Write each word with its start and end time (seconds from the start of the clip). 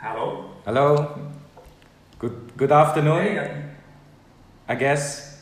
Hello. 0.00 0.50
Hello. 0.64 1.18
Good 2.18 2.52
good 2.56 2.72
afternoon. 2.72 3.22
Hey, 3.22 3.38
uh, 3.38 4.72
I 4.72 4.74
guess. 4.74 5.38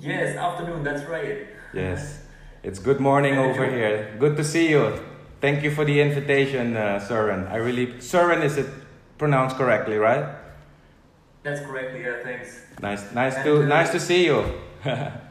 yes, 0.00 0.36
afternoon. 0.36 0.82
That's 0.84 1.04
right. 1.08 1.46
Yes. 1.74 2.20
It's 2.62 2.78
good 2.78 3.00
morning 3.00 3.38
over 3.38 3.66
Joe. 3.66 3.72
here. 3.72 4.16
Good 4.18 4.36
to 4.36 4.44
see 4.44 4.68
you. 4.70 4.92
Thank 5.40 5.62
you 5.62 5.70
for 5.70 5.84
the 5.84 6.00
invitation, 6.00 6.76
uh, 6.76 6.98
Søren. 7.08 7.46
I 7.50 7.56
really 7.56 7.86
Søren 8.00 8.42
is 8.44 8.56
it 8.58 8.66
pronounced 9.18 9.56
correctly, 9.56 9.96
right? 9.98 10.24
That's 11.42 11.60
correct. 11.60 11.96
Yeah, 11.96 12.22
thanks. 12.24 12.48
Nice 12.82 13.12
nice 13.14 13.36
And, 13.36 13.44
to 13.44 13.62
uh, 13.62 13.66
nice 13.66 13.90
to 13.92 14.00
see 14.00 14.26
you. 14.26 14.44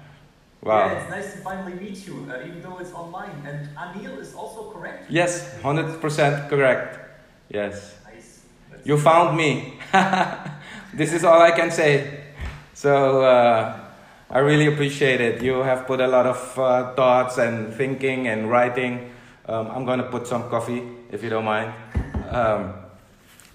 wow. 0.62 0.92
Yeah, 0.92 1.00
it's 1.02 1.10
nice 1.10 1.34
to 1.34 1.40
finally 1.40 1.74
meet 1.74 2.06
you, 2.08 2.28
uh, 2.30 2.46
even 2.46 2.62
though 2.62 2.78
it's 2.80 2.92
online. 2.94 3.32
And 3.46 3.70
Anil 3.76 4.20
is 4.20 4.34
also 4.34 4.72
correct. 4.72 5.10
Yes, 5.10 5.56
100% 5.62 6.50
correct. 6.50 7.00
Yes. 7.50 7.96
Nice. 8.06 8.42
That's 8.72 8.86
You 8.86 8.98
found 8.98 9.38
me. 9.38 9.80
this 10.94 11.14
is 11.14 11.24
all 11.24 11.42
I 11.42 11.52
can 11.52 11.72
say. 11.72 12.24
So 12.74 13.24
uh, 13.24 13.80
I 14.30 14.40
really 14.40 14.68
appreciate 14.68 15.22
it. 15.22 15.42
You 15.42 15.64
have 15.64 15.88
put 15.88 16.02
a 16.02 16.08
lot 16.08 16.26
of 16.26 16.60
uh, 16.60 16.94
thoughts 16.96 17.38
and 17.38 17.74
thinking 17.74 18.28
and 18.28 18.50
writing. 18.52 19.12
Um, 19.48 19.72
I'm 19.72 19.86
going 19.86 20.00
to 20.00 20.06
put 20.10 20.28
some 20.28 20.50
coffee 20.50 20.84
if 21.12 21.24
you 21.24 21.30
don't 21.30 21.46
mind. 21.46 21.74
Um, 22.30 22.74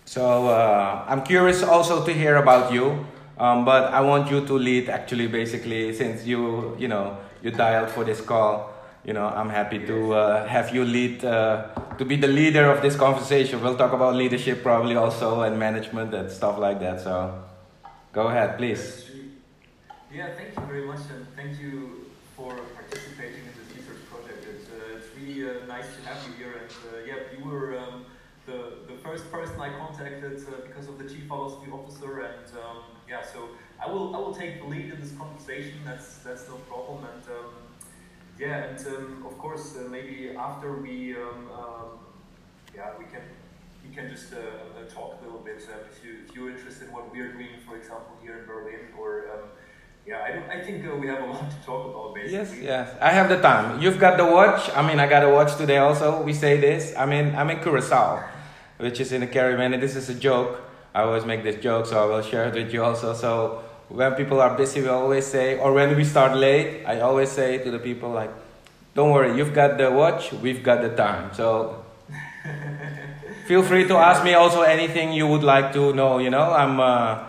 so 0.05 0.49
uh, 0.49 1.05
I'm 1.07 1.23
curious 1.23 1.63
also 1.63 2.05
to 2.05 2.13
hear 2.13 2.37
about 2.37 2.73
you. 2.73 3.07
Um, 3.39 3.65
but 3.65 3.93
I 3.93 4.01
want 4.01 4.31
you 4.31 4.47
to 4.47 4.53
lead 4.55 4.89
actually 4.89 5.27
basically 5.27 5.95
since 5.95 6.27
you 6.27 6.77
you 6.79 6.89
know 6.89 7.17
you 7.43 7.51
dialed 7.51 7.91
for 7.91 8.05
this 8.05 8.21
call. 8.21 8.71
You 9.05 9.15
know 9.15 9.27
I'm 9.27 9.49
happy 9.49 9.79
to 9.87 10.15
uh, 10.15 10.47
have 10.47 10.75
you 10.75 10.85
lead 10.85 11.25
uh, 11.25 11.69
to 11.99 12.05
be 12.05 12.17
the 12.17 12.29
leader 12.29 12.71
of 12.71 12.83
this 12.83 12.97
conversation. 12.97 13.61
We'll 13.63 13.77
talk 13.77 13.93
about 13.93 14.15
leadership 14.15 14.63
probably 14.63 14.97
also 14.97 15.43
and 15.43 15.59
management 15.59 16.15
and 16.15 16.31
stuff 16.31 16.59
like 16.59 16.79
that. 16.81 17.01
So 17.01 17.43
go 18.13 18.29
ahead, 18.29 18.59
please. 18.59 19.11
Yeah, 20.13 20.29
thank 20.37 20.55
you 20.55 20.63
very 20.67 20.85
much, 20.85 21.01
and 21.09 21.27
thank 21.35 21.59
you 21.59 22.13
for 22.37 22.53
participating 22.77 23.49
in 23.49 23.55
this 23.57 23.75
research 23.75 24.05
project. 24.13 24.45
It's, 24.45 24.69
uh, 24.69 24.99
it's 24.99 25.09
really 25.17 25.49
uh, 25.49 25.65
nice 25.67 25.89
to 25.97 26.01
have 26.07 26.21
you 26.29 26.35
here, 26.37 26.53
and 26.61 26.71
uh, 26.93 27.09
yeah, 27.09 27.33
you 27.33 27.43
were 27.43 27.79
um, 27.79 28.05
the, 28.45 28.85
the 28.93 28.99
first 29.03 29.33
person 29.33 29.59
I 29.59 29.71
contacted 29.71 30.45
uh, 30.47 30.67
because 30.67 30.87
of 30.89 30.99
the 30.99 31.09
chief 31.09 31.29
philosophy 31.29 31.71
officer, 31.73 32.21
and 32.21 32.45
um, 32.61 32.92
yeah, 33.13 33.23
so 33.33 33.41
I 33.85 33.87
will 33.93 34.17
I 34.17 34.19
will 34.19 34.35
take 34.35 34.63
the 34.63 34.69
lead 34.73 34.89
in 34.95 34.99
this 34.99 35.13
conversation. 35.23 35.77
That's 35.85 36.09
that's 36.27 36.49
no 36.49 36.57
problem, 36.71 37.05
and 37.13 37.25
um, 37.37 37.51
yeah, 38.39 38.69
and 38.69 38.81
um, 38.87 39.27
of 39.29 39.37
course 39.37 39.77
uh, 39.77 39.89
maybe 39.97 40.15
after 40.49 40.69
we 40.85 41.15
um, 41.15 41.41
um, 41.61 41.89
yeah 42.75 42.91
we 42.99 43.05
can 43.13 43.25
we 43.85 43.95
can 43.95 44.09
just 44.15 44.33
uh, 44.33 44.39
uh, 44.39 44.89
talk 44.97 45.21
a 45.21 45.25
little 45.25 45.45
bit 45.51 45.61
uh, 45.69 45.91
if 45.91 45.97
you 46.05 46.13
if 46.25 46.35
you're 46.35 46.51
interested 46.57 46.89
in 46.89 46.95
what 46.97 47.13
we're 47.13 47.33
doing, 47.33 47.55
for 47.67 47.77
example, 47.77 48.15
here 48.23 48.39
in 48.41 48.47
Berlin, 48.47 48.83
or 48.99 49.11
um, 49.33 49.45
yeah, 50.07 50.27
I 50.27 50.29
don't, 50.35 50.49
I 50.57 50.59
think 50.65 50.77
we 51.03 51.07
have 51.09 51.23
a 51.23 51.27
lot 51.35 51.51
to 51.51 51.59
talk 51.67 51.83
about 51.91 52.15
basically. 52.15 52.39
Yes, 52.39 52.89
yes. 52.89 52.97
I 53.09 53.11
have 53.19 53.29
the 53.29 53.41
time. 53.43 53.83
You've 53.83 54.01
got 54.01 54.17
the 54.17 54.25
watch. 54.25 54.71
I 54.75 54.81
mean, 54.89 54.99
I 54.99 55.07
got 55.07 55.23
a 55.23 55.29
watch 55.29 55.57
today 55.57 55.77
also. 55.77 56.23
We 56.23 56.33
say 56.33 56.57
this. 56.59 56.97
I 56.97 57.05
mean, 57.05 57.35
I'm 57.35 57.51
in 57.51 57.61
Curacao, 57.61 58.25
which 58.79 59.01
is 59.01 59.13
in 59.13 59.21
the 59.21 59.27
Caribbean. 59.27 59.75
And 59.75 59.83
this 59.83 59.97
is 59.97 60.09
a 60.09 60.15
joke. 60.15 60.72
I 60.95 61.03
always 61.03 61.25
make 61.25 61.43
this 61.43 61.63
joke, 61.63 61.87
so 61.87 62.03
I 62.03 62.07
will 62.07 62.23
share 62.23 62.49
it 62.49 62.55
with 62.55 62.73
you 62.73 62.85
also. 62.85 63.15
So 63.15 63.63
when 63.89 64.15
people 64.15 64.41
are 64.41 64.57
busy, 64.57 64.83
we 64.83 64.89
always 64.89 65.27
say, 65.27 65.59
or 65.59 65.73
when 65.73 65.97
we 65.97 66.05
start 66.05 66.37
late, 66.37 66.85
I 66.87 67.01
always 67.01 67.31
say 67.31 67.59
to 67.59 67.71
the 67.71 67.79
people 67.79 68.11
like, 68.11 68.31
"Don't 68.95 69.11
worry, 69.11 69.37
you've 69.37 69.55
got 69.55 69.79
the 69.79 69.91
watch. 69.91 70.33
We've 70.33 70.63
got 70.63 70.83
the 70.83 70.91
time." 70.91 71.33
So 71.35 71.83
feel 73.47 73.63
free 73.63 73.89
to 73.89 73.97
ask 73.97 74.23
me 74.25 74.35
also 74.35 74.63
anything 74.63 75.13
you 75.13 75.27
would 75.27 75.43
like 75.43 75.73
to 75.73 75.93
know. 75.95 76.19
You 76.19 76.31
know, 76.31 76.53
I'm 76.53 76.79
uh, 76.81 77.25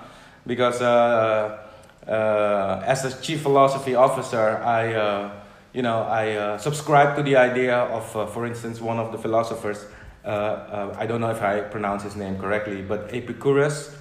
because 0.46 0.82
uh, 0.82 1.60
uh, 2.08 2.84
as 2.86 3.06
a 3.06 3.22
chief 3.22 3.42
philosophy 3.42 3.96
officer, 3.96 4.58
I 4.58 4.94
uh, 4.94 5.32
you 5.74 5.82
know 5.82 6.04
I 6.04 6.32
uh, 6.36 6.58
subscribe 6.58 7.16
to 7.16 7.24
the 7.24 7.38
idea 7.38 7.78
of, 7.78 8.16
uh, 8.16 8.26
for 8.26 8.46
instance, 8.46 8.82
one 8.82 9.00
of 9.00 9.12
the 9.12 9.18
philosophers. 9.18 9.86
Uh, 10.26 10.30
uh, 10.30 10.96
I 10.98 11.06
don't 11.06 11.20
know 11.20 11.32
if 11.32 11.42
I 11.42 11.60
pronounce 11.62 12.04
his 12.04 12.16
name 12.16 12.38
correctly, 12.38 12.82
but 12.82 13.10
Epicurus. 13.14 13.94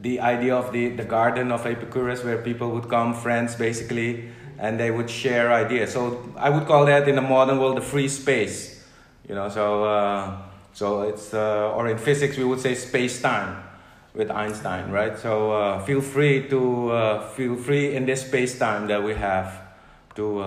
The 0.00 0.18
idea 0.18 0.56
of 0.56 0.72
the, 0.72 0.88
the 0.88 1.04
garden 1.04 1.52
of 1.52 1.64
Epicurus, 1.64 2.24
where 2.24 2.38
people 2.38 2.70
would 2.72 2.88
come, 2.88 3.14
friends 3.14 3.54
basically, 3.54 4.30
and 4.58 4.80
they 4.80 4.90
would 4.90 5.08
share 5.08 5.52
ideas. 5.52 5.92
So 5.92 6.32
I 6.36 6.50
would 6.50 6.66
call 6.66 6.86
that 6.86 7.08
in 7.08 7.14
the 7.14 7.22
modern 7.22 7.58
world 7.60 7.76
the 7.76 7.82
free 7.82 8.08
space. 8.08 8.84
You 9.28 9.36
know, 9.36 9.48
so 9.48 9.84
uh, 9.84 10.36
so 10.72 11.02
it's 11.02 11.32
uh, 11.32 11.72
or 11.76 11.88
in 11.88 11.98
physics 11.98 12.36
we 12.36 12.44
would 12.44 12.58
say 12.58 12.74
space 12.74 13.22
time 13.22 13.62
with 14.14 14.30
Einstein, 14.30 14.90
right? 14.90 15.16
So 15.16 15.52
uh, 15.52 15.84
feel 15.84 16.00
free 16.00 16.48
to 16.48 17.20
feel 17.36 17.54
free 17.56 17.94
in 17.94 18.04
this 18.04 18.26
space 18.26 18.58
time 18.58 18.88
that 18.88 19.02
we 19.04 19.14
have 19.14 19.60
to 20.16 20.42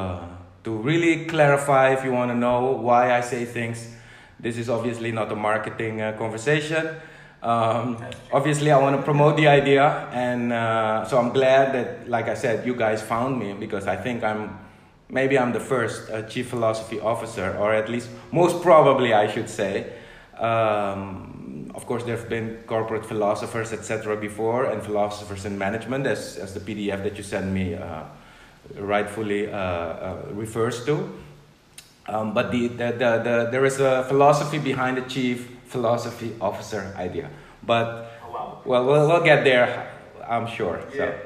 to 0.65 0.71
really 0.71 1.25
clarify 1.25 1.93
if 1.93 2.03
you 2.03 2.11
want 2.11 2.31
to 2.31 2.35
know 2.35 2.71
why 2.71 3.15
I 3.15 3.21
say 3.21 3.45
things. 3.45 3.95
This 4.39 4.57
is 4.57 4.69
obviously 4.69 5.11
not 5.11 5.31
a 5.31 5.35
marketing 5.35 6.01
uh, 6.01 6.13
conversation. 6.17 6.87
Um, 7.41 8.03
obviously, 8.33 8.71
I 8.71 8.79
want 8.79 8.95
to 8.97 9.03
promote 9.03 9.37
the 9.37 9.47
idea, 9.47 10.07
and 10.11 10.51
uh, 10.51 11.05
so 11.05 11.17
I'm 11.19 11.31
glad 11.31 11.73
that, 11.73 12.09
like 12.09 12.27
I 12.27 12.33
said, 12.33 12.65
you 12.65 12.75
guys 12.75 13.01
found 13.01 13.39
me 13.39 13.53
because 13.53 13.87
I 13.87 13.95
think 13.95 14.23
I'm 14.23 14.59
maybe 15.09 15.37
I'm 15.37 15.53
the 15.53 15.59
first 15.59 16.09
uh, 16.09 16.23
chief 16.23 16.49
philosophy 16.49 16.99
officer, 16.99 17.55
or 17.57 17.73
at 17.73 17.87
least 17.87 18.09
most 18.31 18.61
probably 18.61 19.13
I 19.13 19.31
should 19.31 19.49
say. 19.49 19.93
Um, 20.37 21.71
of 21.75 21.85
course, 21.85 22.03
there 22.03 22.15
have 22.17 22.29
been 22.29 22.63
corporate 22.67 23.05
philosophers, 23.05 23.73
etc., 23.73 24.15
before, 24.15 24.65
and 24.65 24.81
philosophers 24.81 25.45
in 25.45 25.57
management, 25.57 26.07
as, 26.07 26.37
as 26.37 26.53
the 26.53 26.59
PDF 26.59 27.03
that 27.03 27.17
you 27.17 27.23
sent 27.23 27.51
me 27.51 27.75
uh, 27.75 28.03
rightfully 28.75 29.51
uh, 29.51 29.57
uh, 29.57 30.21
refers 30.31 30.85
to. 30.85 31.13
Um, 32.07 32.33
but 32.33 32.51
the, 32.51 32.67
the, 32.67 32.91
the, 32.91 33.11
the, 33.23 33.47
there 33.51 33.65
is 33.65 33.79
a 33.79 34.03
philosophy 34.07 34.59
behind 34.59 34.97
the 34.97 35.01
chief 35.01 35.49
philosophy 35.65 36.35
officer 36.39 36.93
idea. 36.97 37.29
But, 37.63 38.11
Oh, 38.23 38.31
wow. 38.31 38.61
well, 38.63 38.85
we'll, 38.85 39.07
we'll 39.07 39.23
get 39.23 39.43
there, 39.43 39.89
I'm 40.27 40.45
sure. 40.47 40.79
Yeah, 40.93 40.97
So. 40.97 41.19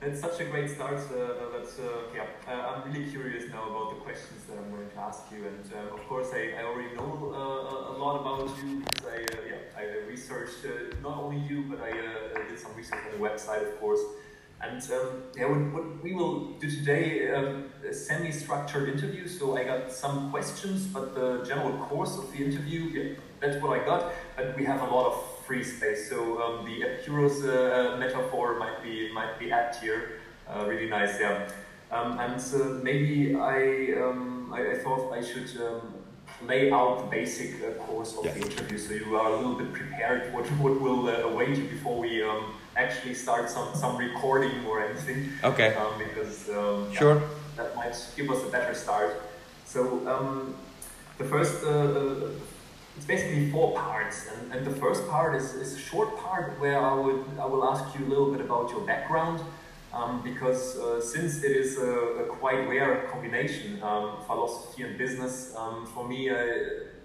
that's 0.00 0.20
such 0.20 0.40
a 0.40 0.44
great 0.46 0.68
start. 0.70 0.94
Uh, 0.98 1.52
that's, 1.56 1.78
uh, 1.78 1.84
yeah, 2.14 2.26
uh, 2.48 2.74
I'm 2.82 2.90
really 2.92 3.08
curious 3.08 3.48
now 3.48 3.62
about 3.70 3.94
the 3.94 4.00
questions 4.02 4.42
that 4.48 4.58
I'm 4.58 4.70
going 4.74 4.90
to 4.90 4.98
ask 4.98 5.22
you. 5.30 5.46
And 5.46 5.64
uh, 5.72 5.94
of 5.94 6.00
course, 6.08 6.30
I, 6.34 6.54
I 6.58 6.64
already 6.64 6.94
know 6.96 7.30
uh, 7.32 7.92
a 7.92 7.96
lot 7.96 8.20
about 8.22 8.56
you 8.58 8.80
because 8.80 9.06
I, 9.06 9.18
uh, 9.22 9.36
yeah, 9.48 9.78
I 9.80 10.04
researched 10.10 10.64
uh, 10.66 10.96
not 11.00 11.16
only 11.22 11.38
you, 11.48 11.62
but 11.70 11.80
I 11.80 11.90
uh, 11.90 12.48
did 12.48 12.58
some 12.58 12.74
research 12.76 12.98
on 13.06 13.20
the 13.20 13.24
website, 13.28 13.62
of 13.62 13.78
course. 13.78 14.00
And 14.62 14.82
um, 14.92 15.22
yeah, 15.36 15.46
what, 15.46 15.60
what 15.74 16.02
we 16.02 16.14
will 16.14 16.52
do 16.58 16.70
today, 16.70 17.30
um, 17.34 17.64
a 17.88 17.92
semi-structured 17.92 18.88
interview. 18.88 19.28
So 19.28 19.56
I 19.56 19.64
got 19.64 19.92
some 19.92 20.30
questions, 20.30 20.86
but 20.86 21.14
the 21.14 21.44
general 21.46 21.76
course 21.86 22.16
of 22.16 22.32
the 22.32 22.38
interview, 22.44 22.80
yeah, 22.84 23.14
that's 23.40 23.62
what 23.62 23.78
I 23.78 23.84
got. 23.84 24.12
But 24.36 24.56
we 24.56 24.64
have 24.64 24.80
a 24.80 24.86
lot 24.86 25.12
of 25.12 25.22
free 25.46 25.62
space. 25.62 26.08
So 26.08 26.42
um, 26.42 26.64
the 26.64 26.82
Epicurus 26.82 27.42
uh, 27.44 27.96
metaphor 27.98 28.58
might 28.58 28.82
be 28.82 29.12
might 29.12 29.38
be 29.38 29.52
apt 29.52 29.76
here. 29.76 30.20
Uh, 30.48 30.64
really 30.66 30.88
nice, 30.88 31.20
yeah. 31.20 31.48
Um, 31.90 32.18
and 32.18 32.40
uh, 32.54 32.82
maybe 32.82 33.34
I, 33.36 33.92
um, 34.02 34.50
I 34.52 34.72
I 34.72 34.78
thought 34.78 35.12
I 35.12 35.22
should 35.22 35.50
um, 35.60 35.94
lay 36.46 36.72
out 36.72 36.98
the 37.00 37.06
basic 37.06 37.62
uh, 37.62 37.72
course 37.84 38.16
of 38.16 38.24
Yes. 38.24 38.34
the 38.34 38.40
interview, 38.46 38.78
so 38.78 38.94
you 38.94 39.16
are 39.16 39.30
a 39.32 39.36
little 39.36 39.54
bit 39.54 39.72
prepared 39.72 40.32
what 40.32 40.46
what 40.62 40.80
will 40.80 41.08
uh, 41.08 41.30
await 41.30 41.56
you 41.58 41.64
before 41.64 41.98
we 42.00 42.22
um, 42.22 42.54
actually 42.76 43.14
start 43.14 43.50
some 43.50 43.74
some 43.74 43.96
recording 43.96 44.64
or 44.66 44.84
anything. 44.84 45.30
Okay. 45.42 45.74
Um, 45.74 45.92
because 45.98 46.48
um, 46.50 46.88
yeah, 46.90 46.98
Sure. 46.98 47.22
that 47.56 47.74
might 47.76 47.96
give 48.16 48.30
us 48.30 48.42
a 48.42 48.50
better 48.50 48.74
start. 48.74 49.22
So 49.64 49.80
um, 50.08 50.54
the 51.18 51.24
first, 51.24 51.64
uh, 51.64 51.68
uh, 51.68 52.28
it's 52.96 53.06
basically 53.06 53.50
four 53.50 53.74
parts, 53.74 54.28
and, 54.32 54.52
and 54.52 54.66
the 54.66 54.74
first 54.80 55.08
part 55.08 55.34
is, 55.34 55.54
is 55.54 55.74
a 55.74 55.78
short 55.78 56.16
part 56.18 56.60
where 56.60 56.78
I 56.80 56.94
would 56.94 57.24
I 57.40 57.46
will 57.46 57.64
ask 57.64 57.84
you 57.98 58.06
a 58.06 58.08
little 58.08 58.30
bit 58.30 58.40
about 58.40 58.70
your 58.70 58.80
background, 58.80 59.40
um, 59.92 60.22
because 60.22 60.76
uh, 60.78 61.00
since 61.00 61.42
it 61.42 61.52
is 61.52 61.78
a, 61.78 61.90
a 62.22 62.24
quite 62.26 62.68
rare 62.68 63.08
combination, 63.12 63.82
um, 63.82 64.18
philosophy 64.26 64.82
and 64.84 64.96
business, 64.98 65.54
um, 65.56 65.86
for 65.86 66.06
me 66.06 66.30
uh, 66.30 66.36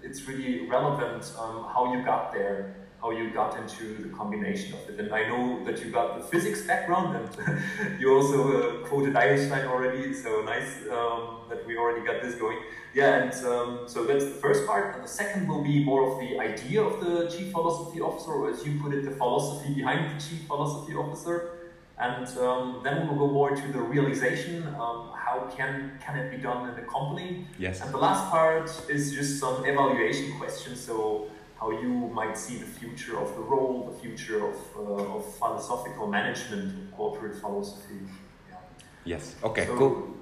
it's 0.02 0.26
really 0.28 0.66
relevant 0.68 1.32
um, 1.38 1.64
how 1.74 1.92
you 1.94 2.02
got 2.04 2.32
there 2.32 2.74
how 3.00 3.10
you 3.10 3.30
got 3.30 3.58
into 3.58 3.94
the 4.02 4.08
combination 4.10 4.74
of 4.74 4.88
it. 4.88 5.00
And 5.00 5.12
I 5.12 5.26
know 5.28 5.64
that 5.64 5.82
you 5.82 5.90
got 5.90 6.18
the 6.18 6.24
physics 6.24 6.62
background, 6.62 7.16
and 7.16 8.00
you 8.00 8.14
also 8.14 8.38
uh, 8.52 8.86
quoted 8.86 9.16
Einstein 9.16 9.66
already. 9.66 10.12
So 10.12 10.42
nice 10.42 10.82
um, 10.90 11.40
that 11.48 11.66
we 11.66 11.76
already 11.76 12.04
got 12.06 12.22
this 12.22 12.34
going. 12.34 12.58
Yeah, 12.92 13.22
and 13.22 13.46
um, 13.46 13.80
so 13.86 14.04
that's 14.04 14.24
the 14.24 14.38
first 14.44 14.66
part. 14.66 14.94
And 14.94 15.04
the 15.04 15.08
second 15.08 15.48
will 15.48 15.62
be 15.62 15.84
more 15.84 16.12
of 16.12 16.20
the 16.20 16.38
idea 16.38 16.82
of 16.82 17.00
the 17.00 17.28
chief 17.28 17.52
philosophy 17.52 18.00
officer, 18.00 18.32
or 18.32 18.50
as 18.50 18.66
you 18.66 18.78
put 18.80 18.92
it, 18.92 19.04
the 19.04 19.12
philosophy 19.12 19.74
behind 19.74 20.14
the 20.14 20.22
chief 20.22 20.46
philosophy 20.46 20.94
officer. 20.94 21.56
And 21.98 22.26
um, 22.38 22.80
then 22.82 23.02
we 23.02 23.08
will 23.08 23.26
go 23.26 23.32
more 23.32 23.50
to 23.54 23.72
the 23.72 23.80
realization. 23.80 24.66
Um, 24.68 25.12
how 25.14 25.48
can 25.54 25.98
can 26.00 26.18
it 26.18 26.30
be 26.30 26.38
done 26.38 26.68
in 26.68 26.74
the 26.74 26.82
company? 26.82 27.46
Yes. 27.58 27.82
And 27.82 27.92
the 27.92 27.98
last 27.98 28.30
part 28.30 28.70
is 28.88 29.12
just 29.12 29.38
some 29.38 29.64
evaluation 29.66 30.32
questions. 30.38 30.80
So 30.80 31.28
how 31.60 31.70
you 31.70 31.88
might 32.14 32.38
see 32.38 32.56
the 32.56 32.64
future 32.64 33.20
of 33.20 33.34
the 33.34 33.42
role, 33.42 33.92
the 33.92 34.00
future 34.00 34.46
of, 34.46 34.56
uh, 34.76 35.16
of 35.16 35.34
philosophical 35.36 36.06
management, 36.06 36.90
corporate 36.96 37.36
philosophy. 37.36 38.00
Yeah. 38.48 38.56
Yes. 39.04 39.36
Okay. 39.44 39.66
So, 39.66 39.76
cool. 39.76 40.16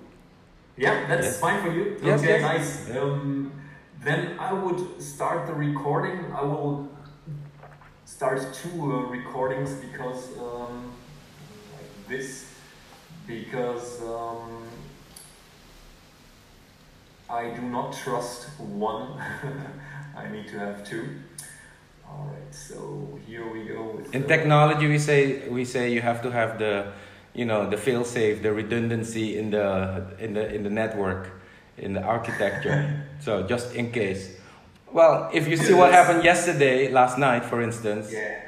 Yeah, 0.76 1.06
that's 1.06 1.26
yes. 1.26 1.40
fine 1.40 1.62
for 1.62 1.72
you. 1.72 1.96
Yes, 2.02 2.20
okay, 2.20 2.40
yes. 2.40 2.88
nice. 2.88 2.96
Um, 2.96 3.52
then 4.02 4.38
I 4.38 4.52
would 4.52 5.00
start 5.00 5.46
the 5.46 5.54
recording. 5.54 6.32
I 6.32 6.42
will 6.42 6.88
start 8.04 8.40
two 8.52 8.92
uh, 8.92 9.00
recordings 9.08 9.74
because 9.74 10.36
um, 10.38 10.92
like 11.72 12.08
this 12.08 12.52
because 13.26 14.02
um, 14.02 14.68
I 17.28 17.50
do 17.50 17.62
not 17.62 17.92
trust 17.92 18.48
one. 18.58 19.20
I 20.16 20.28
need 20.30 20.48
to 20.48 20.58
have 20.58 20.88
two. 20.88 21.08
All 22.08 22.26
right, 22.32 22.54
so 22.54 23.18
here 23.26 23.46
we 23.52 23.64
go. 23.64 24.00
In 24.12 24.22
the- 24.22 24.28
technology, 24.28 24.86
we 24.88 24.98
say 24.98 25.48
we 25.48 25.64
say 25.64 25.92
you 25.92 26.00
have 26.00 26.22
to 26.22 26.30
have 26.30 26.58
the, 26.58 26.92
you 27.34 27.44
know, 27.44 27.68
the 27.68 27.76
fail-safe, 27.76 28.42
the 28.42 28.52
redundancy 28.52 29.38
in 29.38 29.50
the 29.50 30.06
in 30.18 30.32
the 30.34 30.44
in 30.54 30.62
the 30.62 30.70
network, 30.70 31.30
in 31.76 31.92
the 31.92 32.02
architecture. 32.02 33.04
so 33.20 33.42
just 33.46 33.74
in 33.74 33.92
case. 33.92 34.36
Well, 34.90 35.28
if 35.34 35.46
you 35.46 35.56
see 35.58 35.74
what 35.74 35.92
happened 35.92 36.24
yesterday, 36.24 36.90
last 36.90 37.18
night, 37.18 37.44
for 37.44 37.60
instance, 37.60 38.10
Yeah. 38.10 38.40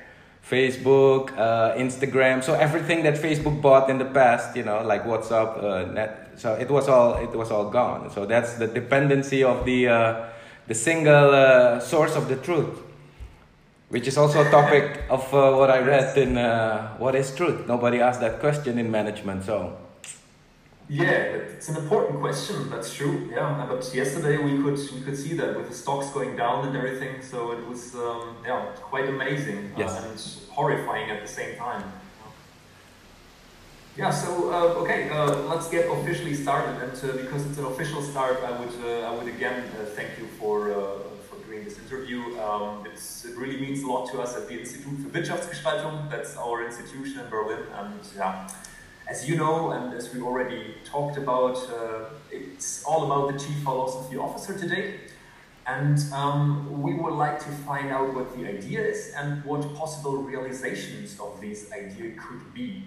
Facebook, 0.42 1.36
uh, 1.36 1.76
Instagram, 1.76 2.42
so 2.42 2.54
everything 2.54 3.02
that 3.04 3.14
Facebook 3.20 3.60
bought 3.60 3.90
in 3.90 3.98
the 3.98 4.06
past, 4.06 4.56
you 4.56 4.64
know, 4.64 4.82
like 4.82 5.04
WhatsApp, 5.04 5.62
uh, 5.62 5.92
net, 5.92 6.32
so 6.36 6.54
it 6.54 6.70
was 6.70 6.88
all 6.88 7.16
it 7.22 7.30
was 7.36 7.50
all 7.50 7.68
gone. 7.70 8.10
So 8.10 8.24
that's 8.24 8.54
the 8.54 8.66
dependency 8.66 9.44
of 9.44 9.64
the 9.66 9.88
uh, 9.88 10.14
the 10.66 10.74
single 10.74 11.30
uh, 11.34 11.78
source 11.78 12.16
of 12.16 12.26
the 12.28 12.36
truth, 12.36 12.80
which 13.90 14.06
is 14.06 14.16
also 14.16 14.46
a 14.46 14.50
topic 14.50 15.02
of 15.10 15.22
uh, 15.34 15.52
what 15.52 15.68
I 15.68 15.80
read 15.80 16.16
in 16.16 16.38
uh, 16.38 16.96
What 16.98 17.14
is 17.16 17.34
Truth. 17.34 17.66
Nobody 17.66 18.00
asked 18.00 18.20
that 18.20 18.38
question 18.40 18.78
in 18.78 18.90
management, 18.90 19.44
so 19.44 19.76
Yeah, 20.88 21.10
it's 21.54 21.68
an 21.68 21.76
important 21.76 22.20
question. 22.20 22.56
That's 22.70 22.92
true. 22.94 23.28
Yeah, 23.30 23.66
but 23.68 23.82
yesterday 23.94 24.36
we 24.38 24.52
could 24.62 24.78
we 24.94 25.00
could 25.06 25.16
see 25.24 25.34
that 25.40 25.50
with 25.56 25.68
the 25.70 25.74
stocks 25.82 26.08
going 26.10 26.36
down 26.36 26.66
and 26.66 26.76
everything. 26.76 27.14
So 27.22 27.38
it 27.56 27.62
was 27.70 27.94
um, 27.94 28.22
yeah 28.48 28.60
quite 28.92 29.08
amazing 29.16 29.58
Yes. 29.76 29.90
uh, 29.90 30.06
and 30.06 30.18
horrifying 30.56 31.06
at 31.14 31.20
the 31.26 31.32
same 31.40 31.52
time. 31.66 31.82
Yeah. 34.00 34.10
So 34.22 34.30
uh, 34.56 34.82
okay, 34.82 35.00
uh, 35.10 35.50
let's 35.52 35.68
get 35.76 35.84
officially 35.96 36.34
started. 36.44 36.74
And 36.84 36.94
uh, 36.94 37.06
because 37.22 37.42
it's 37.46 37.58
an 37.62 37.66
official 37.66 38.02
start, 38.02 38.36
I 38.50 38.52
would 38.60 38.74
uh, 38.84 39.08
I 39.08 39.10
would 39.16 39.28
again 39.36 39.58
uh, 39.62 39.84
thank 39.96 40.10
you 40.18 40.26
for 40.38 40.54
uh, 40.70 40.76
for 41.28 41.36
doing 41.46 41.62
this 41.66 41.76
interview. 41.90 42.38
Um, 42.40 42.86
it 42.86 43.36
really 43.36 43.60
means 43.60 43.82
a 43.82 43.86
lot 43.86 44.10
to 44.12 44.20
us 44.20 44.36
at 44.36 44.48
the 44.48 44.58
Institut 44.58 44.98
für 45.00 45.12
Wirtschaftsgestaltung. 45.12 46.08
That's 46.08 46.36
our 46.36 46.64
institution 46.64 47.20
in 47.20 47.30
Berlin, 47.30 47.58
and 47.76 48.00
yeah. 48.16 48.48
As 49.08 49.28
you 49.28 49.36
know, 49.36 49.72
and 49.72 49.92
as 49.94 50.14
we 50.14 50.20
already 50.20 50.76
talked 50.84 51.16
about, 51.16 51.56
uh, 51.56 52.10
it's 52.30 52.84
all 52.84 53.04
about 53.06 53.32
the 53.32 53.44
Chief 53.44 53.56
Philosophy 53.64 54.16
Officer 54.16 54.56
today. 54.56 55.00
And 55.66 55.98
um, 56.12 56.80
we 56.80 56.94
would 56.94 57.14
like 57.14 57.40
to 57.40 57.50
find 57.66 57.90
out 57.90 58.14
what 58.14 58.36
the 58.36 58.46
idea 58.46 58.80
is 58.80 59.12
and 59.16 59.44
what 59.44 59.74
possible 59.74 60.18
realizations 60.18 61.18
of 61.18 61.40
this 61.40 61.72
idea 61.72 62.12
could 62.12 62.54
be. 62.54 62.84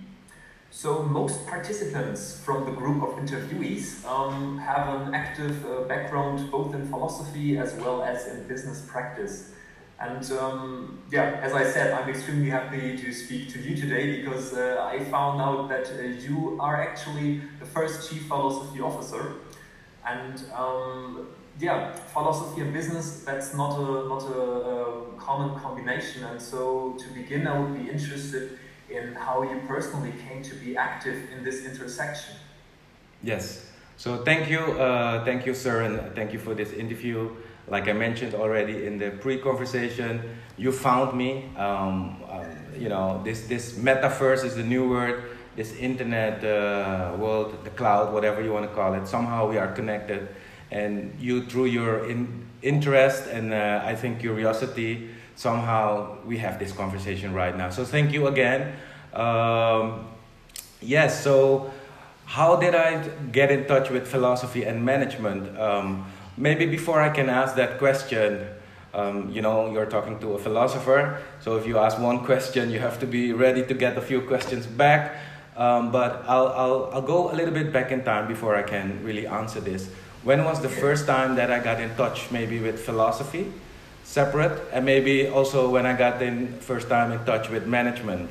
So 0.76 1.04
most 1.04 1.46
participants 1.46 2.42
from 2.44 2.66
the 2.66 2.72
group 2.72 3.04
of 3.04 3.12
interviewees 3.12 4.04
um, 4.06 4.58
have 4.58 5.02
an 5.02 5.14
active 5.14 5.64
uh, 5.68 5.82
background 5.82 6.50
both 6.50 6.74
in 6.74 6.88
philosophy 6.88 7.60
as 7.60 7.76
well 7.76 8.02
as 8.02 8.26
in 8.28 8.48
business 8.48 8.84
practice. 8.88 9.52
And 10.00 10.30
um, 10.32 11.00
yeah, 11.12 11.40
as 11.44 11.54
I 11.54 11.64
said, 11.64 11.94
I'm 11.94 12.10
extremely 12.10 12.50
happy 12.50 12.98
to 12.98 13.14
speak 13.14 13.54
to 13.54 13.60
you 13.60 13.76
today 13.76 14.20
because 14.20 14.56
uh, 14.56 14.90
I 14.92 15.04
found 15.04 15.40
out 15.40 15.70
that 15.70 15.92
uh, 15.92 16.02
you 16.02 16.58
are 16.60 16.82
actually 16.82 17.42
the 17.60 17.68
first 17.68 18.10
chief 18.10 18.24
philosophy 18.24 18.82
officer. 18.82 19.36
And 20.04 20.44
um, 20.56 21.28
yeah, 21.60 21.92
philosophy 21.92 22.62
and 22.62 22.74
business, 22.74 23.24
that's 23.24 23.54
not 23.54 23.78
a, 23.78 24.10
not 24.10 24.24
a, 24.24 24.42
uh 24.42 24.94
common 25.18 25.58
combination. 25.58 26.24
And 26.24 26.42
so 26.42 26.98
to 26.98 27.08
begin, 27.14 27.48
I 27.48 27.58
would 27.60 27.76
be 27.80 27.90
interested 27.90 28.58
in 28.94 29.14
how 29.14 29.44
you 29.44 29.62
personally 29.68 30.14
came 30.28 30.44
to 30.44 30.56
be 30.56 30.78
active 30.78 31.18
in 31.36 31.44
this 31.44 31.66
intersection. 31.66 32.36
Yes. 33.24 33.70
So 33.98 34.24
thank 34.24 34.50
you, 34.50 34.60
uh, 34.60 35.24
thank 35.24 35.46
you, 35.46 35.54
sir, 35.54 35.82
and 35.84 36.16
thank 36.16 36.34
you 36.34 36.40
for 36.40 36.54
this 36.54 36.72
interview. 36.74 37.30
Like 37.68 37.88
I 37.88 37.94
mentioned 37.94 38.34
already 38.36 38.86
in 38.86 38.98
the 38.98 39.12
pre-conversation, 39.12 40.22
you 40.58 40.72
found 40.72 41.18
me. 41.18 41.50
Um, 41.56 42.22
um, 42.30 42.46
you 42.78 42.90
know, 42.90 43.22
this 43.24 43.48
this 43.48 43.74
metaverse 43.74 44.44
is 44.44 44.56
the 44.56 44.64
new 44.64 44.90
word. 44.90 45.24
This 45.56 45.76
internet 45.78 46.44
uh, 46.44 47.16
world, 47.18 47.64
the 47.64 47.70
cloud, 47.70 48.12
whatever 48.12 48.42
you 48.42 48.52
want 48.52 48.68
to 48.68 48.76
call 48.76 48.96
it. 48.96 49.08
Somehow 49.08 49.48
we 49.48 49.58
are 49.58 49.72
connected, 49.72 50.28
and 50.72 51.14
you 51.20 51.46
through 51.46 51.66
your 51.66 52.10
in, 52.10 52.44
interest 52.64 53.28
and 53.28 53.54
uh, 53.54 53.82
I 53.86 53.96
think 53.96 54.20
curiosity, 54.20 55.10
somehow 55.36 56.18
we 56.26 56.38
have 56.38 56.60
this 56.60 56.72
conversation 56.72 57.34
right 57.34 57.56
now. 57.56 57.70
So 57.70 57.86
thank 57.86 58.12
you 58.12 58.28
again. 58.28 58.76
Um, 59.14 60.08
yes. 60.82 61.24
So 61.24 61.72
how 62.26 62.56
did 62.56 62.76
I 62.76 63.08
get 63.32 63.52
in 63.52 63.66
touch 63.66 63.90
with 63.90 64.08
philosophy 64.08 64.64
and 64.64 64.84
management? 64.84 65.58
Um, 65.60 66.06
maybe 66.38 66.66
before 66.66 67.02
I 67.02 67.10
can 67.10 67.30
ask 67.30 67.56
that 67.56 67.78
question, 67.78 68.48
um, 68.94 69.32
you 69.32 69.42
know, 69.42 69.72
you're 69.72 69.88
talking 69.88 70.20
to 70.20 70.34
a 70.34 70.40
philosopher, 70.40 71.20
so 71.40 71.58
if 71.58 71.66
you 71.66 71.80
ask 71.80 72.00
one 72.00 72.24
question, 72.26 72.70
you 72.70 72.80
have 72.80 73.00
to 73.00 73.08
be 73.08 73.34
ready 73.34 73.66
to 73.66 73.74
get 73.74 73.98
a 73.98 74.02
few 74.02 74.22
questions 74.22 74.68
back. 74.68 75.18
Um, 75.56 75.92
but 75.92 76.24
I'll, 76.28 76.48
I'll, 76.48 76.90
I'll 76.94 77.02
go 77.02 77.32
a 77.32 77.34
little 77.34 77.54
bit 77.54 77.72
back 77.72 77.92
in 77.92 78.04
time 78.04 78.28
before 78.28 78.56
I 78.56 78.64
can 78.64 79.04
really 79.04 79.28
answer 79.28 79.60
this. 79.60 79.88
When 80.24 80.46
was 80.46 80.62
the 80.62 80.70
first 80.70 81.06
time 81.06 81.36
that 81.36 81.52
I 81.52 81.60
got 81.60 81.80
in 81.82 81.94
touch 81.96 82.32
maybe 82.32 82.60
with 82.60 82.80
philosophy, 82.80 83.52
separate, 84.04 84.62
and 84.72 84.86
maybe 84.86 85.28
also 85.28 85.70
when 85.70 85.86
I 85.86 85.98
got 85.98 86.22
in 86.22 86.60
first 86.60 86.90
time 86.90 87.12
in 87.12 87.24
touch 87.26 87.50
with 87.50 87.68
management, 87.68 88.30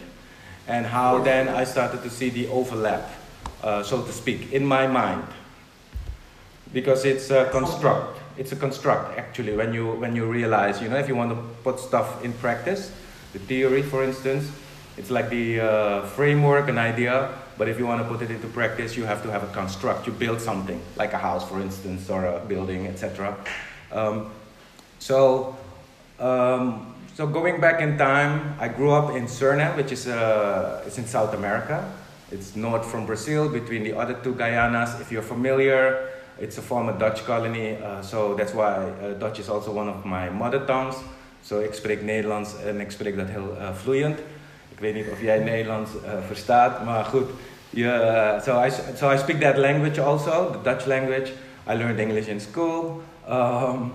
and 0.68 0.86
how 0.86 1.18
then 1.18 1.48
I 1.48 1.64
started 1.64 2.02
to 2.02 2.10
see 2.10 2.30
the 2.30 2.48
overlap 2.48 3.10
uh, 3.62 3.82
so 3.82 4.02
to 4.02 4.12
speak, 4.12 4.52
in 4.52 4.66
my 4.66 4.86
mind, 4.86 5.24
because 6.72 7.04
it's 7.04 7.30
a 7.30 7.48
construct. 7.52 8.18
It's 8.36 8.50
a 8.50 8.56
construct 8.56 9.18
actually. 9.18 9.54
When 9.56 9.72
you 9.72 9.92
when 9.92 10.16
you 10.16 10.26
realize, 10.26 10.82
you 10.82 10.88
know, 10.88 10.96
if 10.96 11.06
you 11.06 11.14
want 11.14 11.30
to 11.30 11.38
put 11.62 11.78
stuff 11.78 12.24
in 12.24 12.32
practice, 12.32 12.90
the 13.32 13.38
theory, 13.38 13.82
for 13.82 14.02
instance, 14.02 14.50
it's 14.96 15.10
like 15.10 15.30
the 15.30 15.60
uh, 15.60 16.06
framework, 16.06 16.68
an 16.68 16.78
idea. 16.78 17.30
But 17.58 17.68
if 17.68 17.78
you 17.78 17.86
want 17.86 18.02
to 18.02 18.08
put 18.08 18.22
it 18.22 18.30
into 18.30 18.48
practice, 18.48 18.96
you 18.96 19.04
have 19.04 19.22
to 19.22 19.30
have 19.30 19.44
a 19.44 19.52
construct. 19.52 20.06
You 20.06 20.12
build 20.12 20.40
something, 20.40 20.80
like 20.96 21.12
a 21.12 21.18
house, 21.18 21.46
for 21.48 21.60
instance, 21.60 22.08
or 22.10 22.24
a 22.24 22.40
building, 22.40 22.86
etc. 22.86 23.36
Um, 23.92 24.30
so. 24.98 25.56
Um, 26.22 26.94
so 27.14 27.26
going 27.26 27.60
back 27.60 27.80
in 27.80 27.98
time, 27.98 28.54
I 28.60 28.68
grew 28.68 28.92
up 28.92 29.16
in 29.16 29.26
Suriname, 29.26 29.76
which 29.76 29.90
is 29.90 30.06
uh, 30.06 30.80
it's 30.86 30.96
in 30.96 31.04
South 31.04 31.34
America. 31.34 31.82
It's 32.30 32.54
north 32.54 32.86
from 32.86 33.06
Brazil, 33.06 33.48
between 33.48 33.82
the 33.82 33.98
other 33.98 34.14
two 34.14 34.34
Guyanas. 34.34 35.00
If 35.00 35.10
you're 35.10 35.26
familiar, 35.26 36.10
it's 36.38 36.58
a 36.58 36.62
former 36.62 36.96
Dutch 36.96 37.24
colony, 37.24 37.76
uh, 37.76 38.02
so 38.02 38.34
that's 38.36 38.54
why 38.54 38.74
uh, 38.74 39.14
Dutch 39.14 39.40
is 39.40 39.48
also 39.48 39.72
one 39.72 39.88
of 39.88 40.06
my 40.06 40.30
mother 40.30 40.64
tongues. 40.64 40.94
So 41.42 41.58
ik 41.58 41.74
spreek 41.74 42.02
Nederlands 42.02 42.62
en 42.64 42.80
ik 42.80 42.90
spreek 42.90 43.16
dat 43.16 43.28
heel 43.28 43.56
uh, 43.58 43.74
vloeiend. 43.74 44.18
Ik 44.68 44.78
weet 44.78 44.94
niet 44.94 45.08
of 45.12 45.20
jij 45.20 45.38
Nederlands 45.38 45.90
uh, 45.94 46.10
verstaat, 46.26 46.84
maar 46.84 47.04
goed. 47.04 47.30
Je, 47.70 48.38
so, 48.44 48.64
I, 48.64 48.70
so 48.96 49.10
I 49.10 49.18
speak 49.18 49.40
that 49.40 49.56
language 49.56 50.00
also, 50.00 50.50
the 50.52 50.70
Dutch 50.70 50.86
language. 50.86 51.32
I 51.68 51.74
learned 51.74 51.98
English 51.98 52.26
in 52.26 52.40
school 52.40 53.02
um, 53.28 53.92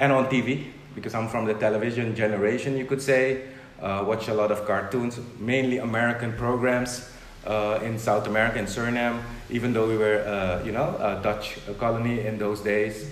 and 0.00 0.12
on 0.12 0.28
TV 0.28 0.76
because 0.98 1.14
I'm 1.14 1.28
from 1.28 1.44
the 1.46 1.54
television 1.54 2.14
generation, 2.16 2.76
you 2.76 2.84
could 2.84 3.00
say. 3.00 3.42
Uh, 3.80 4.04
watch 4.04 4.26
a 4.26 4.34
lot 4.34 4.50
of 4.50 4.66
cartoons, 4.66 5.20
mainly 5.38 5.78
American 5.78 6.32
programs 6.32 7.08
uh, 7.46 7.78
in 7.84 7.96
South 7.96 8.26
America, 8.26 8.58
in 8.58 8.66
Suriname, 8.66 9.22
even 9.50 9.72
though 9.72 9.86
we 9.86 9.96
were, 9.96 10.18
uh, 10.26 10.64
you 10.64 10.72
know, 10.72 10.96
a 10.98 11.22
Dutch 11.22 11.58
colony 11.78 12.26
in 12.26 12.38
those 12.38 12.60
days. 12.60 13.08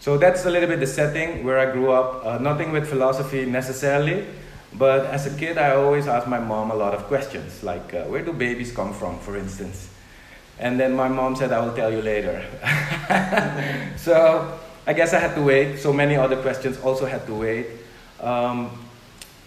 So 0.00 0.16
that's 0.16 0.46
a 0.46 0.50
little 0.50 0.68
bit 0.68 0.80
the 0.80 0.86
setting 0.86 1.44
where 1.44 1.58
I 1.58 1.70
grew 1.70 1.90
up. 1.90 2.24
Uh, 2.24 2.38
nothing 2.38 2.72
with 2.72 2.88
philosophy 2.88 3.44
necessarily, 3.44 4.24
but 4.72 5.04
as 5.06 5.26
a 5.26 5.38
kid, 5.38 5.58
I 5.58 5.76
always 5.76 6.06
asked 6.06 6.28
my 6.28 6.40
mom 6.40 6.70
a 6.70 6.74
lot 6.74 6.94
of 6.94 7.04
questions, 7.04 7.62
like 7.62 7.92
uh, 7.92 8.04
where 8.04 8.24
do 8.24 8.32
babies 8.32 8.72
come 8.72 8.94
from, 8.94 9.18
for 9.18 9.36
instance. 9.36 9.90
And 10.58 10.80
then 10.80 10.96
my 10.96 11.08
mom 11.08 11.36
said, 11.36 11.52
I 11.52 11.60
will 11.60 11.74
tell 11.74 11.92
you 11.92 12.00
later. 12.00 12.42
so 13.98 14.58
I 14.86 14.92
guess 14.92 15.12
I 15.12 15.18
had 15.18 15.34
to 15.34 15.42
wait. 15.42 15.78
So 15.78 15.92
many 15.92 16.16
other 16.16 16.36
questions 16.36 16.78
also 16.78 17.06
had 17.06 17.26
to 17.26 17.34
wait. 17.34 17.66
Um, 18.20 18.70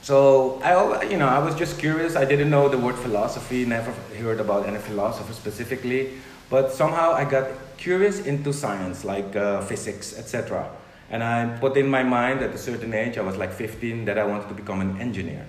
So 0.02 0.62
I, 0.64 1.04
you 1.04 1.18
know, 1.18 1.28
I 1.28 1.40
was 1.40 1.56
just 1.56 1.78
curious. 1.78 2.16
I 2.16 2.24
didn't 2.24 2.50
know 2.50 2.70
the 2.70 2.78
word 2.78 2.96
philosophy. 2.96 3.66
Never 3.66 3.92
heard 4.16 4.40
about 4.40 4.66
any 4.66 4.80
philosopher 4.80 5.34
specifically, 5.34 6.14
but 6.50 6.72
somehow 6.72 7.12
I 7.12 7.26
got 7.26 7.52
curious 7.78 8.26
into 8.26 8.54
science, 8.54 9.04
like 9.04 9.36
uh, 9.36 9.62
physics, 9.62 10.18
etc. 10.18 10.70
And 11.12 11.22
I 11.22 11.58
put 11.60 11.76
in 11.76 11.90
my 11.90 12.04
mind 12.04 12.42
at 12.42 12.52
a 12.56 12.58
certain 12.58 12.94
age, 12.94 13.18
I 13.18 13.22
was 13.22 13.36
like 13.36 13.52
15, 13.52 14.06
that 14.06 14.18
I 14.18 14.24
wanted 14.24 14.48
to 14.48 14.54
become 14.56 14.80
an 14.80 15.02
engineer. 15.02 15.46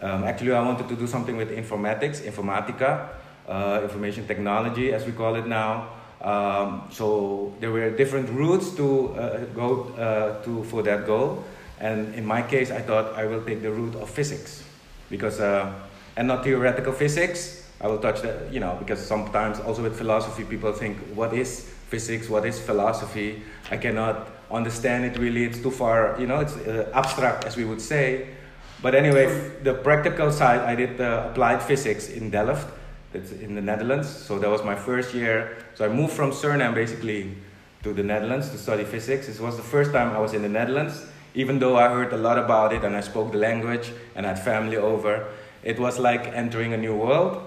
Um, 0.00 0.24
actually, 0.24 0.52
I 0.52 0.62
wanted 0.62 0.88
to 0.88 0.96
do 0.96 1.06
something 1.06 1.36
with 1.36 1.50
informatics, 1.50 2.20
informatica, 2.26 3.08
uh, 3.48 3.80
information 3.82 4.26
technology, 4.26 4.92
as 4.92 5.06
we 5.06 5.12
call 5.12 5.36
it 5.36 5.46
now. 5.46 5.88
Um, 6.22 6.88
so 6.90 7.52
there 7.60 7.70
were 7.70 7.90
different 7.90 8.30
routes 8.30 8.74
to 8.76 9.08
uh, 9.14 9.38
go 9.54 9.92
uh, 9.98 10.42
to 10.44 10.62
for 10.64 10.82
that 10.82 11.06
goal. 11.06 11.44
And 11.80 12.14
in 12.14 12.24
my 12.24 12.42
case, 12.42 12.70
I 12.70 12.80
thought 12.80 13.14
I 13.16 13.26
will 13.26 13.42
take 13.42 13.60
the 13.60 13.72
route 13.72 13.96
of 13.96 14.08
physics, 14.08 14.62
because 15.10 15.40
uh, 15.40 15.72
and 16.16 16.28
not 16.28 16.44
theoretical 16.44 16.92
physics. 16.92 17.58
I 17.80 17.88
will 17.88 17.98
touch 17.98 18.22
that, 18.22 18.52
you 18.52 18.60
know, 18.60 18.76
because 18.78 19.04
sometimes 19.04 19.58
also 19.58 19.82
with 19.82 19.98
philosophy, 19.98 20.44
people 20.44 20.72
think, 20.72 20.98
what 21.16 21.34
is 21.34 21.68
physics? 21.88 22.28
What 22.28 22.46
is 22.46 22.60
philosophy? 22.60 23.42
I 23.72 23.76
cannot 23.76 24.28
understand 24.52 25.04
it 25.04 25.18
really. 25.18 25.42
It's 25.42 25.58
too 25.58 25.72
far, 25.72 26.14
you 26.20 26.28
know, 26.28 26.38
it's 26.38 26.54
uh, 26.58 26.92
abstract, 26.94 27.44
as 27.44 27.56
we 27.56 27.64
would 27.64 27.80
say. 27.80 28.28
But 28.80 28.94
anyway, 28.94 29.26
the 29.64 29.74
practical 29.74 30.30
side, 30.30 30.60
I 30.60 30.76
did 30.76 31.00
uh, 31.00 31.30
applied 31.30 31.60
physics 31.60 32.08
in 32.08 32.30
Delft, 32.30 32.68
that's 33.12 33.32
in 33.32 33.54
the 33.54 33.62
Netherlands. 33.62 34.08
So 34.08 34.38
that 34.38 34.48
was 34.48 34.62
my 34.64 34.74
first 34.74 35.14
year. 35.14 35.58
So 35.74 35.84
I 35.84 35.88
moved 35.88 36.12
from 36.12 36.30
Suriname 36.30 36.74
basically 36.74 37.34
to 37.82 37.92
the 37.92 38.02
Netherlands 38.02 38.50
to 38.50 38.58
study 38.58 38.84
physics. 38.84 39.26
This 39.26 39.40
was 39.40 39.56
the 39.56 39.62
first 39.62 39.92
time 39.92 40.10
I 40.10 40.18
was 40.18 40.34
in 40.34 40.42
the 40.42 40.48
Netherlands 40.48 41.04
even 41.34 41.58
though 41.58 41.76
I 41.76 41.88
heard 41.88 42.12
a 42.12 42.16
lot 42.16 42.38
about 42.38 42.72
it 42.72 42.84
and 42.84 42.94
I 42.96 43.00
spoke 43.00 43.32
the 43.32 43.38
language 43.38 43.90
and 44.14 44.26
had 44.26 44.38
family 44.38 44.76
over, 44.76 45.28
it 45.62 45.78
was 45.78 45.98
like 45.98 46.26
entering 46.28 46.72
a 46.72 46.76
new 46.76 46.94
world. 46.94 47.42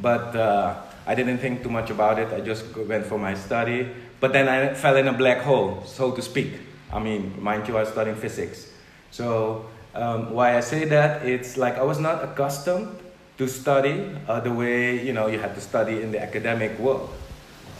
But 0.00 0.36
uh, 0.36 0.76
I 1.06 1.14
didn't 1.14 1.38
think 1.38 1.62
too 1.62 1.70
much 1.70 1.90
about 1.90 2.18
it. 2.18 2.32
I 2.32 2.40
just 2.40 2.76
went 2.76 3.06
for 3.06 3.18
my 3.18 3.34
study. 3.34 3.88
But 4.20 4.32
then 4.32 4.48
I 4.48 4.74
fell 4.74 4.96
in 4.96 5.08
a 5.08 5.12
black 5.12 5.38
hole, 5.38 5.82
so 5.84 6.12
to 6.12 6.22
speak. 6.22 6.52
I 6.92 7.00
mean, 7.00 7.42
mind 7.42 7.66
you, 7.66 7.76
I 7.76 7.80
was 7.80 7.88
studying 7.88 8.16
physics. 8.16 8.70
So 9.10 9.66
um, 9.94 10.32
why 10.32 10.56
I 10.56 10.60
say 10.60 10.84
that, 10.84 11.26
it's 11.26 11.56
like 11.56 11.76
I 11.76 11.82
was 11.82 11.98
not 11.98 12.22
accustomed 12.22 13.01
to 13.42 13.48
study 13.48 13.96
uh, 14.28 14.38
the 14.40 14.52
way 14.52 15.04
you 15.04 15.12
know 15.12 15.26
you 15.26 15.38
had 15.38 15.54
to 15.54 15.60
study 15.60 16.00
in 16.02 16.12
the 16.12 16.20
academic 16.22 16.78
world. 16.78 17.10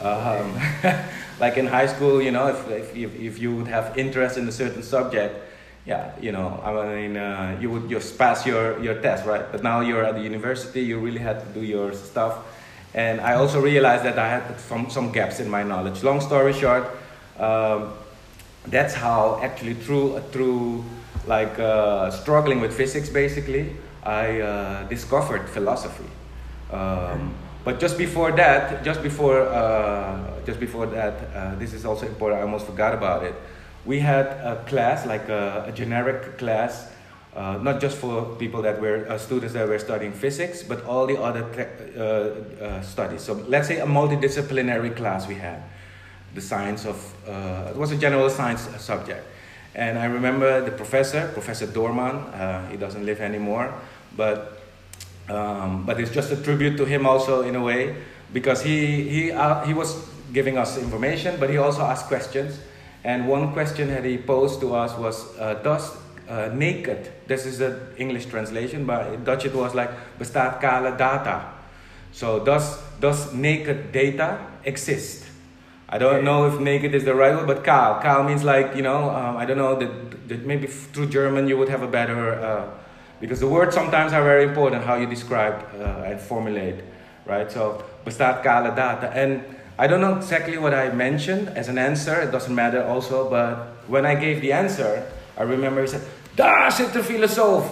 Um, 0.00 0.58
like 1.40 1.56
in 1.56 1.66
high 1.66 1.86
school, 1.86 2.20
you 2.20 2.32
know, 2.32 2.48
if, 2.48 2.92
if, 2.94 3.14
if 3.14 3.38
you 3.38 3.54
would 3.54 3.68
have 3.68 3.96
interest 3.96 4.36
in 4.36 4.48
a 4.48 4.52
certain 4.52 4.82
subject, 4.82 5.32
yeah, 5.86 6.10
you 6.20 6.32
know, 6.32 6.60
I 6.64 6.70
mean, 6.94 7.16
uh, 7.16 7.56
you 7.60 7.70
would 7.70 7.88
just 7.88 8.18
pass 8.18 8.44
your, 8.44 8.82
your 8.82 9.00
test, 9.00 9.24
right? 9.24 9.44
But 9.52 9.62
now 9.62 9.80
you're 9.80 10.04
at 10.04 10.14
the 10.14 10.22
university, 10.22 10.80
you 10.82 10.98
really 10.98 11.20
had 11.20 11.38
to 11.40 11.46
do 11.60 11.64
your 11.64 11.92
stuff. 11.92 12.38
And 12.94 13.20
I 13.20 13.34
also 13.34 13.60
realized 13.60 14.04
that 14.04 14.18
I 14.18 14.28
had 14.28 14.60
some, 14.60 14.90
some 14.90 15.12
gaps 15.12 15.38
in 15.38 15.48
my 15.48 15.62
knowledge. 15.62 16.02
Long 16.02 16.20
story 16.20 16.52
short, 16.52 16.84
um, 17.38 17.92
that's 18.66 18.94
how 18.94 19.38
actually 19.40 19.74
through, 19.74 20.20
through 20.32 20.84
like 21.26 21.58
uh, 21.60 22.10
struggling 22.10 22.60
with 22.60 22.76
physics 22.76 23.08
basically, 23.08 23.76
I 24.02 24.40
uh, 24.40 24.88
discovered 24.88 25.48
philosophy. 25.48 26.08
Um, 26.70 27.34
but 27.64 27.78
just 27.78 27.96
before 27.96 28.32
that, 28.32 28.82
just 28.82 29.02
before, 29.02 29.42
uh, 29.42 30.18
just 30.44 30.58
before 30.58 30.86
that, 30.86 31.14
uh, 31.34 31.54
this 31.56 31.72
is 31.72 31.84
also 31.84 32.06
important. 32.06 32.40
I 32.40 32.42
almost 32.42 32.66
forgot 32.66 32.94
about 32.94 33.22
it. 33.22 33.34
We 33.84 34.00
had 34.00 34.26
a 34.26 34.64
class, 34.66 35.06
like 35.06 35.28
a, 35.28 35.66
a 35.68 35.72
generic 35.72 36.38
class, 36.38 36.88
uh, 37.36 37.58
not 37.62 37.80
just 37.80 37.96
for 37.96 38.36
people 38.36 38.62
that 38.62 38.80
were 38.80 39.06
uh, 39.08 39.16
students 39.16 39.54
that 39.54 39.68
were 39.68 39.78
studying 39.78 40.12
physics, 40.12 40.62
but 40.62 40.84
all 40.84 41.06
the 41.06 41.20
other 41.20 41.44
uh, 41.96 42.64
uh, 42.64 42.82
studies. 42.82 43.22
So 43.22 43.34
let's 43.48 43.68
say 43.68 43.78
a 43.78 43.86
multidisciplinary 43.86 44.94
class 44.96 45.28
we 45.28 45.36
had, 45.36 45.62
the 46.34 46.40
science 46.40 46.84
of 46.84 46.96
it 47.26 47.76
was 47.76 47.92
a 47.92 47.96
general 47.96 48.28
science 48.28 48.68
subject, 48.78 49.24
and 49.74 49.98
I 49.98 50.06
remember 50.06 50.62
the 50.62 50.72
professor, 50.72 51.30
Professor 51.32 51.66
Dorman. 51.66 52.70
he 52.70 52.76
doesn't 52.76 53.06
live 53.06 53.20
anymore, 53.20 53.72
but 54.16 54.62
um, 55.28 55.86
but 55.86 56.00
it's 56.00 56.10
just 56.10 56.32
a 56.32 56.36
tribute 56.36 56.76
to 56.76 56.84
him 56.84 57.06
also 57.06 57.42
in 57.42 57.56
a 57.56 57.62
way 57.62 57.96
because 58.32 58.62
he, 58.62 59.08
he, 59.08 59.32
uh, 59.32 59.64
he 59.64 59.74
was 59.74 60.08
giving 60.32 60.58
us 60.58 60.78
information, 60.78 61.38
but 61.38 61.50
he 61.50 61.58
also 61.58 61.82
asked 61.82 62.06
questions. 62.06 62.58
And 63.04 63.28
one 63.28 63.52
question 63.52 63.88
that 63.88 64.04
he 64.04 64.18
posed 64.18 64.60
to 64.60 64.74
us 64.74 64.96
was, 64.96 65.36
uh, 65.38 65.54
does 65.62 65.96
uh, 66.28 66.50
naked, 66.54 67.10
this 67.26 67.46
is 67.46 67.58
the 67.58 67.80
English 67.96 68.26
translation, 68.26 68.84
but 68.84 69.12
in 69.12 69.24
Dutch 69.24 69.44
it 69.44 69.54
was 69.54 69.74
like, 69.74 69.90
bestaat 70.18 70.60
kale 70.60 70.96
data? 70.96 71.44
So 72.12 72.44
does, 72.44 72.80
does 73.00 73.32
naked 73.32 73.92
data 73.92 74.38
exist? 74.64 75.26
I 75.88 75.98
don't 75.98 76.24
know 76.24 76.46
if 76.46 76.58
naked 76.58 76.94
is 76.94 77.04
the 77.04 77.14
right 77.14 77.34
word, 77.34 77.46
but 77.46 77.64
kaal. 77.64 78.02
Kaal 78.02 78.26
means 78.26 78.44
like, 78.44 78.74
you 78.76 78.82
know, 78.82 79.10
um, 79.10 79.36
I 79.36 79.44
don't 79.44 79.58
know, 79.58 79.78
that, 79.78 80.28
that 80.28 80.46
maybe 80.46 80.66
through 80.66 81.08
German 81.08 81.48
you 81.48 81.58
would 81.58 81.68
have 81.68 81.82
a 81.82 81.88
better 81.88 82.34
uh, 82.34 82.81
because 83.22 83.38
the 83.38 83.46
words 83.46 83.72
sometimes 83.72 84.12
are 84.12 84.24
very 84.24 84.42
important 84.42 84.82
how 84.82 84.96
you 84.96 85.06
describe 85.06 85.54
uh, 85.78 86.10
and 86.10 86.20
formulate, 86.20 86.82
right? 87.24 87.50
So, 87.52 87.84
bestaat 88.04 88.42
kale 88.42 88.74
data. 88.74 89.12
And 89.14 89.44
I 89.78 89.86
don't 89.86 90.00
know 90.00 90.16
exactly 90.16 90.58
what 90.58 90.74
I 90.74 90.90
mentioned 90.90 91.48
as 91.50 91.68
an 91.68 91.78
answer, 91.78 92.20
it 92.20 92.32
doesn't 92.32 92.52
matter 92.52 92.82
also, 92.82 93.30
but 93.30 93.78
when 93.86 94.04
I 94.04 94.16
gave 94.16 94.40
the 94.40 94.52
answer, 94.52 95.06
I 95.38 95.44
remember 95.44 95.82
he 95.82 95.86
said, 95.86 96.02
Daar 96.36 96.72
zit 96.72 96.92
de 96.92 97.02
filosoof! 97.02 97.64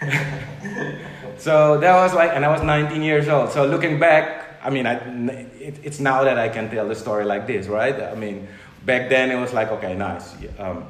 so 1.36 1.78
that 1.80 1.94
was 1.96 2.14
like, 2.14 2.30
and 2.32 2.42
I 2.42 2.48
was 2.48 2.62
19 2.62 3.02
years 3.02 3.28
old. 3.28 3.52
So 3.52 3.66
looking 3.66 4.00
back, 4.00 4.46
I 4.64 4.70
mean, 4.70 4.86
I, 4.86 4.94
it, 5.60 5.78
it's 5.82 6.00
now 6.00 6.24
that 6.24 6.38
I 6.38 6.48
can 6.48 6.70
tell 6.70 6.88
the 6.88 6.94
story 6.94 7.26
like 7.26 7.46
this, 7.46 7.66
right? 7.66 8.00
I 8.00 8.14
mean, 8.14 8.48
back 8.86 9.10
then 9.10 9.30
it 9.30 9.38
was 9.38 9.52
like, 9.52 9.70
okay, 9.72 9.94
nice. 9.94 10.34
Um, 10.58 10.86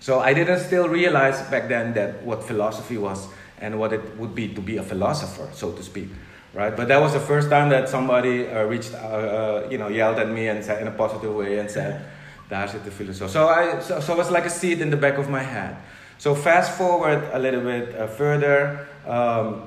so 0.00 0.20
I 0.20 0.32
didn't 0.32 0.60
still 0.60 0.88
realize 0.88 1.40
back 1.50 1.68
then 1.68 1.94
that 1.94 2.22
what 2.22 2.44
philosophy 2.44 2.96
was 2.98 3.28
and 3.60 3.78
what 3.78 3.92
it 3.92 4.16
would 4.16 4.34
be 4.34 4.48
to 4.54 4.60
be 4.60 4.76
a 4.76 4.82
philosopher, 4.82 5.48
so 5.52 5.72
to 5.72 5.82
speak, 5.82 6.08
right? 6.54 6.76
But 6.76 6.88
that 6.88 7.00
was 7.00 7.12
the 7.12 7.20
first 7.20 7.50
time 7.50 7.70
that 7.70 7.88
somebody 7.88 8.46
uh, 8.48 8.64
reached, 8.64 8.94
uh, 8.94 8.98
uh, 8.98 9.68
you 9.70 9.78
know, 9.78 9.88
yelled 9.88 10.18
at 10.18 10.28
me 10.28 10.48
and 10.48 10.64
said 10.64 10.80
in 10.80 10.88
a 10.88 10.92
positive 10.92 11.34
way 11.34 11.58
and 11.58 11.70
said, 11.70 12.04
"Daar 12.48 12.68
zit 12.68 12.84
de 12.84 12.90
filosoof." 12.90 13.30
So 13.30 13.48
I, 13.48 13.80
so, 13.80 14.00
so 14.00 14.12
it 14.12 14.18
was 14.18 14.30
like 14.30 14.46
a 14.46 14.50
seed 14.50 14.80
in 14.80 14.90
the 14.90 14.96
back 14.96 15.18
of 15.18 15.28
my 15.28 15.42
head. 15.42 15.76
So 16.18 16.34
fast 16.34 16.72
forward 16.72 17.28
a 17.32 17.38
little 17.38 17.60
bit 17.60 17.94
uh, 17.94 18.06
further. 18.06 18.86
Um, 19.06 19.62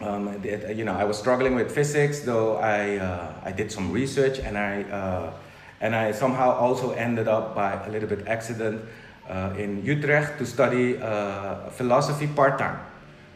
um, 0.00 0.28
it, 0.44 0.76
you 0.76 0.84
know, 0.84 0.94
I 0.94 1.04
was 1.04 1.18
struggling 1.18 1.56
with 1.56 1.72
physics, 1.72 2.20
though 2.20 2.56
I 2.56 2.96
uh, 2.96 3.32
I 3.44 3.52
did 3.52 3.70
some 3.70 3.92
research 3.92 4.38
and 4.38 4.56
I 4.56 4.82
uh, 4.84 5.32
and 5.80 5.94
I 5.94 6.12
somehow 6.12 6.52
also 6.52 6.92
ended 6.92 7.28
up 7.28 7.54
by 7.54 7.72
a 7.84 7.90
little 7.90 8.08
bit 8.08 8.26
accident 8.26 8.82
uh, 9.28 9.54
in 9.56 9.84
Utrecht 9.84 10.38
to 10.38 10.46
study 10.46 10.96
uh, 10.98 11.70
philosophy 11.70 12.26
part 12.26 12.58
time. 12.58 12.78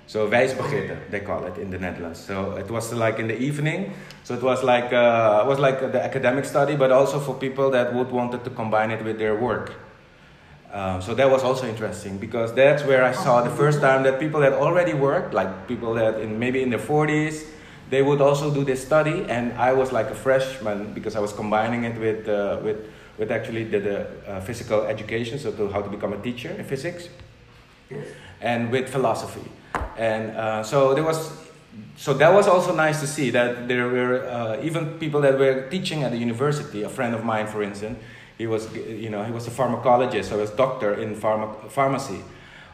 So 0.06 0.28
wijsbegeerte, 0.28 1.10
they 1.10 1.20
call 1.20 1.46
it 1.46 1.58
in 1.58 1.70
the 1.70 1.78
Netherlands. 1.78 2.18
So 2.18 2.56
it 2.56 2.70
was 2.70 2.92
like 2.92 3.18
in 3.18 3.28
the 3.28 3.38
evening. 3.38 3.94
So 4.24 4.34
it 4.34 4.42
was 4.42 4.62
like 4.62 4.92
uh, 4.92 5.42
it 5.44 5.46
was 5.46 5.58
like 5.58 5.80
the 5.92 6.02
academic 6.02 6.44
study, 6.44 6.76
but 6.76 6.90
also 6.90 7.18
for 7.20 7.34
people 7.34 7.70
that 7.70 7.94
would 7.94 8.10
wanted 8.10 8.44
to 8.44 8.50
combine 8.50 8.90
it 8.90 9.04
with 9.04 9.18
their 9.18 9.34
work. 9.34 9.72
Um, 10.72 11.02
so 11.02 11.14
that 11.14 11.30
was 11.30 11.42
also 11.42 11.66
interesting 11.66 12.16
because 12.16 12.54
that's 12.54 12.82
where 12.84 13.04
I 13.04 13.12
saw 13.12 13.42
the 13.42 13.50
first 13.50 13.80
time 13.80 14.02
that 14.04 14.18
people 14.18 14.40
that 14.40 14.54
already 14.54 14.94
worked, 14.94 15.34
like 15.34 15.68
people 15.68 15.94
that 15.94 16.18
in 16.18 16.38
maybe 16.38 16.62
in 16.62 16.70
their 16.70 16.78
40s, 16.78 17.44
they 17.90 18.00
would 18.00 18.22
also 18.22 18.52
do 18.52 18.64
this 18.64 18.82
study, 18.82 19.26
and 19.28 19.52
I 19.52 19.74
was 19.74 19.92
like 19.92 20.06
a 20.06 20.14
freshman 20.14 20.94
because 20.94 21.14
I 21.14 21.20
was 21.20 21.32
combining 21.32 21.84
it 21.84 21.98
with 22.00 22.26
uh, 22.26 22.58
with 22.64 22.78
with 23.18 23.30
actually 23.30 23.64
the, 23.64 24.06
uh, 24.26 24.40
physical 24.40 24.82
education, 24.82 25.38
so 25.38 25.52
to 25.52 25.68
how 25.68 25.82
to 25.82 25.88
become 25.88 26.12
a 26.12 26.22
teacher 26.22 26.50
in 26.50 26.64
physics, 26.64 27.08
and 28.40 28.70
with 28.70 28.88
philosophy. 28.88 29.44
And 29.96 30.30
uh, 30.30 30.62
so 30.62 30.94
there 30.94 31.04
was, 31.04 31.32
so 31.96 32.14
that 32.14 32.32
was 32.32 32.48
also 32.48 32.74
nice 32.74 33.00
to 33.00 33.06
see 33.06 33.30
that 33.30 33.68
there 33.68 33.88
were 33.88 34.26
uh, 34.26 34.62
even 34.62 34.98
people 34.98 35.20
that 35.20 35.38
were 35.38 35.68
teaching 35.70 36.02
at 36.02 36.10
the 36.10 36.18
university. 36.18 36.82
A 36.82 36.88
friend 36.88 37.14
of 37.14 37.24
mine, 37.24 37.46
for 37.46 37.62
instance, 37.62 37.98
he 38.38 38.46
was, 38.46 38.74
you 38.74 39.10
know, 39.10 39.24
he 39.24 39.32
was 39.32 39.46
a 39.46 39.50
pharmacologist, 39.50 40.24
so 40.24 40.36
he 40.36 40.40
was 40.40 40.50
doctor 40.50 40.94
in 40.94 41.14
pharma- 41.14 41.70
pharmacy, 41.70 42.20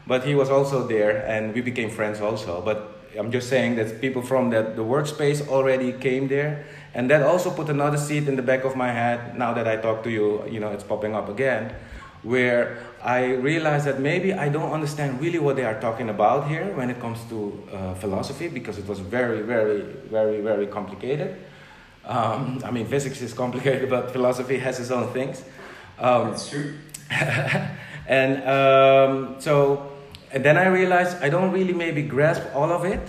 but 0.07 0.25
he 0.25 0.35
was 0.35 0.49
also 0.49 0.87
there, 0.87 1.25
and 1.27 1.53
we 1.53 1.61
became 1.61 1.89
friends 1.89 2.21
also. 2.21 2.61
But 2.61 2.99
I'm 3.17 3.31
just 3.31 3.49
saying 3.49 3.75
that 3.75 4.01
people 4.01 4.21
from 4.21 4.49
that 4.51 4.75
the 4.75 4.83
workspace 4.83 5.47
already 5.47 5.91
came 5.93 6.27
there 6.27 6.65
and 6.93 7.09
that 7.09 7.21
also 7.21 7.51
put 7.51 7.69
another 7.69 7.97
seed 7.97 8.27
in 8.27 8.35
the 8.35 8.41
back 8.41 8.63
of 8.63 8.75
my 8.75 8.91
head. 8.91 9.37
Now 9.37 9.53
that 9.53 9.67
I 9.67 9.77
talk 9.77 10.03
to 10.03 10.09
you, 10.09 10.47
you 10.47 10.59
know, 10.59 10.71
it's 10.71 10.83
popping 10.83 11.15
up 11.15 11.29
again, 11.29 11.73
where 12.23 12.77
I 13.03 13.33
realized 13.33 13.85
that 13.85 13.99
maybe 13.99 14.33
I 14.33 14.49
don't 14.49 14.71
understand 14.71 15.21
really 15.21 15.39
what 15.39 15.55
they 15.55 15.65
are 15.65 15.79
talking 15.79 16.09
about 16.09 16.47
here 16.47 16.73
when 16.75 16.89
it 16.89 16.99
comes 16.99 17.19
to 17.29 17.63
uh, 17.71 17.93
philosophy 17.95 18.47
because 18.47 18.77
it 18.77 18.87
was 18.87 18.99
very, 18.99 19.41
very, 19.41 19.81
very, 19.81 20.41
very 20.41 20.67
complicated. 20.67 21.37
Um, 22.05 22.61
I 22.65 22.71
mean, 22.71 22.87
physics 22.87 23.21
is 23.21 23.33
complicated, 23.33 23.89
but 23.95 24.11
philosophy 24.11 24.57
has 24.57 24.79
its 24.79 24.91
own 24.91 25.13
things. 25.13 25.43
Um, 25.99 26.31
That's 26.31 26.49
true. 26.49 26.73
and 28.07 28.43
um, 28.43 29.35
so 29.39 29.91
and 30.31 30.45
then 30.45 30.57
I 30.57 30.67
realized 30.67 31.17
I 31.21 31.29
don't 31.29 31.51
really 31.51 31.73
maybe 31.73 32.03
grasp 32.03 32.43
all 32.53 32.71
of 32.71 32.85
it. 32.85 32.99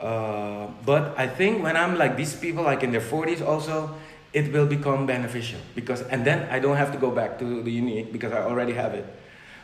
Uh, 0.00 0.68
but 0.84 1.14
I 1.18 1.26
think 1.26 1.62
when 1.62 1.76
I'm 1.76 1.96
like 1.96 2.16
these 2.16 2.34
people, 2.34 2.64
like 2.64 2.82
in 2.82 2.92
their 2.92 3.00
40s, 3.00 3.44
also, 3.46 3.94
it 4.32 4.52
will 4.52 4.66
become 4.66 5.06
beneficial 5.06 5.60
because, 5.74 6.02
and 6.02 6.24
then 6.24 6.48
I 6.50 6.58
don't 6.58 6.76
have 6.76 6.92
to 6.92 6.98
go 6.98 7.10
back 7.10 7.38
to 7.38 7.62
the 7.62 7.70
unique 7.72 8.12
because 8.12 8.32
I 8.32 8.42
already 8.42 8.74
have 8.74 8.92
it. 8.94 9.06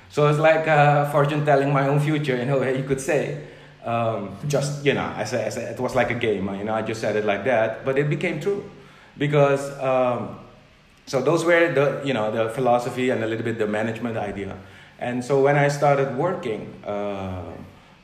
So 0.08 0.28
it's 0.28 0.38
like 0.38 0.68
uh, 0.68 1.10
fortune 1.10 1.44
telling 1.44 1.72
my 1.72 1.88
own 1.88 2.00
future 2.00 2.36
a 2.36 2.58
way 2.58 2.76
you 2.76 2.84
could 2.84 3.00
say. 3.00 3.44
Um, 3.84 4.36
just 4.46 4.84
you 4.84 4.94
know, 4.94 5.12
as, 5.16 5.32
a, 5.32 5.44
as 5.44 5.56
a, 5.56 5.72
it 5.72 5.80
was 5.80 5.94
like 5.94 6.10
a 6.10 6.14
game. 6.14 6.54
You 6.54 6.64
know, 6.64 6.74
I 6.74 6.82
just 6.82 7.00
said 7.00 7.16
it 7.16 7.24
like 7.24 7.44
that, 7.44 7.84
but 7.84 7.98
it 7.98 8.08
became 8.08 8.40
true 8.40 8.70
because. 9.18 9.70
Um, 9.80 10.38
so 11.06 11.20
those 11.20 11.44
were 11.44 11.72
the 11.72 12.00
you 12.04 12.14
know 12.14 12.30
the 12.30 12.48
philosophy 12.50 13.10
and 13.10 13.24
a 13.24 13.26
little 13.26 13.44
bit 13.44 13.58
the 13.58 13.66
management 13.66 14.16
idea. 14.16 14.56
And 14.98 15.24
so 15.24 15.42
when 15.42 15.56
I 15.56 15.68
started 15.68 16.16
working, 16.16 16.72
uh, 16.86 17.42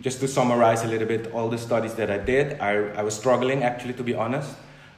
just 0.01 0.21
to 0.21 0.29
summarize 0.29 0.83
a 0.83 0.87
little 0.87 1.09
bit 1.09 1.33
all 1.33 1.49
the 1.49 1.59
studies 1.59 1.95
that 1.95 2.11
I 2.11 2.19
did, 2.19 2.61
I, 2.61 2.75
I 2.95 3.03
was 3.03 3.15
struggling 3.15 3.63
actually 3.63 3.95
to 3.95 4.03
be 4.03 4.15
honest. 4.15 4.55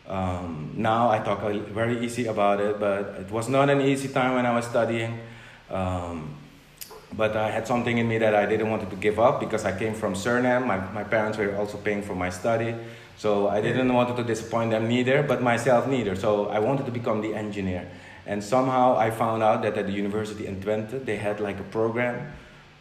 Um, 0.06 0.72
now 0.76 1.10
I 1.10 1.20
talk 1.20 1.40
very 1.40 2.04
easy 2.04 2.26
about 2.26 2.60
it, 2.60 2.80
but 2.80 3.16
it 3.20 3.30
was 3.30 3.48
not 3.48 3.70
an 3.70 3.80
easy 3.80 4.08
time 4.08 4.34
when 4.34 4.44
I 4.44 4.54
was 4.54 4.66
studying. 4.66 5.20
Um, 5.70 6.36
but 7.12 7.36
I 7.36 7.50
had 7.50 7.66
something 7.66 7.98
in 7.98 8.08
me 8.08 8.18
that 8.18 8.34
I 8.34 8.46
didn't 8.46 8.70
want 8.70 8.88
to 8.88 8.96
give 8.96 9.18
up 9.18 9.40
because 9.40 9.64
I 9.64 9.76
came 9.76 9.94
from 9.94 10.14
Suriname. 10.14 10.66
My, 10.66 10.78
my 10.92 11.04
parents 11.04 11.38
were 11.38 11.56
also 11.56 11.78
paying 11.78 12.02
for 12.02 12.14
my 12.14 12.30
study. 12.30 12.74
So 13.16 13.48
I 13.48 13.60
didn't 13.60 13.92
want 13.92 14.16
to 14.16 14.24
disappoint 14.24 14.70
them 14.70 14.88
neither, 14.88 15.22
but 15.22 15.42
myself 15.42 15.86
neither. 15.86 16.16
So 16.16 16.48
I 16.48 16.58
wanted 16.58 16.86
to 16.86 16.92
become 16.92 17.20
the 17.20 17.34
engineer. 17.34 17.88
And 18.26 18.42
somehow 18.42 18.96
I 18.96 19.10
found 19.10 19.42
out 19.42 19.62
that 19.62 19.76
at 19.76 19.86
the 19.86 19.92
university 19.92 20.46
in 20.46 20.60
Twente, 20.60 21.04
they 21.04 21.16
had 21.16 21.40
like 21.40 21.58
a 21.58 21.64
program. 21.64 22.32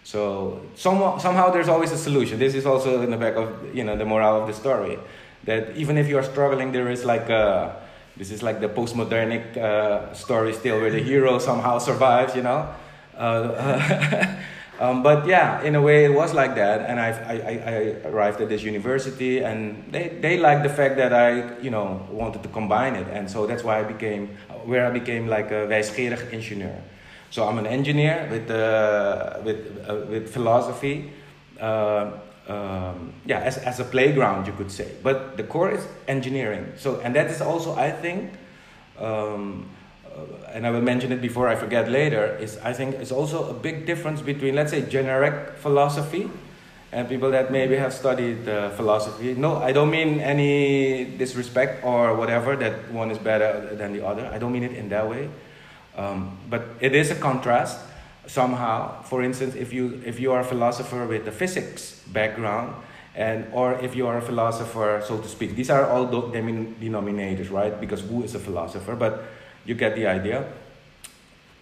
So 0.09 0.59
somehow, 0.73 1.19
somehow 1.19 1.51
there's 1.51 1.67
always 1.69 1.91
a 1.91 1.97
solution. 1.97 2.39
This 2.39 2.55
is 2.55 2.65
also 2.65 3.03
in 3.03 3.11
the 3.11 3.17
back 3.17 3.35
of, 3.35 3.75
you 3.75 3.83
know, 3.83 3.95
the 3.95 4.05
moral 4.05 4.41
of 4.41 4.47
the 4.47 4.53
story. 4.53 4.97
That 5.43 5.77
even 5.77 5.99
if 5.99 6.07
you 6.07 6.17
are 6.17 6.23
struggling, 6.23 6.71
there 6.71 6.89
is 6.89 7.05
like 7.05 7.29
a, 7.29 7.75
this 8.17 8.31
is 8.31 8.41
like 8.41 8.59
the 8.59 8.69
postmodernic 8.69 9.55
uh, 9.55 10.11
story 10.15 10.53
still 10.53 10.81
where 10.81 10.89
the 10.89 11.03
hero 11.03 11.37
somehow 11.37 11.77
survives, 11.77 12.35
you 12.35 12.41
know. 12.41 12.73
Uh, 13.15 14.25
Um, 14.79 15.03
but 15.03 15.27
yeah, 15.27 15.61
in 15.61 15.75
a 15.75 15.81
way, 15.81 16.05
it 16.05 16.13
was 16.13 16.33
like 16.33 16.55
that, 16.55 16.89
and 16.89 17.01
I, 17.01 17.09
I, 17.09 17.71
I 17.75 18.07
arrived 18.07 18.39
at 18.39 18.47
this 18.47 18.63
university, 18.63 19.39
and 19.39 19.83
they, 19.91 20.07
they 20.21 20.37
liked 20.37 20.63
the 20.63 20.69
fact 20.69 20.95
that 20.95 21.11
I, 21.11 21.59
you 21.59 21.69
know, 21.69 22.07
wanted 22.09 22.43
to 22.43 22.49
combine 22.49 22.95
it, 22.95 23.05
and 23.11 23.29
so 23.29 23.45
that's 23.45 23.61
why 23.61 23.81
I 23.81 23.83
became, 23.83 24.29
where 24.63 24.87
I 24.87 24.89
became 24.89 25.27
like 25.27 25.51
a 25.51 25.67
wijsgerig 25.67 26.31
engineer. 26.31 26.81
So 27.31 27.47
I'm 27.47 27.59
an 27.59 27.67
engineer 27.67 28.27
with, 28.31 28.49
uh, 28.49 29.39
with, 29.43 29.85
uh, 29.87 29.95
with 30.09 30.33
philosophy, 30.33 31.11
uh, 31.59 32.11
um, 32.47 33.13
yeah, 33.25 33.39
as, 33.41 33.57
as 33.57 33.79
a 33.79 33.83
playground, 33.83 34.47
you 34.47 34.53
could 34.53 34.71
say. 34.71 34.91
But 35.03 35.37
the 35.37 35.43
core 35.43 35.71
is 35.71 35.85
engineering. 36.07 36.73
So, 36.77 36.99
and 37.01 37.15
that 37.15 37.27
is 37.27 37.41
also, 37.41 37.75
I 37.75 37.91
think, 37.91 38.33
um, 38.97 39.69
uh, 40.05 40.51
and 40.53 40.65
I 40.65 40.71
will 40.71 40.81
mention 40.81 41.11
it 41.11 41.21
before 41.21 41.47
I 41.47 41.55
forget 41.55 41.89
later, 41.89 42.35
is 42.41 42.57
I 42.63 42.73
think 42.73 42.95
it's 42.95 43.11
also 43.11 43.47
a 43.49 43.53
big 43.53 43.85
difference 43.85 44.21
between, 44.21 44.55
let's 44.55 44.71
say, 44.71 44.81
generic 44.81 45.57
philosophy 45.57 46.31
and 46.91 47.07
people 47.07 47.29
that 47.29 47.51
maybe 47.51 47.75
have 47.75 47.93
studied 47.93 48.49
uh, 48.49 48.71
philosophy. 48.71 49.35
No, 49.35 49.57
I 49.57 49.71
don't 49.71 49.91
mean 49.91 50.19
any 50.19 51.05
disrespect 51.05 51.85
or 51.85 52.15
whatever 52.15 52.55
that 52.55 52.91
one 52.91 53.11
is 53.11 53.19
better 53.19 53.75
than 53.75 53.93
the 53.93 54.03
other. 54.03 54.25
I 54.33 54.39
don't 54.39 54.51
mean 54.51 54.63
it 54.63 54.73
in 54.73 54.89
that 54.89 55.07
way. 55.07 55.29
Um, 55.99 56.37
but 56.49 56.63
it 56.79 56.95
is 56.95 57.11
a 57.11 57.15
contrast 57.15 57.77
somehow. 58.25 59.01
For 59.03 59.21
instance, 59.21 59.55
if 59.55 59.73
you 59.73 60.01
if 60.05 60.19
you 60.19 60.31
are 60.31 60.39
a 60.39 60.45
philosopher 60.45 61.05
with 61.05 61.27
a 61.27 61.31
physics 61.31 62.01
background, 62.07 62.73
and 63.15 63.45
or 63.51 63.73
if 63.83 63.95
you 63.95 64.07
are 64.07 64.17
a 64.17 64.21
philosopher, 64.21 65.03
so 65.05 65.17
to 65.17 65.27
speak, 65.27 65.55
these 65.55 65.69
are 65.69 65.89
all 65.89 66.07
denominators, 66.07 67.51
right? 67.51 67.75
Because 67.81 68.01
who 68.01 68.23
is 68.23 68.33
a 68.33 68.39
philosopher? 68.39 68.95
But 68.95 69.23
you 69.65 69.75
get 69.75 69.95
the 69.95 70.07
idea. 70.07 70.47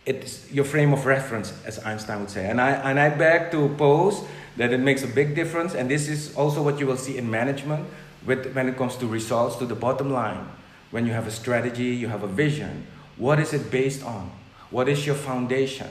It's 0.06 0.52
your 0.52 0.66
frame 0.66 0.94
of 0.94 1.06
reference, 1.06 1.52
as 1.66 1.80
Einstein 1.84 2.22
would 2.22 2.30
say. 2.30 2.46
And 2.46 2.62
I, 2.62 2.72
and 2.72 3.00
I 3.00 3.10
beg 3.10 3.52
to 3.52 3.68
pose 3.76 4.24
that 4.56 4.72
it 4.72 4.80
makes 4.80 5.04
a 5.04 5.08
big 5.08 5.36
difference. 5.36 5.76
And 5.76 5.90
this 5.90 6.08
is 6.08 6.34
also 6.36 6.64
what 6.64 6.80
you 6.80 6.88
will 6.88 6.96
see 6.96 7.18
in 7.18 7.30
management 7.30 7.86
with, 8.26 8.54
when 8.56 8.70
it 8.70 8.78
comes 8.78 8.96
to 8.98 9.08
results, 9.08 9.58
to 9.58 9.66
the 9.66 9.76
bottom 9.76 10.12
line. 10.12 10.48
When 10.92 11.06
you 11.06 11.12
have 11.12 11.28
a 11.28 11.32
strategy, 11.32 11.88
you 11.88 12.08
have 12.08 12.24
a 12.24 12.28
vision. 12.28 12.88
What 13.18 13.40
is 13.40 13.54
it 13.54 13.72
based 13.72 14.04
on? 14.04 14.32
What 14.70 14.88
is 14.90 15.06
your 15.06 15.16
foundation? 15.16 15.88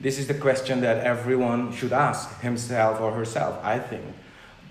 This 0.00 0.18
is 0.18 0.26
the 0.26 0.34
question 0.34 0.80
that 0.80 1.04
everyone 1.04 1.72
should 1.72 1.92
ask 1.92 2.40
himself 2.40 3.00
or 3.00 3.12
herself, 3.12 3.58
I 3.62 3.78
think. 3.78 4.04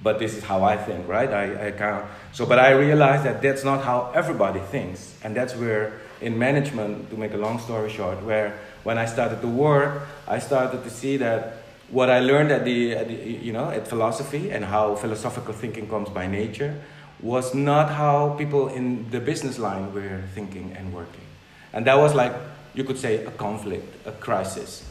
But 0.02 0.20
this 0.20 0.36
is 0.36 0.44
how 0.44 0.64
I 0.64 0.76
think, 0.76 1.08
right? 1.08 1.30
I, 1.30 1.68
I 1.68 1.72
can't. 1.72 2.06
So, 2.34 2.46
but 2.46 2.60
I 2.60 2.72
realize 2.72 3.24
that 3.24 3.42
that's 3.42 3.64
not 3.64 3.84
how 3.84 4.12
everybody 4.14 4.60
thinks. 4.60 5.18
And 5.24 5.34
that's 5.36 5.56
where 5.56 6.02
in 6.20 6.38
management, 6.38 7.10
to 7.10 7.18
make 7.18 7.34
a 7.34 7.38
long 7.38 7.60
story 7.60 7.90
short, 7.90 8.22
where 8.24 8.60
when 8.84 8.98
I 8.98 9.06
started 9.06 9.42
to 9.42 9.48
work, 9.48 10.04
I 10.28 10.40
started 10.40 10.84
to 10.84 10.90
see 10.90 11.18
that 11.18 11.64
what 11.90 12.10
I 12.10 12.20
learned 12.20 12.52
at 12.52 12.66
the, 12.66 12.96
at 12.96 13.08
the, 13.08 13.14
you 13.14 13.54
know 13.54 13.70
at 13.70 13.88
philosophy 13.88 14.50
and 14.50 14.66
how 14.66 14.96
philosophical 14.96 15.54
thinking 15.54 15.88
comes 15.88 16.10
by 16.10 16.28
nature 16.28 16.82
was 17.22 17.54
not 17.54 17.90
how 17.90 18.36
people 18.38 18.68
in 18.68 19.10
the 19.12 19.20
business 19.20 19.60
line 19.60 19.94
were 19.94 20.22
thinking 20.34 20.76
and 20.78 20.94
working, 20.94 21.23
and 21.74 21.86
that 21.86 21.98
was 21.98 22.14
like 22.14 22.34
you 22.74 22.84
could 22.84 22.98
say 22.98 23.26
a 23.26 23.32
conflict, 23.32 24.08
a 24.08 24.12
crisis 24.12 24.84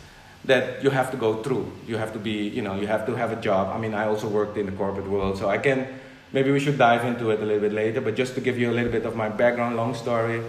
that 0.45 0.83
you 0.83 0.91
have 0.91 1.11
to 1.11 1.17
go 1.17 1.43
through. 1.43 1.71
You 1.87 1.97
have 1.97 2.13
to 2.13 2.19
be 2.19 2.49
you 2.49 2.63
know 2.63 2.75
you 2.75 2.87
have 2.87 3.07
to 3.07 3.15
have 3.15 3.33
a 3.33 3.41
job. 3.41 3.69
I 3.75 3.79
mean, 3.79 3.95
I 3.95 4.07
also 4.07 4.29
worked 4.29 4.57
in 4.59 4.67
the 4.67 4.73
corporate 4.73 5.09
world, 5.09 5.39
so 5.39 5.49
I 5.49 5.59
can 5.59 5.87
maybe 6.33 6.51
we 6.51 6.61
should 6.61 6.79
dive 6.79 7.05
into 7.05 7.31
it 7.31 7.41
a 7.41 7.45
little 7.45 7.61
bit 7.61 7.73
later. 7.73 8.01
But 8.01 8.17
just 8.17 8.35
to 8.35 8.41
give 8.41 8.59
you 8.59 8.71
a 8.71 8.75
little 8.75 8.91
bit 8.91 9.05
of 9.07 9.15
my 9.15 9.29
background, 9.29 9.77
long 9.77 9.95
story. 9.95 10.43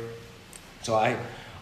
So 0.81 0.95
I, 0.95 1.15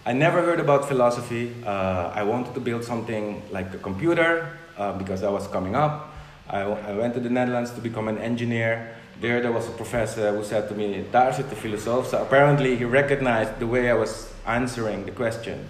I 0.05 0.13
never 0.13 0.41
heard 0.41 0.60
about 0.60 0.88
philosophy. 0.88 1.53
Uh, 1.65 2.12
I 2.13 2.23
wanted 2.23 2.53
to 2.53 2.60
build 2.60 2.84
something 2.84 3.43
like 3.51 3.73
a 3.73 3.77
computer 3.77 4.57
uh, 4.77 4.97
because 4.97 5.21
that 5.21 5.31
was 5.31 5.47
coming 5.47 5.75
up. 5.75 6.13
I, 6.49 6.62
I 6.62 6.93
went 6.93 7.13
to 7.13 7.19
the 7.19 7.29
Netherlands 7.29 7.71
to 7.71 7.81
become 7.81 8.07
an 8.07 8.17
engineer. 8.17 8.95
There, 9.19 9.41
there 9.41 9.51
was 9.51 9.67
a 9.67 9.71
professor 9.71 10.36
who 10.36 10.43
said 10.43 10.67
to 10.69 10.75
me, 10.75 11.05
daar 11.12 11.34
zit 11.34 11.49
de 11.49 11.55
filosoof. 11.55 12.07
So 12.07 12.21
apparently 12.21 12.75
he 12.75 12.86
recognized 12.86 13.60
the 13.60 13.67
way 13.67 13.89
I 13.89 13.93
was 13.93 14.31
answering 14.45 15.06
the 15.06 15.12
question. 15.12 15.67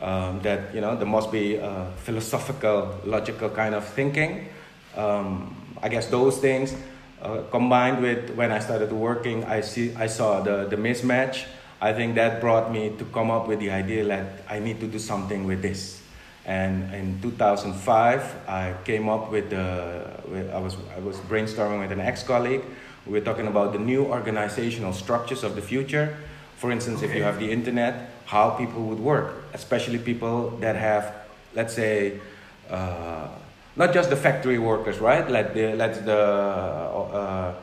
Um, 0.00 0.40
that, 0.42 0.74
you 0.74 0.82
know, 0.82 0.94
there 0.94 1.06
must 1.06 1.32
be 1.32 1.56
a 1.56 1.90
philosophical, 2.04 3.00
logical 3.04 3.48
kind 3.48 3.74
of 3.74 3.82
thinking. 3.82 4.48
Um, 4.94 5.56
I 5.82 5.88
guess 5.88 6.08
those 6.08 6.36
things 6.36 6.74
uh, 7.22 7.42
combined 7.50 8.02
with 8.02 8.30
when 8.36 8.52
I 8.52 8.58
started 8.58 8.92
working, 8.92 9.44
I, 9.44 9.62
see, 9.62 9.94
I 9.94 10.06
saw 10.06 10.40
the, 10.42 10.66
the 10.66 10.76
mismatch 10.76 11.46
I 11.80 11.92
think 11.92 12.14
that 12.14 12.40
brought 12.40 12.72
me 12.72 12.96
to 12.96 13.04
come 13.06 13.30
up 13.30 13.48
with 13.48 13.60
the 13.60 13.70
idea 13.70 14.04
that 14.04 14.44
I 14.48 14.60
need 14.60 14.80
to 14.80 14.86
do 14.86 14.98
something 14.98 15.44
with 15.44 15.60
this. 15.60 16.00
And 16.46 16.94
in 16.94 17.20
2005, 17.20 18.48
I 18.48 18.74
came 18.84 19.08
up 19.08 19.30
with, 19.30 19.50
the, 19.50 20.10
with 20.28 20.50
I, 20.50 20.58
was, 20.58 20.76
I 20.96 21.00
was 21.00 21.16
brainstorming 21.18 21.80
with 21.80 21.92
an 21.92 22.00
ex-colleague. 22.00 22.62
We 23.04 23.12
were 23.12 23.24
talking 23.24 23.46
about 23.46 23.72
the 23.72 23.78
new 23.78 24.06
organizational 24.06 24.92
structures 24.94 25.44
of 25.44 25.54
the 25.54 25.60
future. 25.60 26.16
For 26.56 26.70
instance, 26.70 27.02
if 27.02 27.14
you 27.14 27.22
have 27.22 27.38
the 27.38 27.50
internet, 27.50 28.10
how 28.24 28.50
people 28.50 28.82
would 28.84 28.98
work, 28.98 29.44
especially 29.52 29.98
people 29.98 30.50
that 30.60 30.74
have, 30.76 31.14
let's 31.54 31.74
say, 31.74 32.18
uh, 32.70 33.28
not 33.76 33.92
just 33.92 34.08
the 34.08 34.16
factory 34.16 34.58
workers, 34.58 34.98
right? 34.98 35.30
Like 35.30 35.52
the, 35.52 35.74
let's 35.74 35.98
the 35.98 36.16
uh, 36.16 37.54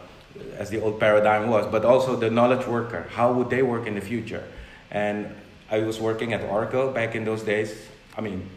as 0.57 0.69
the 0.69 0.81
old 0.81 0.99
paradigm 0.99 1.49
was, 1.49 1.65
but 1.67 1.85
also 1.85 2.15
the 2.15 2.29
knowledge 2.29 2.65
worker. 2.67 3.07
How 3.11 3.33
would 3.33 3.49
they 3.49 3.61
work 3.63 3.87
in 3.87 3.95
the 3.95 4.01
future? 4.01 4.43
And 4.91 5.33
I 5.69 5.79
was 5.79 5.99
working 5.99 6.33
at 6.33 6.41
Oracle 6.43 6.91
back 6.91 7.15
in 7.15 7.25
those 7.25 7.43
days. 7.43 7.75
I 8.17 8.21
mean, 8.21 8.49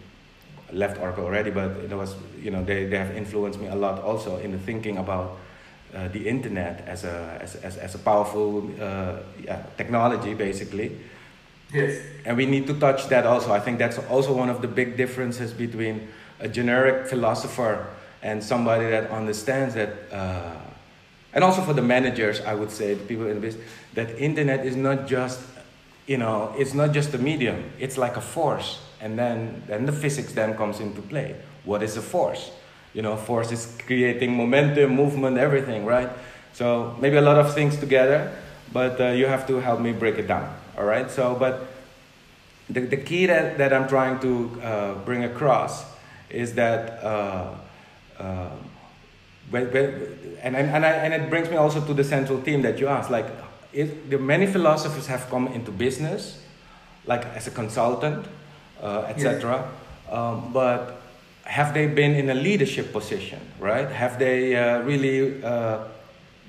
I 0.70 0.72
left 0.74 1.00
Oracle 1.00 1.24
already, 1.24 1.50
but 1.50 1.70
it 1.70 1.92
was 1.92 2.14
you 2.40 2.50
know 2.50 2.62
they, 2.62 2.86
they 2.86 2.98
have 2.98 3.16
influenced 3.16 3.58
me 3.60 3.68
a 3.68 3.74
lot 3.74 4.02
also 4.02 4.36
in 4.38 4.52
the 4.52 4.58
thinking 4.58 4.98
about 4.98 5.38
uh, 5.94 6.08
the 6.08 6.28
internet 6.28 6.84
as 6.86 7.04
a 7.04 7.38
as, 7.40 7.56
as, 7.56 7.76
as 7.76 7.94
a 7.94 7.98
powerful 7.98 8.70
uh, 8.80 9.16
yeah, 9.44 9.62
technology 9.76 10.34
basically. 10.34 10.98
Yes. 11.72 12.00
And 12.24 12.36
we 12.36 12.46
need 12.46 12.66
to 12.68 12.74
touch 12.78 13.08
that 13.08 13.26
also. 13.26 13.52
I 13.52 13.60
think 13.60 13.78
that's 13.78 13.98
also 13.98 14.32
one 14.32 14.48
of 14.48 14.62
the 14.62 14.68
big 14.68 14.96
differences 14.96 15.52
between 15.52 16.08
a 16.38 16.48
generic 16.48 17.08
philosopher 17.08 17.86
and 18.22 18.42
somebody 18.42 18.88
that 18.90 19.10
understands 19.10 19.74
that. 19.74 19.90
Uh, 20.12 20.56
and 21.32 21.44
also 21.44 21.60
for 21.62 21.74
the 21.74 21.82
managers, 21.82 22.40
I 22.40 22.54
would 22.54 22.70
say, 22.70 22.94
the 22.94 23.04
people 23.04 23.26
in 23.26 23.34
the 23.34 23.40
business, 23.40 23.64
that 23.94 24.18
internet 24.18 24.64
is 24.64 24.74
not 24.74 25.06
just, 25.06 25.40
you 26.06 26.16
know, 26.16 26.54
it's 26.56 26.72
not 26.72 26.92
just 26.92 27.12
a 27.14 27.18
medium. 27.18 27.70
It's 27.78 27.98
like 27.98 28.16
a 28.16 28.20
force, 28.20 28.80
and 29.00 29.18
then 29.18 29.62
then 29.66 29.86
the 29.86 29.92
physics 29.92 30.32
then 30.32 30.56
comes 30.56 30.80
into 30.80 31.02
play. 31.02 31.36
What 31.64 31.82
is 31.82 31.96
a 31.96 32.02
force? 32.02 32.50
You 32.96 33.02
know, 33.02 33.14
force 33.14 33.52
is 33.52 33.76
creating 33.84 34.34
momentum, 34.34 34.96
movement, 34.96 35.36
everything, 35.36 35.84
right? 35.84 36.08
So 36.54 36.96
maybe 36.98 37.16
a 37.16 37.20
lot 37.20 37.36
of 37.36 37.52
things 37.52 37.76
together, 37.76 38.32
but 38.72 38.98
uh, 38.98 39.08
you 39.08 39.26
have 39.26 39.46
to 39.48 39.60
help 39.60 39.80
me 39.80 39.92
break 39.92 40.16
it 40.16 40.26
down. 40.26 40.48
All 40.78 40.86
right. 40.86 41.10
So, 41.10 41.36
but 41.38 41.68
the 42.70 42.80
the 42.80 42.96
key 42.96 43.26
that 43.26 43.58
that 43.58 43.74
I'm 43.74 43.86
trying 43.86 44.18
to 44.20 44.32
uh, 44.62 44.94
bring 45.04 45.24
across 45.24 45.84
is 46.30 46.54
that. 46.54 47.04
Uh, 47.04 47.54
uh 48.18 48.48
but, 49.48 49.72
but, 49.72 49.84
and, 50.42 50.56
and, 50.56 50.84
I, 50.84 50.90
and 50.90 51.14
it 51.14 51.30
brings 51.30 51.48
me 51.48 51.56
also 51.56 51.80
to 51.80 51.94
the 51.94 52.02
central 52.02 52.40
theme 52.40 52.62
that 52.62 52.80
you 52.80 52.88
asked. 52.88 53.12
Like, 53.12 53.26
it, 53.72 54.10
the 54.10 54.18
many 54.18 54.44
philosophers 54.46 55.06
have 55.06 55.30
come 55.30 55.46
into 55.48 55.70
business, 55.70 56.42
like 57.06 57.24
as 57.26 57.46
a 57.46 57.52
consultant, 57.52 58.26
uh, 58.82 59.04
etc. 59.06 59.70
Um, 60.10 60.52
but 60.52 60.95
have 61.46 61.72
they 61.74 61.86
been 61.86 62.14
in 62.14 62.28
a 62.28 62.34
leadership 62.34 62.92
position, 62.92 63.40
right? 63.58 63.88
Have 63.88 64.18
they 64.18 64.56
uh, 64.56 64.80
really 64.80 65.42
uh, 65.42 65.84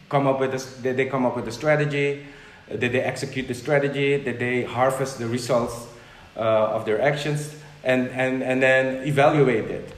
come 0.10 0.28
up 0.28 0.40
with 0.40 0.54
a, 0.54 0.82
did 0.82 0.98
they 0.98 1.06
come 1.06 1.26
up 1.26 1.36
with 1.36 1.48
a 1.48 1.52
strategy? 1.52 2.26
Did 2.68 2.92
they 2.92 3.02
execute 3.02 3.48
the 3.48 3.54
strategy? 3.54 4.22
Did 4.22 4.40
they 4.40 4.64
harvest 4.64 5.20
the 5.20 5.28
results 5.28 5.88
uh, 6.36 6.40
of 6.76 6.86
their 6.86 7.02
actions 7.02 7.56
and, 7.84 8.10
and, 8.10 8.44
and 8.44 8.62
then 8.62 9.08
evaluate 9.08 9.66
it? 9.66 9.94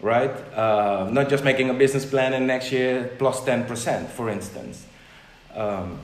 Right? 0.00 0.32
Uh, 0.56 1.08
not 1.12 1.28
just 1.28 1.44
making 1.44 1.68
a 1.68 1.74
business 1.74 2.06
plan 2.06 2.32
and 2.32 2.46
next 2.46 2.72
year 2.72 3.10
plus 3.18 3.40
10%, 3.42 4.08
for 4.08 4.30
instance. 4.30 4.86
Um, 5.54 5.98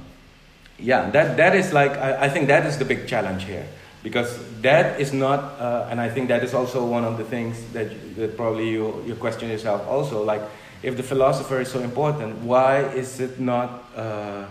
yeah, 0.78 1.08
that, 1.10 1.38
that 1.38 1.56
is 1.56 1.72
like, 1.72 1.92
I, 1.92 2.26
I 2.26 2.28
think 2.28 2.48
that 2.48 2.66
is 2.66 2.76
the 2.78 2.84
big 2.84 3.08
challenge 3.08 3.44
here 3.44 3.66
because 4.02 4.38
that 4.62 5.00
is 5.00 5.12
not 5.12 5.40
uh, 5.60 5.88
and 5.90 6.00
i 6.00 6.08
think 6.08 6.28
that 6.28 6.42
is 6.42 6.54
also 6.54 6.84
one 6.84 7.04
of 7.04 7.16
the 7.18 7.24
things 7.24 7.64
that, 7.72 7.88
that 8.16 8.36
probably 8.36 8.70
you, 8.70 9.02
you 9.06 9.14
question 9.14 9.50
yourself 9.50 9.86
also 9.88 10.22
like 10.24 10.42
if 10.82 10.96
the 10.96 11.02
philosopher 11.02 11.60
is 11.60 11.70
so 11.70 11.80
important 11.80 12.36
why 12.38 12.82
is 12.94 13.20
it 13.20 13.40
not 13.40 13.84
uh, 13.96 14.46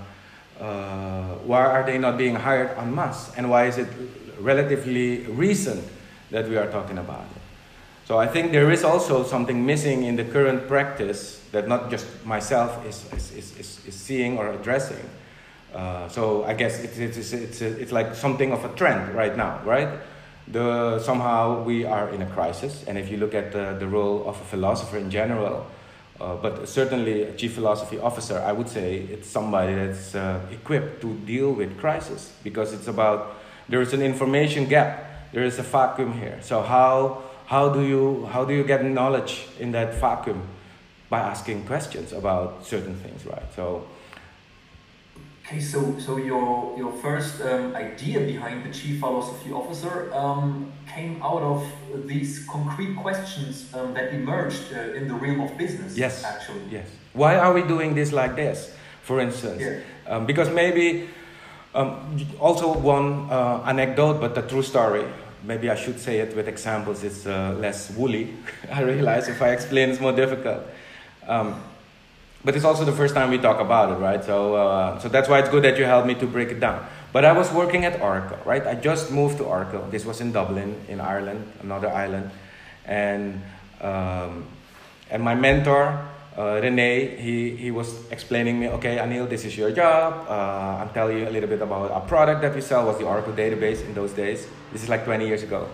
uh, 0.60 1.36
why 1.44 1.65
are 1.65 1.86
they 1.86 1.98
not 1.98 2.18
being 2.18 2.36
hired 2.36 2.78
en 2.78 2.94
masse? 2.94 3.32
And 3.36 3.50
why 3.50 3.65
is 3.65 3.78
it 3.78 3.88
relatively 4.39 5.26
recent 5.28 5.84
that 6.32 6.48
we 6.48 6.56
are 6.58 6.72
talking 6.72 6.98
about 6.98 7.24
it? 7.24 7.41
So 8.06 8.20
i 8.20 8.28
think 8.28 8.52
there 8.52 8.72
is 8.72 8.84
also 8.84 9.24
something 9.24 9.65
missing 9.65 10.04
in 10.04 10.15
the 10.15 10.24
current 10.24 10.68
practice 10.68 11.41
that 11.52 11.68
not 11.68 11.89
just 11.89 12.06
myself 12.26 12.86
is, 12.86 13.04
is, 13.13 13.58
is, 13.58 13.86
is 13.88 13.96
seeing 13.96 14.38
or 14.38 14.54
addressing 14.54 15.10
uh, 15.76 16.08
so 16.08 16.46
I 16.46 16.54
guess 16.54 16.80
it's, 16.80 16.98
it's, 16.98 17.34
it's, 17.34 17.62
it's 17.62 17.92
like 17.92 18.16
something 18.16 18.54
of 18.54 18.64
a 18.64 18.70
trend 18.76 19.14
right 19.14 19.36
now, 19.36 19.62
right? 19.66 19.90
The, 20.48 21.00
somehow 21.00 21.64
we 21.64 21.86
are 21.86 22.10
in 22.10 22.22
a 22.22 22.26
crisis, 22.28 22.86
and 22.88 22.98
if 22.98 23.12
you 23.12 23.18
look 23.18 23.34
at 23.34 23.52
the, 23.52 23.76
the 23.78 23.88
role 23.88 24.28
of 24.28 24.40
a 24.40 24.44
philosopher 24.46 24.98
in 24.98 25.12
general, 25.12 25.68
uh, 26.22 26.36
but 26.36 26.70
certainly 26.70 27.24
a 27.24 27.34
chief 27.34 27.54
philosophy 27.54 28.00
officer, 28.00 28.40
I 28.40 28.54
would 28.54 28.70
say 28.70 29.00
it's 29.00 29.28
somebody 29.28 29.76
that's 29.76 30.16
uh, 30.16 30.40
equipped 30.50 31.02
to 31.02 31.14
deal 31.26 31.52
with 31.52 31.78
crisis 31.78 32.32
because 32.42 32.72
it's 32.72 32.88
about 32.88 33.36
there 33.68 33.82
is 33.82 33.92
an 33.92 34.02
information 34.02 34.66
gap, 34.66 35.04
there 35.34 35.44
is 35.44 35.60
a 35.60 35.64
vacuum 35.64 36.14
here. 36.14 36.40
So 36.42 36.62
how 36.62 37.24
how 37.48 37.70
do 37.70 37.82
you 37.82 38.26
how 38.28 38.46
do 38.46 38.54
you 38.54 38.64
get 38.64 38.86
knowledge 38.86 39.48
in 39.60 39.72
that 39.74 39.96
vacuum 39.96 40.42
by 41.10 41.20
asking 41.20 41.66
questions 41.66 42.14
about 42.14 42.66
certain 42.66 42.96
things, 42.96 43.26
right? 43.26 43.54
So 43.56 43.86
Okay, 45.47 45.62
so 45.62 45.95
so 45.99 46.17
your 46.17 46.73
your 46.75 46.91
first 46.91 47.39
um, 47.41 47.75
idea 47.75 48.19
behind 48.19 48.65
the 48.65 48.73
chief 48.73 48.99
philosophy 48.99 49.51
officer 49.51 50.12
um, 50.12 50.73
came 50.88 51.21
out 51.21 51.43
of 51.43 51.62
these 52.08 52.43
concrete 52.49 52.95
questions 52.95 53.71
um, 53.75 53.93
that 53.93 54.12
emerged 54.12 54.73
uh, 54.73 54.97
in 54.97 55.08
the 55.08 55.13
realm 55.13 55.41
of 55.41 55.55
business. 55.55 55.95
Yes, 55.95 56.23
actually. 56.23 56.65
Yes. 56.71 56.88
Why 57.13 57.38
are 57.38 57.53
we 57.53 57.62
doing 57.62 57.93
this 57.93 58.12
like 58.12 58.36
this? 58.36 58.73
For 59.03 59.19
instance, 59.19 59.62
yeah. 59.62 59.81
Um, 60.08 60.25
because 60.25 60.49
maybe 60.49 61.10
um, 61.75 62.17
also 62.39 62.73
one 62.73 63.29
uh, 63.29 63.62
anecdote, 63.67 64.19
but 64.19 64.36
a 64.36 64.41
true 64.41 64.63
story. 64.63 65.05
Maybe 65.43 65.69
I 65.69 65.75
should 65.75 65.99
say 65.99 66.21
it 66.21 66.36
with 66.36 66.47
examples. 66.47 67.03
It's 67.03 67.27
uh, 67.27 67.55
less 67.60 67.91
woolly. 67.91 68.34
I 68.71 68.81
realize 68.81 69.27
if 69.27 69.43
I 69.43 69.49
explain, 69.49 69.89
it's 69.89 70.01
more 70.01 70.15
difficult. 70.15 70.63
Um, 71.27 71.62
but 72.45 72.55
it's 72.55 72.63
also 72.63 72.86
the 72.86 72.91
first 72.91 73.15
time 73.15 73.31
we 73.31 73.39
talk 73.39 73.60
about 73.60 73.91
it, 73.91 73.95
right? 73.95 74.23
So, 74.23 74.53
uh, 74.53 74.99
so 74.99 75.10
that's 75.10 75.27
why 75.27 75.39
it's 75.39 75.49
good 75.49 75.63
that 75.63 75.79
you 75.79 75.86
helped 75.86 76.08
me 76.08 76.13
to 76.15 76.27
break 76.27 76.49
it 76.49 76.60
down. 76.60 76.86
But 77.12 77.25
I 77.25 77.31
was 77.31 77.51
working 77.51 77.86
at 77.86 77.99
Oracle, 77.99 78.38
right? 78.45 78.65
I 78.65 78.75
just 78.75 79.12
moved 79.12 79.38
to 79.39 79.45
Oracle. 79.45 79.81
This 79.89 80.05
was 80.05 80.21
in 80.21 80.31
Dublin, 80.31 80.79
in 80.88 81.01
Ireland, 81.01 81.51
another 81.63 81.89
island, 81.89 82.29
and 82.86 83.41
um, 83.81 84.45
and 85.10 85.23
my 85.23 85.34
mentor, 85.34 86.05
uh, 86.38 86.60
Rene, 86.62 87.15
he 87.17 87.55
he 87.55 87.71
was 87.71 88.12
explaining 88.12 88.60
me, 88.60 88.69
okay, 88.69 88.97
Anil, 88.97 89.27
this 89.27 89.43
is 89.43 89.58
your 89.58 89.71
job. 89.71 90.27
Uh, 90.29 90.84
I'm 90.84 90.89
telling 90.89 91.17
you 91.17 91.27
a 91.27 91.31
little 91.31 91.49
bit 91.49 91.62
about 91.62 91.91
a 91.91 92.05
product 92.08 92.41
that 92.41 92.53
we 92.53 92.62
sell 92.62 92.86
was 92.86 92.97
the 92.99 93.05
Oracle 93.05 93.34
database 93.34 93.84
in 93.84 93.93
those 93.95 94.13
days. 94.13 94.45
This 94.71 94.84
is 94.84 94.89
like 94.89 95.03
20 95.05 95.25
years 95.25 95.41
ago, 95.41 95.67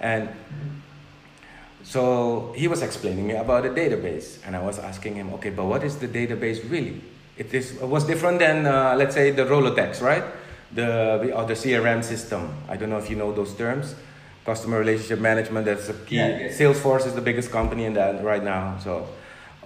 and 0.00 0.28
so 1.90 2.52
he 2.56 2.68
was 2.68 2.82
explaining 2.82 3.26
me 3.26 3.34
about 3.34 3.64
the 3.64 3.70
database, 3.70 4.38
and 4.46 4.54
I 4.54 4.62
was 4.62 4.78
asking 4.78 5.16
him, 5.16 5.34
okay, 5.34 5.50
but 5.50 5.64
what 5.64 5.82
is 5.82 5.96
the 5.96 6.06
database 6.06 6.62
really? 6.70 7.00
It 7.36 7.52
is 7.52 7.82
it 7.82 7.88
was 7.88 8.04
different 8.04 8.38
than 8.38 8.64
uh, 8.64 8.94
let's 8.96 9.12
say 9.12 9.32
the 9.32 9.42
Rolodex, 9.42 10.00
right? 10.00 10.22
The 10.72 11.34
or 11.34 11.46
the 11.46 11.54
CRM 11.54 12.04
system. 12.04 12.54
I 12.68 12.76
don't 12.76 12.90
know 12.90 12.98
if 12.98 13.10
you 13.10 13.16
know 13.16 13.32
those 13.32 13.54
terms. 13.54 13.96
Customer 14.44 14.78
relationship 14.78 15.18
management. 15.18 15.66
That's 15.66 15.88
a 15.88 15.94
key. 15.94 16.18
Yeah, 16.18 16.28
yeah. 16.28 16.48
Salesforce 16.50 17.08
is 17.08 17.14
the 17.14 17.22
biggest 17.22 17.50
company 17.50 17.86
in 17.86 17.94
that 17.94 18.22
right 18.22 18.44
now. 18.44 18.78
So, 18.78 19.08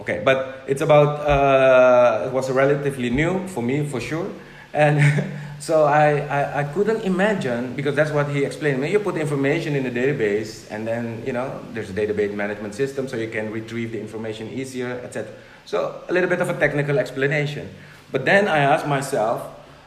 okay, 0.01 0.23
but 0.25 0.65
it's 0.67 0.81
about. 0.81 1.29
Uh, 1.29 2.29
it 2.29 2.33
was 2.33 2.51
relatively 2.51 3.11
new 3.11 3.47
for 3.49 3.63
me 3.63 3.85
for 3.85 4.01
sure, 4.01 4.31
and. 4.73 4.97
So 5.65 5.85
I, 5.85 6.19
I, 6.29 6.61
I, 6.61 6.65
couldn't 6.65 7.05
imagine, 7.05 7.75
because 7.75 7.95
that's 7.95 8.11
what 8.11 8.29
he 8.29 8.45
explained. 8.45 8.87
You 8.87 8.99
put 8.99 9.17
information 9.17 9.75
in 9.75 9.85
the 9.85 9.91
database, 9.91 10.71
and 10.71 10.87
then, 10.87 11.23
you 11.25 11.33
know, 11.33 11.59
there's 11.73 11.89
a 11.89 11.95
database 11.95 12.35
management 12.35 12.75
system, 12.75 13.09
so 13.09 13.17
you 13.17 13.31
can 13.31 13.51
retrieve 13.51 13.93
the 13.93 13.99
information 13.99 14.51
easier, 14.51 15.01
etc. 15.03 15.33
So 15.65 16.03
a 16.07 16.13
little 16.13 16.29
bit 16.29 16.43
of 16.43 16.51
a 16.51 16.59
technical 16.59 16.99
explanation. 16.99 17.71
But 18.13 18.27
then 18.27 18.47
I 18.47 18.59
asked 18.59 18.87
myself, 18.87 19.41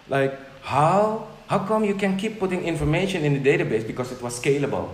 like, 0.09 0.33
how, 0.63 1.27
how 1.45 1.59
come 1.59 1.83
you 1.85 1.93
can 1.93 2.17
keep 2.17 2.39
putting 2.39 2.63
information 2.63 3.23
in 3.23 3.33
the 3.35 3.43
database? 3.47 3.85
Because 3.85 4.11
it 4.11 4.19
was 4.19 4.41
scalable. 4.41 4.89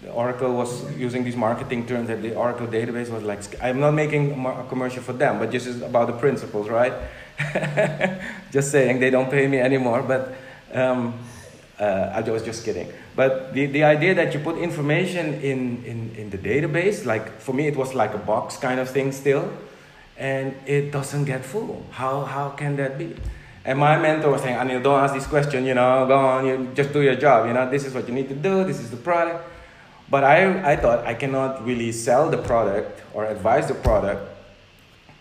The 0.00 0.12
Oracle 0.12 0.54
was 0.54 0.90
using 0.96 1.24
these 1.24 1.36
marketing 1.36 1.86
terms 1.86 2.08
that 2.08 2.22
the 2.22 2.34
Oracle 2.36 2.66
database 2.66 3.10
was 3.10 3.22
like, 3.22 3.42
I'm 3.62 3.80
not 3.80 3.90
making 3.90 4.46
a 4.46 4.64
commercial 4.70 5.02
for 5.02 5.12
them, 5.12 5.38
but 5.38 5.52
this 5.52 5.66
is 5.66 5.82
about 5.82 6.06
the 6.06 6.14
principles, 6.14 6.70
right? 6.70 6.94
just 8.52 8.70
saying, 8.70 9.00
they 9.00 9.10
don't 9.10 9.30
pay 9.30 9.46
me 9.46 9.58
anymore, 9.58 10.02
but 10.02 10.34
um, 10.72 11.18
uh, 11.78 12.12
I 12.14 12.20
was 12.30 12.42
just 12.42 12.64
kidding. 12.64 12.92
But 13.14 13.52
the, 13.52 13.66
the 13.66 13.84
idea 13.84 14.14
that 14.14 14.32
you 14.34 14.40
put 14.40 14.58
information 14.58 15.34
in, 15.34 15.84
in, 15.84 16.14
in 16.16 16.30
the 16.30 16.38
database, 16.38 17.04
like 17.04 17.40
for 17.40 17.52
me, 17.52 17.66
it 17.66 17.76
was 17.76 17.94
like 17.94 18.14
a 18.14 18.18
box 18.18 18.56
kind 18.56 18.80
of 18.80 18.88
thing 18.88 19.12
still, 19.12 19.52
and 20.16 20.54
it 20.66 20.90
doesn't 20.92 21.24
get 21.24 21.44
full. 21.44 21.84
How, 21.90 22.24
how 22.24 22.50
can 22.50 22.76
that 22.76 22.98
be? 22.98 23.14
And 23.64 23.78
my 23.78 23.96
mentor 23.98 24.30
was 24.30 24.42
saying, 24.42 24.56
Anil, 24.56 24.82
don't 24.82 24.98
ask 24.98 25.14
this 25.14 25.26
question, 25.26 25.64
you 25.64 25.74
know, 25.74 26.06
go 26.06 26.16
on, 26.16 26.46
you 26.46 26.70
just 26.74 26.92
do 26.92 27.00
your 27.02 27.14
job, 27.14 27.46
you 27.46 27.52
know, 27.52 27.70
this 27.70 27.84
is 27.84 27.94
what 27.94 28.08
you 28.08 28.14
need 28.14 28.28
to 28.28 28.34
do, 28.34 28.64
this 28.64 28.80
is 28.80 28.90
the 28.90 28.96
product. 28.96 29.44
But 30.10 30.24
I, 30.24 30.72
I 30.72 30.76
thought 30.76 31.06
I 31.06 31.14
cannot 31.14 31.64
really 31.64 31.92
sell 31.92 32.28
the 32.28 32.38
product 32.38 33.00
or 33.14 33.24
advise 33.24 33.68
the 33.68 33.74
product 33.74 34.31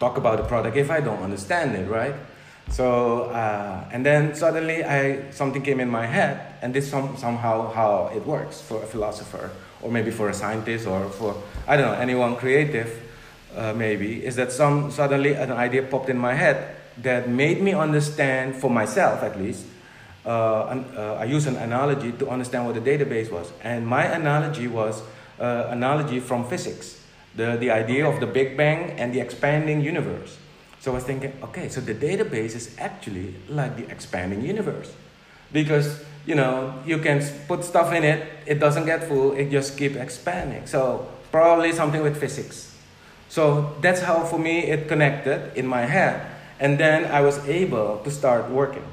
talk 0.02 0.18
about 0.18 0.38
the 0.38 0.44
product 0.44 0.76
if 0.76 0.90
I 0.90 1.00
don't 1.00 1.22
understand 1.22 1.76
it, 1.76 1.88
right? 1.88 2.16
So, 2.70 3.26
uh, 3.26 3.86
and 3.94 4.04
then 4.04 4.34
suddenly 4.34 4.84
I, 4.84 5.30
something 5.32 5.62
came 5.62 5.80
in 5.80 5.90
my 5.90 6.08
head, 6.08 6.56
and 6.64 6.74
this 6.74 6.90
some, 6.90 7.16
somehow 7.18 7.72
how 7.72 8.10
it 8.16 8.26
works 8.26 8.60
for 8.62 8.82
a 8.82 8.86
philosopher, 8.86 9.52
or 9.82 9.92
maybe 9.92 10.10
for 10.10 10.30
a 10.30 10.34
scientist, 10.34 10.88
or 10.88 11.08
for, 11.10 11.36
I 11.68 11.78
don't 11.78 11.86
know, 11.86 12.00
anyone 12.02 12.36
creative, 12.36 12.90
uh, 13.56 13.74
maybe, 13.74 14.26
is 14.26 14.36
that 14.38 14.52
some, 14.52 14.90
suddenly 14.90 15.34
an 15.34 15.52
idea 15.52 15.84
popped 15.84 16.10
in 16.10 16.18
my 16.18 16.34
head 16.34 16.76
that 17.04 17.30
made 17.30 17.62
me 17.62 17.74
understand, 17.74 18.56
for 18.56 18.72
myself 18.72 19.22
at 19.22 19.38
least, 19.38 19.66
uh, 20.26 20.68
an, 20.72 20.86
uh, 20.98 21.18
I 21.20 21.26
use 21.26 21.46
an 21.46 21.58
analogy 21.58 22.12
to 22.14 22.30
understand 22.30 22.66
what 22.66 22.74
the 22.74 22.82
database 22.82 23.32
was. 23.32 23.52
And 23.64 23.86
my 23.86 24.06
analogy 24.06 24.68
was 24.68 25.02
uh, 25.40 25.68
analogy 25.70 26.20
from 26.20 26.48
physics 26.48 27.01
the, 27.36 27.58
the 27.58 27.72
idea 27.72 28.08
of 28.08 28.20
the 28.20 28.28
Big 28.28 28.58
Bang 28.58 28.92
and 29.00 29.14
the 29.14 29.20
expanding 29.20 29.82
universe. 29.82 30.38
So 30.80 30.92
I 30.92 30.96
was 30.96 31.04
thinking, 31.04 31.34
okay, 31.44 31.70
so 31.70 31.80
the 31.80 31.94
database 31.94 32.56
is 32.56 32.76
actually 32.80 33.36
like 33.50 33.78
the 33.78 33.90
expanding 33.90 34.42
universe. 34.42 34.92
Because, 35.54 36.04
you 36.26 36.36
know, 36.36 36.74
you 36.86 36.98
can 36.98 37.24
put 37.48 37.64
stuff 37.64 37.94
in 37.94 38.04
it, 38.04 38.28
it 38.46 38.60
doesn't 38.60 38.86
get 38.86 39.08
full, 39.08 39.34
it 39.34 39.52
just 39.52 39.78
keeps 39.78 39.96
expanding. 39.96 40.66
So 40.66 41.08
probably 41.32 41.72
something 41.72 42.02
with 42.02 42.20
physics. 42.20 42.76
So 43.30 43.76
that's 43.82 44.02
how 44.02 44.26
for 44.26 44.40
me 44.40 44.64
it 44.64 44.88
connected 44.88 45.56
in 45.56 45.68
my 45.68 45.82
head. 45.82 46.26
And 46.60 46.78
then 46.78 47.06
I 47.06 47.22
was 47.22 47.38
able 47.48 48.00
to 48.04 48.12
start 48.12 48.50
working 48.50 48.86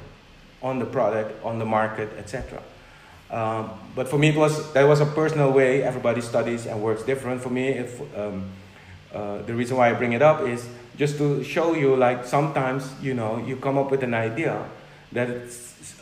on 0.61 0.79
the 0.79 0.85
product, 0.85 1.43
on 1.43 1.59
the 1.59 1.65
market, 1.65 2.09
etc. 2.17 2.61
Um, 3.31 3.71
but 3.95 4.07
for 4.07 4.17
me, 4.17 4.29
it 4.29 4.35
was 4.35 4.73
that 4.73 4.83
was 4.83 5.01
a 5.01 5.05
personal 5.05 5.51
way. 5.51 5.83
Everybody 5.83 6.21
studies 6.21 6.65
and 6.65 6.81
works 6.81 7.03
different. 7.03 7.41
For 7.41 7.49
me, 7.49 7.69
if, 7.69 8.01
um, 8.17 8.45
uh, 9.13 9.41
the 9.43 9.53
reason 9.53 9.77
why 9.77 9.89
I 9.89 9.93
bring 9.93 10.13
it 10.13 10.21
up 10.21 10.41
is 10.41 10.67
just 10.97 11.17
to 11.17 11.43
show 11.43 11.75
you, 11.75 11.95
like 11.95 12.25
sometimes 12.25 12.91
you 13.01 13.13
know 13.13 13.37
you 13.37 13.55
come 13.55 13.77
up 13.77 13.91
with 13.91 14.03
an 14.03 14.13
idea 14.13 14.65
that 15.11 15.29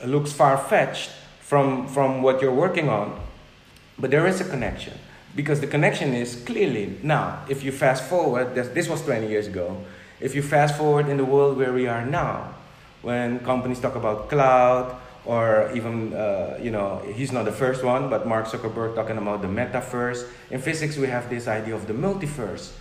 looks 0.05 0.31
far 0.31 0.57
fetched 0.57 1.11
from 1.41 1.87
from 1.87 2.21
what 2.21 2.41
you're 2.41 2.55
working 2.55 2.89
on, 2.89 3.19
but 3.99 4.11
there 4.11 4.25
is 4.27 4.39
a 4.41 4.45
connection. 4.45 4.93
because 5.37 5.61
the 5.61 5.67
connection 5.67 6.15
is 6.15 6.43
clearly 6.43 6.97
now. 7.03 7.45
If 7.47 7.63
you 7.63 7.71
fast 7.71 8.03
forward, 8.03 8.55
this 8.55 8.89
was 8.89 9.03
20 9.03 9.29
years 9.29 9.45
ago. 9.45 9.77
If 10.19 10.33
you 10.33 10.41
fast 10.41 10.75
forward 10.75 11.07
in 11.09 11.17
the 11.17 11.25
world 11.25 11.57
where 11.57 11.71
we 11.71 11.87
are 11.87 12.03
now, 12.03 12.55
when 13.03 13.39
companies 13.45 13.79
talk 13.79 13.95
about 13.95 14.29
cloud, 14.29 14.97
or 15.27 15.69
even, 15.75 16.13
uh, 16.13 16.57
you 16.61 16.71
know, 16.71 17.03
he's 17.13 17.33
not 17.33 17.43
the 17.43 17.51
first 17.51 17.83
one, 17.83 18.09
but 18.09 18.25
Mark 18.25 18.45
Zuckerberg 18.47 18.95
talking 18.95 19.17
about 19.17 19.41
the 19.41 19.47
metaverse. 19.47 20.25
In 20.49 20.61
physics, 20.61 20.95
we 20.95 21.07
have 21.07 21.29
this 21.29 21.49
idea 21.49 21.75
of 21.75 21.85
the 21.85 21.93
multiverse, 21.93 22.71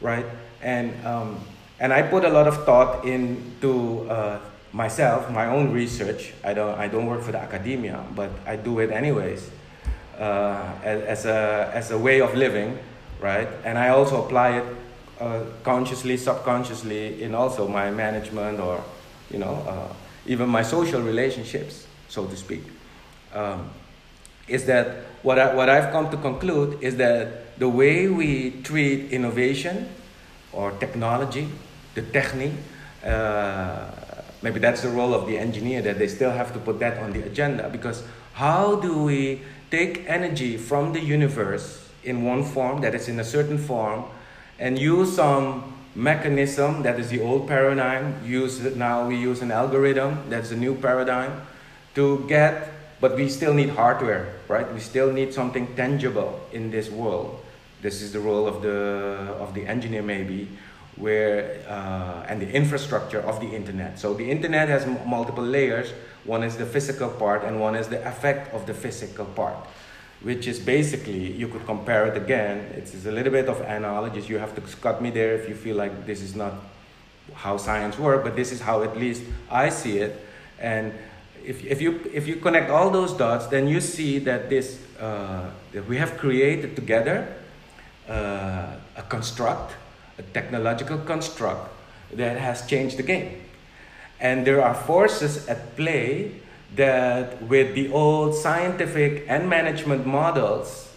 right? 0.00 0.26
And, 0.60 0.92
um, 1.06 1.38
and 1.78 1.92
I 1.92 2.02
put 2.02 2.24
a 2.24 2.30
lot 2.30 2.48
of 2.48 2.64
thought 2.64 3.04
into 3.04 4.10
uh, 4.10 4.40
myself, 4.72 5.30
my 5.30 5.46
own 5.46 5.70
research. 5.70 6.32
I 6.42 6.52
don't, 6.52 6.76
I 6.76 6.88
don't 6.88 7.06
work 7.06 7.22
for 7.22 7.30
the 7.30 7.38
academia, 7.38 8.04
but 8.16 8.30
I 8.44 8.56
do 8.56 8.80
it 8.80 8.90
anyways 8.90 9.48
uh, 10.18 10.72
as, 10.82 11.26
a, 11.26 11.70
as 11.72 11.92
a 11.92 11.98
way 11.98 12.20
of 12.20 12.34
living, 12.34 12.76
right? 13.20 13.46
And 13.64 13.78
I 13.78 13.90
also 13.90 14.24
apply 14.24 14.58
it 14.58 14.64
uh, 15.20 15.44
consciously, 15.62 16.16
subconsciously 16.16 17.22
in 17.22 17.36
also 17.36 17.68
my 17.68 17.92
management 17.92 18.58
or, 18.58 18.82
you 19.30 19.38
know, 19.38 19.54
uh, 19.68 19.94
even 20.26 20.48
my 20.48 20.62
social 20.62 21.00
relationships, 21.00 21.83
so 22.14 22.26
to 22.26 22.36
speak. 22.36 22.62
Um, 23.34 23.70
is 24.46 24.66
that 24.66 24.96
what, 25.22 25.38
I, 25.38 25.54
what 25.54 25.68
I've 25.68 25.90
come 25.90 26.10
to 26.10 26.16
conclude 26.16 26.80
is 26.82 26.96
that 26.96 27.58
the 27.58 27.68
way 27.68 28.08
we 28.08 28.62
treat 28.62 29.10
innovation 29.10 29.88
or 30.52 30.70
technology, 30.72 31.48
the 31.94 32.02
technique, 32.02 32.52
uh, 33.04 33.90
maybe 34.42 34.60
that's 34.60 34.82
the 34.82 34.90
role 34.90 35.12
of 35.14 35.26
the 35.26 35.36
engineer 35.36 35.82
that 35.82 35.98
they 35.98 36.06
still 36.06 36.30
have 36.30 36.52
to 36.52 36.58
put 36.60 36.78
that 36.78 36.98
on 36.98 37.12
the 37.12 37.22
agenda 37.22 37.68
because 37.68 38.04
how 38.34 38.76
do 38.76 39.02
we 39.02 39.42
take 39.70 40.04
energy 40.06 40.56
from 40.56 40.92
the 40.92 41.00
universe 41.00 41.90
in 42.04 42.22
one 42.22 42.44
form, 42.44 42.80
that 42.82 42.94
is 42.94 43.08
in 43.08 43.18
a 43.18 43.24
certain 43.24 43.58
form, 43.58 44.04
and 44.58 44.78
use 44.78 45.16
some 45.16 45.72
mechanism 45.94 46.82
that 46.82 47.00
is 47.00 47.08
the 47.08 47.20
old 47.20 47.48
paradigm. 47.48 48.14
Use 48.26 48.60
now 48.76 49.06
we 49.06 49.16
use 49.16 49.40
an 49.40 49.50
algorithm 49.50 50.28
that's 50.28 50.50
a 50.50 50.56
new 50.56 50.74
paradigm 50.74 51.40
to 51.94 52.24
get, 52.28 52.72
but 53.00 53.16
we 53.16 53.28
still 53.28 53.54
need 53.54 53.70
hardware, 53.70 54.34
right? 54.48 54.72
We 54.72 54.80
still 54.80 55.12
need 55.12 55.32
something 55.32 55.74
tangible 55.76 56.40
in 56.52 56.70
this 56.70 56.90
world. 56.90 57.40
This 57.82 58.02
is 58.02 58.12
the 58.12 58.20
role 58.20 58.46
of 58.46 58.62
the 58.62 59.36
of 59.38 59.54
the 59.54 59.66
engineer 59.66 60.02
maybe, 60.02 60.48
where 60.96 61.60
uh, 61.68 62.26
and 62.28 62.40
the 62.40 62.50
infrastructure 62.50 63.20
of 63.20 63.40
the 63.40 63.48
internet. 63.48 63.98
So 63.98 64.14
the 64.14 64.30
internet 64.30 64.68
has 64.68 64.84
m- 64.84 64.98
multiple 65.06 65.44
layers 65.44 65.92
one 66.24 66.42
is 66.42 66.56
the 66.56 66.66
physical 66.66 67.10
part, 67.10 67.44
and 67.44 67.60
one 67.60 67.74
is 67.74 67.88
the 67.88 68.06
effect 68.06 68.52
of 68.54 68.66
the 68.66 68.72
physical 68.72 69.26
part, 69.26 69.56
which 70.22 70.46
is 70.46 70.58
basically, 70.58 71.32
you 71.32 71.48
could 71.48 71.66
compare 71.66 72.06
it 72.06 72.16
again. 72.16 72.72
It's 72.74 73.04
a 73.04 73.12
little 73.12 73.32
bit 73.32 73.48
of 73.48 73.60
analogies. 73.60 74.28
You 74.28 74.38
have 74.38 74.54
to 74.54 74.62
cut 74.78 75.02
me 75.02 75.10
there 75.10 75.34
if 75.34 75.48
you 75.48 75.54
feel 75.54 75.76
like 75.76 76.06
this 76.06 76.22
is 76.22 76.34
not 76.34 76.54
how 77.34 77.58
science 77.58 77.98
works, 77.98 78.24
but 78.24 78.36
this 78.36 78.52
is 78.52 78.60
how 78.60 78.82
at 78.82 78.96
least 78.96 79.22
I 79.50 79.68
see 79.68 79.98
it. 79.98 80.26
And 80.58 80.94
if, 81.46 81.64
if, 81.64 81.80
you, 81.80 82.00
if 82.12 82.26
you 82.26 82.36
connect 82.36 82.70
all 82.70 82.90
those 82.90 83.12
dots, 83.12 83.46
then 83.46 83.68
you 83.68 83.80
see 83.80 84.18
that 84.20 84.48
this 84.48 84.80
uh, 85.00 85.50
that 85.72 85.86
we 85.88 85.96
have 85.96 86.16
created 86.16 86.76
together 86.76 87.26
uh, 88.08 88.76
a 88.96 89.02
construct, 89.08 89.74
a 90.18 90.22
technological 90.22 90.98
construct 90.98 91.68
that 92.12 92.38
has 92.38 92.66
changed 92.66 92.96
the 92.96 93.02
game. 93.02 93.42
And 94.20 94.46
there 94.46 94.62
are 94.62 94.74
forces 94.74 95.48
at 95.48 95.76
play 95.76 96.32
that, 96.76 97.42
with 97.42 97.74
the 97.74 97.90
old 97.90 98.34
scientific 98.34 99.26
and 99.28 99.48
management 99.48 100.06
models, 100.06 100.92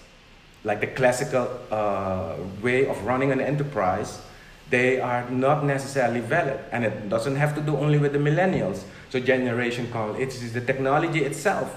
like 0.64 0.80
the 0.80 0.88
classical 0.88 1.50
uh, 1.72 2.36
way 2.62 2.86
of 2.88 3.04
running 3.04 3.32
an 3.32 3.42
enterprise, 3.42 4.22
they 4.70 5.00
are 5.00 5.28
not 5.30 5.66
necessarily 5.66 6.20
valid. 6.20 6.60
And 6.72 6.86
it 6.86 7.10
doesn't 7.10 7.36
have 7.36 7.56
to 7.56 7.62
do 7.62 7.76
only 7.78 7.98
with 7.98 8.14
the 8.14 8.20
millennials. 8.20 8.84
So, 9.10 9.20
generation 9.20 9.90
call, 9.92 10.16
it's 10.16 10.52
the 10.52 10.62
technology 10.62 11.24
itself. 11.24 11.76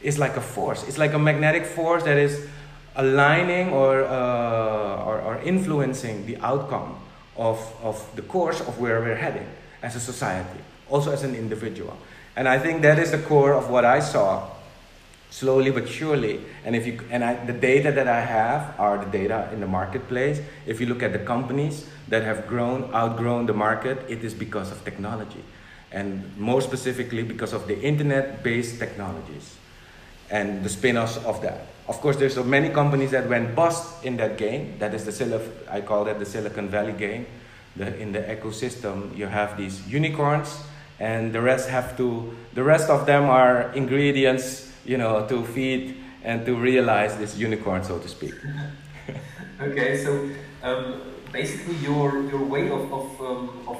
It's 0.00 0.18
like 0.18 0.36
a 0.36 0.40
force, 0.40 0.86
it's 0.88 0.98
like 0.98 1.12
a 1.12 1.18
magnetic 1.18 1.64
force 1.64 2.02
that 2.04 2.18
is 2.18 2.48
aligning 2.96 3.70
or, 3.70 4.04
uh, 4.04 5.04
or, 5.04 5.20
or 5.20 5.40
influencing 5.42 6.26
the 6.26 6.36
outcome 6.38 6.98
of, 7.36 7.58
of 7.82 8.04
the 8.16 8.22
course 8.22 8.60
of 8.60 8.78
where 8.78 9.00
we're 9.00 9.16
heading 9.16 9.46
as 9.82 9.96
a 9.96 10.00
society, 10.00 10.60
also 10.90 11.12
as 11.12 11.22
an 11.22 11.34
individual. 11.34 11.96
And 12.36 12.48
I 12.48 12.58
think 12.58 12.82
that 12.82 12.98
is 12.98 13.12
the 13.12 13.18
core 13.18 13.54
of 13.54 13.70
what 13.70 13.84
I 13.84 14.00
saw 14.00 14.48
slowly 15.32 15.70
but 15.70 15.88
surely. 15.88 16.40
And 16.64 16.76
if 16.76 16.86
you 16.86 17.00
and 17.10 17.24
I, 17.24 17.44
the 17.44 17.52
data 17.52 17.90
that 17.92 18.06
I 18.06 18.20
have 18.20 18.78
are 18.78 19.02
the 19.02 19.10
data 19.10 19.48
in 19.52 19.60
the 19.60 19.66
marketplace. 19.66 20.40
If 20.66 20.80
you 20.80 20.86
look 20.86 21.02
at 21.02 21.12
the 21.12 21.18
companies 21.18 21.86
that 22.08 22.22
have 22.22 22.46
grown, 22.46 22.92
outgrown 22.94 23.46
the 23.46 23.54
market, 23.54 23.98
it 24.08 24.22
is 24.22 24.34
because 24.34 24.70
of 24.70 24.84
technology, 24.84 25.42
and 25.92 26.36
more 26.38 26.60
specifically 26.60 27.22
because 27.22 27.52
of 27.52 27.66
the 27.66 27.78
internet-based 27.80 28.78
technologies 28.78 29.56
and 30.30 30.64
the 30.64 30.68
spin-offs 30.68 31.18
of 31.18 31.42
that. 31.42 31.66
Of 31.88 32.00
course, 32.00 32.16
there's 32.16 32.34
so 32.34 32.44
many 32.44 32.70
companies 32.70 33.10
that 33.10 33.28
went 33.28 33.54
bust 33.54 34.04
in 34.04 34.16
that 34.16 34.38
game. 34.38 34.78
That 34.78 34.94
is 34.94 35.04
the 35.04 35.12
Silicon, 35.12 35.52
I 35.68 35.80
call 35.82 36.04
that 36.04 36.18
the 36.18 36.24
Silicon 36.24 36.68
Valley 36.68 36.92
game 36.92 37.26
the, 37.76 37.96
in 37.98 38.12
the 38.12 38.20
ecosystem 38.20 39.16
you 39.16 39.26
have 39.26 39.56
these 39.56 39.86
unicorns 39.88 40.60
and 41.00 41.32
the 41.32 41.40
rest 41.40 41.68
have 41.68 41.96
to 41.96 42.36
the 42.54 42.62
rest 42.62 42.90
of 42.90 43.06
them 43.06 43.24
are 43.24 43.72
ingredients 43.72 44.70
you 44.84 44.98
know 44.98 45.26
to 45.26 45.44
feed 45.46 45.96
and 46.22 46.44
to 46.44 46.54
realize 46.54 47.16
this 47.16 47.36
unicorn 47.36 47.82
so 47.82 47.98
to 47.98 48.08
speak 48.08 48.34
okay 49.60 49.96
so 49.96 50.28
um, 50.62 51.00
basically 51.32 51.74
your 51.76 52.22
your 52.28 52.44
way 52.44 52.70
of, 52.70 52.92
of, 52.92 53.20
um, 53.20 53.50
of 53.66 53.78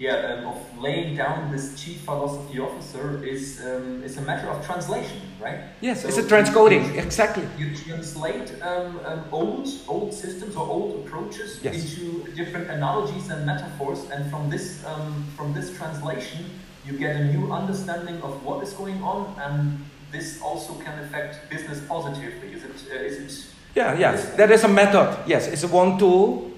yeah, 0.00 0.32
um, 0.32 0.46
of 0.46 0.78
laying 0.78 1.14
down 1.14 1.52
this 1.52 1.78
chief 1.78 2.00
philosophy 2.00 2.58
officer 2.58 3.22
is 3.22 3.60
um, 3.60 4.02
is 4.02 4.16
a 4.16 4.22
matter 4.22 4.48
of 4.48 4.64
translation, 4.64 5.20
right? 5.38 5.60
Yes, 5.82 6.02
so 6.02 6.08
it's 6.08 6.16
a 6.16 6.22
transcoding, 6.22 6.94
you, 6.94 7.00
exactly. 7.00 7.46
You 7.58 7.76
translate 7.76 8.50
um, 8.62 8.98
um, 9.04 9.24
old 9.30 9.68
old 9.86 10.14
systems 10.14 10.56
or 10.56 10.66
old 10.66 11.04
approaches 11.04 11.60
yes. 11.62 11.74
into 11.76 12.24
different 12.32 12.70
analogies 12.70 13.28
and 13.28 13.44
metaphors, 13.44 14.08
and 14.10 14.30
from 14.30 14.48
this 14.48 14.82
um, 14.86 15.26
from 15.36 15.52
this 15.52 15.76
translation, 15.76 16.46
you 16.86 16.94
get 16.96 17.16
a 17.16 17.24
new 17.24 17.52
understanding 17.52 18.22
of 18.22 18.42
what 18.42 18.62
is 18.62 18.72
going 18.72 19.02
on, 19.02 19.36
and 19.38 19.84
this 20.10 20.40
also 20.40 20.72
can 20.80 20.98
affect 21.00 21.50
business 21.50 21.78
positively. 21.86 22.54
Is 22.54 22.64
it? 22.64 22.70
Uh, 22.90 22.94
is 22.94 23.16
it? 23.18 23.46
Yeah, 23.74 23.98
yes. 23.98 24.30
That 24.36 24.50
is 24.50 24.64
a 24.64 24.68
method. 24.68 25.14
Yes, 25.26 25.46
it's 25.46 25.64
one 25.66 25.98
tool. 25.98 26.50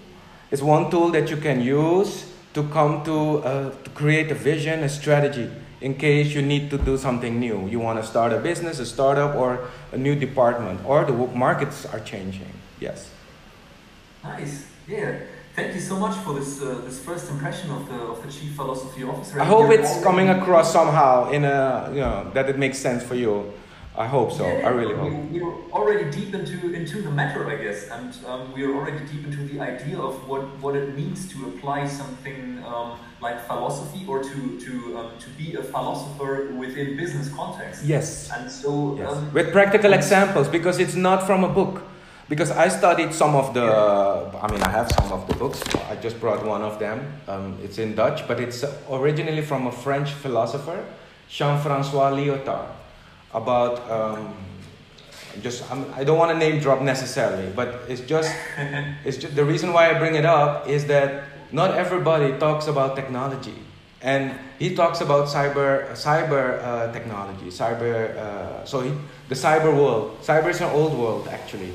It's 0.52 0.62
one 0.62 0.90
tool 0.90 1.10
that 1.10 1.28
you 1.28 1.38
can 1.38 1.60
use 1.60 2.31
to 2.54 2.62
come 2.68 3.04
to, 3.04 3.38
uh, 3.38 3.70
to 3.84 3.90
create 3.90 4.30
a 4.30 4.34
vision, 4.34 4.82
a 4.84 4.88
strategy 4.88 5.50
in 5.80 5.94
case 5.94 6.32
you 6.34 6.42
need 6.42 6.70
to 6.70 6.78
do 6.78 6.96
something 6.96 7.40
new. 7.40 7.66
You 7.68 7.80
want 7.80 8.00
to 8.00 8.06
start 8.06 8.32
a 8.32 8.38
business, 8.38 8.78
a 8.78 8.86
startup, 8.86 9.34
or 9.34 9.68
a 9.90 9.96
new 9.96 10.14
department, 10.14 10.80
or 10.86 11.04
the 11.04 11.12
markets 11.12 11.84
are 11.86 12.00
changing. 12.00 12.52
Yes. 12.80 13.10
Nice. 14.22 14.66
Yeah. 14.86 15.18
Thank 15.54 15.74
you 15.74 15.80
so 15.80 15.98
much 15.98 16.16
for 16.24 16.32
this 16.32 16.62
uh, 16.62 16.80
this 16.86 16.98
first 16.98 17.30
impression 17.30 17.70
of 17.70 17.86
the 17.86 17.94
of 17.94 18.22
the 18.24 18.32
chief 18.32 18.54
philosophy 18.54 19.04
officer. 19.04 19.38
I 19.38 19.44
hope 19.44 19.70
it's 19.70 20.02
coming 20.02 20.30
across 20.30 20.72
somehow 20.72 21.30
in 21.30 21.44
a 21.44 21.90
you 21.92 22.00
know 22.00 22.30
that 22.32 22.48
it 22.48 22.58
makes 22.58 22.78
sense 22.78 23.02
for 23.02 23.14
you. 23.14 23.52
I 23.94 24.06
hope 24.06 24.32
so. 24.32 24.46
Yeah, 24.46 24.66
I 24.66 24.70
really 24.70 24.94
hope. 24.94 25.12
We're 25.30 25.70
already 25.70 26.10
deep 26.10 26.32
into 26.34 26.72
into 26.72 27.02
the 27.02 27.10
matter, 27.10 27.46
I 27.50 27.56
guess, 27.56 27.88
and 27.90 28.16
um, 28.26 28.52
we 28.54 28.64
are 28.64 28.74
already 28.74 29.04
deep 29.04 29.26
into 29.26 29.44
the 29.44 29.60
idea 29.60 29.98
of 29.98 30.26
what, 30.26 30.42
what 30.60 30.74
it 30.74 30.96
means 30.96 31.30
to 31.32 31.48
apply 31.48 31.86
something 31.86 32.64
um, 32.64 32.98
like 33.20 33.46
philosophy 33.46 34.06
or 34.08 34.22
to 34.22 34.60
to 34.60 34.98
um, 34.98 35.10
to 35.18 35.28
be 35.36 35.56
a 35.56 35.62
philosopher 35.62 36.50
within 36.54 36.96
business 36.96 37.28
context. 37.28 37.84
Yes. 37.84 38.30
And 38.32 38.50
so 38.50 38.96
yes. 38.96 39.12
Um, 39.12 39.30
with 39.34 39.52
practical 39.52 39.92
examples, 39.92 40.48
because 40.48 40.78
it's 40.78 40.94
not 40.94 41.26
from 41.26 41.44
a 41.44 41.48
book. 41.48 41.82
Because 42.28 42.50
I 42.50 42.68
studied 42.68 43.12
some 43.12 43.34
of 43.34 43.52
the, 43.52 43.60
I 43.60 44.50
mean, 44.50 44.62
I 44.62 44.70
have 44.70 44.90
some 44.92 45.12
of 45.12 45.26
the 45.28 45.34
books. 45.34 45.60
I 45.90 45.96
just 45.96 46.18
brought 46.18 46.46
one 46.46 46.62
of 46.62 46.78
them. 46.78 47.12
Um, 47.28 47.58
it's 47.62 47.76
in 47.76 47.94
Dutch, 47.94 48.26
but 48.26 48.40
it's 48.40 48.64
originally 48.88 49.42
from 49.42 49.66
a 49.66 49.72
French 49.72 50.12
philosopher, 50.12 50.82
Jean-Francois 51.28 52.12
Lyotard 52.12 52.68
about 53.34 53.90
um, 53.90 54.34
just 55.40 55.70
I'm, 55.70 55.86
I 55.94 56.04
do 56.04 56.12
not 56.12 56.18
want 56.18 56.30
to 56.32 56.38
name 56.38 56.60
drop 56.60 56.82
necessarily, 56.82 57.50
but 57.54 57.82
it's 57.88 58.02
just 58.02 58.34
it's 59.04 59.16
just 59.16 59.34
the 59.34 59.44
reason 59.44 59.72
why 59.72 59.90
I 59.90 59.98
bring 59.98 60.14
it 60.14 60.24
up 60.24 60.68
is 60.68 60.86
that 60.86 61.24
not 61.50 61.74
everybody 61.74 62.36
talks 62.38 62.66
about 62.66 62.96
technology, 62.96 63.54
and 64.02 64.34
he 64.58 64.74
talks 64.74 65.00
about 65.00 65.28
cyber 65.28 65.90
cyber 65.92 66.62
uh, 66.62 66.92
technology, 66.92 67.46
cyber. 67.46 68.16
Uh, 68.16 68.64
so 68.64 68.80
he, 68.80 68.92
the 69.28 69.34
cyber 69.34 69.74
world, 69.74 70.18
cyber 70.22 70.50
is 70.50 70.60
an 70.60 70.70
old 70.70 70.98
world 70.98 71.28
actually, 71.28 71.72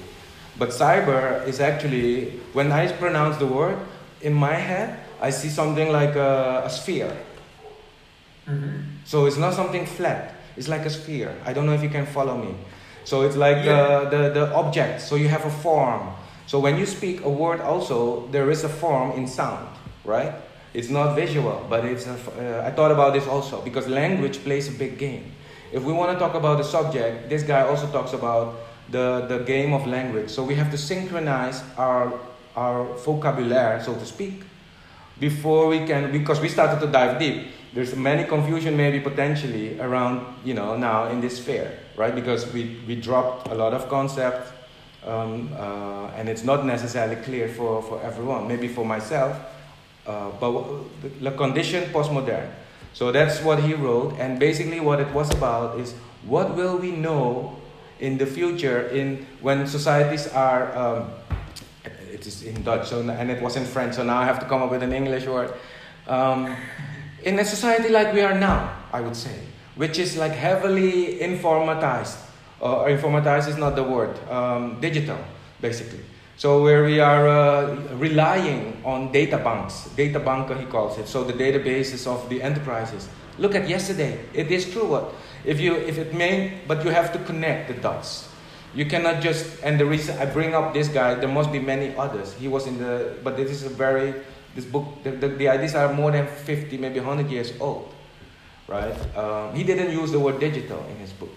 but 0.60 0.70
cyber 0.70 1.46
is 1.48 1.60
actually 1.60 2.40
when 2.54 2.72
I 2.72 2.92
pronounce 2.92 3.38
the 3.38 3.48
word 3.48 3.80
in 4.22 4.34
my 4.34 4.54
head, 4.54 5.00
I 5.22 5.32
see 5.32 5.50
something 5.50 5.92
like 5.92 6.16
a, 6.16 6.64
a 6.66 6.70
sphere. 6.70 7.16
Mm-hmm. 8.48 8.80
So 9.04 9.26
it's 9.26 9.38
not 9.38 9.54
something 9.54 9.86
flat 9.86 10.37
it's 10.58 10.68
like 10.68 10.86
a 10.86 10.90
sphere. 10.90 11.34
I 11.46 11.54
don't 11.54 11.66
know 11.66 11.74
if 11.74 11.84
you 11.84 11.90
can 11.90 12.06
follow 12.06 12.38
me. 12.38 12.54
So 13.06 13.22
it's 13.22 13.36
like 13.38 13.64
Yeah. 13.66 13.78
uh, 13.80 14.10
the, 14.10 14.30
the 14.34 14.54
object. 14.56 15.02
So 15.02 15.16
you 15.16 15.30
have 15.30 15.46
a 15.46 15.50
form. 15.50 16.10
So 16.46 16.60
when 16.60 16.78
you 16.78 16.86
speak 16.86 17.24
a 17.24 17.30
word, 17.30 17.62
also 17.62 18.28
there 18.32 18.50
is 18.52 18.64
a 18.64 18.70
form 18.70 19.12
in 19.12 19.28
sound, 19.28 19.68
right? 20.06 20.34
It's 20.74 20.90
not 20.90 21.16
visual, 21.16 21.66
but 21.70 21.86
it's. 21.86 22.06
A, 22.08 22.14
uh, 22.14 22.68
I 22.68 22.72
thought 22.72 22.92
about 22.92 23.14
this 23.14 23.28
also 23.28 23.62
because 23.62 23.88
language 23.88 24.44
plays 24.44 24.68
a 24.68 24.72
big 24.72 24.98
game. 24.98 25.32
If 25.72 25.84
we 25.84 25.92
want 25.94 26.12
to 26.14 26.20
talk 26.20 26.36
about 26.36 26.58
the 26.58 26.64
subject, 26.64 27.30
this 27.30 27.44
guy 27.44 27.62
also 27.68 27.88
talks 27.88 28.14
about 28.14 28.56
the, 28.90 29.26
the 29.28 29.40
game 29.40 29.74
of 29.74 29.86
language. 29.88 30.30
So 30.30 30.44
we 30.44 30.56
have 30.56 30.70
to 30.72 30.78
synchronize 30.78 31.64
our 31.78 32.14
our 32.56 32.84
vocabulary, 33.06 33.82
so 33.84 33.94
to 33.94 34.06
speak, 34.06 34.44
before 35.20 35.68
we 35.68 35.86
can 35.86 36.12
because 36.12 36.40
we 36.40 36.50
started 36.50 36.80
to 36.80 36.88
dive 36.88 37.20
deep. 37.20 37.48
There's 37.78 37.96
many 37.96 38.24
confusion 38.24 38.76
maybe 38.76 39.00
potentially 39.00 39.80
around 39.80 40.26
you 40.44 40.56
know 40.56 40.76
now 40.76 41.10
in 41.10 41.22
this 41.22 41.38
sphere, 41.38 41.78
right? 41.96 42.16
Because 42.16 42.52
we, 42.52 42.82
we 42.88 42.96
dropped 42.96 43.50
a 43.50 43.54
lot 43.54 43.72
of 43.72 43.88
concepts 43.88 44.50
um, 45.06 45.54
uh, 45.54 46.08
and 46.18 46.28
it's 46.28 46.44
not 46.44 46.66
necessarily 46.66 47.18
clear 47.18 47.48
for, 47.48 47.84
for 47.84 48.02
everyone. 48.02 48.48
Maybe 48.48 48.68
for 48.68 48.84
myself, 48.84 49.38
uh, 50.08 50.32
but 50.40 50.66
the, 51.22 51.30
condition 51.30 51.84
postmodern. 51.94 52.50
So 52.94 53.12
that's 53.12 53.44
what 53.44 53.62
he 53.62 53.76
wrote, 53.76 54.16
and 54.18 54.40
basically 54.40 54.80
what 54.80 55.00
it 55.00 55.14
was 55.14 55.30
about 55.30 55.80
is 55.80 55.94
what 56.26 56.56
will 56.56 56.80
we 56.80 56.94
know 56.94 57.58
in 58.00 58.18
the 58.18 58.26
future 58.26 58.88
in 58.88 59.28
when 59.40 59.68
societies 59.68 60.28
are. 60.30 60.76
Um, 60.76 61.12
it 62.12 62.26
is 62.26 62.42
in 62.42 62.64
Dutch, 62.64 62.88
so, 62.88 63.08
and 63.08 63.30
it 63.30 63.40
was 63.40 63.56
in 63.56 63.66
French, 63.66 63.94
so 63.94 64.04
now 64.04 64.18
I 64.18 64.26
have 64.26 64.40
to 64.40 64.48
come 64.48 64.64
up 64.64 64.72
with 64.72 64.82
an 64.82 64.94
English 64.94 65.28
word. 65.28 65.54
Um, 66.08 66.56
in 67.28 67.38
a 67.40 67.46
society 67.46 67.90
like 67.90 68.14
we 68.14 68.22
are 68.22 68.34
now, 68.34 68.72
I 68.94 69.02
would 69.02 69.16
say, 69.16 69.38
which 69.76 70.00
is 70.00 70.16
like 70.16 70.32
heavily 70.32 71.20
informatized, 71.20 72.18
uh, 72.62 72.88
informatized 72.88 73.50
is 73.50 73.58
not 73.58 73.76
the 73.76 73.84
word, 73.84 74.18
um, 74.30 74.80
digital, 74.80 75.20
basically. 75.60 76.00
So 76.38 76.64
where 76.64 76.86
we 76.86 77.02
are 77.02 77.28
uh, 77.28 77.76
relying 77.96 78.82
on 78.86 79.12
data 79.12 79.38
banks, 79.38 79.90
data 79.98 80.20
bank 80.20 80.56
he 80.58 80.66
calls 80.66 80.98
it. 80.98 81.08
So 81.08 81.26
the 81.26 81.34
databases 81.34 82.08
of 82.08 82.30
the 82.30 82.42
enterprises. 82.42 83.10
Look 83.38 83.56
at 83.56 83.68
yesterday. 83.68 84.20
It 84.34 84.50
is 84.50 84.72
true. 84.72 84.86
What 84.86 85.14
if 85.44 85.60
you 85.60 85.76
if 85.76 85.98
it 85.98 86.14
may, 86.14 86.62
but 86.68 86.86
you 86.86 86.92
have 86.92 87.12
to 87.14 87.20
connect 87.26 87.68
the 87.68 87.74
dots. 87.74 88.30
You 88.74 88.86
cannot 88.86 89.22
just 89.22 89.64
and 89.64 89.80
the 89.80 89.86
reason 89.86 90.18
I 90.18 90.26
bring 90.26 90.54
up 90.54 90.74
this 90.74 90.88
guy, 90.88 91.16
there 91.16 91.30
must 91.30 91.52
be 91.52 91.60
many 91.60 91.96
others. 91.98 92.34
He 92.34 92.48
was 92.48 92.68
in 92.68 92.78
the 92.78 93.18
but 93.24 93.36
this 93.36 93.52
is 93.52 93.64
a 93.64 93.70
very 93.70 94.14
this 94.58 94.66
book 94.66 94.86
the, 95.04 95.12
the, 95.12 95.28
the 95.42 95.48
ideas 95.48 95.76
are 95.76 95.94
more 95.94 96.12
than 96.12 96.28
50 96.28 96.78
maybe 96.78 97.00
100 97.00 97.32
years 97.32 97.54
old 97.62 97.94
right? 98.68 98.96
Um, 99.16 99.56
he 99.56 99.64
didn't 99.64 99.92
use 99.92 100.12
the 100.12 100.20
word 100.20 100.40
digital 100.40 100.84
in 100.90 100.98
his 100.98 101.12
book. 101.12 101.32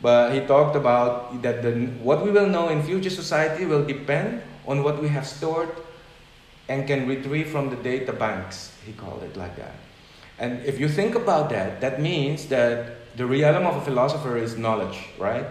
But 0.00 0.32
he 0.32 0.40
talked 0.40 0.76
about 0.76 1.42
that 1.42 1.62
the, 1.62 1.72
what 2.02 2.24
we 2.24 2.30
will 2.30 2.46
know 2.46 2.68
in 2.68 2.82
future 2.82 3.10
society 3.10 3.66
will 3.66 3.84
depend 3.84 4.42
on 4.66 4.82
what 4.82 5.02
we 5.02 5.08
have 5.08 5.26
stored 5.26 5.70
and 6.68 6.86
can 6.86 7.06
retrieve 7.06 7.48
from 7.50 7.68
the 7.68 7.76
data 7.76 8.12
banks 8.12 8.72
he 8.86 8.92
called 8.92 9.22
it 9.22 9.36
like 9.36 9.56
that. 9.56 9.74
And 10.38 10.64
if 10.64 10.80
you 10.80 10.88
think 10.88 11.14
about 11.16 11.50
that 11.50 11.80
that 11.80 12.00
means 12.00 12.46
that 12.46 13.16
the 13.16 13.26
realm 13.26 13.66
of 13.66 13.76
a 13.76 13.80
philosopher 13.82 14.38
is 14.38 14.56
knowledge 14.56 15.08
right? 15.18 15.44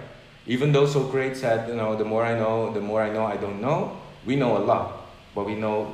Even 0.47 0.71
though 0.71 0.87
socrates 0.87 1.41
said 1.41 1.67
you 1.67 1.75
know 1.75 1.95
the 1.95 2.05
more 2.05 2.25
i 2.25 2.33
know 2.33 2.73
the 2.73 2.81
more 2.81 3.03
i 3.03 3.09
know 3.11 3.25
i 3.25 3.37
don't 3.37 3.61
know 3.61 3.99
we 4.25 4.35
know 4.35 4.57
a 4.57 4.63
lot 4.63 5.05
but 5.35 5.45
we 5.45 5.53
know 5.53 5.93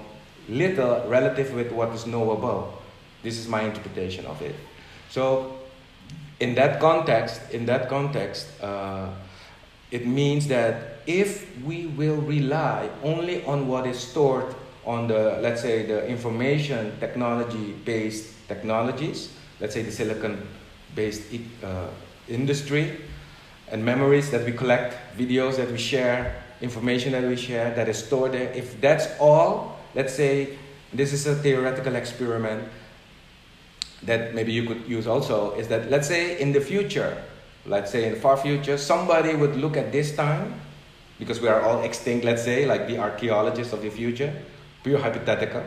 little 0.49 1.03
relative 1.07 1.53
with 1.53 1.71
what 1.71 1.89
is 1.89 2.05
knowable 2.05 2.81
this 3.25 3.39
is 3.39 3.47
my 3.47 3.63
interpretation 3.63 4.25
of 4.27 4.39
it. 4.43 4.55
So 5.09 5.57
in 6.39 6.53
that 6.55 6.79
context 6.79 7.41
in 7.51 7.65
that 7.65 7.89
context 7.89 8.47
uh, 8.61 9.09
it 9.89 10.05
means 10.05 10.47
that 10.47 10.99
if 11.07 11.47
we 11.63 11.87
will 11.87 12.17
rely 12.17 12.89
only 13.03 13.43
on 13.45 13.67
what 13.67 13.87
is 13.87 13.97
stored 13.97 14.53
on 14.85 15.07
the 15.07 15.39
let's 15.41 15.61
say 15.61 15.85
the 15.85 16.05
information 16.07 16.91
technology 16.99 17.73
based 17.85 18.35
technologies 18.47 19.31
let's 19.61 19.73
say 19.73 19.81
the 19.81 19.91
silicon 19.91 20.45
based 20.93 21.23
uh, 21.63 21.87
industry 22.27 22.99
and 23.71 23.83
memories 23.83 24.29
that 24.29 24.45
we 24.45 24.51
collect 24.51 24.93
videos 25.17 25.55
that 25.55 25.71
we 25.71 25.77
share 25.77 26.43
information 26.61 27.13
that 27.13 27.23
we 27.23 27.37
share 27.37 27.73
that 27.75 27.87
is 27.87 27.97
stored 27.97 28.33
there 28.33 28.51
if 28.51 28.79
that's 28.81 29.07
all 29.19 29.74
let's 29.95 30.13
say 30.13 30.57
this 30.93 31.13
is 31.13 31.25
a 31.25 31.35
theoretical 31.35 31.95
experiment 31.95 32.67
that 34.03 34.35
maybe 34.35 34.51
you 34.51 34.67
could 34.67 34.87
use 34.87 35.07
also 35.07 35.53
is 35.55 35.67
that 35.67 35.89
let's 35.89 36.07
say 36.07 36.39
in 36.39 36.51
the 36.51 36.61
future 36.61 37.17
let's 37.65 37.91
say 37.91 38.05
in 38.05 38.13
the 38.13 38.19
far 38.19 38.37
future 38.37 38.77
somebody 38.77 39.33
would 39.33 39.55
look 39.55 39.77
at 39.77 39.91
this 39.91 40.15
time 40.15 40.53
because 41.17 41.41
we 41.41 41.47
are 41.47 41.61
all 41.61 41.81
extinct 41.81 42.23
let's 42.25 42.43
say 42.43 42.65
like 42.65 42.87
the 42.87 42.97
archaeologists 42.97 43.73
of 43.73 43.81
the 43.81 43.89
future 43.89 44.31
pure 44.83 44.99
hypothetical 44.99 45.63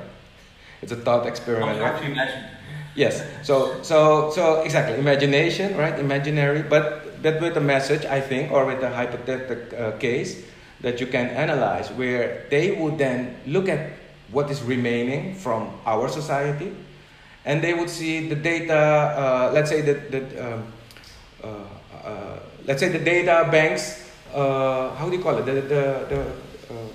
it's 0.82 0.92
a 0.92 0.96
thought 0.96 1.26
experiment 1.26 1.80
right? 1.80 2.04
imagine. 2.04 2.44
Yes. 2.98 3.22
So 3.46 3.78
so 3.82 4.30
so 4.34 4.62
exactly 4.66 4.98
imagination, 4.98 5.78
right? 5.78 5.94
Imaginary, 5.94 6.66
but 6.66 7.22
but 7.22 7.40
with 7.40 7.56
a 7.56 7.62
message, 7.62 8.04
I 8.04 8.20
think, 8.20 8.50
or 8.50 8.66
with 8.66 8.82
a 8.82 8.90
hypothetical 8.90 9.62
uh, 9.78 9.92
case 10.02 10.42
that 10.82 10.98
you 10.98 11.06
can 11.06 11.30
analyze, 11.30 11.90
where 11.94 12.46
they 12.50 12.74
would 12.74 12.98
then 12.98 13.38
look 13.46 13.68
at 13.68 13.94
what 14.30 14.50
is 14.50 14.62
remaining 14.62 15.34
from 15.34 15.70
our 15.86 16.08
society, 16.08 16.74
and 17.44 17.62
they 17.62 17.74
would 17.74 17.90
see 17.90 18.28
the 18.28 18.34
data. 18.34 18.76
Uh, 18.76 19.50
let's 19.52 19.70
say 19.70 19.80
that 19.82 20.10
that 20.10 20.26
um, 20.38 20.72
uh, 21.42 21.46
uh, 22.04 22.38
let's 22.66 22.80
say 22.80 22.88
the 22.88 22.98
data 22.98 23.48
banks. 23.50 24.04
Uh, 24.34 24.94
how 24.94 25.08
do 25.08 25.16
you 25.16 25.22
call 25.22 25.38
it? 25.38 25.46
The 25.46 25.54
the 25.54 25.82
the, 26.08 26.20
uh, 26.74 26.88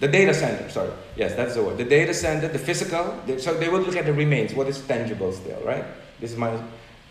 the 0.00 0.08
data 0.08 0.34
center. 0.34 0.68
Sorry. 0.68 0.90
Yes, 1.16 1.34
that's 1.34 1.54
the 1.54 1.62
word. 1.62 1.78
The 1.78 1.84
data 1.84 2.14
center, 2.14 2.48
the 2.48 2.58
physical. 2.58 3.20
The, 3.26 3.38
so 3.38 3.54
they 3.54 3.68
would 3.68 3.86
look 3.86 3.96
at 3.96 4.06
the 4.06 4.12
remains. 4.12 4.54
What 4.54 4.66
is 4.68 4.80
tangible 4.80 5.32
still, 5.32 5.60
right? 5.64 5.84
This 6.18 6.32
is 6.32 6.36
my. 6.36 6.50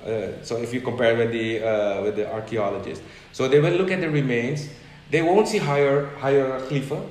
Uh, 0.04 0.42
so 0.44 0.58
if 0.58 0.74
you 0.74 0.82
compare 0.82 1.15
with 1.15 1.32
the 1.32 1.63
uh, 1.63 2.04
with 2.04 2.15
the 2.15 2.32
archaeologists, 2.32 3.04
so 3.32 3.48
they 3.48 3.60
will 3.60 3.74
look 3.74 3.92
at 3.92 4.02
the 4.02 4.10
remains. 4.10 4.68
They 5.10 5.22
won't 5.22 5.48
see 5.48 5.58
higher 5.58 6.06
higher 6.18 6.60
Higher, 6.60 7.02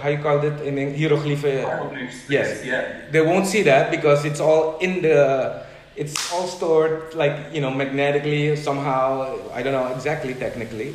how 0.00 0.08
you 0.08 0.18
called 0.18 0.44
it 0.44 0.60
in 0.62 0.76
hieroglyph? 0.96 1.42
Hieroglyphs, 1.42 2.28
Yes. 2.28 2.64
Yeah. 2.64 3.10
They 3.10 3.20
won't 3.20 3.46
see 3.46 3.62
that 3.62 3.90
because 3.90 4.24
it's 4.24 4.40
all 4.40 4.78
in 4.78 5.02
the. 5.02 5.62
It's 5.96 6.32
all 6.32 6.46
stored 6.46 7.14
like 7.14 7.52
you 7.52 7.60
know 7.60 7.70
magnetically 7.70 8.56
somehow. 8.56 9.36
I 9.52 9.62
don't 9.62 9.72
know 9.72 9.92
exactly 9.92 10.34
technically, 10.34 10.94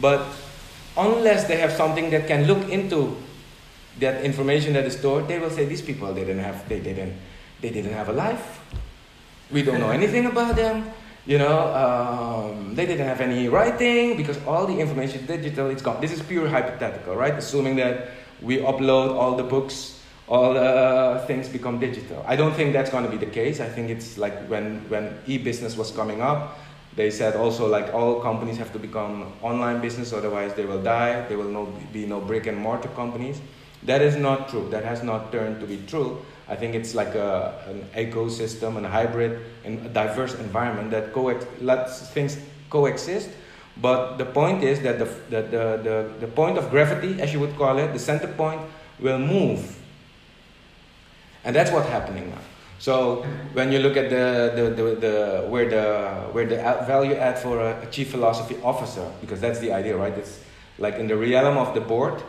but 0.00 0.22
unless 0.96 1.48
they 1.48 1.56
have 1.56 1.72
something 1.72 2.10
that 2.10 2.26
can 2.26 2.46
look 2.46 2.68
into 2.68 3.16
that 3.98 4.22
information 4.22 4.74
that 4.74 4.84
is 4.84 4.96
stored, 4.96 5.26
they 5.26 5.38
will 5.38 5.50
say 5.50 5.64
these 5.64 5.82
people 5.82 6.12
they 6.12 6.24
didn't 6.24 6.44
have 6.44 6.68
they 6.68 6.80
didn't 6.80 7.16
they 7.60 7.70
didn't 7.70 7.94
have 7.94 8.08
a 8.08 8.12
life. 8.12 8.60
We 9.50 9.62
don't 9.62 9.80
know 9.80 9.90
anything 9.90 10.26
about 10.26 10.54
them. 10.56 10.92
You 11.26 11.38
know, 11.38 11.74
um, 11.74 12.76
they 12.76 12.86
didn't 12.86 13.06
have 13.06 13.20
any 13.20 13.48
writing 13.48 14.16
because 14.16 14.38
all 14.46 14.64
the 14.64 14.78
information 14.78 15.20
is 15.20 15.26
digital. 15.26 15.70
It's 15.70 15.82
gone. 15.82 16.00
This 16.00 16.12
is 16.12 16.22
pure 16.22 16.48
hypothetical, 16.48 17.16
right? 17.16 17.34
Assuming 17.34 17.74
that 17.76 18.10
we 18.40 18.58
upload 18.58 19.10
all 19.10 19.36
the 19.36 19.42
books, 19.42 20.00
all 20.28 20.54
the 20.54 21.24
things 21.26 21.48
become 21.48 21.80
digital. 21.80 22.24
I 22.28 22.36
don't 22.36 22.54
think 22.54 22.72
that's 22.72 22.90
going 22.90 23.02
to 23.04 23.10
be 23.10 23.16
the 23.16 23.26
case. 23.26 23.58
I 23.58 23.68
think 23.68 23.90
it's 23.90 24.18
like 24.18 24.46
when 24.46 24.88
when 24.88 25.18
e-business 25.26 25.76
was 25.76 25.90
coming 25.90 26.22
up, 26.22 26.58
they 26.94 27.10
said 27.10 27.34
also 27.34 27.66
like 27.66 27.92
all 27.92 28.20
companies 28.20 28.56
have 28.58 28.72
to 28.72 28.78
become 28.78 29.32
online 29.42 29.80
business, 29.80 30.12
otherwise 30.12 30.54
they 30.54 30.64
will 30.64 30.82
die. 30.82 31.26
There 31.26 31.38
will 31.38 31.50
no, 31.50 31.66
be 31.92 32.06
no 32.06 32.20
brick 32.20 32.46
and 32.46 32.56
mortar 32.56 32.88
companies. 32.94 33.40
That 33.82 34.00
is 34.00 34.14
not 34.14 34.48
true. 34.48 34.68
That 34.70 34.84
has 34.84 35.02
not 35.02 35.32
turned 35.32 35.58
to 35.58 35.66
be 35.66 35.82
true. 35.88 36.22
I 36.48 36.54
think 36.54 36.74
it's 36.74 36.94
like 36.94 37.14
a, 37.14 37.54
an 37.68 38.06
ecosystem, 38.06 38.82
a 38.84 38.88
hybrid, 38.88 39.40
and 39.64 39.84
a 39.84 39.88
diverse 39.88 40.34
environment 40.34 40.90
that 40.92 41.12
coex- 41.12 41.46
lets 41.60 42.08
things 42.10 42.38
coexist. 42.70 43.30
But 43.80 44.16
the 44.16 44.24
point 44.24 44.62
is 44.62 44.80
that 44.82 44.98
the, 44.98 45.04
the, 45.04 45.42
the, 45.42 45.80
the, 45.82 46.10
the 46.20 46.26
point 46.28 46.56
of 46.56 46.70
gravity, 46.70 47.20
as 47.20 47.32
you 47.32 47.40
would 47.40 47.56
call 47.56 47.78
it, 47.78 47.92
the 47.92 47.98
center 47.98 48.28
point, 48.28 48.60
will 49.00 49.18
move. 49.18 49.76
And 51.44 51.54
that's 51.54 51.70
what's 51.70 51.88
happening 51.88 52.30
now. 52.30 52.38
So 52.78 53.24
when 53.52 53.72
you 53.72 53.78
look 53.78 53.96
at 53.96 54.10
the, 54.10 54.52
the, 54.54 54.70
the, 54.70 54.94
the 54.94 55.46
where 55.48 55.68
the 55.68 56.28
where 56.32 56.46
the 56.46 56.56
value 56.86 57.14
add 57.14 57.38
for 57.38 57.60
a 57.60 57.86
chief 57.90 58.10
philosophy 58.10 58.56
officer, 58.62 59.10
because 59.20 59.40
that's 59.40 59.60
the 59.60 59.72
idea, 59.72 59.96
right? 59.96 60.12
It's 60.12 60.40
like 60.78 60.94
in 60.96 61.08
the 61.08 61.16
realm 61.16 61.56
of 61.56 61.74
the 61.74 61.80
board. 61.80 62.22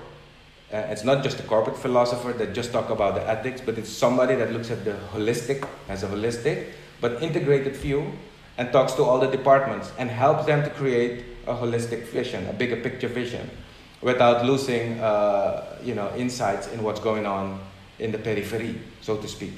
Uh, 0.71 0.77
it's 0.89 1.05
not 1.05 1.23
just 1.23 1.39
a 1.39 1.43
corporate 1.43 1.77
philosopher 1.77 2.33
that 2.33 2.53
just 2.53 2.73
talk 2.73 2.89
about 2.89 3.15
the 3.15 3.25
ethics, 3.29 3.61
but 3.61 3.77
it's 3.77 3.89
somebody 3.89 4.35
that 4.35 4.51
looks 4.51 4.69
at 4.69 4.83
the 4.83 4.97
holistic 5.13 5.65
as 5.87 6.03
a 6.03 6.07
holistic 6.07 6.67
but 6.99 7.23
integrated 7.23 7.73
view 7.75 8.11
and 8.57 8.71
talks 8.73 8.93
to 8.93 9.03
all 9.03 9.17
the 9.17 9.27
departments 9.27 9.93
and 9.97 10.09
helps 10.09 10.45
them 10.45 10.63
to 10.63 10.69
create 10.71 11.23
a 11.45 11.53
holistic 11.53 12.03
vision, 12.07 12.45
a 12.49 12.53
bigger 12.53 12.75
picture 12.75 13.07
vision, 13.07 13.49
without 14.01 14.45
losing, 14.45 14.99
uh, 14.99 15.77
you 15.81 15.95
know, 15.95 16.13
insights 16.17 16.67
in 16.67 16.83
what's 16.83 16.99
going 16.99 17.25
on 17.25 17.61
in 17.99 18.11
the 18.11 18.17
periphery, 18.17 18.75
so 18.99 19.15
to 19.15 19.27
speak. 19.27 19.53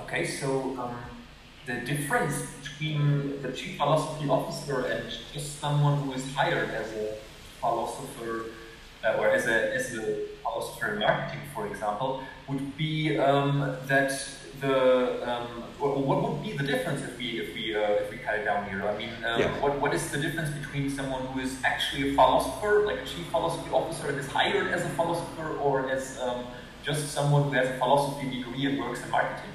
Okay, 0.00 0.26
so 0.26 0.76
um, 0.80 0.96
the 1.66 1.74
difference 1.86 2.46
between 2.62 3.40
the 3.42 3.52
chief 3.52 3.76
philosophy 3.76 4.28
officer 4.28 4.86
and 4.86 5.04
just 5.32 5.60
someone 5.60 6.00
who 6.02 6.12
is 6.14 6.34
hired 6.34 6.70
as 6.70 6.90
a 6.94 7.14
philosopher 7.60 8.46
uh, 9.04 9.16
or 9.18 9.28
as 9.28 9.46
a, 9.46 9.74
as 9.74 9.94
a 9.96 10.26
philosopher 10.42 10.94
in 10.94 10.98
marketing, 11.00 11.40
for 11.54 11.66
example, 11.66 12.22
would 12.48 12.76
be 12.76 13.18
um, 13.18 13.76
that 13.86 14.12
the 14.60 15.30
um, 15.30 15.46
what 15.78 16.22
would 16.22 16.42
be 16.42 16.52
the 16.52 16.62
difference 16.62 17.02
if 17.02 17.16
we 17.16 17.40
if 17.40 17.54
we 17.54 17.74
uh, 17.74 18.02
if 18.02 18.10
we 18.10 18.18
cut 18.18 18.34
it 18.38 18.44
down 18.44 18.68
here? 18.68 18.86
I 18.86 18.96
mean, 18.96 19.10
um, 19.24 19.40
yeah. 19.40 19.60
what 19.60 19.80
what 19.80 19.94
is 19.94 20.10
the 20.10 20.18
difference 20.18 20.50
between 20.50 20.90
someone 20.90 21.22
who 21.28 21.40
is 21.40 21.58
actually 21.64 22.10
a 22.10 22.14
philosopher, 22.14 22.84
like 22.86 22.98
a 22.98 23.06
chief 23.06 23.26
philosophy 23.28 23.70
officer, 23.72 24.08
and 24.08 24.18
is 24.18 24.26
hired 24.26 24.68
as 24.68 24.84
a 24.84 24.88
philosopher, 24.90 25.56
or 25.58 25.90
as 25.90 26.20
um, 26.20 26.44
just 26.82 27.12
someone 27.12 27.44
who 27.44 27.52
has 27.52 27.68
a 27.68 27.78
philosophy 27.78 28.28
degree 28.30 28.66
and 28.66 28.78
works 28.78 29.02
in 29.02 29.10
marketing? 29.10 29.50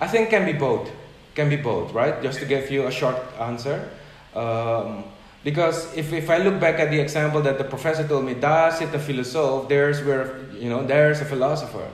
I 0.00 0.08
think 0.08 0.30
can 0.30 0.44
be 0.44 0.52
both. 0.52 0.90
Can 1.34 1.48
be 1.48 1.56
both, 1.56 1.92
right? 1.92 2.22
Just 2.22 2.40
to 2.40 2.44
give 2.44 2.70
you 2.70 2.86
a 2.86 2.90
short 2.90 3.16
answer. 3.40 3.88
Um, 4.34 5.04
because 5.44 5.92
if, 5.96 6.12
if 6.12 6.30
I 6.30 6.38
look 6.38 6.60
back 6.60 6.78
at 6.78 6.90
the 6.90 7.00
example 7.00 7.40
that 7.42 7.58
the 7.58 7.64
professor 7.64 8.06
told 8.06 8.24
me, 8.24 8.34
daar 8.38 8.72
zit 8.72 8.92
een 8.92 9.00
filosoof, 9.00 9.66
there's 9.66 10.02
where, 10.04 10.30
you 10.58 10.68
know, 10.68 10.86
there's 10.86 11.20
a 11.20 11.24
philosopher. 11.24 11.88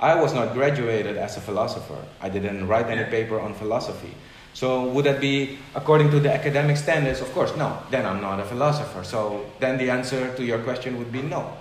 I 0.00 0.14
was 0.14 0.32
not 0.32 0.54
graduated 0.54 1.16
as 1.16 1.36
a 1.36 1.40
philosopher. 1.40 1.98
I 2.20 2.28
didn't 2.28 2.66
write 2.66 2.86
any 2.86 3.04
paper 3.04 3.40
on 3.40 3.54
philosophy. 3.54 4.14
So 4.54 4.84
would 4.84 5.04
that 5.04 5.20
be 5.20 5.58
according 5.74 6.10
to 6.12 6.20
the 6.20 6.32
academic 6.32 6.76
standards? 6.76 7.20
Of 7.20 7.32
course, 7.32 7.56
no. 7.56 7.78
Then 7.90 8.06
I'm 8.06 8.20
not 8.20 8.38
a 8.40 8.44
philosopher. 8.44 9.02
So 9.02 9.46
then 9.60 9.78
the 9.78 9.90
answer 9.90 10.34
to 10.36 10.44
your 10.44 10.58
question 10.58 10.96
would 10.98 11.10
be 11.10 11.22
no, 11.22 11.56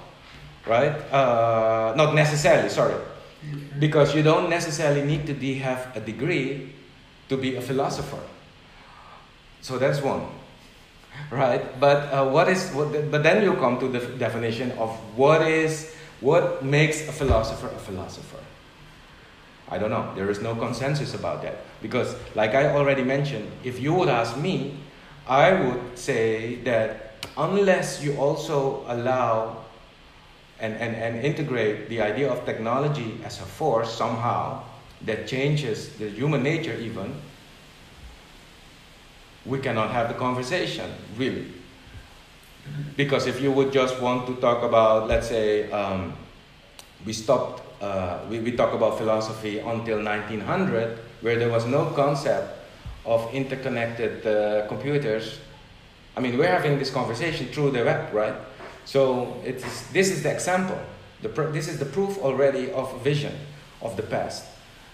right? 0.68 0.94
Uh, 1.12 1.94
not 1.96 2.14
necessarily. 2.14 2.70
Sorry, 2.70 2.96
because 3.80 4.16
you 4.16 4.22
don't 4.22 4.50
necessarily 4.50 5.02
need 5.02 5.26
to 5.26 5.56
have 5.60 5.96
a 5.96 6.00
degree 6.00 6.74
to 7.30 7.38
be 7.38 7.56
a 7.56 7.62
philosopher. 7.62 8.22
So 9.62 9.80
that's 9.80 10.02
one, 10.02 10.22
right? 11.32 11.80
But 11.80 12.14
uh, 12.14 12.30
what 12.30 12.50
is? 12.50 12.72
What, 12.72 13.12
but 13.12 13.24
then 13.24 13.44
you 13.44 13.54
come 13.56 13.80
to 13.80 13.88
the 13.88 14.00
definition 14.18 14.72
of 14.74 14.90
what 15.18 15.42
is 15.48 15.94
what 16.22 16.64
makes 16.64 17.08
a 17.08 17.12
philosopher 17.12 17.68
a 17.68 17.80
philosopher? 17.80 18.40
I 19.70 19.78
don't 19.78 19.90
know. 19.90 20.14
There 20.16 20.30
is 20.30 20.42
no 20.42 20.56
consensus 20.56 21.14
about 21.14 21.42
that. 21.42 21.58
Because, 21.82 22.16
like 22.36 22.54
I 22.54 22.68
already 22.68 23.04
mentioned, 23.04 23.50
if 23.64 23.80
you 23.80 23.94
would 23.94 24.10
ask 24.10 24.38
me, 24.38 24.78
I 25.28 25.54
would 25.54 25.98
say 25.98 26.56
that 26.64 27.26
unless 27.38 28.04
you 28.04 28.16
also 28.18 28.86
allow 28.88 29.64
and, 30.60 30.76
and, 30.76 30.96
and 30.96 31.26
integrate 31.26 31.90
the 31.90 32.02
idea 32.02 32.32
of 32.32 32.46
technology 32.46 33.20
as 33.24 33.40
a 33.40 33.46
force 33.46 33.92
somehow 33.92 34.62
that 35.02 35.28
changes 35.28 35.90
the 35.98 36.10
human 36.10 36.44
nature, 36.44 36.76
even, 36.80 37.16
we 39.46 39.60
cannot 39.60 39.92
have 39.92 40.08
the 40.08 40.14
conversation, 40.14 40.90
really. 41.18 41.48
Because 42.96 43.28
if 43.28 43.42
you 43.42 43.52
would 43.52 43.74
just 43.74 44.00
want 44.02 44.26
to 44.28 44.36
talk 44.36 44.64
about, 44.64 45.08
let's 45.08 45.28
say, 45.28 45.70
um, 45.72 46.14
we 47.06 47.12
stopped, 47.12 47.62
uh, 47.82 48.20
we, 48.30 48.40
we 48.40 48.54
talk 48.54 48.74
about 48.74 48.98
philosophy 48.98 49.60
until 49.60 50.02
1900, 50.02 50.98
where 51.22 51.38
there 51.38 51.50
was 51.50 51.66
no 51.66 51.88
concept 51.88 52.60
of 53.06 53.34
interconnected 53.34 54.26
uh, 54.26 54.66
computers. 54.68 55.40
I 56.16 56.22
mean, 56.22 56.38
we're 56.38 56.48
having 56.48 56.80
this 56.80 56.90
conversation 56.90 57.48
through 57.48 57.72
the 57.72 57.84
web, 57.84 58.14
right? 58.14 58.36
So 58.86 59.42
it 59.46 59.56
is, 59.56 59.88
this 59.92 60.10
is 60.10 60.24
the 60.24 60.32
example. 60.32 60.80
The 61.22 61.30
this 61.52 61.68
is 61.68 61.80
the 61.80 61.86
proof 61.86 62.18
already 62.20 62.72
of 62.72 63.02
vision 63.02 63.34
of 63.82 63.96
the 63.96 64.04
past. 64.04 64.46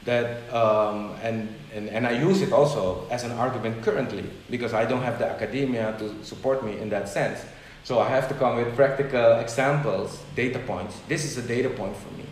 That, 0.09 0.51
um, 0.51 1.13
and, 1.21 1.53
and, 1.71 1.87
and 1.87 2.07
I 2.07 2.13
use 2.13 2.41
it 2.41 2.51
also 2.51 3.05
as 3.11 3.23
an 3.23 3.31
argument 3.33 3.83
currently 3.83 4.23
because 4.49 4.73
I 4.73 4.83
don't 4.85 5.03
have 5.03 5.19
the 5.19 5.27
academia 5.27 5.95
to 5.99 6.25
support 6.25 6.65
me 6.65 6.79
in 6.79 6.89
that 6.89 7.07
sense. 7.07 7.45
So 7.83 7.99
I 7.99 8.09
have 8.09 8.27
to 8.29 8.33
come 8.33 8.55
with 8.55 8.75
practical 8.75 9.33
examples, 9.33 10.19
data 10.35 10.57
points. 10.65 10.97
This 11.07 11.25
is 11.25 11.37
a 11.37 11.47
data 11.47 11.69
point 11.69 11.95
for 11.95 12.11
me, 12.17 12.25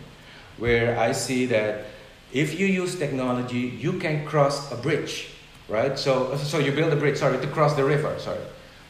where 0.56 0.98
I 0.98 1.12
see 1.12 1.46
that 1.46 1.84
if 2.32 2.58
you 2.58 2.66
use 2.66 2.98
technology, 2.98 3.78
you 3.78 3.92
can 3.92 4.26
cross 4.26 4.72
a 4.72 4.76
bridge, 4.76 5.28
right? 5.68 5.96
So, 5.96 6.36
so 6.36 6.58
you 6.58 6.72
build 6.72 6.92
a 6.92 6.96
bridge, 6.96 7.18
sorry, 7.18 7.38
to 7.38 7.46
cross 7.46 7.76
the 7.76 7.84
river, 7.84 8.18
sorry. 8.18 8.42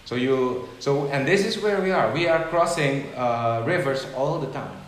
So 0.07 0.14
you, 0.14 0.66
so, 0.78 1.09
and 1.09 1.28
this 1.28 1.45
is 1.45 1.62
where 1.62 1.82
we 1.82 1.91
are. 1.91 2.11
We 2.14 2.26
are 2.26 2.43
crossing 2.49 3.12
uh, 3.14 3.64
rivers 3.66 4.07
all 4.16 4.39
the 4.39 4.51
time, 4.51 4.80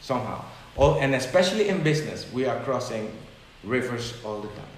somehow. 0.00 0.44
All, 0.78 1.00
and 1.00 1.14
especially 1.14 1.68
in 1.68 1.82
business, 1.82 2.32
we 2.32 2.46
are 2.46 2.60
crossing 2.60 3.10
rivers 3.64 4.14
all 4.24 4.40
the 4.40 4.48
time. 4.48 4.74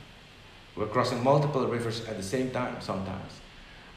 We're 0.74 0.86
crossing 0.86 1.22
multiple 1.22 1.66
rivers 1.66 2.06
at 2.06 2.16
the 2.16 2.22
same 2.22 2.50
time 2.50 2.80
sometimes. 2.80 3.32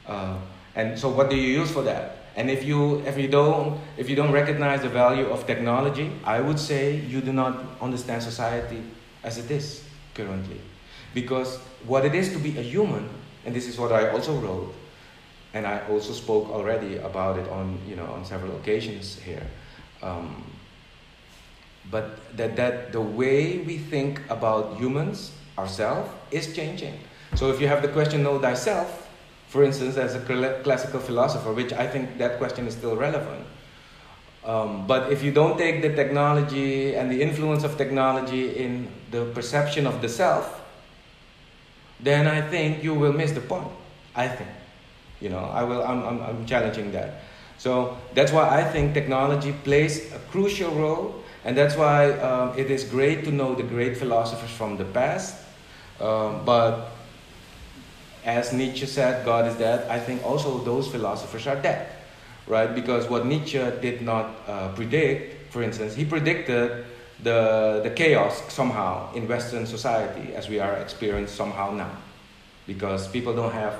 Uh, 0.05 0.37
and 0.75 0.99
so 0.99 1.07
what 1.07 1.29
do 1.29 1.37
you 1.37 1.47
use 1.61 1.71
for 1.71 1.81
that? 1.83 2.17
And 2.35 2.49
if 2.49 2.65
you 2.65 2.99
if 3.05 3.17
you 3.17 3.27
don't 3.27 3.79
if 3.95 4.09
you 4.09 4.15
don't 4.15 4.31
recognize 4.31 4.81
the 4.81 4.89
value 4.89 5.27
of 5.27 5.47
technology, 5.47 6.11
I 6.25 6.41
would 6.41 6.59
say 6.59 6.97
you 6.97 7.21
do 7.21 7.31
not 7.31 7.63
understand 7.79 8.23
society 8.23 8.83
as 9.23 9.37
it 9.37 9.49
is 9.49 9.83
currently. 10.13 10.59
Because 11.13 11.57
what 11.85 12.05
it 12.05 12.15
is 12.15 12.33
to 12.33 12.39
be 12.39 12.57
a 12.57 12.61
human, 12.61 13.07
and 13.45 13.55
this 13.55 13.67
is 13.67 13.77
what 13.77 13.91
I 13.91 14.09
also 14.09 14.35
wrote, 14.39 14.73
and 15.53 15.67
I 15.67 15.87
also 15.87 16.11
spoke 16.11 16.49
already 16.49 16.97
about 16.97 17.37
it 17.37 17.47
on 17.49 17.79
you 17.87 17.95
know 17.95 18.07
on 18.07 18.25
several 18.25 18.57
occasions 18.57 19.19
here. 19.19 19.45
Um, 20.01 20.43
but 21.91 22.35
that, 22.37 22.55
that 22.55 22.91
the 22.91 23.01
way 23.01 23.59
we 23.59 23.77
think 23.77 24.21
about 24.29 24.77
humans 24.77 25.31
ourselves 25.57 26.09
is 26.31 26.55
changing. 26.55 26.99
So 27.35 27.49
if 27.49 27.61
you 27.61 27.67
have 27.67 27.81
the 27.81 27.87
question, 27.87 28.23
know 28.23 28.39
thyself, 28.39 29.09
for 29.47 29.63
instance, 29.63 29.97
as 29.97 30.15
a 30.15 30.19
classical 30.63 30.99
philosopher, 30.99 31.53
which 31.53 31.73
I 31.73 31.87
think 31.87 32.17
that 32.17 32.37
question 32.37 32.67
is 32.67 32.73
still 32.73 32.95
relevant. 32.95 33.45
Um, 34.45 34.87
but 34.87 35.11
if 35.11 35.23
you 35.23 35.31
don't 35.31 35.57
take 35.57 35.81
the 35.81 35.95
technology 35.95 36.95
and 36.95 37.09
the 37.09 37.21
influence 37.21 37.63
of 37.63 37.77
technology 37.77 38.57
in 38.57 38.87
the 39.11 39.25
perception 39.25 39.87
of 39.87 40.01
the 40.01 40.09
self, 40.09 40.61
then 41.99 42.27
I 42.27 42.41
think 42.41 42.83
you 42.83 42.93
will 42.93 43.13
miss 43.13 43.31
the 43.31 43.41
point. 43.41 43.69
I 44.15 44.27
think, 44.27 44.49
you 45.21 45.29
know, 45.29 45.45
I 45.45 45.63
will. 45.63 45.81
I'm, 45.83 46.03
I'm, 46.03 46.21
I'm 46.21 46.45
challenging 46.45 46.91
that. 46.91 47.21
So 47.57 47.97
that's 48.13 48.31
why 48.31 48.49
I 48.49 48.63
think 48.63 48.93
technology 48.93 49.53
plays 49.63 50.11
a 50.11 50.19
crucial 50.29 50.71
role, 50.71 51.22
and 51.45 51.57
that's 51.57 51.75
why 51.75 52.11
um, 52.19 52.57
it 52.57 52.71
is 52.71 52.83
great 52.83 53.23
to 53.25 53.31
know 53.31 53.55
the 53.55 53.63
great 53.63 53.97
philosophers 53.97 54.51
from 54.51 54.77
the 54.77 54.85
past. 54.85 55.35
Um, 55.99 56.45
but 56.45 56.91
as 58.25 58.53
Nietzsche 58.53 58.85
said, 58.85 59.25
God 59.25 59.47
is 59.47 59.55
dead, 59.55 59.87
I 59.89 59.99
think 59.99 60.23
also 60.25 60.59
those 60.59 60.87
philosophers 60.87 61.45
are 61.47 61.57
dead, 61.57 61.89
right? 62.47 62.73
Because 62.73 63.09
what 63.09 63.25
Nietzsche 63.25 63.59
did 63.81 64.01
not 64.01 64.31
uh, 64.47 64.69
predict, 64.69 65.51
for 65.51 65.61
instance, 65.61 65.93
he 65.95 66.05
predicted 66.05 66.85
the, 67.21 67.81
the 67.83 67.89
chaos 67.89 68.41
somehow 68.51 69.13
in 69.13 69.27
Western 69.27 69.65
society 69.65 70.33
as 70.35 70.49
we 70.49 70.59
are 70.59 70.73
experiencing 70.75 71.35
somehow 71.35 71.71
now. 71.71 71.91
Because 72.65 73.07
people 73.09 73.35
don't 73.35 73.51
have, 73.51 73.77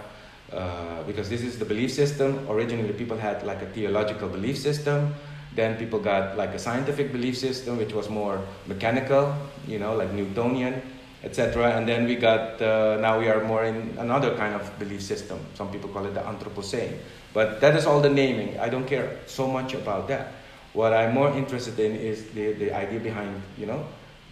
uh, 0.52 1.04
because 1.04 1.30
this 1.30 1.42
is 1.42 1.58
the 1.58 1.66
belief 1.66 1.92
system. 1.92 2.46
Originally, 2.50 2.92
people 2.94 3.18
had 3.18 3.46
like 3.46 3.62
a 3.62 3.66
theological 3.68 4.28
belief 4.28 4.58
system. 4.58 5.14
Then 5.56 5.78
people 5.78 6.00
got 6.00 6.38
like 6.38 6.50
a 6.52 6.60
scientific 6.60 7.12
belief 7.12 7.38
system, 7.38 7.78
which 7.78 7.94
was 7.94 8.10
more 8.10 8.42
mechanical, 8.68 9.36
you 9.68 9.80
know, 9.80 9.96
like 9.96 10.12
Newtonian 10.12 10.82
etc. 11.24 11.72
And 11.76 11.88
then 11.88 12.06
we 12.06 12.16
got, 12.16 12.62
uh, 12.62 12.98
now 13.00 13.20
we 13.20 13.30
are 13.30 13.44
more 13.44 13.64
in 13.64 13.96
another 13.98 14.36
kind 14.36 14.54
of 14.54 14.78
belief 14.78 15.02
system. 15.02 15.40
Some 15.56 15.72
people 15.72 15.90
call 15.90 16.06
it 16.06 16.14
the 16.14 16.20
Anthropocene. 16.20 16.98
But 17.34 17.62
that 17.62 17.76
is 17.76 17.86
all 17.86 18.02
the 18.02 18.10
naming. 18.10 18.60
I 18.60 18.70
don't 18.70 18.86
care 18.86 19.20
so 19.26 19.48
much 19.48 19.74
about 19.74 20.08
that. 20.10 20.34
What 20.74 20.94
I'm 20.94 21.14
more 21.14 21.32
interested 21.32 21.80
in 21.80 21.96
is 21.96 22.26
the, 22.32 22.54
the 22.54 22.72
idea 22.74 23.00
behind, 23.00 23.42
you 23.58 23.66
know, 23.66 23.86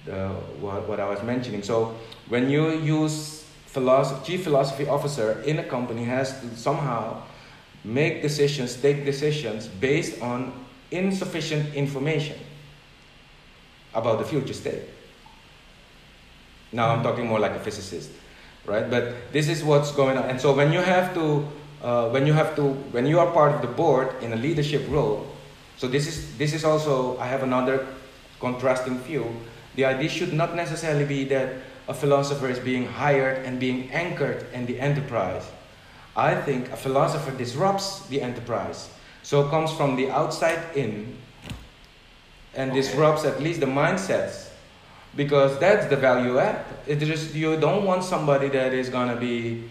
the, 0.06 0.30
what, 0.60 0.88
what 0.88 1.00
I 1.00 1.08
was 1.08 1.24
mentioning. 1.24 1.64
So 1.64 1.96
when 2.28 2.50
you 2.50 2.72
use 2.72 3.46
philosophy, 3.68 4.34
chief 4.34 4.44
philosophy 4.44 4.88
officer 4.88 5.42
in 5.46 5.60
a 5.60 5.64
company 5.64 6.04
has 6.04 6.40
to 6.42 6.56
somehow 6.58 7.22
make 7.84 8.22
decisions, 8.22 8.76
take 8.76 9.06
decisions 9.06 9.68
based 9.68 10.22
on 10.22 10.52
insufficient 10.92 11.74
information 11.74 12.38
about 13.94 14.20
the 14.20 14.26
future 14.26 14.54
state. 14.54 14.84
Now 16.72 16.90
I'm 16.90 17.04
talking 17.04 17.28
more 17.28 17.40
like 17.40 17.52
a 17.52 17.60
physicist, 17.60 18.12
right? 18.66 18.90
But 18.90 19.32
this 19.32 19.50
is 19.50 19.64
what's 19.64 19.92
going 19.92 20.18
on. 20.18 20.30
And 20.30 20.40
so 20.40 20.54
when 20.54 20.72
you 20.72 20.80
have 20.80 21.14
to, 21.16 21.48
uh, 21.84 22.10
when 22.10 22.28
you 22.28 22.34
have 22.34 22.56
to, 22.56 22.64
when 22.92 23.06
you 23.06 23.20
are 23.20 23.32
part 23.32 23.54
of 23.56 23.62
the 23.62 23.68
board 23.68 24.14
in 24.22 24.32
a 24.34 24.38
leadership 24.38 24.86
role, 24.90 25.28
so 25.78 25.88
this 25.88 26.08
is 26.08 26.38
this 26.38 26.54
is 26.54 26.64
also 26.64 27.18
I 27.18 27.26
have 27.26 27.44
another 27.44 27.88
contrasting 28.40 29.00
view. 29.00 29.26
The 29.76 29.86
idea 29.86 30.10
should 30.10 30.34
not 30.34 30.56
necessarily 30.56 31.06
be 31.06 31.26
that 31.26 31.56
a 31.88 31.94
philosopher 31.94 32.48
is 32.48 32.60
being 32.60 32.86
hired 32.86 33.46
and 33.46 33.60
being 33.60 33.92
anchored 33.92 34.46
in 34.54 34.66
the 34.66 34.80
enterprise. 34.80 35.50
I 36.16 36.36
think 36.36 36.72
a 36.72 36.76
philosopher 36.78 37.32
disrupts 37.32 38.06
the 38.08 38.22
enterprise. 38.22 38.90
So 39.32 39.48
it 39.48 39.50
comes 39.50 39.72
from 39.72 39.96
the 39.96 40.12
outside 40.12 40.60
in 40.76 41.16
and 42.54 42.72
okay. 42.72 42.82
disrupts 42.82 43.24
at 43.24 43.42
least 43.42 43.62
the 43.62 43.66
mindsets 43.66 44.50
because 45.16 45.58
that's 45.58 45.86
the 45.86 45.96
value 45.96 46.38
add. 46.38 46.66
It 46.86 47.00
just 47.00 47.34
you 47.34 47.56
don't 47.56 47.86
want 47.86 48.04
somebody 48.04 48.50
that 48.50 48.74
is 48.74 48.90
gonna 48.90 49.16
be 49.16 49.70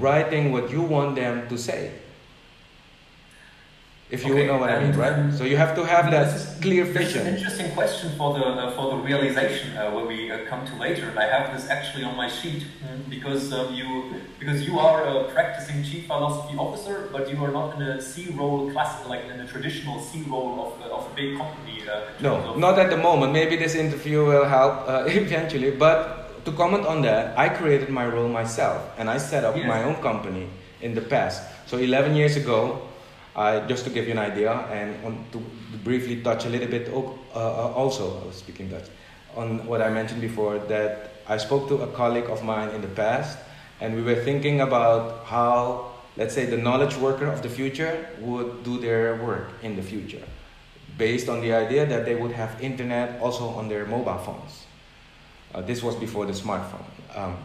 writing 0.00 0.50
what 0.50 0.72
you 0.72 0.82
want 0.82 1.14
them 1.14 1.48
to 1.48 1.56
say. 1.56 1.92
If 4.08 4.24
you 4.24 4.34
Okay, 4.34 4.46
know 4.46 4.58
what 4.58 4.70
I 4.70 4.78
mean, 4.84 4.92
right? 4.96 5.34
So 5.34 5.42
you 5.42 5.56
have 5.56 5.74
to 5.74 5.84
have 5.84 6.12
that 6.12 6.26
This 6.32 6.34
is- 6.46 6.60
clear 6.62 6.84
This 6.84 6.94
is 6.94 6.96
an 6.96 7.02
vision. 7.24 7.34
interesting 7.34 7.70
question 7.74 8.08
for 8.16 8.28
the 8.38 8.44
uh, 8.46 8.70
for 8.76 8.84
the 8.92 8.98
realization 9.10 9.76
uh, 9.76 9.90
where 9.94 10.06
we 10.12 10.30
uh, 10.30 10.36
come 10.50 10.62
to 10.70 10.74
later, 10.86 11.04
and 11.10 11.18
I 11.18 11.26
have 11.34 11.44
this 11.54 11.64
actually 11.76 12.04
on 12.10 12.14
my 12.16 12.28
sheet 12.38 12.62
mm, 12.62 13.10
because 13.10 13.52
um, 13.52 13.74
you 13.74 13.88
because 14.38 14.58
you 14.68 14.78
are 14.78 14.98
a 15.12 15.14
practicing 15.34 15.78
chief 15.88 16.06
philosophy 16.06 16.54
officer, 16.56 16.96
but 17.14 17.22
you 17.32 17.38
are 17.44 17.50
not 17.60 17.68
in 17.76 17.82
a 17.82 18.00
C 18.00 18.30
role 18.40 18.70
class 18.72 18.92
like 19.12 19.24
in 19.32 19.40
a 19.40 19.46
traditional 19.54 19.98
C 20.08 20.22
role 20.34 20.54
of, 20.64 20.70
uh, 20.86 20.96
of 20.96 21.02
a 21.10 21.12
big 21.20 21.30
company. 21.42 21.76
Uh, 21.82 22.22
No, 22.26 22.32
of- 22.36 22.58
not 22.66 22.78
at 22.78 22.88
the 22.94 23.00
moment. 23.08 23.32
Maybe 23.32 23.56
this 23.64 23.74
interview 23.74 24.18
will 24.30 24.46
help 24.58 24.74
uh, 24.86 25.04
eventually. 25.22 25.72
But 25.84 25.98
to 26.44 26.52
comment 26.52 26.86
on 26.86 27.02
that, 27.02 27.34
I 27.36 27.46
created 27.48 27.88
my 27.90 28.06
role 28.06 28.28
myself 28.40 28.78
and 28.98 29.10
I 29.10 29.18
set 29.18 29.42
up 29.48 29.56
Yes. 29.56 29.66
my 29.66 29.82
own 29.82 29.96
company 30.10 30.46
in 30.80 30.94
the 30.94 31.00
past. 31.14 31.42
So 31.66 31.74
11 31.78 32.14
years 32.14 32.36
ago, 32.36 32.58
Just 33.68 33.84
to 33.84 33.90
give 33.90 34.06
you 34.06 34.12
an 34.12 34.18
idea 34.18 34.52
and 34.72 35.30
to 35.32 35.38
briefly 35.84 36.22
touch 36.22 36.46
a 36.46 36.48
little 36.48 36.68
bit 36.68 36.88
uh, 36.88 37.00
uh, 37.34 37.72
also, 37.74 38.22
I 38.22 38.26
was 38.26 38.36
speaking 38.36 38.68
Dutch, 38.68 38.88
on 39.36 39.66
what 39.66 39.82
I 39.82 39.90
mentioned 39.90 40.22
before 40.22 40.58
that 40.68 41.10
I 41.28 41.36
spoke 41.36 41.68
to 41.68 41.82
a 41.82 41.86
colleague 41.88 42.30
of 42.30 42.42
mine 42.42 42.70
in 42.70 42.80
the 42.80 42.88
past 42.88 43.38
and 43.80 43.94
we 43.94 44.02
were 44.02 44.14
thinking 44.14 44.62
about 44.62 45.26
how, 45.26 45.92
let's 46.16 46.34
say, 46.34 46.46
the 46.46 46.56
knowledge 46.56 46.96
worker 46.96 47.26
of 47.26 47.42
the 47.42 47.48
future 47.48 48.08
would 48.20 48.64
do 48.64 48.78
their 48.80 49.16
work 49.22 49.50
in 49.62 49.76
the 49.76 49.82
future 49.82 50.22
based 50.96 51.28
on 51.28 51.42
the 51.42 51.52
idea 51.52 51.84
that 51.84 52.06
they 52.06 52.14
would 52.14 52.32
have 52.32 52.56
internet 52.62 53.20
also 53.20 53.48
on 53.48 53.68
their 53.68 53.84
mobile 53.84 54.18
phones. 54.18 54.64
Uh, 55.54 55.60
this 55.60 55.82
was 55.82 55.94
before 55.96 56.24
the 56.24 56.32
smartphone. 56.32 56.84
Um, 57.14 57.36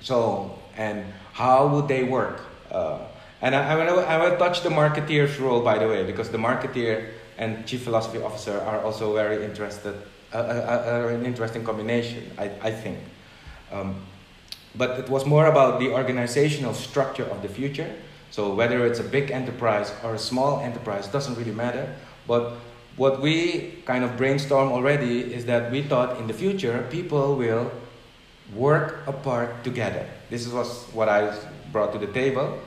so, 0.00 0.58
and 0.76 1.04
how 1.32 1.66
would 1.66 1.88
they 1.88 2.04
work? 2.04 2.40
Uh, 2.70 3.00
and 3.40 3.54
I, 3.54 3.72
I, 3.72 3.92
will, 3.92 4.00
I 4.00 4.16
will 4.16 4.36
touch 4.36 4.62
the 4.62 4.68
marketeer's 4.68 5.38
role, 5.38 5.62
by 5.62 5.78
the 5.78 5.88
way, 5.88 6.04
because 6.04 6.30
the 6.30 6.38
marketeer 6.38 7.10
and 7.38 7.66
chief 7.66 7.82
philosophy 7.82 8.18
officer 8.18 8.58
are 8.60 8.80
also 8.80 9.14
very 9.14 9.44
interested, 9.44 9.94
uh, 10.32 10.36
uh, 10.36 11.02
uh, 11.04 11.14
an 11.14 11.24
interesting 11.24 11.64
combination, 11.64 12.30
I, 12.36 12.50
I 12.62 12.70
think. 12.70 12.98
Um, 13.70 14.02
but 14.74 14.98
it 14.98 15.08
was 15.08 15.24
more 15.24 15.46
about 15.46 15.80
the 15.80 15.92
organizational 15.92 16.74
structure 16.74 17.24
of 17.24 17.42
the 17.42 17.48
future. 17.48 17.94
So 18.30 18.54
whether 18.54 18.84
it's 18.86 19.00
a 19.00 19.04
big 19.04 19.30
enterprise 19.30 19.92
or 20.02 20.14
a 20.14 20.18
small 20.18 20.60
enterprise 20.60 21.08
doesn't 21.08 21.36
really 21.36 21.52
matter. 21.52 21.94
But 22.26 22.54
what 22.96 23.22
we 23.22 23.78
kind 23.86 24.04
of 24.04 24.16
brainstorm 24.16 24.72
already 24.72 25.32
is 25.32 25.46
that 25.46 25.70
we 25.70 25.82
thought 25.82 26.18
in 26.18 26.26
the 26.26 26.34
future 26.34 26.86
people 26.90 27.36
will 27.36 27.70
work 28.54 29.06
apart 29.06 29.64
together. 29.64 30.06
This 30.30 30.48
was 30.48 30.84
what 30.92 31.08
I 31.08 31.34
brought 31.72 31.92
to 31.92 31.98
the 31.98 32.12
table. 32.12 32.58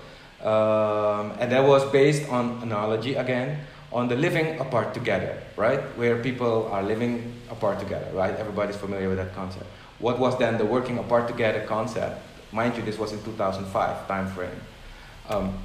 Um, 0.43 1.33
and 1.39 1.51
that 1.51 1.63
was 1.63 1.89
based 1.91 2.27
on 2.29 2.59
analogy 2.63 3.15
again 3.15 3.59
on 3.91 4.07
the 4.07 4.15
living 4.15 4.59
apart 4.59 4.93
together, 4.93 5.37
right? 5.55 5.79
Where 5.97 6.21
people 6.21 6.67
are 6.71 6.81
living 6.81 7.33
apart 7.49 7.79
together, 7.79 8.09
right? 8.13 8.33
Everybody's 8.35 8.77
familiar 8.77 9.09
with 9.09 9.17
that 9.17 9.35
concept. 9.35 9.65
What 9.99 10.17
was 10.17 10.37
then 10.39 10.57
the 10.57 10.65
working 10.65 10.97
apart 10.97 11.27
together 11.27 11.65
concept? 11.67 12.21
Mind 12.51 12.75
you, 12.75 12.83
this 12.83 12.97
was 12.97 13.11
in 13.11 13.21
2005 13.23 14.07
time 14.07 14.27
frame. 14.27 14.49
Um, 15.29 15.57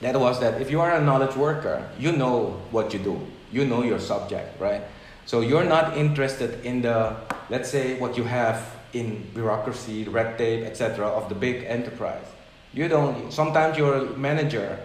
that 0.00 0.18
was 0.18 0.40
that 0.40 0.60
if 0.60 0.70
you 0.70 0.80
are 0.80 0.92
a 0.92 1.00
knowledge 1.00 1.34
worker, 1.36 1.88
you 1.98 2.12
know 2.12 2.60
what 2.70 2.92
you 2.92 2.98
do. 2.98 3.26
You 3.50 3.64
know 3.64 3.82
your 3.82 3.98
subject, 3.98 4.60
right? 4.60 4.82
So 5.26 5.40
you're 5.40 5.64
not 5.64 5.96
interested 5.96 6.64
in 6.64 6.82
the, 6.82 7.16
let's 7.48 7.70
say, 7.70 7.98
what 7.98 8.16
you 8.16 8.24
have 8.24 8.76
in 8.92 9.26
bureaucracy, 9.34 10.04
red 10.04 10.36
tape, 10.36 10.64
etc., 10.64 11.08
of 11.08 11.28
the 11.28 11.34
big 11.34 11.64
enterprise. 11.64 12.26
You 12.74 12.88
don't. 12.88 13.32
Sometimes 13.32 13.78
your 13.78 14.10
manager 14.16 14.78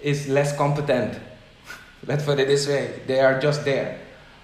is 0.00 0.28
less 0.28 0.56
competent. 0.56 1.18
Let's 2.06 2.24
put 2.24 2.38
it 2.38 2.48
this 2.48 2.68
way: 2.68 3.02
they 3.06 3.20
are 3.20 3.40
just 3.40 3.64
there, 3.64 3.98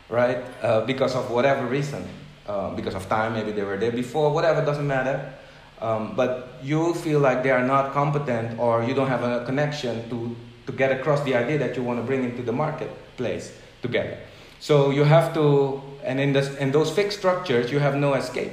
right? 0.08 0.44
Uh, 0.60 0.84
because 0.84 1.14
of 1.14 1.30
whatever 1.30 1.66
reason, 1.66 2.06
uh, 2.46 2.74
because 2.74 2.94
of 2.94 3.08
time, 3.08 3.34
maybe 3.34 3.52
they 3.52 3.62
were 3.62 3.76
there 3.76 3.92
before. 3.92 4.32
Whatever 4.32 4.64
doesn't 4.64 4.86
matter. 4.86 5.32
Um, 5.80 6.16
but 6.16 6.58
you 6.62 6.94
feel 6.94 7.20
like 7.20 7.42
they 7.42 7.50
are 7.50 7.64
not 7.64 7.92
competent, 7.92 8.58
or 8.58 8.82
you 8.82 8.94
don't 8.94 9.08
have 9.08 9.22
a 9.22 9.44
connection 9.44 10.08
to 10.10 10.34
to 10.66 10.72
get 10.72 10.90
across 10.92 11.22
the 11.22 11.34
idea 11.34 11.58
that 11.58 11.76
you 11.76 11.82
want 11.82 11.98
to 11.98 12.02
bring 12.02 12.24
into 12.24 12.42
the 12.42 12.52
marketplace 12.52 13.52
together. 13.82 14.18
So 14.58 14.90
you 14.90 15.04
have 15.04 15.32
to, 15.34 15.80
and 16.02 16.18
in, 16.18 16.32
this, 16.32 16.56
in 16.56 16.72
those 16.72 16.90
fixed 16.90 17.18
structures, 17.18 17.70
you 17.70 17.78
have 17.78 17.94
no 17.94 18.14
escape. 18.14 18.52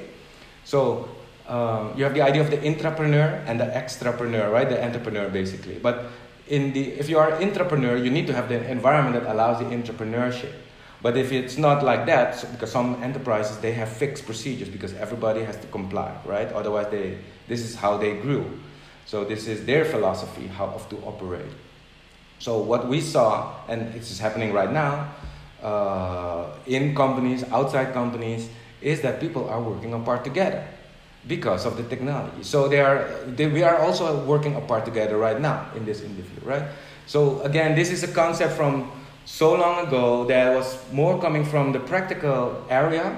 So 0.63 1.09
um, 1.48 1.94
you 1.98 2.04
have 2.04 2.14
the 2.14 2.22
idea 2.22 2.41
of 2.41 2.50
the 2.50 2.58
intrapreneur 2.58 3.44
and 3.46 3.60
the 3.60 3.66
extrapreneur, 3.66 4.52
right? 4.52 4.70
The 4.70 4.84
entrepreneur, 4.84 5.30
basically. 5.30 5.78
But 5.78 6.06
in 6.48 6.74
the, 6.74 6.91
if 6.94 7.10
you 7.10 7.20
are 7.20 7.34
entrepreneur, 7.41 7.98
you 7.98 8.10
need 8.10 8.28
to 8.28 8.34
have 8.34 8.50
the 8.50 8.70
environment 8.70 9.22
that 9.22 9.32
allows 9.32 9.60
the 9.60 9.66
entrepreneurship. 9.66 10.54
But 11.02 11.18
if 11.18 11.34
it's 11.34 11.58
not 11.58 11.84
like 11.84 12.06
that, 12.06 12.36
so, 12.36 12.48
because 12.48 12.72
some 12.72 13.04
enterprises 13.04 13.58
they 13.58 13.74
have 13.74 13.89
fixed 13.89 14.26
procedures 14.26 14.70
because 14.70 14.94
everybody 14.94 15.44
has 15.44 15.58
to 15.58 15.68
comply, 15.68 16.16
right? 16.26 16.48
Otherwise, 16.54 16.88
they 16.91 17.18
this 17.50 17.60
is 17.60 17.76
how 17.76 17.98
they 17.98 18.16
grew. 18.16 18.46
So 19.06 19.26
this 19.26 19.48
is 19.48 19.66
their 19.66 19.84
philosophy 19.84 20.48
how 20.48 20.68
of 20.68 20.88
to 20.89 20.98
operate. 21.00 21.52
So 22.39 22.60
what 22.60 22.88
we 22.88 23.02
saw, 23.02 23.54
and 23.68 23.94
this 23.94 24.12
is 24.12 24.20
happening 24.20 24.54
right 24.54 24.72
now, 24.72 25.14
uh, 25.62 26.56
in 26.66 26.96
companies, 26.96 27.44
outside 27.52 27.94
companies, 27.94 28.50
is 28.82 29.02
that 29.02 29.20
people 29.20 29.50
are 29.50 29.62
working 29.62 29.94
apart 29.94 30.24
together 30.24 30.66
because 31.28 31.65
of 31.65 31.78
the 31.78 31.84
technology. 31.84 32.43
So 32.43 32.67
they 32.67 32.82
are, 32.82 33.07
they, 33.28 33.47
we 33.47 33.63
are 33.63 33.78
also 33.78 34.24
working 34.26 34.55
apart 34.55 34.86
together 34.86 35.17
right 35.17 35.39
now 35.39 35.67
in 35.76 35.86
this 35.86 36.01
interview, 36.01 36.39
right? 36.43 36.63
So 37.07 37.41
again, 37.41 37.76
this 37.76 37.91
is 37.91 38.03
a 38.03 38.07
concept 38.07 38.53
from 38.53 38.91
so 39.26 39.55
long 39.55 39.88
ago 39.88 40.26
that 40.26 40.53
was 40.53 40.78
more 40.91 41.19
coming 41.21 41.45
from 41.45 41.71
the 41.71 41.80
practical 41.80 42.65
area, 42.69 43.17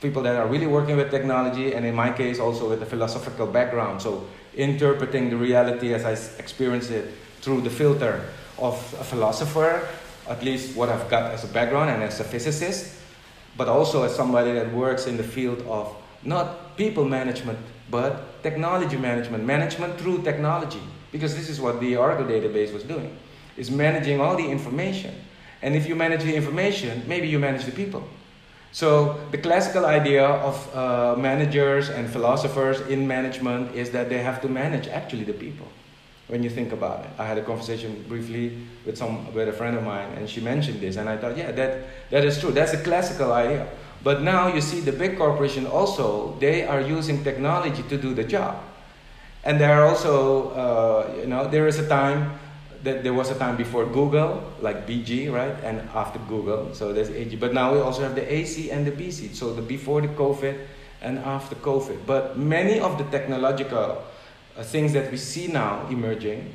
people 0.00 0.22
that 0.22 0.36
are 0.36 0.46
really 0.46 0.66
working 0.66 0.96
with 0.96 1.10
technology, 1.10 1.74
and 1.74 1.86
in 1.86 1.94
my 1.94 2.12
case 2.12 2.38
also 2.38 2.68
with 2.68 2.82
a 2.82 2.86
philosophical 2.86 3.46
background. 3.46 4.02
So 4.02 4.26
interpreting 4.54 5.30
the 5.30 5.36
reality 5.36 5.94
as 5.94 6.04
I 6.04 6.12
experience 6.38 6.90
it 6.90 7.14
through 7.40 7.62
the 7.62 7.70
filter 7.70 8.24
of 8.58 8.74
a 9.00 9.04
philosopher, 9.04 9.88
at 10.28 10.42
least 10.42 10.76
what 10.76 10.88
I've 10.88 11.08
got 11.08 11.32
as 11.32 11.44
a 11.44 11.48
background 11.48 11.90
and 11.90 12.02
as 12.02 12.20
a 12.20 12.24
physicist, 12.24 12.94
but 13.56 13.68
also 13.68 14.02
as 14.02 14.14
somebody 14.14 14.52
that 14.52 14.72
works 14.72 15.06
in 15.06 15.16
the 15.16 15.24
field 15.24 15.62
of 15.62 15.94
not 16.22 16.61
people 16.76 17.04
management, 17.04 17.58
but 17.90 18.42
technology 18.42 18.96
management, 18.96 19.44
management 19.44 19.98
through 19.98 20.22
technology. 20.22 20.82
Because 21.10 21.36
this 21.36 21.48
is 21.48 21.60
what 21.60 21.80
the 21.80 21.96
Oracle 21.96 22.24
database 22.24 22.72
was 22.72 22.82
doing, 22.84 23.16
is 23.56 23.70
managing 23.70 24.20
all 24.20 24.34
the 24.36 24.48
information. 24.48 25.14
And 25.60 25.74
if 25.76 25.86
you 25.86 25.94
manage 25.94 26.22
the 26.22 26.34
information, 26.34 27.02
maybe 27.06 27.28
you 27.28 27.38
manage 27.38 27.64
the 27.64 27.72
people. 27.72 28.02
So 28.72 29.20
the 29.30 29.36
classical 29.36 29.84
idea 29.84 30.26
of 30.26 30.74
uh, 30.74 31.14
managers 31.16 31.90
and 31.90 32.08
philosophers 32.08 32.80
in 32.88 33.06
management 33.06 33.74
is 33.74 33.90
that 33.90 34.08
they 34.08 34.22
have 34.22 34.40
to 34.40 34.48
manage 34.48 34.88
actually 34.88 35.24
the 35.24 35.34
people. 35.34 35.68
When 36.28 36.42
you 36.42 36.48
think 36.48 36.72
about 36.72 37.04
it, 37.04 37.10
I 37.18 37.26
had 37.26 37.36
a 37.36 37.42
conversation 37.42 38.02
briefly 38.08 38.56
with 38.86 38.96
some 38.96 39.34
with 39.34 39.48
a 39.48 39.52
friend 39.52 39.76
of 39.76 39.84
mine, 39.84 40.08
and 40.16 40.26
she 40.26 40.40
mentioned 40.40 40.80
this, 40.80 40.96
and 40.96 41.06
I 41.06 41.18
thought, 41.18 41.36
yeah, 41.36 41.52
that 41.52 41.84
that 42.10 42.24
is 42.24 42.40
true. 42.40 42.52
That's 42.52 42.72
a 42.72 42.82
classical 42.82 43.32
idea. 43.32 43.68
But 44.02 44.22
now 44.22 44.52
you 44.52 44.60
see 44.60 44.80
the 44.80 44.92
big 44.92 45.16
corporation 45.16 45.66
also 45.66 46.36
they 46.40 46.66
are 46.66 46.80
using 46.80 47.22
technology 47.22 47.82
to 47.84 47.96
do 47.96 48.14
the 48.14 48.24
job, 48.24 48.58
and 49.44 49.60
there 49.60 49.80
are 49.80 49.86
also 49.86 50.50
uh, 50.50 51.14
you 51.20 51.26
know 51.26 51.46
there 51.46 51.68
is 51.68 51.78
a 51.78 51.86
time 51.88 52.38
that 52.82 53.04
there 53.04 53.14
was 53.14 53.30
a 53.30 53.38
time 53.38 53.56
before 53.56 53.86
Google, 53.86 54.42
like 54.60 54.86
BG, 54.88 55.32
right, 55.32 55.54
and 55.62 55.78
after 55.94 56.18
Google. 56.28 56.74
So 56.74 56.92
there's 56.92 57.10
AG. 57.10 57.36
But 57.36 57.54
now 57.54 57.72
we 57.72 57.78
also 57.78 58.02
have 58.02 58.16
the 58.16 58.26
AC 58.26 58.70
and 58.70 58.84
the 58.84 58.90
BC. 58.90 59.34
So 59.34 59.54
the 59.54 59.62
before 59.62 60.00
the 60.00 60.08
COVID 60.08 60.58
and 61.00 61.18
after 61.20 61.54
COVID. 61.54 62.06
But 62.06 62.36
many 62.36 62.80
of 62.80 62.98
the 62.98 63.04
technological 63.04 64.02
uh, 64.56 64.62
things 64.62 64.92
that 64.94 65.10
we 65.10 65.16
see 65.16 65.46
now 65.46 65.86
emerging 65.90 66.52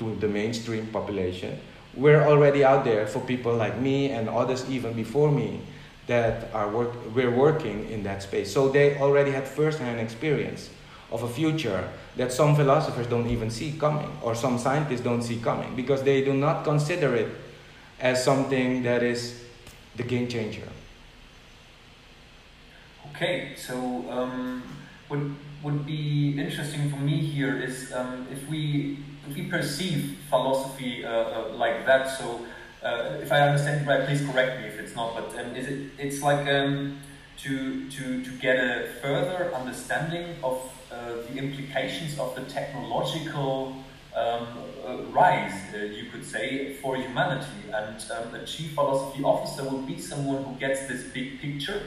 to 0.00 0.16
the 0.16 0.28
mainstream 0.28 0.86
population 0.88 1.58
were 1.94 2.22
already 2.24 2.64
out 2.64 2.84
there 2.84 3.06
for 3.06 3.20
people 3.20 3.54
like 3.54 3.78
me 3.78 4.10
and 4.10 4.28
others 4.28 4.68
even 4.70 4.92
before 4.94 5.30
me 5.30 5.60
that 6.08 6.52
are 6.52 6.68
work, 6.68 7.14
were 7.14 7.30
working 7.30 7.88
in 7.90 8.02
that 8.02 8.22
space. 8.22 8.52
So 8.52 8.68
they 8.68 8.98
already 8.98 9.30
had 9.30 9.46
first-hand 9.46 10.00
experience 10.00 10.70
of 11.12 11.22
a 11.22 11.28
future 11.28 11.88
that 12.16 12.32
some 12.32 12.56
philosophers 12.56 13.06
don't 13.06 13.28
even 13.28 13.50
see 13.50 13.72
coming 13.78 14.10
or 14.22 14.34
some 14.34 14.58
scientists 14.58 15.00
don't 15.00 15.22
see 15.22 15.38
coming 15.38 15.76
because 15.76 16.02
they 16.02 16.24
do 16.24 16.34
not 16.34 16.64
consider 16.64 17.14
it 17.14 17.28
as 18.00 18.22
something 18.22 18.82
that 18.82 19.02
is 19.02 19.44
the 19.96 20.02
game 20.02 20.28
changer. 20.28 20.68
Okay, 23.10 23.54
so 23.56 24.04
um, 24.10 24.62
what 25.08 25.20
would 25.62 25.84
be 25.86 26.38
interesting 26.38 26.90
for 26.90 26.96
me 26.96 27.18
here 27.18 27.60
is 27.60 27.92
um, 27.92 28.26
if 28.30 28.48
we 28.48 28.98
if 29.28 29.34
we 29.34 29.42
perceive 29.42 30.18
philosophy 30.30 31.04
uh, 31.04 31.10
uh, 31.10 31.48
like 31.54 31.84
that. 31.84 32.06
So 32.18 32.40
uh, 32.82 33.18
if 33.20 33.32
I 33.32 33.40
understand 33.40 33.82
it 33.82 33.88
right, 33.88 34.06
please 34.06 34.24
correct 34.26 34.60
me 34.60 34.66
if 34.66 34.78
it's 34.78 34.94
not. 34.94 35.14
But 35.14 35.38
um, 35.38 35.56
is 35.56 35.66
it? 35.66 35.90
It's 35.98 36.22
like 36.22 36.46
um, 36.48 37.00
to, 37.38 37.88
to, 37.90 38.24
to 38.24 38.30
get 38.38 38.56
a 38.56 38.88
further 39.00 39.54
understanding 39.54 40.36
of 40.42 40.60
uh, 40.90 41.22
the 41.28 41.36
implications 41.36 42.18
of 42.18 42.34
the 42.34 42.42
technological 42.42 43.76
um, 44.16 44.46
uh, 44.86 44.96
rise, 45.10 45.52
uh, 45.74 45.78
you 45.78 46.10
could 46.10 46.24
say, 46.24 46.74
for 46.74 46.96
humanity. 46.96 47.70
And 47.72 48.02
um, 48.10 48.34
a 48.34 48.44
chief 48.44 48.74
philosophy 48.74 49.22
officer 49.22 49.64
would 49.64 49.86
be 49.86 49.98
someone 50.00 50.44
who 50.44 50.54
gets 50.58 50.86
this 50.86 51.04
big 51.04 51.40
picture 51.40 51.82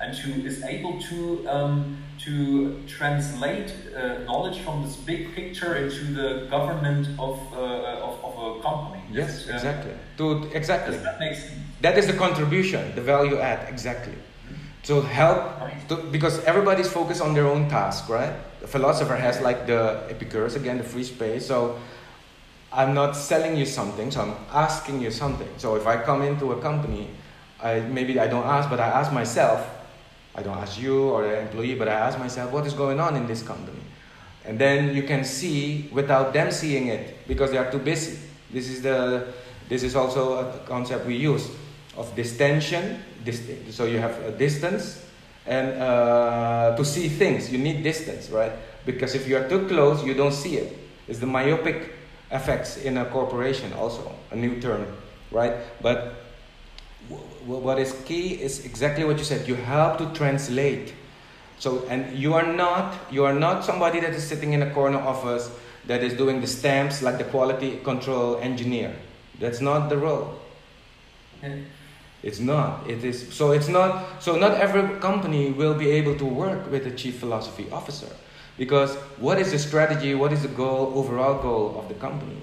and 0.00 0.14
who 0.14 0.46
is 0.46 0.62
able 0.62 1.00
to 1.00 1.48
um, 1.48 1.96
to 2.18 2.82
translate 2.86 3.72
uh, 3.94 4.18
knowledge 4.24 4.58
from 4.60 4.82
this 4.82 4.96
big 4.96 5.34
picture 5.34 5.76
into 5.76 6.04
the 6.12 6.46
government 6.50 7.06
of, 7.18 7.38
uh, 7.52 7.56
of, 8.02 8.24
of, 8.24 8.56
a 8.56 8.62
company. 8.62 9.02
Yes, 9.12 9.46
exactly. 9.48 9.92
To 10.16 10.50
exactly. 10.54 10.96
That, 10.96 11.20
makes 11.20 11.50
that 11.82 11.98
is 11.98 12.06
the 12.06 12.14
contribution, 12.14 12.94
the 12.94 13.02
value 13.02 13.38
add, 13.38 13.68
exactly. 13.68 14.14
To 14.84 15.02
help, 15.02 15.52
to, 15.88 15.96
because 15.96 16.42
everybody's 16.44 16.90
focused 16.90 17.20
on 17.20 17.34
their 17.34 17.46
own 17.46 17.68
task, 17.68 18.08
right? 18.08 18.32
The 18.60 18.66
philosopher 18.66 19.16
has 19.16 19.40
like 19.40 19.66
the 19.66 20.04
Epicurus 20.08 20.56
again, 20.56 20.78
the 20.78 20.84
free 20.84 21.04
space. 21.04 21.46
So 21.46 21.78
I'm 22.72 22.94
not 22.94 23.16
selling 23.16 23.56
you 23.56 23.66
something, 23.66 24.10
so 24.10 24.22
I'm 24.22 24.34
asking 24.52 25.00
you 25.00 25.10
something. 25.10 25.48
So 25.58 25.76
if 25.76 25.86
I 25.86 25.96
come 26.02 26.22
into 26.22 26.52
a 26.52 26.60
company, 26.60 27.10
I 27.62 27.80
maybe 27.80 28.18
I 28.18 28.26
don't 28.26 28.46
ask, 28.46 28.70
but 28.70 28.80
I 28.80 28.86
ask 28.86 29.12
myself, 29.12 29.75
I 30.36 30.42
don't 30.42 30.58
ask 30.58 30.78
you 30.80 31.08
or 31.08 31.22
the 31.22 31.40
employee, 31.40 31.74
but 31.74 31.88
I 31.88 31.94
ask 31.94 32.18
myself, 32.18 32.52
what 32.52 32.66
is 32.66 32.74
going 32.74 33.00
on 33.00 33.16
in 33.16 33.26
this 33.26 33.42
company? 33.42 33.80
And 34.44 34.58
then 34.58 34.94
you 34.94 35.02
can 35.02 35.24
see 35.24 35.88
without 35.92 36.32
them 36.32 36.52
seeing 36.52 36.88
it 36.88 37.26
because 37.26 37.50
they 37.50 37.58
are 37.58 37.70
too 37.70 37.78
busy. 37.78 38.18
This 38.52 38.68
is 38.68 38.82
the 38.82 39.32
this 39.68 39.82
is 39.82 39.96
also 39.96 40.38
a 40.38 40.58
concept 40.66 41.06
we 41.06 41.16
use 41.16 41.50
of 41.96 42.14
distension. 42.14 43.02
So 43.70 43.86
you 43.86 43.98
have 43.98 44.16
a 44.22 44.30
distance, 44.30 45.04
and 45.46 45.82
uh, 45.82 46.76
to 46.76 46.84
see 46.84 47.08
things 47.08 47.50
you 47.50 47.58
need 47.58 47.82
distance, 47.82 48.30
right? 48.30 48.52
Because 48.84 49.16
if 49.16 49.26
you 49.26 49.36
are 49.36 49.48
too 49.48 49.66
close, 49.66 50.04
you 50.04 50.14
don't 50.14 50.32
see 50.32 50.58
it. 50.58 50.78
It's 51.08 51.18
the 51.18 51.26
myopic 51.26 51.92
effects 52.30 52.76
in 52.76 52.98
a 52.98 53.04
corporation 53.06 53.72
also 53.72 54.12
a 54.30 54.36
new 54.36 54.60
term, 54.60 54.86
right? 55.32 55.54
But 55.82 56.25
what 57.46 57.78
is 57.78 57.92
key 58.04 58.34
is 58.42 58.64
exactly 58.64 59.04
what 59.04 59.18
you 59.18 59.24
said. 59.24 59.46
You 59.46 59.54
help 59.54 59.98
to 59.98 60.12
translate. 60.12 60.94
So, 61.58 61.86
and 61.88 62.18
you 62.18 62.34
are 62.34 62.46
not 62.46 62.94
you 63.10 63.24
are 63.24 63.32
not 63.32 63.64
somebody 63.64 64.00
that 64.00 64.10
is 64.10 64.26
sitting 64.26 64.52
in 64.52 64.62
a 64.62 64.70
corner 64.74 64.98
office 64.98 65.50
that 65.86 66.02
is 66.02 66.14
doing 66.14 66.40
the 66.40 66.46
stamps 66.46 67.02
like 67.02 67.18
the 67.18 67.24
quality 67.24 67.78
control 67.84 68.38
engineer. 68.38 68.94
That's 69.38 69.60
not 69.60 69.88
the 69.88 69.96
role. 69.96 70.34
It's 72.22 72.40
not. 72.40 72.90
It 72.90 73.04
is 73.04 73.32
so. 73.32 73.52
It's 73.52 73.68
not. 73.68 74.22
So 74.22 74.36
not 74.36 74.52
every 74.58 74.98
company 74.98 75.52
will 75.52 75.74
be 75.74 75.90
able 75.90 76.16
to 76.16 76.24
work 76.24 76.70
with 76.70 76.86
a 76.86 76.90
chief 76.90 77.20
philosophy 77.20 77.68
officer, 77.70 78.08
because 78.58 78.96
what 79.18 79.38
is 79.38 79.52
the 79.52 79.58
strategy? 79.58 80.14
What 80.14 80.32
is 80.32 80.42
the 80.42 80.48
goal? 80.48 80.92
Overall 80.96 81.40
goal 81.40 81.78
of 81.78 81.88
the 81.88 81.94
company? 81.94 82.36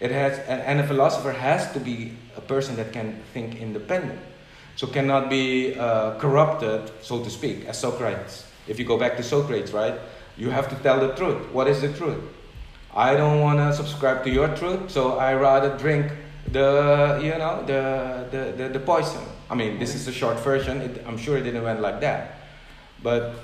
It 0.00 0.10
has, 0.10 0.38
and 0.40 0.80
a 0.80 0.86
philosopher 0.86 1.32
has 1.32 1.72
to 1.72 1.80
be 1.80 2.12
a 2.36 2.40
person 2.40 2.76
that 2.76 2.92
can 2.92 3.22
think 3.32 3.56
independent. 3.56 4.18
So 4.76 4.86
cannot 4.86 5.30
be 5.30 5.74
uh, 5.74 6.18
corrupted, 6.18 6.90
so 7.00 7.22
to 7.22 7.30
speak, 7.30 7.64
as 7.66 7.78
Socrates. 7.78 8.46
If 8.66 8.78
you 8.78 8.84
go 8.84 8.98
back 8.98 9.16
to 9.16 9.22
Socrates, 9.22 9.72
right? 9.72 9.94
You 10.36 10.50
have 10.50 10.68
to 10.70 10.76
tell 10.76 10.98
the 10.98 11.14
truth. 11.14 11.52
What 11.52 11.68
is 11.68 11.80
the 11.80 11.92
truth? 11.92 12.22
I 12.94 13.14
don't 13.14 13.40
want 13.40 13.58
to 13.58 13.72
subscribe 13.74 14.24
to 14.24 14.30
your 14.30 14.48
truth, 14.56 14.90
so 14.90 15.18
I 15.18 15.34
rather 15.34 15.76
drink 15.78 16.12
the, 16.50 17.20
you 17.22 17.36
know, 17.38 17.62
the, 17.66 18.26
the, 18.30 18.52
the, 18.56 18.68
the 18.70 18.80
poison. 18.80 19.22
I 19.50 19.54
mean, 19.54 19.78
this 19.78 19.94
is 19.94 20.08
a 20.08 20.12
short 20.12 20.40
version. 20.40 20.80
It, 20.80 21.04
I'm 21.06 21.18
sure 21.18 21.36
it 21.36 21.42
didn't 21.42 21.62
went 21.62 21.80
like 21.80 22.00
that. 22.00 22.38
But 23.02 23.34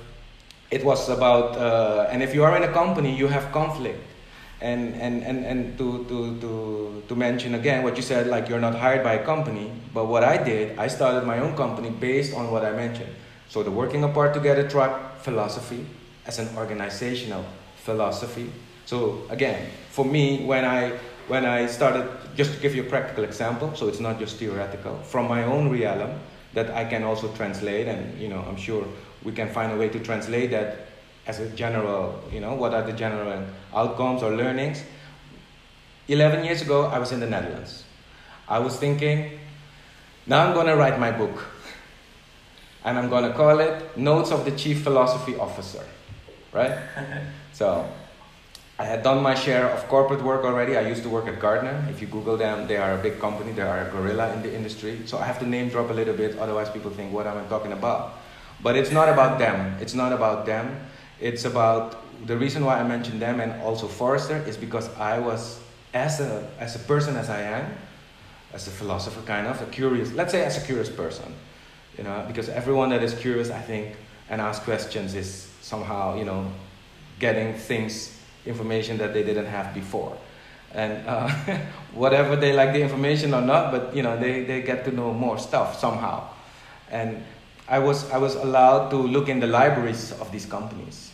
it 0.70 0.84
was 0.84 1.08
about, 1.08 1.56
uh, 1.56 2.08
and 2.10 2.22
if 2.22 2.34
you 2.34 2.44
are 2.44 2.56
in 2.56 2.62
a 2.62 2.72
company, 2.72 3.14
you 3.14 3.28
have 3.28 3.52
conflict 3.52 4.00
and 4.60 4.94
and 4.94 5.22
and, 5.22 5.44
and 5.44 5.78
to, 5.78 6.04
to, 6.04 6.38
to, 6.40 7.02
to 7.08 7.16
mention 7.16 7.54
again 7.54 7.82
what 7.82 7.96
you 7.96 8.02
said 8.02 8.26
like 8.26 8.48
you're 8.48 8.60
not 8.60 8.74
hired 8.74 9.02
by 9.02 9.14
a 9.14 9.24
company 9.24 9.72
but 9.94 10.06
what 10.06 10.22
i 10.22 10.36
did 10.36 10.78
i 10.78 10.86
started 10.86 11.26
my 11.26 11.38
own 11.38 11.56
company 11.56 11.90
based 11.90 12.34
on 12.34 12.50
what 12.50 12.64
i 12.64 12.70
mentioned. 12.72 13.12
So 13.48 13.64
the 13.64 13.70
working 13.70 14.04
apart 14.04 14.32
together 14.32 14.68
truck 14.68 15.18
philosophy 15.22 15.84
as 16.24 16.38
an 16.38 16.56
organizational 16.56 17.44
philosophy. 17.82 18.52
So 18.84 19.22
again 19.28 19.70
for 19.90 20.04
me 20.04 20.44
when 20.44 20.64
i 20.64 20.92
when 21.28 21.44
i 21.46 21.66
started 21.66 22.08
just 22.36 22.54
to 22.54 22.60
give 22.60 22.74
you 22.74 22.82
a 22.82 22.86
practical 22.86 23.24
example 23.24 23.74
so 23.74 23.88
it's 23.88 24.00
not 24.00 24.18
just 24.18 24.36
theoretical 24.36 24.96
from 25.02 25.28
my 25.28 25.44
own 25.44 25.68
realm 25.68 26.18
that 26.54 26.70
i 26.70 26.84
can 26.84 27.02
also 27.02 27.28
translate 27.34 27.86
and 27.86 28.20
you 28.20 28.28
know 28.28 28.44
i'm 28.48 28.56
sure 28.56 28.84
we 29.22 29.32
can 29.32 29.48
find 29.48 29.72
a 29.72 29.76
way 29.76 29.88
to 29.88 30.00
translate 30.00 30.50
that 30.50 30.89
as 31.30 31.38
a 31.38 31.48
general, 31.50 32.20
you 32.32 32.40
know, 32.40 32.54
what 32.54 32.74
are 32.74 32.82
the 32.82 32.92
general 32.92 33.46
outcomes 33.72 34.20
or 34.20 34.34
learnings. 34.34 34.82
11 36.08 36.44
years 36.44 36.60
ago, 36.60 36.86
I 36.86 36.98
was 36.98 37.12
in 37.12 37.20
the 37.20 37.30
Netherlands. 37.34 37.84
I 38.48 38.58
was 38.58 38.76
thinking, 38.76 39.38
now 40.26 40.44
I'm 40.44 40.54
going 40.54 40.66
to 40.66 40.74
write 40.74 40.98
my 40.98 41.12
book. 41.12 41.36
And 42.84 42.98
I'm 42.98 43.08
going 43.08 43.22
to 43.30 43.32
call 43.32 43.60
it 43.60 43.96
Notes 43.96 44.32
of 44.32 44.44
the 44.44 44.50
Chief 44.50 44.82
Philosophy 44.82 45.36
Officer. 45.36 45.84
Right? 46.52 46.76
so, 47.52 47.86
I 48.76 48.84
had 48.84 49.04
done 49.04 49.22
my 49.22 49.36
share 49.36 49.66
of 49.70 49.86
corporate 49.86 50.24
work 50.24 50.42
already. 50.44 50.76
I 50.76 50.88
used 50.88 51.04
to 51.04 51.10
work 51.10 51.28
at 51.28 51.38
Gartner. 51.38 51.86
If 51.90 52.00
you 52.00 52.08
Google 52.08 52.38
them, 52.38 52.66
they 52.66 52.78
are 52.78 52.94
a 52.94 52.98
big 52.98 53.20
company, 53.20 53.52
they 53.52 53.62
are 53.62 53.86
a 53.86 53.90
gorilla 53.90 54.32
in 54.32 54.42
the 54.42 54.52
industry. 54.52 54.98
So, 55.06 55.18
I 55.18 55.26
have 55.26 55.38
to 55.38 55.46
name 55.46 55.68
drop 55.68 55.90
a 55.90 55.92
little 55.92 56.14
bit, 56.14 56.38
otherwise, 56.38 56.70
people 56.70 56.90
think, 56.90 57.12
what 57.12 57.28
am 57.28 57.38
I 57.38 57.44
talking 57.44 57.72
about? 57.72 58.18
But 58.62 58.74
it's 58.74 58.90
not 58.90 59.08
about 59.08 59.38
them. 59.38 59.76
It's 59.80 59.94
not 59.94 60.12
about 60.12 60.44
them. 60.44 60.89
It's 61.20 61.44
about 61.44 61.96
the 62.26 62.36
reason 62.36 62.64
why 62.64 62.80
I 62.80 62.84
mentioned 62.84 63.20
them 63.20 63.40
and 63.40 63.60
also 63.62 63.86
Forrester 63.86 64.36
is 64.46 64.56
because 64.56 64.88
I 64.96 65.18
was 65.18 65.60
as 65.92 66.20
a 66.20 66.48
as 66.58 66.76
a 66.76 66.78
person 66.80 67.16
as 67.16 67.28
I 67.28 67.42
am, 67.42 67.74
as 68.52 68.66
a 68.66 68.70
philosopher 68.70 69.20
kind 69.22 69.46
of 69.46 69.60
a 69.60 69.66
curious 69.66 70.12
let's 70.12 70.32
say 70.32 70.44
as 70.44 70.62
a 70.62 70.66
curious 70.66 70.88
person, 70.88 71.34
you 71.98 72.04
know 72.04 72.24
because 72.26 72.48
everyone 72.48 72.90
that 72.90 73.02
is 73.02 73.14
curious 73.14 73.50
I 73.50 73.60
think 73.60 73.96
and 74.28 74.40
asks 74.40 74.64
questions 74.64 75.14
is 75.14 75.48
somehow 75.60 76.16
you 76.16 76.24
know 76.24 76.50
getting 77.18 77.54
things 77.54 78.16
information 78.46 78.96
that 78.98 79.12
they 79.12 79.22
didn't 79.22 79.46
have 79.46 79.74
before. 79.74 80.16
And 80.72 81.06
uh, 81.06 81.28
whatever 81.92 82.36
they 82.36 82.52
like 82.52 82.72
the 82.72 82.80
information 82.80 83.34
or 83.34 83.42
not 83.42 83.72
but 83.72 83.94
you 83.94 84.02
know 84.02 84.18
they, 84.18 84.44
they 84.44 84.62
get 84.62 84.84
to 84.86 84.90
know 84.92 85.12
more 85.12 85.38
stuff 85.38 85.78
somehow. 85.78 86.28
And 86.90 87.22
I 87.70 87.78
was, 87.78 88.10
I 88.10 88.18
was 88.18 88.34
allowed 88.34 88.90
to 88.90 88.96
look 88.96 89.28
in 89.28 89.38
the 89.38 89.46
libraries 89.46 90.10
of 90.20 90.32
these 90.32 90.44
companies, 90.44 91.09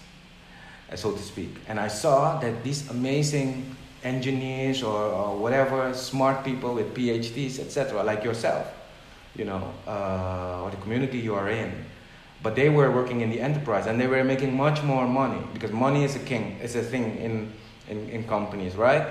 so 0.95 1.13
to 1.13 1.19
speak. 1.19 1.51
And 1.69 1.81
I 1.81 1.89
saw 1.89 2.39
that 2.41 2.63
these 2.63 2.89
amazing 2.91 3.75
engineers 4.05 4.83
or, 4.83 5.03
or 5.03 5.37
whatever, 5.37 5.93
smart 5.95 6.45
people 6.45 6.75
with 6.75 6.95
PhDs, 6.95 7.59
etc., 7.59 8.03
like 8.05 8.23
yourself, 8.23 8.73
you 9.35 9.45
know, 9.45 9.73
uh, 9.87 10.63
or 10.63 10.71
the 10.71 10.77
community 10.79 11.19
you 11.19 11.35
are 11.35 11.51
in, 11.51 11.73
but 12.43 12.55
they 12.55 12.69
were 12.69 12.91
working 12.93 13.21
in 13.21 13.31
the 13.31 13.41
enterprise 13.41 13.87
and 13.87 14.01
they 14.01 14.07
were 14.07 14.23
making 14.23 14.57
much 14.57 14.83
more 14.83 15.07
money 15.07 15.43
because 15.53 15.73
money 15.73 16.05
is 16.05 16.15
a 16.15 16.21
king, 16.21 16.59
it's 16.63 16.77
a 16.77 16.83
thing 16.83 17.17
in, 17.19 17.53
in, 17.89 18.09
in 18.09 18.25
companies, 18.25 18.77
right? 18.77 19.09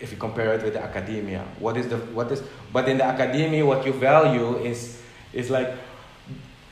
If 0.00 0.10
you 0.10 0.18
compare 0.18 0.52
it 0.54 0.62
with 0.62 0.74
the 0.74 0.82
academia, 0.82 1.44
what 1.58 1.76
is 1.76 1.88
the 1.88 1.96
what 1.96 2.30
is? 2.30 2.42
But 2.70 2.86
in 2.86 2.98
the 2.98 3.04
academia, 3.04 3.64
what 3.64 3.86
you 3.86 3.94
value 3.94 4.58
is 4.58 5.00
is 5.32 5.48
like 5.48 5.72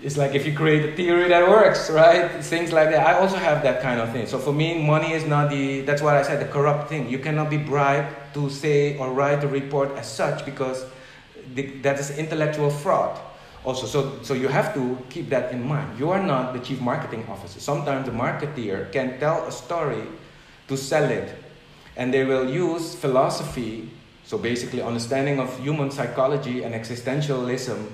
it's 0.04 0.18
like 0.18 0.34
if 0.34 0.44
you 0.44 0.52
create 0.52 0.92
a 0.92 0.94
theory 0.94 1.28
that 1.28 1.48
works, 1.48 1.88
right? 1.88 2.30
Things 2.44 2.72
like 2.72 2.90
that. 2.90 3.06
I 3.06 3.18
also 3.18 3.36
have 3.36 3.62
that 3.62 3.80
kind 3.80 3.98
of 3.98 4.12
thing. 4.12 4.26
So 4.26 4.38
for 4.38 4.52
me, 4.52 4.86
money 4.86 5.14
is 5.14 5.24
not 5.24 5.48
the, 5.48 5.80
that's 5.80 6.02
what 6.02 6.14
I 6.14 6.22
said, 6.22 6.40
the 6.40 6.52
corrupt 6.52 6.90
thing. 6.90 7.08
You 7.08 7.18
cannot 7.18 7.48
be 7.48 7.56
bribed 7.56 8.34
to 8.34 8.50
say 8.50 8.98
or 8.98 9.10
write 9.14 9.42
a 9.42 9.48
report 9.48 9.96
as 9.96 10.06
such 10.06 10.44
because 10.44 10.84
the, 11.54 11.62
that 11.78 11.98
is 11.98 12.18
intellectual 12.18 12.68
fraud. 12.68 13.18
Also, 13.64 13.86
so, 13.86 14.22
so 14.22 14.34
you 14.34 14.48
have 14.48 14.74
to 14.74 14.98
keep 15.08 15.30
that 15.30 15.52
in 15.52 15.66
mind. 15.66 15.98
You 15.98 16.10
are 16.10 16.22
not 16.22 16.52
the 16.52 16.58
chief 16.58 16.82
marketing 16.82 17.26
officer. 17.30 17.58
Sometimes 17.58 18.04
the 18.04 18.12
marketeer 18.12 18.92
can 18.92 19.18
tell 19.18 19.46
a 19.46 19.52
story 19.52 20.02
to 20.68 20.76
sell 20.76 21.10
it. 21.10 21.34
And 21.96 22.12
they 22.12 22.26
will 22.26 22.50
use 22.50 22.94
philosophy, 22.94 23.88
so 24.24 24.36
basically 24.36 24.82
understanding 24.82 25.40
of 25.40 25.58
human 25.60 25.90
psychology 25.90 26.62
and 26.62 26.74
existentialism 26.74 27.88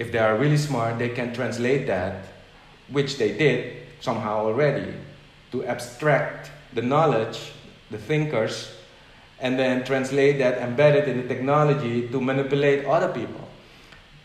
if 0.00 0.10
they 0.10 0.18
are 0.18 0.34
really 0.36 0.56
smart, 0.56 0.98
they 0.98 1.10
can 1.10 1.34
translate 1.34 1.86
that, 1.86 2.24
which 2.88 3.18
they 3.18 3.36
did 3.36 3.76
somehow 4.00 4.46
already, 4.46 4.94
to 5.52 5.62
abstract 5.66 6.50
the 6.72 6.80
knowledge, 6.80 7.52
the 7.90 7.98
thinkers, 7.98 8.72
and 9.40 9.58
then 9.58 9.84
translate 9.84 10.38
that, 10.38 10.58
embed 10.58 10.94
it 10.94 11.06
in 11.06 11.18
the 11.20 11.28
technology 11.28 12.08
to 12.08 12.18
manipulate 12.18 12.86
other 12.86 13.12
people. 13.12 13.46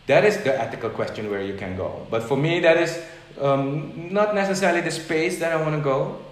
That 0.06 0.24
is 0.24 0.38
the 0.38 0.58
ethical 0.58 0.88
question 0.88 1.30
where 1.30 1.42
you 1.42 1.56
can 1.58 1.76
go. 1.76 2.06
But 2.10 2.22
for 2.22 2.38
me, 2.38 2.60
that 2.60 2.78
is 2.78 2.98
um, 3.38 4.08
not 4.10 4.34
necessarily 4.34 4.80
the 4.80 4.90
space 4.90 5.38
that 5.40 5.52
I 5.52 5.60
want 5.60 5.76
to 5.76 5.82
go. 5.82 6.24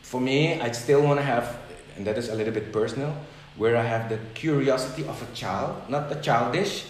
For 0.00 0.22
me, 0.22 0.58
I 0.58 0.72
still 0.72 1.02
want 1.02 1.20
to 1.20 1.24
have, 1.24 1.58
and 1.96 2.06
that 2.06 2.16
is 2.16 2.30
a 2.30 2.34
little 2.34 2.54
bit 2.54 2.72
personal, 2.72 3.14
where 3.58 3.76
I 3.76 3.82
have 3.82 4.08
the 4.08 4.18
curiosity 4.32 5.06
of 5.06 5.20
a 5.20 5.34
child, 5.34 5.76
not 5.90 6.08
the 6.08 6.14
childish, 6.14 6.86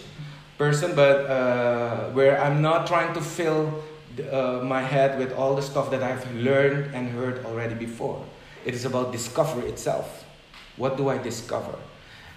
person, 0.61 0.93
but 0.95 1.25
uh, 1.25 2.11
where 2.13 2.39
I'm 2.39 2.61
not 2.61 2.85
trying 2.85 3.15
to 3.15 3.21
fill 3.21 3.81
uh, 4.31 4.61
my 4.61 4.83
head 4.83 5.17
with 5.17 5.33
all 5.33 5.55
the 5.55 5.61
stuff 5.63 5.89
that 5.89 6.03
I've 6.03 6.21
learned 6.35 6.93
and 6.93 7.09
heard 7.09 7.43
already 7.45 7.73
before. 7.73 8.23
It 8.63 8.75
is 8.75 8.85
about 8.85 9.11
discovery 9.11 9.67
itself. 9.73 10.23
What 10.77 10.97
do 10.97 11.09
I 11.09 11.17
discover? 11.17 11.73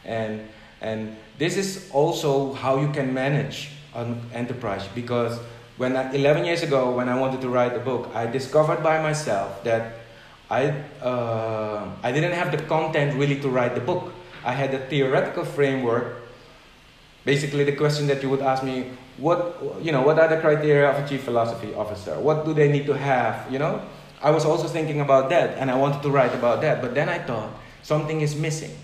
And 0.07 0.49
and 0.81 1.17
this 1.37 1.59
is 1.59 1.91
also 1.93 2.55
how 2.55 2.81
you 2.81 2.89
can 2.97 3.13
manage 3.13 3.69
an 3.95 4.21
enterprise 4.33 4.89
because 4.95 5.39
when 5.77 5.97
I, 5.97 6.13
11 6.13 6.45
years 6.45 6.63
ago 6.63 6.97
when 6.97 7.09
I 7.09 7.21
wanted 7.21 7.41
to 7.43 7.49
write 7.49 7.75
a 7.77 7.85
book, 7.91 8.09
I 8.15 8.25
discovered 8.25 8.83
by 8.83 9.03
myself 9.03 9.63
that 9.65 10.01
I 10.49 10.73
uh, 11.05 11.93
I 12.03 12.09
didn't 12.11 12.33
have 12.33 12.57
the 12.57 12.63
content 12.65 13.21
really 13.21 13.39
to 13.45 13.49
write 13.53 13.75
the 13.75 13.85
book. 13.85 14.17
I 14.45 14.53
had 14.53 14.73
a 14.73 14.81
theoretical 14.89 15.45
framework. 15.45 16.24
Basically, 17.25 17.65
the 17.65 17.73
question 17.77 18.07
that 18.09 18.23
you 18.23 18.29
would 18.29 18.43
ask 18.43 18.63
me, 18.63 18.91
what 19.17 19.59
you 19.81 19.93
know, 19.93 20.03
what 20.03 20.19
are 20.19 20.29
the 20.29 20.41
criteria 20.41 20.91
of 20.91 21.05
a 21.05 21.09
chief 21.09 21.23
philosophy 21.23 21.73
officer? 21.75 22.19
What 22.21 22.45
do 22.45 22.53
they 22.53 22.71
need 22.71 22.87
to 22.87 22.93
have? 22.93 23.51
You 23.51 23.59
know, 23.59 23.81
I 24.23 24.31
was 24.31 24.45
also 24.45 24.69
thinking 24.69 25.01
about 25.01 25.31
that, 25.31 25.57
and 25.59 25.71
I 25.71 25.77
wanted 25.77 26.03
to 26.03 26.11
write 26.11 26.35
about 26.35 26.61
that. 26.63 26.83
But 26.83 26.95
then 26.95 27.09
I 27.09 27.19
thought 27.19 27.51
something 27.83 28.21
is 28.21 28.37
missing, 28.37 28.77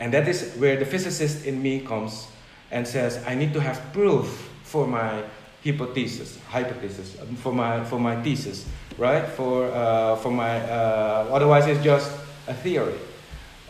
and 0.00 0.12
that 0.14 0.26
is 0.26 0.54
where 0.56 0.76
the 0.76 0.86
physicist 0.86 1.44
in 1.44 1.60
me 1.60 1.80
comes 1.80 2.28
and 2.70 2.86
says, 2.86 3.22
I 3.26 3.34
need 3.34 3.52
to 3.54 3.60
have 3.60 3.92
proof 3.92 4.50
for 4.62 4.86
my 4.86 5.22
hypothesis, 5.64 6.38
hypothesis, 6.48 7.16
for 7.36 7.52
my 7.52 7.84
for 7.84 7.98
my 7.98 8.20
thesis, 8.22 8.66
right? 8.96 9.26
For 9.26 9.66
uh, 9.66 10.16
for 10.16 10.30
my 10.30 10.60
uh, 10.60 11.28
otherwise 11.30 11.66
it's 11.66 11.82
just 11.82 12.10
a 12.46 12.54
theory. 12.54 12.94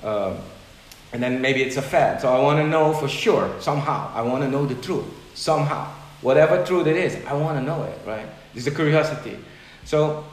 Um, 0.02 0.38
and 1.12 1.22
then 1.22 1.40
maybe 1.40 1.62
it's 1.62 1.76
a 1.76 1.82
fad. 1.82 2.20
So 2.20 2.28
I 2.28 2.40
want 2.40 2.58
to 2.58 2.66
know 2.66 2.92
for 2.92 3.08
sure, 3.08 3.54
somehow. 3.60 4.12
I 4.14 4.22
want 4.22 4.42
to 4.42 4.50
know 4.50 4.66
the 4.66 4.74
truth, 4.76 5.06
somehow. 5.34 5.90
Whatever 6.20 6.64
truth 6.64 6.86
it 6.86 6.96
is, 6.96 7.24
I 7.26 7.32
want 7.34 7.58
to 7.58 7.62
know 7.64 7.84
it, 7.84 7.98
right? 8.06 8.26
This 8.54 8.66
is 8.66 8.72
a 8.72 8.76
curiosity. 8.76 9.38
So, 9.84 10.24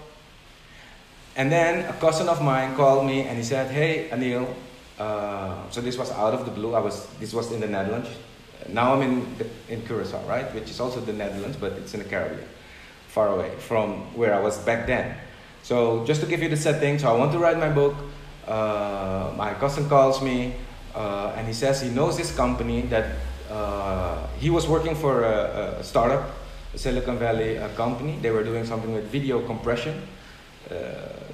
and 1.36 1.52
then 1.52 1.88
a 1.90 1.94
cousin 1.94 2.28
of 2.28 2.42
mine 2.42 2.76
called 2.76 3.06
me 3.06 3.22
and 3.22 3.38
he 3.38 3.44
said, 3.44 3.72
Hey, 3.72 4.10
Anil, 4.12 4.54
uh, 4.98 5.70
so 5.70 5.82
this 5.82 5.98
was 5.98 6.12
out 6.12 6.34
of 6.34 6.46
the 6.46 6.52
blue. 6.52 6.74
I 6.74 6.80
was, 6.80 7.08
this 7.20 7.34
was 7.34 7.52
in 7.52 7.60
the 7.60 7.68
Netherlands. 7.68 8.10
Now 8.70 8.94
I'm 8.94 9.02
in, 9.02 9.36
in 9.70 9.82
Curacao, 9.86 10.26
right? 10.28 10.54
Which 10.56 10.70
is 10.70 10.80
also 10.80 11.00
the 11.00 11.14
Netherlands, 11.14 11.58
but 11.58 11.74
it's 11.74 11.94
in 11.94 12.00
the 12.02 12.10
Caribbean, 12.10 12.48
far 13.08 13.28
away 13.30 13.52
from 13.60 14.16
where 14.16 14.34
I 14.34 14.40
was 14.40 14.58
back 14.60 14.88
then. 14.88 15.16
So, 15.62 16.06
just 16.06 16.22
to 16.22 16.28
give 16.28 16.42
you 16.42 16.50
the 16.50 16.58
setting, 16.58 17.00
so 17.00 17.14
I 17.14 17.18
want 17.18 17.32
to 17.34 17.40
write 17.40 17.58
my 17.58 17.70
book. 17.70 17.96
Uh, 18.48 19.34
my 19.36 19.54
cousin 19.56 19.90
calls 19.90 20.22
me 20.22 20.54
uh, 20.96 21.34
and 21.36 21.48
he 21.48 21.54
says 21.54 21.82
he 21.82 21.90
knows 21.90 22.18
this 22.18 22.36
company 22.36 22.82
that 22.84 23.16
uh, 23.52 24.26
he 24.40 24.50
was 24.50 24.68
working 24.68 24.96
for 24.96 25.24
a, 25.24 25.78
a 25.80 25.84
startup, 25.84 26.32
a 26.74 26.78
Silicon 26.78 27.18
Valley 27.18 27.58
uh, 27.58 27.68
company. 27.70 28.18
They 28.22 28.32
were 28.32 28.44
doing 28.44 28.66
something 28.66 28.94
with 28.94 29.06
video 29.06 29.46
compression. 29.46 30.02
Uh, 30.72 30.76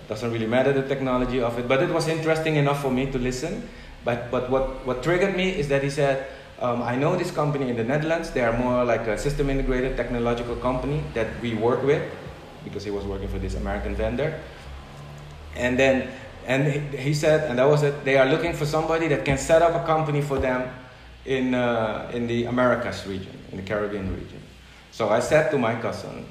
doesn't 0.10 0.32
really 0.34 0.48
matter 0.48 0.74
the 0.74 0.86
technology 0.88 1.42
of 1.42 1.58
it, 1.58 1.68
but 1.68 1.82
it 1.82 1.90
was 1.90 2.10
interesting 2.10 2.58
enough 2.58 2.82
for 2.82 2.92
me 2.92 3.10
to 3.12 3.18
listen. 3.18 3.70
But, 4.04 4.30
but 4.30 4.50
what, 4.50 4.86
what 4.86 5.04
triggered 5.04 5.38
me 5.38 5.52
is 5.52 5.70
that 5.70 5.84
he 5.84 5.90
said, 5.90 6.28
um, 6.60 6.82
I 6.82 6.96
know 6.96 7.16
this 7.16 7.32
company 7.32 7.70
in 7.70 7.78
the 7.78 7.84
Netherlands. 7.84 8.32
They 8.32 8.42
are 8.42 8.58
more 8.58 8.84
like 8.84 9.08
a 9.08 9.18
system 9.18 9.50
integrated 9.50 9.96
technological 9.96 10.56
company 10.58 11.04
that 11.14 11.28
we 11.42 11.54
work 11.54 11.84
with 11.84 12.04
because 12.64 12.84
he 12.84 12.92
was 12.92 13.06
working 13.06 13.28
for 13.30 13.40
this 13.40 13.56
American 13.56 13.96
vendor. 13.96 14.40
And 15.56 15.78
then 15.78 16.10
and 16.46 16.94
he 16.94 17.14
said, 17.14 17.50
and 17.50 17.60
that 17.60 17.68
was 17.68 17.84
it, 17.84 18.04
they 18.04 18.18
are 18.18 18.26
looking 18.26 18.54
for 18.54 18.66
somebody 18.66 19.08
that 19.10 19.26
can 19.26 19.38
set 19.38 19.62
up 19.62 19.82
a 19.82 19.86
company 19.86 20.22
for 20.22 20.40
them 20.40 20.70
in, 21.26 21.54
uh, 21.54 22.10
in 22.14 22.28
the 22.28 22.46
Americas 22.46 23.06
region, 23.06 23.38
in 23.52 23.58
the 23.58 23.64
Caribbean 23.64 24.14
region. 24.16 24.42
So 24.92 25.10
I 25.10 25.20
said 25.20 25.52
to 25.52 25.58
my 25.58 25.76
cousin, 25.76 26.26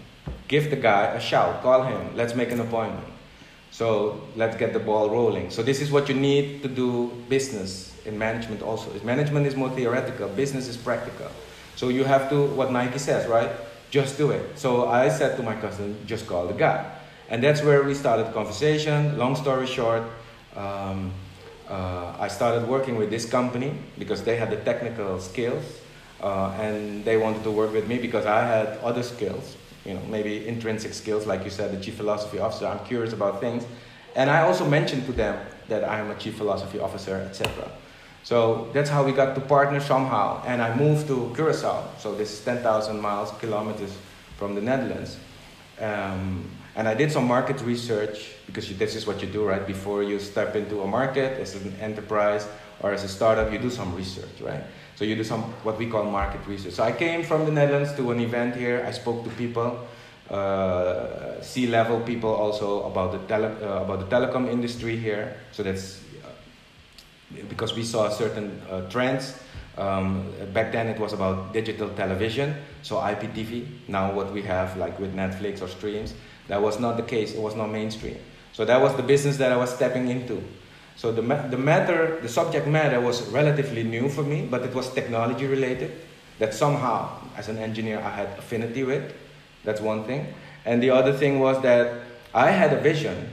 give 0.49 0.71
the 0.71 0.77
guy 0.77 1.07
a 1.15 1.21
shout, 1.21 1.63
call 1.63 1.83
him, 1.83 2.17
let's 2.17 2.35
make 2.35 2.51
an 2.51 2.61
appointment. 2.61 3.07
So 3.71 4.21
let's 4.37 4.57
get 4.57 4.73
the 4.73 4.81
ball 4.81 5.11
rolling. 5.11 5.51
So 5.51 5.63
this 5.63 5.81
is 5.81 5.91
what 5.91 6.09
you 6.09 6.15
need 6.15 6.63
to 6.63 6.69
do 6.69 7.13
business 7.29 7.97
in 8.05 8.19
management 8.19 8.63
also. 8.63 8.93
Management 9.05 9.47
is 9.47 9.55
more 9.55 9.71
theoretical, 9.71 10.29
business 10.29 10.67
is 10.69 10.77
practical. 10.77 11.31
So 11.77 11.89
you 11.89 12.05
have 12.05 12.29
to, 12.31 12.47
what 12.47 12.73
Nike 12.73 12.99
says, 12.99 13.29
right? 13.29 13.51
Just 13.91 14.19
do 14.19 14.31
it. 14.33 14.59
So 14.59 14.89
I 14.89 15.09
said 15.09 15.37
to 15.37 15.43
my 15.43 15.55
cousin, 15.57 15.97
just 16.07 16.27
call 16.27 16.47
the 16.47 16.55
guy. 16.55 17.00
And 17.31 17.43
that's 17.43 17.63
where 17.63 17.85
we 17.85 17.95
started 17.95 18.33
conversation. 18.35 19.17
Long 19.17 19.37
story 19.37 19.67
short, 19.67 20.03
um, 20.57 21.13
uh, 21.69 22.17
I 22.19 22.27
started 22.27 22.67
working 22.67 22.97
with 22.97 23.09
this 23.09 23.25
company 23.25 23.73
because 23.97 24.25
they 24.25 24.37
had 24.37 24.51
the 24.51 24.57
technical 24.57 25.21
skills 25.21 25.65
uh, 26.21 26.51
and 26.61 27.05
they 27.05 27.17
wanted 27.17 27.45
to 27.45 27.53
work 27.53 27.73
with 27.73 27.87
me 27.87 27.99
because 27.99 28.27
I 28.27 28.45
had 28.45 28.79
other 28.79 29.05
skills, 29.05 29.57
you 29.85 29.95
know, 29.95 30.03
maybe 30.11 30.49
intrinsic 30.49 30.93
skills, 30.93 31.25
like 31.25 31.45
you 31.45 31.51
said, 31.51 31.71
the 31.71 31.83
chief 31.83 31.95
philosophy 31.95 32.41
officer. 32.41 32.67
I'm 32.67 32.85
curious 32.85 33.13
about 33.13 33.41
things. 33.41 33.65
And 34.17 34.29
I 34.29 34.43
also 34.43 34.69
mentioned 34.69 35.07
to 35.07 35.13
them 35.13 35.39
that 35.69 35.89
I'm 35.89 36.11
a 36.11 36.17
chief 36.17 36.37
philosophy 36.37 36.81
officer, 36.81 37.15
etc. 37.31 37.71
So 38.25 38.69
that's 38.73 38.91
how 38.91 39.05
we 39.05 39.13
got 39.13 39.37
to 39.37 39.41
partner 39.41 39.79
somehow. 39.79 40.43
And 40.45 40.61
I 40.61 40.75
moved 40.75 41.07
to 41.07 41.33
Curacao. 41.37 41.89
So 41.99 42.15
this 42.17 42.33
is 42.33 42.45
10,000 42.45 43.01
miles, 43.01 43.31
kilometers 43.39 43.97
from 44.37 44.57
the 44.57 44.61
Netherlands. 44.61 45.17
Um, 45.81 46.51
and 46.77 46.87
I 46.89 46.95
did 46.95 47.11
some 47.11 47.27
market 47.27 47.61
research 47.63 48.33
because 48.47 48.69
this 48.77 48.95
is 48.95 49.07
what 49.07 49.21
you 49.21 49.29
do, 49.29 49.45
right? 49.45 49.67
Before 49.67 50.03
you 50.03 50.19
step 50.19 50.55
into 50.55 50.83
a 50.83 50.87
market 50.87 51.41
as 51.41 51.55
an 51.55 51.75
enterprise 51.81 52.47
or 52.81 52.93
as 52.93 53.05
a 53.05 53.09
startup, 53.09 53.53
you 53.53 53.59
do 53.59 53.71
some 53.71 53.95
research, 53.95 54.41
right? 54.41 54.63
So 54.97 55.05
you 55.05 55.17
do 55.17 55.25
some 55.25 55.43
what 55.65 55.79
we 55.79 55.87
call 55.87 56.05
market 56.05 56.47
research. 56.47 56.75
So 56.75 56.85
I 56.85 56.93
came 56.93 57.23
from 57.25 57.45
the 57.45 57.53
Netherlands 57.53 57.95
to 57.95 58.11
an 58.13 58.21
event 58.21 58.55
here. 58.55 58.85
I 58.87 58.93
spoke 58.93 59.25
to 59.25 59.31
people, 59.31 59.87
uh, 60.31 61.41
C-level 61.43 62.01
people 62.01 62.31
also 62.31 62.85
about 62.85 63.13
the 63.13 63.19
tele- 63.27 63.57
uh, 63.63 63.83
about 63.85 64.01
the 64.01 64.17
telecom 64.17 64.49
industry 64.49 64.97
here. 64.97 65.37
So 65.53 65.63
that's 65.63 66.01
uh, 66.23 67.43
because 67.49 67.75
we 67.75 67.83
saw 67.83 68.09
certain 68.11 68.61
uh, 68.71 68.89
trends. 68.91 69.35
Um, 69.79 70.31
back 70.53 70.73
then 70.73 70.89
it 70.89 71.01
was 71.01 71.15
about 71.15 71.53
digital 71.55 71.89
television, 71.91 72.55
so 72.83 72.97
IPTV. 72.97 73.89
Now 73.89 74.13
what 74.13 74.33
we 74.33 74.43
have 74.43 74.77
like 74.77 74.99
with 75.01 75.15
Netflix 75.15 75.63
or 75.63 75.69
streams. 75.69 76.13
That 76.51 76.61
was 76.63 76.81
not 76.81 76.97
the 76.97 77.05
case, 77.05 77.33
it 77.33 77.41
was 77.41 77.55
not 77.55 77.71
mainstream. 77.71 78.19
So 78.53 78.65
that 78.65 78.81
was 78.81 78.97
the 78.97 79.05
business 79.05 79.37
that 79.37 79.53
I 79.53 79.57
was 79.57 79.73
stepping 79.73 80.09
into. 80.09 80.43
So 80.97 81.13
the, 81.13 81.23
the 81.23 81.57
matter, 81.57 82.19
the 82.21 82.29
subject 82.29 82.67
matter 82.67 83.01
was 83.01 83.23
relatively 83.29 83.85
new 83.85 84.09
for 84.09 84.25
me, 84.25 84.49
but 84.51 84.63
it 84.63 84.75
was 84.75 84.93
technology 84.93 85.47
related 85.47 85.93
that 86.41 86.53
somehow, 86.53 87.09
as 87.37 87.49
an 87.49 87.59
engineer, 87.59 88.01
I 88.01 88.11
had 88.11 88.27
affinity 88.37 88.83
with. 88.83 89.15
That's 89.63 89.81
one 89.81 90.03
thing. 90.03 90.35
And 90.65 90.83
the 90.83 90.91
other 90.91 91.13
thing 91.13 91.39
was 91.39 91.63
that 91.63 92.03
I 92.35 92.51
had 92.51 92.73
a 92.73 92.81
vision, 92.81 93.31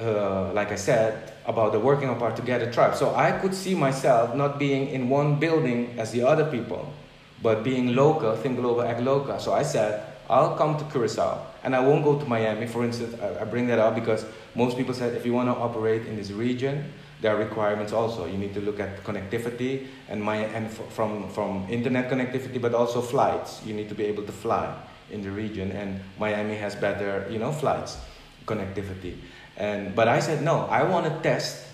uh, 0.00 0.50
like 0.54 0.72
I 0.72 0.76
said, 0.76 1.34
about 1.44 1.72
the 1.72 1.80
working 1.80 2.08
apart 2.08 2.34
together 2.34 2.72
tribe. 2.72 2.94
So 2.94 3.14
I 3.14 3.32
could 3.32 3.54
see 3.54 3.74
myself 3.74 4.34
not 4.34 4.58
being 4.58 4.88
in 4.88 5.10
one 5.10 5.38
building 5.38 5.96
as 5.98 6.12
the 6.12 6.22
other 6.22 6.50
people, 6.50 6.90
but 7.42 7.62
being 7.62 7.94
local, 7.94 8.34
think 8.36 8.56
global, 8.58 8.80
act 8.80 9.02
local. 9.02 9.38
So 9.38 9.52
I 9.52 9.64
said, 9.64 10.02
I'll 10.30 10.56
come 10.56 10.78
to 10.78 10.84
Curacao 10.84 11.44
and 11.62 11.74
I 11.74 11.80
won't 11.80 12.04
go 12.04 12.18
to 12.18 12.24
Miami. 12.24 12.66
For 12.66 12.84
instance, 12.84 13.20
I, 13.20 13.42
I 13.42 13.44
bring 13.44 13.66
that 13.68 13.78
up 13.78 13.94
because 13.94 14.24
most 14.54 14.76
people 14.76 14.94
said 14.94 15.14
if 15.14 15.26
you 15.26 15.32
want 15.32 15.48
to 15.48 15.54
operate 15.54 16.06
in 16.06 16.16
this 16.16 16.30
region, 16.30 16.92
there 17.20 17.34
are 17.34 17.38
requirements 17.38 17.92
also. 17.92 18.26
You 18.26 18.38
need 18.38 18.54
to 18.54 18.60
look 18.60 18.78
at 18.80 19.02
connectivity 19.04 19.88
and 20.08 20.22
my 20.22 20.36
and 20.36 20.70
from 20.70 21.28
from 21.30 21.66
internet 21.68 22.10
connectivity, 22.10 22.60
but 22.60 22.74
also 22.74 23.00
flights. 23.00 23.64
You 23.64 23.74
need 23.74 23.88
to 23.88 23.94
be 23.94 24.04
able 24.04 24.24
to 24.24 24.32
fly 24.32 24.74
in 25.10 25.22
the 25.22 25.30
region, 25.30 25.72
and 25.72 26.00
Miami 26.18 26.56
has 26.56 26.76
better 26.76 27.26
you 27.30 27.38
know 27.38 27.52
flights 27.52 27.98
connectivity. 28.46 29.16
And 29.56 29.94
but 29.94 30.06
I 30.06 30.20
said 30.20 30.42
no. 30.42 30.66
I 30.70 30.84
want 30.84 31.06
to 31.06 31.22
test. 31.22 31.66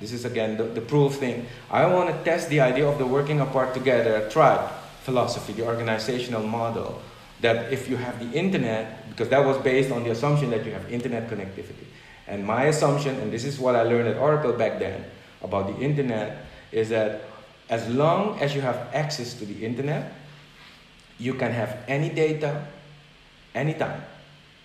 This 0.00 0.12
is 0.12 0.24
again 0.24 0.56
the, 0.56 0.64
the 0.64 0.80
proof 0.80 1.16
thing. 1.16 1.46
I 1.70 1.86
want 1.86 2.10
to 2.10 2.24
test 2.24 2.50
the 2.50 2.60
idea 2.60 2.86
of 2.88 2.98
the 2.98 3.06
working 3.06 3.40
apart 3.40 3.74
together 3.74 4.28
tribe 4.30 4.70
philosophy, 5.02 5.54
the 5.54 5.64
organizational 5.64 6.42
model 6.42 7.00
that 7.40 7.72
if 7.72 7.88
you 7.88 7.96
have 7.96 8.18
the 8.18 8.36
internet, 8.36 9.07
because 9.18 9.30
that 9.30 9.44
was 9.44 9.58
based 9.58 9.90
on 9.90 10.04
the 10.04 10.10
assumption 10.10 10.48
that 10.50 10.64
you 10.64 10.70
have 10.70 10.92
internet 10.92 11.28
connectivity. 11.28 11.86
And 12.28 12.46
my 12.46 12.66
assumption, 12.66 13.16
and 13.16 13.32
this 13.32 13.44
is 13.44 13.58
what 13.58 13.74
I 13.74 13.82
learned 13.82 14.06
at 14.06 14.16
Oracle 14.16 14.52
back 14.52 14.78
then 14.78 15.04
about 15.42 15.66
the 15.66 15.82
internet, 15.82 16.46
is 16.70 16.90
that 16.90 17.22
as 17.68 17.88
long 17.88 18.38
as 18.38 18.54
you 18.54 18.60
have 18.60 18.76
access 18.94 19.34
to 19.34 19.44
the 19.44 19.66
internet, 19.66 20.12
you 21.18 21.34
can 21.34 21.50
have 21.50 21.78
any 21.88 22.10
data, 22.10 22.64
anytime, 23.56 24.04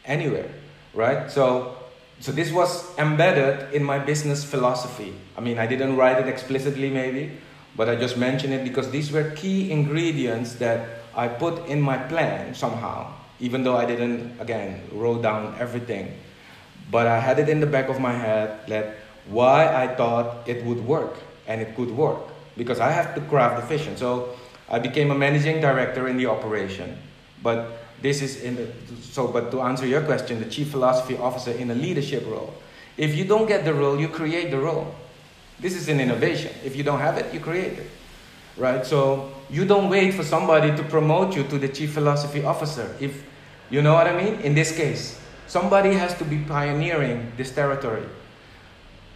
anywhere, 0.05 0.51
right? 0.93 1.31
So, 1.31 1.75
so 2.19 2.31
this 2.31 2.51
was 2.51 2.95
embedded 2.99 3.73
in 3.73 3.83
my 3.83 3.97
business 3.97 4.43
philosophy. 4.43 5.15
I 5.35 5.41
mean, 5.41 5.57
I 5.57 5.65
didn't 5.65 5.97
write 5.97 6.19
it 6.19 6.27
explicitly, 6.27 6.91
maybe, 6.91 7.31
but 7.75 7.89
I 7.89 7.95
just 7.95 8.17
mentioned 8.17 8.53
it 8.53 8.63
because 8.63 8.91
these 8.91 9.11
were 9.11 9.31
key 9.31 9.71
ingredients 9.71 10.53
that 10.55 11.01
I 11.15 11.27
put 11.27 11.65
in 11.65 11.81
my 11.81 11.97
plan 11.97 12.53
somehow, 12.53 13.11
even 13.43 13.61
though 13.65 13.75
I 13.75 13.85
didn't, 13.85 14.39
again, 14.39 14.81
wrote 14.93 15.21
down 15.21 15.53
everything. 15.59 16.15
But 16.89 17.07
I 17.07 17.19
had 17.19 17.39
it 17.39 17.49
in 17.49 17.59
the 17.59 17.67
back 17.67 17.89
of 17.89 17.99
my 17.99 18.13
head 18.13 18.65
that 18.69 18.95
why 19.27 19.67
I 19.67 19.93
thought 19.93 20.47
it 20.47 20.63
would 20.63 20.79
work 20.85 21.15
and 21.45 21.59
it 21.59 21.75
could 21.75 21.91
work 21.91 22.23
because 22.55 22.79
I 22.79 22.89
have 22.89 23.13
to 23.15 23.21
craft 23.21 23.59
the 23.59 23.67
vision. 23.67 23.97
So 23.97 24.35
I 24.69 24.79
became 24.79 25.11
a 25.11 25.15
managing 25.15 25.59
director 25.59 26.07
in 26.07 26.15
the 26.15 26.27
operation. 26.27 26.97
But 27.43 27.83
this 28.01 28.21
is 28.21 28.41
in 28.43 28.55
the, 28.55 28.67
so, 29.01 29.27
but 29.27 29.51
to 29.51 29.61
answer 29.61 29.85
your 29.85 30.03
question, 30.03 30.39
the 30.39 30.49
chief 30.49 30.71
philosophy 30.71 31.17
officer 31.17 31.51
in 31.51 31.69
a 31.69 31.75
leadership 31.75 32.25
role. 32.25 32.53
If 32.95 33.13
you 33.13 33.25
don't 33.25 33.45
get 33.45 33.65
the 33.65 33.73
role, 33.73 33.99
you 33.99 34.07
create 34.07 34.51
the 34.51 34.59
role. 34.59 34.95
This 35.59 35.75
is 35.75 35.89
an 35.89 35.99
innovation. 35.99 36.53
If 36.63 36.77
you 36.77 36.83
don't 36.83 36.99
have 36.99 37.17
it, 37.17 37.33
you 37.33 37.41
create 37.41 37.73
it. 37.73 37.89
Right? 38.55 38.85
So 38.85 39.33
you 39.49 39.65
don't 39.65 39.89
wait 39.89 40.13
for 40.13 40.23
somebody 40.23 40.73
to 40.77 40.83
promote 40.83 41.35
you 41.35 41.43
to 41.43 41.57
the 41.57 41.67
chief 41.67 41.91
philosophy 41.91 42.45
officer. 42.45 42.95
If 43.01 43.32
you 43.73 43.81
know 43.81 43.95
what 43.95 44.05
I 44.05 44.15
mean? 44.15 44.39
In 44.41 44.53
this 44.53 44.75
case, 44.77 45.19
somebody 45.47 45.93
has 45.93 46.15
to 46.19 46.23
be 46.23 46.37
pioneering 46.37 47.31
this 47.37 47.49
territory, 47.49 48.05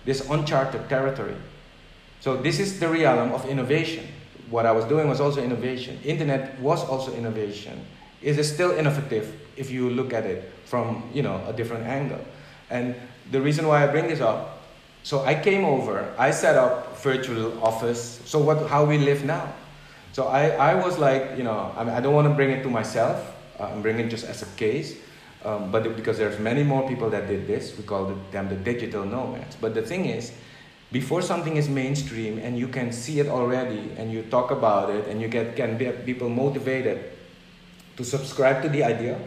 this 0.04 0.28
uncharted 0.32 0.90
territory. 0.90 1.36
So 2.22 2.36
this 2.38 2.60
is 2.60 2.80
the 2.80 2.90
realm 2.90 3.34
of 3.34 3.46
innovation. 3.46 4.08
What 4.50 4.66
I 4.66 4.72
was 4.72 4.84
doing 4.86 5.08
was 5.08 5.22
also 5.22 5.44
innovation. 5.44 6.00
Internet 6.04 6.60
was 6.60 6.84
also 6.84 7.14
innovation. 7.14 7.86
It 8.24 8.40
is 8.40 8.52
still 8.52 8.72
innovative 8.72 9.40
if 9.58 9.70
you 9.70 9.92
look 9.92 10.12
at 10.12 10.26
it 10.26 10.52
from 10.66 11.08
you 11.14 11.22
know 11.22 11.40
a 11.46 11.54
different 11.54 11.86
angle. 11.86 12.26
And 12.72 12.96
the 13.30 13.40
reason 13.40 13.68
why 13.68 13.84
I 13.84 13.88
bring 13.88 14.08
this 14.08 14.22
up, 14.22 14.64
so 15.04 15.22
I 15.22 15.36
came 15.36 15.66
over, 15.66 16.12
I 16.18 16.32
set 16.32 16.56
up 16.58 16.98
virtual 17.04 17.62
office. 17.64 18.22
So 18.26 18.40
what 18.40 18.66
how 18.68 18.86
we 18.86 18.98
live 18.98 19.24
now. 19.24 19.54
So 20.14 20.26
I, 20.26 20.50
I 20.50 20.74
was 20.74 20.98
like, 20.98 21.38
you 21.38 21.44
know, 21.44 21.72
I, 21.78 21.84
mean, 21.84 21.94
I 21.94 22.02
don't 22.02 22.16
want 22.16 22.28
to 22.28 22.34
bring 22.34 22.50
it 22.50 22.64
to 22.64 22.70
myself. 22.72 23.37
Uh, 23.60 23.66
I'm 23.66 23.82
bringing 23.82 24.10
just 24.10 24.26
as 24.26 24.42
a 24.42 24.46
case. 24.58 24.98
Um, 25.46 25.72
but 25.72 25.96
because 25.96 26.18
there's 26.18 26.40
many 26.40 26.64
more 26.64 26.88
people 26.88 27.10
that 27.12 27.28
did 27.28 27.48
this, 27.48 27.78
we 27.78 27.84
call 27.84 28.14
them 28.32 28.50
the 28.50 28.56
digital 28.56 29.06
nomads. 29.06 29.56
But 29.56 29.76
the 29.76 29.82
thing 29.82 30.06
is, 30.06 30.34
before 30.92 31.22
something 31.22 31.58
is 31.58 31.68
mainstream 31.68 32.38
and 32.38 32.58
you 32.58 32.68
can 32.68 32.92
see 32.92 33.20
it 33.20 33.28
already 33.28 33.92
and 33.98 34.12
you 34.12 34.24
talk 34.24 34.52
about 34.52 34.90
it 34.90 35.08
and 35.08 35.22
you 35.22 35.28
get 35.28 35.56
can 35.56 35.78
get 35.78 36.06
people 36.06 36.30
motivated 36.30 37.12
to 37.98 38.06
subscribe 38.06 38.62
to 38.62 38.70
the 38.70 38.84
idea 38.84 39.20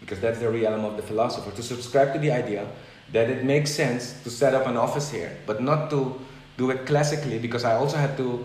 because 0.00 0.20
that's 0.20 0.38
the 0.40 0.50
realm 0.50 0.84
of 0.84 0.96
the 0.96 1.02
philosopher 1.02 1.50
to 1.52 1.62
subscribe 1.62 2.12
to 2.12 2.18
the 2.18 2.30
idea 2.30 2.66
that 3.12 3.30
it 3.30 3.44
makes 3.44 3.70
sense 3.70 4.22
to 4.22 4.30
set 4.30 4.52
up 4.52 4.66
an 4.66 4.76
office 4.76 5.10
here 5.10 5.38
but 5.46 5.62
not 5.62 5.88
to 5.88 6.20
do 6.58 6.70
it 6.70 6.84
classically 6.84 7.38
because 7.38 7.64
i 7.64 7.74
also 7.74 7.96
had 7.96 8.14
to 8.16 8.44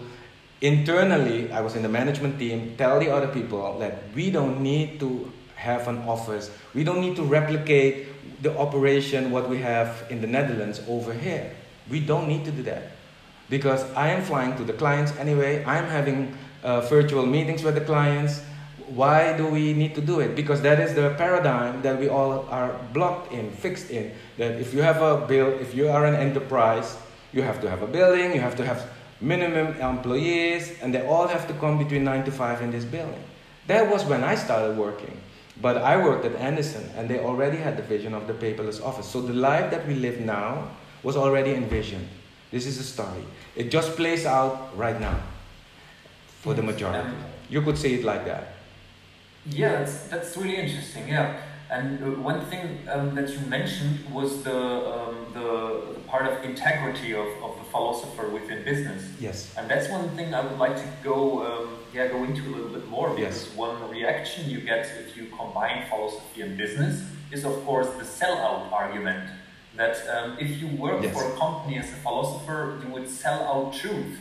internally 0.61 1.51
i 1.51 1.61
was 1.61 1.75
in 1.75 1.83
the 1.83 1.89
management 1.89 2.39
team 2.39 2.75
tell 2.77 2.99
the 2.99 3.09
other 3.09 3.27
people 3.27 3.77
that 3.79 4.03
we 4.15 4.31
don't 4.31 4.61
need 4.61 4.99
to 4.99 5.31
have 5.55 5.87
an 5.87 5.97
office 6.07 6.49
we 6.73 6.83
don't 6.83 7.01
need 7.01 7.15
to 7.15 7.23
replicate 7.23 8.07
the 8.41 8.57
operation 8.57 9.31
what 9.31 9.49
we 9.49 9.57
have 9.57 10.05
in 10.09 10.21
the 10.21 10.27
netherlands 10.27 10.81
over 10.87 11.13
here 11.13 11.51
we 11.89 11.99
don't 11.99 12.27
need 12.27 12.45
to 12.45 12.51
do 12.51 12.63
that 12.63 12.95
because 13.49 13.83
I 13.93 14.09
am 14.09 14.23
flying 14.23 14.55
to 14.57 14.63
the 14.63 14.73
clients 14.73 15.15
anyway. 15.17 15.63
I'm 15.65 15.85
having 15.85 16.35
uh, 16.63 16.81
virtual 16.81 17.25
meetings 17.25 17.63
with 17.63 17.75
the 17.75 17.81
clients. 17.81 18.41
Why 18.87 19.35
do 19.35 19.47
we 19.47 19.73
need 19.73 19.95
to 19.95 20.01
do 20.01 20.19
it? 20.19 20.35
Because 20.35 20.61
that 20.61 20.79
is 20.79 20.93
the 20.93 21.13
paradigm 21.17 21.81
that 21.81 21.99
we 21.99 22.07
all 22.07 22.47
are 22.49 22.79
blocked 22.93 23.33
in, 23.33 23.51
fixed 23.51 23.89
in. 23.89 24.11
That 24.37 24.59
if 24.59 24.73
you 24.73 24.81
have 24.81 25.01
a 25.01 25.25
bill, 25.25 25.47
if 25.47 25.73
you 25.73 25.89
are 25.89 26.05
an 26.05 26.15
enterprise, 26.15 26.97
you 27.33 27.41
have 27.41 27.61
to 27.61 27.69
have 27.69 27.81
a 27.81 27.87
building, 27.87 28.33
you 28.33 28.41
have 28.41 28.55
to 28.57 28.65
have 28.65 28.87
minimum 29.21 29.79
employees, 29.79 30.73
and 30.81 30.93
they 30.93 31.05
all 31.05 31.27
have 31.27 31.47
to 31.47 31.53
come 31.53 31.77
between 31.77 32.03
nine 32.03 32.23
to 32.25 32.31
five 32.31 32.61
in 32.61 32.71
this 32.71 32.85
building. 32.85 33.23
That 33.67 33.89
was 33.89 34.03
when 34.05 34.23
I 34.23 34.35
started 34.35 34.77
working. 34.77 35.17
But 35.61 35.77
I 35.77 35.95
worked 35.97 36.25
at 36.25 36.35
Andersen, 36.35 36.89
and 36.97 37.09
they 37.09 37.19
already 37.19 37.57
had 37.57 37.77
the 37.77 37.83
vision 37.83 38.13
of 38.13 38.27
the 38.27 38.33
paperless 38.33 38.83
office. 38.83 39.07
So 39.07 39.21
the 39.21 39.33
life 39.33 39.71
that 39.71 39.87
we 39.87 39.95
live 39.95 40.19
now 40.19 40.69
was 41.01 41.15
already 41.15 41.53
envisioned. 41.53 42.07
This 42.51 42.65
is 42.65 42.77
a 42.77 42.83
story. 42.83 43.23
It 43.55 43.71
just 43.71 43.95
plays 43.95 44.25
out 44.25 44.77
right 44.77 44.99
now 44.99 45.17
for 46.41 46.53
the 46.53 46.61
majority. 46.61 47.07
Um, 47.07 47.15
you 47.49 47.61
could 47.61 47.77
say 47.77 47.93
it 47.93 48.03
like 48.03 48.25
that. 48.25 48.53
Yeah, 49.45 49.79
that's, 49.79 50.07
that's 50.07 50.35
really 50.37 50.57
interesting. 50.57 51.07
Yeah. 51.07 51.39
And 51.69 52.03
uh, 52.03 52.21
one 52.21 52.45
thing 52.45 52.79
um, 52.89 53.15
that 53.15 53.29
you 53.29 53.39
mentioned 53.47 53.99
was 54.11 54.43
the, 54.43 54.55
um, 54.55 55.25
the, 55.33 55.93
the, 55.93 55.99
part 56.07 56.25
of 56.31 56.43
integrity 56.43 57.13
of, 57.13 57.27
of 57.43 57.54
philosopher 57.75 58.27
within 58.29 58.63
business. 58.63 59.01
Yes. 59.19 59.53
And 59.57 59.69
that's 59.69 59.89
one 59.89 60.07
thing 60.15 60.33
I 60.33 60.41
would 60.47 60.59
like 60.65 60.77
to 60.77 60.89
go 61.03 61.19
um, 61.47 61.67
yeah 61.93 62.07
go 62.07 62.23
into 62.23 62.41
a 62.49 62.51
little 62.55 62.73
bit 62.77 62.87
more 62.95 63.09
because 63.09 63.39
yes. 63.45 63.55
one 63.55 63.75
reaction 63.89 64.49
you 64.49 64.59
get 64.61 64.83
if 65.03 65.17
you 65.17 65.25
combine 65.41 65.77
philosophy 65.89 66.39
and 66.45 66.57
business 66.57 66.95
is 67.31 67.43
of 67.43 67.55
course 67.65 67.89
the 68.01 68.07
sellout 68.19 68.71
argument 68.71 69.23
that 69.75 69.95
um, 70.07 70.37
if 70.39 70.61
you 70.61 70.67
work 70.77 71.03
yes. 71.03 71.13
for 71.13 71.23
a 71.31 71.35
company 71.37 71.77
as 71.77 71.89
a 71.89 71.99
philosopher, 72.05 72.79
you 72.81 72.89
would 72.93 73.09
sell 73.09 73.41
out 73.43 73.73
truth. 73.73 74.19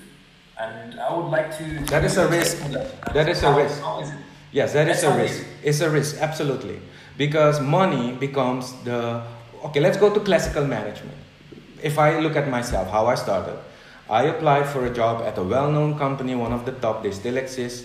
And 0.59 1.01
I 1.01 1.15
would 1.17 1.31
like 1.31 1.57
to. 1.59 1.65
to 1.65 1.85
that 1.95 2.05
is 2.05 2.17
a 2.17 2.29
risk. 2.29 2.59
That, 2.71 3.15
that 3.15 3.29
is 3.29 3.41
how, 3.41 3.53
a 3.53 3.63
risk. 3.63 3.83
Is 4.03 4.13
yes, 4.53 4.73
that 4.73 4.85
That's 4.87 5.03
is 5.03 5.05
a 5.05 5.17
risk. 5.17 5.45
It's 5.63 5.81
a 5.81 5.91
risk, 5.91 6.17
absolutely. 6.21 6.81
Because 7.17 7.61
money 7.61 8.13
becomes 8.13 8.73
the. 8.85 9.23
Okay, 9.65 9.81
let's 9.81 9.97
go 9.97 10.13
to 10.15 10.21
classical 10.21 10.65
management. 10.67 11.19
If 11.85 11.99
I 11.99 12.19
look 12.19 12.35
at 12.35 12.49
myself, 12.49 12.91
how 12.91 13.07
I 13.07 13.15
started, 13.15 13.59
I 14.09 14.25
applied 14.25 14.67
for 14.67 14.87
a 14.87 14.91
job 14.91 15.23
at 15.23 15.37
a 15.39 15.43
well 15.43 15.71
known 15.71 15.99
company, 15.99 16.35
one 16.35 16.53
of 16.53 16.65
the 16.65 16.73
top, 16.73 17.03
they 17.03 17.13
still 17.13 17.37
exist, 17.37 17.85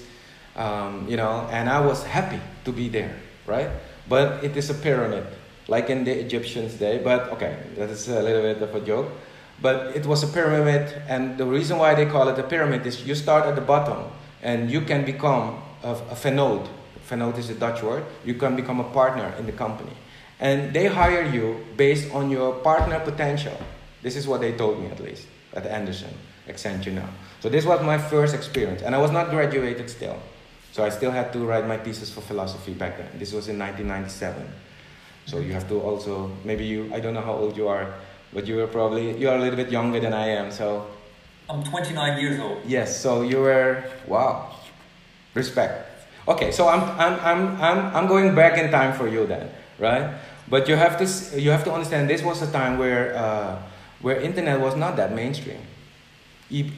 um, 0.56 1.06
you 1.08 1.18
know, 1.18 1.48
and 1.52 1.70
I 1.70 1.80
was 1.86 2.04
happy 2.04 2.40
to 2.64 2.72
be 2.72 2.90
there, 2.90 3.16
right? 3.46 3.70
But 4.08 4.44
it 4.44 4.56
is 4.56 4.70
a 4.70 4.74
pyramid 4.74 5.28
like 5.70 5.90
in 5.90 6.04
the 6.04 6.12
Egyptians' 6.12 6.74
day. 6.74 6.98
But 6.98 7.30
okay, 7.34 7.56
that 7.78 7.90
is 7.90 8.08
a 8.10 8.22
little 8.22 8.42
bit 8.42 8.62
of 8.62 8.74
a 8.76 8.82
joke. 8.82 9.12
But 9.62 9.96
it 9.96 10.06
was 10.06 10.24
a 10.24 10.28
pyramid, 10.28 11.02
and 11.08 11.38
the 11.38 11.46
reason 11.46 11.78
why 11.78 11.94
they 11.94 12.06
call 12.06 12.28
it 12.30 12.40
a 12.40 12.44
pyramid 12.44 12.86
is 12.86 13.06
you 13.06 13.16
start 13.16 13.46
at 13.46 13.56
the 13.56 13.62
bottom 13.62 14.06
and 14.42 14.72
you 14.72 14.82
can 14.82 15.04
become 15.06 15.62
a, 15.84 15.92
a 15.92 16.16
vennoot. 16.16 16.66
Vennoot 17.10 17.38
is 17.38 17.50
a 17.50 17.56
Dutch 17.56 17.84
word. 17.84 18.06
You 18.24 18.36
can 18.36 18.56
become 18.56 18.80
a 18.80 18.86
partner 18.86 19.34
in 19.38 19.46
the 19.46 19.52
company. 19.52 19.92
And 20.40 20.74
they 20.74 20.88
hire 20.88 21.24
you 21.24 21.66
based 21.76 22.14
on 22.14 22.30
your 22.30 22.54
partner 22.54 23.00
potential. 23.02 23.58
This 24.02 24.16
is 24.16 24.28
what 24.28 24.42
they 24.42 24.54
told 24.54 24.80
me 24.80 24.88
at 24.88 25.00
least 25.00 25.28
at 25.54 25.66
Andersen, 25.66 26.14
Accenture 26.48 26.94
now. 26.94 27.10
So 27.42 27.50
this 27.50 27.66
was 27.66 27.82
my 27.82 27.98
first 27.98 28.36
experience. 28.36 28.82
And 28.82 28.94
I 28.94 28.98
was 28.98 29.12
not 29.12 29.30
graduated 29.30 29.90
still. 29.90 30.18
So 30.72 30.84
I 30.84 30.90
still 30.90 31.12
had 31.12 31.34
to 31.34 31.40
write 31.40 31.68
my 31.68 31.78
thesis 31.78 32.14
for 32.14 32.22
philosophy 32.22 32.74
back 32.74 32.98
then. 32.98 33.10
This 33.18 33.34
was 33.34 33.48
in 33.48 33.58
1997. 33.58 34.48
So 35.26 35.40
you 35.40 35.54
have 35.54 35.68
to 35.70 35.82
also 35.82 36.32
maybe 36.44 36.66
you 36.66 36.92
I 36.94 37.00
don't 37.00 37.14
know 37.14 37.22
how 37.22 37.34
old 37.34 37.58
you 37.58 37.68
are, 37.68 37.94
but 38.34 38.48
you 38.48 38.56
were 38.58 38.68
probably 38.68 39.18
you 39.18 39.30
are 39.30 39.36
a 39.36 39.42
little 39.42 39.58
bit 39.58 39.72
younger 39.72 40.00
than 40.00 40.14
I 40.14 40.28
am. 40.28 40.52
So 40.52 40.88
I'm 41.50 41.64
29 41.64 42.20
years 42.20 42.40
old. 42.40 42.62
Yes. 42.66 43.00
So 43.00 43.22
you 43.22 43.42
were 43.42 43.84
wow, 44.08 44.56
respect. 45.34 45.90
Okay. 46.28 46.52
So 46.52 46.68
I'm 46.68 46.82
I'm 46.98 47.20
I'm 47.22 47.62
I'm 47.62 47.96
I'm 47.96 48.08
going 48.08 48.34
back 48.36 48.58
in 48.58 48.72
time 48.72 48.94
for 48.94 49.08
you 49.08 49.26
then, 49.26 49.50
right? 49.78 50.18
But 50.48 50.68
you 50.68 50.76
have 50.76 50.98
to 50.98 51.06
you 51.40 51.52
have 51.52 51.64
to 51.66 51.74
understand 51.74 52.10
this 52.10 52.24
was 52.24 52.42
a 52.42 52.52
time 52.52 52.80
where 52.80 53.16
uh, 53.16 53.62
where 54.02 54.20
internet 54.22 54.60
was 54.60 54.76
not 54.76 54.96
that 54.98 55.14
mainstream. 55.14 55.62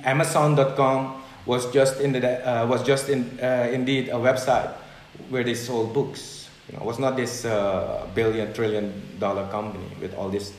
Amazon.com 0.04 1.22
was 1.46 1.72
just 1.72 2.00
in 2.00 2.12
the 2.12 2.22
uh, 2.48 2.68
was 2.68 2.84
just 2.84 3.10
in 3.10 3.40
uh, 3.42 3.70
indeed 3.72 4.10
a 4.10 4.20
website 4.20 4.72
where 5.30 5.44
they 5.44 5.56
sold 5.56 5.94
books 5.94 6.50
you 6.68 6.78
know, 6.78 6.84
it 6.84 6.86
was 6.86 7.00
not 7.00 7.16
this 7.16 7.46
uh, 7.46 8.08
billion 8.16 8.54
trillion 8.54 8.94
dollar 9.20 9.48
company 9.48 9.86
with 10.00 10.16
all 10.16 10.30
this 10.30 10.54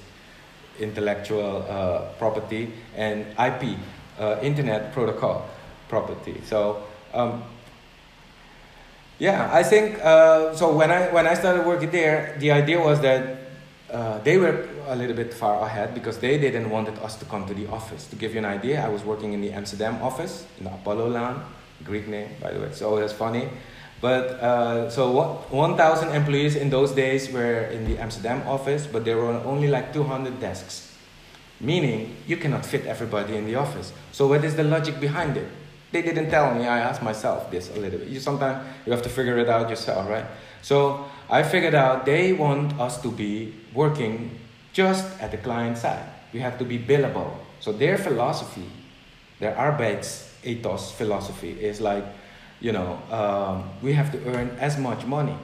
intellectual 0.81 1.65
uh, 1.69 2.13
property 2.19 2.73
and 2.97 3.27
IP, 3.39 3.79
uh, 4.19 4.39
Internet 4.43 4.93
Protocol 4.93 5.49
property. 5.89 6.41
So 6.45 6.83
um, 7.15 7.43
yeah, 9.19 9.51
I 9.53 9.63
think 9.63 10.03
uh, 10.03 10.55
so. 10.55 10.75
When 10.75 10.91
I 10.91 11.13
when 11.13 11.27
I 11.27 11.35
started 11.35 11.65
working 11.67 11.91
there, 11.91 12.37
the 12.41 12.51
idea 12.51 12.81
was 12.81 13.01
that 13.01 13.39
uh, 13.91 14.19
they 14.19 14.37
were 14.37 14.69
a 14.89 14.97
little 14.97 15.17
bit 15.17 15.33
far 15.33 15.65
ahead 15.65 15.95
because 15.95 16.19
they 16.19 16.39
didn't 16.39 16.71
wanted 16.71 16.99
us 16.99 17.17
to 17.17 17.25
come 17.25 17.47
to 17.47 17.55
the 17.55 17.67
office. 17.69 18.07
To 18.09 18.17
give 18.17 18.33
you 18.33 18.39
an 18.39 18.45
idea, 18.45 18.85
I 18.85 18.89
was 18.89 19.05
working 19.05 19.33
in 19.33 19.41
the 19.41 19.51
Amsterdam 19.51 20.03
office 20.03 20.47
in 20.59 20.65
the 20.65 20.75
Apollo 20.75 21.11
Laan, 21.11 21.43
Greek 21.85 22.09
name 22.09 22.29
by 22.41 22.53
the 22.53 22.61
way. 22.61 22.71
So 22.73 22.97
that's 22.99 23.13
funny. 23.13 23.49
But 24.01 24.43
uh, 24.43 24.91
so 24.91 25.13
1,000 25.51 26.15
employees 26.15 26.57
in 26.57 26.71
those 26.71 26.91
days 26.91 27.31
were 27.31 27.71
in 27.71 27.85
the 27.85 27.99
Amsterdam 27.99 28.43
office, 28.49 28.87
but 28.87 29.05
there 29.05 29.17
were 29.17 29.39
only 29.45 29.69
like 29.69 29.93
200 29.93 30.41
desks. 30.41 30.97
Meaning, 31.61 32.17
you 32.27 32.37
cannot 32.37 32.67
fit 32.67 32.87
everybody 32.87 33.37
in 33.37 33.47
the 33.47 33.55
office. 33.55 33.93
So, 34.11 34.27
what 34.27 34.45
is 34.45 34.57
the 34.57 34.65
logic 34.65 34.99
behind 34.99 35.37
it? 35.37 35.47
They 35.93 36.03
didn't 36.03 36.31
tell 36.31 36.53
me. 36.55 36.67
I 36.67 36.81
asked 36.81 37.03
myself 37.03 37.51
this 37.51 37.71
a 37.71 37.79
little 37.79 38.01
bit. 38.01 38.09
You 38.09 38.19
sometimes 38.19 38.67
you 38.87 38.93
have 38.93 39.03
to 39.03 39.09
figure 39.09 39.39
it 39.39 39.49
out 39.49 39.71
yourself, 39.71 40.09
right? 40.09 40.25
So 40.63 41.05
I 41.29 41.43
figured 41.43 41.75
out 41.75 42.07
they 42.07 42.33
want 42.33 42.81
us 42.81 43.01
to 43.03 43.11
be 43.11 43.55
working 43.75 44.39
just 44.73 45.05
at 45.21 45.31
the 45.31 45.39
client 45.39 45.79
side. 45.79 46.05
We 46.33 46.41
have 46.41 46.59
to 46.59 46.65
be 46.65 46.79
billable. 46.79 47.37
So 47.61 47.73
their 47.73 47.99
philosophy, 47.99 48.69
their 49.39 49.55
arbeids 49.55 50.29
ethos 50.45 50.91
philosophy 50.93 51.51
is 51.51 51.81
like 51.81 52.05
you 52.63 52.71
know, 52.71 52.97
um, 53.11 53.69
we 53.83 53.93
have 53.93 54.13
to 54.13 54.19
earn 54.31 54.57
as 54.61 54.79
much 54.79 55.05
money 55.05 55.35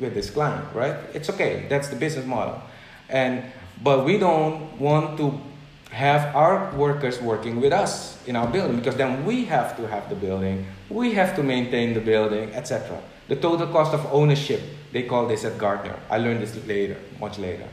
with 0.00 0.14
this 0.14 0.30
client, 0.30 0.64
right? 0.74 0.96
It's 1.12 1.28
okay. 1.30 1.66
That's 1.68 1.88
the 1.88 1.96
business 1.96 2.24
model. 2.24 2.60
And 3.08 3.44
but 3.82 4.04
we 4.04 4.18
don't 4.18 4.80
want 4.80 5.18
to 5.18 5.38
have 5.90 6.34
our 6.34 6.74
workers 6.74 7.20
working 7.20 7.60
with 7.60 7.72
us 7.72 8.18
in 8.26 8.34
our 8.34 8.46
building 8.48 8.76
because 8.76 8.96
then 8.96 9.24
we 9.24 9.44
have 9.44 9.76
to 9.76 9.86
have 9.86 10.08
the 10.08 10.14
building, 10.14 10.66
we 10.88 11.12
have 11.12 11.36
to 11.36 11.42
maintain 11.42 11.94
the 11.94 12.00
building, 12.00 12.54
etc. 12.54 12.98
The 13.28 13.36
total 13.36 13.66
cost 13.68 13.94
of 13.94 14.06
ownership, 14.10 14.60
they 14.92 15.02
call 15.02 15.26
this 15.28 15.44
at 15.44 15.58
Gartner. 15.58 15.96
I 16.10 16.18
learned 16.18 16.40
this 16.40 16.56
later, 16.66 16.96
much 17.20 17.38
later. 17.38 17.68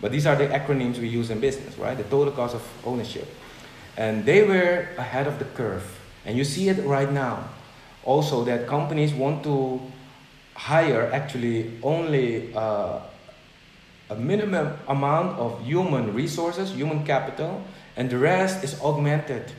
But 0.00 0.12
these 0.12 0.26
are 0.26 0.36
the 0.36 0.46
acronyms 0.46 0.98
we 0.98 1.08
use 1.08 1.30
in 1.30 1.40
business, 1.40 1.76
right? 1.76 1.96
The 1.96 2.04
total 2.04 2.32
cost 2.32 2.54
of 2.54 2.62
ownership. 2.84 3.28
And 3.96 4.24
they 4.24 4.42
were 4.42 4.88
ahead 4.96 5.26
of 5.26 5.38
the 5.38 5.44
curve. 5.44 5.84
And 6.24 6.36
you 6.38 6.44
see 6.44 6.68
it 6.68 6.84
right 6.86 7.10
now. 7.10 7.48
Also, 8.04 8.44
that 8.44 8.66
companies 8.66 9.12
want 9.12 9.44
to 9.44 9.80
hire 10.54 11.10
actually 11.12 11.78
only 11.82 12.54
uh, 12.54 13.00
a 14.08 14.16
minimum 14.16 14.76
amount 14.88 15.38
of 15.38 15.62
human 15.64 16.14
resources, 16.14 16.72
human 16.72 17.04
capital, 17.04 17.62
and 17.96 18.08
the 18.08 18.18
rest 18.18 18.64
is 18.64 18.80
augmented. 18.80 19.52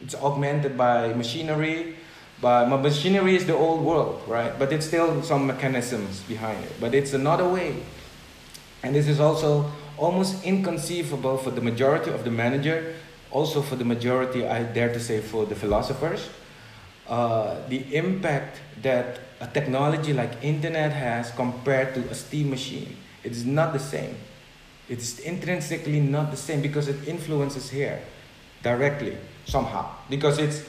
It's 0.00 0.14
augmented 0.14 0.76
by 0.76 1.12
machinery. 1.14 1.96
But 2.40 2.66
machinery 2.66 3.36
is 3.36 3.46
the 3.46 3.54
old 3.54 3.84
world, 3.84 4.22
right? 4.26 4.58
But 4.58 4.72
it's 4.72 4.86
still 4.86 5.22
some 5.22 5.46
mechanisms 5.46 6.20
behind 6.22 6.62
it. 6.64 6.72
But 6.80 6.94
it's 6.94 7.14
another 7.14 7.48
way. 7.48 7.76
And 8.82 8.94
this 8.94 9.08
is 9.08 9.20
also 9.20 9.70
almost 9.98 10.44
inconceivable 10.44 11.38
for 11.38 11.50
the 11.50 11.60
majority 11.60 12.10
of 12.10 12.24
the 12.24 12.30
manager, 12.30 12.94
also 13.30 13.62
for 13.62 13.76
the 13.76 13.84
majority, 13.84 14.46
I 14.46 14.62
dare 14.62 14.92
to 14.92 15.00
say, 15.00 15.20
for 15.20 15.46
the 15.46 15.54
philosophers. 15.54 16.28
Uh, 17.08 17.56
the 17.68 17.94
impact 17.94 18.60
that 18.82 19.20
a 19.40 19.46
technology 19.46 20.12
like 20.12 20.42
internet 20.42 20.92
has 20.92 21.30
compared 21.32 21.94
to 21.94 22.00
a 22.08 22.14
steam 22.14 22.48
machine 22.48 22.96
it 23.24 23.32
is 23.32 23.44
not 23.46 23.72
the 23.72 23.78
same. 23.78 24.14
It 24.88 24.98
is 24.98 25.18
intrinsically 25.20 26.00
not 26.00 26.30
the 26.30 26.36
same 26.36 26.60
because 26.60 26.88
it 26.88 27.08
influences 27.08 27.70
here 27.70 28.00
directly 28.62 29.16
somehow. 29.46 29.90
Because 30.10 30.38
it's 30.38 30.62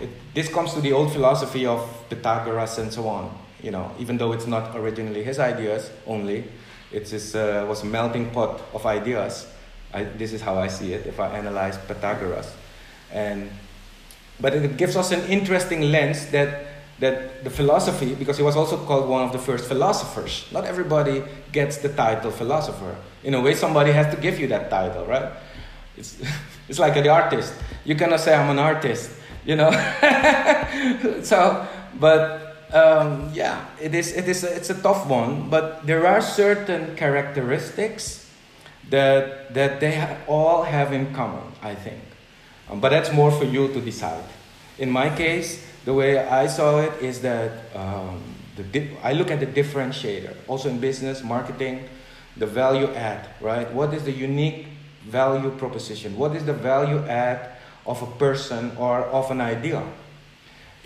it, 0.00 0.10
this 0.34 0.48
comes 0.48 0.74
to 0.74 0.80
the 0.80 0.92
old 0.92 1.12
philosophy 1.12 1.66
of 1.66 1.88
Pythagoras 2.10 2.78
and 2.78 2.92
so 2.92 3.08
on. 3.08 3.34
You 3.62 3.70
know, 3.70 3.90
even 3.98 4.18
though 4.18 4.32
it's 4.32 4.46
not 4.46 4.76
originally 4.76 5.24
his 5.24 5.38
ideas 5.38 5.90
only, 6.06 6.44
it 6.92 7.12
is, 7.12 7.34
uh, 7.34 7.64
was 7.68 7.82
a 7.82 7.86
melting 7.86 8.30
pot 8.30 8.60
of 8.74 8.86
ideas. 8.86 9.46
I, 9.92 10.04
this 10.04 10.32
is 10.32 10.40
how 10.40 10.58
I 10.58 10.68
see 10.68 10.92
it 10.94 11.06
if 11.06 11.20
I 11.20 11.28
analyze 11.36 11.76
Pythagoras, 11.78 12.54
and 13.12 13.50
but 14.40 14.54
it 14.54 14.76
gives 14.76 14.96
us 14.96 15.12
an 15.12 15.20
interesting 15.26 15.92
lens 15.92 16.26
that 16.30 16.66
that 17.02 17.42
the 17.42 17.50
philosophy, 17.50 18.14
because 18.14 18.36
he 18.36 18.44
was 18.44 18.56
also 18.56 18.76
called 18.76 19.08
one 19.08 19.24
of 19.24 19.32
the 19.32 19.38
first 19.38 19.66
philosophers. 19.66 20.46
Not 20.52 20.64
everybody 20.64 21.24
gets 21.50 21.78
the 21.78 21.88
title 21.88 22.30
philosopher. 22.30 22.96
In 23.24 23.34
a 23.34 23.40
way, 23.40 23.54
somebody 23.54 23.90
has 23.90 24.14
to 24.14 24.20
give 24.20 24.38
you 24.38 24.46
that 24.48 24.70
title, 24.70 25.04
right? 25.06 25.32
It's, 25.96 26.22
it's 26.68 26.78
like 26.78 26.94
the 26.94 27.08
artist. 27.08 27.54
You 27.84 27.96
cannot 27.96 28.20
say 28.20 28.34
I'm 28.34 28.50
an 28.50 28.60
artist, 28.60 29.10
you 29.44 29.56
know. 29.56 29.70
so, 31.22 31.66
but 31.98 32.41
um, 32.72 33.30
yeah, 33.32 33.66
it 33.80 33.94
is. 33.94 34.12
It 34.12 34.28
is. 34.28 34.44
A, 34.44 34.54
it's 34.56 34.70
a 34.70 34.80
tough 34.80 35.06
one, 35.06 35.48
but 35.50 35.86
there 35.86 36.06
are 36.06 36.20
certain 36.20 36.96
characteristics 36.96 38.30
that 38.90 39.54
that 39.54 39.80
they 39.80 40.16
all 40.26 40.64
have 40.64 40.92
in 40.92 41.14
common. 41.14 41.52
I 41.62 41.74
think, 41.74 42.00
um, 42.70 42.80
but 42.80 42.90
that's 42.90 43.12
more 43.12 43.30
for 43.30 43.44
you 43.44 43.68
to 43.72 43.80
decide. 43.80 44.24
In 44.78 44.90
my 44.90 45.14
case 45.14 45.62
the 45.84 45.92
way 45.92 46.18
I 46.18 46.46
saw 46.46 46.80
it 46.80 46.92
is 47.02 47.22
that 47.22 47.74
um, 47.74 48.22
the 48.56 48.88
I 49.02 49.12
look 49.12 49.30
at 49.30 49.40
the 49.40 49.46
differentiator, 49.46 50.34
also 50.46 50.68
in 50.68 50.78
business, 50.78 51.22
marketing, 51.22 51.88
the 52.36 52.46
value 52.46 52.86
add, 52.94 53.28
right? 53.40 53.70
What 53.72 53.92
is 53.92 54.04
the 54.04 54.12
unique 54.12 54.66
value 55.04 55.50
proposition? 55.50 56.16
What 56.16 56.36
is 56.36 56.44
the 56.44 56.52
value 56.52 57.04
add 57.06 57.56
of 57.84 58.00
a 58.02 58.06
person 58.18 58.72
or 58.76 59.00
of 59.00 59.30
an 59.30 59.40
idea 59.40 59.82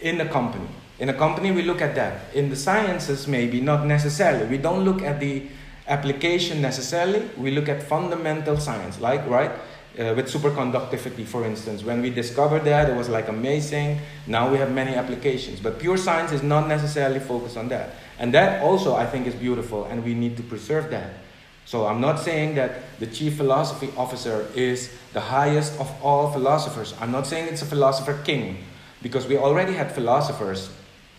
in 0.01 0.21
a 0.21 0.29
company? 0.29 0.69
In 0.99 1.09
a 1.09 1.15
company, 1.15 1.51
we 1.53 1.63
look 1.63 1.83
at 1.83 1.95
that. 1.95 2.35
In 2.35 2.49
the 2.49 2.57
sciences, 2.57 3.27
maybe 3.27 3.61
not 3.61 3.87
necessarily. 3.87 4.47
We 4.47 4.59
don't 4.59 4.85
look 4.85 5.03
at 5.03 5.21
the 5.21 5.43
application 5.87 6.63
necessarily. 6.63 7.29
We 7.37 7.51
look 7.51 7.69
at 7.69 7.83
fundamental 7.83 8.57
science, 8.57 9.01
like, 9.01 9.27
right? 9.29 9.53
uh, 9.99 10.13
with 10.15 10.27
superconductivity, 10.27 11.25
for 11.25 11.45
instance. 11.45 11.83
When 11.83 12.03
we 12.03 12.11
discovered 12.11 12.65
that, 12.65 12.91
it 12.91 12.97
was 12.97 13.09
like 13.09 13.29
amazing. 13.29 14.01
Now 14.27 14.51
we 14.51 14.59
have 14.59 14.73
many 14.73 14.95
applications. 14.95 15.61
But 15.61 15.79
pure 15.79 15.97
science 15.97 16.33
is 16.33 16.43
not 16.43 16.69
necessarily 16.69 17.21
focused 17.21 17.57
on 17.57 17.69
that. 17.69 17.91
And 18.19 18.33
that 18.35 18.63
also, 18.63 18.95
I 18.95 19.07
think, 19.07 19.27
is 19.27 19.35
beautiful, 19.35 19.85
and 19.85 20.05
we 20.05 20.15
need 20.15 20.37
to 20.37 20.43
preserve 20.43 20.91
that. 20.91 21.11
So 21.65 21.87
I'm 21.87 22.01
not 22.01 22.21
saying 22.21 22.55
that 22.57 22.99
the 23.01 23.07
chief 23.07 23.37
philosophy 23.37 23.91
officer 23.97 24.47
is 24.55 24.93
the 25.13 25.21
highest 25.21 25.79
of 25.81 25.91
all 26.03 26.31
philosophers. 26.31 26.95
I'm 27.01 27.11
not 27.11 27.27
saying 27.27 27.49
it's 27.49 27.63
a 27.63 27.67
philosopher 27.67 28.21
king, 28.25 28.59
because 29.03 29.27
we 29.27 29.37
already 29.37 29.73
had 29.73 29.93
philosophers 29.93 30.71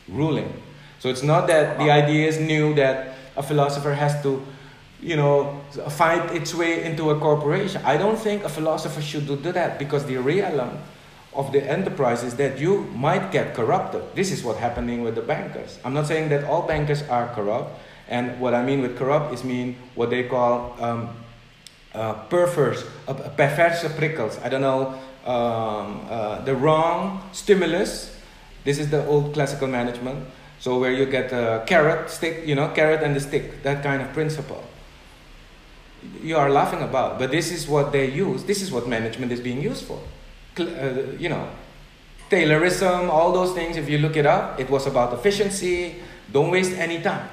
ruling. 0.08 0.52
So 1.00 1.10
it's 1.10 1.24
not 1.24 1.48
that 1.48 1.78
the 1.78 1.92
idea 1.92 2.28
is 2.28 2.40
new 2.40 2.74
that 2.76 3.16
a 3.36 3.44
philosopher 3.44 3.94
has 3.94 4.22
to 4.24 4.46
you 5.02 5.16
know, 5.16 5.62
find 5.90 6.32
its 6.32 6.54
way 6.56 6.84
into 6.84 7.12
a 7.12 7.20
corporation. 7.20 7.82
I 7.86 7.98
don't 7.98 8.18
think 8.18 8.44
a 8.44 8.50
philosopher 8.50 9.02
should 9.02 9.28
do 9.28 9.36
that 9.38 9.78
because 9.78 10.06
the 10.06 10.18
realm 10.18 10.80
of 11.34 11.52
the 11.52 11.64
enterprise 11.70 12.24
is 12.24 12.36
that 12.36 12.58
you 12.60 12.82
might 12.96 13.32
get 13.32 13.54
corrupted. 13.54 14.04
This 14.16 14.32
is 14.32 14.44
what's 14.44 14.60
happening 14.60 15.04
with 15.04 15.14
the 15.14 15.22
bankers. 15.22 15.78
I'm 15.86 15.94
not 15.94 16.08
saying 16.08 16.30
that 16.30 16.46
all 16.46 16.64
bankers 16.64 17.04
are 17.04 17.28
corrupt, 17.36 17.80
and 18.10 18.40
what 18.40 18.56
I 18.56 18.64
mean 18.64 18.82
with 18.82 18.98
corrupt 18.98 19.34
is 19.34 19.44
mean 19.44 19.78
what 19.94 20.10
they 20.10 20.24
call 20.24 20.76
um, 20.82 21.10
uh, 21.94 22.14
perverse, 22.26 22.84
uh, 23.08 23.14
perverse 23.14 23.86
prickles. 23.98 24.40
I 24.44 24.50
don't 24.50 24.62
know 24.62 25.00
um, 25.26 26.08
uh, 26.10 26.42
the 26.42 26.56
wrong 26.56 27.22
stimulus. 27.34 28.17
This 28.68 28.78
is 28.84 28.88
the 28.92 29.02
old 29.08 29.34
classical 29.34 29.68
management. 29.68 30.20
So 30.60 30.80
where 30.82 30.92
you 30.92 31.06
get 31.06 31.32
a 31.32 31.64
carrot 31.66 32.10
stick, 32.10 32.46
you 32.50 32.56
know, 32.56 32.68
carrot 32.80 33.02
and 33.06 33.16
the 33.16 33.24
stick, 33.30 33.64
that 33.64 33.84
kind 33.88 34.02
of 34.02 34.12
principle 34.12 34.64
you 36.22 36.38
are 36.38 36.50
laughing 36.50 36.82
about, 36.82 37.20
but 37.20 37.32
this 37.32 37.52
is 37.52 37.68
what 37.68 37.92
they 37.92 38.10
use. 38.10 38.44
This 38.44 38.62
is 38.62 38.72
what 38.72 38.88
management 38.88 39.32
is 39.32 39.40
being 39.40 39.62
used 39.62 39.86
for. 39.86 40.00
Uh, 40.60 41.14
you 41.18 41.30
know, 41.30 41.48
Taylorism, 42.30 43.10
all 43.10 43.32
those 43.32 43.54
things. 43.54 43.78
If 43.78 43.90
you 43.90 44.00
look 44.00 44.16
it 44.16 44.26
up, 44.26 44.60
it 44.60 44.70
was 44.70 44.86
about 44.88 45.14
efficiency. 45.14 45.96
Don't 46.32 46.52
waste 46.52 46.74
any 46.74 47.02
time, 47.02 47.30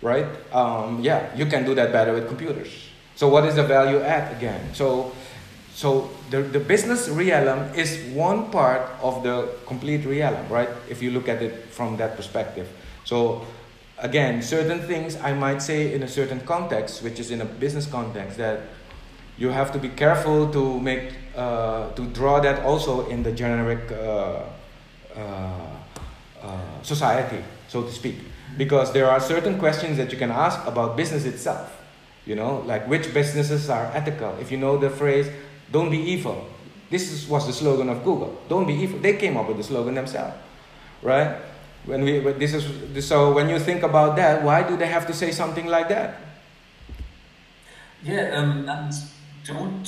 right? 0.00 0.26
Um, 0.52 1.00
yeah, 1.02 1.34
you 1.34 1.46
can 1.46 1.64
do 1.64 1.74
that 1.74 1.92
better 1.92 2.12
with 2.12 2.28
computers. 2.28 2.68
So 3.16 3.28
what 3.28 3.44
is 3.46 3.56
the 3.56 3.64
value 3.64 4.00
add 4.00 4.36
again? 4.36 4.74
So, 4.74 5.12
so 5.74 6.10
the, 6.30 6.42
the 6.42 6.60
business 6.60 7.08
realm 7.08 7.74
is 7.74 7.98
one 8.14 8.50
part 8.50 8.82
of 9.00 9.22
the 9.22 9.48
complete 9.66 10.04
realm, 10.04 10.48
right? 10.48 10.68
If 10.88 11.02
you 11.02 11.10
look 11.10 11.28
at 11.28 11.42
it 11.42 11.68
from 11.70 11.96
that 11.96 12.16
perspective. 12.16 12.68
So 13.04 13.46
again, 13.98 14.42
certain 14.42 14.80
things 14.80 15.16
I 15.16 15.32
might 15.32 15.62
say 15.62 15.94
in 15.94 16.02
a 16.02 16.08
certain 16.08 16.40
context, 16.40 17.02
which 17.02 17.18
is 17.18 17.30
in 17.30 17.40
a 17.40 17.44
business 17.44 17.86
context, 17.86 18.36
that 18.36 18.60
you 19.38 19.48
have 19.48 19.72
to 19.72 19.78
be 19.78 19.88
careful 19.88 20.52
to 20.52 20.78
make 20.80 21.14
uh, 21.34 21.90
to 21.92 22.04
draw 22.08 22.40
that 22.40 22.62
also 22.64 23.08
in 23.08 23.22
the 23.22 23.32
generic 23.32 23.90
uh, 23.90 24.42
uh, 25.16 25.50
uh, 26.42 26.82
society, 26.82 27.42
so 27.68 27.82
to 27.82 27.90
speak, 27.90 28.16
because 28.58 28.92
there 28.92 29.08
are 29.08 29.20
certain 29.20 29.58
questions 29.58 29.96
that 29.96 30.12
you 30.12 30.18
can 30.18 30.30
ask 30.30 30.64
about 30.66 30.96
business 30.96 31.24
itself. 31.24 31.78
You 32.26 32.36
know, 32.36 32.62
like 32.66 32.86
which 32.86 33.12
businesses 33.12 33.68
are 33.70 33.90
ethical. 33.94 34.36
If 34.38 34.52
you 34.52 34.58
know 34.58 34.76
the 34.76 34.90
phrase 34.90 35.28
"Don't 35.72 35.90
be 35.90 35.98
evil," 35.98 36.46
this 36.90 37.10
is, 37.10 37.26
was 37.26 37.46
the 37.46 37.52
slogan 37.52 37.88
of 37.88 38.04
Google. 38.04 38.38
Don't 38.48 38.66
be 38.66 38.74
evil. 38.74 38.98
They 38.98 39.16
came 39.16 39.36
up 39.36 39.48
with 39.48 39.56
the 39.56 39.64
slogan 39.64 39.94
themselves, 39.94 40.34
right? 41.02 41.36
When 41.86 42.04
we, 42.04 42.20
this 42.20 42.54
is, 42.54 43.08
so 43.08 43.32
when 43.32 43.48
you 43.48 43.58
think 43.58 43.82
about 43.82 44.14
that, 44.16 44.42
why 44.44 44.62
do 44.62 44.76
they 44.76 44.86
have 44.86 45.06
to 45.06 45.14
say 45.14 45.32
something 45.32 45.66
like 45.66 45.88
that? 45.88 46.20
Yeah, 48.04 48.36
um, 48.36 48.68
and 48.68 48.92
don't. 49.46 49.86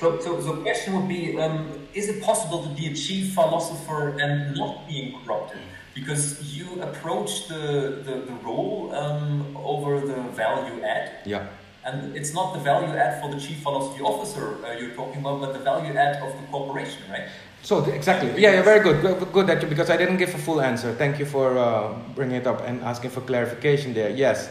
So, 0.00 0.18
so 0.20 0.40
the 0.40 0.60
question 0.62 0.96
would 0.96 1.08
be: 1.08 1.38
um, 1.38 1.88
Is 1.94 2.08
it 2.08 2.22
possible 2.22 2.62
to 2.62 2.68
be 2.70 2.88
a 2.88 2.94
chief 2.94 3.32
philosopher 3.34 4.18
and 4.18 4.56
not 4.56 4.88
being 4.88 5.18
corrupted? 5.20 5.60
Because 5.94 6.42
you 6.42 6.82
approach 6.82 7.48
the 7.48 8.02
the, 8.04 8.26
the 8.26 8.34
role 8.42 8.92
um, 8.94 9.56
over 9.56 10.00
the 10.00 10.20
value 10.34 10.82
add. 10.82 11.22
Yeah. 11.24 11.46
And 11.86 12.16
it's 12.16 12.32
not 12.32 12.54
the 12.54 12.60
value 12.60 12.96
add 12.96 13.20
for 13.20 13.30
the 13.30 13.38
chief 13.38 13.58
philosophy 13.62 14.02
officer 14.02 14.56
uh, 14.64 14.72
you're 14.78 14.94
talking 14.94 15.20
about, 15.20 15.40
but 15.40 15.52
the 15.52 15.58
value 15.58 15.92
add 15.92 16.22
of 16.22 16.32
the 16.40 16.46
corporation, 16.48 17.02
right? 17.10 17.28
So 17.62 17.84
exactly, 17.84 18.28
yeah, 18.40 18.54
yeah, 18.54 18.62
very 18.62 18.80
good, 18.80 19.00
good, 19.32 19.46
that 19.46 19.62
you, 19.62 19.68
because 19.68 19.88
I 19.88 19.96
didn't 19.96 20.18
give 20.18 20.34
a 20.34 20.38
full 20.38 20.60
answer. 20.60 20.92
Thank 20.94 21.18
you 21.18 21.24
for 21.24 21.56
uh, 21.56 21.94
bringing 22.14 22.36
it 22.36 22.46
up 22.46 22.60
and 22.66 22.82
asking 22.82 23.10
for 23.10 23.22
clarification 23.22 23.94
there. 23.94 24.10
Yes, 24.10 24.50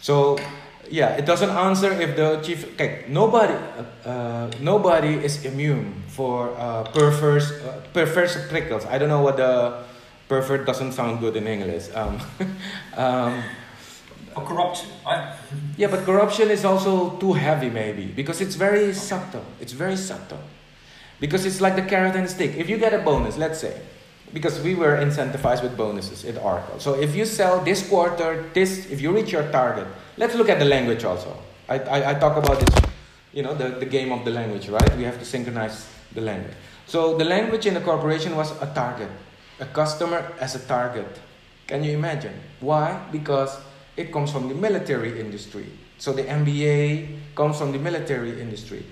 so 0.00 0.38
yeah, 0.90 1.16
it 1.16 1.26
doesn't 1.26 1.50
answer 1.50 1.90
if 1.92 2.16
the 2.16 2.40
chief. 2.42 2.74
Okay, 2.74 3.04
nobody, 3.08 3.54
uh, 3.54 4.08
uh 4.08 4.50
nobody 4.60 5.14
is 5.14 5.44
immune 5.44 6.02
for 6.06 6.54
uh, 6.56 6.84
perverse, 6.94 7.50
uh, 7.50 7.82
perverse 7.92 8.38
prickles. 8.48 8.86
I 8.86 8.98
don't 8.98 9.08
know 9.08 9.22
what 9.22 9.36
the 9.36 9.82
pervert 10.28 10.66
doesn't 10.66 10.92
sound 10.92 11.20
good 11.20 11.36
in 11.36 11.46
English. 11.46 11.90
Um, 11.94 12.20
um, 12.96 13.42
for 14.34 14.42
corruption, 14.44 14.90
right? 15.06 15.36
yeah, 15.76 15.86
but 15.86 16.04
corruption 16.04 16.50
is 16.50 16.64
also 16.64 17.16
too 17.18 17.32
heavy, 17.32 17.70
maybe, 17.70 18.06
because 18.06 18.40
it's 18.40 18.56
very 18.56 18.92
subtle. 18.92 19.44
It's 19.60 19.72
very 19.72 19.96
subtle 19.96 20.42
Because 21.20 21.46
it's 21.46 21.60
like 21.60 21.76
the 21.76 21.82
carrot 21.82 22.16
and 22.16 22.28
stick. 22.28 22.56
If 22.56 22.68
you 22.68 22.76
get 22.76 22.92
a 22.92 22.98
bonus, 22.98 23.38
let's 23.38 23.60
say, 23.60 23.80
because 24.32 24.60
we 24.60 24.74
were 24.74 24.96
incentivized 24.98 25.62
with 25.62 25.76
bonuses 25.76 26.24
at 26.24 26.36
Oracle. 26.42 26.80
So 26.80 26.94
if 27.00 27.14
you 27.14 27.24
sell 27.24 27.62
this 27.62 27.88
quarter, 27.88 28.50
this, 28.52 28.90
if 28.90 29.00
you 29.00 29.14
reach 29.14 29.30
your 29.30 29.48
target, 29.52 29.86
let's 30.16 30.34
look 30.34 30.48
at 30.48 30.58
the 30.58 30.64
language 30.64 31.04
also. 31.04 31.38
I, 31.68 31.78
I, 31.78 32.10
I 32.10 32.14
talk 32.14 32.36
about 32.36 32.58
this, 32.58 32.74
you 33.32 33.42
know, 33.42 33.54
the, 33.54 33.68
the 33.78 33.86
game 33.86 34.10
of 34.12 34.24
the 34.24 34.32
language, 34.32 34.68
right? 34.68 34.96
We 34.96 35.04
have 35.04 35.18
to 35.20 35.24
synchronize 35.24 35.86
the 36.12 36.20
language. 36.20 36.54
So 36.86 37.16
the 37.16 37.24
language 37.24 37.64
in 37.66 37.74
the 37.74 37.80
corporation 37.80 38.36
was 38.36 38.50
a 38.60 38.66
target, 38.74 39.08
a 39.60 39.66
customer 39.66 40.32
as 40.40 40.56
a 40.56 40.66
target. 40.66 41.08
Can 41.66 41.82
you 41.84 41.92
imagine? 41.92 42.34
Why? 42.60 43.00
Because 43.10 43.56
it 43.96 44.12
comes 44.12 44.30
from 44.30 44.48
the 44.48 44.54
military 44.54 45.20
industry. 45.20 45.66
So 45.98 46.12
the 46.12 46.24
MBA 46.24 47.34
comes 47.34 47.58
from 47.58 47.72
the 47.72 47.78
military 47.78 48.40
industry. 48.40 48.84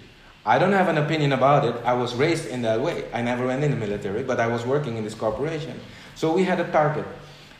I 0.45 0.59
don't 0.59 0.73
have 0.73 0.89
an 0.89 0.99
opinion 0.99 1.33
about 1.33 1.65
it. 1.65 1.77
I 1.85 1.95
was 1.95 2.15
raised 2.15 2.49
in 2.49 2.63
that 2.63 2.81
way. 2.81 3.05
I 3.13 3.23
never 3.23 3.47
went 3.47 3.63
in 3.63 3.71
the 3.71 3.77
military, 3.77 4.25
but 4.25 4.41
I 4.41 4.49
was 4.49 4.67
working 4.67 4.97
in 4.97 5.05
this 5.05 5.15
corporation. 5.15 5.79
So 6.15 6.33
we 6.33 6.45
had 6.45 6.59
a 6.59 6.71
target. 6.71 7.07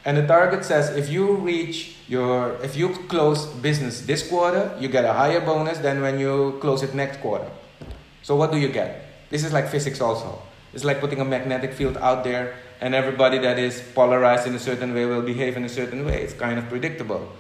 And 0.05 0.17
the 0.17 0.27
target 0.27 0.65
says 0.65 0.91
if 0.97 1.09
you 1.09 1.37
reach 1.37 1.97
your, 2.09 2.57
if 2.63 2.77
you 2.77 2.89
close 3.07 3.47
business 3.47 4.01
this 4.01 4.29
quarter, 4.29 4.77
you 4.81 4.89
get 4.89 5.05
a 5.05 5.13
higher 5.13 5.41
bonus 5.41 5.79
than 5.79 6.01
when 6.01 6.19
you 6.19 6.59
close 6.61 6.83
it 6.83 6.93
next 6.93 7.21
quarter. 7.21 7.49
So 8.23 8.35
what 8.35 8.51
do 8.51 8.59
you 8.59 8.69
get? 8.69 9.31
This 9.31 9.45
is 9.45 9.53
like 9.53 9.69
physics 9.69 10.01
also. 10.01 10.43
It's 10.75 10.85
like 10.85 11.01
putting 11.01 11.21
a 11.21 11.25
magnetic 11.25 11.73
field 11.73 11.97
out 11.99 12.25
there, 12.25 12.55
and 12.83 12.97
everybody 12.97 13.39
that 13.39 13.61
is 13.61 13.81
polarized 13.95 14.45
in 14.49 14.57
a 14.57 14.59
certain 14.59 14.93
way 14.93 15.07
will 15.07 15.23
behave 15.23 15.57
in 15.57 15.65
a 15.65 15.69
certain 15.69 16.05
way. 16.05 16.21
It's 16.21 16.35
kind 16.35 16.59
of 16.59 16.69
predictable. 16.69 17.33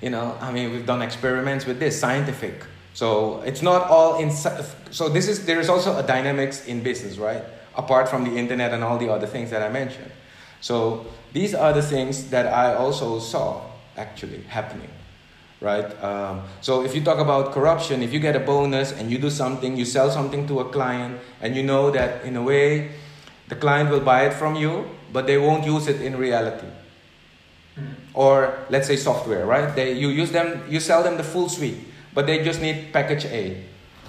You 0.00 0.10
know, 0.10 0.38
I 0.40 0.52
mean, 0.52 0.70
we've 0.70 0.86
done 0.86 1.02
experiments 1.02 1.66
with 1.66 1.80
this, 1.80 1.98
scientific. 1.98 2.62
So 2.94 3.40
it's 3.40 3.62
not 3.62 3.90
all 3.90 4.20
in. 4.20 4.30
So 4.30 5.08
this 5.08 5.26
is 5.26 5.44
there 5.44 5.58
is 5.58 5.68
also 5.68 5.98
a 5.98 6.04
dynamics 6.04 6.66
in 6.66 6.84
business, 6.84 7.18
right? 7.18 7.42
Apart 7.74 8.08
from 8.08 8.22
the 8.22 8.38
internet 8.38 8.72
and 8.72 8.84
all 8.84 8.96
the 8.96 9.08
other 9.10 9.26
things 9.26 9.50
that 9.50 9.60
I 9.60 9.70
mentioned. 9.70 10.12
So 10.60 11.04
these 11.32 11.52
are 11.52 11.72
the 11.72 11.82
things 11.82 12.30
that 12.30 12.46
I 12.46 12.74
also 12.74 13.18
saw 13.18 13.66
actually 13.96 14.42
happening, 14.42 14.90
right? 15.60 15.90
Um, 16.00 16.42
so 16.60 16.84
if 16.84 16.94
you 16.94 17.02
talk 17.02 17.18
about 17.18 17.50
corruption, 17.50 18.04
if 18.04 18.12
you 18.12 18.20
get 18.20 18.36
a 18.36 18.40
bonus 18.40 18.92
and 18.92 19.10
you 19.10 19.18
do 19.18 19.30
something, 19.30 19.76
you 19.76 19.84
sell 19.84 20.12
something 20.12 20.46
to 20.46 20.60
a 20.60 20.64
client, 20.70 21.18
and 21.40 21.56
you 21.56 21.64
know 21.64 21.90
that 21.90 22.24
in 22.24 22.36
a 22.36 22.42
way 22.42 22.92
the 23.48 23.56
client 23.56 23.90
will 23.90 24.00
buy 24.00 24.26
it 24.26 24.34
from 24.34 24.54
you, 24.54 24.84
but 25.12 25.26
they 25.26 25.38
won't 25.38 25.64
use 25.64 25.88
it 25.88 26.00
in 26.00 26.16
reality. 26.16 26.66
Hmm. 27.74 27.84
Or 28.14 28.58
let's 28.70 28.86
say 28.86 28.96
software, 28.96 29.46
right? 29.46 29.74
They 29.74 29.92
you 29.92 30.08
use 30.08 30.30
them, 30.32 30.62
you 30.68 30.80
sell 30.80 31.02
them 31.02 31.16
the 31.16 31.24
full 31.24 31.48
suite 31.48 31.88
but 32.18 32.26
they 32.26 32.42
just 32.42 32.60
need 32.60 32.92
package 32.92 33.26
A. 33.26 33.62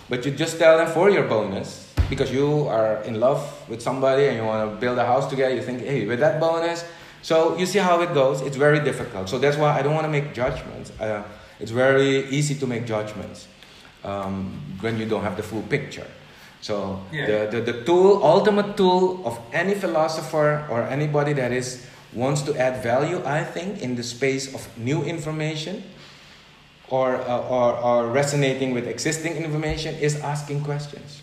But 0.10 0.26
you 0.26 0.32
just 0.32 0.58
tell 0.58 0.80
them 0.80 0.88
for 0.88 1.12
your 1.12 1.28
bonus, 1.28 1.94
because 2.10 2.32
you 2.32 2.68
are 2.68 3.04
in 3.04 3.20
love 3.20 3.42
with 3.70 3.84
somebody 3.84 4.26
and 4.26 4.36
you 4.38 4.44
want 4.44 4.72
to 4.72 4.78
build 4.78 4.98
a 4.98 5.06
house 5.06 5.30
together, 5.30 5.54
you 5.54 5.62
think, 5.62 5.82
hey, 5.82 6.08
with 6.08 6.20
that 6.20 6.40
bonus. 6.40 6.84
So 7.22 7.56
you 7.56 7.68
see 7.68 7.78
how 7.78 8.02
it 8.02 8.14
goes. 8.16 8.42
It's 8.42 8.56
very 8.56 8.80
difficult. 8.80 9.30
So 9.30 9.38
that's 9.38 9.58
why 9.58 9.78
I 9.78 9.84
don't 9.84 9.94
want 9.94 10.06
to 10.06 10.12
make 10.12 10.34
judgments. 10.34 10.92
Uh, 11.00 11.22
it's 11.60 11.70
very 11.70 12.28
easy 12.30 12.56
to 12.56 12.66
make 12.66 12.88
judgments 12.88 13.48
um, 14.04 14.60
when 14.80 14.98
you 14.98 15.06
don't 15.06 15.22
have 15.22 15.38
the 15.38 15.44
full 15.44 15.62
picture. 15.62 16.08
So 16.62 17.02
yeah. 17.12 17.26
the, 17.26 17.60
the, 17.60 17.72
the 17.72 17.84
tool, 17.84 18.24
ultimate 18.24 18.76
tool 18.76 19.26
of 19.26 19.40
any 19.54 19.76
philosopher 19.76 20.66
or 20.70 20.84
anybody 20.84 21.34
that 21.34 21.52
is 21.52 21.86
wants 22.14 22.42
to 22.44 22.56
add 22.58 22.84
value, 22.84 23.22
I 23.26 23.44
think, 23.44 23.82
in 23.82 23.96
the 23.96 24.04
space 24.04 24.54
of 24.54 24.68
new 24.78 25.04
information 25.04 25.84
or, 26.90 27.18
uh, 27.18 27.48
or, 27.48 27.78
or 27.78 28.08
resonating 28.08 28.74
with 28.74 28.88
existing 28.88 29.36
information 29.38 29.96
is 29.96 30.20
asking 30.20 30.64
questions. 30.64 31.22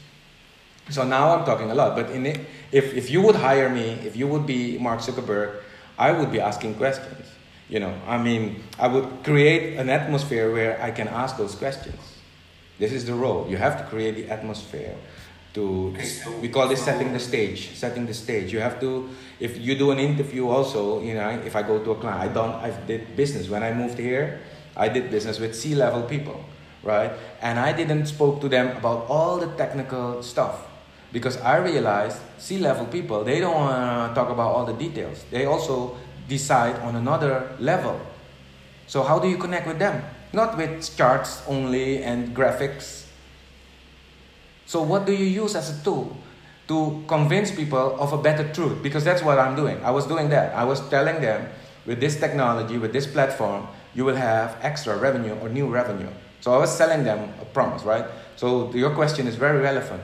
So 0.91 1.03
now 1.03 1.37
I'm 1.37 1.45
talking 1.45 1.70
a 1.70 1.74
lot, 1.74 1.97
but 1.97 2.11
in 2.11 2.26
it, 2.26 2.41
if, 2.70 2.95
if 2.95 3.11
you 3.11 3.20
would 3.22 3.34
hire 3.34 3.68
me, 3.68 3.99
if 4.05 4.16
you 4.16 4.28
would 4.28 4.47
be 4.47 4.78
Mark 4.78 5.01
Zuckerberg, 5.01 5.57
I 5.99 6.12
would 6.12 6.30
be 6.30 6.41
asking 6.41 6.76
questions. 6.76 7.26
You 7.68 7.80
know, 7.80 7.93
I 8.07 8.16
mean, 8.16 8.62
I 8.78 8.87
would 8.87 9.24
create 9.24 9.76
an 9.76 9.91
atmosphere 9.91 10.53
where 10.53 10.80
I 10.80 10.93
can 10.93 11.09
ask 11.09 11.37
those 11.37 11.57
questions. 11.57 11.99
This 12.78 12.93
is 12.93 13.05
the 13.07 13.14
role. 13.14 13.49
You 13.49 13.57
have 13.57 13.78
to 13.78 13.84
create 13.89 14.14
the 14.14 14.30
atmosphere 14.30 14.95
to 15.57 15.96
we 16.44 16.48
call 16.52 16.68
this 16.68 16.84
setting 16.84 17.12
the 17.16 17.18
stage 17.18 17.72
setting 17.72 18.04
the 18.04 18.12
stage 18.14 18.52
you 18.52 18.61
have 18.61 18.76
to 18.78 19.09
if 19.40 19.57
you 19.57 19.74
do 19.74 19.90
an 19.90 19.98
interview 19.98 20.46
also 20.46 21.00
you 21.00 21.14
know 21.16 21.30
if 21.48 21.57
i 21.57 21.62
go 21.64 21.80
to 21.82 21.96
a 21.96 21.98
client 21.98 22.20
i 22.20 22.28
don't 22.28 22.54
i 22.61 22.70
did 22.84 23.16
business 23.16 23.48
when 23.48 23.64
i 23.64 23.72
moved 23.72 23.98
here 23.98 24.38
I 24.76 24.88
did 24.88 25.11
business 25.11 25.40
with 25.40 25.57
C-level 25.57 26.02
people, 26.02 26.44
right? 26.82 27.11
And 27.40 27.59
I 27.59 27.72
didn't 27.72 28.07
spoke 28.07 28.40
to 28.42 28.48
them 28.48 28.76
about 28.76 29.07
all 29.09 29.38
the 29.38 29.48
technical 29.57 30.22
stuff 30.22 30.68
because 31.12 31.38
I 31.38 31.57
realized 31.57 32.20
C-level 32.38 32.86
people 32.86 33.24
they 33.24 33.40
don't 33.40 33.54
want 33.54 34.11
to 34.11 34.14
talk 34.14 34.28
about 34.28 34.52
all 34.52 34.66
the 34.66 34.74
details. 34.74 35.24
They 35.30 35.46
also 35.46 35.96
decide 36.28 36.76
on 36.84 36.94
another 36.94 37.57
level. 37.59 37.98
So 38.86 39.02
how 39.02 39.18
do 39.18 39.28
you 39.28 39.38
connect 39.38 39.66
with 39.66 39.78
them? 39.78 40.04
Not 40.32 40.59
with 40.59 40.84
charts 40.96 41.42
only 41.48 42.02
and 42.02 42.36
graphics. 42.36 43.05
So 44.67 44.83
what 44.83 45.07
do 45.07 45.12
you 45.12 45.25
use 45.25 45.55
as 45.55 45.81
a 45.81 45.85
tool 45.85 46.17
to 46.69 47.05
convince 47.07 47.51
people 47.51 47.99
of 48.01 48.12
a 48.12 48.19
better 48.19 48.53
truth? 48.53 48.83
Because 48.83 49.05
that's 49.05 49.23
what 49.23 49.39
I'm 49.39 49.55
doing. 49.55 49.83
I 49.85 49.91
was 49.91 50.07
doing 50.07 50.29
that. 50.31 50.55
I 50.55 50.64
was 50.64 50.81
telling 50.89 51.21
them 51.21 51.49
with 51.87 52.01
this 52.01 52.19
technology, 52.19 52.77
with 52.77 52.93
this 52.93 53.07
platform, 53.07 53.69
you 53.95 54.05
will 54.05 54.17
have 54.17 54.59
extra 54.62 54.97
revenue 54.97 55.35
or 55.41 55.49
new 55.49 55.69
revenue. 55.69 56.11
So 56.41 56.53
I 56.53 56.59
was 56.59 56.77
selling 56.77 57.05
them 57.05 57.33
a 57.41 57.45
promise, 57.45 57.83
right? 57.85 58.05
So 58.35 58.73
your 58.75 58.91
question 58.91 59.27
is 59.27 59.37
very 59.37 59.61
relevant. 59.61 60.03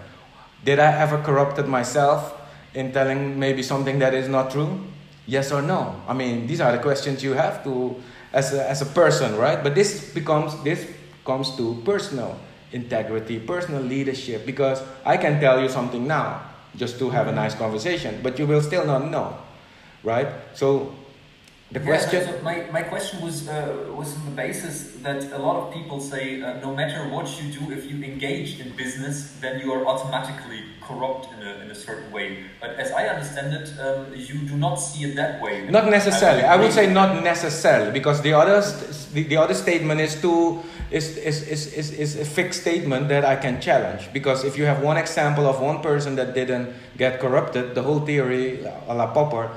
Did 0.65 0.79
I 0.79 0.93
ever 0.99 1.19
corrupted 1.19 1.67
myself 1.67 2.41
in 2.75 2.93
telling 2.93 3.39
maybe 3.39 3.63
something 3.63 3.99
that 3.99 4.15
is 4.15 4.29
not 4.29 4.53
true? 4.53 4.81
Yes 5.27 5.53
or 5.53 5.61
no? 5.61 6.01
I 6.07 6.15
mean, 6.15 6.47
these 6.47 6.61
are 6.61 6.73
the 6.73 6.79
questions 6.79 7.23
you 7.23 7.33
have 7.33 7.63
to 7.65 8.01
as 8.33 8.55
a, 8.55 8.69
as 8.69 8.81
a 8.81 8.87
person, 8.87 9.37
right? 9.37 9.63
But 9.63 9.75
this 9.75 10.13
becomes 10.15 10.61
this 10.63 10.87
comes 11.25 11.55
to 11.57 11.81
personal 11.85 12.39
integrity, 12.73 13.39
personal 13.39 13.83
leadership 13.83 14.47
because 14.47 14.83
I 15.05 15.16
can 15.16 15.41
tell 15.41 15.61
you 15.61 15.68
something 15.68 16.07
now 16.07 16.43
just 16.77 16.99
to 16.99 17.11
have 17.11 17.29
a 17.29 17.33
nice 17.33 17.55
conversation, 17.55 18.20
but 18.23 18.39
you 18.39 18.47
will 18.47 18.62
still 18.62 18.87
not 18.87 19.11
know, 19.11 19.37
right? 20.03 20.29
So 20.55 20.95
the 21.73 21.81
question. 21.81 22.20
Yeah, 22.20 22.33
so 22.33 22.43
my, 22.43 22.66
my 22.70 22.83
question 22.83 23.20
was 23.23 23.49
uh, 23.49 23.87
was 23.97 24.14
on 24.16 24.25
the 24.27 24.31
basis 24.33 24.93
that 25.03 25.33
a 25.33 25.39
lot 25.39 25.57
of 25.57 25.73
people 25.73 26.01
say 26.01 26.43
uh, 26.43 26.61
no 26.61 26.75
matter 26.75 27.09
what 27.09 27.27
you 27.41 27.51
do, 27.51 27.73
if 27.73 27.91
you 27.91 28.03
engage 28.03 28.61
in 28.61 28.77
business, 28.77 29.33
then 29.41 29.61
you 29.61 29.73
are 29.73 29.87
automatically 29.87 30.61
corrupt 30.83 31.33
in 31.35 31.47
a, 31.47 31.53
in 31.62 31.70
a 31.70 31.75
certain 31.75 32.11
way. 32.12 32.45
But 32.61 32.70
as 32.77 32.91
I 32.93 33.09
understand 33.09 33.55
it, 33.55 33.66
um, 33.81 34.12
you 34.14 34.39
do 34.41 34.57
not 34.57 34.77
see 34.77 35.05
it 35.05 35.16
that 35.16 35.41
way. 35.41 35.68
Not 35.68 35.89
necessarily. 35.89 36.43
I, 36.43 36.55
I 36.55 36.57
would 36.57 36.73
say 36.73 36.93
not 36.93 37.23
necessarily 37.25 37.91
because 37.91 38.20
the 38.23 38.35
other 38.35 38.61
the, 39.14 39.23
the 39.23 39.37
other 39.37 39.55
statement 39.55 40.01
is 40.01 40.20
too 40.20 40.62
is, 40.91 41.16
is, 41.16 41.49
is, 41.49 41.73
is, 41.73 41.91
is 41.93 42.16
a 42.16 42.25
fixed 42.25 42.61
statement 42.61 43.09
that 43.09 43.25
I 43.25 43.37
can 43.37 43.61
challenge. 43.61 44.12
Because 44.12 44.45
if 44.45 44.59
you 44.59 44.64
have 44.66 44.83
one 44.83 44.99
example 44.99 45.47
of 45.47 45.61
one 45.61 45.81
person 45.81 46.16
that 46.16 46.35
didn't 46.35 46.75
get 46.99 47.18
corrupted, 47.18 47.75
the 47.75 47.83
whole 47.83 48.01
theory, 48.01 48.62
a 48.62 48.95
la 48.95 49.12
Popper, 49.12 49.51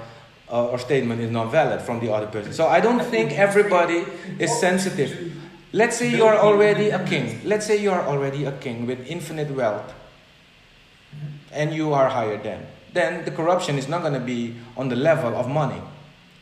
uh, 0.51 0.67
or 0.67 0.77
statement 0.77 1.21
is 1.21 1.31
not 1.31 1.51
valid 1.51 1.81
from 1.81 1.99
the 1.99 2.11
other 2.11 2.27
person. 2.27 2.53
So 2.53 2.67
I 2.67 2.79
don't 2.79 3.03
think 3.03 3.31
everybody 3.31 4.05
is 4.39 4.51
sensitive. 4.59 5.33
Let's 5.73 5.97
say 5.97 6.09
you 6.09 6.23
are 6.23 6.37
already 6.37 6.89
a 6.89 7.05
king. 7.05 7.41
Let's 7.43 7.65
say 7.65 7.81
you 7.81 7.91
are 7.91 8.05
already 8.07 8.45
a 8.45 8.51
king 8.51 8.87
with 8.87 9.05
infinite 9.07 9.51
wealth 9.51 9.93
and 11.51 11.73
you 11.73 11.93
are 11.93 12.09
higher 12.09 12.37
than. 12.37 12.67
Then 12.93 13.25
the 13.25 13.31
corruption 13.31 13.77
is 13.77 13.87
not 13.87 14.01
going 14.01 14.13
to 14.13 14.19
be 14.19 14.55
on 14.77 14.89
the 14.89 14.95
level 14.95 15.35
of 15.35 15.49
money. 15.49 15.81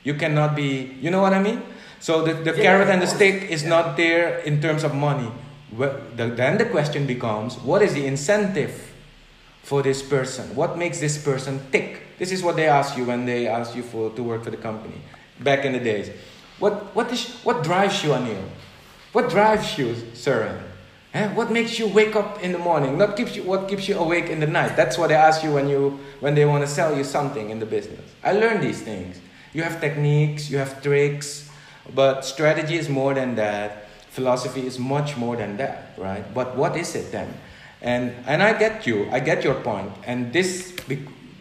You 0.04 0.14
cannot 0.14 0.56
be, 0.56 0.98
you 1.02 1.10
know 1.10 1.22
what 1.22 1.34
I 1.34 1.42
mean? 1.42 1.64
So 2.00 2.24
the, 2.24 2.34
the 2.34 2.52
yeah, 2.52 2.62
carrot 2.62 2.90
and 2.90 3.02
the 3.02 3.08
stick 3.08 3.50
is 3.50 3.64
yeah. 3.64 3.70
not 3.70 3.98
there 3.98 4.40
in 4.40 4.62
terms 4.62 4.84
of 4.84 4.94
money. 4.94 5.32
Well, 5.72 6.00
the, 6.16 6.28
then 6.28 6.58
the 6.58 6.66
question 6.66 7.08
becomes 7.08 7.58
what 7.58 7.82
is 7.82 7.94
the 7.94 8.06
incentive 8.06 8.94
for 9.64 9.82
this 9.82 10.04
person? 10.04 10.56
What 10.56 10.78
makes 10.78 11.00
this 11.00 11.18
person 11.18 11.62
tick? 11.72 12.03
This 12.20 12.32
is 12.32 12.44
what 12.44 12.56
they 12.56 12.68
ask 12.68 12.98
you 12.98 13.06
when 13.06 13.26
they 13.26 13.48
ask 13.48 13.76
you 13.76 13.84
for 13.84 14.10
to 14.12 14.24
work 14.24 14.44
for 14.44 14.52
the 14.52 14.58
company 14.58 15.02
back 15.40 15.66
in 15.66 15.74
the 15.74 15.80
days. 15.80 16.10
What 16.60 16.96
what 16.96 17.12
is 17.12 17.36
what 17.44 17.64
drives 17.64 18.04
you, 18.04 18.12
Anil? 18.12 18.44
What 19.12 19.30
drives 19.30 19.78
you, 19.78 19.96
Søren? 20.14 20.62
Eh? 21.14 21.28
What 21.36 21.52
makes 21.52 21.78
you 21.78 21.88
wake 21.88 22.16
up 22.16 22.42
in 22.42 22.52
the 22.52 22.58
morning? 22.58 22.98
Not 22.98 23.16
keeps 23.16 23.36
you 23.36 23.44
what 23.44 23.70
keeps 23.70 23.88
you 23.88 23.98
awake 23.98 24.30
in 24.30 24.40
the 24.40 24.48
night. 24.48 24.76
That's 24.76 24.98
what 24.98 25.10
they 25.10 25.16
ask 25.16 25.44
you 25.44 25.54
when 25.54 25.70
you 25.70 26.00
when 26.20 26.34
they 26.34 26.46
want 26.46 26.64
to 26.64 26.68
sell 26.68 26.98
you 26.98 27.04
something 27.04 27.50
in 27.50 27.60
the 27.60 27.66
business. 27.66 28.02
I 28.24 28.34
learned 28.34 28.64
these 28.64 28.82
things. 28.82 29.20
You 29.54 29.62
have 29.62 29.80
techniques, 29.80 30.50
you 30.50 30.58
have 30.58 30.82
tricks, 30.82 31.50
but 31.94 32.26
strategy 32.26 32.76
is 32.76 32.90
more 32.90 33.14
than 33.14 33.36
that. 33.36 33.86
Philosophy 34.10 34.66
is 34.66 34.80
much 34.80 35.16
more 35.16 35.36
than 35.36 35.58
that, 35.58 35.94
right? 35.98 36.26
But 36.34 36.56
what 36.58 36.76
is 36.76 36.96
it 36.96 37.12
then? 37.12 37.34
And 37.82 38.16
and 38.26 38.42
I 38.42 38.58
get 38.58 38.88
you. 38.88 39.08
I 39.12 39.20
get 39.20 39.44
your 39.44 39.56
point. 39.56 39.92
And 40.08 40.34
this 40.34 40.74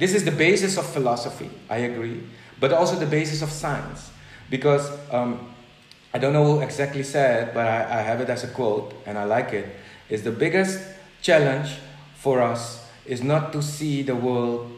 this 0.02 0.14
is 0.14 0.24
the 0.24 0.32
basis 0.32 0.76
of 0.78 0.84
philosophy, 0.84 1.48
I 1.70 1.76
agree, 1.76 2.24
but 2.58 2.72
also 2.72 2.96
the 2.96 3.06
basis 3.06 3.40
of 3.40 3.52
science. 3.52 4.10
Because 4.50 4.90
um, 5.12 5.54
I 6.12 6.18
don't 6.18 6.32
know 6.32 6.44
who 6.44 6.60
exactly 6.60 7.04
said, 7.04 7.54
but 7.54 7.68
I, 7.68 8.00
I 8.00 8.02
have 8.02 8.20
it 8.20 8.28
as 8.28 8.42
a 8.42 8.48
quote, 8.48 8.94
and 9.06 9.16
I 9.16 9.22
like 9.22 9.52
it, 9.52 9.68
is 10.08 10.24
the 10.24 10.32
biggest 10.32 10.82
challenge 11.20 11.76
for 12.16 12.42
us 12.42 12.84
is 13.06 13.22
not 13.22 13.52
to 13.52 13.62
see 13.62 14.02
the 14.02 14.16
world 14.16 14.72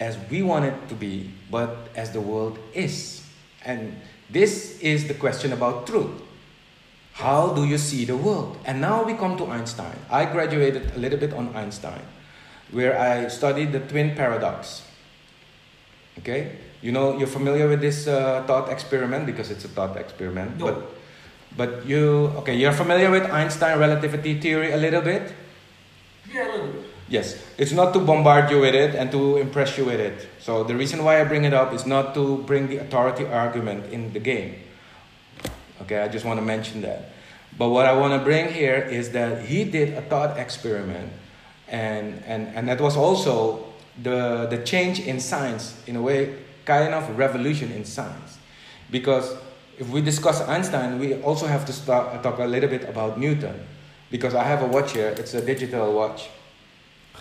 as 0.00 0.16
we 0.30 0.40
want 0.40 0.64
it 0.64 0.88
to 0.88 0.94
be, 0.94 1.30
but 1.50 1.76
as 1.94 2.12
the 2.12 2.20
world 2.22 2.58
is. 2.72 3.22
And 3.66 4.00
this 4.30 4.80
is 4.80 5.06
the 5.08 5.14
question 5.14 5.52
about 5.52 5.88
truth. 5.88 6.22
How 7.12 7.52
do 7.52 7.66
you 7.66 7.76
see 7.76 8.06
the 8.06 8.16
world? 8.16 8.56
And 8.64 8.80
now 8.80 9.04
we 9.04 9.12
come 9.12 9.36
to 9.36 9.44
Einstein. 9.44 9.98
I 10.08 10.24
graduated 10.24 10.96
a 10.96 10.98
little 10.98 11.18
bit 11.18 11.34
on 11.34 11.54
Einstein, 11.54 12.00
where 12.72 12.98
I 12.98 13.28
studied 13.28 13.72
the 13.72 13.80
twin 13.80 14.14
paradox. 14.14 14.82
Okay? 16.18 16.56
You 16.82 16.92
know, 16.92 17.18
you're 17.18 17.28
familiar 17.28 17.68
with 17.68 17.80
this 17.80 18.06
uh, 18.06 18.44
thought 18.46 18.70
experiment 18.70 19.26
because 19.26 19.50
it's 19.50 19.64
a 19.64 19.68
thought 19.68 19.96
experiment. 19.96 20.58
No. 20.58 20.66
But, 20.66 20.90
but 21.56 21.86
you, 21.86 22.32
okay, 22.38 22.54
you're 22.56 22.72
familiar 22.72 23.10
with 23.10 23.30
Einstein 23.30 23.78
relativity 23.78 24.40
theory 24.40 24.72
a 24.72 24.76
little 24.76 25.02
bit? 25.02 25.32
Yeah, 26.32 26.46
a 26.46 26.52
little 26.52 26.72
bit. 26.72 26.84
Yes, 27.10 27.42
it's 27.58 27.72
not 27.72 27.92
to 27.94 27.98
bombard 27.98 28.52
you 28.52 28.60
with 28.60 28.74
it 28.74 28.94
and 28.94 29.10
to 29.10 29.38
impress 29.38 29.76
you 29.76 29.84
with 29.84 29.98
it. 29.98 30.28
So 30.38 30.62
the 30.62 30.76
reason 30.76 31.02
why 31.02 31.20
I 31.20 31.24
bring 31.24 31.44
it 31.44 31.52
up 31.52 31.74
is 31.74 31.84
not 31.84 32.14
to 32.14 32.38
bring 32.46 32.68
the 32.68 32.76
authority 32.76 33.26
argument 33.26 33.92
in 33.92 34.12
the 34.12 34.20
game. 34.20 34.54
Okay, 35.82 35.98
I 35.98 36.06
just 36.06 36.24
want 36.24 36.38
to 36.38 36.46
mention 36.46 36.82
that. 36.82 37.10
But 37.58 37.70
what 37.70 37.86
I 37.86 37.94
want 37.94 38.12
to 38.14 38.24
bring 38.24 38.52
here 38.52 38.78
is 38.78 39.10
that 39.10 39.46
he 39.46 39.64
did 39.64 39.94
a 39.94 40.02
thought 40.02 40.38
experiment, 40.38 41.12
and, 41.70 42.22
and, 42.26 42.48
and 42.54 42.68
that 42.68 42.80
was 42.80 42.96
also 42.96 43.66
the, 44.02 44.46
the 44.50 44.58
change 44.58 45.00
in 45.00 45.20
science, 45.20 45.80
in 45.86 45.96
a 45.96 46.02
way, 46.02 46.36
kind 46.64 46.94
of 46.94 47.16
revolution 47.16 47.70
in 47.72 47.84
science. 47.84 48.38
Because 48.90 49.36
if 49.78 49.88
we 49.88 50.00
discuss 50.00 50.40
Einstein, 50.42 50.98
we 50.98 51.14
also 51.22 51.46
have 51.46 51.64
to 51.66 51.72
start, 51.72 52.22
talk 52.22 52.38
a 52.38 52.44
little 52.44 52.68
bit 52.68 52.88
about 52.88 53.18
Newton. 53.18 53.66
Because 54.10 54.34
I 54.34 54.44
have 54.44 54.62
a 54.62 54.66
watch 54.66 54.92
here, 54.92 55.14
it's 55.16 55.34
a 55.34 55.44
digital 55.44 55.92
watch. 55.92 56.28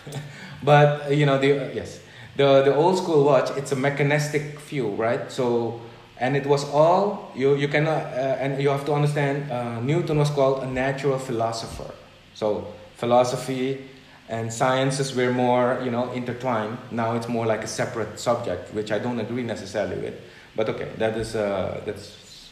But 0.63 1.15
you 1.15 1.25
know 1.25 1.37
the 1.37 1.71
yes. 1.73 1.99
The 2.35 2.63
the 2.63 2.75
old 2.75 2.97
school 2.97 3.23
watch 3.23 3.49
it's 3.57 3.71
a 3.71 3.75
mechanistic 3.75 4.59
view 4.59 4.89
right? 4.89 5.31
So 5.31 5.79
and 6.17 6.35
it 6.35 6.45
was 6.45 6.65
all 6.69 7.31
you 7.35 7.55
you 7.55 7.67
cannot 7.67 8.03
uh, 8.11 8.43
and 8.43 8.61
you 8.61 8.69
have 8.69 8.85
to 8.85 8.93
understand 8.93 9.49
uh, 9.51 9.79
newton 9.79 10.17
was 10.17 10.29
called 10.29 10.63
a 10.63 10.67
natural 10.67 11.17
philosopher. 11.17 11.93
So 12.33 12.67
philosophy 12.95 13.87
and 14.29 14.53
sciences 14.53 15.15
were 15.15 15.33
more 15.33 15.81
you 15.83 15.91
know 15.91 16.11
intertwined 16.11 16.77
now 16.91 17.15
it's 17.15 17.27
more 17.27 17.45
like 17.45 17.63
a 17.63 17.67
separate 17.67 18.19
subject 18.19 18.73
which 18.73 18.91
i 18.91 18.99
don't 18.99 19.19
agree 19.19 19.43
necessarily 19.43 19.97
with 19.97 20.13
but 20.55 20.69
okay 20.69 20.89
that 20.97 21.17
is 21.17 21.35
uh, 21.35 21.81
that's 21.85 22.51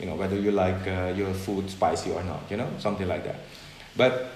you 0.00 0.06
know 0.06 0.16
whether 0.16 0.36
you 0.36 0.50
like 0.50 0.86
uh, 0.88 1.12
your 1.14 1.32
food 1.32 1.70
spicy 1.70 2.10
or 2.10 2.24
not 2.24 2.42
you 2.50 2.56
know 2.56 2.68
something 2.78 3.06
like 3.06 3.22
that 3.22 3.36
but 3.96 4.34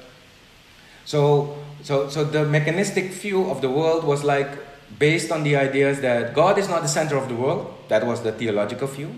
so, 1.09 1.57
so, 1.83 2.11
so 2.11 2.23
the 2.23 2.45
mechanistic 2.45 3.13
view 3.13 3.51
of 3.51 3.63
the 3.63 3.71
world 3.71 4.05
was 4.05 4.25
like 4.25 4.51
based 4.99 5.33
on 5.33 5.43
the 5.43 5.57
ideas 5.57 6.03
that 6.03 6.35
God 6.35 6.59
is 6.59 6.69
not 6.69 6.83
the 6.83 6.89
center 6.89 7.17
of 7.17 7.31
the 7.31 7.35
world. 7.35 7.75
That 7.89 8.07
was 8.07 8.21
the 8.21 8.31
theological 8.31 8.89
view. 8.89 9.15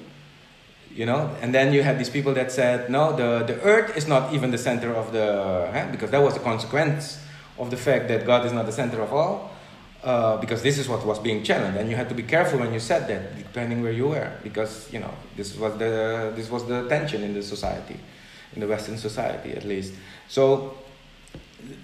You 0.95 1.07
know, 1.07 1.35
and 1.43 1.53
then 1.53 1.73
you 1.73 1.83
had 1.83 1.99
these 1.99 2.09
people 2.09 2.33
that 2.35 2.53
said, 2.53 2.91
no, 2.91 3.17
the, 3.17 3.45
the 3.45 3.61
earth 3.63 3.97
is 3.97 4.07
not 4.07 4.33
even 4.33 4.53
the 4.53 4.59
center 4.59 4.95
of 4.95 5.13
the, 5.13 5.69
eh? 5.73 5.91
because 5.91 6.13
that 6.13 6.23
was 6.23 6.35
the 6.35 6.41
consequence 6.41 7.19
of 7.61 7.71
the 7.71 7.77
fact 7.77 8.09
that 8.09 8.27
God 8.27 8.45
is 8.47 8.53
not 8.53 8.67
the 8.67 8.73
center 8.73 9.01
of 9.01 9.13
all. 9.13 9.51
Uh, 10.03 10.39
because 10.39 10.63
this 10.63 10.79
is 10.79 10.89
what 10.89 11.05
was 11.05 11.19
being 11.19 11.43
challenged, 11.43 11.79
and 11.79 11.91
you 11.91 11.95
had 11.95 12.09
to 12.09 12.15
be 12.15 12.23
careful 12.23 12.59
when 12.59 12.73
you 12.73 12.81
said 12.81 13.07
that, 13.07 13.37
depending 13.37 13.83
where 13.83 13.93
you 13.93 14.09
were, 14.09 14.33
because 14.43 14.91
you 14.91 14.99
know 14.99 15.13
this 15.37 15.55
was 15.59 15.77
the 15.77 16.33
this 16.35 16.49
was 16.49 16.67
the 16.67 16.89
tension 16.89 17.23
in 17.23 17.35
the 17.35 17.43
society, 17.43 18.01
in 18.55 18.61
the 18.61 18.67
Western 18.67 18.97
society 18.97 19.53
at 19.53 19.63
least. 19.67 19.93
So 20.27 20.79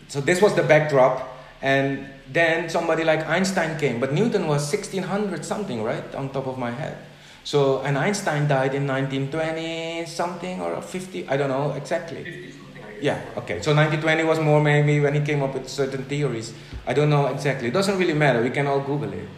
so 0.08 0.20
this 0.20 0.40
was 0.40 0.54
the 0.54 0.62
backdrop. 0.62 1.34
And 1.62 2.08
then 2.32 2.68
somebody 2.68 3.04
like 3.04 3.26
einstein 3.26 3.78
came. 3.78 4.00
But 4.00 4.12
newton 4.12 4.46
was 4.46 4.70
1600 4.72 5.44
something 5.44 5.82
right 5.82 6.14
on 6.14 6.30
top 6.30 6.46
of 6.46 6.58
my 6.58 6.70
head. 6.70 6.96
So 7.44 7.80
and 7.82 7.96
einstein 7.96 8.48
died 8.48 8.74
in 8.74 8.86
1920 8.86 10.06
something 10.06 10.60
or 10.60 10.82
50 10.82 11.28
i 11.28 11.36
don't 11.36 11.48
know 11.48 11.72
exactly 11.72 12.52
50 13.00 13.04
something, 13.04 13.36
I 13.36 13.36
guess. 13.36 13.36
yeah 13.36 13.38
okay 13.38 13.62
so 13.62 13.74
1920 13.74 14.24
was 14.24 14.40
more 14.40 14.62
maybe 14.62 15.00
when 15.00 15.14
he 15.14 15.20
came 15.20 15.42
up 15.42 15.54
with 15.54 15.68
certain 15.68 16.04
theories 16.04 16.52
i 16.86 16.92
don't 16.92 17.10
know 17.10 17.26
exactly 17.26 17.68
it 17.68 17.72
doesn't 17.72 17.98
really 17.98 18.14
matter 18.14 18.42
we 18.42 18.50
can 18.50 18.66
all 18.66 18.80
google 18.80 19.12
it 19.12 19.28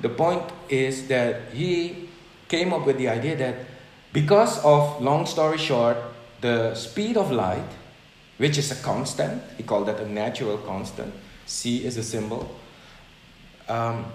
the 0.00 0.08
point 0.08 0.42
is 0.68 1.08
that 1.08 1.52
he 1.52 2.08
came 2.48 2.72
up 2.72 2.86
with 2.86 2.98
the 2.98 3.08
idea 3.08 3.36
that 3.36 3.54
because 4.12 4.64
of 4.64 5.00
long 5.00 5.26
story 5.26 5.58
short 5.58 5.96
the 6.40 6.74
speed 6.74 7.16
of 7.16 7.30
light 7.30 7.68
which 8.38 8.56
is 8.56 8.70
a 8.70 8.82
constant. 8.82 9.42
He 9.56 9.64
called 9.64 9.88
that 9.88 10.00
a 10.00 10.08
natural 10.08 10.58
constant. 10.58 11.12
C 11.46 11.84
is 11.84 11.96
a 11.96 12.02
symbol. 12.02 12.56
Um, 13.68 14.06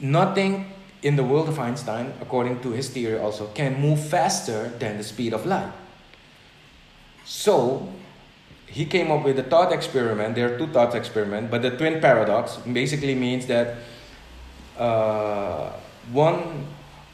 nothing 0.00 0.72
in 1.02 1.16
the 1.16 1.24
world 1.24 1.48
of 1.48 1.58
Einstein, 1.58 2.12
according 2.20 2.60
to 2.62 2.70
his 2.70 2.90
theory 2.90 3.18
also, 3.18 3.46
can 3.48 3.80
move 3.80 3.98
faster 3.98 4.68
than 4.78 4.98
the 4.98 5.04
speed 5.04 5.32
of 5.32 5.46
light. 5.46 5.72
So, 7.24 7.88
he 8.70 8.84
came 8.84 9.10
up 9.10 9.24
with 9.24 9.38
a 9.38 9.42
thought 9.42 9.72
experiment. 9.72 10.34
There 10.34 10.54
are 10.54 10.58
two 10.58 10.66
thought 10.68 10.94
experiments, 10.94 11.50
but 11.50 11.62
the 11.62 11.70
twin 11.70 12.00
paradox 12.00 12.56
basically 12.58 13.14
means 13.14 13.46
that 13.46 13.76
uh, 14.78 15.72
one, 16.12 16.66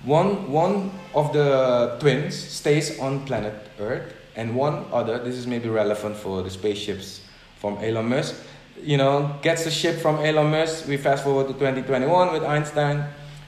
one, 0.04 0.50
one 0.50 0.90
of 1.14 1.32
the 1.32 1.96
twins 2.00 2.36
stays 2.36 2.98
on 2.98 3.24
planet 3.24 3.54
Earth 3.78 4.14
and 4.36 4.54
one 4.54 4.84
other, 4.92 5.18
this 5.18 5.36
is 5.36 5.46
maybe 5.46 5.68
relevant 5.68 6.16
for 6.16 6.42
the 6.42 6.50
spaceships 6.50 7.22
from 7.60 7.78
Elon 7.78 8.08
Musk, 8.08 8.34
you 8.82 8.96
know, 8.96 9.38
gets 9.42 9.64
a 9.66 9.70
ship 9.70 9.96
from 10.00 10.16
Elon 10.16 10.50
Musk. 10.50 10.88
We 10.88 10.96
fast 10.96 11.24
forward 11.24 11.46
to 11.46 11.52
2021 11.54 12.32
with 12.32 12.42
Einstein 12.42 13.04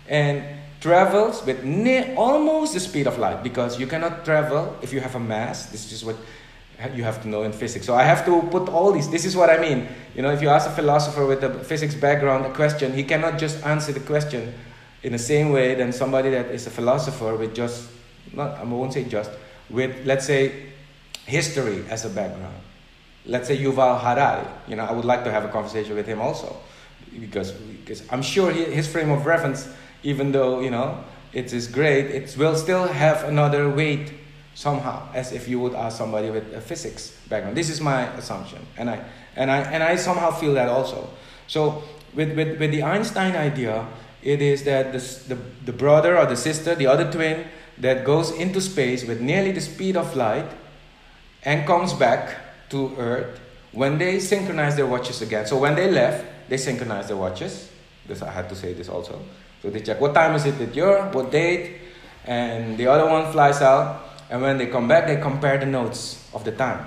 and 0.08 0.42
travels 0.80 1.44
with 1.44 1.64
near, 1.64 2.14
almost 2.16 2.74
the 2.74 2.80
speed 2.80 3.06
of 3.06 3.18
light 3.18 3.42
because 3.42 3.80
you 3.80 3.86
cannot 3.86 4.24
travel 4.24 4.76
if 4.82 4.92
you 4.92 5.00
have 5.00 5.16
a 5.16 5.20
mass. 5.20 5.66
This 5.66 5.92
is 5.92 6.04
what 6.04 6.16
you 6.94 7.04
have 7.04 7.22
to 7.22 7.28
know 7.28 7.42
in 7.42 7.52
physics. 7.52 7.86
So 7.86 7.94
I 7.94 8.02
have 8.02 8.24
to 8.26 8.42
put 8.50 8.68
all 8.68 8.92
these. 8.92 9.08
This 9.08 9.24
is 9.24 9.34
what 9.34 9.50
I 9.50 9.58
mean. 9.58 9.88
You 10.14 10.22
know, 10.22 10.30
if 10.30 10.42
you 10.42 10.48
ask 10.48 10.68
a 10.68 10.72
philosopher 10.72 11.26
with 11.26 11.42
a 11.42 11.64
physics 11.64 11.94
background 11.94 12.44
a 12.46 12.52
question, 12.52 12.92
he 12.92 13.02
cannot 13.02 13.38
just 13.38 13.64
answer 13.64 13.92
the 13.92 14.00
question 14.00 14.52
in 15.02 15.12
the 15.12 15.18
same 15.18 15.52
way 15.52 15.74
than 15.74 15.92
somebody 15.92 16.30
that 16.30 16.46
is 16.46 16.66
a 16.66 16.70
philosopher 16.70 17.36
with 17.36 17.54
just, 17.54 17.88
not, 18.32 18.58
I 18.58 18.64
won't 18.64 18.92
say 18.92 19.04
just, 19.04 19.30
with 19.70 20.04
let's 20.04 20.26
say 20.26 20.66
history 21.26 21.84
as 21.88 22.04
a 22.04 22.10
background. 22.10 22.54
Let's 23.24 23.48
say 23.48 23.56
Yuval 23.56 24.00
Harari. 24.00 24.46
You 24.68 24.76
know, 24.76 24.84
I 24.84 24.92
would 24.92 25.04
like 25.04 25.24
to 25.24 25.30
have 25.30 25.44
a 25.44 25.48
conversation 25.48 25.96
with 25.96 26.06
him 26.06 26.20
also, 26.20 26.56
because 27.18 27.52
because 27.52 28.02
I'm 28.10 28.22
sure 28.22 28.52
he, 28.52 28.64
his 28.64 28.86
frame 28.86 29.10
of 29.10 29.26
reference, 29.26 29.68
even 30.02 30.30
though 30.30 30.60
you 30.60 30.70
know 30.70 31.02
it 31.32 31.52
is 31.52 31.66
great, 31.66 32.06
it 32.06 32.36
will 32.38 32.54
still 32.54 32.86
have 32.86 33.24
another 33.24 33.68
weight 33.68 34.12
somehow, 34.56 35.06
as 35.12 35.32
if 35.32 35.46
you 35.46 35.60
would 35.60 35.74
ask 35.74 35.98
somebody 35.98 36.30
with 36.30 36.52
a 36.54 36.60
physics 36.60 37.14
background. 37.28 37.56
This 37.56 37.68
is 37.68 37.80
my 37.80 38.08
assumption, 38.16 38.66
and 38.78 38.88
I 38.88 39.04
and 39.36 39.50
I 39.50 39.58
and 39.58 39.82
I 39.82 39.96
somehow 39.96 40.30
feel 40.30 40.54
that 40.54 40.68
also. 40.68 41.08
So 41.46 41.84
with 42.14 42.34
with, 42.34 42.58
with 42.58 42.72
the 42.72 42.82
Einstein 42.82 43.36
idea, 43.36 43.86
it 44.22 44.40
is 44.40 44.64
that 44.64 44.92
the, 44.92 44.98
the 45.28 45.38
the 45.66 45.72
brother 45.72 46.18
or 46.18 46.24
the 46.24 46.36
sister, 46.36 46.74
the 46.74 46.86
other 46.86 47.12
twin, 47.12 47.44
that 47.78 48.04
goes 48.04 48.32
into 48.32 48.60
space 48.60 49.04
with 49.04 49.20
nearly 49.20 49.52
the 49.52 49.60
speed 49.60 49.94
of 49.96 50.16
light 50.16 50.50
and 51.44 51.66
comes 51.66 51.92
back 51.92 52.36
to 52.70 52.96
Earth 52.96 53.38
when 53.72 53.98
they 53.98 54.18
synchronize 54.18 54.74
their 54.74 54.86
watches 54.86 55.20
again. 55.20 55.46
So 55.46 55.58
when 55.58 55.74
they 55.74 55.90
left, 55.90 56.24
they 56.48 56.56
synchronized 56.56 57.08
their 57.08 57.18
watches. 57.18 57.70
This 58.08 58.22
I 58.22 58.30
had 58.30 58.48
to 58.48 58.56
say 58.56 58.72
this 58.72 58.88
also. 58.88 59.20
So 59.60 59.68
they 59.68 59.80
check 59.80 60.00
what 60.00 60.14
time 60.14 60.34
is 60.34 60.46
it 60.46 60.58
that 60.58 60.74
you're, 60.74 61.04
what 61.12 61.30
date, 61.30 61.76
and 62.24 62.78
the 62.78 62.86
other 62.86 63.04
one 63.04 63.30
flies 63.32 63.60
out. 63.60 64.05
And 64.30 64.42
when 64.42 64.58
they 64.58 64.66
come 64.66 64.88
back, 64.88 65.06
they 65.06 65.16
compare 65.16 65.58
the 65.58 65.66
notes 65.66 66.28
of 66.34 66.44
the 66.44 66.52
time. 66.52 66.86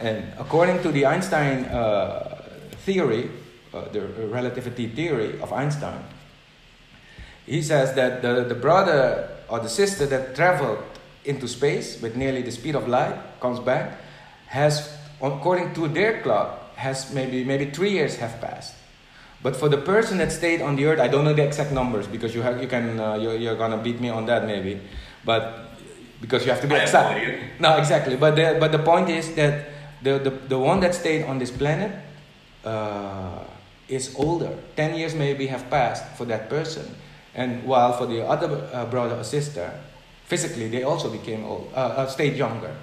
And 0.00 0.32
according 0.38 0.82
to 0.82 0.90
the 0.90 1.06
Einstein 1.06 1.64
uh, 1.66 2.42
theory, 2.84 3.30
uh, 3.72 3.88
the 3.92 4.00
relativity 4.28 4.88
theory 4.88 5.40
of 5.40 5.52
Einstein, 5.52 6.02
he 7.46 7.62
says 7.62 7.94
that 7.94 8.22
the, 8.22 8.44
the 8.44 8.54
brother 8.54 9.28
or 9.48 9.60
the 9.60 9.68
sister 9.68 10.06
that 10.06 10.34
traveled 10.34 10.78
into 11.24 11.46
space 11.46 12.00
with 12.00 12.16
nearly 12.16 12.42
the 12.42 12.50
speed 12.50 12.74
of 12.74 12.88
light, 12.88 13.14
comes 13.40 13.58
back, 13.60 13.98
has, 14.46 14.96
according 15.20 15.74
to 15.74 15.88
their 15.88 16.22
clock, 16.22 16.74
has 16.76 17.12
maybe 17.12 17.44
maybe 17.44 17.70
three 17.70 17.90
years 17.90 18.16
have 18.16 18.40
passed. 18.40 18.74
But 19.42 19.56
for 19.56 19.68
the 19.68 19.78
person 19.78 20.18
that 20.18 20.32
stayed 20.32 20.60
on 20.60 20.76
the 20.76 20.86
earth, 20.86 21.00
I 21.00 21.08
don't 21.08 21.24
know 21.24 21.34
the 21.34 21.44
exact 21.44 21.72
numbers 21.72 22.06
because 22.06 22.34
you 22.34 22.42
have 22.42 22.60
you 22.60 22.68
can 22.68 22.98
uh, 22.98 23.14
you're, 23.14 23.36
you're 23.36 23.56
gonna 23.56 23.78
beat 23.78 24.00
me 24.00 24.08
on 24.08 24.26
that 24.26 24.46
maybe, 24.46 24.80
but 25.24 25.69
because 26.20 26.44
you 26.44 26.52
have 26.52 26.60
to 26.60 26.68
be 26.68 26.74
exact. 26.74 27.60
no 27.60 27.76
exactly. 27.76 28.16
But 28.16 28.36
the 28.36 28.56
but 28.60 28.72
the 28.72 28.78
point 28.78 29.08
is 29.08 29.34
that 29.34 29.68
the 30.02 30.18
the, 30.18 30.30
the 30.30 30.58
one 30.58 30.80
that 30.80 30.94
stayed 30.94 31.24
on 31.24 31.38
this 31.38 31.50
planet 31.50 31.92
uh, 32.64 33.44
is 33.88 34.14
older. 34.16 34.52
Ten 34.76 34.94
years 34.94 35.14
maybe 35.14 35.46
have 35.46 35.70
passed 35.70 36.04
for 36.16 36.24
that 36.26 36.48
person, 36.48 36.94
and 37.34 37.64
while 37.64 37.92
for 37.92 38.06
the 38.06 38.26
other 38.26 38.68
uh, 38.72 38.86
brother 38.86 39.16
or 39.16 39.24
sister, 39.24 39.72
physically 40.26 40.68
they 40.68 40.82
also 40.82 41.10
became 41.10 41.44
old, 41.44 41.70
uh, 41.74 42.04
uh, 42.04 42.06
stayed 42.06 42.36
younger. 42.36 42.74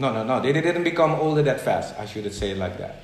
No, 0.00 0.12
no, 0.12 0.24
no. 0.24 0.40
They 0.40 0.52
didn't 0.52 0.82
become 0.82 1.12
older 1.12 1.42
that 1.42 1.60
fast. 1.60 1.94
I 1.98 2.06
should 2.06 2.32
say 2.32 2.50
it 2.50 2.58
like 2.58 2.78
that. 2.78 3.02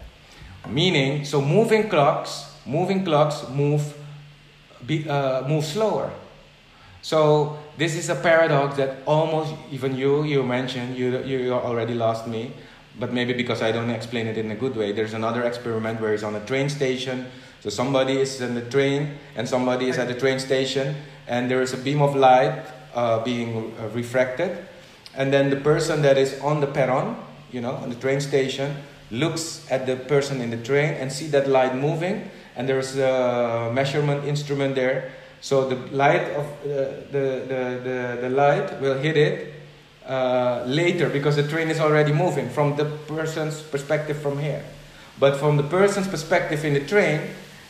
Meaning, 0.69 1.24
so 1.24 1.41
moving 1.41 1.89
clocks, 1.89 2.53
moving 2.66 3.05
clocks 3.05 3.49
move, 3.49 3.95
be, 4.85 5.09
uh, 5.09 5.47
move 5.47 5.65
slower. 5.65 6.11
So 7.01 7.59
this 7.81 7.97
is 7.97 8.11
a 8.11 8.15
paradox 8.15 8.77
that 8.77 8.98
almost 9.07 9.55
even 9.73 9.97
you 9.97 10.23
you 10.24 10.43
mentioned 10.44 10.98
you 10.98 11.16
you 11.24 11.55
already 11.55 11.94
lost 11.94 12.28
me, 12.28 12.52
but 13.01 13.11
maybe 13.11 13.32
because 13.32 13.62
I 13.62 13.73
don't 13.73 13.89
explain 13.89 14.27
it 14.27 14.36
in 14.36 14.51
a 14.51 14.55
good 14.55 14.77
way. 14.77 14.93
There's 14.93 15.15
another 15.15 15.44
experiment 15.44 15.98
where 15.98 16.12
it's 16.12 16.23
on 16.23 16.36
a 16.36 16.44
train 16.44 16.69
station. 16.69 17.24
So 17.61 17.70
somebody 17.70 18.20
is 18.20 18.40
in 18.40 18.55
the 18.55 18.69
train 18.69 19.16
and 19.35 19.48
somebody 19.48 19.89
is 19.89 19.97
at 19.97 20.09
the 20.09 20.15
train 20.15 20.39
station, 20.39 20.94
and 21.27 21.51
there 21.51 21.62
is 21.62 21.73
a 21.73 21.78
beam 21.78 22.02
of 22.02 22.15
light 22.15 22.61
uh, 22.94 23.24
being 23.24 23.73
uh, 23.81 23.89
refracted, 23.97 24.61
and 25.16 25.32
then 25.32 25.48
the 25.48 25.61
person 25.65 26.02
that 26.02 26.19
is 26.19 26.39
on 26.40 26.61
the 26.61 26.66
perron, 26.69 27.16
you 27.51 27.62
know, 27.65 27.81
on 27.81 27.89
the 27.89 27.97
train 27.97 28.20
station, 28.20 28.77
looks 29.11 29.65
at 29.70 29.86
the 29.86 29.97
person 29.97 30.43
in 30.43 30.51
the 30.51 30.61
train 30.61 31.01
and 31.01 31.11
see 31.11 31.28
that 31.28 31.48
light 31.48 31.74
moving, 31.74 32.28
and 32.57 32.69
there's 32.69 32.98
a 32.98 33.70
measurement 33.73 34.28
instrument 34.28 34.74
there 34.74 35.12
so 35.41 35.69
the 35.69 35.77
light 35.97 36.23
of 36.33 36.45
uh, 36.45 36.67
the, 37.11 37.45
the, 37.49 37.81
the, 37.83 38.19
the 38.23 38.31
light 38.31 38.81
will 38.81 38.99
hit 38.99 39.17
it 39.17 39.55
uh, 40.07 40.65
later 40.67 41.09
because 41.09 41.37
the 41.37 41.47
train 41.47 41.69
is 41.69 41.81
already 41.81 42.12
moving 42.12 42.49
from 42.51 42.77
the 42.77 42.85
person's 42.85 43.62
perspective 43.62 44.21
from 44.21 44.39
here. 44.39 44.65
But 45.19 45.39
from 45.39 45.57
the 45.57 45.62
person's 45.62 46.09
perspective 46.09 46.65
in 46.65 46.75
the 46.75 46.81
train, 46.81 47.21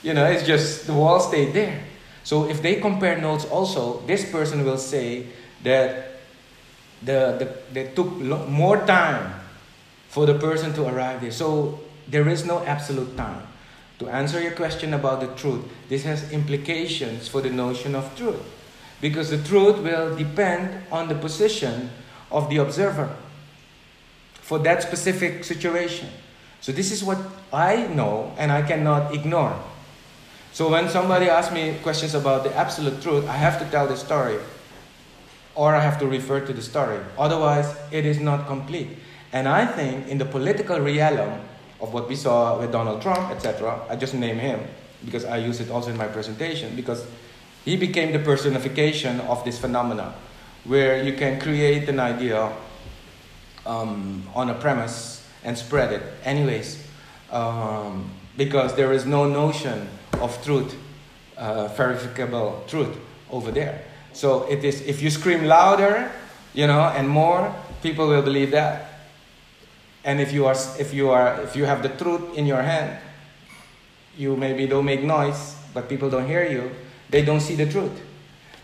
you 0.03 0.15
know, 0.15 0.25
it's 0.25 0.47
just 0.47 0.87
the 0.87 0.95
wall 0.95 1.21
stayed 1.21 1.53
there. 1.53 1.83
So 2.25 2.49
if 2.49 2.63
they 2.63 2.77
compare 2.77 3.19
notes 3.19 3.45
also, 3.45 4.01
this 4.07 4.31
person 4.31 4.65
will 4.65 4.79
say 4.79 5.27
that 5.63 6.21
the, 7.03 7.37
the, 7.39 7.57
they 7.73 7.95
took 7.95 8.09
more 8.49 8.85
time 8.87 9.35
for 10.09 10.27
the 10.27 10.35
person 10.35 10.73
to 10.75 10.87
arrive 10.87 11.21
there. 11.21 11.31
So 11.31 11.81
there 12.09 12.29
is 12.29 12.45
no 12.45 12.65
absolute 12.65 13.17
time. 13.17 13.43
To 14.01 14.09
answer 14.09 14.41
your 14.41 14.53
question 14.53 14.95
about 14.95 15.21
the 15.21 15.27
truth, 15.37 15.63
this 15.91 16.05
has 16.05 16.33
implications 16.33 17.29
for 17.29 17.43
the 17.43 17.51
notion 17.51 17.95
of 17.95 18.17
truth. 18.17 18.41
Because 18.99 19.29
the 19.29 19.37
truth 19.37 19.79
will 19.79 20.17
depend 20.17 20.85
on 20.91 21.09
the 21.09 21.15
position 21.15 21.91
of 22.31 22.49
the 22.49 22.57
observer 22.57 23.15
for 24.33 24.59
that 24.61 24.83
specific 24.83 25.45
situation. 25.45 26.09
So, 26.63 26.73
this 26.73 26.91
is 26.91 27.05
what 27.05 27.19
I 27.53 27.89
know 27.89 28.33
and 28.39 28.51
I 28.51 28.63
cannot 28.63 29.15
ignore. 29.15 29.63
So, 30.53 30.71
when 30.71 30.89
somebody 30.89 31.29
asks 31.29 31.53
me 31.53 31.77
questions 31.83 32.15
about 32.15 32.45
the 32.45 32.57
absolute 32.57 33.03
truth, 33.03 33.29
I 33.29 33.37
have 33.37 33.59
to 33.59 33.71
tell 33.71 33.87
the 33.87 33.99
story 33.99 34.39
or 35.55 35.75
I 35.75 35.81
have 35.81 35.99
to 35.99 36.07
refer 36.07 36.41
to 36.41 36.53
the 36.55 36.63
story. 36.63 37.01
Otherwise, 37.19 37.77
it 37.91 38.07
is 38.07 38.19
not 38.19 38.47
complete. 38.47 38.89
And 39.31 39.47
I 39.47 39.67
think 39.67 40.09
in 40.09 40.17
the 40.17 40.25
political 40.25 40.81
realm, 40.81 41.41
of 41.81 41.93
what 41.93 42.09
we 42.09 42.17
saw 42.17 42.59
with 42.59 42.73
Donald 42.73 43.03
Trump, 43.03 43.31
etc. 43.31 43.81
I 43.89 43.97
just 43.97 44.15
name 44.15 44.39
him 44.39 44.61
because 45.05 45.25
I 45.25 45.39
use 45.39 45.61
it 45.61 45.71
also 45.71 45.91
in 45.91 45.97
my 45.97 46.07
presentation 46.07 46.77
because 46.77 47.07
he 47.65 47.77
became 47.77 48.13
the 48.13 48.19
personification 48.19 49.21
of 49.21 49.45
this 49.45 49.59
phenomena 49.59 50.15
where 50.65 51.03
you 51.03 51.15
can 51.15 51.41
create 51.41 51.89
an 51.89 52.01
idea 52.01 52.53
um, 53.67 54.23
on 54.35 54.51
a 54.51 54.55
premise 54.55 55.27
and 55.45 55.57
spread 55.57 55.93
it 55.93 56.03
anyways 56.25 56.87
um, 57.31 58.11
because 58.37 58.75
there 58.75 58.93
is 58.93 59.07
no 59.07 59.29
notion 59.29 59.89
of 60.21 60.43
truth 60.45 60.75
uh, 61.37 61.69
verifiable 61.69 62.63
truth 62.67 62.97
over 63.31 63.51
there 63.51 63.83
so 64.13 64.43
it 64.45 64.65
is 64.65 64.83
if 64.83 65.01
you 65.01 65.09
scream 65.11 65.45
louder 65.45 66.11
you 66.53 66.67
know 66.67 66.83
and 66.97 67.09
more 67.09 67.55
people 67.83 68.09
will 68.09 68.23
believe 68.23 68.51
that 68.51 68.90
and 70.05 70.21
if 70.21 70.33
you 70.33 70.47
are 70.47 70.57
if 70.79 70.95
you 70.95 71.11
are 71.11 71.41
if 71.43 71.57
you 71.57 71.65
have 71.65 71.83
the 71.83 71.91
truth 71.91 72.37
in 72.37 72.47
your 72.47 72.63
hand, 72.63 72.99
you 74.17 74.37
maybe 74.37 74.67
don't 74.67 74.85
make 74.85 75.03
noise, 75.03 75.57
but 75.75 75.89
people 75.89 76.11
don't 76.11 76.27
hear 76.27 76.45
you. 76.47 76.71
They 77.11 77.23
don't 77.23 77.41
see 77.41 77.57
the 77.57 77.67
truth. 77.67 78.01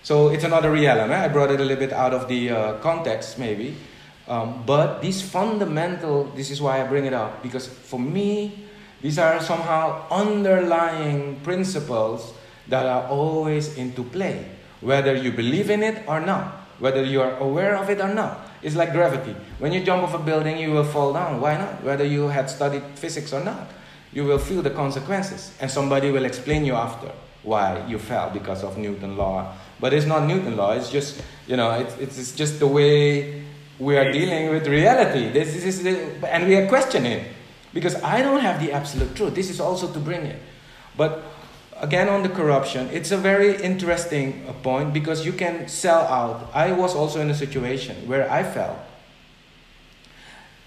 So 0.02 0.28
it's 0.28 0.44
another 0.44 0.70
reality. 0.70 1.12
I 1.12 1.28
brought 1.28 1.50
it 1.50 1.60
a 1.60 1.64
little 1.64 1.82
bit 1.82 1.92
out 1.92 2.14
of 2.14 2.28
the 2.28 2.50
uh, 2.50 2.72
context, 2.78 3.38
maybe. 3.38 3.74
Um, 4.28 4.62
but 4.66 5.02
these 5.02 5.22
fundamental, 5.22 6.24
this 6.34 6.50
is 6.50 6.62
why 6.62 6.82
I 6.82 6.86
bring 6.86 7.06
it 7.06 7.12
up, 7.12 7.42
because 7.42 7.66
for 7.66 7.98
me, 7.98 8.66
these 9.02 9.18
are 9.18 9.40
somehow 9.40 10.06
underlying 10.10 11.40
principles 11.40 12.34
that 12.68 12.86
are 12.86 13.06
always 13.08 13.76
into 13.76 14.02
play, 14.02 14.46
whether 14.80 15.14
you 15.14 15.30
believe 15.30 15.70
in 15.70 15.82
it 15.82 16.02
or 16.06 16.20
not, 16.20 16.66
whether 16.78 17.04
you 17.04 17.20
are 17.20 17.36
aware 17.38 17.76
of 17.76 17.90
it 17.90 18.00
or 18.00 18.12
not. 18.12 18.46
It's 18.66 18.74
like 18.74 18.90
gravity. 18.90 19.36
When 19.60 19.72
you 19.72 19.84
jump 19.84 20.02
off 20.02 20.12
a 20.14 20.18
building, 20.18 20.58
you 20.58 20.72
will 20.72 20.82
fall 20.82 21.12
down. 21.12 21.40
Why 21.40 21.56
not? 21.56 21.84
Whether 21.84 22.04
you 22.04 22.26
had 22.26 22.50
studied 22.50 22.82
physics 22.96 23.32
or 23.32 23.38
not, 23.44 23.70
you 24.12 24.24
will 24.24 24.40
feel 24.40 24.60
the 24.60 24.70
consequences. 24.70 25.54
And 25.60 25.70
somebody 25.70 26.10
will 26.10 26.24
explain 26.24 26.64
you 26.64 26.74
after 26.74 27.12
why 27.44 27.86
you 27.86 28.00
fell 28.00 28.28
because 28.30 28.64
of 28.64 28.76
Newton 28.76 29.16
law. 29.16 29.54
But 29.78 29.94
it's 29.94 30.04
not 30.04 30.26
Newton 30.26 30.56
law. 30.56 30.72
It's 30.72 30.90
just 30.90 31.22
you 31.46 31.56
know, 31.56 31.78
it's 31.78 32.18
it's 32.18 32.32
just 32.32 32.58
the 32.58 32.66
way 32.66 33.44
we 33.78 33.96
are 33.96 34.10
dealing 34.10 34.50
with 34.50 34.66
reality. 34.66 35.30
This, 35.30 35.54
this 35.54 35.64
is 35.64 35.84
the, 35.84 36.34
and 36.34 36.48
we 36.48 36.56
are 36.56 36.66
questioning 36.66 37.24
because 37.72 37.94
I 38.02 38.20
don't 38.20 38.40
have 38.40 38.58
the 38.58 38.72
absolute 38.72 39.14
truth. 39.14 39.36
This 39.36 39.48
is 39.48 39.60
also 39.60 39.92
to 39.92 40.00
bring 40.00 40.26
it. 40.26 40.42
But 40.96 41.22
again 41.80 42.08
on 42.08 42.22
the 42.22 42.28
corruption 42.28 42.88
it's 42.90 43.10
a 43.10 43.16
very 43.16 43.60
interesting 43.62 44.44
uh, 44.48 44.52
point 44.62 44.92
because 44.92 45.26
you 45.26 45.32
can 45.32 45.68
sell 45.68 46.00
out. 46.06 46.50
I 46.54 46.72
was 46.72 46.94
also 46.94 47.20
in 47.20 47.30
a 47.30 47.34
situation 47.34 48.08
where 48.08 48.30
i 48.30 48.42
felt 48.42 48.78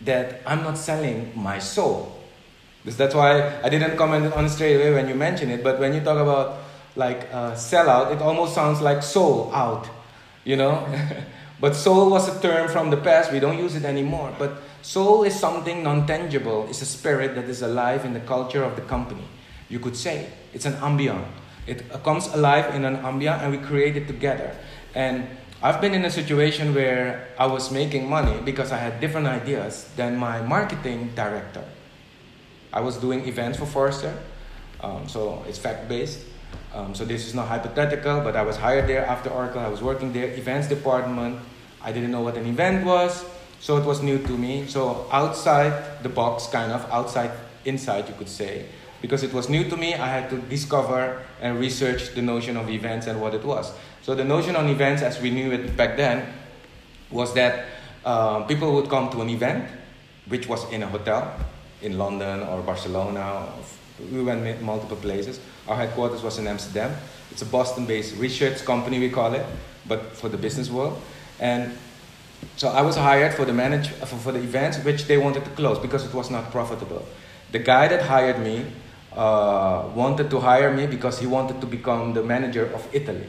that 0.02 0.41
i'm 0.45 0.64
not 0.64 0.77
selling 0.77 1.31
my 1.36 1.60
soul. 1.60 2.15
Because 2.84 2.98
that's 2.98 3.15
why 3.15 3.60
i 3.61 3.69
didn't 3.69 3.98
comment 3.98 4.34
on 4.34 4.49
straight 4.49 4.76
away 4.76 4.94
when 4.94 5.07
you 5.07 5.15
mention 5.15 5.49
it 5.49 5.64
but 5.64 5.80
when 5.80 5.94
you 5.94 6.02
talk 6.02 6.18
about 6.18 6.57
like 6.95 7.27
uh, 7.34 7.56
sell 7.56 7.90
out 7.90 8.11
it 8.11 8.22
almost 8.22 8.53
sounds 8.53 8.81
like 8.81 9.03
soul 9.03 9.52
out 9.53 9.90
you 10.44 10.56
know? 10.56 10.88
But 11.61 11.76
soul 11.76 12.10
was 12.10 12.30
a 12.30 12.41
term 12.41 12.69
from 12.69 12.90
the 12.90 12.95
past. 12.95 13.34
We 13.34 13.41
don't 13.41 13.57
use 13.57 13.76
it 13.76 13.84
anymore. 13.84 14.34
But 14.40 14.61
soul 14.81 15.23
is 15.26 15.38
something 15.38 15.84
non-tangible. 15.84 16.68
It's 16.69 16.81
a 16.81 16.86
spirit 16.86 17.36
that 17.36 17.49
is 17.49 17.61
alive 17.61 18.06
in 18.06 18.14
the 18.14 18.22
culture 18.22 18.64
of 18.64 18.77
the 18.77 18.81
company 18.81 19.26
you 19.69 19.80
could 19.80 19.95
say 19.95 20.27
it's 20.53 20.65
an 20.65 20.76
ambient. 20.76 21.26
It 21.67 21.85
comes 22.03 22.27
alive 22.27 22.73
in 22.73 22.85
an 22.85 22.97
ambient 22.97 23.41
and 23.41 23.51
we 23.51 23.57
create 23.59 23.95
it 23.95 24.07
together. 24.07 24.55
And 24.95 25.27
I've 25.61 25.81
been 25.81 25.93
in 25.93 26.05
a 26.05 26.09
situation 26.09 26.73
where 26.73 27.27
I 27.38 27.45
was 27.45 27.69
making 27.69 28.09
money 28.09 28.39
because 28.45 28.71
I 28.71 28.77
had 28.77 29.01
different 29.01 29.27
ideas 29.27 29.89
than 29.97 30.17
my 30.17 30.41
marketing 30.41 31.11
director. 31.15 31.63
I 32.71 32.81
was 32.81 32.97
doing 32.97 33.27
events 33.27 33.57
for 33.57 33.65
Forrester, 33.65 34.17
um, 34.81 35.09
so 35.09 35.43
it's 35.47 35.57
fact 35.57 35.89
based. 35.89 36.26
Um, 36.73 36.95
so 36.95 37.03
this 37.03 37.27
is 37.27 37.34
not 37.34 37.47
hypothetical, 37.47 38.21
but 38.21 38.35
I 38.35 38.43
was 38.43 38.55
hired 38.55 38.88
there 38.88 39.05
after 39.05 39.30
Oracle. 39.30 39.59
I 39.59 39.67
was 39.67 39.81
working 39.81 40.13
there, 40.13 40.27
events 40.34 40.69
department. 40.69 41.39
I 41.81 41.91
didn't 41.91 42.11
know 42.11 42.21
what 42.21 42.38
an 42.38 42.45
event 42.45 42.85
was, 42.85 43.26
so 43.59 43.77
it 43.77 43.85
was 43.85 44.01
new 44.01 44.19
to 44.19 44.38
me. 44.38 44.65
So 44.67 45.07
outside 45.11 46.03
the 46.03 46.09
box, 46.09 46.47
kind 46.47 46.71
of 46.71 46.89
outside, 46.91 47.31
inside, 47.65 48.07
you 48.07 48.15
could 48.15 48.30
say 48.30 48.65
because 49.01 49.23
it 49.23 49.34
was 49.34 49.49
new 49.49 49.69
to 49.69 49.77
me, 49.77 49.93
I 49.93 50.07
had 50.07 50.30
to 50.30 50.38
discover 50.38 51.21
and 51.41 51.59
research 51.59 52.13
the 52.15 52.21
notion 52.21 52.57
of 52.57 52.69
events 52.69 53.07
and 53.07 53.21
what 53.21 53.34
it 53.34 53.43
was. 53.43 53.71
So 54.01 54.15
the 54.15 54.23
notion 54.23 54.55
on 54.55 54.67
events, 54.67 55.01
as 55.01 55.21
we 55.21 55.30
knew 55.30 55.51
it 55.51 55.77
back 55.77 55.97
then, 55.97 56.26
was 57.11 57.34
that 57.34 57.65
uh, 58.05 58.43
people 58.43 58.73
would 58.76 58.89
come 58.89 59.09
to 59.11 59.21
an 59.21 59.30
event, 59.30 59.69
which 60.27 60.47
was 60.47 60.69
in 60.71 60.84
a 60.84 60.88
hotel 60.88 61.34
in 61.81 61.97
London 61.97 62.41
or 62.41 62.61
Barcelona. 62.61 63.47
We 64.11 64.23
went 64.23 64.61
multiple 64.61 64.97
places. 64.97 65.39
Our 65.67 65.76
headquarters 65.76 66.21
was 66.21 66.38
in 66.38 66.47
Amsterdam. 66.47 66.95
It's 67.31 67.41
a 67.41 67.45
Boston-based 67.45 68.15
research 68.17 68.63
company, 68.65 68.99
we 68.99 69.09
call 69.09 69.34
it, 69.34 69.45
but 69.88 70.15
for 70.15 70.30
the 70.30 70.38
business 70.38 70.69
world. 70.69 70.99
And 71.39 71.77
so 72.55 72.69
I 72.69 72.81
was 72.81 72.95
hired 72.95 73.34
for 73.34 73.45
the 73.45 73.53
manage 73.53 73.89
for, 73.89 74.15
for 74.17 74.31
the 74.31 74.39
events, 74.39 74.77
which 74.80 75.05
they 75.05 75.17
wanted 75.17 75.43
to 75.45 75.51
close 75.51 75.80
because 75.80 76.05
it 76.05 76.13
was 76.13 76.30
not 76.30 76.51
profitable. 76.51 77.05
The 77.51 77.59
guy 77.59 77.88
that 77.88 78.03
hired 78.03 78.39
me 78.39 78.65
uh, 79.20 79.91
wanted 79.94 80.30
to 80.30 80.40
hire 80.40 80.72
me 80.72 80.88
because 80.88 81.20
he 81.20 81.28
wanted 81.28 81.60
to 81.60 81.68
become 81.68 82.14
the 82.14 82.24
manager 82.24 82.72
of 82.72 82.88
Italy. 82.94 83.28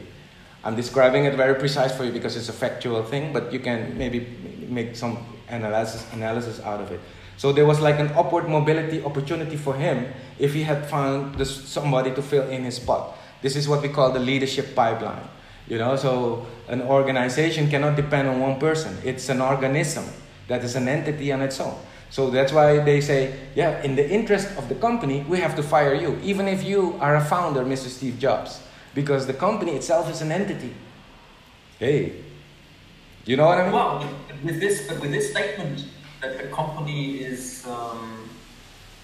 I'm 0.63 0.75
describing 0.75 1.25
it 1.25 1.35
very 1.35 1.55
precise 1.55 1.91
for 1.91 2.05
you 2.05 2.13
because 2.13 2.37
it's 2.37 2.47
a 2.47 2.53
factual 2.53 3.03
thing, 3.03 3.33
but 3.33 3.51
you 3.51 3.59
can 3.59 3.97
maybe 3.97 4.25
make 4.69 4.95
some 4.95 5.19
analysis 5.49 6.07
analysis 6.13 6.61
out 6.61 6.79
of 6.79 6.91
it. 6.91 7.01
So 7.35 7.51
there 7.51 7.65
was 7.65 7.81
like 7.81 7.99
an 7.99 8.07
upward 8.15 8.47
mobility 8.47 9.03
opportunity 9.03 9.57
for 9.57 9.75
him 9.75 10.13
if 10.39 10.53
he 10.53 10.63
had 10.63 10.87
found 10.87 11.35
this, 11.35 11.51
somebody 11.51 12.15
to 12.15 12.21
fill 12.21 12.47
in 12.47 12.63
his 12.63 12.77
spot. 12.77 13.17
This 13.41 13.57
is 13.57 13.67
what 13.67 13.81
we 13.81 13.89
call 13.89 14.13
the 14.13 14.19
leadership 14.19 14.73
pipeline. 14.75 15.27
You 15.67 15.77
know, 15.77 15.97
so 15.97 16.45
an 16.69 16.83
organization 16.83 17.69
cannot 17.69 17.97
depend 17.97 18.29
on 18.29 18.39
one 18.39 18.59
person. 18.59 18.95
It's 19.03 19.27
an 19.27 19.41
organism 19.41 20.05
that 20.47 20.63
is 20.63 20.75
an 20.75 20.87
entity 20.87 21.33
on 21.33 21.41
its 21.41 21.59
own. 21.59 21.75
So 22.11 22.29
that's 22.29 22.51
why 22.51 22.79
they 22.79 22.99
say, 22.99 23.33
yeah, 23.55 23.81
in 23.83 23.95
the 23.95 24.07
interest 24.07 24.57
of 24.57 24.67
the 24.67 24.75
company, 24.75 25.25
we 25.29 25.39
have 25.39 25.55
to 25.55 25.63
fire 25.63 25.95
you, 25.95 26.19
even 26.21 26.47
if 26.47 26.61
you 26.61 26.97
are 26.99 27.15
a 27.15 27.23
founder, 27.23 27.63
Mr. 27.63 27.87
Steve 27.87 28.19
Jobs, 28.19 28.61
because 28.93 29.27
the 29.27 29.33
company 29.33 29.71
itself 29.71 30.11
is 30.11 30.21
an 30.21 30.29
entity. 30.29 30.73
Hey, 31.79 32.21
you 33.25 33.37
know 33.37 33.45
what 33.45 33.59
I 33.59 33.63
mean? 33.63 33.71
Well, 33.71 34.09
with 34.43 34.59
this, 34.59 34.89
with 34.89 35.11
this 35.11 35.31
statement 35.31 35.85
that 36.21 36.37
the 36.37 36.47
company 36.49 37.23
is 37.23 37.65
um, 37.65 38.29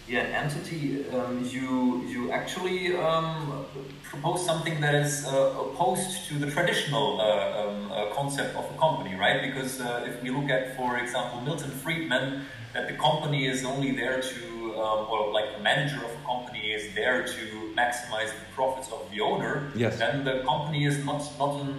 yeah, 0.08 0.22
an 0.22 0.46
entity, 0.46 1.06
um, 1.10 1.44
you 1.44 2.04
you 2.08 2.32
actually 2.32 2.96
um, 2.96 3.66
propose 4.04 4.46
something 4.46 4.80
that 4.80 4.96
is 4.96 5.26
uh, 5.26 5.54
opposed 5.60 6.28
to 6.30 6.36
the 6.40 6.50
traditional 6.50 7.20
uh, 7.20 7.26
um, 7.62 7.92
uh, 7.92 8.14
concept 8.16 8.56
of 8.56 8.66
a 8.74 8.78
company, 8.78 9.16
right? 9.16 9.42
Because 9.42 9.82
uh, 9.82 10.08
if 10.08 10.24
we 10.24 10.30
look 10.30 10.50
at, 10.50 10.78
for 10.78 10.98
example, 10.98 11.42
Milton 11.42 11.72
Friedman, 11.72 12.46
that 12.78 12.88
the 12.88 12.98
company 13.10 13.41
is 13.54 13.66
only 13.66 13.91
there 14.02 14.22
to, 14.22 14.41
um, 14.82 14.99
or 15.12 15.20
like 15.38 15.49
the 15.58 15.64
manager 15.72 15.99
of 16.08 16.12
a 16.20 16.24
company 16.34 16.64
is 16.78 16.84
there 16.99 17.20
to 17.36 17.44
maximize 17.82 18.30
the 18.41 18.48
profits 18.58 18.90
of 18.91 19.02
the 19.12 19.20
owner, 19.30 19.54
yes. 19.76 19.98
then 19.98 20.24
the 20.30 20.36
company 20.52 20.82
is 20.91 20.98
not 21.10 21.22
not 21.41 21.54
an 21.64 21.72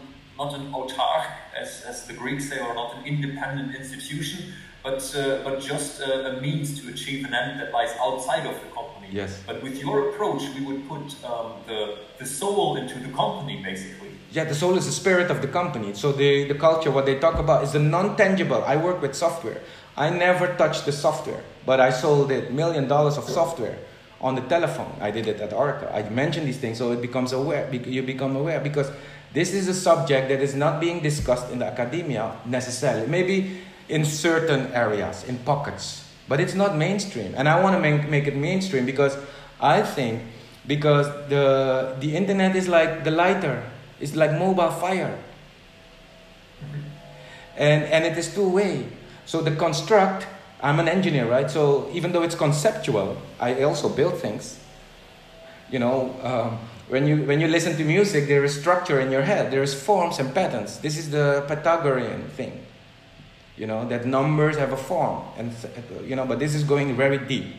not 0.42 0.54
an 0.58 0.64
autark, 0.78 1.26
as, 1.62 1.70
as 1.90 1.96
the 2.08 2.14
Greeks 2.22 2.48
say, 2.48 2.58
or 2.60 2.72
not 2.82 2.96
an 2.96 3.04
independent 3.04 3.74
institution, 3.74 4.40
but, 4.84 5.00
uh, 5.16 5.42
but 5.42 5.60
just 5.60 6.00
uh, 6.00 6.30
a 6.30 6.40
means 6.40 6.80
to 6.80 6.88
achieve 6.94 7.26
an 7.26 7.34
end 7.34 7.60
that 7.60 7.72
lies 7.72 7.92
outside 8.00 8.46
of 8.46 8.54
the 8.62 8.70
company. 8.72 9.08
Yes. 9.10 9.42
But 9.44 9.56
with 9.64 9.76
your 9.82 10.10
approach, 10.10 10.42
we 10.54 10.64
would 10.64 10.88
put 10.88 11.06
um, 11.24 11.54
the, 11.66 11.80
the 12.20 12.26
soul 12.26 12.76
into 12.76 12.96
the 13.00 13.12
company, 13.22 13.60
basically. 13.70 14.10
Yeah, 14.30 14.44
the 14.44 14.54
soul 14.54 14.76
is 14.76 14.86
the 14.86 14.92
spirit 14.92 15.28
of 15.30 15.42
the 15.42 15.48
company. 15.48 15.94
So 15.94 16.12
the, 16.12 16.44
the 16.44 16.54
culture, 16.54 16.92
what 16.92 17.06
they 17.06 17.18
talk 17.18 17.38
about 17.38 17.64
is 17.64 17.72
the 17.72 17.80
non-tangible. 17.80 18.62
I 18.62 18.76
work 18.76 19.02
with 19.02 19.16
software. 19.16 19.60
I 19.98 20.10
never 20.10 20.54
touched 20.54 20.86
the 20.86 20.92
software, 20.92 21.42
but 21.66 21.80
I 21.80 21.90
sold 21.90 22.30
it 22.30 22.52
million 22.52 22.86
dollars 22.86 23.18
of 23.18 23.24
software 23.24 23.76
on 24.20 24.36
the 24.36 24.42
telephone. 24.42 24.94
I 25.00 25.10
did 25.10 25.26
it 25.26 25.40
at 25.40 25.52
Oracle. 25.52 25.90
I 25.92 26.08
mentioned 26.08 26.46
these 26.46 26.58
things, 26.58 26.78
so 26.78 26.92
it 26.92 27.02
becomes 27.02 27.32
aware. 27.32 27.68
You 27.74 28.04
become 28.04 28.36
aware 28.36 28.60
because 28.60 28.92
this 29.34 29.52
is 29.52 29.66
a 29.66 29.74
subject 29.74 30.28
that 30.28 30.40
is 30.40 30.54
not 30.54 30.80
being 30.80 31.02
discussed 31.02 31.50
in 31.50 31.58
the 31.58 31.66
academia 31.66 32.36
necessarily. 32.46 33.08
Maybe 33.08 33.58
in 33.88 34.04
certain 34.04 34.70
areas, 34.72 35.24
in 35.24 35.38
pockets, 35.38 36.06
but 36.28 36.38
it's 36.38 36.54
not 36.54 36.76
mainstream. 36.76 37.34
And 37.36 37.48
I 37.48 37.60
want 37.60 37.74
to 37.74 37.80
make, 37.82 38.08
make 38.08 38.28
it 38.28 38.36
mainstream 38.36 38.86
because 38.86 39.18
I 39.60 39.82
think 39.82 40.22
because 40.64 41.06
the 41.28 41.96
the 41.98 42.14
internet 42.14 42.54
is 42.54 42.68
like 42.68 43.02
the 43.02 43.10
lighter, 43.10 43.64
it's 43.98 44.14
like 44.14 44.30
mobile 44.30 44.70
fire, 44.70 45.18
and 47.56 47.82
and 47.82 48.04
it 48.06 48.16
is 48.16 48.32
two 48.32 48.48
way. 48.48 48.86
So 49.28 49.42
the 49.42 49.54
construct. 49.54 50.26
I'm 50.62 50.80
an 50.80 50.88
engineer, 50.88 51.28
right? 51.28 51.50
So 51.50 51.90
even 51.92 52.12
though 52.12 52.22
it's 52.22 52.34
conceptual, 52.34 53.18
I 53.38 53.62
also 53.62 53.90
build 53.90 54.16
things. 54.18 54.58
You 55.70 55.80
know, 55.80 56.16
um, 56.22 56.58
when 56.88 57.06
you, 57.06 57.24
when 57.24 57.38
you 57.38 57.46
listen 57.46 57.76
to 57.76 57.84
music, 57.84 58.26
there 58.26 58.42
is 58.42 58.58
structure 58.58 58.98
in 59.00 59.12
your 59.12 59.20
head, 59.20 59.52
there 59.52 59.62
is 59.62 59.74
forms 59.74 60.18
and 60.18 60.34
patterns. 60.34 60.80
This 60.80 60.96
is 60.96 61.10
the 61.10 61.44
Pythagorean 61.46 62.22
thing. 62.30 62.64
You 63.58 63.66
know, 63.66 63.86
that 63.88 64.06
numbers 64.06 64.56
have 64.56 64.72
a 64.72 64.78
form, 64.78 65.22
and 65.36 65.52
you 66.04 66.16
know, 66.16 66.24
but 66.24 66.38
this 66.38 66.54
is 66.54 66.64
going 66.64 66.96
very 66.96 67.18
deep. 67.18 67.54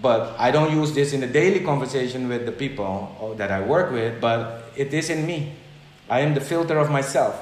But 0.00 0.36
I 0.38 0.52
don't 0.52 0.70
use 0.70 0.94
this 0.94 1.12
in 1.12 1.20
the 1.20 1.26
daily 1.26 1.64
conversation 1.64 2.28
with 2.28 2.46
the 2.46 2.52
people 2.52 3.34
that 3.38 3.50
I 3.50 3.60
work 3.60 3.90
with, 3.90 4.20
but 4.20 4.70
it 4.76 4.94
is 4.94 5.10
in 5.10 5.26
me. 5.26 5.54
I 6.08 6.20
am 6.20 6.34
the 6.34 6.40
filter 6.40 6.78
of 6.78 6.90
myself. 6.90 7.34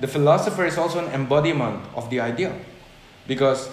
The 0.00 0.08
philosopher 0.08 0.64
is 0.64 0.78
also 0.78 1.04
an 1.04 1.12
embodiment 1.12 1.84
of 1.94 2.08
the 2.10 2.20
idea. 2.20 2.54
Because 3.26 3.68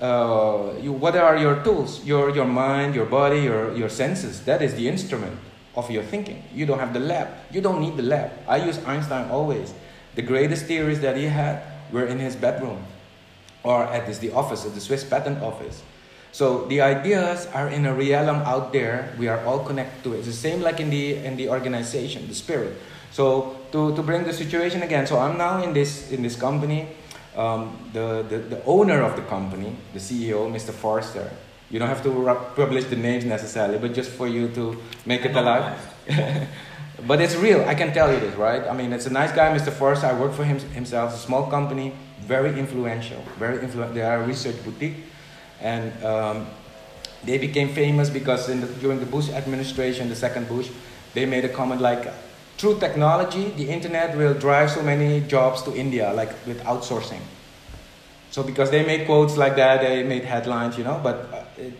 uh, 0.00 0.74
you, 0.80 0.92
what 0.92 1.16
are 1.16 1.36
your 1.36 1.62
tools? 1.62 2.04
Your, 2.04 2.30
your 2.34 2.44
mind, 2.44 2.94
your 2.94 3.06
body, 3.06 3.40
your, 3.40 3.74
your 3.74 3.88
senses. 3.88 4.44
That 4.44 4.62
is 4.62 4.74
the 4.74 4.88
instrument 4.88 5.38
of 5.76 5.90
your 5.90 6.02
thinking. 6.02 6.42
You 6.54 6.66
don't 6.66 6.78
have 6.78 6.92
the 6.92 7.00
lab. 7.00 7.28
You 7.50 7.60
don't 7.60 7.80
need 7.80 7.96
the 7.96 8.02
lab. 8.02 8.32
I 8.46 8.56
use 8.56 8.78
Einstein 8.84 9.30
always. 9.30 9.72
The 10.14 10.22
greatest 10.22 10.66
theories 10.66 11.00
that 11.00 11.16
he 11.16 11.24
had 11.24 11.62
were 11.92 12.06
in 12.06 12.18
his 12.18 12.36
bedroom 12.36 12.84
or 13.62 13.84
at 13.84 14.04
his, 14.04 14.18
the 14.18 14.32
office, 14.32 14.66
at 14.66 14.74
the 14.74 14.80
Swiss 14.80 15.04
patent 15.04 15.42
office. 15.42 15.82
So 16.32 16.66
the 16.66 16.80
ideas 16.82 17.46
are 17.54 17.68
in 17.68 17.86
a 17.86 17.94
realm 17.94 18.42
out 18.46 18.72
there. 18.72 19.12
We 19.18 19.28
are 19.28 19.44
all 19.44 19.64
connected 19.64 20.04
to 20.04 20.14
it. 20.14 20.18
It's 20.18 20.26
the 20.26 20.32
same 20.32 20.60
like 20.60 20.78
in 20.78 20.90
the 20.90 21.16
in 21.16 21.36
the 21.36 21.48
organization, 21.48 22.28
the 22.28 22.34
spirit. 22.34 22.76
So 23.10 23.57
to, 23.72 23.94
to 23.94 24.02
bring 24.02 24.24
the 24.24 24.32
situation 24.32 24.82
again, 24.82 25.06
so 25.06 25.18
I'm 25.18 25.36
now 25.38 25.62
in 25.62 25.72
this 25.72 26.10
in 26.10 26.22
this 26.22 26.36
company. 26.36 26.88
Um, 27.36 27.78
the, 27.92 28.26
the, 28.28 28.38
the 28.38 28.64
owner 28.64 29.00
of 29.02 29.14
the 29.14 29.22
company, 29.22 29.76
the 29.92 30.00
CEO, 30.00 30.50
Mr. 30.50 30.72
Forster, 30.72 31.30
you 31.70 31.78
don't 31.78 31.88
have 31.88 32.02
to 32.02 32.10
publish 32.56 32.86
the 32.86 32.96
names 32.96 33.24
necessarily, 33.24 33.78
but 33.78 33.94
just 33.94 34.10
for 34.10 34.26
you 34.26 34.48
to 34.54 34.76
make 35.06 35.24
it 35.24 35.36
alive. 35.36 35.78
but 37.06 37.20
it's 37.20 37.36
real. 37.36 37.64
I 37.68 37.76
can 37.76 37.92
tell 37.92 38.12
you 38.12 38.18
this, 38.18 38.34
right? 38.34 38.66
I 38.66 38.72
mean, 38.72 38.92
it's 38.92 39.06
a 39.06 39.12
nice 39.12 39.30
guy, 39.30 39.56
Mr. 39.56 39.70
Forster. 39.70 40.06
I 40.06 40.18
work 40.18 40.32
for 40.32 40.44
him 40.44 40.58
himself. 40.58 41.12
It's 41.12 41.22
a 41.22 41.26
small 41.26 41.48
company, 41.48 41.92
very 42.20 42.58
influential. 42.58 43.22
Very 43.38 43.60
influential. 43.60 43.94
They 43.94 44.02
are 44.02 44.22
a 44.22 44.26
research 44.26 44.56
boutique, 44.64 44.96
and 45.60 45.92
um, 46.02 46.46
they 47.24 47.38
became 47.38 47.68
famous 47.68 48.10
because 48.10 48.48
in 48.48 48.62
the, 48.62 48.66
during 48.66 48.98
the 49.00 49.06
Bush 49.06 49.28
administration, 49.28 50.08
the 50.08 50.16
second 50.16 50.48
Bush, 50.48 50.70
they 51.14 51.26
made 51.26 51.44
a 51.44 51.48
comment 51.48 51.80
like, 51.80 52.08
through 52.58 52.80
technology, 52.80 53.50
the 53.56 53.70
internet 53.70 54.16
will 54.16 54.34
drive 54.34 54.70
so 54.70 54.82
many 54.82 55.20
jobs 55.20 55.62
to 55.62 55.74
India, 55.74 56.12
like 56.12 56.30
with 56.46 56.60
outsourcing. 56.64 57.20
So 58.30 58.42
because 58.42 58.70
they 58.70 58.84
made 58.84 59.06
quotes 59.06 59.36
like 59.36 59.56
that, 59.56 59.80
they 59.80 60.02
made 60.02 60.24
headlines, 60.24 60.76
you 60.76 60.84
know. 60.84 61.00
But 61.02 61.16
uh, 61.32 61.44
it, 61.56 61.72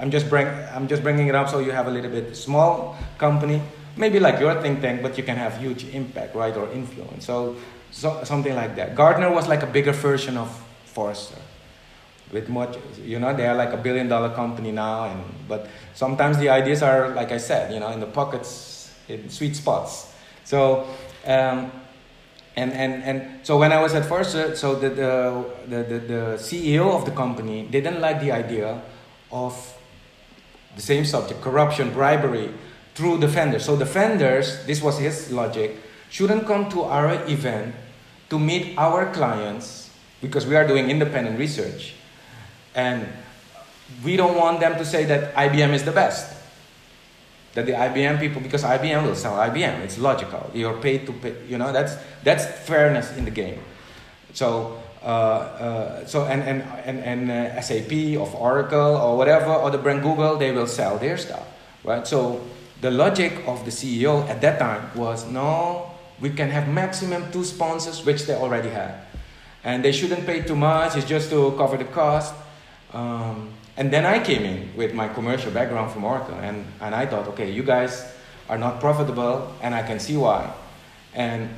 I'm 0.00 0.10
just 0.10 0.28
bring 0.30 0.46
I'm 0.46 0.86
just 0.86 1.02
bringing 1.02 1.26
it 1.28 1.34
up 1.34 1.48
so 1.48 1.58
you 1.58 1.72
have 1.72 1.88
a 1.88 1.90
little 1.90 2.10
bit 2.10 2.36
small 2.36 2.96
company, 3.16 3.60
maybe 3.96 4.20
like 4.20 4.38
your 4.38 4.60
think 4.62 4.80
tank, 4.80 5.02
but 5.02 5.16
you 5.18 5.24
can 5.24 5.36
have 5.36 5.56
huge 5.56 5.84
impact, 5.92 6.36
right, 6.36 6.56
or 6.56 6.70
influence. 6.70 7.24
So, 7.24 7.56
so 7.90 8.22
something 8.22 8.54
like 8.54 8.76
that. 8.76 8.94
Gartner 8.94 9.32
was 9.32 9.48
like 9.48 9.62
a 9.62 9.66
bigger 9.66 9.92
version 9.92 10.36
of 10.36 10.48
Forrester, 10.84 11.40
with 12.32 12.48
much, 12.48 12.76
you 13.02 13.18
know, 13.18 13.34
they 13.34 13.46
are 13.46 13.56
like 13.56 13.72
a 13.72 13.76
billion 13.76 14.08
dollar 14.08 14.34
company 14.34 14.72
now, 14.72 15.04
and 15.04 15.24
but 15.48 15.68
sometimes 15.94 16.38
the 16.38 16.50
ideas 16.50 16.82
are 16.82 17.08
like 17.08 17.32
I 17.32 17.38
said, 17.38 17.72
you 17.72 17.80
know, 17.80 17.90
in 17.90 17.98
the 17.98 18.06
pockets, 18.06 18.94
in 19.08 19.30
sweet 19.30 19.56
spots. 19.56 20.07
So. 20.48 20.88
Um, 21.26 21.70
and, 22.56 22.72
and, 22.72 23.04
and 23.04 23.46
so 23.46 23.56
when 23.56 23.70
I 23.70 23.80
was 23.80 23.94
at 23.94 24.04
first, 24.06 24.34
uh, 24.34 24.56
so 24.56 24.74
the, 24.74 24.88
the, 24.88 25.44
the, 25.68 25.98
the, 25.98 26.22
CEO 26.38 26.92
of 26.92 27.04
the 27.04 27.12
company 27.12 27.64
didn't 27.70 28.00
like 28.00 28.20
the 28.20 28.32
idea 28.32 28.82
of 29.30 29.54
the 30.74 30.82
same 30.82 31.04
subject, 31.04 31.40
corruption, 31.40 31.92
bribery, 31.92 32.50
through 32.96 33.18
the 33.18 33.28
vendors. 33.28 33.64
So 33.64 33.76
the 33.76 33.84
vendors, 33.84 34.66
this 34.66 34.82
was 34.82 34.98
his 34.98 35.30
logic, 35.30 35.76
shouldn't 36.10 36.46
come 36.48 36.68
to 36.70 36.82
our 36.82 37.14
event 37.30 37.76
to 38.30 38.40
meet 38.40 38.76
our 38.76 39.12
clients 39.12 39.90
because 40.20 40.44
we 40.44 40.56
are 40.56 40.66
doing 40.66 40.90
independent 40.90 41.38
research. 41.38 41.94
And 42.74 43.06
we 44.02 44.16
don't 44.16 44.36
want 44.36 44.58
them 44.58 44.76
to 44.78 44.84
say 44.84 45.04
that 45.04 45.32
IBM 45.36 45.74
is 45.74 45.84
the 45.84 45.92
best 45.92 46.37
that 47.54 47.66
the 47.66 47.72
IBM 47.72 48.20
people, 48.20 48.40
because 48.40 48.62
IBM 48.62 49.04
will 49.04 49.14
sell 49.14 49.34
IBM, 49.34 49.80
it's 49.80 49.98
logical. 49.98 50.50
You're 50.54 50.78
paid 50.80 51.06
to 51.06 51.12
pay, 51.12 51.34
you 51.48 51.58
know, 51.58 51.72
that's, 51.72 51.96
that's 52.22 52.46
fairness 52.66 53.16
in 53.16 53.24
the 53.24 53.30
game. 53.30 53.60
So, 54.32 54.80
uh, 55.02 55.06
uh, 55.06 56.06
so 56.06 56.24
and, 56.24 56.42
and, 56.42 56.62
and, 56.84 56.98
and 57.00 57.30
uh, 57.30 57.60
SAP 57.60 57.92
of 58.18 58.34
Oracle 58.34 58.96
or 58.96 59.16
whatever, 59.16 59.52
or 59.52 59.70
the 59.70 59.78
brand 59.78 60.02
Google, 60.02 60.36
they 60.36 60.52
will 60.52 60.66
sell 60.66 60.98
their 60.98 61.16
stuff, 61.16 61.46
right? 61.84 62.06
So 62.06 62.44
the 62.80 62.90
logic 62.90 63.32
of 63.46 63.64
the 63.64 63.70
CEO 63.70 64.28
at 64.28 64.40
that 64.42 64.58
time 64.58 64.90
was 64.94 65.26
no, 65.26 65.90
we 66.20 66.30
can 66.30 66.50
have 66.50 66.68
maximum 66.68 67.30
two 67.32 67.44
sponsors, 67.44 68.04
which 68.04 68.26
they 68.26 68.34
already 68.34 68.68
had. 68.68 68.94
And 69.64 69.84
they 69.84 69.92
shouldn't 69.92 70.26
pay 70.26 70.42
too 70.42 70.56
much, 70.56 70.96
it's 70.96 71.06
just 71.06 71.30
to 71.30 71.52
cover 71.56 71.76
the 71.76 71.84
cost. 71.84 72.34
Um, 72.92 73.50
and 73.78 73.92
then 73.92 74.04
I 74.04 74.18
came 74.18 74.42
in 74.42 74.76
with 74.76 74.92
my 74.92 75.06
commercial 75.06 75.52
background 75.52 75.92
from 75.92 76.02
Oracle, 76.02 76.34
and, 76.34 76.66
and 76.80 76.92
I 76.96 77.06
thought, 77.06 77.28
okay, 77.28 77.48
you 77.48 77.62
guys 77.62 78.12
are 78.48 78.58
not 78.58 78.80
profitable, 78.80 79.54
and 79.62 79.72
I 79.72 79.84
can 79.84 80.00
see 80.00 80.16
why. 80.16 80.52
And 81.14 81.48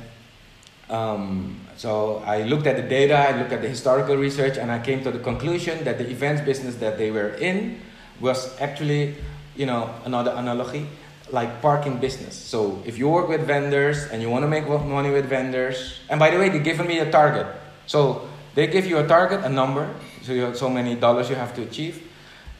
um, 0.87 1.59
so 1.77 2.21
I 2.23 2.43
looked 2.43 2.67
at 2.67 2.75
the 2.75 2.83
data, 2.83 3.17
I 3.17 3.35
looked 3.39 3.51
at 3.51 3.63
the 3.63 3.67
historical 3.67 4.17
research, 4.17 4.57
and 4.59 4.71
I 4.71 4.77
came 4.77 5.03
to 5.03 5.09
the 5.09 5.17
conclusion 5.17 5.83
that 5.83 5.97
the 5.97 6.07
events 6.11 6.43
business 6.43 6.75
that 6.75 6.99
they 6.99 7.09
were 7.09 7.29
in 7.29 7.81
was 8.19 8.55
actually, 8.61 9.15
you 9.55 9.65
know, 9.65 9.89
another 10.05 10.29
analogy, 10.37 10.85
like 11.31 11.59
parking 11.59 11.97
business. 11.97 12.35
So 12.35 12.83
if 12.85 12.99
you 12.99 13.09
work 13.09 13.29
with 13.29 13.47
vendors 13.47 14.05
and 14.11 14.21
you 14.21 14.29
want 14.29 14.43
to 14.43 14.47
make 14.47 14.67
money 14.67 15.09
with 15.09 15.25
vendors, 15.25 15.97
and 16.07 16.19
by 16.19 16.29
the 16.29 16.37
way, 16.37 16.49
they've 16.49 16.63
given 16.63 16.85
me 16.85 16.99
a 16.99 17.09
target. 17.09 17.47
So 17.87 18.29
they 18.53 18.67
give 18.67 18.85
you 18.85 18.99
a 18.99 19.07
target, 19.07 19.43
a 19.43 19.49
number, 19.49 19.91
so 20.21 20.33
you 20.33 20.41
have 20.41 20.55
so 20.55 20.69
many 20.69 20.93
dollars 20.93 21.27
you 21.27 21.35
have 21.35 21.55
to 21.55 21.63
achieve 21.63 22.09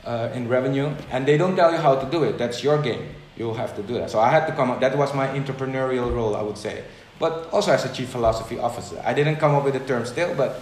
uh, 0.06 0.30
in 0.34 0.48
revenue, 0.48 0.94
and 1.12 1.26
they 1.26 1.38
don't 1.38 1.56
tell 1.56 1.72
you 1.72 1.78
how 1.78 1.96
to 1.96 2.10
do 2.10 2.24
it. 2.24 2.38
That's 2.38 2.64
your 2.64 2.82
game. 2.82 3.16
You 3.38 3.54
have 3.54 3.76
to 3.76 3.84
do 3.84 3.96
that. 3.96 4.10
So 4.10 4.20
I 4.20 4.30
had 4.30 4.46
to 4.48 4.54
come 4.54 4.70
up. 4.70 4.80
That 4.80 4.98
was 4.98 5.14
my 5.14 5.28
entrepreneurial 5.28 6.14
role, 6.14 6.36
I 6.36 6.42
would 6.42 6.58
say. 6.58 6.84
But 7.20 7.50
also 7.52 7.72
as 7.72 7.86
a 7.86 7.94
chief 7.94 8.10
philosophy 8.10 8.58
officer, 8.60 9.02
I 9.06 9.14
didn't 9.14 9.38
come 9.38 9.56
up 9.56 9.64
with 9.64 9.74
the 9.74 9.80
term 9.80 10.06
still, 10.06 10.36
but 10.36 10.62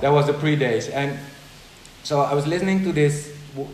that 0.00 0.10
was 0.10 0.26
the 0.26 0.32
pre 0.32 0.56
days. 0.56 0.88
And 0.88 1.18
so 2.02 2.20
I 2.20 2.34
was 2.34 2.46
listening 2.46 2.82
to 2.84 2.92
this, 2.92 3.32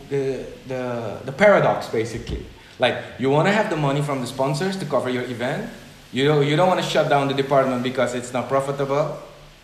the 0.09 0.45
the 0.67 1.21
the 1.25 1.31
paradox 1.31 1.87
basically. 1.87 2.45
Like 2.77 2.97
you 3.19 3.29
want 3.29 3.47
to 3.47 3.53
have 3.53 3.69
the 3.69 3.77
money 3.77 4.01
from 4.01 4.19
the 4.19 4.27
sponsors 4.27 4.75
to 4.77 4.85
cover 4.85 5.09
your 5.09 5.23
event. 5.23 5.69
You 6.11 6.25
don't, 6.25 6.45
you 6.45 6.55
don't 6.55 6.67
want 6.67 6.81
to 6.81 6.87
shut 6.87 7.09
down 7.09 7.27
the 7.27 7.33
department 7.33 7.83
because 7.83 8.15
it's 8.15 8.31
not 8.31 8.47
profitable, 8.47 9.17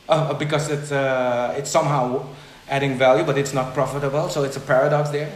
uh, 0.09 0.33
because 0.33 0.69
it's 0.69 0.91
uh, 0.91 1.53
it's 1.57 1.69
somehow 1.69 2.25
adding 2.71 2.97
value, 2.97 3.23
but 3.23 3.37
it's 3.37 3.53
not 3.53 3.75
profitable. 3.75 4.29
So 4.29 4.43
it's 4.43 4.57
a 4.57 4.61
paradox 4.61 5.11
there. 5.11 5.31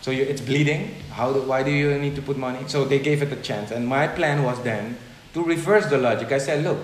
So 0.00 0.10
you, 0.12 0.22
it's 0.22 0.40
bleeding. 0.40 0.94
How 1.10 1.32
do, 1.32 1.42
why 1.42 1.62
do 1.62 1.70
you 1.70 1.98
need 1.98 2.14
to 2.14 2.22
put 2.22 2.38
money? 2.38 2.60
So 2.68 2.84
they 2.84 3.00
gave 3.00 3.20
it 3.22 3.32
a 3.32 3.42
chance. 3.42 3.72
And 3.72 3.86
my 3.86 4.06
plan 4.06 4.44
was 4.44 4.62
then 4.62 4.96
to 5.34 5.42
reverse 5.42 5.86
the 5.90 5.98
logic. 5.98 6.32
I 6.32 6.38
said, 6.38 6.62
look, 6.62 6.78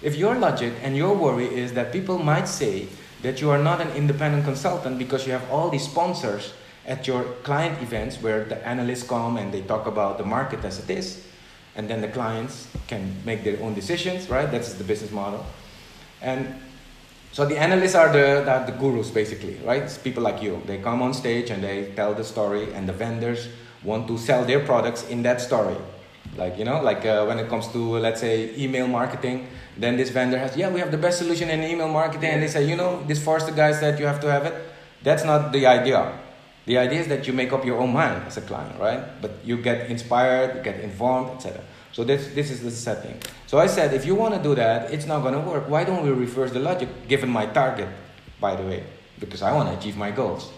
if 0.00 0.16
your 0.16 0.34
logic 0.34 0.72
and 0.82 0.96
your 0.96 1.14
worry 1.14 1.46
is 1.46 1.74
that 1.74 1.92
people 1.92 2.18
might 2.18 2.48
say 2.48 2.88
that 3.22 3.40
you 3.40 3.50
are 3.50 3.58
not 3.58 3.80
an 3.80 3.90
independent 3.90 4.44
consultant 4.44 4.98
because 4.98 5.26
you 5.26 5.32
have 5.32 5.48
all 5.50 5.68
these 5.68 5.84
sponsors 5.84 6.54
at 6.86 7.06
your 7.06 7.22
client 7.44 7.80
events 7.80 8.20
where 8.20 8.44
the 8.44 8.66
analysts 8.66 9.04
come 9.04 9.36
and 9.36 9.52
they 9.52 9.62
talk 9.62 9.86
about 9.86 10.18
the 10.18 10.24
market 10.24 10.64
as 10.64 10.80
it 10.82 10.90
is, 10.90 11.24
and 11.76 11.88
then 11.88 12.00
the 12.00 12.08
clients 12.08 12.66
can 12.88 13.14
make 13.24 13.44
their 13.44 13.62
own 13.62 13.74
decisions, 13.74 14.28
right? 14.28 14.50
That's 14.50 14.74
the 14.74 14.84
business 14.84 15.12
model. 15.12 15.46
And 16.20 16.60
so 17.32 17.46
the 17.46 17.56
analysts 17.56 17.94
are 17.94 18.12
the, 18.12 18.44
the, 18.66 18.72
gurus 18.72 19.10
basically, 19.10 19.56
right? 19.64 19.82
It's 19.82 19.96
people 19.96 20.22
like 20.22 20.42
you. 20.42 20.62
They 20.66 20.78
come 20.78 21.00
on 21.00 21.14
stage 21.14 21.48
and 21.48 21.64
they 21.64 21.90
tell 21.96 22.12
the 22.12 22.24
story, 22.24 22.74
and 22.74 22.86
the 22.86 22.92
vendors 22.92 23.48
want 23.82 24.06
to 24.08 24.18
sell 24.18 24.44
their 24.44 24.60
products 24.60 25.08
in 25.08 25.22
that 25.22 25.40
story. 25.40 25.76
Like, 26.36 26.58
you 26.58 26.66
know, 26.66 26.82
like 26.82 27.06
uh, 27.06 27.24
when 27.24 27.38
it 27.38 27.48
comes 27.48 27.68
to, 27.68 27.78
let's 27.78 28.20
say, 28.20 28.54
email 28.56 28.86
marketing, 28.86 29.48
then 29.78 29.96
this 29.96 30.10
vendor 30.10 30.38
has, 30.38 30.56
yeah, 30.56 30.68
we 30.68 30.80
have 30.80 30.90
the 30.90 30.98
best 30.98 31.18
solution 31.18 31.48
in 31.48 31.62
email 31.62 31.88
marketing. 31.88 32.30
And 32.30 32.42
they 32.42 32.48
say, 32.48 32.68
you 32.68 32.76
know, 32.76 33.02
this 33.06 33.22
Forrester 33.22 33.52
guy 33.52 33.72
said 33.72 33.98
you 33.98 34.06
have 34.06 34.20
to 34.20 34.30
have 34.30 34.44
it. 34.44 34.54
That's 35.02 35.24
not 35.24 35.52
the 35.52 35.66
idea. 35.66 36.18
The 36.66 36.78
idea 36.78 37.00
is 37.00 37.08
that 37.08 37.26
you 37.26 37.32
make 37.32 37.52
up 37.52 37.64
your 37.64 37.78
own 37.78 37.92
mind 37.92 38.24
as 38.26 38.36
a 38.36 38.42
client, 38.42 38.78
right? 38.78 39.20
But 39.20 39.32
you 39.42 39.60
get 39.60 39.90
inspired, 39.90 40.56
you 40.56 40.62
get 40.62 40.80
informed, 40.80 41.30
etc. 41.36 41.60
So 41.92 42.04
this, 42.04 42.28
this 42.34 42.50
is 42.50 42.62
the 42.62 42.70
setting. 42.70 43.18
So 43.52 43.58
I 43.58 43.66
said, 43.66 43.92
if 43.92 44.06
you 44.06 44.14
want 44.14 44.32
to 44.32 44.42
do 44.42 44.54
that, 44.54 44.90
it's 44.94 45.04
not 45.04 45.20
going 45.20 45.34
to 45.34 45.40
work. 45.40 45.68
Why 45.68 45.84
don't 45.84 46.02
we 46.02 46.08
reverse 46.08 46.52
the 46.52 46.58
logic, 46.58 46.88
given 47.06 47.28
my 47.28 47.44
target, 47.44 47.86
by 48.40 48.56
the 48.56 48.62
way? 48.62 48.82
Because 49.20 49.42
I 49.42 49.52
want 49.52 49.68
to 49.68 49.76
achieve 49.76 49.94
my 49.94 50.10
goals. 50.10 50.50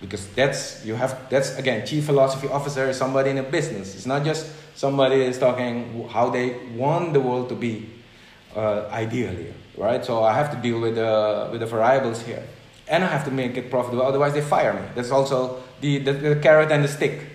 Because 0.00 0.28
that's, 0.28 0.86
you 0.86 0.94
have, 0.94 1.28
that's 1.28 1.58
again, 1.58 1.84
chief 1.84 2.04
philosophy 2.04 2.46
officer 2.46 2.88
is 2.88 2.96
somebody 2.96 3.30
in 3.30 3.38
a 3.38 3.42
business. 3.42 3.96
It's 3.96 4.06
not 4.06 4.24
just 4.24 4.46
somebody 4.76 5.22
is 5.22 5.40
talking 5.40 6.08
how 6.08 6.30
they 6.30 6.56
want 6.76 7.14
the 7.14 7.18
world 7.18 7.48
to 7.48 7.56
be, 7.56 7.90
uh, 8.54 8.86
ideally, 8.92 9.52
right? 9.76 10.04
So 10.04 10.22
I 10.22 10.32
have 10.32 10.52
to 10.54 10.56
deal 10.62 10.80
with 10.80 10.94
the, 10.94 11.48
with 11.50 11.58
the 11.58 11.66
variables 11.66 12.22
here. 12.22 12.44
And 12.86 13.02
I 13.02 13.08
have 13.08 13.24
to 13.24 13.32
make 13.32 13.56
it 13.56 13.72
profitable, 13.72 14.06
otherwise 14.06 14.34
they 14.34 14.40
fire 14.40 14.72
me. 14.72 14.82
That's 14.94 15.10
also 15.10 15.64
the, 15.80 15.98
the, 15.98 16.12
the 16.12 16.36
carrot 16.36 16.70
and 16.70 16.84
the 16.84 16.88
stick, 16.88 17.26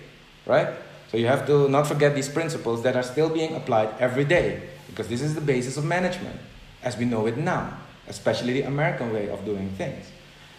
right? 0.46 0.68
So 1.08 1.18
you 1.18 1.26
have 1.26 1.46
to 1.48 1.68
not 1.68 1.86
forget 1.86 2.14
these 2.14 2.30
principles 2.30 2.82
that 2.84 2.96
are 2.96 3.02
still 3.02 3.28
being 3.28 3.54
applied 3.54 3.90
every 4.00 4.24
day, 4.24 4.70
because 4.96 5.10
this 5.10 5.20
is 5.20 5.34
the 5.34 5.40
basis 5.42 5.76
of 5.76 5.84
management 5.84 6.40
as 6.82 6.96
we 6.96 7.04
know 7.04 7.26
it 7.26 7.36
now, 7.36 7.76
especially 8.08 8.54
the 8.54 8.62
American 8.62 9.12
way 9.12 9.28
of 9.28 9.44
doing 9.44 9.68
things. 9.76 10.06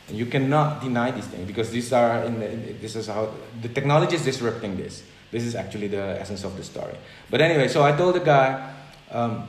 And 0.08 0.18
you 0.18 0.28
cannot 0.28 0.82
deny 0.82 1.10
these 1.10 1.26
things 1.26 1.48
because 1.48 1.72
these 1.72 1.92
are 1.92 2.24
in, 2.24 2.40
the, 2.40 2.48
this 2.74 2.96
is 2.96 3.08
how 3.08 3.34
the 3.62 3.70
technology 3.70 4.16
is 4.16 4.24
disrupting 4.24 4.78
this. 4.78 5.02
This 5.32 5.44
is 5.44 5.56
actually 5.56 5.88
the 5.88 6.22
essence 6.22 6.44
of 6.44 6.56
the 6.56 6.64
story. 6.64 6.96
But 7.32 7.42
anyway, 7.42 7.68
so 7.68 7.84
I 7.84 7.98
told 7.98 8.14
the 8.14 8.20
guy, 8.20 8.74
um, 9.12 9.48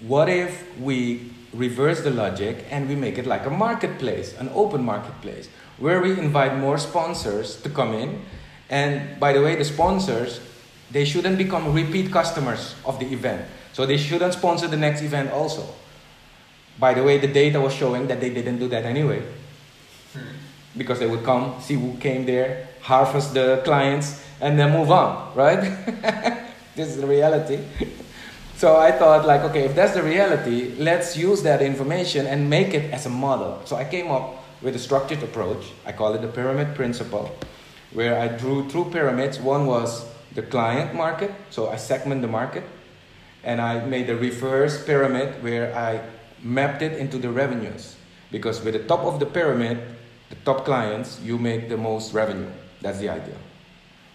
what 0.00 0.28
if 0.28 0.64
we 0.78 1.32
reverse 1.52 2.02
the 2.02 2.10
logic 2.10 2.64
and 2.70 2.88
we 2.88 2.94
make 2.94 3.18
it 3.18 3.26
like 3.26 3.46
a 3.46 3.50
marketplace, 3.50 4.36
an 4.38 4.50
open 4.54 4.84
marketplace, 4.84 5.48
where 5.78 6.00
we 6.00 6.18
invite 6.18 6.56
more 6.58 6.78
sponsors 6.78 7.60
to 7.62 7.68
come 7.68 7.94
in. 7.94 8.22
And 8.70 9.18
by 9.20 9.32
the 9.32 9.42
way, 9.42 9.56
the 9.56 9.64
sponsors, 9.64 10.40
they 10.90 11.04
shouldn't 11.04 11.38
become 11.38 11.72
repeat 11.72 12.12
customers 12.12 12.74
of 12.84 12.98
the 12.98 13.06
event. 13.06 13.46
So 13.72 13.86
they 13.86 13.96
shouldn't 13.96 14.34
sponsor 14.34 14.68
the 14.68 14.76
next 14.76 15.02
event 15.02 15.32
also. 15.32 15.66
By 16.78 16.94
the 16.94 17.02
way, 17.02 17.18
the 17.18 17.28
data 17.28 17.60
was 17.60 17.74
showing 17.74 18.06
that 18.08 18.20
they 18.20 18.30
didn't 18.30 18.58
do 18.58 18.68
that 18.68 18.84
anyway. 18.84 19.22
Hmm. 20.12 20.20
Because 20.76 20.98
they 20.98 21.06
would 21.06 21.24
come, 21.24 21.60
see 21.60 21.74
who 21.74 21.96
came 21.98 22.26
there, 22.26 22.68
harvest 22.82 23.34
the 23.34 23.62
clients, 23.64 24.22
and 24.40 24.58
then 24.58 24.72
move 24.72 24.90
on, 24.90 25.34
right? 25.34 25.60
this 26.76 26.88
is 26.88 26.98
the 26.98 27.06
reality. 27.06 27.58
so 28.56 28.76
I 28.76 28.92
thought, 28.92 29.26
like, 29.26 29.40
okay, 29.42 29.64
if 29.64 29.74
that's 29.74 29.94
the 29.94 30.02
reality, 30.02 30.74
let's 30.78 31.16
use 31.16 31.42
that 31.42 31.62
information 31.62 32.26
and 32.26 32.48
make 32.48 32.74
it 32.74 32.92
as 32.92 33.06
a 33.06 33.10
model. 33.10 33.62
So 33.64 33.76
I 33.76 33.84
came 33.84 34.10
up 34.10 34.44
with 34.60 34.76
a 34.76 34.78
structured 34.78 35.22
approach. 35.22 35.72
I 35.86 35.92
call 35.92 36.14
it 36.14 36.20
the 36.20 36.28
pyramid 36.28 36.74
principle, 36.74 37.34
where 37.92 38.18
I 38.20 38.28
drew 38.28 38.68
two 38.68 38.84
pyramids. 38.86 39.38
One 39.38 39.66
was 39.66 40.04
the 40.36 40.42
client 40.42 40.94
market, 40.94 41.32
so 41.50 41.70
I 41.70 41.76
segment 41.76 42.20
the 42.20 42.28
market, 42.28 42.62
and 43.42 43.60
I 43.60 43.84
made 43.84 44.08
a 44.10 44.16
reverse 44.16 44.84
pyramid 44.84 45.42
where 45.42 45.74
I 45.74 46.00
mapped 46.42 46.82
it 46.82 46.92
into 46.98 47.18
the 47.18 47.30
revenues. 47.30 47.96
Because 48.30 48.62
with 48.62 48.74
the 48.74 48.84
top 48.84 49.00
of 49.00 49.18
the 49.18 49.26
pyramid, 49.26 49.80
the 50.28 50.36
top 50.44 50.64
clients, 50.64 51.18
you 51.24 51.38
make 51.38 51.68
the 51.68 51.76
most 51.76 52.12
revenue. 52.12 52.50
That's 52.82 52.98
the 52.98 53.08
idea. 53.08 53.36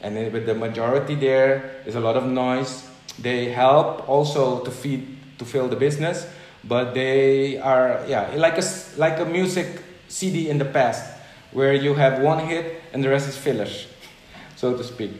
And 0.01 0.15
then 0.15 0.31
with 0.31 0.45
the 0.45 0.53
majority 0.53 1.15
there, 1.15 1.81
there's 1.83 1.95
a 1.95 1.99
lot 1.99 2.15
of 2.15 2.25
noise. 2.25 2.87
They 3.19 3.51
help 3.51 4.07
also 4.07 4.63
to 4.63 4.71
feed, 4.71 5.17
to 5.39 5.45
fill 5.45 5.67
the 5.67 5.75
business, 5.75 6.27
but 6.63 6.93
they 6.93 7.57
are, 7.57 8.03
yeah, 8.07 8.31
like 8.35 8.57
a, 8.57 8.63
like 8.97 9.19
a 9.19 9.25
music 9.25 9.81
CD 10.07 10.49
in 10.49 10.59
the 10.59 10.65
past, 10.65 11.03
where 11.51 11.73
you 11.73 11.95
have 11.95 12.21
one 12.21 12.45
hit 12.45 12.81
and 12.93 13.03
the 13.03 13.09
rest 13.09 13.27
is 13.27 13.37
fillers, 13.37 13.87
so 14.55 14.77
to 14.77 14.83
speak. 14.83 15.11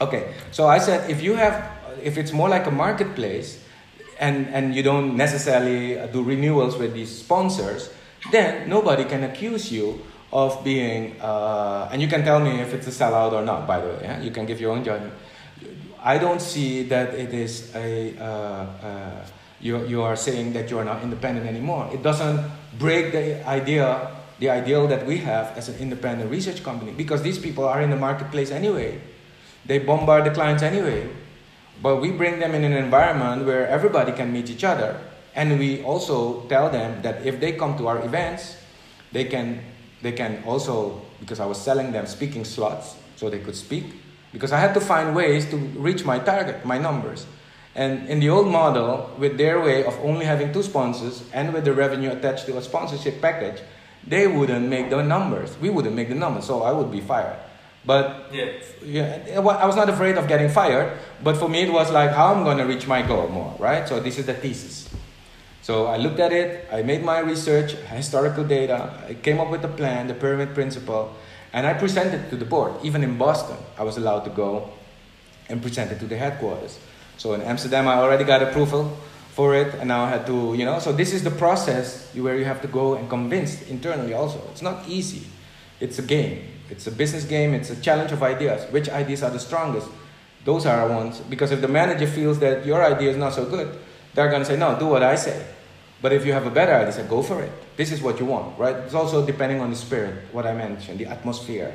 Okay, 0.00 0.34
so 0.52 0.66
I 0.66 0.78
said 0.78 1.10
if 1.10 1.22
you 1.22 1.34
have, 1.34 1.70
if 2.02 2.18
it's 2.18 2.32
more 2.32 2.48
like 2.48 2.66
a 2.66 2.70
marketplace, 2.70 3.64
and, 4.18 4.48
and 4.48 4.74
you 4.74 4.82
don't 4.82 5.16
necessarily 5.16 5.94
do 6.12 6.22
renewals 6.22 6.76
with 6.76 6.94
these 6.94 7.18
sponsors, 7.18 7.90
then 8.32 8.68
nobody 8.68 9.04
can 9.04 9.24
accuse 9.24 9.70
you 9.72 10.00
of 10.32 10.62
being, 10.64 11.18
uh, 11.20 11.88
and 11.92 12.02
you 12.02 12.08
can 12.08 12.22
tell 12.22 12.40
me 12.40 12.60
if 12.60 12.74
it's 12.74 12.86
a 12.86 12.90
sellout 12.90 13.32
or 13.32 13.42
not, 13.42 13.66
by 13.66 13.80
the 13.80 13.88
way, 13.88 13.98
yeah? 14.02 14.20
you 14.20 14.30
can 14.30 14.44
give 14.44 14.60
your 14.60 14.72
own 14.72 14.84
judgment. 14.84 15.14
I 16.02 16.18
don't 16.18 16.40
see 16.40 16.82
that 16.84 17.14
it 17.14 17.32
is 17.32 17.74
a, 17.74 18.16
uh, 18.18 18.22
uh, 18.24 19.26
you, 19.60 19.86
you 19.86 20.02
are 20.02 20.16
saying 20.16 20.52
that 20.52 20.70
you 20.70 20.78
are 20.78 20.84
not 20.84 21.02
independent 21.02 21.46
anymore. 21.46 21.88
It 21.92 22.02
doesn't 22.02 22.44
break 22.78 23.12
the 23.12 23.46
idea, 23.48 24.10
the 24.38 24.50
ideal 24.50 24.86
that 24.88 25.06
we 25.06 25.18
have 25.18 25.56
as 25.56 25.68
an 25.68 25.78
independent 25.78 26.30
research 26.30 26.62
company, 26.62 26.92
because 26.92 27.22
these 27.22 27.38
people 27.38 27.64
are 27.64 27.80
in 27.80 27.90
the 27.90 27.96
marketplace 27.96 28.50
anyway. 28.50 29.00
They 29.68 29.78
bombard 29.78 30.24
the 30.24 30.30
clients 30.30 30.62
anyway. 30.62 31.08
But 31.80 32.00
we 32.00 32.10
bring 32.10 32.40
them 32.40 32.54
in 32.54 32.64
an 32.64 32.72
environment 32.72 33.46
where 33.46 33.68
everybody 33.68 34.12
can 34.12 34.32
meet 34.32 34.50
each 34.50 34.64
other. 34.64 34.98
And 35.34 35.58
we 35.58 35.84
also 35.84 36.40
tell 36.48 36.70
them 36.70 37.02
that 37.02 37.24
if 37.24 37.38
they 37.38 37.52
come 37.52 37.76
to 37.78 37.86
our 37.86 38.02
events, 38.04 38.56
they 39.12 39.24
can, 39.24 39.60
they 40.02 40.12
can 40.12 40.42
also, 40.44 41.02
because 41.20 41.38
I 41.38 41.46
was 41.46 41.60
selling 41.60 41.92
them 41.92 42.06
speaking 42.06 42.44
slots, 42.44 42.96
so 43.16 43.30
they 43.30 43.38
could 43.38 43.54
speak. 43.54 43.84
Because 44.32 44.52
I 44.52 44.58
had 44.58 44.74
to 44.74 44.80
find 44.80 45.14
ways 45.14 45.48
to 45.50 45.56
reach 45.56 46.04
my 46.04 46.18
target, 46.18 46.64
my 46.64 46.78
numbers. 46.78 47.26
And 47.74 48.08
in 48.08 48.20
the 48.20 48.30
old 48.30 48.48
model, 48.48 49.14
with 49.18 49.36
their 49.36 49.60
way 49.60 49.84
of 49.84 49.96
only 50.00 50.24
having 50.24 50.52
two 50.52 50.62
sponsors 50.62 51.22
and 51.32 51.52
with 51.52 51.64
the 51.64 51.72
revenue 51.72 52.10
attached 52.10 52.46
to 52.46 52.56
a 52.56 52.62
sponsorship 52.62 53.20
package, 53.20 53.62
they 54.06 54.26
wouldn't 54.26 54.66
make 54.66 54.90
the 54.90 55.02
numbers. 55.02 55.56
We 55.58 55.68
wouldn't 55.70 55.94
make 55.94 56.08
the 56.08 56.14
numbers, 56.14 56.46
so 56.46 56.62
I 56.62 56.72
would 56.72 56.90
be 56.90 57.00
fired. 57.00 57.38
But 57.88 58.28
Yeah. 58.36 58.52
yeah, 58.84 59.40
I 59.40 59.66
was 59.66 59.76
not 59.80 59.88
afraid 59.88 60.20
of 60.20 60.28
getting 60.28 60.50
fired, 60.52 60.92
but 61.24 61.40
for 61.40 61.48
me 61.48 61.64
it 61.64 61.72
was 61.72 61.88
like 61.90 62.12
how 62.12 62.34
I'm 62.34 62.44
going 62.44 62.60
to 62.60 62.68
reach 62.68 62.86
my 62.86 63.00
goal 63.00 63.28
more, 63.32 63.56
right? 63.58 63.88
So 63.88 63.98
this 63.98 64.18
is 64.20 64.26
the 64.28 64.34
thesis. 64.34 64.92
So 65.62 65.86
I 65.86 65.96
looked 65.96 66.20
at 66.20 66.32
it, 66.32 66.68
I 66.70 66.82
made 66.82 67.02
my 67.02 67.20
research, 67.20 67.72
historical 67.88 68.44
data, 68.44 68.92
I 69.08 69.14
came 69.14 69.40
up 69.40 69.48
with 69.48 69.64
a 69.64 69.72
plan, 69.72 70.06
the 70.06 70.12
pyramid 70.12 70.52
principle, 70.52 71.16
and 71.52 71.66
I 71.66 71.72
presented 71.72 72.28
to 72.28 72.36
the 72.36 72.44
board. 72.44 72.72
Even 72.84 73.02
in 73.02 73.16
Boston, 73.16 73.56
I 73.80 73.84
was 73.88 73.96
allowed 73.96 74.24
to 74.28 74.32
go 74.36 74.68
and 75.48 75.62
present 75.62 75.90
it 75.90 75.98
to 76.00 76.06
the 76.06 76.16
headquarters. 76.16 76.78
So 77.16 77.32
in 77.32 77.40
Amsterdam, 77.40 77.88
I 77.88 77.94
already 78.04 78.24
got 78.24 78.42
approval 78.42 78.96
for 79.32 79.56
it, 79.56 79.72
and 79.80 79.88
now 79.88 80.04
I 80.04 80.10
had 80.10 80.26
to, 80.26 80.52
you 80.52 80.64
know. 80.68 80.78
So 80.78 80.92
this 80.92 81.12
is 81.16 81.24
the 81.24 81.32
process 81.32 82.12
where 82.14 82.36
you 82.36 82.44
have 82.44 82.60
to 82.62 82.68
go 82.68 82.96
and 82.96 83.08
convince 83.08 83.62
internally. 83.68 84.12
Also, 84.12 84.40
it's 84.52 84.62
not 84.62 84.84
easy. 84.88 85.24
It's 85.80 85.98
a 85.98 86.02
game. 86.04 86.57
It's 86.70 86.86
a 86.86 86.90
business 86.92 87.24
game. 87.24 87.54
It's 87.54 87.70
a 87.70 87.80
challenge 87.80 88.12
of 88.12 88.22
ideas. 88.22 88.70
Which 88.72 88.88
ideas 88.88 89.22
are 89.22 89.30
the 89.30 89.38
strongest? 89.38 89.88
Those 90.44 90.66
are 90.66 90.80
our 90.80 90.88
ones. 90.88 91.20
Because 91.20 91.50
if 91.50 91.60
the 91.60 91.68
manager 91.68 92.06
feels 92.06 92.38
that 92.40 92.64
your 92.64 92.84
idea 92.84 93.10
is 93.10 93.16
not 93.16 93.34
so 93.34 93.44
good, 93.44 93.78
they're 94.14 94.30
gonna 94.30 94.44
say, 94.44 94.56
"No, 94.56 94.78
do 94.78 94.86
what 94.86 95.02
I 95.02 95.14
say." 95.14 95.42
But 96.00 96.12
if 96.12 96.24
you 96.24 96.32
have 96.32 96.46
a 96.46 96.50
better 96.50 96.72
idea, 96.74 96.92
say, 96.92 97.04
"Go 97.08 97.22
for 97.22 97.42
it." 97.42 97.50
This 97.76 97.92
is 97.92 98.00
what 98.02 98.20
you 98.20 98.26
want, 98.26 98.58
right? 98.58 98.76
It's 98.86 98.94
also 98.94 99.24
depending 99.24 99.60
on 99.60 99.70
the 99.70 99.76
spirit, 99.76 100.14
what 100.32 100.46
I 100.46 100.52
mentioned, 100.52 100.98
the 100.98 101.06
atmosphere. 101.06 101.72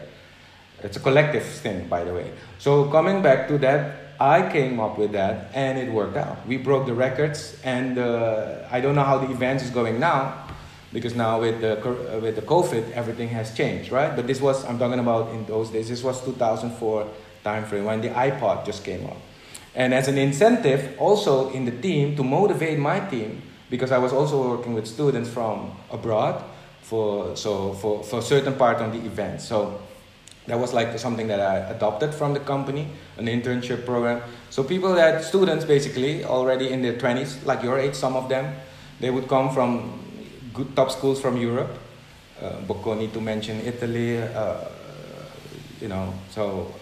It's 0.81 0.97
a 0.97 0.99
collective 0.99 1.43
thing, 1.43 1.87
by 1.87 2.03
the 2.03 2.13
way. 2.13 2.31
So 2.59 2.85
coming 2.85 3.21
back 3.21 3.47
to 3.47 3.57
that, 3.59 4.17
I 4.19 4.49
came 4.51 4.79
up 4.79 4.97
with 4.97 5.13
that, 5.13 5.49
and 5.53 5.77
it 5.77 5.91
worked 5.91 6.17
out. 6.17 6.45
We 6.47 6.57
broke 6.57 6.85
the 6.85 6.93
records, 6.93 7.57
and 7.63 7.97
uh, 7.97 8.67
I 8.71 8.79
don't 8.81 8.95
know 8.95 9.03
how 9.03 9.17
the 9.17 9.31
event 9.31 9.61
is 9.61 9.69
going 9.69 9.99
now, 9.99 10.42
because 10.93 11.15
now 11.15 11.41
with 11.41 11.59
the 11.59 11.73
uh, 11.83 12.19
with 12.19 12.35
the 12.35 12.43
COVID, 12.43 12.91
everything 12.91 13.27
has 13.29 13.53
changed, 13.53 13.91
right? 13.91 14.15
But 14.15 14.27
this 14.27 14.39
was 14.39 14.63
I'm 14.63 14.77
talking 14.77 14.99
about 14.99 15.33
in 15.33 15.45
those 15.45 15.69
days. 15.71 15.89
This 15.89 16.03
was 16.03 16.23
2004 16.23 17.07
timeframe 17.43 17.85
when 17.85 18.01
the 18.01 18.09
iPod 18.09 18.65
just 18.65 18.83
came 18.85 19.05
out. 19.05 19.17
and 19.75 19.93
as 19.93 20.07
an 20.07 20.17
incentive, 20.19 20.95
also 20.99 21.49
in 21.49 21.65
the 21.65 21.71
team 21.71 22.15
to 22.15 22.23
motivate 22.23 22.77
my 22.77 22.99
team, 22.99 23.41
because 23.69 23.91
I 23.91 23.97
was 23.97 24.13
also 24.13 24.49
working 24.49 24.75
with 24.75 24.85
students 24.85 25.29
from 25.29 25.71
abroad 25.89 26.43
for 26.81 27.35
so 27.35 27.73
for 27.73 28.03
for 28.03 28.19
a 28.19 28.21
certain 28.21 28.53
part 28.53 28.77
on 28.77 28.91
the 28.91 29.01
event. 29.05 29.41
So 29.41 29.81
that 30.45 30.59
was 30.59 30.73
like 30.73 30.99
something 30.99 31.27
that 31.27 31.39
I 31.39 31.55
adopted 31.71 32.13
from 32.13 32.33
the 32.33 32.39
company, 32.39 32.87
an 33.17 33.27
internship 33.27 33.85
program. 33.85 34.21
So 34.49 34.63
people 34.63 34.93
that 34.95 35.23
students 35.23 35.65
basically 35.65 36.25
already 36.25 36.69
in 36.69 36.81
their 36.81 36.93
20s, 36.93 37.45
like 37.45 37.63
your 37.63 37.79
age, 37.79 37.95
some 37.95 38.15
of 38.15 38.27
them, 38.27 38.53
they 38.99 39.09
would 39.09 39.29
come 39.29 39.53
from 39.53 40.02
good 40.53 40.75
top 40.75 40.91
schools 40.91 41.19
from 41.19 41.37
Europe. 41.37 41.71
Uh, 42.41 42.61
Bocconi 42.67 43.11
to 43.13 43.21
mention 43.21 43.59
Italy, 43.61 44.21
uh, 44.21 44.57
you 45.79 45.87
know, 45.87 46.13
so 46.29 46.73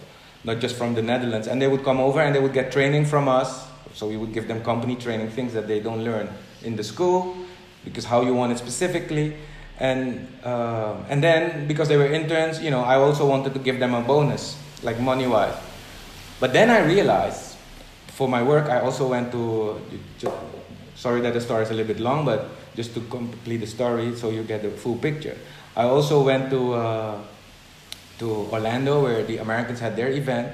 not 0.43 0.59
just 0.59 0.75
from 0.75 0.95
the 0.95 1.01
Netherlands. 1.01 1.47
And 1.47 1.61
they 1.61 1.67
would 1.67 1.83
come 1.83 1.99
over 1.99 2.21
and 2.21 2.33
they 2.33 2.39
would 2.39 2.53
get 2.53 2.71
training 2.71 3.05
from 3.05 3.27
us. 3.27 3.67
So 3.93 4.07
we 4.07 4.17
would 4.17 4.33
give 4.33 4.47
them 4.47 4.63
company 4.63 4.95
training, 4.95 5.29
things 5.29 5.53
that 5.53 5.67
they 5.67 5.79
don't 5.79 6.03
learn 6.03 6.29
in 6.63 6.75
the 6.75 6.83
school, 6.83 7.35
because 7.83 8.05
how 8.05 8.21
you 8.21 8.33
want 8.33 8.51
it 8.51 8.57
specifically. 8.57 9.35
And, 9.79 10.27
uh, 10.43 10.95
and 11.09 11.23
then 11.23 11.67
because 11.67 11.87
they 11.87 11.97
were 11.97 12.05
interns, 12.05 12.61
you 12.61 12.71
know, 12.71 12.81
I 12.81 12.95
also 12.95 13.27
wanted 13.27 13.53
to 13.53 13.59
give 13.59 13.79
them 13.79 13.93
a 13.93 14.01
bonus, 14.01 14.57
like 14.83 14.99
money 14.99 15.27
wise. 15.27 15.55
But 16.39 16.53
then 16.53 16.69
I 16.69 16.85
realized 16.85 17.55
for 18.07 18.27
my 18.27 18.43
work, 18.43 18.69
I 18.69 18.79
also 18.79 19.07
went 19.07 19.31
to, 19.31 19.81
sorry 20.95 21.21
that 21.21 21.33
the 21.33 21.41
story 21.41 21.63
is 21.63 21.71
a 21.71 21.73
little 21.73 21.93
bit 21.93 21.99
long, 21.99 22.25
but 22.25 22.49
just 22.75 22.93
to 22.93 23.01
complete 23.01 23.57
the 23.57 23.67
story 23.67 24.15
so 24.15 24.29
you 24.29 24.43
get 24.43 24.61
the 24.61 24.69
full 24.69 24.95
picture. 24.95 25.37
I 25.75 25.83
also 25.83 26.23
went 26.23 26.49
to, 26.49 26.73
uh, 26.73 27.17
to 28.19 28.47
Orlando 28.51 29.03
where 29.03 29.23
the 29.23 29.37
Americans 29.37 29.79
had 29.79 29.95
their 29.95 30.09
event, 30.09 30.51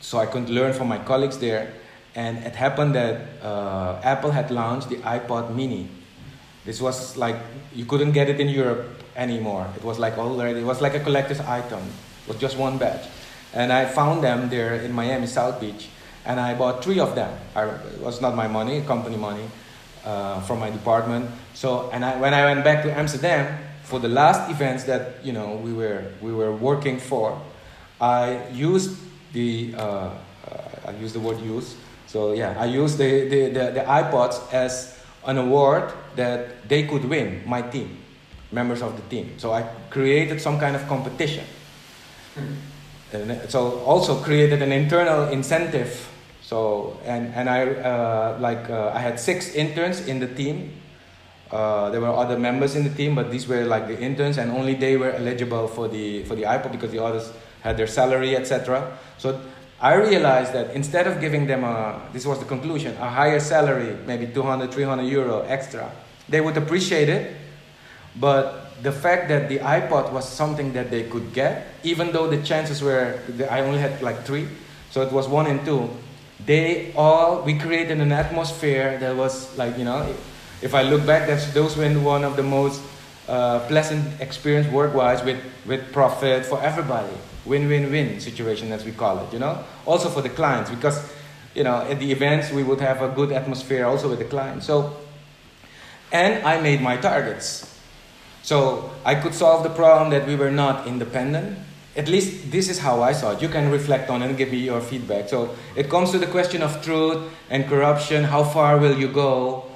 so 0.00 0.18
I 0.18 0.26
could 0.26 0.50
learn 0.50 0.72
from 0.72 0.88
my 0.88 0.98
colleagues 0.98 1.38
there. 1.38 1.72
And 2.14 2.38
it 2.44 2.54
happened 2.54 2.94
that 2.94 3.42
uh, 3.42 4.00
Apple 4.02 4.30
had 4.30 4.50
launched 4.50 4.88
the 4.88 4.96
iPod 4.96 5.54
mini. 5.54 5.88
This 6.64 6.80
was 6.80 7.16
like, 7.16 7.36
you 7.74 7.84
couldn't 7.84 8.12
get 8.12 8.28
it 8.28 8.38
in 8.38 8.48
Europe 8.48 8.86
anymore. 9.16 9.66
It 9.76 9.82
was 9.82 9.98
like 9.98 10.16
already, 10.16 10.60
it 10.60 10.64
was 10.64 10.80
like 10.80 10.94
a 10.94 11.00
collector's 11.00 11.40
item. 11.40 11.82
It 12.24 12.28
was 12.28 12.36
just 12.38 12.56
one 12.56 12.78
batch. 12.78 13.06
And 13.52 13.72
I 13.72 13.84
found 13.84 14.22
them 14.22 14.48
there 14.48 14.74
in 14.74 14.92
Miami, 14.92 15.26
South 15.26 15.60
Beach. 15.60 15.88
And 16.24 16.40
I 16.40 16.54
bought 16.54 16.82
three 16.82 17.00
of 17.00 17.14
them. 17.14 17.36
I, 17.54 17.64
it 17.64 18.00
was 18.00 18.20
not 18.20 18.34
my 18.34 18.48
money, 18.48 18.80
company 18.82 19.16
money, 19.16 19.44
uh, 20.04 20.40
from 20.42 20.60
my 20.60 20.70
department. 20.70 21.30
So, 21.54 21.90
and 21.92 22.04
I, 22.04 22.20
when 22.20 22.34
I 22.34 22.44
went 22.44 22.64
back 22.64 22.82
to 22.84 22.92
Amsterdam 22.92 23.58
for 23.82 23.98
the 23.98 24.08
last 24.08 24.50
events 24.50 24.84
that 24.84 25.24
you 25.24 25.32
know 25.32 25.56
we 25.56 25.72
were 25.72 26.04
we 26.20 26.32
were 26.32 26.54
working 26.54 26.98
for, 26.98 27.40
I 28.00 28.48
used 28.50 28.96
the 29.32 29.74
uh, 29.76 29.80
uh, 29.80 30.10
I 30.86 30.90
used 31.00 31.14
the 31.14 31.20
word 31.20 31.40
use. 31.40 31.76
So 32.06 32.32
yeah, 32.32 32.54
I 32.58 32.66
used 32.66 32.98
the, 32.98 33.28
the, 33.28 33.48
the, 33.48 33.70
the 33.72 33.80
iPods 33.80 34.52
as 34.52 34.96
an 35.26 35.38
award 35.38 35.92
that 36.14 36.68
they 36.68 36.86
could 36.86 37.04
win, 37.04 37.42
my 37.44 37.60
team, 37.62 37.98
members 38.52 38.82
of 38.82 38.94
the 38.94 39.02
team. 39.08 39.34
So 39.38 39.52
I 39.52 39.62
created 39.90 40.40
some 40.40 40.60
kind 40.60 40.76
of 40.76 40.86
competition. 40.86 41.44
And 43.12 43.50
so 43.50 43.80
also 43.80 44.22
created 44.22 44.62
an 44.62 44.70
internal 44.70 45.28
incentive. 45.28 46.08
So 46.44 47.00
and 47.06 47.32
and 47.34 47.48
I 47.48 47.64
uh, 47.64 48.36
like 48.38 48.68
uh, 48.68 48.92
I 48.94 48.98
had 49.00 49.18
six 49.18 49.54
interns 49.54 50.06
in 50.06 50.20
the 50.20 50.28
team. 50.28 50.76
Uh, 51.50 51.88
there 51.90 52.00
were 52.00 52.12
other 52.12 52.38
members 52.38 52.76
in 52.76 52.84
the 52.84 52.90
team, 52.90 53.14
but 53.14 53.30
these 53.30 53.48
were 53.48 53.64
like 53.64 53.86
the 53.86 53.98
interns, 53.98 54.36
and 54.36 54.50
only 54.50 54.74
they 54.74 54.96
were 54.96 55.12
eligible 55.12 55.68
for 55.68 55.88
the 55.88 56.22
for 56.24 56.34
the 56.34 56.42
iPod 56.42 56.72
because 56.72 56.90
the 56.90 57.02
others 57.02 57.32
had 57.62 57.78
their 57.78 57.86
salary, 57.86 58.36
etc. 58.36 58.98
So 59.16 59.40
I 59.80 59.94
realized 59.94 60.52
that 60.52 60.74
instead 60.74 61.06
of 61.06 61.20
giving 61.20 61.46
them 61.46 61.64
a, 61.64 62.00
this 62.12 62.26
was 62.26 62.38
the 62.38 62.44
conclusion, 62.44 62.94
a 63.00 63.08
higher 63.08 63.40
salary, 63.40 63.96
maybe 64.06 64.26
200, 64.26 64.70
300 64.72 65.02
euro 65.04 65.40
extra, 65.48 65.90
they 66.28 66.40
would 66.40 66.56
appreciate 66.56 67.08
it. 67.08 67.36
But 68.16 68.82
the 68.82 68.92
fact 68.92 69.28
that 69.28 69.48
the 69.48 69.58
iPod 69.58 70.12
was 70.12 70.28
something 70.28 70.72
that 70.74 70.90
they 70.90 71.04
could 71.04 71.32
get, 71.32 71.68
even 71.82 72.12
though 72.12 72.28
the 72.28 72.42
chances 72.42 72.82
were, 72.82 73.18
I 73.50 73.60
only 73.60 73.78
had 73.78 74.00
like 74.02 74.24
three, 74.24 74.46
so 74.90 75.02
it 75.02 75.12
was 75.12 75.26
one 75.26 75.46
and 75.46 75.64
two, 75.64 75.90
they 76.46 76.92
all, 76.94 77.42
we 77.42 77.58
created 77.58 78.00
an 78.00 78.12
atmosphere 78.12 78.98
that 78.98 79.16
was 79.16 79.56
like, 79.56 79.78
you 79.78 79.84
know, 79.84 80.14
if 80.62 80.74
I 80.74 80.82
look 80.82 81.06
back, 81.06 81.26
that's, 81.26 81.52
those 81.52 81.76
were 81.76 81.88
one 82.00 82.24
of 82.24 82.36
the 82.36 82.42
most 82.42 82.82
uh, 83.28 83.60
pleasant 83.68 84.20
experience 84.20 84.68
work-wise 84.68 85.22
with, 85.24 85.42
with 85.66 85.92
profit 85.92 86.44
for 86.44 86.60
everybody. 86.62 87.12
Win-win-win 87.46 88.20
situation 88.20 88.72
as 88.72 88.84
we 88.84 88.92
call 88.92 89.18
it 89.18 89.32
you 89.32 89.38
know? 89.38 89.62
Also 89.86 90.08
for 90.08 90.22
the 90.22 90.30
clients 90.30 90.70
because 90.70 91.12
you 91.54 91.62
know 91.62 91.76
at 91.82 92.00
the 92.00 92.10
events 92.10 92.50
we 92.50 92.62
would 92.62 92.80
have 92.80 93.02
a 93.02 93.08
good 93.08 93.32
atmosphere 93.32 93.86
also 93.86 94.08
with 94.08 94.18
the 94.18 94.24
clients. 94.24 94.66
So 94.66 94.96
and 96.12 96.44
i 96.46 96.60
made 96.60 96.80
my 96.80 96.96
targets. 96.96 97.78
So 98.42 98.90
i 99.04 99.14
could 99.14 99.34
solve 99.34 99.62
the 99.62 99.70
problem 99.70 100.10
that 100.10 100.26
we 100.26 100.36
were 100.36 100.50
not 100.50 100.86
independent 100.86 101.58
at 101.96 102.08
least 102.08 102.50
this 102.50 102.68
is 102.68 102.78
how 102.78 103.02
i 103.02 103.12
saw 103.12 103.32
it. 103.32 103.42
You 103.42 103.48
can 103.48 103.70
reflect 103.70 104.10
on 104.10 104.22
it 104.22 104.26
and 104.26 104.36
give 104.36 104.50
me 104.50 104.58
your 104.58 104.80
feedback. 104.80 105.28
So 105.28 105.54
it 105.76 105.88
comes 105.88 106.10
to 106.10 106.18
the 106.18 106.26
question 106.26 106.62
of 106.62 106.82
truth 106.82 107.30
and 107.50 107.66
corruption. 107.66 108.24
How 108.24 108.42
far 108.42 108.78
will 108.78 108.98
you 108.98 109.08
go 109.08 109.66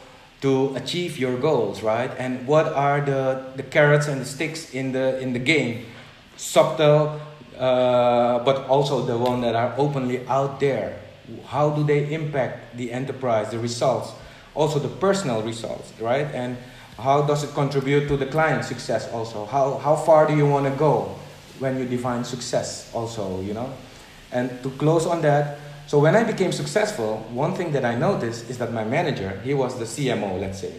to 0.41 0.75
achieve 0.77 1.19
your 1.19 1.37
goals 1.39 1.83
right? 1.83 2.11
And 2.19 2.47
what 2.47 2.67
are 2.67 3.01
the, 3.01 3.53
the 3.57 3.63
carrots 3.63 4.09
and 4.09 4.21
the 4.21 4.25
sticks 4.25 4.75
in 4.75 4.93
the 4.93 5.21
in 5.21 5.33
the 5.33 5.39
game? 5.39 5.87
Subtle 6.37 7.21
uh, 7.59 8.39
but 8.45 8.67
also 8.69 9.03
the 9.03 9.19
one 9.19 9.41
that 9.41 9.55
are 9.55 9.75
openly 9.77 10.27
out 10.29 10.61
there. 10.61 10.97
How 11.47 11.71
do 11.71 11.83
they 11.83 12.13
impact 12.15 12.77
the 12.77 12.93
enterprise, 12.93 13.51
the 13.51 13.59
results, 13.59 14.13
also 14.55 14.79
the 14.79 14.89
personal 14.89 15.43
results, 15.43 15.93
right? 16.01 16.27
And 16.33 16.57
how 16.97 17.23
does 17.23 17.45
it 17.45 17.55
contribute 17.55 18.07
to 18.09 18.17
the 18.17 18.27
client 18.27 18.65
success 18.65 19.11
also? 19.13 19.45
How, 19.45 19.79
how 19.79 19.97
far 19.97 20.27
do 20.27 20.37
you 20.37 20.47
want 20.47 20.67
to 20.67 20.79
go 20.79 21.18
when 21.59 21.79
you 21.79 21.87
define 21.87 22.25
success 22.25 22.91
also, 22.95 23.41
you 23.41 23.55
know? 23.55 23.73
And 24.33 24.63
to 24.63 24.71
close 24.71 25.07
on 25.07 25.23
that, 25.23 25.59
so 25.87 25.99
when 25.99 26.15
I 26.15 26.25
became 26.25 26.53
successful, 26.53 27.27
one 27.31 27.55
thing 27.55 27.73
that 27.73 27.85
I 27.85 27.95
noticed 27.95 28.51
is 28.51 28.59
that 28.59 28.73
my 28.73 28.85
manager, 28.85 29.41
he 29.43 29.55
was 29.55 29.79
the 29.79 29.87
CMO, 29.87 30.39
let's 30.39 30.61
say. 30.61 30.75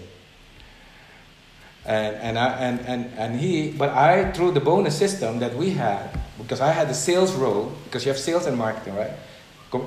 And, 1.86 2.16
and, 2.18 2.38
I, 2.38 2.48
and, 2.60 2.80
and, 2.82 3.12
and 3.18 3.40
he, 3.40 3.72
but 3.72 3.90
I, 3.90 4.32
through 4.32 4.52
the 4.52 4.60
bonus 4.60 4.96
system 4.96 5.40
that 5.40 5.56
we 5.56 5.72
had, 5.72 6.20
because 6.38 6.62
I 6.62 6.72
had 6.72 6.90
the 6.90 6.94
sales 6.94 7.34
role, 7.34 7.72
because 7.86 8.06
you 8.06 8.12
have 8.12 8.20
sales 8.20 8.46
and 8.46 8.56
marketing, 8.56 8.96
right? 8.96 9.12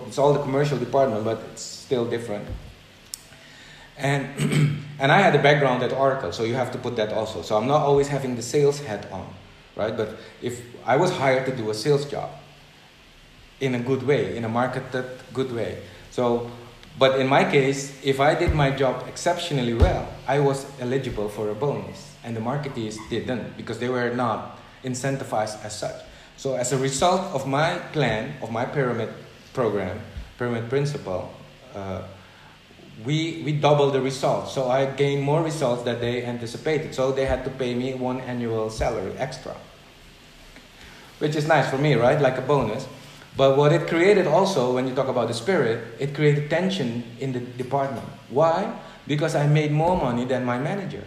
It's 0.08 0.18
all 0.18 0.32
the 0.32 0.42
commercial 0.42 0.78
department, 0.78 1.24
but 1.24 1.40
it's 1.52 1.62
still 1.62 2.04
different. 2.04 2.46
And, 3.96 4.26
and 4.98 5.12
I 5.12 5.20
had 5.20 5.34
a 5.36 5.42
background 5.42 5.84
at 5.84 5.92
Oracle, 5.92 6.32
so 6.32 6.42
you 6.42 6.54
have 6.54 6.72
to 6.72 6.78
put 6.78 6.96
that 6.96 7.12
also. 7.12 7.42
So 7.42 7.56
I'm 7.56 7.68
not 7.68 7.82
always 7.82 8.08
having 8.08 8.34
the 8.34 8.42
sales 8.42 8.80
hat 8.80 9.06
on, 9.12 9.32
right? 9.76 9.96
But 9.96 10.16
if 10.40 10.60
I 10.84 10.96
was 10.96 11.10
hired 11.10 11.46
to 11.46 11.56
do 11.56 11.70
a 11.70 11.74
sales 11.74 12.04
job 12.04 12.30
in 13.60 13.74
a 13.74 13.78
good 13.78 14.02
way, 14.02 14.36
in 14.36 14.44
a 14.44 14.48
marketed 14.48 15.06
good 15.32 15.52
way. 15.52 15.82
So 16.10 16.50
but 16.98 17.18
in 17.18 17.26
my 17.26 17.44
case, 17.50 17.98
if 18.04 18.20
I 18.20 18.34
did 18.34 18.54
my 18.54 18.70
job 18.70 19.04
exceptionally 19.08 19.74
well, 19.74 20.08
I 20.26 20.40
was 20.40 20.66
eligible 20.80 21.28
for 21.28 21.48
a 21.50 21.54
bonus. 21.54 22.16
And 22.24 22.36
the 22.36 22.40
marketeers 22.40 22.98
didn't 23.08 23.56
because 23.56 23.78
they 23.78 23.88
were 23.88 24.14
not 24.14 24.58
incentivized 24.84 25.64
as 25.64 25.78
such. 25.78 26.02
So, 26.36 26.54
as 26.56 26.72
a 26.72 26.78
result 26.78 27.20
of 27.34 27.46
my 27.46 27.78
plan, 27.92 28.34
of 28.42 28.50
my 28.50 28.64
pyramid 28.64 29.10
program, 29.54 30.00
pyramid 30.38 30.68
principle, 30.68 31.32
uh, 31.74 32.02
we, 33.04 33.42
we 33.44 33.52
doubled 33.52 33.94
the 33.94 34.00
results. 34.00 34.52
So, 34.52 34.70
I 34.70 34.86
gained 34.86 35.22
more 35.22 35.42
results 35.42 35.82
than 35.82 36.00
they 36.00 36.24
anticipated. 36.24 36.94
So, 36.94 37.12
they 37.12 37.26
had 37.26 37.44
to 37.44 37.50
pay 37.50 37.74
me 37.74 37.94
one 37.94 38.20
annual 38.20 38.70
salary 38.70 39.12
extra, 39.18 39.56
which 41.18 41.36
is 41.36 41.46
nice 41.46 41.68
for 41.70 41.78
me, 41.78 41.94
right? 41.94 42.20
Like 42.20 42.38
a 42.38 42.42
bonus. 42.42 42.86
But 43.36 43.56
what 43.56 43.72
it 43.72 43.88
created 43.88 44.26
also, 44.26 44.74
when 44.74 44.86
you 44.86 44.94
talk 44.94 45.08
about 45.08 45.28
the 45.28 45.34
spirit, 45.34 45.82
it 45.98 46.14
created 46.14 46.50
tension 46.50 47.02
in 47.18 47.32
the 47.32 47.40
department. 47.40 48.06
Why? 48.28 48.78
Because 49.06 49.34
I 49.34 49.46
made 49.46 49.72
more 49.72 49.96
money 49.96 50.26
than 50.26 50.44
my 50.44 50.58
manager. 50.58 51.04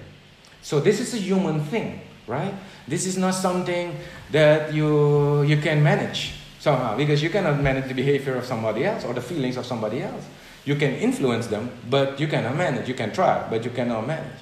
So 0.61 0.79
this 0.79 0.99
is 0.99 1.13
a 1.13 1.17
human 1.17 1.61
thing, 1.61 2.01
right? 2.25 2.53
This 2.87 3.05
is 3.05 3.17
not 3.17 3.35
something 3.35 3.95
that 4.31 4.73
you, 4.73 5.43
you 5.43 5.57
can 5.57 5.83
manage 5.83 6.33
somehow, 6.59 6.97
because 6.97 7.21
you 7.21 7.29
cannot 7.29 7.61
manage 7.61 7.87
the 7.87 7.93
behavior 7.93 8.35
of 8.35 8.45
somebody 8.45 8.85
else 8.85 9.05
or 9.05 9.13
the 9.13 9.21
feelings 9.21 9.55
of 9.55 9.65
somebody 9.67 10.01
else. 10.01 10.25
You 10.65 10.75
can 10.75 10.93
influence 10.93 11.47
them, 11.47 11.71
but 11.89 12.19
you 12.19 12.27
cannot 12.27 12.55
manage. 12.57 12.87
You 12.87 12.95
can 12.95 13.13
try, 13.13 13.47
but 13.49 13.63
you 13.63 13.71
cannot 13.71 14.05
manage. 14.05 14.39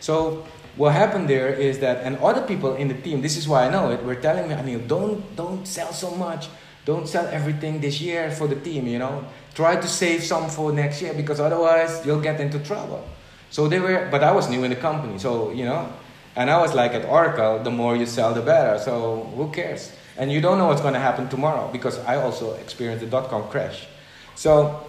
So 0.00 0.46
what 0.76 0.92
happened 0.92 1.28
there 1.28 1.48
is 1.48 1.78
that, 1.78 2.04
and 2.04 2.18
other 2.18 2.42
people 2.42 2.74
in 2.74 2.88
the 2.88 2.94
team, 2.94 3.22
this 3.22 3.36
is 3.36 3.48
why 3.48 3.66
I 3.66 3.70
know 3.70 3.90
it, 3.90 4.04
were 4.04 4.16
telling 4.16 4.48
me, 4.48 4.54
Anil, 4.54 4.86
don't, 4.86 5.36
don't 5.36 5.66
sell 5.66 5.92
so 5.92 6.10
much 6.10 6.48
don't 6.84 7.06
sell 7.06 7.26
everything 7.26 7.80
this 7.80 8.00
year 8.00 8.30
for 8.30 8.46
the 8.46 8.56
team, 8.56 8.86
you 8.86 8.98
know. 8.98 9.24
Try 9.54 9.76
to 9.76 9.86
save 9.86 10.24
some 10.24 10.48
for 10.48 10.72
next 10.72 11.02
year 11.02 11.12
because 11.14 11.40
otherwise 11.40 12.04
you'll 12.06 12.20
get 12.20 12.40
into 12.40 12.58
trouble. 12.60 13.06
So 13.50 13.68
they 13.68 13.80
were, 13.80 14.08
but 14.10 14.22
I 14.22 14.32
was 14.32 14.48
new 14.48 14.64
in 14.64 14.70
the 14.70 14.76
company, 14.76 15.18
so, 15.18 15.50
you 15.52 15.64
know. 15.64 15.92
And 16.36 16.48
I 16.48 16.58
was 16.60 16.74
like 16.74 16.92
at 16.92 17.04
Oracle, 17.04 17.62
the 17.62 17.70
more 17.70 17.96
you 17.96 18.06
sell, 18.06 18.32
the 18.32 18.40
better. 18.40 18.78
So 18.78 19.24
who 19.36 19.50
cares? 19.50 19.92
And 20.16 20.32
you 20.32 20.40
don't 20.40 20.58
know 20.58 20.68
what's 20.68 20.80
going 20.80 20.94
to 20.94 21.00
happen 21.00 21.28
tomorrow 21.28 21.68
because 21.72 21.98
I 22.00 22.16
also 22.16 22.54
experienced 22.54 23.04
the 23.04 23.10
dot 23.10 23.28
com 23.28 23.48
crash. 23.48 23.86
So 24.34 24.86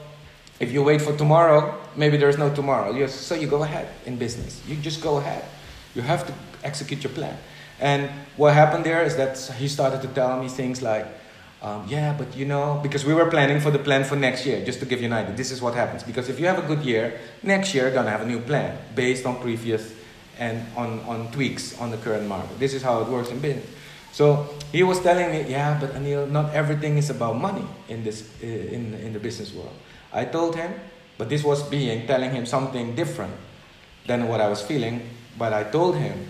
if 0.61 0.71
you 0.71 0.83
wait 0.83 1.01
for 1.01 1.17
tomorrow, 1.17 1.77
maybe 1.95 2.17
there's 2.17 2.37
no 2.37 2.53
tomorrow. 2.53 2.95
You, 2.95 3.07
so 3.07 3.35
you 3.35 3.47
go 3.47 3.63
ahead 3.63 3.89
in 4.05 4.17
business. 4.17 4.61
You 4.67 4.75
just 4.75 5.01
go 5.01 5.17
ahead. 5.17 5.43
You 5.95 6.03
have 6.03 6.25
to 6.27 6.33
execute 6.63 7.03
your 7.03 7.11
plan. 7.13 7.35
And 7.79 8.09
what 8.37 8.53
happened 8.53 8.85
there 8.85 9.03
is 9.03 9.17
that 9.17 9.39
he 9.57 9.67
started 9.67 10.01
to 10.03 10.07
tell 10.09 10.41
me 10.41 10.47
things 10.47 10.81
like, 10.83 11.07
um, 11.63 11.85
yeah, 11.87 12.15
but 12.17 12.35
you 12.37 12.45
know, 12.45 12.79
because 12.81 13.05
we 13.05 13.13
were 13.13 13.29
planning 13.29 13.59
for 13.59 13.71
the 13.71 13.79
plan 13.79 14.03
for 14.03 14.15
next 14.15 14.45
year, 14.45 14.63
just 14.63 14.79
to 14.79 14.85
give 14.85 14.99
you 14.99 15.07
an 15.07 15.13
idea. 15.13 15.35
This 15.35 15.51
is 15.51 15.61
what 15.61 15.73
happens. 15.73 16.03
Because 16.03 16.29
if 16.29 16.39
you 16.39 16.45
have 16.45 16.59
a 16.63 16.67
good 16.67 16.83
year, 16.85 17.19
next 17.41 17.73
year 17.73 17.85
you're 17.85 17.93
going 17.93 18.05
to 18.05 18.11
have 18.11 18.21
a 18.21 18.25
new 18.25 18.39
plan 18.39 18.77
based 18.95 19.25
on 19.25 19.39
previous 19.41 19.93
and 20.37 20.63
on, 20.75 20.99
on 21.01 21.31
tweaks 21.31 21.79
on 21.79 21.89
the 21.91 21.97
current 21.97 22.27
market. 22.27 22.59
This 22.59 22.73
is 22.73 22.81
how 22.81 23.01
it 23.01 23.07
works 23.07 23.29
in 23.29 23.39
business. 23.39 23.67
So 24.11 24.47
he 24.71 24.83
was 24.83 24.99
telling 24.99 25.31
me, 25.31 25.49
yeah, 25.49 25.79
but 25.79 25.93
Anil, 25.93 26.29
not 26.29 26.53
everything 26.53 26.97
is 26.97 27.09
about 27.09 27.37
money 27.37 27.65
in, 27.89 28.03
this, 28.03 28.29
uh, 28.43 28.45
in, 28.45 28.93
in 28.95 29.13
the 29.13 29.19
business 29.19 29.53
world. 29.53 29.73
I 30.13 30.25
told 30.25 30.55
him, 30.55 30.73
but 31.17 31.29
this 31.29 31.43
was 31.43 31.63
being 31.63 32.07
telling 32.07 32.31
him 32.31 32.45
something 32.45 32.95
different 32.95 33.33
than 34.07 34.27
what 34.27 34.41
I 34.41 34.47
was 34.47 34.61
feeling. 34.61 35.09
But 35.37 35.53
I 35.53 35.63
told 35.63 35.95
him, 35.95 36.27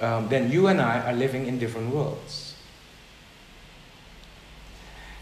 um, 0.00 0.28
then 0.28 0.50
you 0.50 0.66
and 0.66 0.80
I 0.80 1.00
are 1.00 1.12
living 1.12 1.46
in 1.46 1.58
different 1.58 1.94
worlds. 1.94 2.56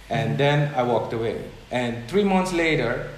And 0.09 0.38
then 0.38 0.74
I 0.74 0.82
walked 0.82 1.12
away. 1.12 1.44
And 1.70 2.09
three 2.09 2.24
months 2.24 2.52
later, 2.52 3.10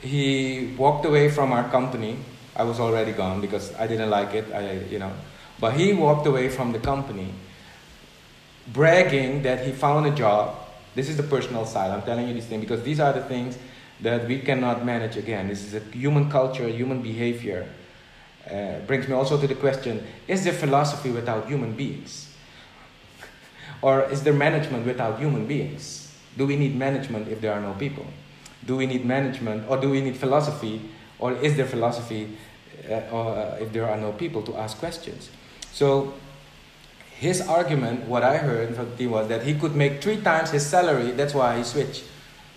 he 0.00 0.74
walked 0.76 1.04
away 1.06 1.30
from 1.30 1.52
our 1.52 1.68
company. 1.70 2.18
I 2.54 2.62
was 2.62 2.78
already 2.78 3.12
gone 3.12 3.40
because 3.40 3.74
I 3.74 3.86
didn't 3.86 4.10
like 4.10 4.34
it. 4.34 4.52
I, 4.52 4.72
you 4.90 4.98
know, 4.98 5.12
but 5.58 5.74
he 5.74 5.92
walked 5.92 6.26
away 6.26 6.48
from 6.50 6.72
the 6.72 6.78
company, 6.78 7.32
bragging 8.68 9.42
that 9.42 9.64
he 9.66 9.72
found 9.72 10.06
a 10.06 10.10
job. 10.10 10.56
This 10.94 11.08
is 11.08 11.16
the 11.16 11.22
personal 11.24 11.66
side. 11.66 11.90
I'm 11.90 12.02
telling 12.02 12.28
you 12.28 12.34
these 12.34 12.46
things 12.46 12.60
because 12.60 12.82
these 12.82 13.00
are 13.00 13.12
the 13.12 13.22
things 13.22 13.58
that 14.00 14.28
we 14.28 14.38
cannot 14.38 14.84
manage 14.84 15.16
again. 15.16 15.48
This 15.48 15.64
is 15.64 15.74
a 15.74 15.80
human 15.90 16.30
culture, 16.30 16.68
human 16.68 17.02
behavior. 17.02 17.68
Uh, 18.48 18.78
brings 18.86 19.08
me 19.08 19.14
also 19.14 19.40
to 19.40 19.46
the 19.46 19.54
question 19.54 20.06
is 20.28 20.44
there 20.44 20.52
philosophy 20.52 21.10
without 21.10 21.46
human 21.48 21.72
beings? 21.72 22.30
Or 23.82 24.02
is 24.10 24.22
there 24.22 24.34
management 24.34 24.86
without 24.86 25.18
human 25.18 25.46
beings? 25.46 26.12
Do 26.36 26.46
we 26.46 26.56
need 26.56 26.76
management 26.76 27.28
if 27.28 27.40
there 27.40 27.52
are 27.52 27.60
no 27.60 27.72
people? 27.74 28.06
Do 28.66 28.76
we 28.76 28.86
need 28.86 29.04
management 29.04 29.68
or 29.68 29.80
do 29.80 29.90
we 29.90 30.00
need 30.00 30.16
philosophy? 30.16 30.80
Or 31.18 31.32
is 31.32 31.56
there 31.56 31.66
philosophy 31.66 32.36
uh, 32.88 33.00
or, 33.10 33.36
uh, 33.36 33.56
if 33.60 33.72
there 33.72 33.88
are 33.88 33.96
no 33.96 34.12
people 34.12 34.42
to 34.42 34.56
ask 34.56 34.78
questions? 34.78 35.30
So, 35.72 36.14
his 37.24 37.40
argument, 37.40 38.04
what 38.06 38.22
I 38.22 38.36
heard 38.36 38.76
from 38.76 38.94
the 38.96 39.06
was 39.06 39.28
that 39.28 39.42
he 39.44 39.54
could 39.54 39.74
make 39.74 40.02
three 40.02 40.20
times 40.20 40.50
his 40.50 40.64
salary, 40.66 41.10
that's 41.12 41.32
why 41.32 41.56
he 41.56 41.64
switched 41.64 42.04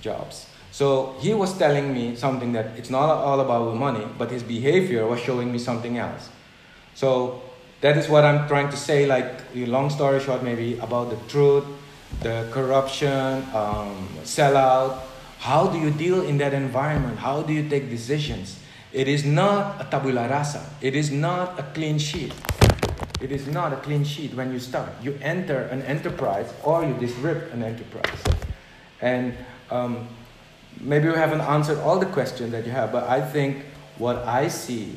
jobs. 0.02 0.46
So 0.72 1.16
he 1.24 1.34
was 1.34 1.58
telling 1.58 1.94
me 1.94 2.16
something 2.18 2.52
that 2.52 2.78
it's 2.78 2.90
not 2.90 3.08
all 3.10 3.40
about 3.40 3.76
money, 3.78 4.06
but 4.20 4.30
his 4.30 4.44
behavior 4.44 5.08
was 5.08 5.22
showing 5.22 5.52
me 5.54 5.58
something 5.58 5.98
else. 5.98 6.28
So 6.96 7.42
that 7.80 7.96
is 7.96 8.10
what 8.10 8.26
I'm 8.26 8.46
trying 8.48 8.70
to 8.70 8.76
say. 8.78 9.06
Like, 9.06 9.40
long 9.56 9.90
story 9.90 10.20
short, 10.20 10.44
maybe 10.44 10.78
about 10.80 11.12
the 11.12 11.20
truth, 11.32 11.64
the 12.22 12.50
corruption, 12.52 13.48
um, 13.56 13.96
sellout. 14.24 15.00
How 15.40 15.68
do 15.68 15.80
you 15.80 15.92
deal 15.92 16.22
in 16.28 16.38
that 16.40 16.54
environment? 16.54 17.18
How 17.20 17.42
do 17.42 17.54
you 17.54 17.70
take 17.70 17.90
decisions? 17.90 18.60
It 18.92 19.08
is 19.08 19.24
not 19.24 19.80
a 19.80 19.86
tabula 19.86 20.28
rasa. 20.28 20.62
It 20.82 20.94
is 20.94 21.10
not 21.10 21.58
a 21.58 21.64
clean 21.74 21.98
sheet. 22.00 22.34
It 23.20 23.32
is 23.32 23.48
not 23.48 23.74
a 23.74 23.78
clean 23.78 24.04
sheet 24.04 24.36
when 24.36 24.54
you 24.54 24.60
start. 24.60 24.90
You 25.02 25.18
enter 25.22 25.62
an 25.72 25.82
enterprise 25.84 26.54
or 26.64 26.86
you 26.86 26.94
disrupt 26.94 27.52
an 27.52 27.64
enterprise. 27.64 28.24
And 29.02 29.36
um, 29.72 30.08
maybe 30.80 31.08
we 31.08 31.16
haven't 31.16 31.42
answered 31.42 31.80
all 31.80 32.00
the 32.00 32.06
questions 32.06 32.52
that 32.52 32.66
you 32.66 32.72
have, 32.72 32.92
but 32.92 33.06
I 33.06 33.22
think 33.22 33.66
what 33.98 34.18
I 34.18 34.48
see, 34.50 34.96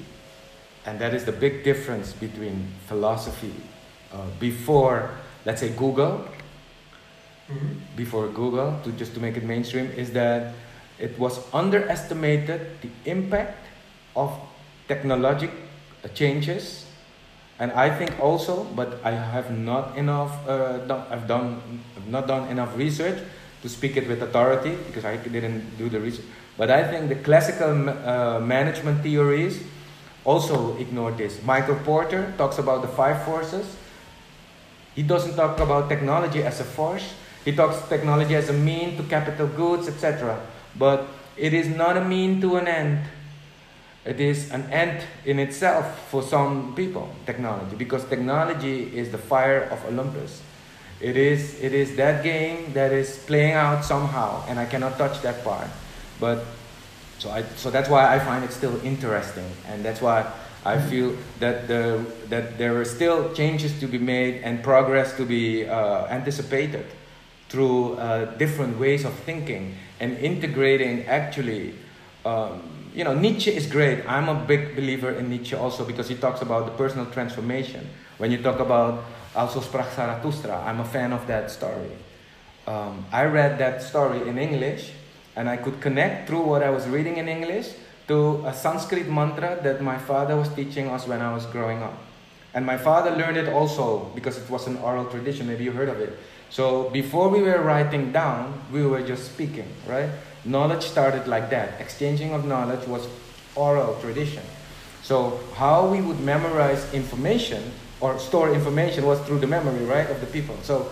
and 0.84 0.98
that 0.98 1.14
is 1.14 1.24
the 1.24 1.32
big 1.32 1.64
difference 1.64 2.12
between 2.12 2.68
philosophy 2.86 3.55
uh, 4.12 4.26
before, 4.38 5.10
let's 5.47 5.60
say, 5.60 5.70
Google, 5.70 6.28
mm-hmm. 7.48 7.68
before 7.97 8.28
Google, 8.28 8.78
to 8.84 8.92
just 8.92 9.14
to 9.14 9.20
make 9.20 9.36
it 9.38 9.44
mainstream, 9.44 9.90
is 9.97 10.12
that 10.12 10.52
it 10.98 11.18
was 11.18 11.40
underestimated 11.55 12.76
the 12.82 12.90
impact 13.10 13.66
of 14.14 14.38
technologic 14.88 15.51
changes 16.14 16.84
and 17.61 17.70
I 17.73 17.91
think 17.91 18.19
also, 18.19 18.65
but 18.65 19.01
I 19.05 19.11
have 19.12 19.57
not 19.57 19.97
enough. 19.97 20.32
Uh, 20.49 20.78
done, 20.89 21.05
I've 21.11 21.28
done 21.28 21.61
I've 21.95 22.09
not 22.09 22.27
done 22.27 22.49
enough 22.49 22.74
research 22.74 23.23
to 23.61 23.69
speak 23.69 23.99
it 23.99 24.09
with 24.09 24.23
authority 24.23 24.77
because 24.87 25.05
I 25.05 25.16
didn't 25.16 25.77
do 25.77 25.91
the 25.91 26.01
research. 26.01 26.24
But 26.57 26.70
I 26.70 26.82
think 26.91 27.11
the 27.11 27.16
classical 27.16 27.91
uh, 27.91 28.41
management 28.41 29.03
theories 29.03 29.62
also 30.24 30.77
ignore 30.78 31.12
this. 31.12 31.43
Michael 31.45 31.77
Porter 31.77 32.32
talks 32.39 32.59
about 32.59 32.81
the 32.81 32.89
five 32.89 33.23
forces. 33.24 33.77
He 34.95 35.03
doesn't 35.03 35.37
talk 35.37 35.61
about 35.61 35.91
technology 35.91 36.43
as 36.43 36.61
a 36.61 36.65
force. 36.65 37.12
He 37.45 37.53
talks 37.53 37.87
technology 37.89 38.37
as 38.37 38.49
a 38.49 38.55
mean 38.55 38.97
to 38.97 39.03
capital 39.03 39.47
goods, 39.47 39.87
etc. 39.87 40.41
But 40.78 41.07
it 41.37 41.53
is 41.53 41.69
not 41.69 41.99
a 41.99 42.05
mean 42.05 42.41
to 42.41 42.57
an 42.57 42.66
end. 42.66 43.05
It 44.05 44.18
is 44.18 44.51
an 44.51 44.64
end 44.72 45.02
in 45.27 45.39
itself 45.39 46.09
for 46.09 46.22
some 46.22 46.74
people, 46.74 47.10
technology, 47.27 47.77
because 47.77 48.05
technology 48.09 48.97
is 48.97 49.12
the 49.12 49.18
fire 49.18 49.64
of 49.64 49.85
Olympus. 49.85 50.40
It 51.01 51.16
is, 51.16 51.60
it 51.60 51.74
is 51.74 51.97
that 51.97 52.24
game 52.24 52.72
that 52.72 52.93
is 52.93 53.18
playing 53.27 53.52
out 53.52 53.85
somehow, 53.85 54.44
and 54.48 54.59
I 54.59 54.64
cannot 54.64 54.97
touch 54.97 55.20
that 55.22 55.44
part. 55.44 55.68
But 56.18 56.44
so, 57.18 57.31
I, 57.31 57.43
so 57.56 57.70
that's 57.70 57.90
why 57.90 58.14
I 58.14 58.18
find 58.18 58.43
it 58.43 58.52
still 58.52 58.81
interesting, 58.85 59.51
and 59.66 59.85
that's 59.85 60.01
why 60.01 60.31
I 60.64 60.78
feel 60.78 61.16
that, 61.40 61.68
the, 61.68 62.05
that 62.28 62.56
there 62.56 62.81
are 62.81 62.86
still 62.86 63.35
changes 63.35 63.78
to 63.81 63.86
be 63.86 63.98
made 63.98 64.43
and 64.43 64.62
progress 64.62 65.14
to 65.18 65.27
be 65.27 65.68
uh, 65.68 66.06
anticipated 66.06 66.86
through 67.51 67.94
uh, 67.94 68.36
different 68.36 68.78
ways 68.78 69.05
of 69.05 69.12
thinking 69.24 69.77
and 69.98 70.16
integrating 70.18 71.05
actually. 71.06 71.74
Um, 72.24 72.80
you 72.95 73.05
know, 73.05 73.15
Nietzsche 73.15 73.51
is 73.51 73.67
great. 73.67 74.05
I'm 74.07 74.29
a 74.29 74.35
big 74.35 74.75
believer 74.75 75.12
in 75.12 75.31
Nietzsche 75.31 75.57
also 75.57 75.85
because 75.85 76.09
he 76.09 76.17
talks 76.17 76.43
about 76.43 76.67
the 76.67 76.73
personal 76.73 77.07
transformation. 77.07 77.89
When 78.19 78.31
you 78.31 78.43
talk 78.43 78.61
about 78.61 79.05
also 79.35 79.61
sprach 79.61 79.95
Zarathustra. 79.95 80.62
I'm 80.67 80.81
a 80.81 80.85
fan 80.85 81.12
of 81.12 81.27
that 81.27 81.51
story. 81.51 81.91
Um, 82.67 83.05
I 83.12 83.25
read 83.25 83.59
that 83.59 83.83
story 83.83 84.29
in 84.29 84.39
English 84.39 84.93
and 85.37 85.49
I 85.49 85.57
could 85.57 85.81
connect 85.81 86.29
through 86.29 86.43
what 86.43 86.62
I 86.62 86.71
was 86.71 86.87
reading 86.89 87.17
in 87.17 87.29
English 87.29 87.69
to 88.09 88.45
a 88.47 88.53
Sanskrit 88.53 89.09
mantra 89.09 89.59
that 89.62 89.81
my 89.81 89.99
father 89.99 90.37
was 90.37 90.49
teaching 90.55 90.89
us 90.89 91.07
when 91.07 91.23
I 91.23 91.33
was 91.33 91.47
growing 91.47 91.83
up. 91.83 91.97
And 92.53 92.67
my 92.67 92.77
father 92.77 93.12
learned 93.12 93.37
it 93.37 93.49
also 93.49 94.11
because 94.15 94.37
it 94.37 94.51
was 94.51 94.67
an 94.67 94.77
oral 94.79 95.07
tradition. 95.07 95.47
Maybe 95.47 95.65
you 95.65 95.73
heard 95.73 95.89
of 95.89 96.01
it. 96.01 96.19
So 96.51 96.91
before 96.91 97.29
we 97.29 97.43
were 97.43 97.62
writing 97.62 98.11
down, 98.11 98.61
we 98.73 98.85
were 98.85 99.03
just 99.03 99.27
speaking, 99.27 99.69
right? 99.87 100.11
Knowledge 100.45 100.85
started 100.85 101.27
like 101.27 101.51
that. 101.51 101.81
Exchanging 101.81 102.33
of 102.33 102.45
knowledge 102.45 102.87
was 102.87 103.07
oral 103.55 103.99
tradition. 104.01 104.43
So 105.03 105.41
how 105.55 105.87
we 105.87 106.01
would 106.01 106.21
memorize 106.21 106.93
information 106.95 107.73
or 108.01 108.19
store 108.19 108.53
information 108.53 109.05
was 109.05 109.21
through 109.21 109.41
the 109.41 109.47
memory, 109.47 109.85
right, 109.85 110.09
of 110.09 110.21
the 110.21 110.27
people. 110.27 110.57
So 110.62 110.91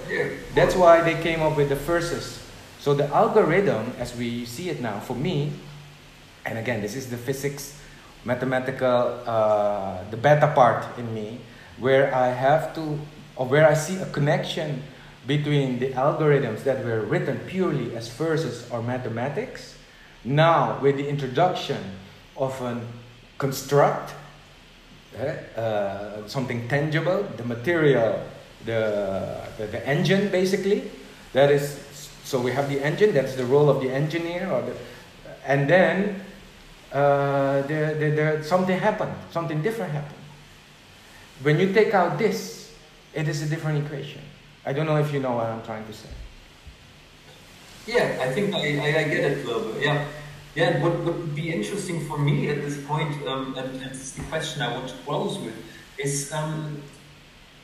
that's 0.54 0.74
why 0.74 1.00
they 1.00 1.20
came 1.22 1.40
up 1.40 1.56
with 1.56 1.70
the 1.70 1.76
verses. 1.76 2.44
So 2.80 2.94
the 2.94 3.06
algorithm, 3.08 3.92
as 3.98 4.14
we 4.14 4.44
see 4.44 4.68
it 4.68 4.80
now, 4.80 5.00
for 5.00 5.16
me, 5.16 5.52
and 6.44 6.58
again, 6.58 6.82
this 6.82 6.94
is 6.94 7.10
the 7.10 7.16
physics, 7.16 7.80
mathematical, 8.24 9.20
uh, 9.26 10.04
the 10.10 10.16
beta 10.16 10.52
part 10.54 10.84
in 10.98 11.12
me, 11.14 11.40
where 11.78 12.14
I 12.14 12.28
have 12.28 12.74
to, 12.74 12.98
or 13.36 13.46
where 13.46 13.66
I 13.66 13.74
see 13.74 13.96
a 13.96 14.06
connection 14.06 14.82
between 15.28 15.78
the 15.78 15.90
algorithms 15.90 16.64
that 16.64 16.84
were 16.84 17.02
written 17.02 17.38
purely 17.46 17.94
as 17.94 18.08
verses 18.08 18.68
or 18.70 18.82
mathematics. 18.82 19.76
Now, 20.24 20.80
with 20.80 20.96
the 20.96 21.06
introduction 21.06 21.78
of 22.36 22.60
a 22.62 22.80
construct 23.36 24.14
uh, 25.56 26.26
something 26.28 26.68
tangible, 26.68 27.24
the 27.36 27.44
material, 27.44 28.22
the, 28.64 29.42
the, 29.56 29.66
the, 29.66 29.86
engine 29.86 30.30
basically. 30.30 30.90
That 31.32 31.50
is, 31.50 31.78
so 32.24 32.40
we 32.40 32.52
have 32.52 32.68
the 32.68 32.80
engine, 32.84 33.12
that's 33.14 33.34
the 33.34 33.44
role 33.44 33.68
of 33.68 33.82
the 33.82 33.90
engineer, 33.90 34.50
or 34.50 34.62
the, 34.62 34.74
and 35.44 35.68
then 35.68 36.20
uh, 36.92 37.62
there, 37.62 37.94
there, 37.94 38.42
something 38.42 38.78
happened, 38.78 39.12
something 39.30 39.60
different 39.60 39.92
happened. 39.92 40.14
When 41.42 41.58
you 41.58 41.72
take 41.72 41.94
out 41.94 42.18
this, 42.18 42.72
it 43.14 43.28
is 43.28 43.42
a 43.42 43.46
different 43.46 43.84
equation. 43.84 44.22
I 44.68 44.74
don't 44.74 44.84
know 44.84 44.98
if 44.98 45.14
you 45.14 45.20
know 45.20 45.32
what 45.32 45.46
I'm 45.46 45.62
trying 45.62 45.86
to 45.86 45.94
say. 45.94 46.10
Yeah, 47.86 48.18
I 48.20 48.30
think 48.30 48.54
I, 48.54 48.98
I, 49.00 49.04
get 49.04 49.24
it 49.24 49.46
a. 49.46 49.80
Yeah. 49.80 50.06
Yeah, 50.54 50.82
what 50.82 50.98
would 51.04 51.34
be 51.34 51.50
interesting 51.50 52.06
for 52.06 52.18
me 52.18 52.50
at 52.50 52.60
this 52.60 52.76
point, 52.84 53.16
um, 53.26 53.56
and, 53.56 53.80
and 53.80 53.92
is 53.92 54.12
the 54.12 54.22
question 54.24 54.60
I 54.60 54.76
want 54.76 54.90
to 54.90 54.94
close 55.06 55.38
with, 55.38 55.54
is 55.96 56.30
um, 56.34 56.82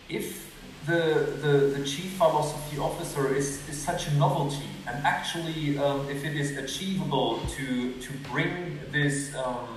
if 0.08 0.50
the, 0.86 1.36
the, 1.42 1.76
the 1.76 1.84
chief 1.84 2.12
philosophy 2.12 2.78
officer 2.78 3.34
is, 3.34 3.68
is 3.68 3.76
such 3.76 4.08
a 4.08 4.14
novelty, 4.14 4.70
and 4.86 4.96
actually 5.04 5.76
um, 5.76 6.08
if 6.08 6.24
it 6.24 6.34
is 6.34 6.56
achievable 6.56 7.40
to, 7.56 7.92
to 7.92 8.12
bring 8.32 8.80
this, 8.92 9.34
um, 9.34 9.68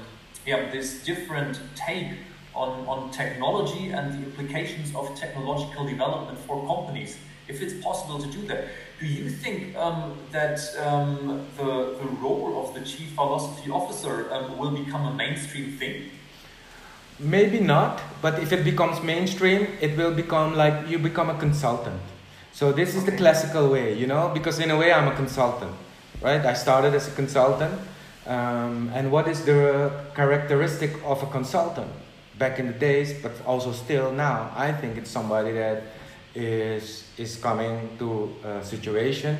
yeah, 0.45 0.72
this 0.72 1.04
different 1.04 1.60
take 1.76 2.12
on, 2.58 2.88
on 2.88 3.12
technology 3.12 3.92
and 3.92 4.14
the 4.14 4.26
implications 4.26 4.94
of 4.96 5.16
technological 5.16 5.86
development 5.86 6.40
for 6.40 6.66
companies, 6.66 7.18
if 7.48 7.62
it's 7.62 7.76
possible 7.84 8.20
to 8.20 8.28
do 8.28 8.42
that. 8.48 8.68
Do 9.00 9.06
you 9.06 9.30
think 9.30 9.76
um, 9.78 10.18
that 10.32 10.60
um, 10.84 11.46
the, 11.58 11.96
the 12.02 12.08
role 12.20 12.66
of 12.66 12.74
the 12.74 12.82
chief 12.82 13.10
philosophy 13.12 13.70
officer 13.70 14.32
um, 14.34 14.58
will 14.58 14.72
become 14.72 15.06
a 15.06 15.14
mainstream 15.14 15.78
thing? 15.78 16.10
Maybe 17.20 17.60
not, 17.60 18.02
but 18.22 18.40
if 18.40 18.52
it 18.52 18.64
becomes 18.64 19.02
mainstream, 19.02 19.68
it 19.82 19.98
will 19.98 20.14
become 20.14 20.56
like 20.56 20.88
you 20.90 21.00
become 21.00 21.30
a 21.30 21.38
consultant. 21.38 22.02
So 22.52 22.72
this 22.72 22.96
is 22.96 23.04
okay. 23.04 23.12
the 23.12 23.18
classical 23.18 23.70
way, 23.70 23.94
you 23.94 24.08
know, 24.08 24.32
because 24.34 24.60
in 24.60 24.72
a 24.72 24.78
way 24.78 24.92
I'm 24.92 25.08
a 25.08 25.16
consultant, 25.16 25.74
right? 26.22 26.44
I 26.44 26.54
started 26.54 26.94
as 26.96 27.08
a 27.08 27.12
consultant. 27.12 27.80
Um, 28.26 28.92
and 28.94 29.10
what 29.10 29.28
is 29.28 29.46
the 29.46 29.90
characteristic 30.14 30.92
of 31.06 31.24
a 31.24 31.28
consultant? 31.28 31.88
Back 32.38 32.59
in 32.59 32.68
the 32.68 32.73
days, 32.73 33.14
but 33.22 33.31
also 33.45 33.72
still 33.72 34.11
now, 34.11 34.51
I 34.55 34.72
think 34.72 34.97
it's 34.97 35.09
somebody 35.09 35.53
that 35.53 35.84
is, 36.35 37.03
is 37.18 37.35
coming 37.35 37.89
to 37.99 38.34
a 38.43 38.64
situation 38.64 39.38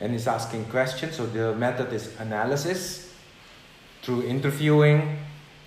and 0.00 0.14
is 0.14 0.26
asking 0.26 0.64
questions. 0.66 1.16
So 1.16 1.26
the 1.26 1.54
method 1.54 1.92
is 1.92 2.10
analysis 2.18 3.14
through 4.02 4.22
interviewing, 4.24 5.18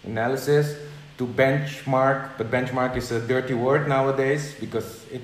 analysis, 0.03 0.76
to 1.18 1.27
benchmark, 1.27 2.31
but 2.38 2.49
benchmark 2.49 2.97
is 2.97 3.11
a 3.11 3.19
dirty 3.19 3.53
word 3.53 3.88
nowadays 3.88 4.55
because 4.60 5.05
it, 5.11 5.22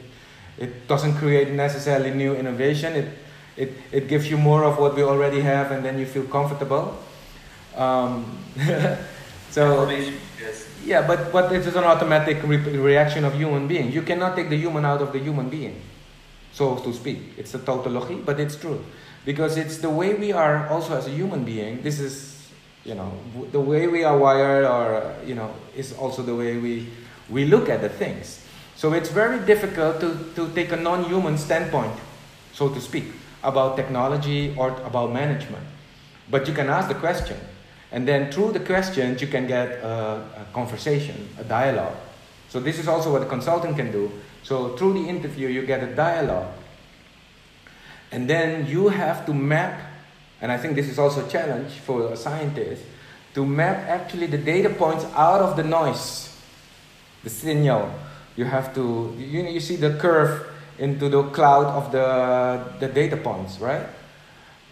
it 0.57 0.87
doesn't 0.87 1.15
create 1.15 1.51
necessarily 1.51 2.11
new 2.11 2.35
innovation. 2.35 2.93
It, 2.93 3.09
it, 3.57 3.73
it 3.91 4.07
gives 4.07 4.29
you 4.29 4.37
more 4.37 4.63
of 4.63 4.77
what 4.77 4.95
we 4.95 5.03
already 5.03 5.41
have 5.41 5.71
and 5.71 5.83
then 5.83 5.97
you 5.97 6.05
feel 6.05 6.25
comfortable. 6.25 6.97
Um, 7.75 8.37
so, 9.49 9.89
yes. 9.89 10.68
Yeah, 10.85 11.05
but, 11.05 11.31
but 11.31 11.51
it 11.51 11.65
is 11.67 11.75
an 11.75 11.83
automatic 11.83 12.41
re- 12.43 12.57
reaction 12.57 13.25
of 13.25 13.33
human 13.35 13.67
being. 13.67 13.91
You 13.91 14.01
cannot 14.01 14.35
take 14.35 14.49
the 14.49 14.57
human 14.57 14.85
out 14.85 15.01
of 15.01 15.11
the 15.11 15.19
human 15.19 15.49
being, 15.49 15.81
so 16.53 16.77
to 16.77 16.93
speak. 16.93 17.19
It's 17.37 17.53
a 17.53 17.59
tautology, 17.59 18.15
but 18.15 18.39
it's 18.39 18.55
true. 18.55 18.83
Because 19.25 19.57
it's 19.57 19.77
the 19.77 19.89
way 19.89 20.13
we 20.13 20.31
are 20.31 20.67
also 20.69 20.97
as 20.97 21.07
a 21.07 21.11
human 21.11 21.43
being. 21.43 21.81
This 21.81 21.99
is, 21.99 22.49
you 22.85 22.95
know, 22.95 23.11
the 23.51 23.59
way 23.59 23.87
we 23.87 24.03
are 24.03 24.17
wired 24.17 24.65
or, 24.65 25.15
you 25.25 25.35
know, 25.35 25.53
is 25.75 25.93
also 25.93 26.23
the 26.23 26.33
way 26.35 26.57
we, 26.57 26.87
we 27.29 27.45
look 27.45 27.69
at 27.69 27.81
the 27.81 27.89
things. 27.89 28.45
So 28.75 28.93
it's 28.93 29.09
very 29.09 29.45
difficult 29.45 29.99
to, 29.99 30.17
to 30.35 30.49
take 30.53 30.71
a 30.71 30.77
non-human 30.77 31.37
standpoint, 31.37 31.93
so 32.53 32.69
to 32.69 32.79
speak, 32.79 33.11
about 33.43 33.75
technology 33.75 34.55
or 34.57 34.69
about 34.85 35.11
management. 35.11 35.65
But 36.31 36.47
you 36.47 36.53
can 36.53 36.69
ask 36.69 36.87
the 36.87 36.95
question, 36.95 37.37
and 37.91 38.07
then 38.07 38.31
through 38.31 38.51
the 38.51 38.59
questions, 38.59 39.21
you 39.21 39.27
can 39.27 39.47
get 39.47 39.69
a, 39.83 40.23
a, 40.37 40.53
conversation, 40.53 41.27
a 41.39 41.43
dialogue. 41.43 41.95
So 42.49 42.59
this 42.59 42.77
is 42.77 42.87
also 42.87 43.11
what 43.11 43.23
a 43.23 43.25
consultant 43.25 43.77
can 43.77 43.91
do. 43.91 44.11
So 44.43 44.75
through 44.77 44.93
the 44.93 45.09
interview, 45.09 45.47
you 45.47 45.65
get 45.65 45.83
a 45.83 45.95
dialogue. 45.95 46.53
And 48.11 48.29
then 48.29 48.67
you 48.67 48.89
have 48.89 49.25
to 49.25 49.33
map, 49.33 49.79
and 50.41 50.51
I 50.51 50.57
think 50.57 50.75
this 50.75 50.87
is 50.87 50.99
also 50.99 51.25
a 51.25 51.29
challenge 51.29 51.73
for 51.73 52.13
a 52.13 52.17
scientist, 52.17 52.83
to 53.33 53.45
map 53.45 53.77
actually 53.87 54.27
the 54.27 54.37
data 54.37 54.69
points 54.69 55.05
out 55.15 55.41
of 55.41 55.55
the 55.55 55.63
noise, 55.63 56.35
the 57.23 57.29
signal. 57.29 57.91
You 58.35 58.45
have 58.45 58.73
to, 58.75 59.15
you, 59.17 59.43
you 59.43 59.59
see 59.59 59.75
the 59.75 59.97
curve 59.97 60.47
into 60.77 61.09
the 61.09 61.23
cloud 61.23 61.65
of 61.65 61.91
the, 61.91 62.63
the 62.79 62.91
data 62.91 63.17
points, 63.17 63.59
right? 63.59 63.85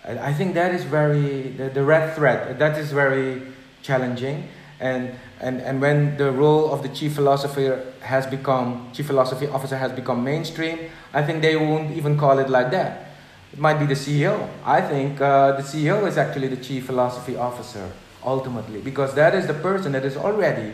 I 0.08 0.34
think 0.34 0.54
that 0.54 0.74
is 0.74 0.84
very, 0.86 1.50
the, 1.58 1.70
the 1.70 1.84
red 1.84 2.16
thread, 2.16 2.60
that 2.60 2.78
is 2.78 2.92
very 2.94 3.42
challenging. 3.84 4.48
And, 4.80 5.12
and, 5.42 5.60
and 5.62 5.82
when 5.82 6.18
the 6.18 6.32
role 6.32 6.72
of 6.72 6.82
the 6.82 6.90
chief 6.90 7.16
philosopher 7.16 7.84
has 8.02 8.26
become, 8.26 8.90
chief 8.94 9.08
philosophy 9.08 9.48
officer 9.48 9.76
has 9.76 9.92
become 9.92 10.24
mainstream, 10.24 10.80
I 11.14 11.24
think 11.24 11.42
they 11.42 11.58
won't 11.58 11.92
even 11.92 12.18
call 12.18 12.40
it 12.40 12.50
like 12.50 12.72
that. 12.72 13.10
It 13.52 13.60
might 13.60 13.80
be 13.80 13.86
the 13.86 13.96
CEO. 13.96 14.48
I 14.64 14.82
think 14.82 15.20
uh, 15.20 15.54
the 15.54 15.64
CEO 15.64 16.08
is 16.08 16.18
actually 16.18 16.48
the 16.48 16.58
chief 16.58 16.86
philosophy 16.86 17.36
officer 17.36 17.92
ultimately, 18.24 18.80
because 18.82 19.14
that 19.16 19.36
is 19.36 19.48
the 19.48 19.54
person 19.54 19.92
that 19.94 20.06
is 20.06 20.16
already 20.16 20.74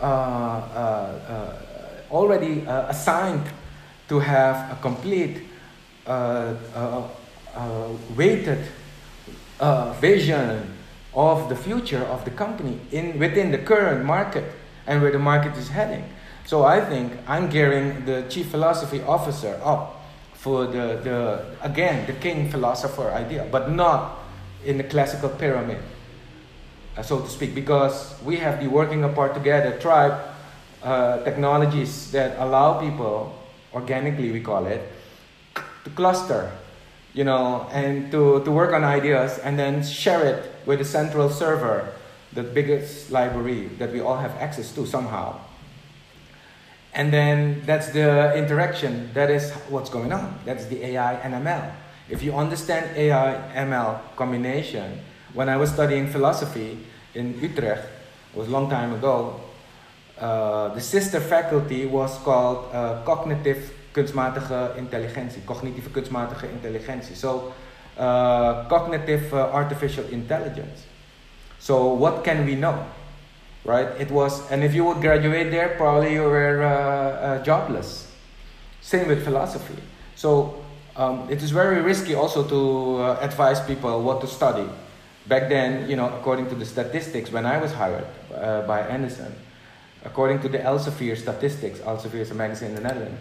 uh, 0.00 0.04
uh, 0.04 1.20
uh 1.28 1.62
already 2.10 2.66
uh, 2.66 2.86
assigned 2.88 3.48
to 4.08 4.20
have 4.20 4.70
a 4.70 4.80
complete 4.80 5.42
uh, 7.56 7.88
weighted 8.16 8.64
uh, 9.58 9.92
vision 9.94 10.76
of 11.14 11.48
the 11.48 11.56
future 11.56 12.04
of 12.04 12.24
the 12.24 12.30
company 12.30 12.78
in 12.92 13.18
within 13.18 13.50
the 13.50 13.58
current 13.58 14.04
market 14.04 14.44
and 14.86 15.00
where 15.00 15.10
the 15.10 15.18
market 15.18 15.56
is 15.56 15.68
heading. 15.68 16.04
So 16.44 16.64
I 16.64 16.80
think 16.80 17.12
I'm 17.26 17.48
gearing 17.48 18.04
the 18.04 18.26
chief 18.28 18.50
philosophy 18.50 19.00
officer 19.02 19.58
up 19.64 20.04
for 20.34 20.66
the, 20.66 21.00
the 21.02 21.46
again 21.62 22.06
the 22.06 22.12
king 22.12 22.50
philosopher 22.50 23.10
idea, 23.10 23.48
but 23.50 23.72
not 23.72 24.18
in 24.64 24.76
the 24.76 24.84
classical 24.84 25.28
pyramid, 25.28 25.78
uh, 26.96 27.02
so 27.02 27.20
to 27.20 27.28
speak, 27.28 27.54
because 27.54 28.14
we 28.24 28.36
have 28.36 28.60
the 28.60 28.68
working 28.68 29.04
apart 29.04 29.34
together 29.34 29.78
tribe 29.78 30.20
uh, 30.82 31.22
technologies 31.24 32.12
that 32.12 32.38
allow 32.38 32.80
people 32.80 33.34
organically 33.72 34.30
we 34.30 34.40
call 34.40 34.66
it 34.66 34.82
to 35.84 35.90
cluster 35.90 36.52
you 37.16 37.24
know, 37.24 37.66
and 37.72 38.12
to, 38.12 38.44
to 38.44 38.50
work 38.50 38.74
on 38.74 38.84
ideas 38.84 39.38
and 39.38 39.58
then 39.58 39.82
share 39.82 40.22
it 40.22 40.52
with 40.66 40.78
the 40.78 40.84
central 40.84 41.30
server, 41.30 41.94
the 42.34 42.42
biggest 42.42 43.10
library 43.10 43.68
that 43.78 43.90
we 43.90 44.00
all 44.00 44.18
have 44.18 44.32
access 44.32 44.70
to 44.74 44.86
somehow. 44.86 45.40
And 46.92 47.10
then 47.10 47.62
that's 47.64 47.88
the 47.88 48.36
interaction. 48.36 49.10
That 49.14 49.30
is 49.30 49.50
what's 49.70 49.88
going 49.88 50.12
on. 50.12 50.38
That's 50.44 50.66
the 50.66 50.84
AI 50.84 51.14
and 51.14 51.32
ML. 51.32 51.72
If 52.10 52.22
you 52.22 52.34
understand 52.34 52.94
AI 52.94 53.64
ML 53.64 53.98
combination, 54.14 55.00
when 55.32 55.48
I 55.48 55.56
was 55.56 55.72
studying 55.72 56.08
philosophy 56.08 56.78
in 57.14 57.40
Utrecht, 57.40 57.84
it 58.32 58.38
was 58.38 58.48
a 58.48 58.50
long 58.50 58.68
time 58.68 58.92
ago, 58.92 59.40
uh, 60.18 60.68
the 60.74 60.80
sister 60.80 61.20
faculty 61.20 61.86
was 61.86 62.16
called 62.18 62.74
uh, 62.74 63.02
cognitive 63.04 63.72
kunstmatige 63.96 64.76
intelligentie, 64.76 65.42
cognitieve 65.44 65.90
kunstmatige 65.90 66.50
intelligentie. 66.52 67.16
So, 67.16 67.52
uh, 67.98 68.68
cognitive 68.68 69.32
uh, 69.32 69.54
artificial 69.54 70.04
intelligence. 70.10 70.84
So, 71.58 71.96
what 71.96 72.22
can 72.24 72.44
we 72.44 72.54
know? 72.54 72.84
Right? 73.64 73.88
It 73.98 74.10
was, 74.10 74.50
and 74.50 74.62
if 74.62 74.74
you 74.74 74.84
would 74.84 75.00
graduate 75.00 75.50
there, 75.50 75.74
probably 75.76 76.12
you 76.14 76.22
were 76.22 76.62
uh, 76.62 76.70
uh 76.70 77.42
jobless. 77.42 78.12
Same 78.80 79.08
with 79.08 79.24
philosophy. 79.24 79.82
So, 80.14 80.62
um, 80.96 81.28
it 81.28 81.42
is 81.42 81.50
very 81.50 81.80
risky 81.82 82.14
also 82.14 82.44
to 82.44 83.02
uh, 83.02 83.18
advise 83.20 83.60
people 83.60 84.02
what 84.02 84.20
to 84.20 84.26
study. 84.26 84.68
Back 85.26 85.48
then, 85.48 85.90
you 85.90 85.96
know, 85.96 86.06
according 86.06 86.48
to 86.50 86.54
the 86.54 86.64
statistics, 86.64 87.32
when 87.32 87.44
I 87.46 87.58
was 87.58 87.72
hired 87.72 88.06
uh, 88.32 88.62
by 88.62 88.80
Andersen, 88.80 89.34
according 90.04 90.40
to 90.42 90.48
the 90.48 90.58
Elsevier 90.58 91.16
statistics, 91.16 91.80
Elsevier 91.80 92.20
is 92.20 92.30
a 92.30 92.34
magazine 92.34 92.68
in 92.68 92.74
the 92.76 92.80
Netherlands, 92.80 93.20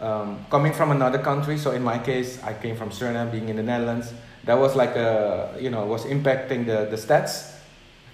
um, 0.00 0.44
coming 0.50 0.72
from 0.72 0.90
another 0.90 1.18
country. 1.18 1.58
So 1.58 1.72
in 1.72 1.82
my 1.82 1.98
case, 1.98 2.42
I 2.42 2.54
came 2.54 2.76
from 2.76 2.90
Suriname, 2.90 3.30
being 3.32 3.48
in 3.48 3.56
the 3.56 3.62
Netherlands. 3.62 4.12
That 4.44 4.54
was 4.54 4.76
like 4.76 4.96
a, 4.96 5.56
you 5.60 5.70
know, 5.70 5.86
was 5.86 6.04
impacting 6.04 6.66
the, 6.66 6.86
the 6.90 6.96
stats, 6.96 7.56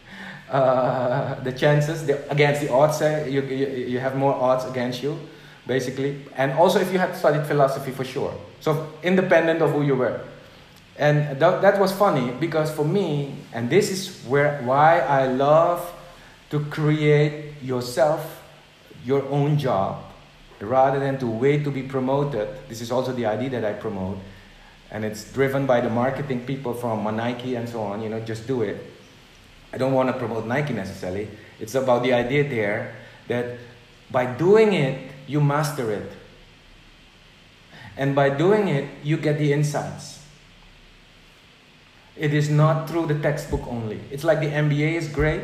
uh, 0.50 1.40
the 1.42 1.52
chances 1.52 2.06
the, 2.06 2.30
against 2.30 2.60
the 2.60 2.72
odds. 2.72 3.00
Eh? 3.02 3.26
You, 3.26 3.42
you, 3.42 3.66
you 3.66 3.98
have 3.98 4.16
more 4.16 4.34
odds 4.34 4.64
against 4.64 5.02
you, 5.02 5.18
basically. 5.66 6.22
And 6.36 6.52
also 6.52 6.80
if 6.80 6.92
you 6.92 6.98
had 6.98 7.16
studied 7.16 7.46
philosophy 7.46 7.90
for 7.90 8.04
sure. 8.04 8.34
So 8.60 8.92
independent 9.02 9.62
of 9.62 9.72
who 9.72 9.82
you 9.82 9.96
were. 9.96 10.20
And 10.98 11.40
that, 11.40 11.62
that 11.62 11.80
was 11.80 11.92
funny 11.92 12.30
because 12.32 12.70
for 12.70 12.84
me, 12.84 13.34
and 13.54 13.70
this 13.70 13.90
is 13.90 14.22
where 14.26 14.60
why 14.62 15.00
I 15.00 15.26
love 15.26 15.90
to 16.50 16.60
create 16.66 17.54
yourself, 17.62 18.42
your 19.04 19.26
own 19.30 19.56
job 19.56 20.09
rather 20.62 20.98
than 20.98 21.18
to 21.18 21.26
wait 21.26 21.64
to 21.64 21.70
be 21.70 21.82
promoted. 21.82 22.48
This 22.68 22.80
is 22.80 22.90
also 22.90 23.12
the 23.12 23.26
idea 23.26 23.50
that 23.50 23.64
I 23.64 23.72
promote. 23.72 24.18
And 24.90 25.04
it's 25.04 25.32
driven 25.32 25.66
by 25.66 25.80
the 25.80 25.88
marketing 25.88 26.44
people 26.44 26.74
from 26.74 27.06
uh, 27.06 27.10
Nike 27.10 27.54
and 27.54 27.68
so 27.68 27.80
on, 27.80 28.02
you 28.02 28.08
know, 28.08 28.20
just 28.20 28.46
do 28.46 28.62
it. 28.62 28.84
I 29.72 29.78
don't 29.78 29.92
want 29.92 30.08
to 30.08 30.18
promote 30.18 30.46
Nike 30.46 30.72
necessarily. 30.72 31.28
It's 31.60 31.74
about 31.74 32.02
the 32.02 32.12
idea 32.12 32.48
there 32.48 32.94
that 33.28 33.58
by 34.10 34.26
doing 34.26 34.72
it, 34.72 35.12
you 35.28 35.40
master 35.40 35.92
it. 35.92 36.10
And 37.96 38.14
by 38.14 38.30
doing 38.30 38.68
it, 38.68 38.88
you 39.04 39.16
get 39.16 39.38
the 39.38 39.52
insights. 39.52 40.20
It 42.16 42.34
is 42.34 42.50
not 42.50 42.88
through 42.88 43.06
the 43.06 43.18
textbook 43.20 43.66
only. 43.66 44.00
It's 44.10 44.24
like 44.24 44.40
the 44.40 44.48
MBA 44.48 44.94
is 44.94 45.08
great, 45.08 45.42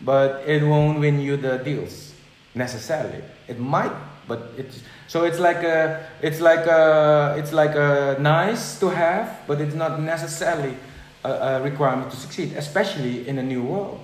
but 0.00 0.42
it 0.46 0.64
won't 0.64 0.98
win 0.98 1.20
you 1.20 1.36
the 1.36 1.58
deals 1.58 2.14
necessarily. 2.54 3.22
It 3.46 3.58
might 3.58 3.92
but 4.30 4.40
it's 4.56 4.76
so 5.12 5.24
it's 5.28 5.40
like 5.48 5.62
a 5.76 6.06
it's 6.22 6.40
like 6.40 6.64
a 6.80 7.34
it's 7.40 7.52
like 7.52 7.74
a 7.74 8.16
nice 8.20 8.78
to 8.78 8.86
have 8.88 9.26
but 9.48 9.60
it's 9.60 9.74
not 9.74 10.00
necessarily 10.00 10.74
a, 11.24 11.30
a 11.30 11.62
requirement 11.62 12.08
to 12.10 12.16
succeed 12.16 12.48
especially 12.56 13.26
in 13.28 13.38
a 13.38 13.42
new 13.42 13.62
world 13.72 14.00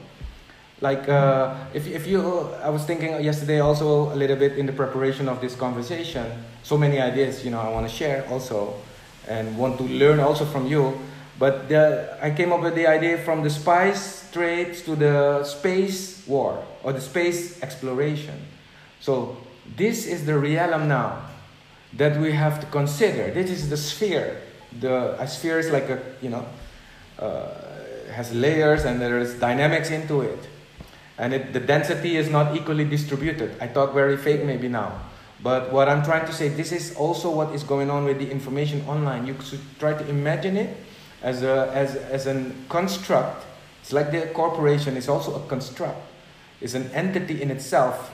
Like, 0.80 1.08
uh, 1.08 1.54
if, 1.72 1.86
if 1.86 2.06
you, 2.06 2.50
I 2.62 2.68
was 2.68 2.84
thinking 2.84 3.24
yesterday 3.24 3.60
also 3.60 4.12
a 4.12 4.16
little 4.16 4.36
bit 4.36 4.58
in 4.58 4.66
the 4.66 4.72
preparation 4.72 5.26
of 5.26 5.40
this 5.40 5.56
conversation, 5.56 6.26
so 6.62 6.76
many 6.76 7.00
ideas, 7.00 7.44
you 7.44 7.50
know, 7.50 7.60
I 7.60 7.70
want 7.70 7.88
to 7.88 7.94
share 7.94 8.26
also 8.28 8.74
and 9.26 9.56
want 9.56 9.78
to 9.78 9.84
learn 9.84 10.20
also 10.20 10.44
from 10.44 10.66
you. 10.66 11.00
But 11.38 11.68
the, 11.70 12.18
I 12.20 12.30
came 12.30 12.52
up 12.52 12.60
with 12.60 12.74
the 12.74 12.86
idea 12.86 13.16
from 13.18 13.42
the 13.42 13.48
spice 13.50 14.30
trade 14.32 14.74
to 14.84 14.96
the 14.96 15.44
space 15.44 16.22
war 16.26 16.62
or 16.82 16.92
the 16.92 17.00
space 17.00 17.62
exploration. 17.62 18.38
So 19.00 19.38
this 19.76 20.06
is 20.06 20.26
the 20.26 20.38
realm 20.38 20.88
now 20.88 21.26
that 21.94 22.20
we 22.20 22.32
have 22.32 22.60
to 22.60 22.66
consider. 22.66 23.30
This 23.30 23.50
is 23.50 23.68
the 23.68 23.76
sphere. 23.76 24.40
The 24.80 25.20
a 25.20 25.26
sphere 25.26 25.58
is 25.58 25.70
like 25.70 25.88
a 25.88 26.02
you 26.20 26.30
know 26.30 26.46
uh, 27.18 27.48
has 28.12 28.32
layers 28.34 28.84
and 28.84 29.00
there 29.00 29.18
is 29.18 29.34
dynamics 29.34 29.90
into 29.90 30.20
it, 30.20 30.38
and 31.18 31.32
it, 31.32 31.52
the 31.52 31.60
density 31.60 32.16
is 32.16 32.28
not 32.28 32.54
equally 32.54 32.84
distributed. 32.84 33.56
I 33.60 33.68
talk 33.68 33.94
very 33.94 34.16
fake 34.16 34.44
maybe 34.44 34.68
now, 34.68 35.00
but 35.42 35.72
what 35.72 35.88
I'm 35.88 36.04
trying 36.04 36.26
to 36.26 36.32
say, 36.32 36.48
this 36.48 36.72
is 36.72 36.94
also 36.96 37.30
what 37.30 37.54
is 37.54 37.62
going 37.62 37.90
on 37.90 38.04
with 38.04 38.18
the 38.18 38.30
information 38.30 38.84
online. 38.86 39.26
You 39.26 39.36
should 39.42 39.60
try 39.78 39.94
to 39.94 40.08
imagine 40.08 40.56
it 40.56 40.76
as 41.22 41.42
a 41.42 41.70
as 41.72 41.96
as 41.96 42.26
a 42.26 42.52
construct. 42.68 43.44
It's 43.80 43.92
like 43.92 44.10
the 44.10 44.26
corporation 44.34 44.96
is 44.96 45.08
also 45.08 45.36
a 45.36 45.46
construct. 45.48 46.00
It's 46.60 46.74
an 46.74 46.90
entity 46.92 47.40
in 47.40 47.50
itself 47.50 48.12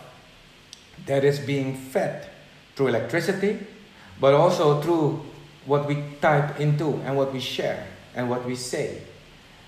that 1.07 1.25
is 1.25 1.39
being 1.39 1.75
fed 1.77 2.29
through 2.75 2.89
electricity, 2.89 3.59
but 4.21 4.35
also 4.35 4.81
through 4.81 5.23
what 5.67 5.87
we 5.87 6.03
type 6.21 6.59
into 6.61 6.95
and 7.05 7.17
what 7.17 7.33
we 7.33 7.41
share 7.41 7.87
and 8.15 8.29
what 8.29 8.45
we 8.45 8.57
say. 8.57 9.03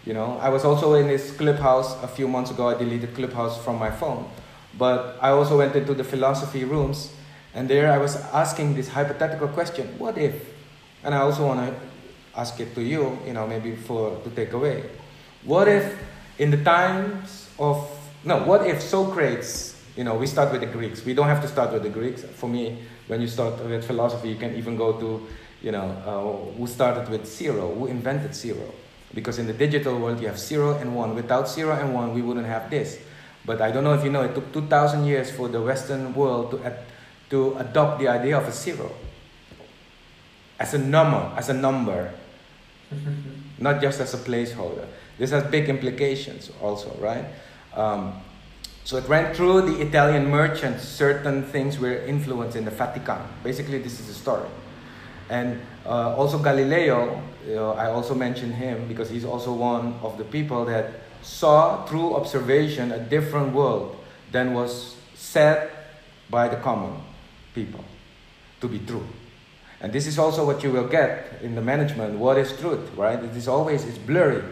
You 0.05 0.13
know, 0.13 0.39
I 0.41 0.51
was 0.51 0.65
also 0.65 0.95
in 0.95 1.09
this 1.09 1.35
clubhouse 1.35 2.03
a 2.03 2.09
few 2.09 2.29
months 2.29 2.51
ago. 2.51 2.69
I 2.69 2.75
deleted 2.75 3.15
clubhouse 3.15 3.63
from 3.65 3.79
my 3.79 3.91
phone, 3.91 4.29
but 4.77 5.17
I 5.21 5.31
also 5.31 5.59
went 5.59 5.75
into 5.77 5.95
the 5.95 6.05
philosophy 6.05 6.65
rooms, 6.65 7.11
and 7.55 7.69
there 7.69 7.91
I 7.91 7.99
was 7.99 8.17
asking 8.17 8.75
this 8.75 8.89
hypothetical 8.89 9.49
question: 9.49 9.99
What 9.99 10.19
if? 10.19 10.53
And 11.03 11.15
I 11.15 11.19
also 11.19 11.47
want 11.47 11.61
to 11.61 11.75
ask 12.37 12.61
it 12.61 12.75
to 12.75 12.83
you. 12.83 13.19
You 13.27 13.33
know, 13.33 13.47
maybe 13.47 13.77
for 13.77 14.21
to 14.23 14.31
take 14.31 14.53
away. 14.53 14.85
What 15.45 15.69
if, 15.69 15.97
in 16.39 16.51
the 16.51 16.63
times 16.63 17.49
of 17.59 17.89
no, 18.25 18.45
what 18.45 18.67
if 18.67 18.83
Socrates 18.83 19.74
you 19.97 20.05
know, 20.05 20.15
we 20.15 20.27
start 20.27 20.51
with 20.53 20.61
the 20.61 20.67
Greeks. 20.67 21.05
We 21.05 21.15
don't 21.15 21.29
have 21.29 21.41
to 21.43 21.49
start 21.49 21.73
with 21.73 21.83
the 21.83 21.89
Greeks. 21.89 22.23
For 22.23 22.49
me, 22.49 22.79
when 23.07 23.21
you 23.21 23.29
start 23.29 23.63
with 23.65 23.85
philosophy, 23.85 24.29
you 24.29 24.37
can 24.37 24.55
even 24.57 24.77
go 24.77 24.99
to, 24.99 25.27
you 25.63 25.73
know, 25.73 25.85
uh, 26.05 26.57
who 26.57 26.67
started 26.67 27.09
with 27.09 27.27
zero, 27.27 27.73
who 27.75 27.87
invented 27.87 28.35
zero. 28.35 28.75
Because 29.15 29.39
in 29.39 29.47
the 29.47 29.53
digital 29.53 29.99
world, 29.99 30.21
you 30.21 30.27
have 30.27 30.39
zero 30.39 30.77
and 30.79 30.97
one. 30.97 31.15
Without 31.15 31.49
zero 31.49 31.73
and 31.75 31.95
one, 31.95 32.13
we 32.13 32.23
wouldn't 32.23 32.47
have 32.47 32.71
this. 32.71 32.99
But 33.47 33.61
I 33.61 33.71
don't 33.71 33.85
know 33.85 33.95
if 33.95 34.03
you 34.03 34.11
know, 34.11 34.23
it 34.23 34.35
took 34.35 34.53
2,000 34.53 35.05
years 35.05 35.31
for 35.31 35.49
the 35.49 35.61
Western 35.61 36.15
world 36.15 36.51
to, 36.53 36.65
ad- 36.65 36.85
to 37.31 37.57
adopt 37.59 38.01
the 38.01 38.09
idea 38.09 38.37
of 38.37 38.49
a 38.49 38.53
zero 38.53 38.91
as 40.59 40.75
a 40.75 40.79
number, 40.79 41.33
as 41.37 41.49
a 41.49 41.55
number, 41.55 42.13
not 43.59 43.81
just 43.81 44.01
as 44.01 44.15
a 44.15 44.19
placeholder. 44.19 44.87
This 45.19 45.31
has 45.31 45.45
big 45.45 45.69
implications 45.69 46.51
also, 46.61 46.97
right? 47.01 47.25
Um, 47.75 48.21
so 48.85 48.99
it 48.99 49.09
ran 49.09 49.35
through 49.35 49.63
the 49.63 49.81
Italian 49.81 50.31
merchants, 50.31 50.85
certain 50.87 51.43
things 51.43 51.79
were 51.79 51.97
influenced 51.97 52.57
in 52.57 52.67
the 52.67 52.71
Vatican. 52.71 53.19
Basically, 53.43 53.79
this 53.79 53.99
is 53.99 54.07
the 54.09 54.15
story. 54.15 54.49
And 55.31 55.61
uh, 55.87 56.15
also 56.15 56.39
Galileo, 56.39 57.23
you 57.47 57.55
know, 57.55 57.73
I 57.73 57.91
also 57.91 58.15
mentioned 58.15 58.55
him 58.55 58.87
because 58.87 59.09
he's 59.09 59.25
also 59.25 59.55
one 59.55 59.95
of 60.03 60.19
the 60.19 60.25
people 60.25 60.67
that 60.67 61.01
saw 61.23 61.87
through 61.87 62.15
observation 62.15 62.93
a 62.93 62.99
different 62.99 63.55
world 63.55 63.97
than 64.33 64.53
was 64.53 64.97
said 65.15 65.71
by 66.29 66.49
the 66.49 66.57
common 66.57 67.01
people 67.55 67.83
to 68.61 68.69
be 68.69 68.79
true. 68.81 69.07
And 69.81 69.93
this 69.93 70.07
is 70.07 70.19
also 70.19 70.45
what 70.45 70.63
you 70.63 70.71
will 70.71 70.89
get 70.89 71.41
in 71.43 71.55
the 71.55 71.61
management. 71.63 72.19
What 72.19 72.39
is 72.39 72.53
truth, 72.59 72.91
right? 72.97 73.23
It 73.23 73.37
is 73.37 73.49
always 73.49 73.85
it's 73.85 73.99
blurry. 73.99 74.43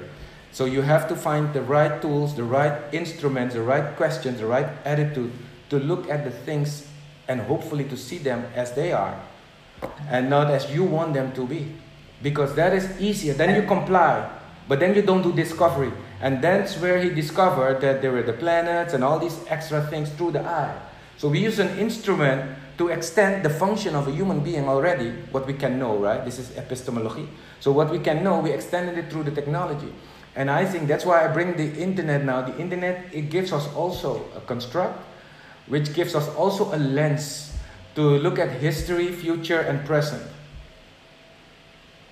So 0.53 0.67
you 0.67 0.83
have 0.83 1.09
to 1.09 1.17
find 1.17 1.53
the 1.55 1.63
right 1.63 2.01
tools, 2.03 2.37
the 2.37 2.45
right 2.45 2.83
instruments, 2.93 3.55
the 3.55 3.63
right 3.63 3.97
questions, 3.97 4.39
the 4.39 4.47
right 4.47 4.69
attitude 4.85 5.33
to 5.71 5.79
look 5.79 6.11
at 6.11 6.25
the 6.25 6.31
things 6.31 6.87
and 7.27 7.41
hopefully 7.41 7.85
to 7.85 7.97
see 7.97 8.19
them 8.19 8.45
as 8.55 8.73
they 8.73 8.93
are 8.93 9.19
and 10.09 10.29
not 10.29 10.51
as 10.51 10.71
you 10.71 10.85
want 10.85 11.15
them 11.15 11.33
to 11.33 11.47
be. 11.47 11.75
Because 12.23 12.55
that 12.55 12.73
is 12.75 13.01
easier. 13.01 13.33
Then 13.35 13.61
you 13.61 13.67
comply, 13.67 14.31
but 14.69 14.79
then 14.79 14.95
you 14.95 15.03
don't 15.03 15.23
do 15.23 15.33
discovery. 15.33 15.91
And 16.21 16.41
that's 16.41 16.77
where 16.79 17.03
he 17.03 17.11
discovered 17.11 17.81
that 17.81 18.01
there 18.03 18.13
were 18.13 18.23
the 18.23 18.35
planets 18.35 18.95
and 18.95 19.03
all 19.03 19.19
these 19.19 19.41
extra 19.49 19.83
things 19.87 20.11
through 20.11 20.33
the 20.33 20.47
eye. 20.47 20.79
So 21.17 21.29
we 21.29 21.41
use 21.41 21.59
an 21.59 21.79
instrument 21.79 22.59
to 22.79 22.89
extend 22.89 23.45
the 23.45 23.51
function 23.51 23.95
of 23.95 24.07
a 24.07 24.13
human 24.13 24.41
being 24.41 24.69
already, 24.69 25.11
what 25.31 25.47
we 25.47 25.55
can 25.55 25.79
know, 25.79 25.97
right? 25.97 26.25
This 26.25 26.39
is 26.39 26.57
epistemology. 26.57 27.29
So 27.61 27.73
what 27.73 27.91
we 27.91 27.99
can 27.99 28.23
know, 28.23 28.41
we 28.41 28.53
extended 28.53 28.99
it 28.99 29.11
through 29.11 29.25
the 29.25 29.31
technology. 29.31 29.93
And 30.35 30.51
I 30.51 30.65
think 30.65 30.89
that's 30.89 31.05
why 31.05 31.25
I 31.25 31.29
bring 31.29 31.57
the 31.57 31.81
internet 31.81 32.25
now. 32.25 32.43
The 32.43 32.57
internet, 32.59 33.05
it 33.13 33.29
gives 33.29 33.53
us 33.53 33.69
also 33.75 34.25
a 34.35 34.41
construct, 34.41 34.99
which 35.67 35.93
gives 35.93 36.15
us 36.15 36.29
also 36.37 36.75
a 36.75 36.79
lens 36.79 37.53
to 37.95 38.01
look 38.01 38.39
at 38.39 38.51
history, 38.51 39.13
future, 39.13 39.61
and 39.61 39.85
present. 39.85 40.23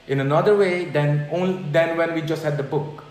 In 0.07 0.21
another 0.21 0.57
way 0.57 0.85
than, 0.85 1.29
only, 1.33 1.63
than 1.71 1.97
when 1.97 2.15
we 2.15 2.21
just 2.21 2.43
had 2.43 2.59
the 2.59 2.63
book 2.63 3.05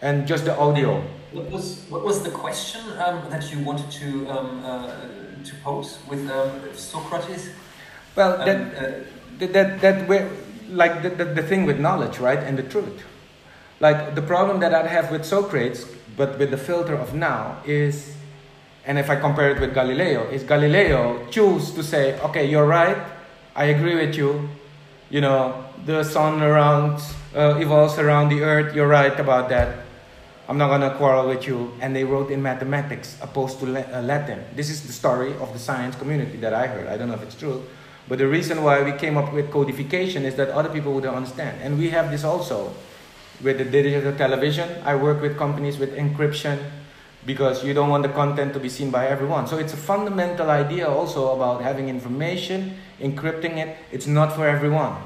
and 0.00 0.28
just 0.28 0.44
the 0.44 0.56
audio. 0.56 1.02
What 1.32 1.50
was, 1.50 1.84
what 1.88 2.04
was 2.04 2.22
the 2.22 2.30
question 2.30 2.82
um, 2.98 3.28
that 3.30 3.50
you 3.52 3.64
wanted 3.64 3.90
to, 3.90 4.28
um, 4.28 4.64
uh, 4.64 4.92
to 5.44 5.54
pose 5.64 5.98
with 6.08 6.30
um, 6.30 6.60
Socrates? 6.74 7.50
Well, 8.14 8.38
that, 8.38 8.56
um, 8.56 8.70
uh, 8.76 8.80
that, 9.38 9.52
that, 9.52 9.80
that, 9.80 10.08
that, 10.08 10.30
like 10.68 11.02
the, 11.02 11.10
the, 11.10 11.24
the 11.24 11.42
thing 11.42 11.64
with 11.64 11.80
knowledge, 11.80 12.18
right, 12.18 12.38
and 12.38 12.56
the 12.56 12.62
truth 12.62 13.02
like 13.80 14.14
the 14.14 14.22
problem 14.22 14.60
that 14.60 14.74
I 14.74 14.86
have 14.86 15.10
with 15.10 15.24
Socrates, 15.24 15.86
but 16.16 16.38
with 16.38 16.50
the 16.50 16.58
filter 16.58 16.94
of 16.94 17.14
now, 17.14 17.56
is, 17.66 18.14
and 18.84 18.98
if 18.98 19.08
I 19.08 19.16
compare 19.16 19.50
it 19.50 19.60
with 19.60 19.74
Galileo, 19.74 20.28
is 20.28 20.42
Galileo 20.44 21.26
choose 21.30 21.72
to 21.72 21.82
say, 21.82 22.20
okay, 22.20 22.48
you're 22.48 22.66
right, 22.66 22.98
I 23.56 23.64
agree 23.64 23.96
with 23.96 24.14
you. 24.16 24.48
You 25.08 25.22
know, 25.22 25.64
the 25.86 26.04
sun 26.04 26.42
around 26.42 27.02
uh, 27.34 27.56
evolves 27.58 27.98
around 27.98 28.28
the 28.28 28.42
earth. 28.42 28.76
You're 28.76 28.86
right 28.86 29.18
about 29.18 29.48
that. 29.48 29.84
I'm 30.48 30.58
not 30.58 30.68
gonna 30.68 30.94
quarrel 30.96 31.26
with 31.28 31.46
you. 31.46 31.72
And 31.80 31.94
they 31.96 32.04
wrote 32.04 32.30
in 32.30 32.42
mathematics 32.42 33.16
opposed 33.20 33.60
to 33.60 33.66
uh, 33.66 34.02
Latin. 34.02 34.44
This 34.54 34.68
is 34.70 34.86
the 34.86 34.92
story 34.92 35.34
of 35.38 35.52
the 35.52 35.58
science 35.58 35.96
community 35.96 36.36
that 36.38 36.54
I 36.54 36.66
heard. 36.66 36.86
I 36.86 36.96
don't 36.96 37.08
know 37.08 37.14
if 37.14 37.22
it's 37.22 37.34
true, 37.34 37.64
but 38.08 38.18
the 38.18 38.28
reason 38.28 38.62
why 38.62 38.82
we 38.82 38.92
came 38.92 39.16
up 39.16 39.32
with 39.32 39.50
codification 39.50 40.24
is 40.24 40.34
that 40.36 40.50
other 40.50 40.68
people 40.68 40.92
wouldn't 40.92 41.14
understand. 41.14 41.60
And 41.62 41.78
we 41.78 41.90
have 41.90 42.10
this 42.10 42.24
also 42.24 42.72
with 43.42 43.58
the 43.58 43.64
digital 43.64 44.12
television. 44.16 44.68
I 44.84 44.96
work 44.96 45.20
with 45.20 45.36
companies 45.36 45.78
with 45.78 45.96
encryption 45.96 46.58
because 47.26 47.64
you 47.64 47.74
don't 47.74 47.90
want 47.90 48.02
the 48.02 48.08
content 48.08 48.54
to 48.54 48.60
be 48.60 48.68
seen 48.68 48.90
by 48.90 49.06
everyone. 49.06 49.46
So 49.46 49.58
it's 49.58 49.72
a 49.72 49.76
fundamental 49.76 50.50
idea 50.50 50.88
also 50.88 51.34
about 51.34 51.62
having 51.62 51.88
information, 51.88 52.76
encrypting 53.00 53.58
it. 53.58 53.76
It's 53.92 54.06
not 54.06 54.34
for 54.34 54.46
everyone. 54.46 54.96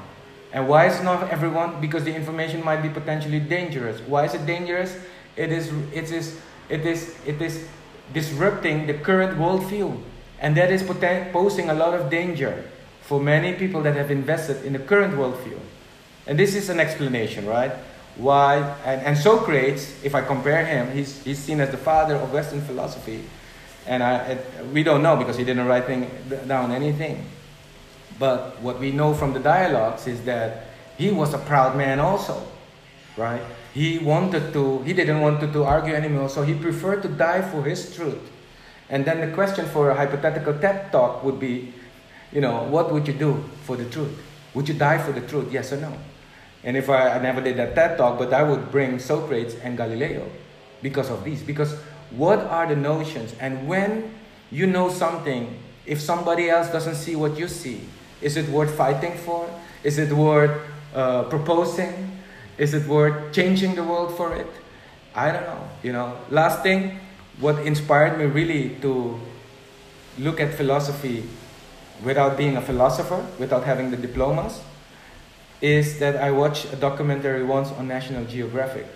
And 0.52 0.68
why 0.68 0.86
is 0.86 1.02
not 1.02 1.30
everyone? 1.30 1.80
Because 1.80 2.04
the 2.04 2.14
information 2.14 2.64
might 2.64 2.80
be 2.80 2.88
potentially 2.88 3.40
dangerous. 3.40 4.00
Why 4.02 4.24
is 4.24 4.34
it 4.34 4.46
dangerous? 4.46 4.96
It 5.36 5.50
is 5.50 5.72
it 5.92 6.12
is 6.12 6.38
it 6.68 6.86
is 6.86 7.16
it 7.26 7.42
is 7.42 7.66
disrupting 8.12 8.86
the 8.86 8.94
current 8.94 9.36
worldview. 9.36 10.00
And 10.38 10.56
that 10.56 10.70
is 10.70 10.82
posing 10.82 11.70
a 11.70 11.74
lot 11.74 11.94
of 11.94 12.10
danger 12.10 12.64
for 13.02 13.20
many 13.20 13.54
people 13.54 13.82
that 13.82 13.96
have 13.96 14.10
invested 14.10 14.64
in 14.64 14.72
the 14.74 14.78
current 14.78 15.14
worldview. 15.14 15.58
And 16.26 16.38
this 16.38 16.54
is 16.54 16.68
an 16.68 16.78
explanation, 16.78 17.46
right? 17.46 17.72
Why 18.16 18.56
and, 18.84 19.00
and 19.02 19.18
Socrates, 19.18 20.02
if 20.04 20.14
I 20.14 20.22
compare 20.22 20.64
him, 20.64 20.92
he's, 20.92 21.22
he's 21.24 21.38
seen 21.38 21.60
as 21.60 21.70
the 21.70 21.76
father 21.76 22.14
of 22.14 22.32
Western 22.32 22.60
philosophy. 22.60 23.24
And 23.86 24.02
I, 24.02 24.16
it, 24.18 24.66
we 24.72 24.82
don't 24.82 25.02
know 25.02 25.16
because 25.16 25.36
he 25.36 25.44
didn't 25.44 25.66
write 25.66 25.86
thing, 25.86 26.10
down 26.46 26.72
anything. 26.72 27.26
But 28.18 28.60
what 28.62 28.78
we 28.78 28.92
know 28.92 29.14
from 29.14 29.32
the 29.32 29.40
dialogues 29.40 30.06
is 30.06 30.24
that 30.24 30.66
he 30.96 31.10
was 31.10 31.34
a 31.34 31.38
proud 31.38 31.76
man 31.76 31.98
also, 31.98 32.46
right? 33.16 33.42
He 33.74 33.98
wanted 33.98 34.52
to, 34.52 34.82
he 34.82 34.92
didn't 34.92 35.20
want 35.20 35.40
to, 35.40 35.52
to 35.52 35.64
argue 35.64 35.94
anymore, 35.94 36.28
so 36.28 36.42
he 36.42 36.54
preferred 36.54 37.02
to 37.02 37.08
die 37.08 37.42
for 37.42 37.64
his 37.64 37.94
truth. 37.94 38.30
And 38.88 39.04
then 39.04 39.20
the 39.20 39.34
question 39.34 39.66
for 39.66 39.90
a 39.90 39.94
hypothetical 39.94 40.56
TED 40.58 40.92
talk 40.92 41.24
would 41.24 41.40
be, 41.40 41.74
you 42.30 42.40
know, 42.40 42.62
what 42.64 42.92
would 42.92 43.08
you 43.08 43.14
do 43.14 43.42
for 43.64 43.76
the 43.76 43.84
truth? 43.86 44.16
Would 44.54 44.68
you 44.68 44.74
die 44.74 44.98
for 44.98 45.10
the 45.10 45.20
truth? 45.22 45.52
Yes 45.52 45.72
or 45.72 45.78
no? 45.78 45.92
And 46.64 46.76
if 46.76 46.88
I, 46.88 47.10
I 47.10 47.22
never 47.22 47.40
did 47.40 47.56
that 47.58 47.74
TED 47.74 47.98
talk, 47.98 48.18
but 48.18 48.32
I 48.32 48.42
would 48.42 48.70
bring 48.70 48.98
Socrates 48.98 49.54
and 49.56 49.76
Galileo 49.76 50.26
because 50.82 51.10
of 51.10 51.22
these. 51.24 51.42
Because 51.42 51.74
what 52.10 52.38
are 52.40 52.66
the 52.66 52.76
notions? 52.76 53.34
And 53.38 53.68
when 53.68 54.14
you 54.50 54.66
know 54.66 54.88
something, 54.88 55.58
if 55.84 56.00
somebody 56.00 56.48
else 56.48 56.70
doesn't 56.70 56.94
see 56.94 57.16
what 57.16 57.38
you 57.38 57.48
see, 57.48 57.82
is 58.22 58.36
it 58.36 58.48
worth 58.48 58.74
fighting 58.74 59.16
for? 59.18 59.48
Is 59.82 59.98
it 59.98 60.12
worth 60.12 60.58
uh, 60.94 61.24
proposing? 61.24 62.18
Is 62.56 62.72
it 62.72 62.86
worth 62.86 63.32
changing 63.32 63.74
the 63.74 63.84
world 63.84 64.16
for 64.16 64.34
it? 64.34 64.46
I 65.14 65.30
don't 65.30 65.44
know. 65.44 65.68
You 65.82 65.92
know, 65.92 66.16
last 66.30 66.62
thing, 66.62 66.98
what 67.40 67.58
inspired 67.66 68.18
me 68.18 68.24
really 68.24 68.76
to 68.80 69.20
look 70.18 70.40
at 70.40 70.54
philosophy 70.54 71.24
without 72.02 72.36
being 72.36 72.56
a 72.56 72.62
philosopher, 72.62 73.26
without 73.38 73.64
having 73.64 73.90
the 73.90 73.96
diplomas, 73.96 74.60
is 75.64 75.98
that 75.98 76.16
I 76.16 76.30
watched 76.30 76.70
a 76.74 76.76
documentary 76.76 77.42
once 77.42 77.70
on 77.72 77.88
National 77.88 78.22
Geographic. 78.26 78.86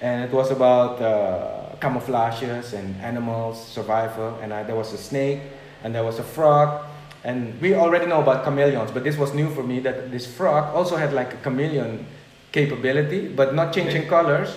And 0.00 0.24
it 0.24 0.32
was 0.32 0.50
about 0.50 1.00
uh, 1.00 1.76
camouflages 1.78 2.72
and 2.72 3.00
animals, 3.00 3.64
survival. 3.64 4.36
And 4.42 4.52
I, 4.52 4.64
there 4.64 4.74
was 4.74 4.92
a 4.92 4.98
snake, 4.98 5.38
and 5.84 5.94
there 5.94 6.02
was 6.02 6.18
a 6.18 6.24
frog. 6.24 6.84
And 7.22 7.60
we 7.60 7.74
already 7.74 8.06
know 8.06 8.20
about 8.20 8.44
chameleons, 8.44 8.90
but 8.90 9.04
this 9.04 9.16
was 9.16 9.34
new 9.34 9.50
for 9.50 9.62
me 9.62 9.78
that 9.80 10.10
this 10.10 10.26
frog 10.26 10.74
also 10.74 10.96
had 10.96 11.12
like 11.12 11.32
a 11.32 11.36
chameleon 11.36 12.04
capability, 12.50 13.28
but 13.28 13.54
not 13.54 13.72
changing 13.72 14.08
colors. 14.08 14.56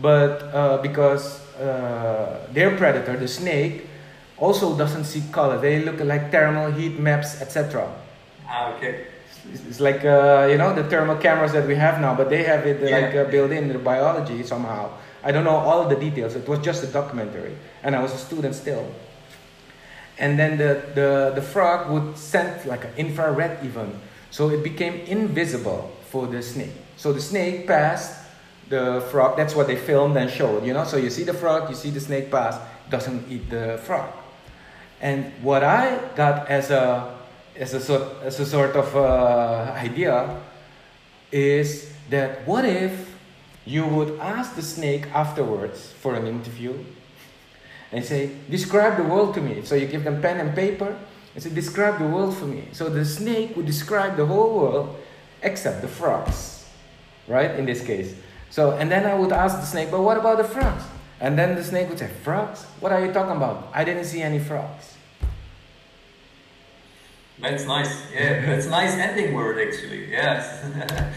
But 0.00 0.42
uh, 0.54 0.78
because 0.82 1.40
uh, 1.56 2.46
their 2.52 2.76
predator, 2.76 3.16
the 3.16 3.26
snake, 3.26 3.86
also 4.38 4.78
doesn't 4.78 5.04
see 5.04 5.24
color. 5.32 5.58
They 5.58 5.82
look 5.82 5.98
like 5.98 6.30
thermal 6.30 6.70
heat 6.70 7.00
maps, 7.00 7.40
etc. 7.40 7.90
Ah, 8.46 8.76
okay. 8.76 9.15
It's, 9.52 9.80
like 9.80 10.04
uh, 10.04 10.48
you 10.50 10.58
know 10.58 10.74
the 10.74 10.84
thermal 10.84 11.16
cameras 11.16 11.52
that 11.52 11.66
we 11.66 11.76
have 11.76 12.00
now, 12.00 12.14
but 12.14 12.28
they 12.28 12.42
have 12.42 12.66
it 12.66 12.80
yeah. 12.80 12.98
like 12.98 13.14
uh, 13.14 13.30
built 13.30 13.50
in 13.50 13.68
the 13.68 13.78
biology 13.78 14.42
somehow. 14.42 14.90
I 15.22 15.32
don't 15.32 15.44
know 15.44 15.56
all 15.56 15.88
the 15.88 15.96
details. 15.96 16.34
It 16.34 16.48
was 16.48 16.60
just 16.60 16.84
a 16.84 16.86
documentary, 16.86 17.56
and 17.82 17.94
I 17.94 18.02
was 18.02 18.12
a 18.12 18.18
student 18.18 18.54
still. 18.54 18.86
And 20.18 20.38
then 20.38 20.56
the, 20.56 20.82
the, 20.94 21.32
the 21.34 21.42
frog 21.42 21.90
would 21.90 22.16
send 22.16 22.64
like 22.64 22.84
an 22.84 22.92
infrared 22.96 23.64
even, 23.64 24.00
so 24.30 24.48
it 24.50 24.62
became 24.62 24.94
invisible 25.06 25.94
for 26.08 26.26
the 26.26 26.42
snake. 26.42 26.72
So 26.96 27.12
the 27.12 27.20
snake 27.20 27.66
passed 27.66 28.24
the 28.68 29.06
frog. 29.10 29.36
That's 29.36 29.54
what 29.54 29.66
they 29.66 29.76
filmed 29.76 30.16
and 30.16 30.30
showed. 30.30 30.64
You 30.64 30.72
know, 30.72 30.84
so 30.84 30.96
you 30.96 31.10
see 31.10 31.24
the 31.24 31.34
frog, 31.34 31.68
you 31.68 31.76
see 31.76 31.90
the 31.90 32.00
snake 32.00 32.30
pass, 32.30 32.58
doesn't 32.88 33.30
eat 33.30 33.50
the 33.50 33.78
frog. 33.84 34.10
And 35.00 35.32
what 35.42 35.62
I 35.62 35.98
got 36.16 36.48
as 36.48 36.70
a 36.70 37.15
as 37.58 37.74
a 37.74 37.80
sort 37.80 38.02
as 38.22 38.40
a 38.40 38.46
sort 38.46 38.76
of 38.76 38.94
uh, 38.96 39.72
idea 39.76 40.40
is 41.32 41.92
that 42.10 42.46
what 42.46 42.64
if 42.64 43.14
you 43.64 43.84
would 43.84 44.18
ask 44.20 44.54
the 44.54 44.62
snake 44.62 45.06
afterwards 45.12 45.92
for 45.92 46.14
an 46.14 46.26
interview 46.26 46.72
and 47.92 48.04
say, 48.04 48.30
describe 48.48 48.96
the 48.96 49.02
world 49.02 49.34
to 49.34 49.40
me. 49.40 49.62
So 49.64 49.74
you 49.74 49.86
give 49.86 50.04
them 50.04 50.22
pen 50.22 50.38
and 50.38 50.54
paper 50.54 50.96
and 51.34 51.42
say, 51.42 51.50
describe 51.50 51.98
the 51.98 52.06
world 52.06 52.36
for 52.36 52.46
me. 52.46 52.68
So 52.72 52.88
the 52.88 53.04
snake 53.04 53.56
would 53.56 53.66
describe 53.66 54.16
the 54.16 54.26
whole 54.26 54.56
world 54.58 54.96
except 55.42 55.82
the 55.82 55.88
frogs, 55.88 56.66
right? 57.26 57.50
In 57.52 57.66
this 57.66 57.84
case. 57.84 58.14
So, 58.50 58.72
and 58.72 58.90
then 58.90 59.04
I 59.04 59.14
would 59.14 59.32
ask 59.32 59.56
the 59.56 59.66
snake, 59.66 59.90
but 59.90 60.00
what 60.00 60.16
about 60.16 60.38
the 60.38 60.44
frogs? 60.44 60.84
And 61.20 61.38
then 61.38 61.56
the 61.56 61.64
snake 61.64 61.88
would 61.88 61.98
say, 61.98 62.10
Frogs? 62.22 62.64
What 62.80 62.92
are 62.92 63.04
you 63.04 63.12
talking 63.12 63.36
about? 63.36 63.68
I 63.72 63.84
didn't 63.84 64.04
see 64.04 64.22
any 64.22 64.38
frogs. 64.38 64.95
That's 67.38 67.66
nice. 67.66 68.10
Yeah, 68.12 68.46
that's 68.46 68.66
a 68.66 68.70
nice 68.70 68.94
ending 68.94 69.34
word 69.34 69.58
actually. 69.58 70.10
Yes. 70.10 70.64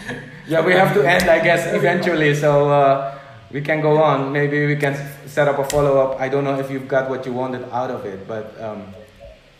yeah, 0.48 0.66
we 0.66 0.74
have 0.74 0.94
to 0.94 1.02
end, 1.08 1.30
I 1.30 1.40
guess, 1.42 1.74
eventually. 1.74 2.36
So 2.36 2.70
uh, 2.70 3.18
we 3.52 3.62
can 3.62 3.82
go 3.82 4.02
on. 4.02 4.32
Maybe 4.32 4.66
we 4.66 4.76
can 4.76 4.96
set 5.28 5.48
up 5.48 5.60
a 5.60 5.64
follow 5.64 5.98
up. 5.98 6.20
I 6.20 6.28
don't 6.28 6.44
know 6.44 6.60
if 6.60 6.70
you've 6.70 6.88
got 6.88 7.10
what 7.10 7.26
you 7.26 7.34
wanted 7.34 7.64
out 7.72 7.90
of 7.90 8.06
it, 8.06 8.28
but. 8.28 8.60
Um... 8.62 8.94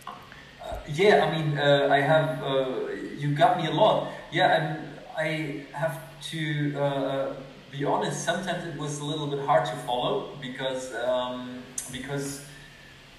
Uh, 0.06 0.76
yeah, 0.86 1.24
I 1.24 1.38
mean, 1.38 1.56
uh, 1.56 1.88
I 1.90 2.00
have. 2.00 2.42
Uh, 2.42 2.92
you 3.16 3.34
got 3.34 3.56
me 3.56 3.66
a 3.66 3.72
lot. 3.72 4.12
Yeah, 4.30 4.56
and 4.56 4.98
I 5.16 5.64
have 5.72 5.98
to 6.30 6.78
uh, 6.78 7.34
be 7.70 7.84
honest, 7.84 8.24
sometimes 8.24 8.64
it 8.66 8.76
was 8.76 8.98
a 8.98 9.04
little 9.04 9.28
bit 9.28 9.40
hard 9.46 9.64
to 9.64 9.76
follow 9.86 10.36
because 10.42 10.92
um, 10.94 11.62
because 11.92 12.44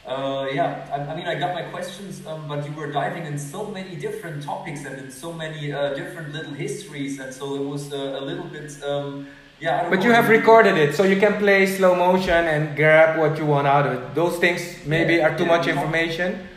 uh, 0.05 0.47
yeah, 0.51 0.87
I, 0.91 1.11
I, 1.11 1.15
mean 1.15 1.27
I 1.27 1.35
got 1.35 1.53
my 1.53 1.61
questions, 1.63 2.25
um, 2.25 2.47
but 2.47 2.67
you 2.67 2.73
were 2.73 2.91
diving 2.91 3.25
in 3.25 3.37
so 3.37 3.67
many 3.67 3.95
different 3.95 4.43
topics 4.43 4.83
and 4.83 4.97
in 4.97 5.11
so 5.11 5.31
many 5.31 5.71
uh, 5.71 5.93
different 5.93 6.33
little 6.33 6.53
histories, 6.53 7.19
and 7.19 7.31
so 7.31 7.55
it 7.55 7.63
was 7.63 7.93
uh, 7.93 8.17
a 8.19 8.21
little 8.21 8.45
bit. 8.45 8.81
Um, 8.83 9.27
yeah, 9.59 9.87
but 9.91 10.03
you 10.03 10.11
have 10.11 10.27
recorded 10.27 10.75
it, 10.75 10.95
so 10.95 11.03
you 11.03 11.19
can 11.19 11.37
play 11.37 11.67
slow 11.67 11.95
motion 11.95 12.47
and 12.47 12.75
grab 12.75 13.19
what 13.19 13.37
you 13.37 13.45
want 13.45 13.67
out 13.67 13.85
of 13.85 13.93
it. 13.93 14.15
Those 14.15 14.37
things 14.37 14.61
maybe 14.87 15.15
yeah, 15.15 15.27
are 15.27 15.37
too 15.37 15.43
yeah, 15.43 15.57
much 15.57 15.67
information. 15.67 16.47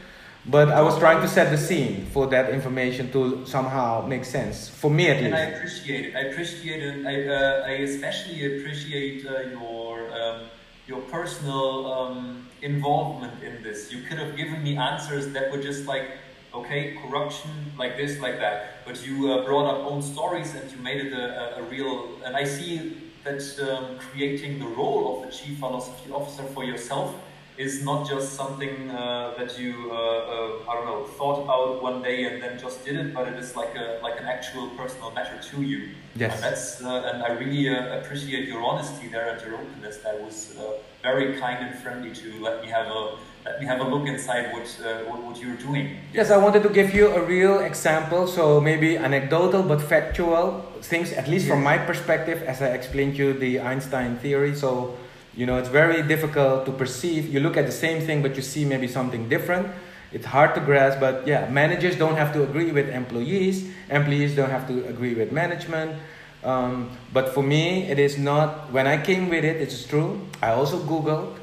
But 0.47 0.69
I 0.69 0.83
was 0.83 0.99
trying 0.99 1.23
to 1.23 1.29
set 1.29 1.51
the 1.51 1.57
scene 1.57 2.05
for 2.13 2.27
that 2.27 2.51
information 2.51 3.11
to 3.13 3.47
somehow 3.47 4.07
make 4.07 4.27
sense 4.27 4.69
for 4.69 4.91
me 4.91 5.09
at 5.09 5.17
and 5.17 5.27
least. 5.27 5.37
And 5.37 5.55
I 5.55 5.57
appreciate 5.57 6.05
it. 6.07 6.17
I 6.17 6.21
appreciate 6.21 6.83
it. 6.83 7.07
I, 7.07 7.29
uh, 7.29 7.67
I 7.67 7.71
especially 7.89 8.59
appreciate 8.59 9.27
uh, 9.27 9.41
your 9.41 10.13
um, 10.13 10.41
your 10.87 11.01
personal 11.03 11.93
um, 11.93 12.47
involvement 12.63 13.43
in 13.43 13.63
this. 13.63 13.93
You 13.93 14.03
could 14.03 14.19
have 14.19 14.37
given 14.37 14.63
me 14.63 14.77
answers 14.77 15.33
that 15.33 15.51
were 15.51 15.63
just 15.63 15.87
like, 15.87 16.11
okay, 16.53 16.97
corruption, 17.03 17.51
like 17.79 17.97
this, 17.97 18.21
like 18.21 18.39
that. 18.39 18.85
But 18.85 19.05
you 19.07 19.33
uh, 19.33 19.45
brought 19.45 19.67
up 19.67 19.91
own 19.91 20.03
stories 20.03 20.55
and 20.55 20.71
you 20.71 20.79
made 20.79 21.07
it 21.07 21.13
a, 21.13 21.57
a, 21.59 21.61
a 21.61 21.63
real. 21.65 22.09
And 22.25 22.37
I 22.37 22.45
see 22.45 22.97
that 23.25 23.43
um, 23.61 23.99
creating 23.99 24.59
the 24.59 24.67
role 24.67 25.17
of 25.17 25.27
the 25.27 25.37
chief 25.37 25.59
philosophy 25.59 26.11
officer 26.13 26.43
for 26.43 26.65
yourself 26.65 27.15
is 27.57 27.85
not 27.85 28.09
just 28.09 28.33
something 28.33 28.91
uh, 28.91 29.35
that 29.39 29.59
you 29.59 29.91
uh, 29.91 29.95
uh, 29.95 30.71
I 30.71 30.75
don't 30.75 30.87
know 30.87 31.05
thought 31.05 31.45
about 31.45 31.83
one 31.83 32.03
day 32.03 32.25
and 32.25 32.43
then 32.43 32.59
just 32.59 32.85
did 32.85 32.97
it, 32.97 33.15
but 33.15 33.29
it 33.29 33.39
is 33.39 33.55
like 33.55 33.75
a 33.77 34.01
like 34.03 34.19
an 34.21 34.27
actual 34.27 34.69
personal 34.71 35.13
matter 35.13 35.39
to 35.51 35.63
you. 35.63 35.91
Yes. 36.17 36.35
And 36.35 36.43
that's 36.43 36.83
uh, 36.83 37.11
and 37.13 37.23
I 37.23 37.33
really 37.33 37.69
uh, 37.69 37.99
appreciate 37.99 38.49
your 38.49 38.63
honesty 38.63 39.09
there 39.09 39.29
and 39.29 39.41
your 39.47 39.55
openness. 39.61 39.99
That 39.99 40.21
was 40.21 40.57
uh, 40.59 40.79
very 41.03 41.39
kind 41.39 41.65
and 41.65 41.79
friendly 41.79 42.13
to 42.13 42.43
let 42.43 42.61
me 42.61 42.69
have 42.69 42.89
a 42.89 43.17
let 43.45 43.61
me 43.61 43.67
have 43.67 43.81
a 43.81 43.85
look 43.85 44.09
inside 44.09 44.51
what, 44.55 44.67
what, 45.07 45.23
what 45.23 45.37
you're 45.37 45.57
doing. 45.57 45.99
Yes, 46.15 46.31
I 46.31 46.39
wanted 46.39 46.63
to 46.63 46.71
give 46.71 46.95
you 46.95 47.09
a 47.09 47.23
real 47.23 47.61
example, 47.61 48.27
so 48.27 48.59
maybe 48.59 48.97
anecdotal 48.97 49.63
but 49.63 49.83
factual 49.83 50.65
things, 50.81 51.13
at 51.13 51.29
least 51.29 51.45
yes. 51.45 51.53
from 51.53 51.63
my 51.63 51.77
perspective, 51.77 52.43
as 52.43 52.63
I 52.63 52.69
explained 52.69 53.17
to 53.17 53.19
you 53.19 53.33
the 53.35 53.61
Einstein 53.61 54.17
theory. 54.17 54.55
So 54.55 54.97
you 55.37 55.47
know, 55.47 55.59
it's 55.59 55.69
very 55.69 56.03
difficult 56.03 56.67
to 56.67 56.73
perceive. 56.73 57.33
You 57.33 57.41
look 57.41 57.57
at 57.57 57.67
the 57.67 57.73
same 57.73 58.01
thing, 58.03 58.23
but 58.23 58.37
you 58.37 58.43
see 58.43 58.65
maybe 58.65 58.89
something 58.89 59.29
different. 59.29 59.69
It's 60.13 60.27
hard 60.27 60.55
to 60.55 60.61
grasp, 60.61 61.01
but 61.01 61.27
yeah, 61.27 61.49
managers 61.51 61.97
don't 61.97 62.17
have 62.17 62.33
to 62.35 62.45
agree 62.45 62.71
with 62.71 62.89
employees. 62.89 63.69
Employees 63.91 64.37
don't 64.37 64.51
have 64.51 64.69
to 64.69 64.87
agree 64.87 65.15
with 65.15 65.33
management. 65.33 65.99
Um, 66.45 66.91
but 67.13 67.35
for 67.35 67.43
me, 67.43 67.91
it 67.91 67.99
is 67.99 68.17
not. 68.19 68.71
When 68.71 68.87
I 68.87 69.03
came 69.03 69.29
with 69.29 69.45
it, 69.45 69.57
it's 69.61 69.85
true. 69.85 70.21
I 70.41 70.51
also 70.51 70.79
Googled 70.79 71.39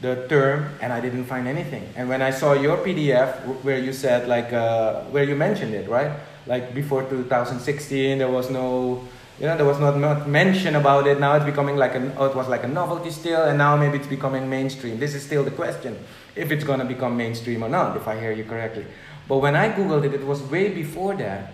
the 0.00 0.26
term 0.28 0.74
and 0.80 0.92
I 0.92 1.00
didn't 1.00 1.24
find 1.24 1.46
anything. 1.46 1.86
And 1.96 2.08
when 2.08 2.20
I 2.20 2.30
saw 2.30 2.52
your 2.52 2.78
PDF 2.78 3.62
where 3.62 3.78
you 3.78 3.92
said 3.92 4.28
like 4.28 4.52
uh, 4.52 5.02
where 5.14 5.24
you 5.24 5.36
mentioned 5.36 5.74
it, 5.74 5.88
right? 5.88 6.12
Like 6.46 6.74
before 6.74 7.08
2016, 7.08 8.18
there 8.18 8.28
was 8.28 8.50
no 8.50 9.06
you 9.38 9.46
know 9.46 9.56
there 9.56 9.66
was 9.66 9.80
not 9.80 9.98
much 9.98 10.26
mention 10.26 10.76
about 10.76 11.06
it. 11.06 11.18
Now 11.18 11.34
it's 11.34 11.44
becoming 11.44 11.76
like 11.76 11.94
a 11.94 12.16
oh, 12.16 12.26
it 12.26 12.36
was 12.36 12.48
like 12.48 12.62
a 12.64 12.68
novelty 12.68 13.10
still 13.10 13.42
and 13.42 13.58
now 13.58 13.76
maybe 13.76 13.98
it's 13.98 14.06
becoming 14.06 14.48
mainstream. 14.48 14.98
This 14.98 15.14
is 15.14 15.24
still 15.24 15.42
the 15.42 15.50
question 15.50 15.98
if 16.36 16.50
it's 16.50 16.64
going 16.64 16.78
to 16.78 16.84
become 16.84 17.16
mainstream 17.16 17.62
or 17.62 17.68
not 17.68 17.96
if 17.96 18.06
i 18.06 18.18
hear 18.18 18.32
you 18.32 18.44
correctly. 18.44 18.86
But 19.28 19.38
when 19.38 19.56
i 19.56 19.68
googled 19.70 20.04
it 20.04 20.14
it 20.14 20.26
was 20.26 20.42
way 20.42 20.68
before 20.68 21.14
that 21.16 21.52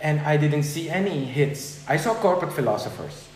and 0.00 0.20
i 0.20 0.36
didn't 0.36 0.64
see 0.64 0.90
any 0.90 1.24
hits. 1.24 1.84
I 1.88 1.96
saw 1.96 2.14
corporate 2.14 2.52
philosophers. 2.52 3.26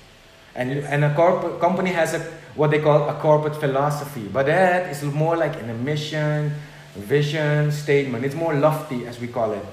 And, 0.57 0.71
and 0.71 1.05
a 1.05 1.12
corporate 1.15 1.59
company 1.61 1.91
has 1.91 2.15
a 2.15 2.21
what 2.55 2.71
they 2.71 2.81
call 2.81 3.09
a 3.09 3.15
corporate 3.15 3.57
philosophy 3.57 4.29
but 4.33 4.47
that 4.47 4.89
is 4.89 5.03
more 5.03 5.37
like 5.37 5.61
an 5.61 5.85
mission 5.85 6.53
vision 6.97 7.73
statement. 7.73 8.25
It's 8.25 8.35
more 8.35 8.55
lofty 8.55 9.07
as 9.07 9.21
we 9.21 9.27
call 9.27 9.53
it. 9.53 9.65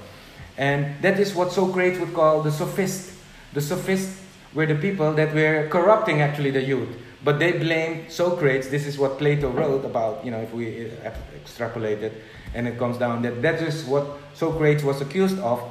And 0.58 1.00
that 1.02 1.18
is 1.18 1.34
what 1.34 1.52
Socrates 1.52 1.98
would 1.98 2.12
call 2.14 2.42
the 2.42 2.50
sophist 2.50 3.11
the 3.52 3.60
sophists 3.60 4.20
were 4.54 4.66
the 4.66 4.74
people 4.74 5.12
that 5.14 5.34
were 5.34 5.68
corrupting 5.70 6.20
actually 6.20 6.50
the 6.50 6.62
youth. 6.62 6.88
But 7.24 7.38
they 7.38 7.52
blamed 7.52 8.10
Socrates. 8.10 8.68
This 8.68 8.86
is 8.86 8.98
what 8.98 9.18
Plato 9.18 9.50
wrote 9.50 9.84
about, 9.84 10.24
you 10.24 10.30
know, 10.30 10.40
if 10.40 10.52
we 10.52 10.90
extrapolate 11.36 12.02
it, 12.02 12.12
and 12.54 12.66
it 12.66 12.78
comes 12.78 12.98
down 12.98 13.22
that 13.22 13.40
that 13.42 13.62
is 13.62 13.84
what 13.84 14.04
Socrates 14.34 14.82
was 14.82 15.00
accused 15.00 15.38
of, 15.38 15.62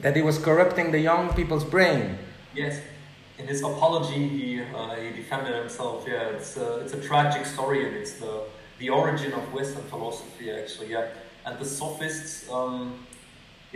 that 0.00 0.14
he 0.14 0.22
was 0.22 0.38
corrupting 0.38 0.92
the 0.92 0.98
young 1.00 1.32
people's 1.32 1.64
brain. 1.64 2.18
Yes. 2.54 2.80
In 3.38 3.46
his 3.46 3.62
apology, 3.62 4.28
he, 4.28 4.60
uh, 4.62 4.94
he 4.96 5.10
defended 5.16 5.54
himself. 5.54 6.04
Yeah, 6.06 6.36
it's 6.36 6.56
a, 6.56 6.80
it's 6.80 6.92
a 6.92 7.00
tragic 7.00 7.46
story, 7.46 7.86
and 7.86 7.96
it's 7.96 8.12
the, 8.14 8.42
the 8.78 8.90
origin 8.90 9.32
of 9.32 9.52
Western 9.52 9.84
philosophy, 9.84 10.50
actually. 10.50 10.90
Yeah, 10.90 11.08
and 11.46 11.58
the 11.58 11.64
sophists. 11.64 12.50
Um, 12.50 13.06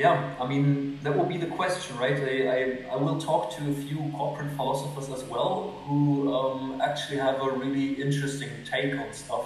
yeah, 0.00 0.34
I 0.40 0.48
mean, 0.48 0.98
that 1.02 1.14
will 1.14 1.26
be 1.26 1.36
the 1.36 1.52
question, 1.60 1.98
right? 1.98 2.18
I, 2.18 2.34
I, 2.56 2.94
I, 2.94 2.96
will 2.96 3.20
talk 3.20 3.54
to 3.56 3.70
a 3.70 3.74
few 3.74 3.98
corporate 4.16 4.50
philosophers 4.56 5.10
as 5.10 5.22
well 5.28 5.74
who 5.84 6.34
um, 6.34 6.80
actually 6.80 7.18
have 7.18 7.38
a 7.42 7.50
really 7.50 8.00
interesting 8.00 8.48
take 8.64 8.94
on 8.98 9.12
stuff. 9.12 9.44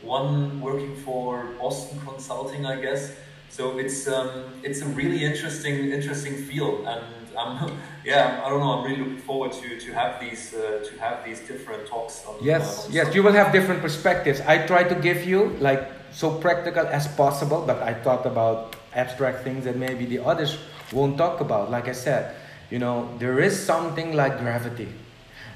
One 0.00 0.62
working 0.62 0.96
for 0.96 1.48
Boston 1.60 2.00
Consulting, 2.00 2.64
I 2.64 2.76
guess, 2.80 3.12
So 3.50 3.78
it's 3.78 4.08
um, 4.08 4.30
it's 4.66 4.80
a 4.80 4.88
really 5.00 5.20
interesting 5.30 5.76
interesting 5.98 6.34
field, 6.48 6.78
and 6.92 7.04
um, 7.36 7.52
yeah, 8.10 8.42
I 8.42 8.48
don't 8.48 8.60
know. 8.64 8.72
I'm 8.74 8.84
really 8.86 9.02
looking 9.04 9.24
forward 9.30 9.52
to, 9.60 9.68
to 9.84 9.88
have 10.00 10.12
these 10.24 10.44
uh, 10.54 10.62
to 10.88 10.92
have 11.04 11.16
these 11.26 11.40
different 11.50 11.86
talks. 11.92 12.24
On, 12.26 12.34
yes, 12.42 12.64
uh, 12.64 12.86
on 12.86 12.92
yes, 12.98 13.14
you 13.14 13.22
will 13.22 13.36
have 13.40 13.52
different 13.52 13.80
perspectives. 13.86 14.40
I 14.40 14.66
try 14.66 14.82
to 14.92 14.96
give 15.08 15.20
you 15.30 15.40
like 15.68 15.82
so 16.10 16.26
practical 16.46 16.86
as 16.98 17.06
possible, 17.06 17.60
but 17.66 17.78
I 17.90 17.94
thought 17.94 18.26
about 18.26 18.73
abstract 18.94 19.44
things 19.44 19.64
that 19.64 19.76
maybe 19.76 20.06
the 20.06 20.18
others 20.18 20.58
won't 20.92 21.18
talk 21.18 21.40
about. 21.40 21.70
Like 21.70 21.88
I 21.88 21.92
said, 21.92 22.34
you 22.70 22.78
know, 22.78 23.10
there 23.18 23.40
is 23.40 23.58
something 23.58 24.14
like 24.14 24.38
gravity, 24.38 24.88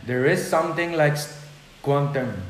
there 0.06 0.26
is 0.26 0.46
something 0.46 0.92
like 0.92 1.16
quantum. 1.82 2.42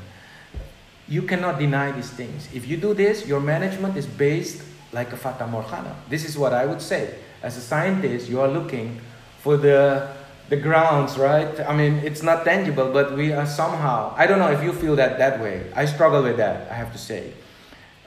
You 1.08 1.22
cannot 1.22 1.58
deny 1.58 1.90
these 1.92 2.10
things. 2.10 2.48
If 2.52 2.68
you 2.68 2.76
do 2.76 2.92
this, 2.92 3.26
your 3.26 3.40
management 3.40 3.96
is 3.96 4.06
based 4.06 4.62
like 4.92 5.12
a 5.12 5.16
fata 5.16 5.46
morgana. 5.46 5.96
This 6.10 6.24
is 6.24 6.36
what 6.36 6.52
I 6.52 6.66
would 6.66 6.82
say. 6.82 7.14
As 7.42 7.56
a 7.56 7.60
scientist, 7.60 8.28
you 8.28 8.40
are 8.40 8.48
looking 8.48 9.00
for 9.40 9.56
the 9.56 10.08
the 10.48 10.56
grounds, 10.56 11.18
right? 11.18 11.60
I 11.60 11.76
mean, 11.76 12.00
it's 12.04 12.22
not 12.22 12.44
tangible, 12.44 12.90
but 12.92 13.16
we 13.16 13.32
are 13.32 13.46
somehow. 13.46 14.14
I 14.16 14.26
don't 14.26 14.38
know 14.38 14.50
if 14.50 14.62
you 14.62 14.72
feel 14.72 14.96
that 14.96 15.18
that 15.18 15.40
way. 15.40 15.70
I 15.74 15.84
struggle 15.84 16.22
with 16.22 16.36
that. 16.38 16.70
I 16.70 16.74
have 16.74 16.92
to 16.92 16.98
say 16.98 17.32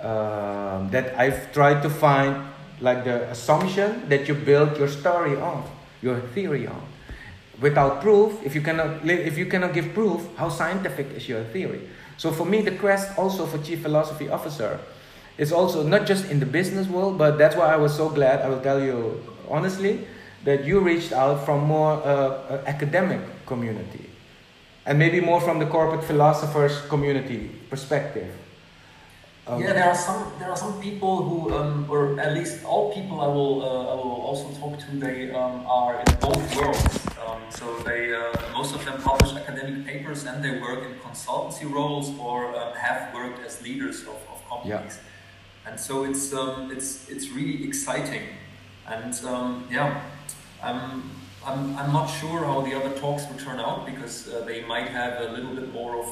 um, 0.01 0.89
that 0.89 1.13
I've 1.17 1.51
tried 1.53 1.81
to 1.83 1.89
find 1.89 2.50
like 2.81 3.03
the 3.03 3.29
assumption 3.29 4.09
that 4.09 4.27
you 4.27 4.33
build 4.33 4.77
your 4.77 4.87
story 4.87 5.37
on, 5.37 5.63
your 6.01 6.19
theory 6.33 6.67
on. 6.67 6.81
Without 7.61 8.01
proof, 8.01 8.41
if 8.43 8.55
you 8.55 8.61
cannot 8.61 9.07
if 9.07 9.37
you 9.37 9.45
cannot 9.45 9.73
give 9.73 9.93
proof, 9.93 10.25
how 10.35 10.49
scientific 10.49 11.11
is 11.11 11.29
your 11.29 11.43
theory? 11.45 11.87
So 12.17 12.31
for 12.31 12.45
me, 12.45 12.61
the 12.61 12.71
quest 12.71 13.17
also 13.17 13.45
for 13.45 13.57
chief 13.59 13.81
philosophy 13.81 14.29
officer 14.29 14.79
is 15.37 15.51
also 15.51 15.83
not 15.83 16.05
just 16.05 16.29
in 16.29 16.39
the 16.39 16.45
business 16.45 16.87
world, 16.87 17.17
but 17.17 17.37
that's 17.37 17.55
why 17.55 17.71
I 17.71 17.77
was 17.77 17.95
so 17.95 18.09
glad. 18.09 18.41
I 18.41 18.49
will 18.49 18.61
tell 18.61 18.81
you 18.81 19.21
honestly 19.47 20.07
that 20.43 20.65
you 20.65 20.79
reached 20.79 21.13
out 21.13 21.45
from 21.45 21.61
more 21.65 22.01
uh, 22.03 22.63
academic 22.65 23.21
community 23.45 24.09
and 24.85 24.97
maybe 24.97 25.21
more 25.21 25.39
from 25.39 25.59
the 25.59 25.65
corporate 25.65 26.03
philosophers 26.03 26.81
community 26.89 27.51
perspective 27.69 28.33
um, 29.51 29.61
yeah, 29.61 29.73
there 29.73 29.89
are 29.89 29.95
some 29.95 30.31
there 30.39 30.49
are 30.49 30.55
some 30.55 30.79
people 30.81 31.23
who, 31.23 31.53
um, 31.53 31.85
or 31.89 32.19
at 32.19 32.33
least 32.33 32.63
all 32.63 32.93
people 32.93 33.19
I 33.19 33.27
will 33.27 33.61
uh, 33.61 33.91
I 33.91 33.95
will 33.95 34.21
also 34.29 34.47
talk 34.59 34.79
to. 34.79 34.95
They 34.95 35.31
um, 35.31 35.65
are 35.67 35.99
in 35.99 36.15
both 36.19 36.55
worlds. 36.55 36.99
Um, 37.25 37.41
so 37.49 37.65
they 37.79 38.13
uh, 38.13 38.31
most 38.53 38.73
of 38.73 38.83
them 38.85 39.01
publish 39.01 39.31
academic 39.35 39.85
papers 39.85 40.25
and 40.25 40.43
they 40.43 40.59
work 40.59 40.85
in 40.85 40.93
consultancy 40.99 41.69
roles 41.69 42.17
or 42.17 42.55
um, 42.55 42.73
have 42.75 43.13
worked 43.13 43.45
as 43.45 43.61
leaders 43.61 44.01
of, 44.01 44.19
of 44.31 44.37
companies. 44.47 44.97
Yeah. 44.97 45.69
And 45.69 45.79
so 45.79 46.05
it's 46.05 46.33
um, 46.33 46.71
it's 46.71 47.09
it's 47.09 47.29
really 47.29 47.67
exciting. 47.67 48.23
And 48.87 49.13
yeah, 49.69 50.01
I'm, 50.63 51.03
I'm 51.45 51.77
I'm 51.77 51.93
not 51.93 52.07
sure 52.07 52.45
how 52.45 52.61
the 52.61 52.73
other 52.73 52.97
talks 52.99 53.27
will 53.27 53.37
turn 53.37 53.59
out 53.59 53.85
because 53.85 54.27
uh, 54.27 54.43
they 54.45 54.63
might 54.63 54.87
have 54.87 55.21
a 55.21 55.31
little 55.31 55.53
bit 55.55 55.71
more 55.73 55.99
of 55.99 56.07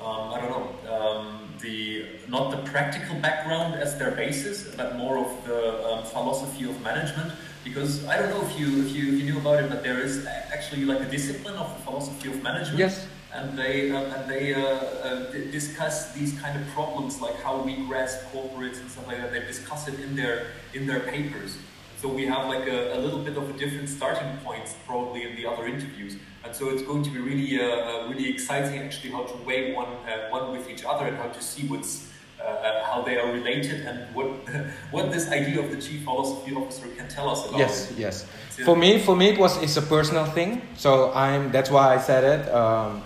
um, 0.00 0.32
I 0.32 0.40
don't 0.40 0.50
know, 0.50 0.94
um, 0.96 1.48
the 1.60 2.06
not 2.28 2.50
the 2.50 2.70
practical 2.70 3.16
background 3.16 3.74
as 3.74 3.98
their 3.98 4.12
basis, 4.12 4.74
but 4.76 4.96
more 4.96 5.18
of 5.18 5.44
the 5.44 5.84
um, 5.86 6.04
philosophy 6.04 6.64
of 6.64 6.80
management. 6.82 7.32
Because 7.64 8.06
I 8.06 8.16
don't 8.16 8.30
know 8.30 8.42
if 8.48 8.58
you, 8.58 8.84
if 8.84 8.94
you 8.94 9.12
if 9.12 9.20
you 9.20 9.24
knew 9.32 9.38
about 9.38 9.62
it, 9.62 9.68
but 9.68 9.82
there 9.82 10.00
is 10.00 10.24
actually 10.26 10.84
like 10.84 11.00
a 11.00 11.10
discipline 11.10 11.56
of 11.56 11.68
the 11.76 11.82
philosophy 11.84 12.28
of 12.28 12.42
management. 12.42 12.78
Yes. 12.78 13.06
And 13.34 13.58
they 13.58 13.90
uh, 13.90 14.14
and 14.14 14.30
they 14.30 14.54
uh, 14.54 14.62
uh, 14.62 15.32
discuss 15.50 16.14
these 16.14 16.38
kind 16.40 16.58
of 16.58 16.66
problems, 16.68 17.20
like 17.20 17.36
how 17.42 17.60
we 17.60 17.74
grasp 17.86 18.20
corporates 18.32 18.80
and 18.80 18.90
stuff 18.90 19.06
like 19.06 19.18
that. 19.18 19.32
They 19.32 19.40
discuss 19.40 19.88
it 19.88 19.98
in 20.00 20.16
their 20.16 20.46
in 20.74 20.86
their 20.86 21.00
papers. 21.00 21.58
So 22.00 22.08
we 22.08 22.26
have 22.26 22.46
like 22.46 22.68
a, 22.68 22.96
a 22.96 22.98
little 22.98 23.18
bit 23.18 23.36
of 23.36 23.50
a 23.50 23.52
different 23.54 23.88
starting 23.88 24.36
point 24.44 24.72
probably 24.86 25.24
in 25.24 25.34
the 25.34 25.46
other 25.46 25.66
interviews. 25.66 26.16
And 26.44 26.54
so 26.54 26.70
it's 26.70 26.82
going 26.82 27.02
to 27.02 27.10
be 27.10 27.18
really, 27.18 27.60
uh, 27.60 27.64
uh, 27.64 28.08
really 28.08 28.30
exciting 28.30 28.78
actually 28.80 29.10
how 29.10 29.24
to 29.24 29.36
weigh 29.38 29.72
one, 29.72 29.88
uh, 29.88 30.28
one 30.30 30.52
with 30.52 30.70
each 30.70 30.84
other 30.84 31.06
and 31.06 31.16
how 31.16 31.28
to 31.28 31.42
see 31.42 31.66
what's, 31.66 32.08
uh, 32.40 32.44
uh 32.44 32.84
how 32.84 33.02
they 33.02 33.18
are 33.18 33.32
related 33.32 33.80
and 33.84 34.14
what, 34.14 34.26
what 34.92 35.10
this 35.10 35.28
idea 35.28 35.58
of 35.60 35.72
the 35.72 35.80
chief 35.82 36.04
philosophy 36.04 36.54
officer 36.54 36.86
can 36.96 37.08
tell 37.08 37.28
us 37.28 37.44
about 37.48 37.58
yes. 37.58 37.92
Yes, 37.98 38.26
yes. 38.56 38.64
For 38.64 38.76
me, 38.76 39.00
for 39.00 39.16
me, 39.16 39.30
it 39.30 39.38
was 39.38 39.60
it's 39.62 39.76
a 39.76 39.82
personal 39.82 40.24
thing. 40.24 40.62
So 40.76 41.12
I'm 41.12 41.50
that's 41.50 41.70
why 41.70 41.94
I 41.94 41.98
said 41.98 42.22
it. 42.24 42.48
Um, 42.52 43.02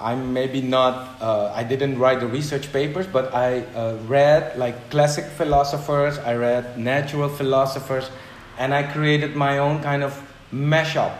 I'm 0.00 0.32
maybe 0.32 0.60
not, 0.60 1.20
uh, 1.20 1.52
I 1.54 1.64
didn't 1.64 1.98
write 1.98 2.20
the 2.20 2.26
research 2.26 2.72
papers, 2.72 3.06
but 3.06 3.34
I 3.34 3.60
uh, 3.74 3.96
read 4.06 4.56
like 4.58 4.90
classic 4.90 5.24
philosophers, 5.24 6.18
I 6.18 6.34
read 6.34 6.78
natural 6.78 7.28
philosophers, 7.28 8.10
and 8.58 8.72
I 8.74 8.82
created 8.82 9.36
my 9.36 9.58
own 9.58 9.82
kind 9.82 10.02
of 10.02 10.20
mashup, 10.52 11.16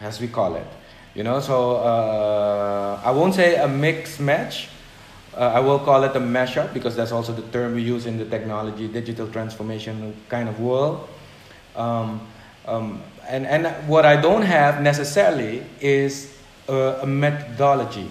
as 0.00 0.20
we 0.20 0.28
call 0.28 0.56
it. 0.56 0.66
You 1.14 1.22
know, 1.22 1.40
so 1.40 1.76
uh, 1.76 3.00
I 3.02 3.10
won't 3.10 3.34
say 3.34 3.56
a 3.56 3.66
mix 3.66 4.20
match, 4.20 4.68
uh, 5.36 5.52
I 5.54 5.60
will 5.60 5.78
call 5.78 6.04
it 6.04 6.14
a 6.16 6.20
mashup 6.20 6.72
because 6.72 6.96
that's 6.96 7.12
also 7.12 7.32
the 7.32 7.42
term 7.52 7.74
we 7.74 7.82
use 7.82 8.06
in 8.06 8.18
the 8.18 8.24
technology, 8.24 8.88
digital 8.88 9.28
transformation 9.28 10.14
kind 10.28 10.48
of 10.48 10.60
world. 10.60 11.08
Um, 11.74 12.26
um, 12.66 13.02
and, 13.28 13.46
and 13.46 13.88
what 13.88 14.06
I 14.06 14.20
don't 14.20 14.42
have 14.42 14.82
necessarily 14.82 15.64
is 15.80 16.35
a, 16.68 17.00
a 17.02 17.06
methodology. 17.06 18.08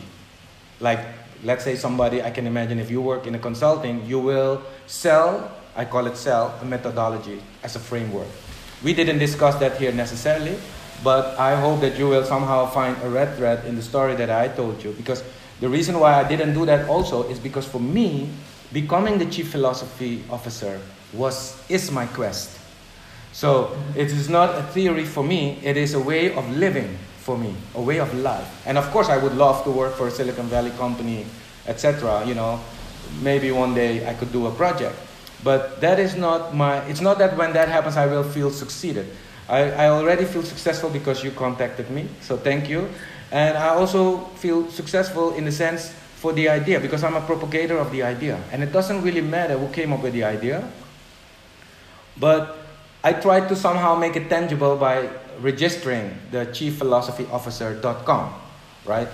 Like, 0.80 1.00
let's 1.44 1.64
say 1.64 1.76
somebody, 1.76 2.22
I 2.22 2.32
can 2.32 2.48
imagine 2.48 2.80
if 2.80 2.90
you 2.90 3.02
work 3.02 3.28
in 3.28 3.36
a 3.36 3.40
consulting, 3.40 4.06
you 4.06 4.20
will 4.20 4.62
sell, 4.88 5.52
I 5.76 5.86
call 5.86 6.08
it 6.08 6.18
sell, 6.18 6.58
a 6.62 6.66
methodology 6.66 7.42
as 7.64 7.76
a 7.76 7.80
framework. 7.80 8.28
We 8.84 8.94
didn't 8.94 9.20
discuss 9.20 9.56
that 9.56 9.78
here 9.78 9.92
necessarily, 9.92 10.58
but 11.04 11.38
I 11.40 11.56
hope 11.56 11.82
that 11.82 11.98
you 11.98 12.08
will 12.08 12.24
somehow 12.24 12.68
find 12.68 12.96
a 13.04 13.10
red 13.10 13.36
thread 13.38 13.66
in 13.66 13.76
the 13.76 13.82
story 13.82 14.16
that 14.16 14.30
I 14.30 14.48
told 14.50 14.84
you. 14.84 14.92
Because 14.92 15.24
the 15.60 15.70
reason 15.70 16.00
why 16.00 16.14
I 16.14 16.28
didn't 16.28 16.54
do 16.54 16.66
that 16.66 16.90
also 16.90 17.24
is 17.30 17.40
because 17.40 17.66
for 17.66 17.80
me, 17.80 18.30
becoming 18.74 19.18
the 19.18 19.26
chief 19.26 19.52
philosophy 19.52 20.24
officer 20.30 20.80
was 21.14 21.56
is 21.70 21.92
my 21.92 22.06
quest. 22.08 22.60
So 23.32 23.76
it 23.96 24.08
is 24.08 24.30
not 24.30 24.56
a 24.56 24.64
theory 24.64 25.06
for 25.06 25.24
me, 25.24 25.60
it 25.64 25.78
is 25.78 25.94
a 25.94 26.00
way 26.00 26.34
of 26.34 26.50
living 26.50 26.98
for 27.26 27.36
me, 27.40 27.56
a 27.74 27.82
way 27.82 27.98
of 27.98 28.14
life. 28.14 28.48
And 28.68 28.78
of 28.78 28.86
course, 28.92 29.10
I 29.10 29.18
would 29.18 29.34
love 29.36 29.64
to 29.64 29.72
work 29.72 29.96
for 29.96 30.08
a 30.08 30.12
Silicon 30.12 30.46
Valley 30.46 30.70
company, 30.78 31.26
etc. 31.66 32.24
You 32.24 32.36
know, 32.36 32.62
maybe 33.24 33.52
one 33.52 33.74
day 33.74 34.08
I 34.08 34.14
could 34.14 34.32
do 34.32 34.46
a 34.46 34.52
project. 34.52 34.96
But 35.44 35.82
that 35.82 36.00
is 36.00 36.16
not 36.16 36.56
my, 36.56 36.86
it's 36.86 37.02
not 37.02 37.18
that 37.18 37.36
when 37.36 37.52
that 37.54 37.68
happens 37.68 37.98
I 37.98 38.06
will 38.06 38.24
feel 38.24 38.52
succeeded. 38.52 39.08
I, 39.50 39.72
I 39.72 39.90
already 39.90 40.26
feel 40.26 40.44
successful 40.44 40.92
because 40.92 41.24
you 41.24 41.32
contacted 41.32 41.90
me, 41.90 42.08
so 42.22 42.38
thank 42.38 42.70
you. 42.70 42.90
And 43.32 43.58
I 43.58 43.70
also 43.70 44.18
feel 44.38 44.70
successful 44.70 45.34
in 45.34 45.46
the 45.46 45.52
sense 45.52 45.90
for 46.18 46.32
the 46.32 46.48
idea 46.48 46.80
because 46.80 47.04
I'm 47.04 47.16
a 47.16 47.22
propagator 47.22 47.78
of 47.78 47.92
the 47.92 48.04
idea. 48.04 48.40
And 48.52 48.62
it 48.62 48.72
doesn't 48.72 49.02
really 49.02 49.22
matter 49.22 49.58
who 49.58 49.68
came 49.74 49.94
up 49.94 50.04
with 50.04 50.14
the 50.14 50.24
idea, 50.24 50.68
but 52.18 52.58
I 53.04 53.14
try 53.14 53.48
to 53.48 53.56
somehow 53.56 53.96
make 53.96 54.16
it 54.16 54.30
tangible 54.30 54.78
by 54.78 55.10
registering 55.40 56.18
the 56.32 56.46
chiefphilosophyofficer.com, 56.48 58.34
right? 58.86 59.08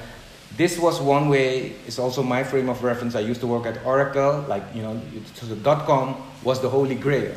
This 0.57 0.77
was 0.77 0.99
one 0.99 1.30
way, 1.30 1.73
it's 1.88 1.98
also 1.98 2.22
my 2.22 2.43
frame 2.43 2.69
of 2.69 2.84
reference. 2.84 3.15
I 3.15 3.22
used 3.22 3.39
to 3.41 3.48
work 3.48 3.65
at 3.65 3.85
Oracle, 3.85 4.43
like, 4.49 4.64
you 4.76 4.81
know, 4.81 5.02
so 5.35 5.45
the 5.45 5.56
dot 5.56 5.85
.com 5.85 6.15
was 6.43 6.61
the 6.61 6.69
holy 6.69 6.95
grail 6.95 7.34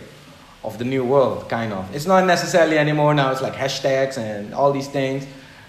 of 0.65 0.78
the 0.78 0.85
new 0.85 1.05
world, 1.05 1.48
kind 1.48 1.73
of. 1.73 1.94
It's 1.94 2.06
not 2.06 2.27
necessarily 2.27 2.77
anymore 2.77 3.15
now, 3.15 3.31
it's 3.31 3.43
like 3.43 3.55
hashtags 3.55 4.19
and 4.19 4.52
all 4.52 4.73
these 4.73 4.89
things. 4.89 5.27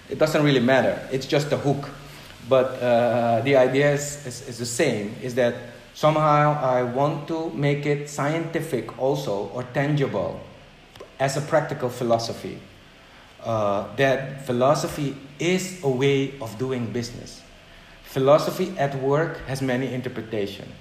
It 0.09 0.17
doesn't 0.17 0.43
really 0.43 0.59
matter, 0.59 0.99
it's 1.11 1.27
just 1.27 1.51
a 1.51 1.57
hook. 1.57 1.89
But 2.49 2.79
uh, 2.81 3.41
the 3.41 3.55
idea 3.55 3.91
is, 3.93 4.25
is, 4.25 4.47
is 4.47 4.57
the 4.57 4.65
same, 4.65 5.15
is 5.21 5.35
that 5.35 5.55
somehow 5.93 6.59
I 6.61 6.83
want 6.83 7.27
to 7.27 7.49
make 7.51 7.85
it 7.85 8.09
scientific 8.09 8.97
also, 8.99 9.49
or 9.53 9.63
tangible, 9.63 10.39
as 11.19 11.37
a 11.37 11.41
practical 11.41 11.89
philosophy 11.89 12.59
uh, 13.45 13.95
that 13.95 14.45
philosophy 14.45 15.15
is 15.39 15.83
a 15.83 15.89
way 15.89 16.37
of 16.39 16.57
doing 16.57 16.91
business. 16.91 17.41
Philosophy 18.03 18.73
at 18.77 18.95
work 18.95 19.45
has 19.47 19.61
many 19.61 19.93
interpretations. 19.93 20.71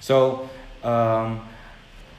So, 0.00 0.48
um, 0.82 1.48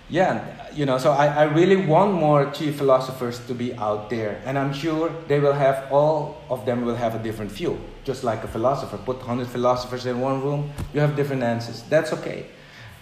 yeah, 0.10 0.70
you 0.74 0.86
know, 0.86 0.98
so 0.98 1.12
I, 1.12 1.28
I 1.28 1.44
really 1.44 1.76
want 1.76 2.14
more 2.14 2.50
chief 2.52 2.78
philosophers 2.78 3.40
to 3.48 3.54
be 3.54 3.74
out 3.76 4.10
there. 4.10 4.42
And 4.46 4.58
I'm 4.58 4.74
sure 4.74 5.12
they 5.28 5.40
will 5.40 5.54
have, 5.54 5.92
all 5.92 6.42
of 6.50 6.66
them 6.66 6.86
will 6.86 6.96
have 6.96 7.16
a 7.16 7.20
different 7.20 7.52
view. 7.52 7.80
Just 8.04 8.24
like 8.24 8.44
a 8.44 8.48
philosopher. 8.48 8.98
Put 8.98 9.18
100 9.18 9.48
philosophers 9.48 10.06
in 10.06 10.22
one 10.22 10.42
room, 10.42 10.72
you 10.94 11.00
have 11.00 11.16
different 11.16 11.44
answers. 11.44 11.84
That's 11.84 12.14
okay 12.14 12.46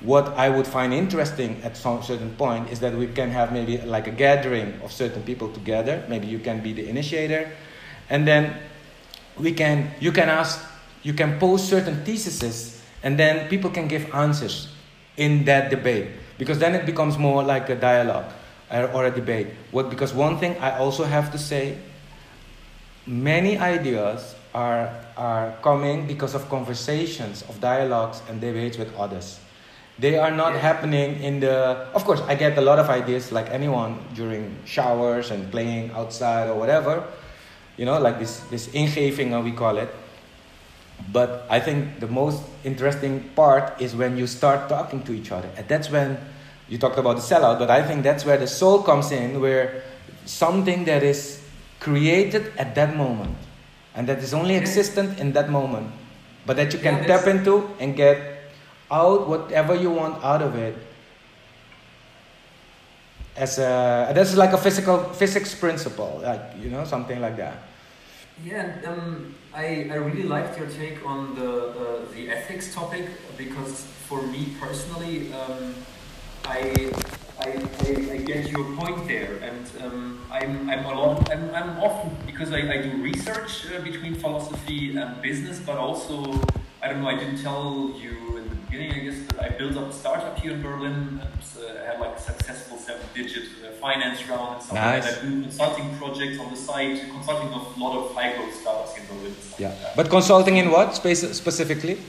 what 0.03 0.27
I 0.37 0.49
would 0.49 0.67
find 0.67 0.93
interesting 0.93 1.61
at 1.63 1.75
some 1.77 2.03
certain 2.03 2.35
point 2.35 2.69
is 2.69 2.79
that 2.81 2.93
we 2.93 3.07
can 3.07 3.31
have 3.31 3.51
maybe 3.51 3.77
like 3.79 4.07
a 4.07 4.11
gathering 4.11 4.79
of 4.83 4.91
certain 4.91 5.23
people 5.23 5.49
together. 5.49 6.03
Maybe 6.07 6.27
you 6.27 6.39
can 6.39 6.61
be 6.61 6.73
the 6.73 6.87
initiator, 6.87 7.51
and 8.09 8.27
then 8.27 8.55
we 9.39 9.53
can 9.53 9.91
you 9.99 10.11
can 10.11 10.29
ask 10.29 10.63
you 11.03 11.13
can 11.13 11.39
pose 11.39 11.63
certain 11.63 12.03
theses, 12.03 12.81
and 13.01 13.17
then 13.17 13.49
people 13.49 13.69
can 13.69 13.87
give 13.87 14.13
answers 14.13 14.67
in 15.17 15.45
that 15.45 15.69
debate. 15.69 16.07
because 16.37 16.59
then 16.59 16.75
it 16.75 16.85
becomes 16.85 17.17
more 17.17 17.43
like 17.43 17.69
a 17.69 17.75
dialogue 17.75 18.31
or, 18.71 19.05
a 19.05 19.11
debate. 19.11 19.47
What 19.71 19.89
because 19.89 20.13
one 20.13 20.39
thing 20.39 20.57
I 20.57 20.77
also 20.77 21.03
have 21.03 21.31
to 21.31 21.37
say, 21.37 21.77
many 23.05 23.57
ideas 23.57 24.35
are 24.53 24.89
are 25.15 25.53
coming 25.61 26.07
because 26.07 26.33
of 26.33 26.49
conversations, 26.49 27.43
of 27.43 27.61
dialogues 27.61 28.21
and 28.29 28.41
debates 28.41 28.77
with 28.77 28.93
others. 28.97 29.39
They 29.99 30.17
are 30.17 30.31
not 30.31 30.53
Yeah. 30.53 30.59
happening 30.61 31.21
in 31.21 31.39
the. 31.39 31.85
Of 31.93 32.03
course, 32.05 32.21
I 32.27 32.35
get 32.35 32.57
a 32.57 32.61
lot 32.61 32.79
of 32.79 32.89
ideas 32.89 33.31
like 33.31 33.49
anyone 33.53 33.99
during 34.15 34.57
showers 34.65 35.29
and 35.31 35.51
playing 35.51 35.91
outside 35.95 36.49
or 36.49 36.55
whatever. 36.57 37.03
You 37.77 37.85
know, 37.85 37.99
like 37.99 38.17
this 38.19 38.41
this 38.49 38.67
ingeving, 38.73 39.33
uh, 39.33 39.41
we 39.41 39.51
call 39.51 39.77
it. 39.77 39.89
But 41.11 41.45
I 41.49 41.59
think 41.59 41.99
the 41.99 42.07
most 42.07 42.41
interesting 42.63 43.29
part 43.35 43.73
is 43.81 43.95
when 43.95 44.17
you 44.17 44.25
start 44.27 44.69
talking 44.69 45.03
to 45.03 45.13
each 45.13 45.31
other. 45.31 45.49
And 45.57 45.67
that's 45.67 45.89
when 45.91 46.17
you 46.69 46.77
talked 46.77 46.97
about 46.97 47.17
the 47.17 47.21
sellout, 47.21 47.59
but 47.59 47.69
I 47.69 47.83
think 47.83 48.03
that's 48.03 48.25
where 48.25 48.37
the 48.37 48.47
soul 48.47 48.81
comes 48.81 49.11
in, 49.11 49.41
where 49.41 49.83
something 50.25 50.85
that 50.85 51.03
is 51.03 51.41
created 51.79 52.53
at 52.57 52.73
that 52.75 52.95
moment 52.95 53.35
and 53.95 54.07
that 54.07 54.19
is 54.19 54.33
only 54.33 54.55
existent 54.55 55.19
in 55.19 55.33
that 55.33 55.49
moment, 55.49 55.91
but 56.45 56.55
that 56.55 56.71
you 56.73 56.79
can 56.79 57.01
that's- 57.01 57.25
tap 57.25 57.27
into 57.27 57.69
and 57.79 57.95
get 57.95 58.17
out 58.93 59.27
whatever 59.27 59.73
you 59.73 59.89
want 59.89 60.23
out 60.23 60.41
of 60.41 60.55
it. 60.55 60.77
As 63.35 63.57
a, 63.57 64.11
that's 64.13 64.35
like 64.37 64.53
a 64.53 64.57
physical 64.57 65.03
physics 65.17 65.55
principle, 65.55 66.21
like 66.23 66.41
you 66.61 66.69
know, 66.69 66.85
something 66.85 67.19
like 67.19 67.35
that. 67.37 67.57
Yeah, 68.45 68.77
um, 68.85 69.33
I, 69.53 69.89
I 69.91 69.95
really 69.95 70.23
liked 70.23 70.57
your 70.57 70.67
take 70.67 71.03
on 71.05 71.33
the 71.33 71.49
uh, 71.69 72.05
the 72.13 72.29
ethics 72.29 72.73
topic 72.73 73.09
because 73.37 73.85
for 74.07 74.21
me 74.21 74.53
personally, 74.59 75.33
um, 75.33 75.73
I, 76.45 76.91
I, 77.39 77.49
I 78.11 78.17
get 78.17 78.51
your 78.51 78.65
point 78.75 79.07
there, 79.07 79.37
and 79.41 79.65
um, 79.81 80.21
I'm 80.29 80.69
I'm 80.69 80.85
a 80.85 80.93
lot 80.93 81.31
I'm, 81.31 81.49
I'm 81.55 81.79
often 81.79 82.15
because 82.25 82.51
I, 82.51 82.61
I 82.69 82.77
do 82.81 83.01
research 83.01 83.65
uh, 83.71 83.81
between 83.81 84.13
philosophy 84.15 84.95
and 84.95 85.21
business, 85.21 85.59
but 85.59 85.77
also 85.77 86.39
I 86.81 86.89
don't 86.89 87.01
know 87.01 87.09
I 87.09 87.17
didn't 87.17 87.41
tell 87.41 87.93
you 87.97 88.33
beginning 88.73 88.99
I 88.99 89.03
guess 89.05 89.19
that 89.27 89.43
I 89.45 89.49
built 89.49 89.77
up 89.77 89.89
a 89.89 89.93
startup 89.93 90.39
here 90.39 90.53
in 90.53 90.61
Berlin 90.61 91.19
and 91.21 91.21
uh, 91.21 91.85
had 91.85 91.99
like 91.99 92.17
a 92.17 92.21
successful 92.21 92.77
seven-digit 92.77 93.43
uh, 93.43 93.71
finance 93.79 94.27
round 94.27 94.55
and 94.55 94.63
stuff 94.63 94.75
like 94.77 95.03
that. 95.03 95.17
I 95.19 95.21
do 95.21 95.41
consulting 95.43 95.95
projects 95.97 96.39
on 96.39 96.49
the 96.49 96.57
side, 96.57 96.99
consulting 97.11 97.49
of 97.53 97.77
a 97.77 97.79
lot 97.79 97.93
of 97.99 98.15
high 98.15 98.35
growth 98.35 98.53
startups 98.61 98.97
in 98.97 99.05
Berlin. 99.07 99.27
and 99.27 99.43
stuff 99.43 99.59
Yeah. 99.59 99.67
like. 99.83 99.95
But 99.95 100.09
consulting 100.09 100.57
in 100.57 100.71
what 100.71 100.95
space 100.95 101.21
specifically? 101.43 101.99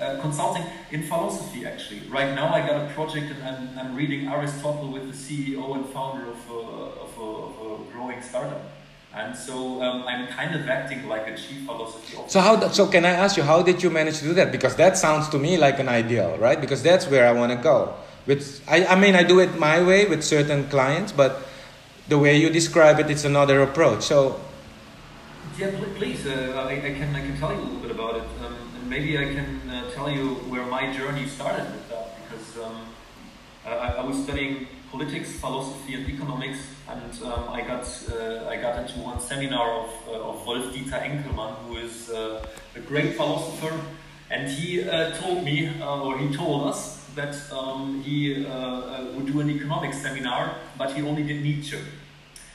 Uh, 0.00 0.20
consulting 0.20 0.64
in 0.90 1.02
philosophy, 1.02 1.66
actually. 1.66 2.00
Right 2.08 2.34
now, 2.34 2.52
I 2.52 2.60
got 2.66 2.76
a 2.84 2.86
project 2.94 3.26
and 3.32 3.42
I'm, 3.48 3.78
I'm 3.78 3.94
reading 3.94 4.28
Aristotle 4.28 4.88
with 4.90 5.04
the 5.10 5.16
CEO 5.24 5.74
and 5.76 5.84
founder 5.86 6.26
of 6.36 6.40
a, 6.50 6.58
of 7.04 7.12
a, 7.18 7.28
of 7.46 7.80
a 7.80 7.92
growing 7.92 8.20
startup. 8.22 8.62
And 9.16 9.34
so 9.34 9.82
um, 9.82 10.04
I'm 10.06 10.26
kind 10.28 10.54
of 10.54 10.68
acting 10.68 11.08
like 11.08 11.26
a 11.26 11.34
chief 11.34 11.64
philosophy 11.64 12.18
officer. 12.18 12.32
So 12.32 12.40
how? 12.40 12.68
So 12.68 12.86
can 12.86 13.06
I 13.06 13.12
ask 13.12 13.38
you, 13.38 13.42
how 13.42 13.62
did 13.62 13.82
you 13.82 13.88
manage 13.88 14.18
to 14.18 14.24
do 14.24 14.34
that? 14.34 14.52
Because 14.52 14.76
that 14.76 14.98
sounds 14.98 15.30
to 15.30 15.38
me 15.38 15.56
like 15.56 15.78
an 15.78 15.88
ideal, 15.88 16.36
right? 16.36 16.60
Because 16.60 16.82
that's 16.82 17.08
where 17.08 17.26
I 17.26 17.32
want 17.32 17.50
to 17.50 17.56
go. 17.56 17.94
With 18.26 18.60
I, 18.68 18.84
I 18.84 18.94
mean, 18.94 19.14
I 19.14 19.22
do 19.22 19.40
it 19.40 19.58
my 19.58 19.82
way 19.82 20.04
with 20.04 20.22
certain 20.22 20.68
clients, 20.68 21.12
but 21.12 21.48
the 22.08 22.18
way 22.18 22.36
you 22.36 22.50
describe 22.50 23.00
it, 23.00 23.10
it's 23.10 23.24
another 23.24 23.62
approach. 23.62 24.02
So 24.02 24.38
Yeah, 25.56 25.72
please. 25.96 26.26
Uh, 26.26 26.52
I, 26.68 26.72
I 26.72 26.92
can 26.92 27.16
I 27.16 27.20
can 27.20 27.38
tell 27.38 27.52
you 27.52 27.60
a 27.60 27.64
little 27.64 27.80
bit 27.80 27.92
about 27.92 28.16
it, 28.16 28.28
um, 28.44 28.54
and 28.76 28.90
maybe 28.90 29.16
I 29.16 29.32
can 29.32 29.48
uh, 29.70 29.90
tell 29.92 30.10
you 30.10 30.34
where 30.52 30.66
my 30.66 30.92
journey 30.92 31.26
started 31.26 31.64
with 31.72 31.88
that 31.88 32.20
because 32.20 32.58
um, 32.60 32.84
I, 33.64 33.96
I 33.96 34.04
was 34.04 34.22
studying 34.24 34.68
politics, 34.96 35.32
philosophy, 35.32 35.94
and 35.94 36.08
economics, 36.08 36.58
and 36.88 37.22
um, 37.24 37.50
I 37.50 37.60
got 37.60 37.84
uh, 38.10 38.48
I 38.48 38.56
got 38.56 38.78
into 38.80 38.98
one 39.00 39.20
seminar 39.20 39.68
of 39.82 39.90
uh, 40.08 40.30
of 40.30 40.46
Wolf 40.46 40.72
Dieter 40.72 41.00
Enkelmann, 41.08 41.54
who 41.66 41.76
is 41.76 42.08
uh, 42.08 42.46
a 42.74 42.80
great 42.80 43.14
philosopher, 43.14 43.78
and 44.30 44.48
he 44.48 44.88
uh, 44.88 45.10
told 45.20 45.44
me 45.44 45.68
uh, 45.82 46.02
or 46.02 46.16
he 46.16 46.34
told 46.34 46.66
us 46.70 47.04
that 47.14 47.36
um, 47.52 48.00
he 48.04 48.46
uh, 48.46 49.04
would 49.12 49.26
do 49.26 49.40
an 49.40 49.50
economics 49.50 49.98
seminar, 50.00 50.54
but 50.78 50.94
he 50.94 51.02
only 51.02 51.24
did 51.24 51.42
Nietzsche. 51.42 51.78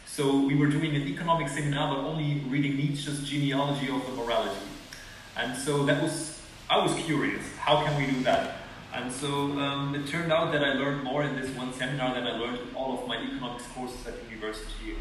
So 0.08 0.24
we 0.40 0.56
were 0.56 0.68
doing 0.68 0.96
an 0.96 1.08
economic 1.08 1.48
seminar, 1.48 1.94
but 1.94 2.02
only 2.04 2.42
reading 2.50 2.76
Nietzsche's 2.76 3.22
genealogy 3.30 3.90
of 3.90 4.04
the 4.08 4.14
morality. 4.14 4.66
And 5.38 5.56
so 5.56 5.86
that 5.86 6.02
was, 6.02 6.42
I 6.70 6.78
was 6.84 6.94
curious, 7.06 7.44
how 7.58 7.86
can 7.86 7.96
we 8.02 8.12
do 8.12 8.24
that? 8.24 8.61
And 8.94 9.12
so 9.12 9.58
um, 9.58 9.96
it 9.96 10.08
turned 10.08 10.34
out 10.34 10.52
that 10.52 10.64
I 10.64 10.74
learned 10.74 11.04
more 11.04 11.24
in 11.24 11.36
this 11.36 11.50
one 11.56 11.74
seminar 11.74 12.14
than 12.14 12.28
I 12.28 12.38
learned 12.38 12.60
in 12.60 12.76
all 12.76 13.00
of 13.00 13.08
my 13.08 13.18
economics 13.18 13.66
courses 13.74 14.06
at 14.06 14.16
university. 14.30 14.96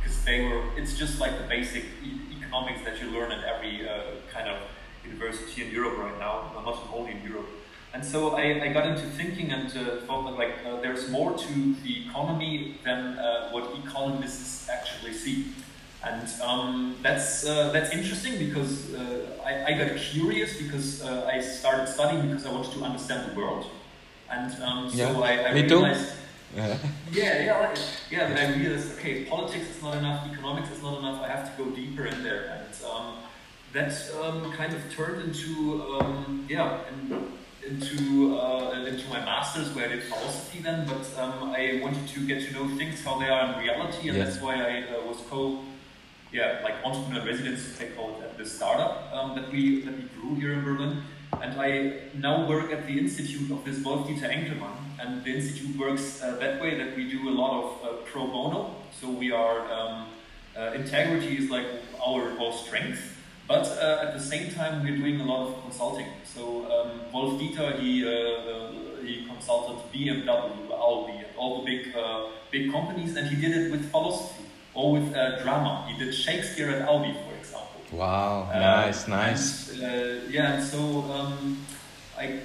Because 0.00 0.22
they 0.24 0.44
were, 0.44 0.62
it's 0.76 0.98
just 0.98 1.18
like 1.20 1.38
the 1.38 1.48
basic 1.48 1.84
e- 2.04 2.20
economics 2.36 2.80
that 2.84 3.00
you 3.00 3.10
learn 3.10 3.32
at 3.32 3.42
every 3.44 3.88
uh, 3.88 4.02
kind 4.30 4.50
of 4.50 4.58
university 5.04 5.64
in 5.64 5.70
Europe 5.70 5.98
right 5.98 6.18
now, 6.18 6.52
well, 6.54 6.64
not 6.64 6.78
only 6.92 7.12
in 7.12 7.22
Europe. 7.22 7.48
And 7.94 8.04
so 8.04 8.36
I, 8.36 8.64
I 8.64 8.72
got 8.72 8.86
into 8.86 9.06
thinking 9.10 9.52
and 9.52 9.68
uh, 9.68 10.00
thought 10.06 10.24
that 10.24 10.36
like 10.36 10.56
uh, 10.66 10.80
there's 10.80 11.08
more 11.10 11.32
to 11.38 11.74
the 11.82 12.06
economy 12.06 12.78
than 12.84 13.18
uh, 13.18 13.50
what 13.50 13.72
economists 13.86 14.68
actually 14.68 15.14
see. 15.14 15.46
And 16.06 16.28
um, 16.42 16.96
that's 17.02 17.46
uh, 17.46 17.70
that's 17.72 17.90
interesting 17.92 18.38
because 18.38 18.92
uh, 18.94 19.40
I, 19.44 19.72
I 19.72 19.72
got 19.78 19.96
curious 19.96 20.56
because 20.60 21.02
uh, 21.02 21.30
I 21.32 21.40
started 21.40 21.88
studying 21.88 22.28
because 22.28 22.44
I 22.44 22.52
wanted 22.52 22.72
to 22.72 22.84
understand 22.84 23.30
the 23.30 23.34
world. 23.40 23.66
And 24.30 24.52
um, 24.62 24.90
so 24.90 24.96
Yeah, 24.96 25.18
I, 25.20 25.48
I 25.48 25.54
me 25.54 25.66
too. 25.68 25.76
realized 25.76 26.12
yeah. 26.56 26.76
yeah, 27.12 27.44
yeah, 27.44 27.58
like, 27.58 27.78
yeah. 28.10 28.28
But 28.28 28.38
I 28.38 28.54
realized, 28.54 28.98
okay, 28.98 29.24
politics 29.24 29.70
is 29.76 29.82
not 29.82 29.96
enough, 29.96 30.30
economics 30.30 30.70
is 30.70 30.82
not 30.82 30.98
enough. 31.00 31.22
I 31.22 31.28
have 31.28 31.56
to 31.56 31.64
go 31.64 31.70
deeper 31.70 32.04
in 32.06 32.22
there, 32.22 32.44
and 32.54 32.84
um, 32.92 33.14
that 33.72 33.92
um, 34.22 34.52
kind 34.52 34.72
of 34.72 34.80
turned 34.94 35.20
into 35.22 35.82
um, 36.00 36.46
yeah, 36.48 36.78
in, 36.90 37.32
into 37.66 38.38
uh, 38.38 38.84
into 38.86 39.08
my 39.08 39.20
masters 39.24 39.74
where 39.74 39.86
I 39.86 39.88
did 39.88 40.02
philosophy 40.04 40.60
then. 40.60 40.86
But 40.86 41.04
um, 41.18 41.50
I 41.50 41.80
wanted 41.82 42.06
to 42.08 42.20
get 42.26 42.46
to 42.46 42.52
know 42.52 42.68
things 42.76 43.02
how 43.02 43.18
they 43.18 43.28
are 43.28 43.52
in 43.54 43.58
reality, 43.64 44.08
and 44.10 44.18
Yes. 44.18 44.34
that's 44.34 44.42
why 44.42 44.54
I 44.56 44.84
uh, 44.94 45.00
was 45.08 45.18
co. 45.30 45.60
Yeah, 46.34 46.58
like 46.64 46.74
entrepreneur 46.84 47.24
residence, 47.24 47.78
they 47.78 47.90
call 47.90 48.18
it 48.18 48.24
at 48.24 48.36
the 48.36 48.44
startup 48.44 49.08
um, 49.12 49.36
that 49.36 49.52
we 49.52 49.82
that 49.82 49.96
we 49.96 50.02
grew 50.16 50.34
here 50.34 50.54
in 50.54 50.64
Berlin. 50.64 51.02
And 51.40 51.60
I 51.60 52.00
now 52.12 52.48
work 52.48 52.72
at 52.72 52.88
the 52.88 52.98
institute 52.98 53.52
of 53.52 53.64
this 53.64 53.78
Wolf 53.84 54.08
Dieter 54.08 54.28
Enkelmann, 54.28 54.76
and 54.98 55.22
the 55.22 55.32
institute 55.32 55.76
works 55.78 56.20
uh, 56.20 56.34
that 56.40 56.60
way 56.60 56.76
that 56.76 56.96
we 56.96 57.08
do 57.08 57.28
a 57.28 57.34
lot 57.42 57.52
of 57.62 57.84
uh, 57.84 57.88
pro 58.10 58.26
bono. 58.26 58.74
So 59.00 59.10
we 59.10 59.30
are 59.30 59.60
um, 59.70 60.08
uh, 60.56 60.72
integrity 60.74 61.38
is 61.38 61.50
like 61.50 61.68
our 62.04 62.52
strength, 62.52 63.16
but 63.46 63.66
uh, 63.68 64.02
at 64.02 64.12
the 64.12 64.24
same 64.32 64.52
time 64.54 64.82
we're 64.82 64.96
doing 64.96 65.20
a 65.20 65.24
lot 65.24 65.46
of 65.46 65.62
consulting. 65.62 66.08
So 66.24 66.42
um, 66.66 67.12
Wolf 67.12 67.40
Dieter 67.40 67.78
he 67.78 68.04
uh, 68.04 68.10
uh, 68.10 68.72
he 69.04 69.24
consulted 69.24 69.76
BMW, 69.92 70.68
Audi, 70.72 71.22
all 71.36 71.62
the 71.62 71.64
big 71.64 71.94
big 72.50 72.72
companies, 72.72 73.14
and 73.14 73.28
he 73.28 73.36
did 73.40 73.56
it 73.56 73.70
with 73.70 73.88
philosophy 73.92 74.44
or 74.74 74.92
with 74.92 75.14
uh, 75.14 75.42
drama. 75.42 75.86
He 75.88 76.04
did 76.04 76.14
Shakespeare 76.14 76.70
at 76.70 76.88
Audi, 76.88 77.12
for 77.12 77.34
example. 77.38 77.80
Wow. 77.92 78.50
Uh, 78.52 78.58
nice. 78.58 79.08
Nice. 79.08 79.70
and, 79.70 79.82
uh, 79.82 80.28
yeah, 80.28 80.54
and 80.54 80.64
so 80.64 81.02
um, 81.12 81.64
I, 82.18 82.40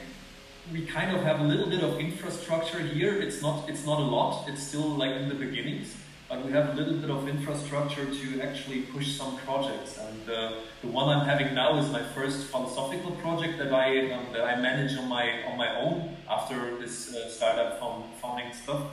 we 0.72 0.85
kind 0.85 1.15
of 1.15 1.23
have 1.23 1.39
a 1.39 1.43
little 1.43 1.69
bit 1.69 1.84
of 1.84 1.99
infrastructure 1.99 2.80
here. 2.80 3.19
It's 3.19 3.41
not, 3.41 3.68
it's 3.69 3.85
not 3.85 3.99
a 3.99 4.03
lot. 4.03 4.47
It's 4.47 4.61
still 4.61 4.89
like 4.89 5.11
in 5.11 5.27
the 5.27 5.35
beginnings, 5.35 5.95
but 6.30 6.45
we 6.45 6.51
have 6.51 6.69
a 6.69 6.73
little 6.73 6.97
bit 6.97 7.10
of 7.10 7.27
infrastructure 7.27 8.06
to 8.06 8.41
actually 8.41 8.81
push 8.81 9.18
some 9.18 9.38
projects. 9.38 9.97
And 9.97 10.30
uh, 10.30 10.51
the 10.81 10.88
one 10.88 11.10
I'm 11.10 11.26
having 11.26 11.56
now 11.56 11.80
is 11.80 11.89
my 11.89 12.03
first 12.14 12.47
philosophical 12.47 13.11
project 13.14 13.57
that 13.57 13.73
I 13.73 14.11
um, 14.11 14.27
that 14.34 14.43
I 14.43 14.56
manage 14.61 14.95
on 14.97 15.07
my 15.10 15.43
on 15.49 15.57
my 15.57 15.80
own 15.81 16.15
after 16.30 16.77
this 16.77 17.15
uh, 17.15 17.27
startup 17.30 17.80
found, 17.80 18.03
founding 18.22 18.53
stuff. 18.53 18.84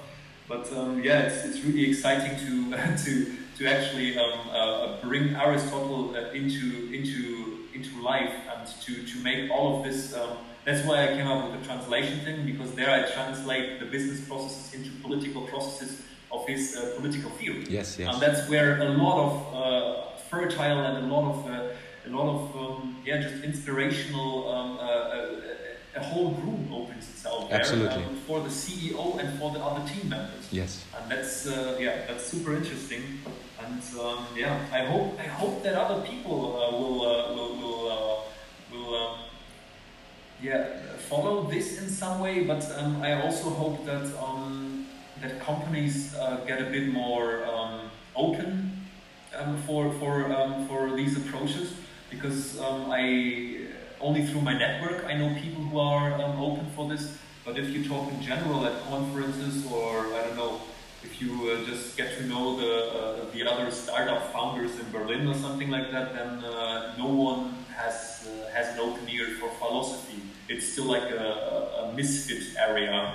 But 0.48 0.72
um, 0.72 1.02
yeah, 1.02 1.20
it's, 1.20 1.44
it's 1.44 1.64
really 1.64 1.88
exciting 1.90 2.38
to 2.46 2.76
to 3.04 3.36
to 3.58 3.66
actually 3.66 4.18
um, 4.18 4.40
uh, 4.50 4.96
bring 5.02 5.34
Aristotle 5.34 6.14
uh, 6.14 6.30
into 6.30 6.92
into 6.92 7.64
into 7.74 8.00
life 8.00 8.32
and 8.56 8.66
to, 8.82 9.02
to 9.04 9.18
make 9.22 9.50
all 9.50 9.78
of 9.78 9.84
this. 9.84 10.14
Um, 10.14 10.38
that's 10.64 10.84
why 10.86 11.04
I 11.04 11.08
came 11.08 11.28
up 11.28 11.44
with 11.44 11.60
the 11.60 11.66
translation 11.66 12.20
thing 12.20 12.44
because 12.44 12.74
there 12.74 12.90
I 12.90 13.08
translate 13.10 13.78
the 13.78 13.86
business 13.86 14.26
processes 14.26 14.74
into 14.74 14.90
political 15.00 15.42
processes 15.42 16.02
of 16.32 16.46
his 16.46 16.76
uh, 16.76 16.94
political 16.96 17.30
theory. 17.30 17.66
Yes. 17.68 17.98
yes. 17.98 18.12
And 18.12 18.20
that's 18.20 18.48
where 18.48 18.80
a 18.80 18.88
lot 18.88 19.18
of 19.26 19.54
uh, 19.54 20.16
fertile 20.28 20.80
and 20.80 21.06
a 21.06 21.14
lot 21.14 21.24
of 21.32 21.46
uh, 21.46 21.68
a 22.06 22.10
lot 22.10 22.28
of 22.34 22.56
um, 22.56 22.96
yeah, 23.04 23.20
just 23.20 23.44
inspirational. 23.44 24.48
A 25.96 26.02
whole 26.02 26.30
room 26.32 26.68
opens 26.72 27.08
itself 27.08 27.48
there 27.48 27.60
Absolutely. 27.60 28.04
um, 28.04 28.16
for 28.26 28.40
the 28.40 28.50
CEO 28.50 29.18
and 29.18 29.38
for 29.38 29.50
the 29.50 29.60
other 29.60 29.82
team 29.88 30.08
members 30.10 30.46
Yes. 30.50 30.84
and 30.96 31.10
that's 31.10 31.46
uh, 31.46 31.76
yeah 31.80 32.06
that's 32.06 32.24
super 32.26 32.54
interesting 32.54 33.02
and 33.64 33.82
um, 34.00 34.26
yeah 34.36 34.58
I 34.72 34.80
hope 34.84 35.18
I 35.18 35.28
hope 35.40 35.62
that 35.62 35.74
other 35.74 36.02
people 36.06 36.38
uh, 36.60 36.70
will 36.78 37.00
uh, 37.02 37.34
will 37.34 37.56
will, 37.56 37.82
uh, 37.90 38.16
will 38.72 38.94
um, 39.02 39.18
yeah 40.42 40.64
follow 41.08 41.44
this 41.44 41.78
in 41.80 41.88
some 41.88 42.20
way, 42.20 42.44
but 42.44 42.62
um, 42.78 43.00
I 43.02 43.22
also 43.22 43.48
hope 43.50 43.84
that 43.86 44.06
um, 44.22 44.86
that 45.22 45.40
companies 45.40 46.14
uh, 46.14 46.44
get 46.46 46.60
a 46.60 46.66
bit 46.70 46.88
more 46.92 47.44
um, 47.46 47.90
open 48.14 48.82
um, 49.38 49.56
for 49.66 49.90
for 49.94 50.30
um, 50.32 50.66
for 50.68 50.94
these 50.96 51.16
approaches 51.16 51.72
because 52.10 52.58
um, 52.60 52.90
I 52.90 53.66
only 54.00 54.26
through 54.26 54.42
my 54.42 54.56
network 54.56 55.04
I 55.06 55.14
know 55.14 55.34
people 55.40 55.62
who 55.62 55.78
are 55.78 56.12
um, 56.14 56.40
open 56.40 56.66
for 56.74 56.88
this. 56.88 57.18
But 57.44 57.58
if 57.58 57.70
you 57.70 57.86
talk 57.86 58.10
in 58.12 58.20
general 58.20 58.66
at 58.66 58.82
conferences 58.88 59.70
or 59.70 60.06
I 60.14 60.22
don't 60.26 60.36
know, 60.36 60.60
if 61.04 61.22
you 61.22 61.50
uh, 61.50 61.64
just 61.64 61.96
get 61.96 62.18
to 62.18 62.26
know 62.26 62.56
the 62.56 62.74
uh, 63.00 63.30
the 63.32 63.48
other 63.48 63.70
startup 63.70 64.32
founders 64.32 64.78
in 64.80 64.90
Berlin 64.90 65.28
or 65.28 65.34
something 65.34 65.70
like 65.70 65.92
that, 65.92 66.14
then 66.14 66.44
uh, 66.44 66.94
no 66.98 67.06
one 67.06 67.54
has 67.76 68.26
uh, 68.26 68.50
has 68.52 68.74
an 68.74 68.80
open 68.80 69.08
ear 69.08 69.28
for 69.38 69.48
philosophy. 69.60 70.20
It's 70.48 70.66
still 70.72 70.86
like 70.86 71.08
a, 71.10 71.26
a 71.82 71.92
misfit 71.94 72.56
area. 72.58 73.14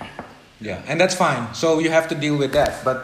yeah, 0.60 0.82
and 0.86 1.00
that's 1.00 1.14
fine. 1.14 1.54
So 1.54 1.78
you 1.78 1.90
have 1.90 2.08
to 2.08 2.14
deal 2.14 2.36
with 2.36 2.52
that. 2.52 2.84
But 2.84 3.00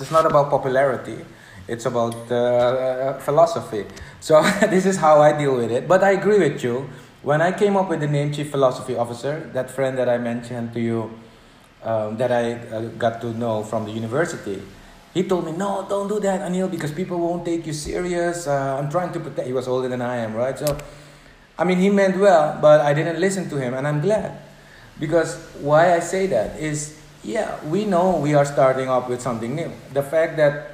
it's 0.00 0.10
not 0.10 0.26
about 0.26 0.50
popularity. 0.50 1.18
It's 1.66 1.86
about 1.86 2.30
uh, 2.30 3.18
philosophy. 3.20 3.86
So 4.20 4.42
this 4.68 4.86
is 4.86 4.96
how 4.96 5.20
I 5.20 5.36
deal 5.36 5.56
with 5.56 5.70
it. 5.70 5.88
But 5.88 6.02
I 6.04 6.12
agree 6.12 6.38
with 6.38 6.62
you. 6.62 6.88
When 7.22 7.40
I 7.40 7.52
came 7.52 7.76
up 7.76 7.88
with 7.88 8.00
the 8.00 8.06
name 8.06 8.32
Chief 8.32 8.50
Philosophy 8.50 8.96
Officer, 8.96 9.50
that 9.54 9.70
friend 9.70 9.96
that 9.96 10.08
I 10.08 10.18
mentioned 10.18 10.74
to 10.74 10.80
you, 10.80 11.10
um, 11.82 12.16
that 12.18 12.30
I 12.30 12.52
uh, 12.52 12.80
got 12.98 13.20
to 13.22 13.32
know 13.32 13.62
from 13.62 13.86
the 13.86 13.92
university, 13.92 14.60
he 15.14 15.22
told 15.22 15.46
me, 15.46 15.52
"No, 15.52 15.86
don't 15.88 16.08
do 16.08 16.20
that, 16.20 16.40
Anil, 16.42 16.70
because 16.70 16.92
people 16.92 17.18
won't 17.18 17.44
take 17.44 17.66
you 17.66 17.72
serious. 17.72 18.46
Uh, 18.46 18.76
I'm 18.78 18.90
trying 18.90 19.12
to 19.12 19.20
protect." 19.20 19.46
He 19.46 19.52
was 19.52 19.68
older 19.68 19.88
than 19.88 20.02
I 20.02 20.16
am, 20.16 20.34
right? 20.34 20.58
So, 20.58 20.76
I 21.58 21.64
mean, 21.64 21.78
he 21.78 21.88
meant 21.88 22.18
well, 22.18 22.58
but 22.60 22.80
I 22.80 22.92
didn't 22.92 23.20
listen 23.20 23.48
to 23.50 23.56
him, 23.56 23.72
and 23.74 23.86
I'm 23.86 24.00
glad 24.00 24.36
because 24.98 25.36
why 25.60 25.94
I 25.94 26.00
say 26.00 26.26
that 26.28 26.58
is, 26.58 26.98
yeah, 27.22 27.62
we 27.64 27.84
know 27.84 28.16
we 28.18 28.34
are 28.34 28.44
starting 28.44 28.88
up 28.88 29.08
with 29.08 29.20
something 29.20 29.54
new. 29.54 29.70
The 29.92 30.02
fact 30.02 30.36
that 30.36 30.73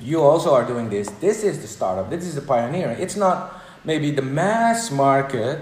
you 0.00 0.20
also 0.20 0.54
are 0.54 0.64
doing 0.64 0.88
this. 0.88 1.08
This 1.20 1.44
is 1.44 1.60
the 1.60 1.68
startup. 1.68 2.10
This 2.10 2.24
is 2.24 2.34
the 2.34 2.42
pioneering. 2.42 2.98
It's 2.98 3.16
not 3.16 3.62
maybe 3.84 4.10
the 4.10 4.22
mass 4.22 4.90
market, 4.90 5.60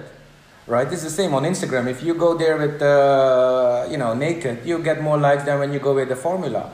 right? 0.67 0.91
It's 0.93 1.03
the 1.03 1.11
same 1.11 1.35
on 1.35 1.43
Instagram. 1.43 1.89
If 1.89 2.03
you 2.03 2.15
go 2.15 2.37
there 2.37 2.57
with, 2.57 2.81
uh, 2.81 3.87
you 3.91 3.97
know, 3.97 4.15
naked, 4.15 4.65
you 4.65 4.79
get 4.83 5.03
more 5.03 5.19
likes 5.19 5.45
than 5.45 5.59
when 5.59 5.73
you 5.73 5.81
go 5.81 5.95
with 5.95 6.09
the 6.09 6.17
formula. 6.17 6.71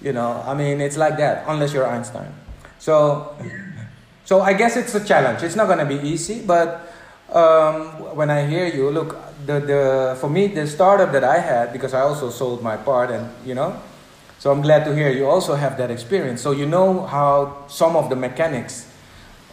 You 0.00 0.12
know, 0.12 0.42
I 0.46 0.54
mean, 0.54 0.80
it's 0.80 0.96
like 0.96 1.16
that, 1.18 1.44
unless 1.46 1.72
you're 1.72 1.86
Einstein. 1.86 2.32
So, 2.78 3.36
so 4.24 4.40
I 4.40 4.52
guess 4.52 4.76
it's 4.76 4.94
a 4.94 5.04
challenge. 5.04 5.42
It's 5.42 5.56
not 5.56 5.66
going 5.66 5.78
to 5.78 5.86
be 5.86 6.00
easy, 6.08 6.42
but 6.44 6.92
um, 7.32 8.16
when 8.16 8.28
I 8.28 8.46
hear 8.46 8.66
you, 8.66 8.90
look, 8.90 9.16
the, 9.46 9.60
the, 9.60 10.16
for 10.20 10.28
me, 10.28 10.48
the 10.48 10.66
startup 10.66 11.12
that 11.12 11.24
I 11.24 11.38
had, 11.38 11.72
because 11.72 11.94
I 11.94 12.00
also 12.00 12.30
sold 12.30 12.62
my 12.62 12.76
part 12.76 13.10
and, 13.10 13.30
you 13.46 13.54
know, 13.54 13.80
so 14.42 14.50
I'm 14.50 14.60
glad 14.60 14.84
to 14.86 14.92
hear 14.92 15.08
you 15.08 15.28
also 15.30 15.54
have 15.54 15.78
that 15.78 15.92
experience. 15.92 16.42
So 16.42 16.50
you 16.50 16.66
know 16.66 17.06
how 17.06 17.62
some 17.68 17.94
of 17.94 18.10
the 18.10 18.16
mechanics, 18.16 18.90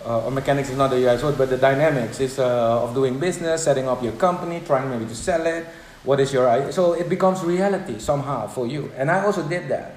uh, 0.04 0.26
or 0.26 0.32
mechanics 0.32 0.72
is 0.72 0.78
not 0.78 0.90
the 0.90 1.08
US 1.08 1.22
word, 1.22 1.38
but 1.38 1.52
the 1.52 1.58
dynamics 1.58 2.20
is 2.20 2.40
uh, 2.40 2.82
of 2.82 2.96
doing 2.96 3.20
business, 3.20 3.66
setting 3.66 3.88
up 3.88 4.02
your 4.02 4.14
company, 4.14 4.64
trying 4.66 4.90
maybe 4.90 5.06
to 5.06 5.14
sell 5.14 5.46
it. 5.46 5.68
What 6.04 6.20
is 6.20 6.34
your 6.34 6.50
idea? 6.50 6.74
So 6.74 6.94
it 6.94 7.08
becomes 7.08 7.44
reality 7.44 8.00
somehow 8.00 8.48
for 8.48 8.66
you. 8.66 8.92
And 8.98 9.12
I 9.12 9.24
also 9.24 9.48
did 9.48 9.68
that. 9.70 9.94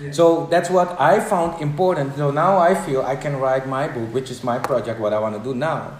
Yeah. 0.00 0.10
So 0.10 0.46
that's 0.50 0.68
what 0.68 1.00
I 1.00 1.20
found 1.20 1.62
important. 1.62 2.16
So 2.16 2.32
now 2.32 2.58
I 2.58 2.74
feel 2.74 3.02
I 3.02 3.14
can 3.14 3.36
write 3.36 3.68
my 3.68 3.86
book, 3.86 4.12
which 4.12 4.32
is 4.32 4.42
my 4.42 4.58
project, 4.58 4.98
what 4.98 5.12
I 5.12 5.20
want 5.20 5.36
to 5.36 5.40
do 5.40 5.54
now. 5.54 5.96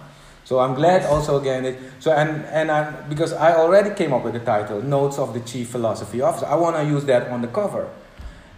So 0.47 0.61
I'm 0.61 0.75
glad 0.75 1.03
also 1.07 1.41
again. 1.41 1.67
so 1.99 2.13
and 2.13 2.47
and 2.55 2.71
I 2.71 2.95
because 3.11 3.33
I 3.33 3.59
already 3.59 3.91
came 3.99 4.15
up 4.15 4.23
with 4.23 4.35
the 4.35 4.45
title 4.47 4.81
Notes 4.81 5.19
of 5.19 5.35
the 5.35 5.41
Chief 5.41 5.67
Philosophy 5.75 6.23
Officer. 6.23 6.47
I 6.47 6.55
want 6.55 6.77
to 6.77 6.85
use 6.87 7.05
that 7.07 7.27
on 7.35 7.43
the 7.43 7.51
cover, 7.51 7.91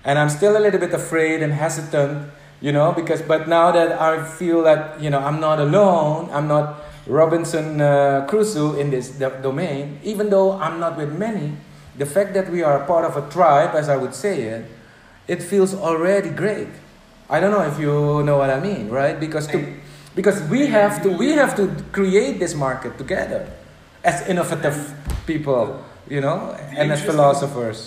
and 0.05 0.19
I'm 0.19 0.29
still 0.29 0.53
a 0.55 0.61
little 0.61 0.79
bit 0.79 0.93
afraid 0.93 1.41
and 1.43 1.51
hesitant, 1.51 2.29
you 2.61 2.73
know, 2.73 2.93
because 2.93 3.23
but 3.23 3.49
now 3.49 3.73
that 3.73 3.97
I 3.97 4.21
feel 4.23 4.63
that 4.69 5.01
you 5.01 5.09
know 5.09 5.19
I'm 5.19 5.41
not 5.41 5.61
alone, 5.61 6.29
I'm 6.31 6.47
not 6.47 6.85
Robinson 7.07 7.81
uh, 7.81 8.27
Crusoe 8.29 8.77
in 8.77 8.91
this 8.91 9.09
domain. 9.41 9.99
Even 10.05 10.29
though 10.29 10.61
I'm 10.61 10.79
not 10.79 10.99
with 10.99 11.17
many, 11.17 11.57
the 11.97 12.05
fact 12.05 12.35
that 12.35 12.53
we 12.53 12.63
are 12.63 12.85
part 12.85 13.09
of 13.09 13.17
a 13.17 13.25
tribe, 13.33 13.73
as 13.75 13.89
I 13.89 13.97
would 13.97 14.13
say 14.13 14.43
it, 14.43 14.69
it 15.27 15.43
feels 15.43 15.73
already 15.73 16.29
great. 16.29 16.69
I 17.31 17.41
don't 17.41 17.51
know 17.51 17.65
if 17.65 17.81
you 17.81 18.23
know 18.29 18.37
what 18.37 18.51
I 18.51 18.61
mean, 18.61 18.91
right? 18.93 19.19
Because 19.19 19.49
to 19.49 19.88
because 20.19 20.43
we 20.55 20.67
have 20.67 20.95
to 21.05 21.11
we 21.23 21.29
have 21.41 21.53
to 21.61 21.65
create 21.93 22.35
this 22.43 22.55
market 22.67 22.93
together 22.99 23.41
as 24.03 24.17
innovative 24.33 24.79
people 25.31 25.65
you 26.15 26.21
know 26.21 26.39
and 26.81 26.91
as 26.91 27.01
philosophers. 27.11 27.79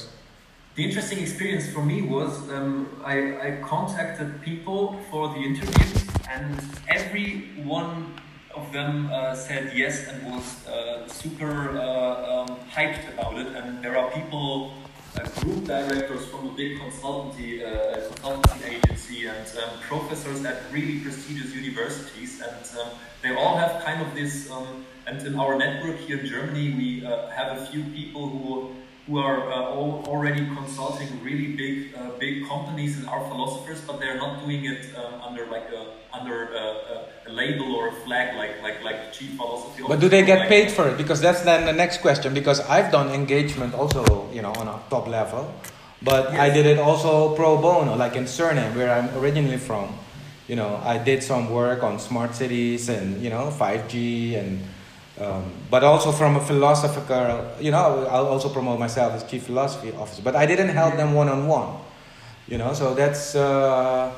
the 0.77 0.83
interesting 0.87 1.19
experience 1.19 1.65
for 1.75 1.83
me 1.91 1.97
was 2.15 2.31
um, 2.55 2.87
I, 3.03 3.15
I 3.47 3.49
contacted 3.73 4.29
people 4.49 4.81
for 5.09 5.23
the 5.33 5.41
interviews 5.49 5.93
and 6.35 6.55
every 6.87 7.29
one 7.77 7.91
of 8.55 8.71
them 8.71 9.09
uh, 9.11 9.35
said 9.35 9.71
yes 9.75 10.07
and 10.07 10.17
was 10.31 10.45
uh, 10.67 11.07
super 11.07 11.53
uh, 11.77 12.33
um, 12.33 12.49
hyped 12.75 13.05
about 13.13 13.37
it. 13.37 13.47
And 13.47 13.83
there 13.83 13.97
are 13.97 14.09
people 14.11 14.73
group 15.41 15.65
directors 15.65 16.25
from 16.27 16.47
a 16.47 16.53
big 16.53 16.79
consultancy, 16.79 17.63
uh, 17.63 18.09
consultancy 18.09 18.69
agency 18.69 19.27
and 19.27 19.47
um, 19.57 19.79
professors 19.81 20.43
at 20.45 20.63
really 20.71 20.99
prestigious 20.99 21.53
universities. 21.53 22.41
And 22.41 22.79
um, 22.79 22.89
they 23.21 23.35
all 23.35 23.57
have 23.57 23.83
kind 23.83 24.01
of 24.01 24.13
this, 24.15 24.49
um, 24.51 24.85
and 25.07 25.25
in 25.25 25.35
our 25.35 25.57
network 25.57 25.97
here 25.97 26.19
in 26.19 26.25
Germany, 26.25 26.73
we 26.73 27.05
uh, 27.05 27.27
have 27.29 27.57
a 27.57 27.65
few 27.67 27.83
people 27.85 28.29
who 28.29 28.75
who 29.11 29.19
are 29.19 29.51
uh, 29.51 29.75
all 29.75 30.03
already 30.07 30.45
consulting 30.55 31.09
really 31.21 31.51
big 31.59 31.93
uh, 31.95 32.11
big 32.17 32.47
companies 32.47 32.97
and 32.97 33.07
are 33.07 33.19
philosophers, 33.27 33.81
but 33.81 33.99
they're 33.99 34.17
not 34.17 34.39
doing 34.39 34.63
it 34.65 34.87
um, 34.95 35.21
under 35.21 35.45
like 35.47 35.67
a 35.71 35.83
under 36.13 36.45
a, 36.53 36.65
a, 37.27 37.31
label 37.31 37.75
or 37.75 37.89
a 37.89 37.91
flag 38.03 38.35
like 38.35 38.61
like 38.63 38.81
like 38.83 39.11
chief 39.11 39.35
philosophy. 39.35 39.83
But 39.87 39.99
do 39.99 40.07
they 40.07 40.23
get 40.23 40.39
like 40.39 40.49
paid 40.49 40.71
for 40.71 40.87
it? 40.87 40.97
Because 40.97 41.19
that's 41.19 41.41
then 41.41 41.65
the 41.65 41.73
next 41.73 41.99
question. 41.99 42.33
Because 42.33 42.59
I've 42.61 42.91
done 42.91 43.09
engagement 43.11 43.73
also, 43.73 44.31
you 44.31 44.41
know, 44.41 44.53
on 44.53 44.67
a 44.67 44.79
top 44.89 45.07
level, 45.07 45.53
but 46.01 46.31
yes. 46.31 46.39
I 46.39 46.49
did 46.49 46.65
it 46.65 46.79
also 46.79 47.35
pro 47.35 47.57
bono, 47.61 47.95
like 47.95 48.15
in 48.15 48.23
Suriname, 48.23 48.75
where 48.75 48.91
I'm 48.91 49.09
originally 49.17 49.57
from. 49.59 49.93
You 50.47 50.55
know, 50.55 50.81
I 50.83 50.97
did 50.97 51.23
some 51.23 51.49
work 51.51 51.83
on 51.83 51.99
smart 51.99 52.35
cities 52.35 52.87
and 52.87 53.21
you 53.21 53.29
know 53.29 53.51
5G 53.51 54.39
and 54.39 54.63
um, 55.19 55.51
but 55.69 55.83
also 55.83 56.11
from 56.11 56.37
a 56.37 56.39
philosophical, 56.39 57.45
you 57.59 57.71
know, 57.71 58.07
I'll 58.09 58.27
also 58.27 58.49
promote 58.49 58.79
myself 58.79 59.13
as 59.13 59.23
chief 59.29 59.43
philosophy 59.43 59.91
officer. 59.91 60.21
But 60.21 60.35
I 60.35 60.45
didn't 60.45 60.69
help 60.69 60.95
them 60.95 61.13
one 61.13 61.27
on 61.27 61.47
one, 61.47 61.77
you 62.47 62.57
know. 62.57 62.73
So 62.73 62.93
that's 62.93 63.35
uh, 63.35 64.13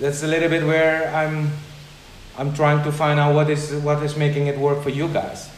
that's 0.00 0.22
a 0.22 0.26
little 0.26 0.48
bit 0.48 0.66
where 0.66 1.12
I'm 1.14 1.50
I'm 2.36 2.52
trying 2.52 2.84
to 2.84 2.92
find 2.92 3.18
out 3.18 3.34
what 3.34 3.48
is 3.48 3.72
what 3.82 4.02
is 4.02 4.16
making 4.16 4.46
it 4.48 4.58
work 4.58 4.82
for 4.82 4.90
you 4.90 5.08
guys. 5.08 5.50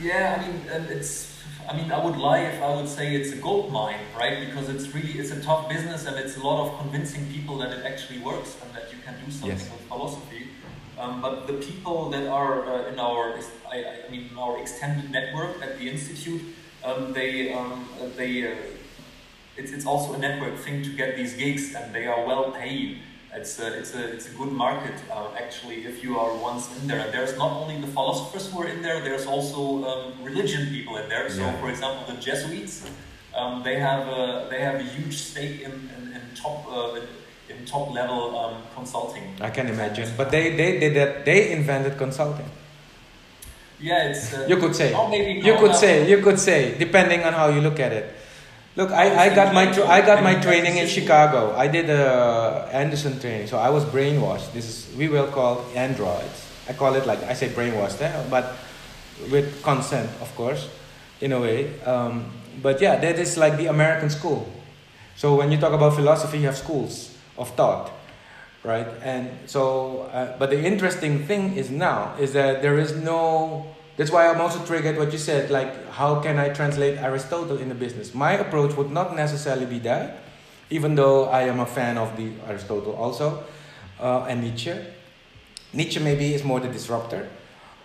Yeah, 0.00 0.38
I 0.38 0.46
mean, 0.46 0.60
it's. 0.90 1.32
I 1.66 1.74
mean, 1.74 1.90
I 1.90 2.04
would 2.04 2.18
lie 2.18 2.40
if 2.40 2.60
I 2.60 2.76
would 2.76 2.88
say 2.88 3.16
it's 3.16 3.32
a 3.32 3.36
gold 3.36 3.72
mine, 3.72 4.00
right? 4.14 4.46
Because 4.46 4.68
it's 4.68 4.94
really 4.94 5.12
it's 5.18 5.30
a 5.30 5.40
tough 5.40 5.66
business 5.66 6.04
and 6.04 6.18
it's 6.18 6.36
a 6.36 6.40
lot 6.40 6.60
of 6.60 6.78
convincing 6.78 7.24
people 7.32 7.56
that 7.58 7.72
it 7.72 7.86
actually 7.86 8.18
works 8.18 8.54
and 8.62 8.70
that 8.74 8.92
you 8.92 8.98
can 9.02 9.14
do 9.24 9.30
something 9.30 9.56
yes. 9.56 9.70
with 9.70 9.80
philosophy. 9.88 10.48
Um, 10.98 11.20
but 11.20 11.46
the 11.46 11.54
people 11.54 12.10
that 12.10 12.26
are 12.28 12.66
uh, 12.66 12.88
in 12.88 12.98
our, 12.98 13.38
I, 13.70 13.84
I, 14.06 14.10
mean, 14.10 14.30
our 14.38 14.60
extended 14.60 15.10
network 15.10 15.60
at 15.62 15.78
the 15.78 15.90
institute, 15.90 16.42
um, 16.84 17.12
they, 17.12 17.52
um, 17.52 17.88
they, 18.16 18.52
uh, 18.52 18.56
it's, 19.56 19.72
it's 19.72 19.86
also 19.86 20.14
a 20.14 20.18
network 20.18 20.56
thing 20.58 20.82
to 20.82 20.90
get 20.90 21.16
these 21.16 21.34
gigs, 21.34 21.74
and 21.74 21.94
they 21.94 22.06
are 22.06 22.24
well 22.24 22.52
paid. 22.52 22.98
It's 23.34 23.58
a, 23.58 23.76
it's 23.76 23.94
a, 23.94 24.12
it's 24.12 24.26
a 24.26 24.30
good 24.30 24.52
market, 24.52 24.94
uh, 25.10 25.30
actually, 25.36 25.84
if 25.84 26.04
you 26.04 26.16
are 26.18 26.32
once 26.36 26.70
in 26.80 26.86
there. 26.86 27.00
And 27.00 27.12
there's 27.12 27.36
not 27.36 27.50
only 27.50 27.80
the 27.80 27.88
philosophers 27.88 28.52
who 28.52 28.62
are 28.62 28.68
in 28.68 28.80
there, 28.80 29.00
there's 29.00 29.26
also 29.26 29.84
um, 29.84 30.22
religion 30.22 30.68
people 30.68 30.96
in 30.98 31.08
there. 31.08 31.28
So, 31.28 31.40
yeah. 31.40 31.60
for 31.60 31.68
example, 31.68 32.14
the 32.14 32.20
Jesuits, 32.20 32.86
um, 33.34 33.64
they, 33.64 33.80
have 33.80 34.06
a, 34.06 34.46
they 34.48 34.60
have 34.60 34.76
a 34.76 34.84
huge 34.84 35.16
stake 35.16 35.62
in, 35.62 35.72
in, 35.72 36.12
in 36.12 36.20
top, 36.36 36.64
uh, 36.68 37.00
in 37.48 37.64
top 37.64 37.92
level 37.92 38.38
um, 38.38 38.62
consulting. 38.74 39.22
I 39.40 39.50
can 39.50 39.66
imagine, 39.68 40.10
but 40.16 40.30
they 40.30 40.56
they 40.56 40.78
did 40.78 40.94
that. 40.94 41.24
They 41.24 41.52
invented 41.52 41.98
consulting. 41.98 42.48
Yeah, 43.80 44.08
it's. 44.08 44.32
Uh, 44.32 44.46
you 44.48 44.56
could 44.56 44.74
say. 44.74 44.90
you 45.44 45.56
could 45.56 45.74
say. 45.74 46.08
You 46.08 46.22
could 46.22 46.38
say, 46.38 46.76
depending 46.78 47.22
on 47.24 47.32
how 47.32 47.48
you 47.48 47.60
look 47.60 47.80
at 47.80 47.92
it. 47.92 48.14
Look, 48.76 48.90
I, 48.90 49.30
I 49.30 49.34
got 49.34 49.54
my 49.54 49.70
I 49.86 50.00
got 50.00 50.22
my 50.22 50.34
training 50.34 50.78
in 50.78 50.88
Chicago. 50.88 51.54
I 51.54 51.68
did 51.68 51.90
a 51.90 52.68
Andersen 52.72 53.20
training, 53.20 53.46
so 53.46 53.58
I 53.58 53.70
was 53.70 53.84
brainwashed. 53.84 54.52
This 54.52 54.66
is 54.66 54.96
we 54.96 55.08
will 55.08 55.28
call 55.28 55.64
androids. 55.76 56.50
I 56.68 56.72
call 56.72 56.94
it 56.94 57.06
like 57.06 57.22
I 57.22 57.34
say 57.34 57.48
brainwashed, 57.48 58.00
eh? 58.00 58.10
but 58.30 58.56
with 59.30 59.62
consent, 59.62 60.10
of 60.20 60.34
course, 60.34 60.68
in 61.20 61.30
a 61.32 61.40
way. 61.40 61.78
Um, 61.82 62.32
but 62.62 62.80
yeah, 62.80 62.96
that 62.96 63.18
is 63.18 63.36
like 63.36 63.58
the 63.58 63.66
American 63.66 64.10
school. 64.10 64.50
So 65.14 65.36
when 65.36 65.52
you 65.52 65.58
talk 65.58 65.72
about 65.72 65.94
philosophy, 65.94 66.38
you 66.38 66.46
have 66.46 66.58
schools 66.58 67.13
of 67.36 67.50
thought 67.54 67.90
right 68.62 68.88
and 69.02 69.30
so 69.46 70.02
uh, 70.12 70.36
but 70.38 70.50
the 70.50 70.64
interesting 70.64 71.26
thing 71.26 71.54
is 71.56 71.70
now 71.70 72.14
is 72.18 72.32
that 72.32 72.62
there 72.62 72.78
is 72.78 72.94
no 72.96 73.66
that's 73.96 74.10
why 74.10 74.26
I'm 74.28 74.40
also 74.40 74.64
triggered 74.66 74.98
what 74.98 75.12
you 75.12 75.18
said, 75.18 75.50
like 75.50 75.88
how 75.90 76.20
can 76.20 76.38
I 76.38 76.48
translate 76.48 76.98
Aristotle 76.98 77.58
in 77.58 77.68
the 77.68 77.74
business? 77.74 78.12
My 78.12 78.32
approach 78.32 78.76
would 78.76 78.90
not 78.90 79.14
necessarily 79.14 79.66
be 79.66 79.78
that, 79.80 80.18
even 80.68 80.96
though 80.96 81.26
I 81.26 81.42
am 81.42 81.60
a 81.60 81.66
fan 81.66 81.96
of 81.96 82.16
the 82.16 82.32
Aristotle 82.48 82.96
also, 82.96 83.44
uh, 84.00 84.24
and 84.24 84.42
Nietzsche. 84.42 84.74
Nietzsche 85.72 86.00
maybe 86.00 86.34
is 86.34 86.42
more 86.42 86.58
the 86.58 86.68
disruptor. 86.68 87.28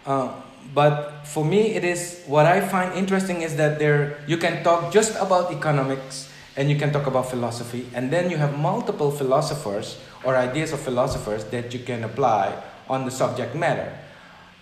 Uh, 0.05 0.33
but 0.73 1.25
for 1.25 1.45
me, 1.45 1.75
it 1.75 1.83
is 1.83 2.23
what 2.25 2.45
I 2.45 2.61
find 2.61 2.93
interesting 2.93 3.41
is 3.43 3.55
that 3.57 3.77
there 3.77 4.17
you 4.25 4.37
can 4.37 4.63
talk 4.63 4.91
just 4.91 5.15
about 5.15 5.51
economics 5.51 6.28
and 6.59 6.69
you 6.69 6.75
can 6.75 6.91
talk 6.91 7.07
about 7.07 7.29
philosophy, 7.29 7.87
and 7.95 8.11
then 8.11 8.29
you 8.29 8.35
have 8.35 8.59
multiple 8.59 9.11
philosophers 9.11 9.97
or 10.25 10.35
ideas 10.35 10.73
of 10.73 10.79
philosophers 10.81 11.45
that 11.45 11.73
you 11.73 11.79
can 11.79 12.03
apply 12.03 12.53
on 12.89 13.05
the 13.05 13.11
subject 13.11 13.55
matter. 13.55 13.97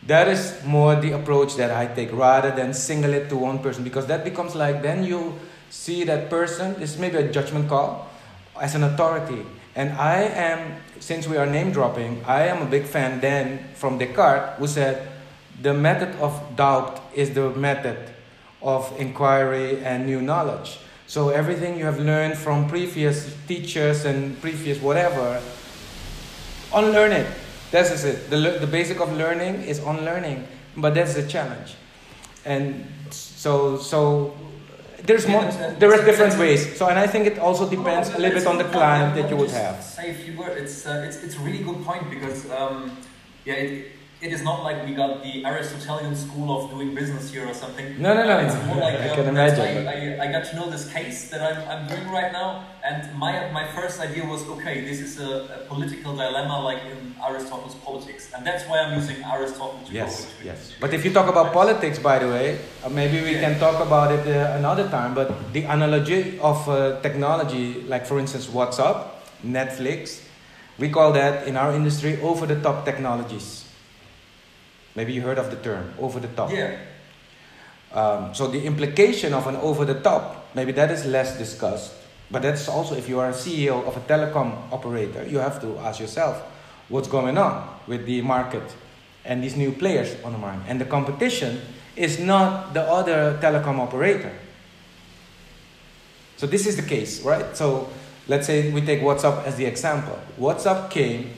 That 0.06 0.28
is 0.28 0.64
more 0.64 0.94
the 0.94 1.14
approach 1.14 1.56
that 1.56 1.72
I 1.72 1.88
take 1.88 2.14
rather 2.14 2.52
than 2.52 2.76
single 2.76 3.14
it 3.16 3.30
to 3.30 3.36
one 3.36 3.58
person 3.58 3.84
because 3.84 4.06
that 4.06 4.24
becomes 4.24 4.54
like 4.54 4.84
then 4.84 5.04
you 5.04 5.40
see 5.72 6.04
that 6.04 6.30
person, 6.30 6.80
this 6.80 7.00
may 7.00 7.10
be 7.10 7.18
a 7.18 7.32
judgment 7.32 7.68
call, 7.68 8.08
as 8.62 8.76
an 8.76 8.84
authority. 8.84 9.44
And 9.74 9.92
I 9.94 10.22
am, 10.22 10.78
since 11.00 11.28
we 11.28 11.38
are 11.38 11.48
name 11.48 11.72
dropping, 11.72 12.24
I 12.26 12.44
am 12.44 12.62
a 12.62 12.70
big 12.70 12.86
fan 12.86 13.22
then 13.22 13.74
from 13.74 13.98
Descartes 13.98 14.60
who 14.60 14.68
said 14.68 15.10
the 15.64 15.74
method 15.74 16.14
of 16.22 16.56
doubt 16.56 17.02
is 17.16 17.34
the 17.34 17.50
method 17.50 17.98
of 18.62 18.94
inquiry 19.00 19.84
and 19.84 20.06
new 20.06 20.22
knowledge. 20.22 20.78
So 21.08 21.30
everything 21.30 21.80
you 21.80 21.86
have 21.86 22.00
learned 22.00 22.38
from 22.38 22.68
previous 22.68 23.34
teachers 23.48 24.04
and 24.04 24.40
previous 24.42 24.82
whatever, 24.82 25.42
unlearn 26.74 27.14
it. 27.14 27.28
This 27.72 27.92
is 27.92 28.04
it. 28.04 28.30
The, 28.30 28.58
the 28.60 28.68
basic 28.68 29.00
of 29.00 29.16
learning 29.16 29.64
is 29.64 29.80
unlearning, 29.80 30.46
but 30.76 30.94
that's 30.94 31.14
the 31.14 31.26
challenge. 31.26 31.76
And 32.44 32.86
so, 33.10 33.78
so 33.78 34.36
there's 35.04 35.28
more. 35.28 35.44
There 35.80 35.94
are 35.94 36.04
different 36.06 36.38
ways. 36.38 36.78
So, 36.78 36.88
and 36.88 37.00
I 37.00 37.08
think 37.08 37.26
it 37.26 37.40
also 37.40 37.70
depends 37.70 38.10
a 38.10 38.18
little 38.20 38.40
bit 38.40 38.48
on 38.48 38.58
the 38.58 38.66
client 38.66 39.16
that 39.16 39.30
you 39.30 39.38
would 39.38 39.52
have. 39.52 39.82
Say 39.82 40.12
a 40.12 40.14
few 40.14 40.38
words. 40.38 40.60
It's 40.60 40.86
uh, 40.86 41.06
it's 41.08 41.24
it's 41.24 41.36
a 41.36 41.40
really 41.40 41.64
good 41.64 41.84
point 41.84 42.10
because 42.10 42.50
um, 42.52 42.98
yeah. 43.46 43.54
It, 43.56 43.97
it 44.20 44.34
is 44.34 44.42
not 44.42 44.64
like 44.64 44.84
we 44.84 44.94
got 44.96 45.22
the 45.22 45.46
Aristotelian 45.46 46.16
school 46.16 46.50
of 46.58 46.72
doing 46.72 46.96
business 46.96 47.32
here 47.32 47.46
or 47.46 47.54
something. 47.54 48.02
No, 48.02 48.16
no, 48.16 48.26
no. 48.26 48.40
It's 48.40 48.56
more 48.66 48.78
like 48.78 49.00
I 49.00 49.10
um, 49.10 49.16
can 49.16 49.28
imagine. 49.28 49.88
I, 49.88 50.18
I, 50.18 50.28
I, 50.28 50.32
got 50.32 50.46
to 50.46 50.56
know 50.56 50.70
this 50.72 50.92
case 50.92 51.30
that 51.30 51.42
I'm, 51.42 51.60
I'm 51.70 51.88
doing 51.88 52.10
right 52.10 52.32
now, 52.32 52.66
and 52.84 53.16
my 53.16 53.52
my 53.52 53.68
first 53.68 54.00
idea 54.00 54.26
was 54.26 54.42
okay, 54.56 54.82
this 54.82 55.02
is 55.02 55.20
a, 55.20 55.62
a 55.62 55.66
political 55.68 56.16
dilemma 56.16 56.60
like 56.62 56.82
in 56.92 57.16
Aristotle's 57.24 57.76
politics, 57.76 58.34
and 58.34 58.46
that's 58.46 58.64
why 58.68 58.80
I'm 58.80 58.98
using 58.98 59.24
Aristotle 59.24 59.80
to 59.86 59.94
yes, 59.94 60.26
go 60.26 60.46
Yes, 60.46 60.74
But 60.80 60.94
if 60.96 61.06
you 61.06 61.14
talk 61.14 61.30
about 61.30 61.54
politics, 61.54 62.00
by 62.00 62.18
the 62.18 62.28
way, 62.28 62.60
uh, 62.84 62.90
maybe 62.90 63.22
we 63.22 63.34
yeah. 63.34 63.42
can 63.42 63.60
talk 63.60 63.86
about 63.86 64.12
it 64.12 64.26
uh, 64.26 64.58
another 64.58 64.90
time. 64.90 65.14
But 65.14 65.54
the 65.54 65.64
analogy 65.64 66.40
of 66.40 66.68
uh, 66.68 67.00
technology, 67.02 67.84
like 67.84 68.08
for 68.08 68.18
instance 68.18 68.48
WhatsApp, 68.48 69.14
Netflix, 69.46 70.24
we 70.80 70.90
call 70.90 71.14
that 71.14 71.48
in 71.48 71.56
our 71.56 71.74
industry 71.74 72.20
over-the-top 72.22 72.86
technologies. 72.86 73.67
Maybe 74.98 75.14
you 75.14 75.22
heard 75.22 75.38
of 75.38 75.52
the 75.52 75.58
term 75.58 75.94
over 76.00 76.20
the 76.20 76.28
top. 76.30 76.52
Yeah. 76.52 76.76
Um, 77.94 78.34
so 78.34 78.48
the 78.48 78.66
implication 78.66 79.32
of 79.32 79.46
an 79.46 79.56
over 79.58 79.86
the 79.86 79.94
top, 80.02 80.48
maybe 80.56 80.72
that 80.72 80.90
is 80.90 81.06
less 81.06 81.38
discussed. 81.38 81.94
But 82.32 82.42
that's 82.42 82.68
also 82.68 82.96
if 82.96 83.08
you 83.08 83.20
are 83.20 83.30
a 83.30 83.34
CEO 83.34 83.86
of 83.86 83.96
a 83.96 84.00
telecom 84.00 84.58
operator, 84.74 85.24
you 85.28 85.38
have 85.38 85.62
to 85.62 85.78
ask 85.78 86.00
yourself 86.00 86.42
what's 86.90 87.08
going 87.08 87.38
on 87.38 87.78
with 87.86 88.08
the 88.08 88.22
market 88.24 88.64
and 89.24 89.44
these 89.44 89.56
new 89.56 89.72
players 89.72 90.16
on 90.24 90.32
the 90.32 90.40
market. 90.40 90.64
And 90.68 90.82
the 90.82 90.86
competition 90.86 91.62
is 91.96 92.18
not 92.18 92.74
the 92.74 92.82
other 92.82 93.38
telecom 93.40 93.78
operator. 93.78 94.34
So 96.38 96.48
this 96.48 96.66
is 96.66 96.76
the 96.76 96.82
case, 96.82 97.22
right? 97.22 97.56
So 97.56 97.88
let's 98.28 98.48
say 98.48 98.72
we 98.72 98.82
take 98.82 99.02
WhatsApp 99.02 99.46
as 99.46 99.58
the 99.58 99.66
example. 99.66 100.18
WhatsApp 100.40 100.90
came 100.90 101.36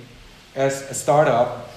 as 0.55 0.89
a 0.89 0.93
startup 0.93 1.68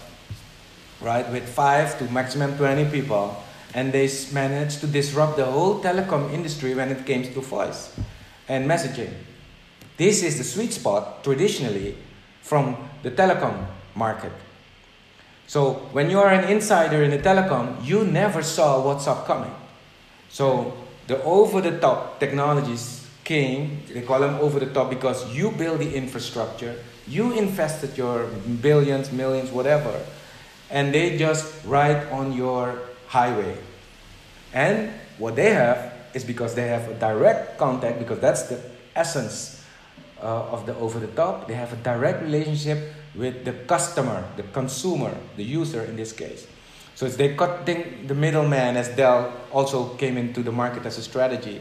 right, 1.03 1.29
with 1.31 1.49
five 1.49 1.99
to 1.99 2.05
maximum 2.12 2.57
20 2.57 2.91
people, 2.91 3.37
and 3.74 3.93
they 3.93 4.09
managed 4.33 4.81
to 4.81 4.87
disrupt 4.87 5.37
the 5.37 5.45
whole 5.45 5.81
telecom 5.81 6.33
industry 6.33 6.74
when 6.74 6.91
it 6.91 7.05
came 7.07 7.23
to 7.23 7.41
voice 7.41 7.95
and 8.49 8.69
messaging. 8.69 9.12
This 9.97 10.23
is 10.23 10.39
the 10.39 10.45
sweet 10.45 10.73
spot 10.73 11.24
traditionally 11.24 11.97
from 12.41 12.77
the 13.03 13.11
telecom 13.11 13.66
market. 13.95 14.33
So 15.47 15.89
when 15.93 16.11
you 16.11 16.19
are 16.19 16.31
an 16.31 16.49
insider 16.51 17.03
in 17.03 17.11
the 17.11 17.19
telecom, 17.19 17.85
you 17.85 18.05
never 18.05 18.43
saw 18.43 18.83
WhatsApp 18.83 19.27
coming. 19.27 19.55
So 20.29 20.73
the 21.07 21.23
over-the-top 21.24 22.20
technologies 22.20 23.07
came, 23.24 23.83
they 23.93 24.03
call 24.03 24.20
them 24.20 24.37
over 24.37 24.59
the 24.59 24.66
top 24.66 24.91
because 24.91 25.33
you 25.35 25.51
build 25.51 25.81
the 25.81 25.95
infrastructure, 25.95 26.77
you 27.07 27.33
invested 27.33 27.97
your 27.97 28.27
billions, 28.61 29.12
millions, 29.12 29.51
whatever, 29.51 30.01
and 30.73 30.93
they 30.93 31.16
just 31.16 31.65
ride 31.65 32.09
on 32.11 32.32
your 32.32 32.81
highway. 33.07 33.57
And 34.53 34.90
what 35.19 35.36
they 35.36 35.51
have 35.51 35.93
is 36.15 36.24
because 36.24 36.55
they 36.55 36.66
have 36.66 36.89
a 36.89 36.94
direct 36.94 37.59
contact, 37.59 37.99
because 37.99 38.19
that's 38.19 38.44
the 38.44 38.59
essence 38.97 39.62
uh, 40.20 40.51
of 40.51 40.66
the 40.66 40.74
over 40.77 40.99
the 40.99 41.09
top, 41.09 41.47
they 41.47 41.55
have 41.55 41.73
a 41.73 41.77
direct 41.77 42.23
relationship 42.23 42.93
with 43.15 43.44
the 43.44 43.53
customer, 43.53 44.24
the 44.36 44.43
consumer, 44.43 45.15
the 45.36 45.44
user 45.44 45.85
in 45.85 45.97
this 45.97 46.12
case. 46.12 46.47
So 46.94 47.07
it's 47.07 47.16
they 47.16 47.35
cutting 47.35 48.07
the 48.07 48.15
middleman 48.15 48.77
as 48.77 48.89
Dell 48.89 49.32
also 49.53 49.94
came 49.97 50.16
into 50.16 50.43
the 50.43 50.53
market 50.53 50.86
as 50.86 50.99
a 50.99 51.03
strategy. 51.03 51.61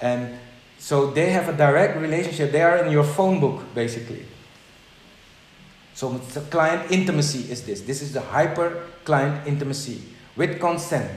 And 0.00 0.38
so 0.78 1.10
they 1.10 1.30
have 1.30 1.48
a 1.48 1.56
direct 1.56 1.98
relationship. 1.98 2.52
They 2.52 2.62
are 2.62 2.84
in 2.84 2.92
your 2.92 3.04
phone 3.04 3.40
book, 3.40 3.74
basically. 3.74 4.26
So 5.96 6.10
the 6.10 6.42
client 6.52 6.92
intimacy 6.92 7.50
is 7.50 7.62
this. 7.62 7.80
This 7.80 8.02
is 8.02 8.12
the 8.12 8.20
hyper 8.20 8.84
client 9.06 9.46
intimacy 9.46 10.02
with 10.36 10.60
consent. 10.60 11.10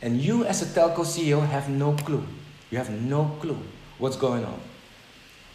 And 0.00 0.18
you 0.18 0.46
as 0.46 0.62
a 0.62 0.64
telco 0.64 1.04
CEO 1.04 1.46
have 1.46 1.68
no 1.68 1.92
clue. 1.92 2.24
You 2.70 2.78
have 2.78 2.88
no 2.88 3.36
clue 3.42 3.58
what's 3.98 4.16
going 4.16 4.46
on. 4.46 4.58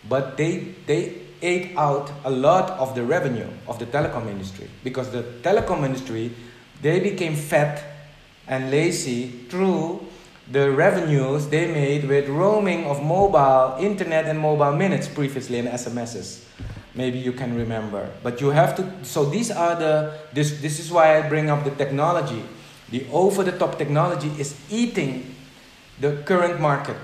But 0.07 0.37
they, 0.37 0.75
they 0.85 1.17
ate 1.41 1.75
out 1.77 2.11
a 2.25 2.29
lot 2.29 2.69
of 2.77 2.93
the 2.93 3.03
revenue 3.03 3.49
of 3.67 3.79
the 3.79 3.87
telecom 3.87 4.29
industry 4.29 4.69
because 4.83 5.09
the 5.09 5.23
telecom 5.41 5.83
industry, 5.83 6.31
they 6.83 6.99
became 6.99 7.33
fat 7.33 7.83
and 8.47 8.69
lazy 8.69 9.29
through 9.49 10.05
the 10.51 10.69
revenues 10.69 11.47
they 11.47 11.65
made 11.73 12.07
with 12.07 12.29
roaming 12.29 12.85
of 12.85 13.01
mobile, 13.01 13.83
internet 13.83 14.25
and 14.25 14.37
mobile 14.37 14.73
minutes 14.73 15.07
previously 15.07 15.57
and 15.57 15.69
SMSs 15.69 16.43
maybe 16.97 17.19
you 17.19 17.31
can 17.31 17.55
remember. 17.55 18.09
But 18.23 18.41
you 18.41 18.49
have 18.49 18.75
to 18.77 19.05
so 19.05 19.23
these 19.23 19.51
are 19.51 19.75
the 19.75 20.13
this 20.33 20.59
this 20.59 20.79
is 20.79 20.91
why 20.91 21.17
i 21.17 21.29
bring 21.29 21.49
up 21.49 21.63
the 21.63 21.71
technology. 21.71 22.43
The 22.89 23.05
over 23.11 23.43
the 23.43 23.51
top 23.51 23.77
technology 23.77 24.31
is 24.39 24.55
eating 24.69 25.35
the 25.99 26.23
current 26.25 26.59
market. 26.59 26.97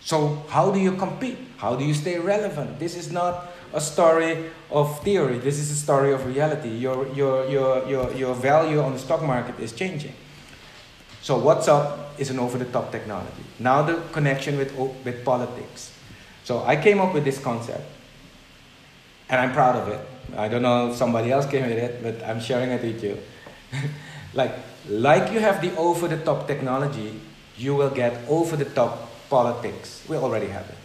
So 0.00 0.44
how 0.48 0.70
do 0.70 0.78
you 0.78 0.92
compete? 0.92 1.38
How 1.56 1.74
do 1.74 1.84
you 1.84 1.94
stay 1.94 2.18
relevant? 2.18 2.78
This 2.78 2.94
is 2.96 3.10
not 3.10 3.50
a 3.72 3.80
story 3.80 4.50
of 4.70 5.02
theory. 5.02 5.38
This 5.38 5.58
is 5.58 5.70
a 5.70 5.76
story 5.76 6.12
of 6.12 6.26
reality. 6.26 6.68
Your 6.68 7.08
your 7.14 7.48
your 7.48 7.88
your, 7.88 8.12
your 8.12 8.34
value 8.34 8.80
on 8.80 8.92
the 8.92 8.98
stock 8.98 9.22
market 9.22 9.58
is 9.58 9.72
changing. 9.72 10.14
So 11.22 11.40
WhatsApp 11.40 12.18
is 12.18 12.30
an 12.30 12.38
over 12.38 12.58
the 12.58 12.64
top 12.64 12.92
technology. 12.92 13.44
Now 13.58 13.82
the 13.82 14.02
connection 14.12 14.58
with 14.58 14.72
with 15.04 15.24
politics. 15.24 15.92
So 16.44 16.64
i 16.64 16.76
came 16.76 17.00
up 17.00 17.12
with 17.14 17.24
this 17.24 17.38
concept 17.38 17.97
and 19.28 19.40
I'm 19.40 19.52
proud 19.52 19.76
of 19.76 19.88
it. 19.88 20.00
I 20.36 20.48
don't 20.48 20.62
know 20.62 20.90
if 20.90 20.96
somebody 20.96 21.32
else 21.32 21.46
came 21.46 21.66
with 21.66 21.78
it, 21.78 22.02
but 22.02 22.22
I'm 22.28 22.40
sharing 22.40 22.70
it 22.70 22.82
with 22.82 23.02
you. 23.02 23.18
like, 24.34 24.52
like 24.88 25.32
you 25.32 25.40
have 25.40 25.60
the 25.60 25.74
over 25.76 26.08
the 26.08 26.18
top 26.18 26.46
technology, 26.46 27.20
you 27.56 27.74
will 27.74 27.90
get 27.90 28.16
over 28.28 28.56
the 28.56 28.64
top 28.64 29.10
politics. 29.28 30.04
We 30.08 30.16
already 30.16 30.46
have 30.46 30.68
it. 30.68 30.76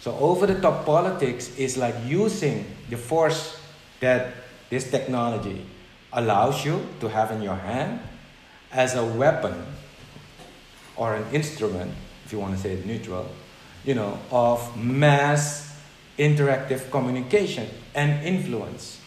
So, 0.00 0.16
over 0.18 0.46
the 0.46 0.60
top 0.60 0.86
politics 0.86 1.56
is 1.56 1.76
like 1.76 1.94
using 2.04 2.64
the 2.90 2.96
force 2.96 3.60
that 4.00 4.34
this 4.70 4.90
technology 4.90 5.66
allows 6.12 6.64
you 6.64 6.86
to 7.00 7.08
have 7.08 7.30
in 7.32 7.42
your 7.42 7.56
hand 7.56 8.00
as 8.72 8.94
a 8.94 9.04
weapon 9.04 9.54
or 10.96 11.14
an 11.14 11.24
instrument, 11.32 11.92
if 12.24 12.32
you 12.32 12.38
want 12.38 12.54
to 12.54 12.60
say 12.60 12.72
it 12.72 12.86
neutral, 12.86 13.28
you 13.84 13.94
know, 13.94 14.18
of 14.30 14.76
mass 14.76 15.65
interactive 16.18 16.90
communication 16.90 17.68
and 17.94 18.24
influence 18.24 19.00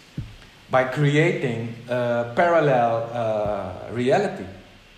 by 0.69 0.83
creating 0.83 1.73
a 1.89 2.31
parallel 2.35 3.09
uh, 3.11 3.93
reality. 3.93 4.45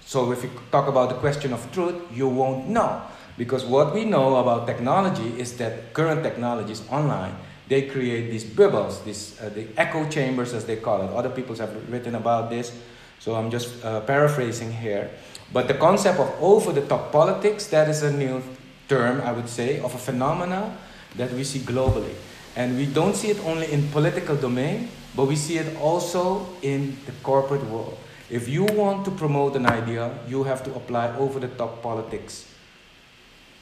So, 0.05 0.31
if 0.31 0.43
you 0.43 0.51
talk 0.71 0.87
about 0.87 1.09
the 1.09 1.15
question 1.15 1.53
of 1.53 1.71
truth, 1.71 1.95
you 2.13 2.27
won't 2.27 2.67
know. 2.67 3.01
Because 3.37 3.63
what 3.63 3.93
we 3.93 4.03
know 4.03 4.35
about 4.37 4.67
technology 4.67 5.39
is 5.39 5.55
that 5.57 5.93
current 5.93 6.21
technologies 6.21 6.83
online, 6.91 7.33
they 7.69 7.83
create 7.83 8.29
these 8.29 8.43
bubbles, 8.43 9.01
these, 9.03 9.39
uh, 9.39 9.49
the 9.49 9.67
echo 9.77 10.07
chambers 10.09 10.53
as 10.53 10.65
they 10.65 10.75
call 10.75 11.01
it. 11.01 11.09
Other 11.15 11.29
people 11.29 11.55
have 11.55 11.71
written 11.89 12.15
about 12.15 12.49
this. 12.49 12.75
So 13.19 13.35
I'm 13.35 13.49
just 13.49 13.83
uh, 13.85 14.01
paraphrasing 14.01 14.73
here. 14.73 15.09
But 15.53 15.67
the 15.67 15.75
concept 15.75 16.19
of 16.19 16.29
over 16.41 16.73
the 16.73 16.81
top 16.81 17.11
politics, 17.11 17.67
that 17.67 17.87
is 17.87 18.03
a 18.03 18.11
new 18.11 18.43
term, 18.89 19.21
I 19.21 19.31
would 19.31 19.47
say, 19.47 19.79
of 19.79 19.95
a 19.95 19.97
phenomena 19.97 20.75
that 21.15 21.31
we 21.33 21.43
see 21.43 21.59
globally. 21.59 22.13
And 22.55 22.77
we 22.77 22.85
don't 22.85 23.15
see 23.15 23.29
it 23.29 23.39
only 23.45 23.71
in 23.71 23.87
political 23.89 24.35
domain, 24.35 24.89
but 25.15 25.25
we 25.25 25.35
see 25.35 25.57
it 25.57 25.77
also 25.77 26.47
in 26.61 26.97
the 27.05 27.11
corporate 27.23 27.63
world. 27.65 27.97
If 28.29 28.47
you 28.47 28.63
want 28.63 29.03
to 29.05 29.11
promote 29.11 29.55
an 29.55 29.65
idea, 29.65 30.11
you 30.27 30.43
have 30.43 30.63
to 30.63 30.73
apply 30.75 31.15
over 31.17 31.39
the 31.39 31.49
top 31.49 31.81
politics 31.81 32.47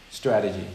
strategy 0.09 0.67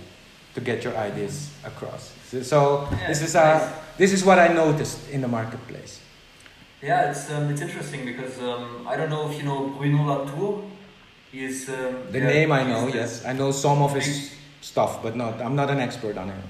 to 0.54 0.60
get 0.60 0.84
your 0.84 0.96
ideas 0.96 1.50
across. 1.64 2.12
So, 2.28 2.42
so 2.42 2.88
yeah, 2.90 3.08
this 3.08 3.22
is 3.22 3.36
uh, 3.36 3.72
this 3.96 4.12
is 4.12 4.24
what 4.24 4.38
I 4.38 4.48
noticed 4.48 5.10
in 5.10 5.20
the 5.20 5.28
marketplace. 5.28 6.00
Yeah, 6.82 7.10
it's 7.10 7.30
um, 7.30 7.50
it's 7.50 7.60
interesting 7.60 8.04
because 8.04 8.38
um, 8.40 8.86
I 8.86 8.96
don't 8.96 9.10
know 9.10 9.30
if 9.30 9.36
you 9.36 9.44
know 9.44 9.68
Bruno 9.78 10.04
Latour. 10.04 10.64
He 11.30 11.44
is 11.44 11.68
um, 11.68 12.10
the 12.10 12.18
yeah, 12.18 12.26
name 12.26 12.52
I 12.52 12.62
know. 12.62 12.88
Yes, 12.88 13.24
I 13.24 13.32
know 13.32 13.50
some 13.50 13.82
of 13.82 13.94
his 13.94 14.34
stuff, 14.60 15.02
but 15.02 15.16
not. 15.16 15.40
I'm 15.40 15.56
not 15.56 15.70
an 15.70 15.80
expert 15.80 16.16
on 16.16 16.30
it. 16.30 16.44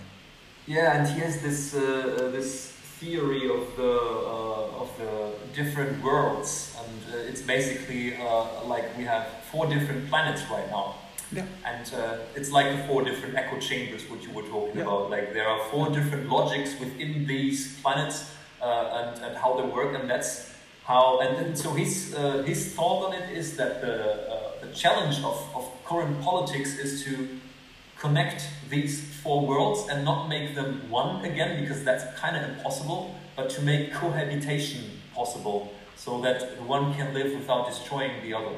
Yeah, 0.67 0.97
and 0.97 1.07
he 1.07 1.21
has 1.21 1.43
this 1.43 1.75
uh, 1.75 1.81
uh 1.81 2.31
this 2.31 2.73
theory 2.99 3.49
of 3.51 3.77
the 3.77 3.93
uh, 3.93 4.83
of 4.83 4.91
the 4.99 5.33
different 5.55 6.03
worlds, 6.03 6.75
and 6.81 7.15
uh, 7.15 7.31
it's 7.31 7.43
basically 7.43 8.17
uh, 8.17 8.65
like 8.65 8.97
we 8.97 9.05
have 9.05 9.27
four 9.51 9.67
different 9.67 10.09
planets 10.09 10.43
right 10.51 10.69
now. 10.71 10.95
Yeah. 11.33 11.47
And 11.67 11.93
uh, 11.95 12.19
it's 12.35 12.51
like 12.51 12.77
the 12.77 12.83
four 12.85 13.03
different 13.03 13.35
echo 13.35 13.59
chambers, 13.59 14.09
what 14.09 14.23
you 14.23 14.31
were 14.31 14.43
talking 14.43 14.77
yeah. 14.77 14.83
about. 14.83 15.11
Like 15.11 15.35
there 15.35 15.49
are 15.49 15.61
four 15.71 15.91
different 15.91 16.29
logics 16.31 16.79
within 16.79 17.27
these 17.27 17.81
planets 17.81 18.31
and, 18.63 19.21
and 19.23 19.37
how 19.37 19.61
they 19.61 19.67
work, 19.67 19.99
and 19.99 20.09
that's 20.09 20.55
how. 20.85 21.21
And 21.21 21.37
then, 21.37 21.57
so 21.57 21.73
his 21.73 22.15
his 22.47 22.75
thought 22.75 23.07
on 23.07 23.15
it 23.15 23.37
is 23.37 23.57
that 23.57 23.83
the 23.83 23.97
the 24.63 24.73
challenge 24.73 25.19
of, 25.19 25.37
of 25.55 25.71
current 25.85 26.23
politics 26.23 26.79
is 26.79 27.05
to 27.05 27.41
connect 28.05 28.49
these 28.69 28.95
four 29.23 29.47
worlds 29.47 29.89
and 29.91 30.05
not 30.05 30.29
make 30.29 30.55
them 30.55 30.71
one 30.91 31.25
again 31.25 31.61
because 31.61 31.83
that's 31.85 32.05
kind 32.21 32.37
of 32.37 32.43
impossible, 32.51 33.15
but 33.37 33.49
to 33.49 33.63
make 33.63 33.93
cohabitation 33.95 34.83
possible 35.15 35.73
so 35.97 36.21
that 36.21 36.39
one 36.63 36.93
can 36.95 37.15
live 37.15 37.33
without 37.33 37.67
destroying 37.67 38.15
the 38.23 38.35
other. 38.35 38.57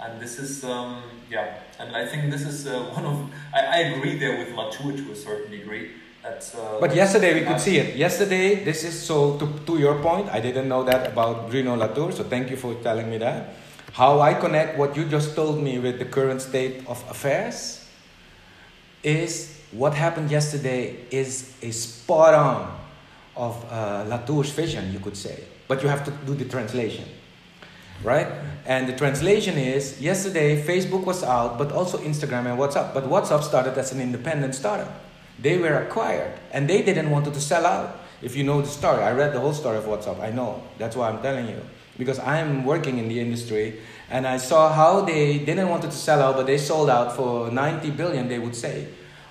And 0.00 0.20
this 0.20 0.38
is, 0.38 0.64
um, 0.64 1.02
yeah, 1.30 1.58
and 1.78 1.94
I 1.94 2.06
think 2.06 2.30
this 2.30 2.44
is 2.52 2.66
uh, 2.66 2.84
one 2.96 3.04
of, 3.04 3.16
I, 3.52 3.60
I, 3.76 3.78
agree 3.92 4.18
there 4.18 4.38
with 4.38 4.50
Latour 4.54 4.92
to 4.92 5.12
a 5.12 5.16
certain 5.16 5.50
degree. 5.50 5.90
That, 6.22 6.40
uh, 6.58 6.80
but 6.80 6.94
yesterday 6.94 7.32
we 7.38 7.46
could 7.46 7.60
see 7.60 7.76
it. 7.78 7.96
Yesterday, 7.96 8.64
this 8.64 8.82
is 8.84 8.94
so, 9.00 9.38
to, 9.38 9.46
to 9.66 9.78
your 9.78 9.96
point, 10.02 10.28
I 10.30 10.40
didn't 10.40 10.68
know 10.68 10.82
that 10.84 11.12
about 11.12 11.50
Bruno 11.50 11.76
Latour, 11.76 12.12
so 12.12 12.24
thank 12.24 12.50
you 12.50 12.56
for 12.56 12.74
telling 12.76 13.08
me 13.10 13.18
that. 13.18 13.54
How 13.92 14.20
I 14.20 14.34
connect 14.34 14.76
what 14.78 14.96
you 14.96 15.04
just 15.04 15.34
told 15.34 15.62
me 15.62 15.78
with 15.78 15.98
the 15.98 16.04
current 16.04 16.42
state 16.42 16.86
of 16.86 17.02
affairs 17.08 17.85
is 19.06 19.56
what 19.70 19.94
happened 19.94 20.30
yesterday 20.30 20.96
is 21.10 21.54
a 21.62 21.70
spot 21.70 22.34
on 22.34 22.76
of 23.36 23.64
uh, 23.70 24.04
Latour's 24.08 24.50
vision, 24.50 24.92
you 24.92 24.98
could 24.98 25.16
say. 25.16 25.44
But 25.68 25.82
you 25.82 25.88
have 25.88 26.04
to 26.04 26.10
do 26.26 26.34
the 26.34 26.44
translation, 26.44 27.04
right? 28.02 28.26
And 28.66 28.88
the 28.88 28.96
translation 28.96 29.58
is 29.58 30.00
yesterday 30.00 30.60
Facebook 30.62 31.04
was 31.04 31.22
out, 31.22 31.56
but 31.56 31.70
also 31.70 31.98
Instagram 31.98 32.46
and 32.46 32.58
WhatsApp. 32.58 32.94
But 32.94 33.04
WhatsApp 33.04 33.42
started 33.42 33.78
as 33.78 33.92
an 33.92 34.00
independent 34.00 34.54
startup. 34.54 34.92
They 35.38 35.58
were 35.58 35.82
acquired 35.82 36.32
and 36.52 36.68
they 36.68 36.82
didn't 36.82 37.10
want 37.10 37.26
to 37.26 37.40
sell 37.40 37.66
out. 37.66 38.00
If 38.22 38.34
you 38.34 38.44
know 38.44 38.62
the 38.62 38.68
story, 38.68 39.02
I 39.02 39.12
read 39.12 39.34
the 39.34 39.40
whole 39.40 39.52
story 39.52 39.76
of 39.76 39.84
WhatsApp. 39.84 40.20
I 40.20 40.30
know. 40.30 40.62
That's 40.78 40.96
why 40.96 41.10
I'm 41.10 41.20
telling 41.20 41.46
you. 41.48 41.60
Because 41.98 42.18
I'm 42.18 42.64
working 42.64 42.98
in 42.98 43.08
the 43.08 43.20
industry 43.20 43.80
and 44.10 44.26
I 44.26 44.36
saw 44.36 44.72
how 44.72 45.00
they 45.00 45.38
didn't 45.38 45.68
want 45.68 45.82
to 45.82 45.90
sell 45.90 46.22
out, 46.22 46.36
but 46.36 46.46
they 46.46 46.58
sold 46.58 46.90
out 46.90 47.16
for 47.16 47.50
90 47.50 47.90
billion, 47.90 48.28
they 48.28 48.38
would 48.38 48.54
say. 48.54 48.86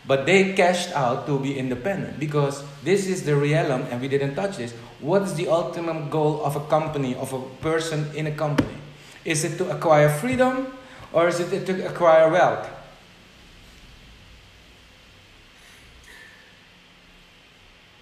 But 0.07 0.25
they 0.25 0.53
cashed 0.53 0.91
out 0.93 1.25
to 1.25 1.39
be 1.39 1.57
independent 1.57 2.19
because 2.19 2.63
this 2.83 3.07
is 3.07 3.23
the 3.23 3.35
realm, 3.35 3.87
and 3.89 4.01
we 4.01 4.07
didn't 4.07 4.35
touch 4.35 4.57
this. 4.57 4.73
What 4.99 5.23
is 5.23 5.33
the 5.33 5.47
ultimate 5.47 6.11
goal 6.11 6.43
of 6.45 6.55
a 6.55 6.61
company, 6.67 7.15
of 7.15 7.33
a 7.33 7.41
person 7.61 8.11
in 8.15 8.27
a 8.27 8.31
company? 8.31 8.75
Is 9.23 9.43
it 9.43 9.57
to 9.57 9.69
acquire 9.71 10.09
freedom 10.09 10.77
or 11.11 11.27
is 11.27 11.39
it 11.39 11.65
to 11.65 11.87
acquire 11.87 12.29
wealth? 12.29 12.69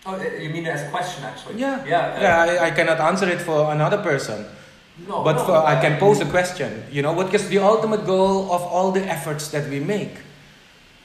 Oh, 0.06 0.22
you 0.22 0.50
mean 0.50 0.66
as 0.68 0.82
a 0.82 0.90
question, 0.90 1.24
actually? 1.24 1.56
Yeah. 1.56 1.86
Yeah. 1.86 2.20
Yeah 2.20 2.60
I, 2.62 2.68
I 2.68 2.72
cannot 2.72 3.00
answer 3.00 3.30
it 3.30 3.40
for 3.40 3.72
another 3.72 4.00
person. 4.04 4.46
No, 5.08 5.24
but 5.24 5.38
no, 5.38 5.46
for, 5.46 5.58
I 5.58 5.82
can 5.82 6.00
pose 6.00 6.20
a 6.22 6.26
question, 6.26 6.84
you 6.92 7.02
know, 7.02 7.14
what 7.14 7.34
is 7.34 7.50
the 7.50 7.58
ultimate 7.58 8.06
goal 8.06 8.52
of 8.54 8.62
all 8.62 8.92
the 8.92 9.02
efforts 9.02 9.50
that 9.50 9.68
we 9.70 9.80
make? 9.80 10.12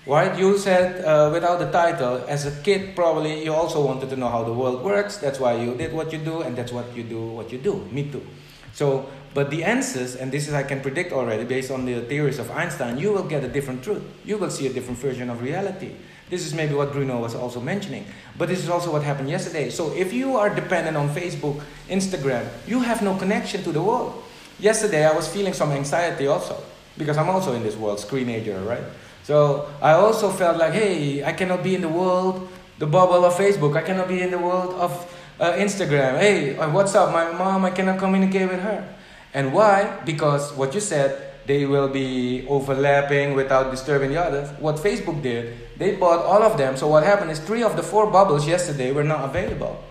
Right? 0.07 0.39
You 0.39 0.57
said 0.59 1.05
uh, 1.05 1.31
without 1.33 1.59
the 1.59 1.71
title, 1.71 2.25
as 2.29 2.47
a 2.47 2.63
kid, 2.63 2.95
probably 2.95 3.45
you 3.45 3.53
also 3.53 3.85
wanted 3.85 4.11
to 4.11 4.17
know 4.17 4.29
how 4.29 4.45
the 4.45 4.53
world 4.53 4.83
works. 4.83 5.17
That's 5.19 5.39
why 5.39 5.57
you 5.57 5.75
did 5.75 5.93
what 5.93 6.13
you 6.13 6.19
do, 6.19 6.43
and 6.43 6.57
that's 6.57 6.73
what 6.73 6.95
you 6.97 7.03
do, 7.03 7.21
what 7.21 7.53
you 7.53 7.59
do. 7.59 7.87
Me 7.91 8.11
too. 8.11 8.25
So, 8.73 9.09
but 9.35 9.51
the 9.51 9.65
answers, 9.65 10.17
and 10.17 10.33
this 10.33 10.49
is 10.49 10.55
I 10.55 10.63
can 10.63 10.81
predict 10.81 11.13
already 11.13 11.45
based 11.45 11.71
on 11.71 11.85
the 11.85 12.01
theories 12.03 12.39
of 12.39 12.51
Einstein, 12.51 12.99
you 12.99 13.13
will 13.13 13.25
get 13.25 13.45
a 13.45 13.49
different 13.49 13.83
truth. 13.83 14.03
You 14.25 14.39
will 14.39 14.51
see 14.51 14.67
a 14.67 14.73
different 14.73 14.99
version 14.99 15.29
of 15.29 15.43
reality. 15.43 15.93
This 16.31 16.47
is 16.47 16.53
maybe 16.53 16.75
what 16.75 16.93
Bruno 16.93 17.21
was 17.21 17.35
also 17.35 17.61
mentioning. 17.61 18.05
But 18.37 18.49
this 18.49 18.59
is 18.59 18.69
also 18.69 18.93
what 18.93 19.03
happened 19.03 19.31
yesterday. 19.31 19.71
So 19.71 19.93
if 19.95 20.13
you 20.13 20.37
are 20.37 20.49
dependent 20.55 20.97
on 20.97 21.09
Facebook, 21.09 21.61
Instagram, 21.89 22.49
you 22.67 22.81
have 22.81 23.03
no 23.03 23.17
connection 23.17 23.63
to 23.65 23.73
the 23.73 23.83
world. 23.83 24.23
Yesterday 24.59 25.07
I 25.07 25.13
was 25.13 25.27
feeling 25.29 25.55
some 25.55 25.73
anxiety 25.73 26.27
also. 26.27 26.63
Because 26.97 27.17
I'm 27.17 27.29
also 27.29 27.55
in 27.55 27.63
this 27.63 27.77
world, 27.77 27.99
screenager, 27.99 28.67
right? 28.67 28.83
So 29.23 29.69
I 29.81 29.93
also 29.93 30.31
felt 30.31 30.59
like, 30.59 30.73
hey, 30.73 31.25
I 31.25 31.33
cannot 31.33 31.63
be 31.63 31.75
in 31.75 31.81
the 31.81 31.89
world, 31.89 32.49
the 32.79 32.87
bubble 32.87 33.25
of 33.25 33.35
Facebook. 33.35 33.77
I 33.77 33.83
cannot 33.83 34.09
be 34.09 34.21
in 34.21 34.31
the 34.31 34.39
world 34.39 34.75
of 34.75 34.93
uh, 35.41 35.53
Instagram. 35.53 36.19
Hey, 36.19 36.57
uh, 36.57 36.69
what's 36.71 36.95
up? 36.95 37.13
My 37.13 37.31
mom, 37.33 37.65
I 37.65 37.71
cannot 37.71 37.99
communicate 37.99 38.49
with 38.49 38.61
her. 38.61 38.89
And 39.35 39.53
why? 39.53 40.01
Because 40.05 40.53
what 40.55 40.75
you 40.75 40.81
said, 40.81 41.28
they 41.49 41.65
will 41.65 41.89
be 41.89 42.47
overlapping 42.47 43.33
without 43.33 43.71
disturbing 43.71 44.11
the 44.11 44.23
others. 44.23 44.51
What 44.61 44.77
Facebook 44.77 45.23
did, 45.23 45.57
they 45.79 45.97
bought 45.97 46.25
all 46.27 46.43
of 46.43 46.59
them. 46.59 46.77
So 46.77 46.87
what 46.87 47.05
happened 47.05 47.31
is 47.31 47.41
three 47.41 47.63
of 47.63 47.75
the 47.75 47.83
four 47.83 48.11
bubbles 48.11 48.47
yesterday 48.47 48.93
were 48.93 49.03
not 49.03 49.25
available. 49.25 49.83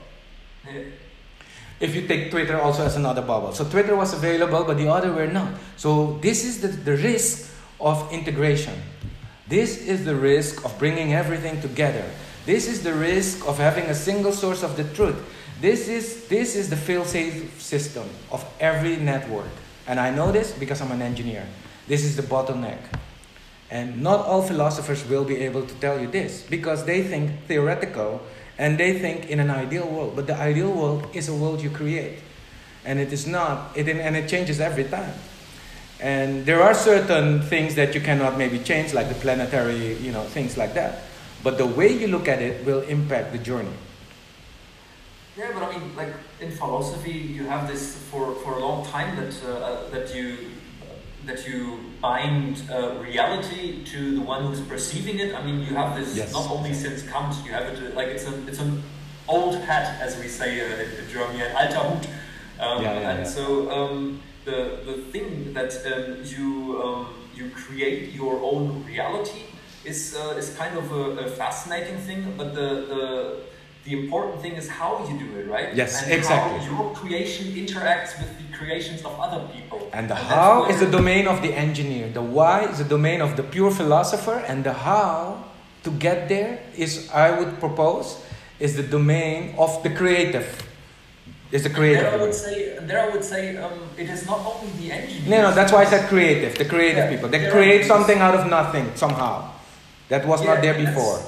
If 1.79 1.95
you 1.95 2.07
take 2.07 2.29
Twitter 2.29 2.61
also 2.61 2.85
as 2.85 2.95
another 2.95 3.23
bubble. 3.23 3.53
So 3.53 3.65
Twitter 3.65 3.95
was 3.95 4.13
available, 4.13 4.65
but 4.65 4.77
the 4.77 4.87
other 4.87 5.11
were 5.11 5.25
not. 5.25 5.51
So 5.77 6.19
this 6.21 6.45
is 6.45 6.61
the, 6.61 6.67
the 6.67 6.95
risk 6.95 7.51
of 7.81 8.07
integration. 8.13 8.75
This 9.47 9.81
is 9.81 10.05
the 10.05 10.15
risk 10.15 10.63
of 10.63 10.77
bringing 10.77 11.13
everything 11.13 11.59
together. 11.59 12.05
This 12.45 12.67
is 12.67 12.83
the 12.83 12.93
risk 12.93 13.47
of 13.47 13.57
having 13.57 13.85
a 13.85 13.95
single 13.95 14.31
source 14.31 14.61
of 14.61 14.77
the 14.77 14.83
truth. 14.93 15.17
This 15.59 15.87
is, 15.87 16.27
this 16.27 16.55
is 16.55 16.69
the 16.69 16.77
fail-safe 16.77 17.59
system 17.59 18.07
of 18.31 18.45
every 18.59 18.97
network. 18.97 19.49
And 19.87 19.99
I 19.99 20.11
know 20.11 20.31
this 20.31 20.51
because 20.51 20.81
I'm 20.81 20.91
an 20.91 21.01
engineer. 21.01 21.45
This 21.87 22.03
is 22.03 22.17
the 22.17 22.21
bottleneck. 22.21 22.79
And 23.71 24.01
not 24.01 24.25
all 24.25 24.41
philosophers 24.41 25.05
will 25.07 25.23
be 25.23 25.37
able 25.37 25.65
to 25.65 25.73
tell 25.75 25.99
you 25.99 26.07
this 26.07 26.43
because 26.43 26.85
they 26.85 27.03
think 27.03 27.31
theoretical 27.47 28.21
and 28.57 28.77
they 28.77 28.99
think 28.99 29.29
in 29.29 29.39
an 29.39 29.49
ideal 29.49 29.87
world. 29.87 30.15
But 30.15 30.27
the 30.27 30.35
ideal 30.35 30.71
world 30.71 31.07
is 31.13 31.29
a 31.29 31.33
world 31.33 31.61
you 31.61 31.69
create. 31.69 32.19
And 32.85 32.99
it 32.99 33.11
is 33.11 33.27
not, 33.27 33.75
it, 33.75 33.87
and 33.87 34.15
it 34.15 34.29
changes 34.29 34.59
every 34.59 34.85
time. 34.85 35.13
And 35.99 36.45
there 36.45 36.61
are 36.61 36.73
certain 36.73 37.41
things 37.41 37.75
that 37.75 37.95
you 37.95 38.01
cannot 38.01 38.37
maybe 38.37 38.59
change, 38.59 38.93
like 38.93 39.09
the 39.09 39.15
planetary, 39.15 39.95
you 39.95 40.11
know, 40.11 40.23
things 40.23 40.57
like 40.57 40.73
that. 40.75 41.03
But 41.43 41.57
the 41.57 41.65
way 41.65 41.91
you 41.91 42.07
look 42.07 42.27
at 42.27 42.41
it 42.41 42.65
will 42.65 42.81
impact 42.81 43.31
the 43.31 43.39
journey. 43.39 43.73
Yeah, 45.37 45.51
but 45.53 45.63
I 45.63 45.77
mean, 45.77 45.95
like 45.95 46.13
in 46.39 46.49
philosophy, 46.49 47.11
you 47.11 47.43
have 47.45 47.67
this 47.67 47.95
for, 48.09 48.33
for 48.35 48.53
a 48.53 48.59
long 48.59 48.83
time 48.87 49.15
that 49.17 49.35
uh, 49.45 49.87
that 49.89 50.15
you 50.15 50.35
that 51.27 51.47
you 51.47 51.79
bind 52.01 52.63
uh, 52.71 52.95
reality 52.99 53.83
to 53.83 54.15
the 54.15 54.21
one 54.21 54.45
who's 54.45 54.61
perceiving 54.61 55.19
it. 55.19 55.35
I 55.35 55.43
mean, 55.43 55.59
you 55.59 55.75
have 55.75 55.95
this 55.95 56.15
yes. 56.15 56.33
not 56.33 56.49
only 56.49 56.73
since 56.73 57.03
Kant. 57.03 57.35
You 57.45 57.51
have 57.51 57.67
it 57.67 57.95
like 57.95 58.07
it's 58.07 58.25
a 58.25 58.47
it's 58.47 58.59
an 58.59 58.81
old 59.27 59.55
hat, 59.55 60.01
as 60.01 60.17
we 60.17 60.27
say 60.27 60.59
uh, 60.59 61.03
in 61.03 61.07
Germany, 61.07 61.43
an 61.43 61.55
alter 61.55 61.77
Hut. 61.77 62.07
Um, 62.59 62.81
yeah, 62.81 62.99
yeah, 62.99 63.09
and 63.11 63.19
yeah. 63.19 63.23
so 63.25 63.69
um, 63.69 64.19
the 64.43 64.79
the 64.85 64.93
thing 65.11 65.53
that 65.53 65.71
um, 65.85 66.23
you 66.23 66.81
um, 66.81 67.13
you 67.35 67.51
create 67.51 68.11
your 68.13 68.39
own 68.41 68.83
reality 68.85 69.43
is 69.85 70.15
uh, 70.15 70.35
is 70.35 70.55
kind 70.55 70.75
of 70.75 70.91
a, 70.91 71.25
a 71.25 71.29
fascinating 71.29 71.97
thing, 71.97 72.33
but 72.35 72.55
the 72.55 72.69
the 72.89 73.39
the 73.87 73.97
important 74.03 74.41
thing 74.41 74.53
is 74.53 74.67
how 74.67 75.07
you 75.07 75.17
do 75.17 75.39
it, 75.39 75.47
right? 75.47 75.73
Yes, 75.73 76.03
and 76.03 76.11
exactly. 76.11 76.59
How 76.59 76.83
your 76.83 76.93
creation 76.93 77.47
interacts 77.55 78.19
with 78.19 78.31
the 78.37 78.57
creations 78.57 79.01
of 79.03 79.17
other 79.19 79.47
people. 79.53 79.89
And 79.93 80.09
the 80.09 80.15
and 80.15 80.27
how 80.27 80.65
is 80.67 80.79
the 80.79 80.91
domain 80.91 81.27
of 81.27 81.41
the 81.41 81.53
engineer. 81.53 82.09
The 82.09 82.21
why 82.21 82.65
is 82.65 82.79
the 82.79 82.89
domain 82.95 83.21
of 83.21 83.37
the 83.37 83.43
pure 83.43 83.71
philosopher, 83.71 84.43
and 84.47 84.63
the 84.63 84.73
how 84.73 85.45
to 85.83 85.91
get 85.91 86.27
there 86.27 86.59
is, 86.75 87.09
I 87.11 87.31
would 87.31 87.59
propose, 87.59 88.21
is 88.59 88.75
the 88.75 88.83
domain 88.83 89.55
of 89.57 89.81
the 89.83 89.89
creative. 89.89 90.63
Is 91.49 91.63
the 91.63 91.69
creative. 91.69 92.03
There 92.03 92.19
I 92.19 92.21
would 92.21 92.33
say, 92.33 92.77
there 92.81 92.99
I 92.99 93.09
would 93.09 93.23
say, 93.23 93.55
um, 93.55 93.71
it 93.95 94.09
is 94.09 94.25
not 94.27 94.43
only 94.43 94.67
the 94.83 94.91
engineer. 94.91 95.29
No, 95.29 95.49
no, 95.49 95.55
that's 95.55 95.71
why 95.71 95.83
I 95.83 95.85
said 95.85 96.09
creative. 96.09 96.57
The 96.57 96.65
creative 96.65 97.07
Yeah, 97.07 97.09
people. 97.09 97.29
They 97.29 97.49
create 97.49 97.85
something 97.85 98.19
out 98.19 98.35
of 98.35 98.49
nothing 98.49 98.91
somehow. 98.95 99.49
That 100.09 100.27
was 100.27 100.43
Yeah, 100.43 100.55
not 100.55 100.61
there 100.61 100.73
before. 100.73 101.23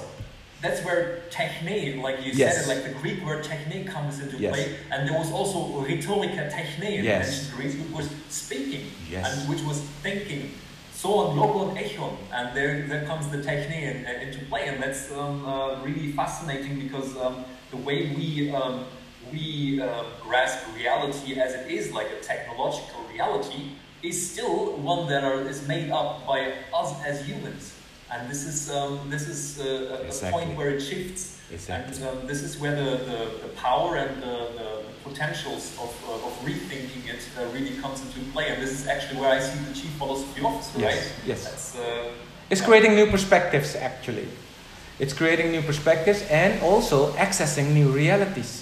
That's 0.61 0.83
where 0.83 1.23
techne, 1.31 2.01
like 2.01 2.17
you 2.25 2.33
Yes. 2.33 2.55
said 2.55 2.63
it, 2.63 2.67
like 2.67 2.83
the 2.83 2.99
Greek 2.99 3.23
word 3.25 3.45
techne 3.45 3.87
comes 3.87 4.19
into 4.19 4.37
Yes. 4.37 4.53
play, 4.53 4.75
and 4.91 5.07
there 5.07 5.17
was 5.17 5.31
also 5.31 5.81
rhetorica 5.81 6.51
techne 6.51 6.97
in 6.99 7.05
Yes. 7.05 7.27
ancient 7.29 7.55
Greece, 7.55 7.75
which 7.75 7.91
was 7.91 8.09
speaking 8.27 8.91
and 9.25 9.49
which 9.49 9.61
was 9.61 9.79
thinking. 10.03 10.51
Zoon 10.93 11.37
logon 11.37 11.77
echon, 11.77 12.17
and 12.33 12.53
there 12.57 12.85
there 12.87 13.05
comes 13.05 13.29
the 13.29 13.37
techne 13.37 13.71
in, 13.71 14.05
uh, 14.05 14.19
into 14.25 14.39
play, 14.49 14.67
and 14.67 14.83
that's 14.83 15.09
um, 15.13 15.45
uh, 15.45 15.81
really 15.81 16.11
fascinating 16.11 16.77
because 16.77 17.15
um, 17.15 17.45
the 17.71 17.77
way 17.77 18.11
we 18.17 18.51
um, 18.51 18.83
we 19.31 19.79
um, 19.81 20.07
grasp 20.21 20.59
reality 20.75 21.39
as 21.39 21.53
it 21.53 21.71
is, 21.71 21.93
like 21.93 22.07
a 22.11 22.19
technological 22.21 23.05
reality, 23.13 23.77
is 24.03 24.31
still 24.31 24.75
one 24.77 25.07
that 25.07 25.23
are, 25.23 25.39
is 25.47 25.65
made 25.69 25.89
up 25.89 26.27
by 26.27 26.53
us 26.73 26.93
as 27.05 27.25
humans. 27.25 27.78
And 28.11 28.29
this 28.29 28.43
is 28.45 28.71
um, 28.71 29.09
this 29.09 29.27
is 29.27 29.59
uh, 29.59 29.99
a- 30.01 30.05
Exactly. 30.07 30.43
point 30.45 30.57
where 30.57 30.69
it 30.69 30.81
shifts, 30.81 31.37
Exactly. 31.51 31.95
and 31.95 32.07
um, 32.21 32.27
this 32.27 32.41
is 32.41 32.57
where 32.57 32.75
the, 32.75 32.97
the, 33.05 33.19
the 33.45 33.49
power 33.55 33.95
and 33.97 34.21
the, 34.21 34.35
the 34.57 34.69
potentials 35.03 35.77
of, 35.79 35.93
uh, 36.09 36.27
of 36.27 36.33
rethinking 36.43 37.05
it 37.07 37.21
uh, 37.37 37.45
really 37.53 37.75
comes 37.81 38.01
into 38.01 38.19
play. 38.33 38.49
And 38.49 38.61
this 38.61 38.71
is 38.71 38.87
actually 38.87 39.19
where 39.21 39.29
I 39.29 39.39
see 39.39 39.59
the 39.59 39.73
chief 39.73 39.91
philosophy 40.01 40.41
officer, 40.43 40.79
Yes, 40.79 40.95
right? 40.95 41.13
yes. 41.27 41.43
That's, 41.43 41.75
uh, 41.77 42.11
It's 42.49 42.61
creating 42.61 42.95
new 42.95 43.05
perspectives, 43.07 43.75
actually. 43.75 44.27
It's 44.97 45.13
creating 45.13 45.51
new 45.51 45.61
perspectives 45.61 46.23
and 46.29 46.61
also 46.63 47.11
accessing 47.13 47.73
new 47.73 47.89
realities. 47.91 48.58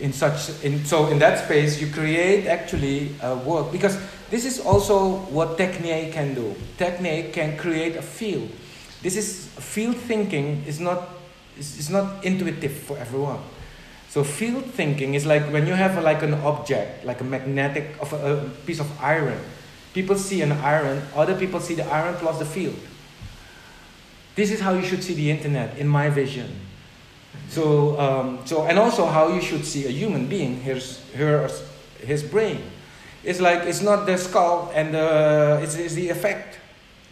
In 0.00 0.12
such, 0.12 0.62
in, 0.62 0.84
so 0.84 1.08
in 1.08 1.18
that 1.18 1.44
space, 1.44 1.80
you 1.80 1.88
create 1.88 2.46
actually 2.46 3.16
a 3.20 3.34
work 3.34 3.72
because 3.72 3.98
this 4.30 4.44
is 4.44 4.60
also 4.60 5.26
what 5.34 5.58
Technique 5.58 6.12
can 6.12 6.34
do. 6.34 6.54
Technique 6.76 7.32
can 7.32 7.56
create 7.56 7.96
a 7.96 8.02
field. 8.02 8.48
This 9.02 9.16
is 9.16 9.48
field 9.58 9.96
thinking 9.96 10.62
is 10.66 10.78
not 10.78 11.08
is, 11.58 11.90
not 11.90 12.24
intuitive 12.24 12.72
for 12.72 12.96
everyone. 12.98 13.40
So 14.08 14.24
field 14.24 14.66
thinking 14.66 15.14
is 15.14 15.26
like 15.26 15.42
when 15.52 15.66
you 15.66 15.74
have 15.74 16.02
like 16.02 16.22
an 16.22 16.34
object, 16.34 17.04
like 17.04 17.20
a 17.20 17.24
magnetic 17.24 17.96
of 18.00 18.12
a, 18.12 18.36
a 18.36 18.48
piece 18.66 18.80
of 18.80 18.90
iron. 19.02 19.38
People 19.92 20.16
see 20.16 20.42
an 20.42 20.52
iron, 20.52 21.02
other 21.14 21.34
people 21.34 21.60
see 21.60 21.74
the 21.74 21.86
iron 21.86 22.14
plus 22.16 22.38
the 22.38 22.44
field. 22.44 22.78
This 24.34 24.50
is 24.52 24.60
how 24.60 24.74
you 24.74 24.84
should 24.84 25.02
see 25.02 25.14
the 25.14 25.30
internet, 25.30 25.76
in 25.78 25.88
my 25.88 26.10
vision. 26.10 26.67
So, 27.48 27.98
um, 27.98 28.40
so 28.44 28.64
and 28.64 28.78
also 28.78 29.06
how 29.06 29.28
you 29.28 29.40
should 29.40 29.64
see 29.64 29.86
a 29.86 29.90
human 29.90 30.26
being, 30.26 30.60
his, 30.60 31.00
her, 31.14 31.48
his 32.00 32.22
brain. 32.22 32.62
It's 33.24 33.40
like 33.40 33.62
it's 33.62 33.82
not 33.82 34.06
the 34.06 34.16
skull 34.16 34.70
and 34.74 34.94
the, 34.94 35.60
it's, 35.62 35.74
it's 35.74 35.94
the 35.94 36.08
effect. 36.08 36.58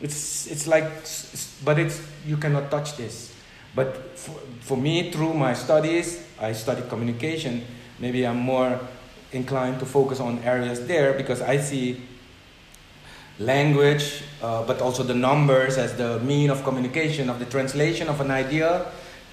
It's 0.00 0.46
it's 0.46 0.66
like, 0.66 0.84
but 1.64 1.78
it's 1.78 2.06
you 2.26 2.36
cannot 2.36 2.70
touch 2.70 2.96
this. 2.96 3.34
But 3.74 4.18
for, 4.18 4.38
for 4.60 4.76
me, 4.76 5.10
through 5.10 5.34
my 5.34 5.54
studies, 5.54 6.22
I 6.38 6.52
studied 6.52 6.88
communication. 6.88 7.64
Maybe 7.98 8.26
I'm 8.26 8.38
more 8.38 8.78
inclined 9.32 9.78
to 9.80 9.86
focus 9.86 10.20
on 10.20 10.38
areas 10.40 10.86
there 10.86 11.14
because 11.14 11.40
I 11.42 11.58
see 11.58 12.02
language, 13.38 14.22
uh, 14.42 14.64
but 14.64 14.80
also 14.80 15.02
the 15.02 15.14
numbers 15.14 15.76
as 15.76 15.96
the 15.96 16.20
mean 16.20 16.50
of 16.50 16.62
communication, 16.62 17.28
of 17.28 17.38
the 17.38 17.44
translation 17.46 18.08
of 18.08 18.20
an 18.20 18.30
idea. 18.30 18.86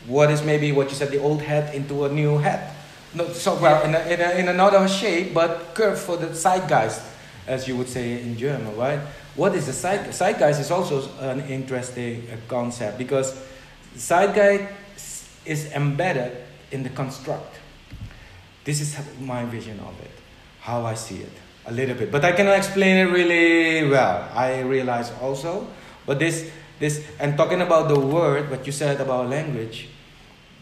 What 0.07 0.31
is 0.31 0.43
maybe 0.43 0.71
what 0.71 0.89
you 0.89 0.95
said, 0.95 1.11
the 1.11 1.19
old 1.19 1.41
hat 1.41 1.73
into 1.73 2.05
a 2.05 2.09
new 2.09 2.37
hat? 2.37 2.75
No, 3.13 3.27
so 3.31 3.55
well, 3.55 3.83
in, 3.83 3.93
a, 3.93 3.99
in, 3.99 4.21
a, 4.21 4.29
in 4.31 4.47
another 4.49 4.87
shape, 4.87 5.33
but 5.33 5.75
curved 5.75 6.01
for 6.01 6.17
the 6.17 6.27
zeitgeist, 6.27 7.01
as 7.47 7.67
you 7.67 7.77
would 7.77 7.87
say 7.87 8.21
in 8.21 8.35
German, 8.37 8.75
right? 8.75 8.99
What 9.35 9.55
is 9.55 9.67
the 9.67 9.73
side, 9.73 10.13
zeitgeist? 10.13 10.59
Is 10.59 10.71
also 10.71 11.09
an 11.19 11.41
interesting 11.41 12.27
uh, 12.31 12.37
concept 12.47 12.97
because 12.97 13.39
zeitgeist 13.95 15.29
is 15.45 15.71
embedded 15.73 16.37
in 16.71 16.83
the 16.83 16.89
construct. 16.89 17.59
This 18.63 18.81
is 18.81 18.97
my 19.19 19.45
vision 19.45 19.79
of 19.79 19.99
it, 20.01 20.11
how 20.61 20.85
I 20.85 20.95
see 20.95 21.17
it, 21.17 21.31
a 21.65 21.71
little 21.71 21.95
bit. 21.95 22.11
But 22.11 22.25
I 22.25 22.31
cannot 22.31 22.57
explain 22.57 22.97
it 22.97 23.11
really 23.11 23.89
well. 23.89 24.29
I 24.33 24.61
realize 24.61 25.11
also. 25.21 25.67
But 26.05 26.19
this, 26.19 26.49
this, 26.79 27.05
and 27.19 27.37
talking 27.37 27.61
about 27.61 27.89
the 27.89 27.99
word, 27.99 28.49
what 28.49 28.65
you 28.65 28.71
said 28.71 28.99
about 28.99 29.29
language, 29.29 29.89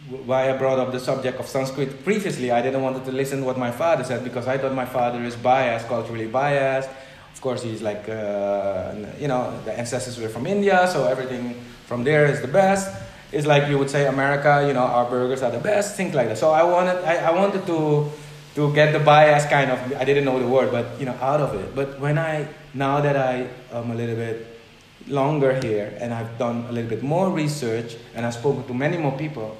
why 0.08 0.50
I 0.50 0.56
brought 0.56 0.78
up 0.78 0.92
the 0.92 1.00
subject 1.00 1.38
of 1.38 1.46
Sanskrit 1.46 2.04
previously, 2.04 2.50
I 2.50 2.60
didn't 2.60 2.82
want 2.82 3.04
to 3.04 3.12
listen 3.12 3.40
to 3.40 3.44
what 3.44 3.58
my 3.58 3.70
father 3.70 4.04
said 4.04 4.24
because 4.24 4.48
I 4.48 4.58
thought 4.58 4.74
my 4.74 4.84
father 4.84 5.22
is 5.22 5.36
biased, 5.36 5.86
culturally 5.86 6.26
biased. 6.26 6.88
Of 7.32 7.40
course, 7.40 7.62
he's 7.62 7.82
like, 7.82 8.08
uh, 8.08 8.94
you 9.18 9.28
know, 9.28 9.58
the 9.64 9.78
ancestors 9.78 10.18
were 10.18 10.28
from 10.28 10.46
India, 10.46 10.88
so 10.92 11.06
everything 11.06 11.54
from 11.86 12.04
there 12.04 12.26
is 12.26 12.40
the 12.40 12.48
best. 12.48 12.90
It's 13.32 13.46
like 13.46 13.68
you 13.68 13.78
would 13.78 13.90
say 13.90 14.06
America, 14.06 14.64
you 14.66 14.74
know, 14.74 14.84
our 14.84 15.08
burgers 15.08 15.42
are 15.42 15.50
the 15.50 15.58
best, 15.58 15.96
things 15.96 16.14
like 16.14 16.28
that. 16.28 16.38
So 16.38 16.50
I 16.50 16.62
wanted, 16.62 17.02
I, 17.04 17.16
I 17.16 17.30
wanted 17.30 17.66
to, 17.66 18.10
to 18.56 18.74
get 18.74 18.92
the 18.92 18.98
bias 18.98 19.46
kind 19.46 19.70
of, 19.70 19.78
I 19.94 20.04
didn't 20.04 20.24
know 20.24 20.38
the 20.38 20.46
word, 20.46 20.70
but 20.70 20.98
you 20.98 21.06
know, 21.06 21.16
out 21.20 21.40
of 21.40 21.54
it. 21.54 21.74
But 21.74 21.98
when 21.98 22.18
I, 22.18 22.46
now 22.74 23.00
that 23.00 23.16
I 23.16 23.48
am 23.72 23.90
a 23.90 23.94
little 23.94 24.16
bit 24.16 24.46
longer 25.08 25.58
here 25.60 25.96
and 26.00 26.12
I've 26.12 26.38
done 26.38 26.66
a 26.68 26.72
little 26.72 26.90
bit 26.90 27.02
more 27.02 27.30
research 27.30 27.96
and 28.14 28.26
I've 28.26 28.34
spoken 28.34 28.64
to 28.66 28.74
many 28.74 28.98
more 28.98 29.16
people, 29.16 29.56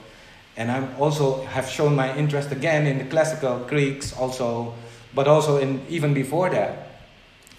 and 0.57 0.71
I'm 0.71 0.95
also 1.01 1.45
have 1.45 1.69
shown 1.69 1.97
my 1.97 2.17
interest 2.17 2.53
again 2.53 2.87
in 2.87 2.99
the 2.99 3.05
classical 3.05 3.59
Greeks 3.61 4.13
also, 4.13 4.75
but 5.15 5.27
also 5.27 5.59
in 5.59 5.85
even 5.89 6.15
before 6.15 6.51
that, 6.51 6.89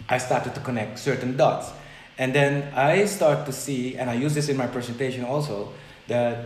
I 0.10 0.18
started 0.18 0.54
to 0.56 0.62
connect 0.62 1.00
certain 1.00 1.38
dots. 1.38 1.72
And 2.18 2.34
then 2.34 2.72
I 2.76 3.06
start 3.06 3.46
to 3.48 3.52
see, 3.52 3.98
and 3.98 4.10
I 4.10 4.14
use 4.14 4.36
this 4.36 4.48
in 4.48 4.58
my 4.58 4.68
presentation 4.68 5.26
also, 5.26 5.74
that 6.08 6.46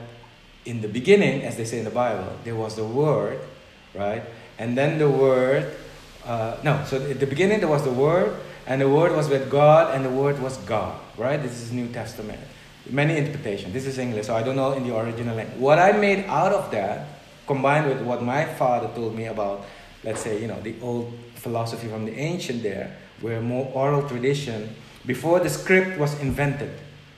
in 0.66 0.82
the 0.82 0.88
beginning, 0.88 1.44
as 1.44 1.58
they 1.58 1.66
say 1.66 1.80
in 1.80 1.86
the 1.86 1.92
Bible, 1.92 2.32
there 2.44 2.56
was 2.56 2.76
the 2.76 2.86
Word, 2.86 3.40
right? 3.94 4.24
And 4.58 4.78
then 4.78 4.98
the 4.98 5.10
Word, 5.10 5.76
uh, 6.26 6.58
no, 6.64 6.84
so 6.86 6.98
at 6.98 7.20
the 7.20 7.28
beginning 7.28 7.60
there 7.60 7.70
was 7.70 7.84
the 7.84 7.92
Word, 7.92 8.40
and 8.66 8.80
the 8.80 8.90
Word 8.90 9.14
was 9.14 9.28
with 9.28 9.50
God, 9.50 9.94
and 9.94 10.06
the 10.06 10.10
Word 10.10 10.40
was 10.42 10.58
God, 10.60 10.98
right? 11.18 11.42
This 11.42 11.62
is 11.62 11.72
New 11.72 11.88
Testament. 11.90 12.40
Many 12.90 13.18
interpretations. 13.18 13.74
This 13.74 13.86
is 13.86 13.98
English, 13.98 14.28
so 14.28 14.36
I 14.36 14.44
don't 14.44 14.56
know 14.56 14.74
in 14.74 14.88
the 14.88 14.98
original 14.98 15.36
language. 15.36 15.60
What 15.60 15.80
I 15.80 15.92
made 15.92 16.26
out 16.26 16.54
of 16.54 16.72
that, 16.72 17.08
combined 17.46 17.88
with 17.88 18.02
what 18.02 18.22
my 18.22 18.46
father 18.46 18.90
told 18.96 19.16
me 19.16 19.26
about, 19.26 19.66
let's 20.04 20.22
say, 20.22 20.42
you 20.42 20.48
know, 20.48 20.60
the 20.62 20.76
old 20.82 21.14
philosophy 21.36 21.88
from 21.88 22.06
the 22.06 22.14
ancient 22.18 22.64
there, 22.64 22.96
where 23.22 23.42
more 23.42 23.72
oral 23.74 24.08
tradition, 24.08 24.76
before 25.06 25.40
the 25.40 25.50
script 25.50 25.98
was 25.98 26.20
invented, 26.20 26.72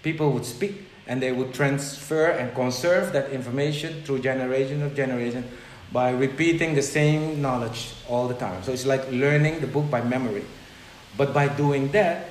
people 0.04 0.32
would 0.32 0.46
speak 0.46 0.86
and 1.08 1.22
they 1.22 1.32
would 1.32 1.54
transfer 1.54 2.28
and 2.28 2.54
conserve 2.54 3.12
that 3.14 3.32
information 3.32 4.04
through 4.04 4.20
generation 4.20 4.82
of 4.84 4.96
generation 4.96 5.44
by 5.92 6.12
repeating 6.12 6.76
the 6.76 6.84
same 6.84 7.42
knowledge 7.42 7.94
all 8.08 8.28
the 8.28 8.36
time. 8.36 8.62
So 8.64 8.72
it's 8.72 8.86
like 8.86 9.12
learning 9.12 9.60
the 9.60 9.68
book 9.68 9.90
by 9.90 10.02
memory. 10.02 10.46
But 11.18 11.34
by 11.34 11.48
doing 11.48 11.92
that, 11.92 12.28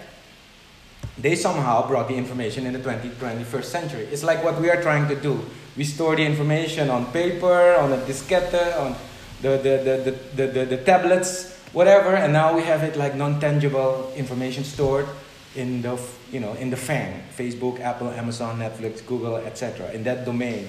they 1.20 1.34
somehow 1.34 1.86
brought 1.86 2.08
the 2.08 2.14
information 2.14 2.66
in 2.66 2.72
the 2.72 2.78
20, 2.78 3.10
21st 3.10 3.64
century. 3.64 4.08
It's 4.12 4.22
like 4.22 4.44
what 4.44 4.60
we 4.60 4.70
are 4.70 4.80
trying 4.80 5.08
to 5.08 5.16
do. 5.16 5.44
We 5.76 5.84
store 5.84 6.16
the 6.16 6.24
information 6.24 6.90
on 6.90 7.06
paper, 7.12 7.74
on 7.74 7.92
a 7.92 7.98
diskette, 7.98 8.78
on 8.80 8.94
the, 9.42 9.50
the, 9.50 9.74
the, 9.84 10.18
the, 10.36 10.46
the, 10.46 10.64
the, 10.64 10.76
tablets, 10.78 11.56
whatever, 11.72 12.14
and 12.14 12.32
now 12.32 12.54
we 12.54 12.62
have 12.62 12.82
it 12.82 12.96
like 12.96 13.14
non-tangible 13.14 14.12
information 14.16 14.64
stored 14.64 15.06
in 15.54 15.82
the, 15.82 15.98
you 16.32 16.40
know, 16.40 16.54
in 16.54 16.70
the 16.70 16.76
FANG, 16.76 17.22
Facebook, 17.36 17.80
Apple, 17.80 18.10
Amazon, 18.10 18.58
Netflix, 18.58 19.04
Google, 19.06 19.36
etc. 19.36 19.90
In 19.92 20.04
that 20.04 20.24
domain, 20.24 20.68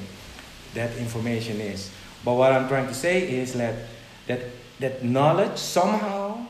that 0.73 0.95
information 0.97 1.59
is. 1.61 1.91
But 2.23 2.33
what 2.33 2.51
I'm 2.51 2.67
trying 2.67 2.87
to 2.87 2.93
say 2.93 3.29
is 3.29 3.53
that, 3.53 3.75
that, 4.27 4.41
that 4.79 5.03
knowledge 5.03 5.57
somehow 5.57 6.45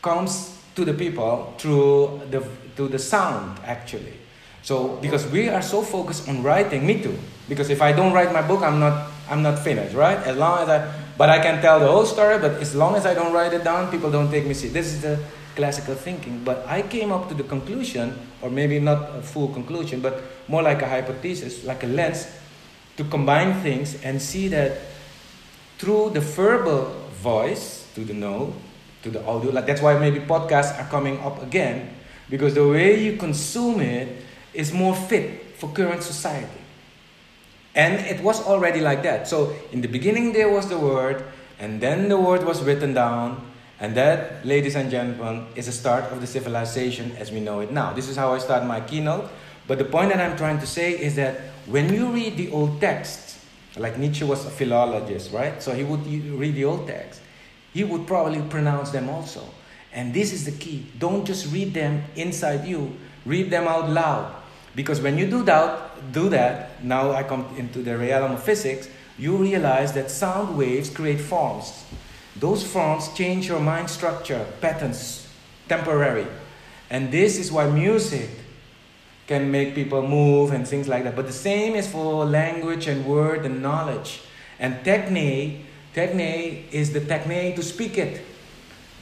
comes 0.00 0.57
to 0.78 0.84
the 0.84 0.94
people 0.94 1.52
through 1.58 2.22
the 2.30 2.38
to 2.76 2.86
the 2.86 2.98
sound 2.98 3.58
actually. 3.66 4.14
So 4.62 4.96
because 5.02 5.26
we 5.26 5.48
are 5.48 5.62
so 5.62 5.82
focused 5.82 6.28
on 6.28 6.42
writing 6.46 6.86
me 6.86 7.02
too. 7.02 7.18
Because 7.48 7.68
if 7.68 7.82
i 7.82 7.90
don't 7.90 8.12
write 8.14 8.32
my 8.32 8.42
book 8.46 8.62
i'm 8.62 8.78
not 8.78 9.10
i'm 9.28 9.42
not 9.42 9.58
finished 9.58 9.94
right? 9.94 10.18
As 10.22 10.36
long 10.38 10.62
as 10.62 10.68
i 10.68 10.78
but 11.18 11.28
i 11.28 11.42
can 11.42 11.60
tell 11.60 11.80
the 11.80 11.90
whole 11.90 12.06
story 12.06 12.38
but 12.38 12.62
as 12.62 12.76
long 12.78 12.94
as 12.94 13.04
i 13.06 13.12
don't 13.12 13.34
write 13.34 13.52
it 13.52 13.64
down 13.64 13.90
people 13.90 14.10
don't 14.10 14.30
take 14.30 14.46
me 14.46 14.54
seriously 14.54 14.80
this 14.80 14.94
is 14.94 15.02
the 15.02 15.18
classical 15.56 15.96
thinking. 15.96 16.44
But 16.44 16.62
i 16.68 16.82
came 16.82 17.10
up 17.10 17.26
to 17.28 17.34
the 17.34 17.42
conclusion 17.42 18.14
or 18.40 18.50
maybe 18.50 18.78
not 18.78 19.18
a 19.18 19.22
full 19.22 19.48
conclusion 19.48 20.00
but 20.00 20.22
more 20.46 20.62
like 20.62 20.80
a 20.82 20.88
hypothesis 20.88 21.64
like 21.64 21.82
a 21.82 21.90
lens 21.90 22.30
to 22.96 23.02
combine 23.02 23.58
things 23.66 23.98
and 24.04 24.22
see 24.22 24.46
that 24.48 24.78
through 25.78 26.10
the 26.10 26.20
verbal 26.20 26.94
voice 27.18 27.86
to 27.94 28.04
the 28.04 28.14
know 28.14 28.54
to 29.02 29.10
the 29.10 29.24
audio. 29.24 29.50
Like 29.50 29.66
that's 29.66 29.82
why 29.82 29.98
maybe 29.98 30.20
podcasts 30.20 30.78
are 30.78 30.88
coming 30.88 31.18
up 31.20 31.42
again 31.42 31.94
because 32.30 32.54
the 32.54 32.66
way 32.66 33.02
you 33.02 33.16
consume 33.16 33.80
it 33.80 34.24
is 34.54 34.72
more 34.72 34.94
fit 34.94 35.56
for 35.56 35.70
current 35.70 36.02
society. 36.02 36.60
And 37.74 37.94
it 38.06 38.22
was 38.22 38.44
already 38.44 38.80
like 38.80 39.02
that. 39.02 39.28
So 39.28 39.54
in 39.72 39.80
the 39.80 39.88
beginning 39.88 40.32
there 40.32 40.50
was 40.50 40.68
the 40.68 40.78
word, 40.78 41.24
And 41.58 41.80
then 41.80 42.08
the 42.08 42.18
word 42.18 42.44
was 42.44 42.62
written 42.62 42.94
down, 42.94 43.44
and 43.80 43.96
that, 43.96 44.46
ladies 44.46 44.76
and 44.76 44.90
gentlemen, 44.90 45.46
is 45.56 45.66
the 45.66 45.72
start 45.72 46.04
of 46.12 46.20
the 46.20 46.26
civilization 46.26 47.12
as 47.18 47.30
we 47.32 47.40
know 47.40 47.60
it 47.60 47.72
now. 47.72 47.92
This 47.92 48.08
is 48.08 48.16
how 48.16 48.32
I 48.32 48.38
start 48.38 48.64
my 48.64 48.80
keynote. 48.80 49.28
But 49.66 49.78
the 49.78 49.84
point 49.84 50.10
that 50.10 50.20
I'm 50.20 50.36
trying 50.36 50.58
to 50.60 50.66
say 50.66 50.92
is 50.92 51.16
that 51.16 51.40
when 51.66 51.92
you 51.92 52.10
read 52.10 52.36
the 52.36 52.50
old 52.50 52.80
texts, 52.80 53.44
like 53.76 53.98
Nietzsche 53.98 54.24
was 54.24 54.46
a 54.46 54.50
philologist, 54.50 55.32
right? 55.32 55.62
So 55.62 55.74
he 55.74 55.84
would 55.84 56.06
read 56.06 56.54
the 56.54 56.64
old 56.64 56.86
text, 56.86 57.20
he 57.72 57.84
would 57.84 58.06
probably 58.06 58.42
pronounce 58.42 58.90
them 58.90 59.08
also. 59.08 59.44
And 59.92 60.12
this 60.12 60.32
is 60.32 60.44
the 60.44 60.52
key. 60.52 60.86
Don't 60.98 61.24
just 61.24 61.52
read 61.52 61.74
them 61.74 62.04
inside 62.16 62.66
you, 62.66 62.96
read 63.24 63.50
them 63.50 63.66
out 63.66 63.90
loud. 63.90 64.34
Because 64.74 65.00
when 65.00 65.18
you 65.18 65.26
do 65.26 65.42
that, 65.44 66.12
do 66.12 66.28
that, 66.28 66.84
now 66.84 67.12
I 67.12 67.22
come 67.22 67.46
into 67.56 67.82
the 67.82 67.96
realm 67.96 68.32
of 68.32 68.42
physics, 68.42 68.88
you 69.18 69.36
realize 69.36 69.92
that 69.94 70.10
sound 70.10 70.56
waves 70.56 70.90
create 70.90 71.20
forms. 71.20 71.84
Those 72.36 72.64
forms 72.64 73.12
change 73.14 73.48
your 73.48 73.58
mind 73.58 73.90
structure, 73.90 74.46
patterns, 74.60 75.26
temporary. 75.68 76.26
And 76.90 77.10
this 77.10 77.38
is 77.38 77.50
why 77.50 77.68
music 77.68 78.30
can 79.26 79.50
make 79.50 79.74
people 79.74 80.06
move 80.06 80.52
and 80.52 80.66
things 80.66 80.88
like 80.88 81.04
that. 81.04 81.16
But 81.16 81.26
the 81.26 81.32
same 81.32 81.74
is 81.74 81.88
for 81.88 82.24
language 82.24 82.86
and 82.86 83.04
word 83.04 83.44
and 83.44 83.60
knowledge. 83.60 84.22
And 84.58 84.76
techne, 84.84 85.64
techne 85.98 86.62
is 86.70 86.92
the 86.92 87.00
techne 87.00 87.54
to 87.56 87.62
speak 87.62 87.98
it 87.98 88.22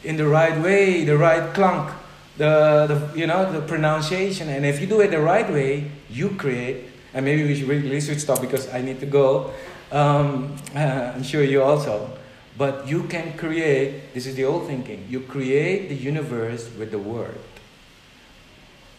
in 0.04 0.16
the 0.16 0.26
right 0.26 0.56
way, 0.62 1.04
the 1.04 1.16
right 1.16 1.52
clunk, 1.52 1.92
the, 2.38 2.86
the 2.88 3.18
you 3.18 3.26
know 3.26 3.52
the 3.52 3.60
pronunciation. 3.60 4.48
And 4.48 4.64
if 4.64 4.80
you 4.80 4.86
do 4.86 5.00
it 5.00 5.10
the 5.10 5.20
right 5.20 5.50
way, 5.50 5.90
you 6.08 6.30
create. 6.30 6.84
And 7.12 7.24
maybe 7.24 7.44
we 7.44 7.54
should 7.54 7.68
really 7.68 8.00
should 8.00 8.20
stop 8.20 8.40
because 8.40 8.72
I 8.72 8.80
need 8.82 9.00
to 9.00 9.06
go. 9.06 9.52
Um, 9.92 10.56
uh, 10.74 11.12
I'm 11.14 11.22
sure 11.22 11.42
you 11.42 11.62
also. 11.62 12.10
But 12.56 12.88
you 12.88 13.04
can 13.04 13.36
create. 13.36 14.14
This 14.14 14.26
is 14.26 14.34
the 14.34 14.44
old 14.44 14.66
thinking. 14.66 15.06
You 15.08 15.20
create 15.20 15.88
the 15.88 15.94
universe 15.94 16.70
with 16.78 16.90
the 16.90 16.98
word. 16.98 17.38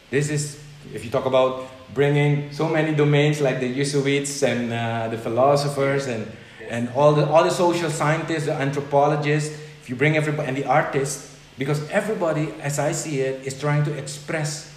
This 0.09 0.29
is 0.29 0.59
if 0.93 1.03
you 1.03 1.11
talk 1.11 1.25
about 1.25 1.67
bringing 1.93 2.51
so 2.53 2.67
many 2.69 2.95
domains 2.95 3.41
like 3.41 3.59
the 3.59 3.73
Jesuits 3.73 4.43
and 4.43 4.71
uh, 4.71 5.07
the 5.09 5.17
philosophers 5.17 6.07
and 6.07 6.27
and 6.69 6.89
all 6.95 7.13
the 7.13 7.27
all 7.27 7.43
the 7.43 7.51
social 7.51 7.89
scientists, 7.89 8.45
the 8.45 8.53
anthropologists 8.53 9.57
if 9.87 9.91
you 9.91 9.95
bring 9.95 10.17
everybody 10.17 10.49
and 10.49 10.57
the 10.57 10.65
artists, 10.65 11.33
because 11.57 11.89
everybody, 11.89 12.51
as 12.61 12.77
I 12.77 12.91
see 12.91 13.21
it, 13.21 13.47
is 13.47 13.57
trying 13.57 13.85
to 13.85 13.93
express 13.97 14.69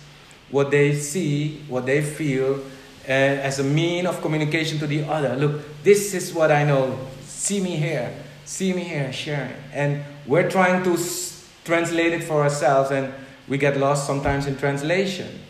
what 0.52 0.70
they 0.70 0.94
see, 0.94 1.65
what 1.67 1.85
they 1.85 2.01
feel, 2.01 2.60
uh, 3.09 3.10
as 3.10 3.59
a 3.59 3.65
mean 3.65 4.07
of 4.07 4.20
communication 4.23 4.78
to 4.78 4.86
the 4.86 5.02
other. 5.02 5.35
Look, 5.35 5.83
this 5.83 6.15
is 6.15 6.33
what 6.33 6.52
I 6.52 6.62
know. 6.62 6.97
See 7.25 7.60
me 7.60 7.75
here. 7.75 8.15
See 8.44 8.73
me 8.73 8.85
here, 8.85 9.12
sharing. 9.12 9.52
And 9.73 10.05
we're 10.27 10.49
trying 10.49 10.85
to 10.85 10.93
s- 10.93 11.44
translate 11.65 12.12
it 12.12 12.23
for 12.23 12.43
ourselves, 12.43 12.93
and 12.93 13.12
we 13.49 13.59
get 13.59 13.78
lost 13.78 14.07
sometimes 14.07 14.47
in 14.47 14.57
translation. 14.57 15.41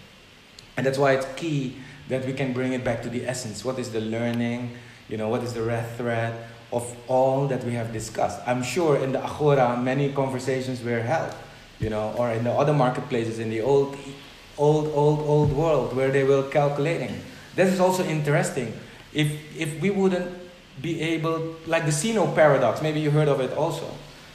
And 0.78 0.86
that's 0.86 0.97
why 0.97 1.12
it's 1.12 1.27
key 1.36 1.77
that 2.09 2.25
we 2.25 2.33
can 2.33 2.55
bring 2.55 2.73
it 2.73 2.83
back 2.83 3.02
to 3.02 3.10
the 3.10 3.27
essence. 3.28 3.62
What 3.62 3.78
is 3.78 3.93
the 3.93 4.01
learning? 4.01 4.70
You 5.10 5.18
know, 5.18 5.28
what 5.28 5.42
is 5.42 5.52
the 5.52 5.62
red 5.62 5.86
thread? 5.97 6.34
of 6.72 6.97
all 7.08 7.47
that 7.48 7.64
we 7.64 7.72
have 7.72 7.92
discussed. 7.92 8.40
I'm 8.47 8.62
sure 8.62 8.97
in 8.97 9.12
the 9.12 9.24
Agora 9.24 9.76
many 9.76 10.12
conversations 10.12 10.82
were 10.82 11.00
held, 11.00 11.34
you 11.78 11.90
know, 11.90 12.14
or 12.16 12.30
in 12.30 12.44
the 12.44 12.52
other 12.52 12.72
marketplaces 12.72 13.39
in 13.39 13.50
the 13.50 13.60
old, 13.60 13.97
old, 14.56 14.86
old, 14.94 15.20
old 15.20 15.52
world 15.52 15.97
where 15.97 16.10
they 16.10 16.24
were 16.24 16.48
calculating. 16.50 17.20
This 17.56 17.72
is 17.72 17.80
also 17.80 18.05
interesting. 18.05 18.72
If 19.12 19.32
if 19.58 19.80
we 19.80 19.90
wouldn't 19.90 20.30
be 20.80 21.00
able, 21.00 21.56
like 21.66 21.84
the 21.84 21.92
Zeno 21.92 22.32
paradox, 22.32 22.80
maybe 22.80 23.00
you 23.00 23.10
heard 23.10 23.28
of 23.28 23.40
it 23.40 23.52
also. 23.52 23.86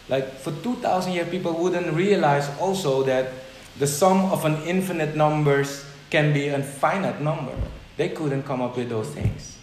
Like 0.09 0.37
for 0.37 0.51
2,000 0.51 1.13
years, 1.13 1.29
people 1.29 1.53
wouldn't 1.53 1.91
realize 1.93 2.47
also 2.59 3.01
that 3.03 3.31
the 3.79 3.87
sum 3.87 4.31
of 4.31 4.45
an 4.45 4.61
infinite 4.67 5.15
numbers 5.15 5.85
can 6.11 6.33
be 6.33 6.49
a 6.49 6.61
finite 6.61 7.21
number. 7.21 7.55
They 7.97 8.09
couldn't 8.09 8.43
come 8.43 8.61
up 8.61 8.77
with 8.77 8.89
those 8.89 9.09
things. 9.09 9.54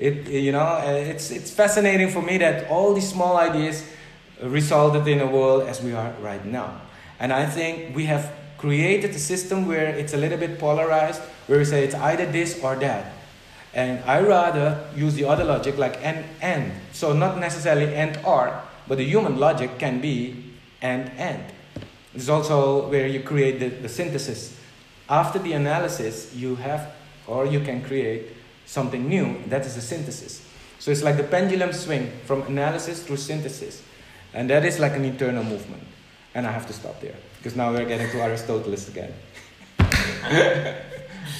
It, 0.00 0.28
you 0.30 0.50
know, 0.50 0.60
uh, 0.60 1.04
it's, 1.12 1.30
it's 1.30 1.50
fascinating 1.50 2.08
for 2.08 2.22
me 2.22 2.38
that 2.38 2.70
all 2.70 2.94
these 2.94 3.10
small 3.10 3.36
ideas 3.36 3.86
resulted 4.42 5.06
in 5.06 5.20
a 5.20 5.26
world 5.26 5.64
as 5.68 5.82
we 5.82 5.92
are 5.92 6.14
right 6.22 6.42
now. 6.42 6.80
And 7.18 7.34
I 7.34 7.44
think 7.44 7.94
we 7.94 8.06
have 8.06 8.32
created 8.56 9.10
a 9.10 9.18
system 9.18 9.68
where 9.68 9.88
it's 9.88 10.14
a 10.14 10.16
little 10.16 10.38
bit 10.38 10.58
polarized, 10.58 11.20
where 11.48 11.58
we 11.58 11.66
say 11.66 11.84
it's 11.84 11.94
either 11.94 12.24
this 12.24 12.58
or 12.64 12.76
that. 12.76 13.12
And 13.74 14.02
I 14.04 14.22
rather 14.22 14.82
use 14.96 15.14
the 15.16 15.26
other 15.26 15.44
logic 15.44 15.76
like 15.76 16.02
and 16.02 16.24
and. 16.40 16.72
So 16.92 17.12
not 17.12 17.38
necessarily 17.38 17.94
and 17.94 18.18
or, 18.24 18.58
but 18.88 18.96
the 18.96 19.04
human 19.04 19.38
logic 19.38 19.78
can 19.78 20.00
be 20.00 20.44
and 20.80 21.10
and. 21.18 21.44
It's 22.14 22.30
also 22.30 22.88
where 22.88 23.06
you 23.06 23.20
create 23.20 23.60
the, 23.60 23.68
the 23.68 23.88
synthesis. 23.88 24.56
After 25.10 25.38
the 25.38 25.52
analysis, 25.52 26.34
you 26.34 26.56
have 26.56 26.94
or 27.26 27.44
you 27.44 27.60
can 27.60 27.82
create 27.82 28.39
something 28.70 29.08
new. 29.08 29.36
That 29.48 29.66
is 29.66 29.76
a 29.76 29.82
synthesis. 29.82 30.46
So 30.78 30.90
it's 30.90 31.02
like 31.02 31.16
the 31.16 31.24
pendulum 31.24 31.72
swing 31.72 32.12
from 32.24 32.42
analysis 32.42 33.02
through 33.02 33.16
synthesis. 33.16 33.82
And 34.32 34.48
that 34.48 34.64
is 34.64 34.78
like 34.78 34.92
an 34.92 35.04
internal 35.04 35.42
movement. 35.42 35.82
And 36.34 36.46
I 36.46 36.52
have 36.52 36.66
to 36.68 36.72
stop 36.72 37.00
there 37.00 37.16
because 37.38 37.56
now 37.56 37.72
we're 37.72 37.84
getting 37.84 38.08
to 38.10 38.22
Aristotle 38.22 38.72
again. 38.72 39.12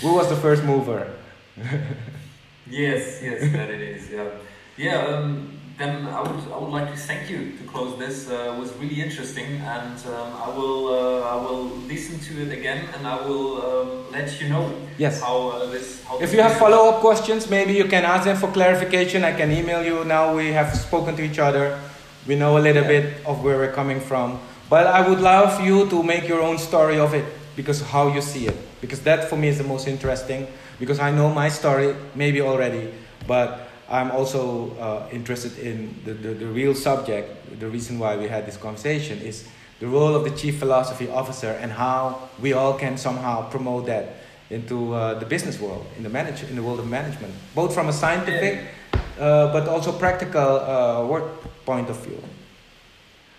Who 0.02 0.14
was 0.14 0.28
the 0.28 0.36
first 0.36 0.64
mover? 0.64 1.12
yes, 2.68 3.22
yes, 3.22 3.52
that 3.52 3.70
it 3.70 3.80
is. 3.80 4.10
Yeah, 4.10 4.28
yeah. 4.76 5.06
Um, 5.06 5.59
then 5.80 6.06
I 6.08 6.20
would 6.20 6.40
I 6.52 6.58
would 6.58 6.72
like 6.78 6.90
to 6.92 6.96
thank 6.96 7.30
you 7.30 7.56
to 7.56 7.64
close 7.64 7.98
this. 7.98 8.28
Uh, 8.28 8.52
it 8.52 8.60
was 8.60 8.70
really 8.74 9.00
interesting, 9.00 9.48
and 9.76 9.96
um, 10.06 10.28
I 10.36 10.48
will 10.56 10.88
uh, 10.88 11.32
I 11.32 11.36
will 11.36 11.64
listen 11.88 12.20
to 12.28 12.42
it 12.44 12.52
again, 12.52 12.84
and 12.94 13.06
I 13.06 13.16
will 13.26 13.48
um, 13.62 14.12
let 14.12 14.28
you 14.40 14.50
know 14.50 14.70
yes. 14.98 15.22
how 15.22 15.48
uh, 15.48 15.66
this. 15.70 16.04
How 16.04 16.20
if 16.20 16.34
you 16.34 16.42
have 16.42 16.56
follow 16.58 16.90
up 16.90 17.00
questions, 17.00 17.48
maybe 17.48 17.72
you 17.72 17.86
can 17.86 18.04
ask 18.04 18.24
them 18.24 18.36
for 18.36 18.52
clarification. 18.52 19.24
I 19.24 19.32
can 19.32 19.50
email 19.50 19.82
you. 19.82 20.04
Now 20.04 20.36
we 20.36 20.52
have 20.52 20.76
spoken 20.76 21.16
to 21.16 21.22
each 21.22 21.38
other. 21.38 21.80
We 22.26 22.36
know 22.36 22.58
a 22.58 22.62
little 22.68 22.82
yeah. 22.82 23.00
bit 23.00 23.26
of 23.26 23.42
where 23.42 23.56
we're 23.56 23.72
coming 23.72 24.00
from. 24.00 24.38
But 24.68 24.86
I 24.86 25.08
would 25.08 25.20
love 25.20 25.64
you 25.64 25.88
to 25.88 26.02
make 26.02 26.28
your 26.28 26.42
own 26.42 26.58
story 26.58 27.00
of 27.00 27.14
it 27.14 27.24
because 27.56 27.80
how 27.80 28.12
you 28.12 28.20
see 28.20 28.46
it. 28.46 28.56
Because 28.82 29.00
that 29.08 29.28
for 29.30 29.36
me 29.36 29.48
is 29.48 29.56
the 29.56 29.64
most 29.64 29.88
interesting. 29.88 30.46
Because 30.78 31.00
I 31.00 31.10
know 31.10 31.32
my 31.32 31.48
story 31.48 31.96
maybe 32.14 32.40
already, 32.40 32.92
but 33.26 33.69
I'm 33.90 34.12
also 34.12 34.70
uh, 34.78 35.08
interested 35.10 35.58
in 35.58 35.94
the, 36.04 36.12
the, 36.14 36.28
the, 36.34 36.46
real 36.46 36.76
subject. 36.76 37.58
The 37.58 37.68
reason 37.68 37.98
why 37.98 38.16
we 38.16 38.28
had 38.28 38.46
this 38.46 38.56
conversation 38.56 39.18
is 39.18 39.48
the 39.80 39.88
role 39.88 40.14
of 40.14 40.22
the 40.22 40.30
chief 40.30 40.60
philosophy 40.60 41.08
officer 41.10 41.58
and 41.60 41.72
how 41.72 42.28
we 42.40 42.52
all 42.52 42.74
can 42.78 42.96
somehow 42.96 43.50
promote 43.50 43.86
that 43.86 44.14
into 44.48 44.94
uh, 44.94 45.18
the 45.18 45.26
business 45.26 45.58
world, 45.58 45.84
in 45.96 46.04
the 46.04 46.08
manage, 46.08 46.44
in 46.44 46.54
the 46.54 46.62
world 46.62 46.78
of 46.78 46.86
management, 46.88 47.34
both 47.54 47.74
from 47.74 47.88
a 47.88 47.92
scientific 47.92 48.60
uh, 49.18 49.52
but 49.52 49.68
also 49.68 49.90
practical 49.90 50.60
uh, 50.60 51.04
work 51.04 51.24
point 51.66 51.90
of 51.90 51.98
view. 52.04 52.22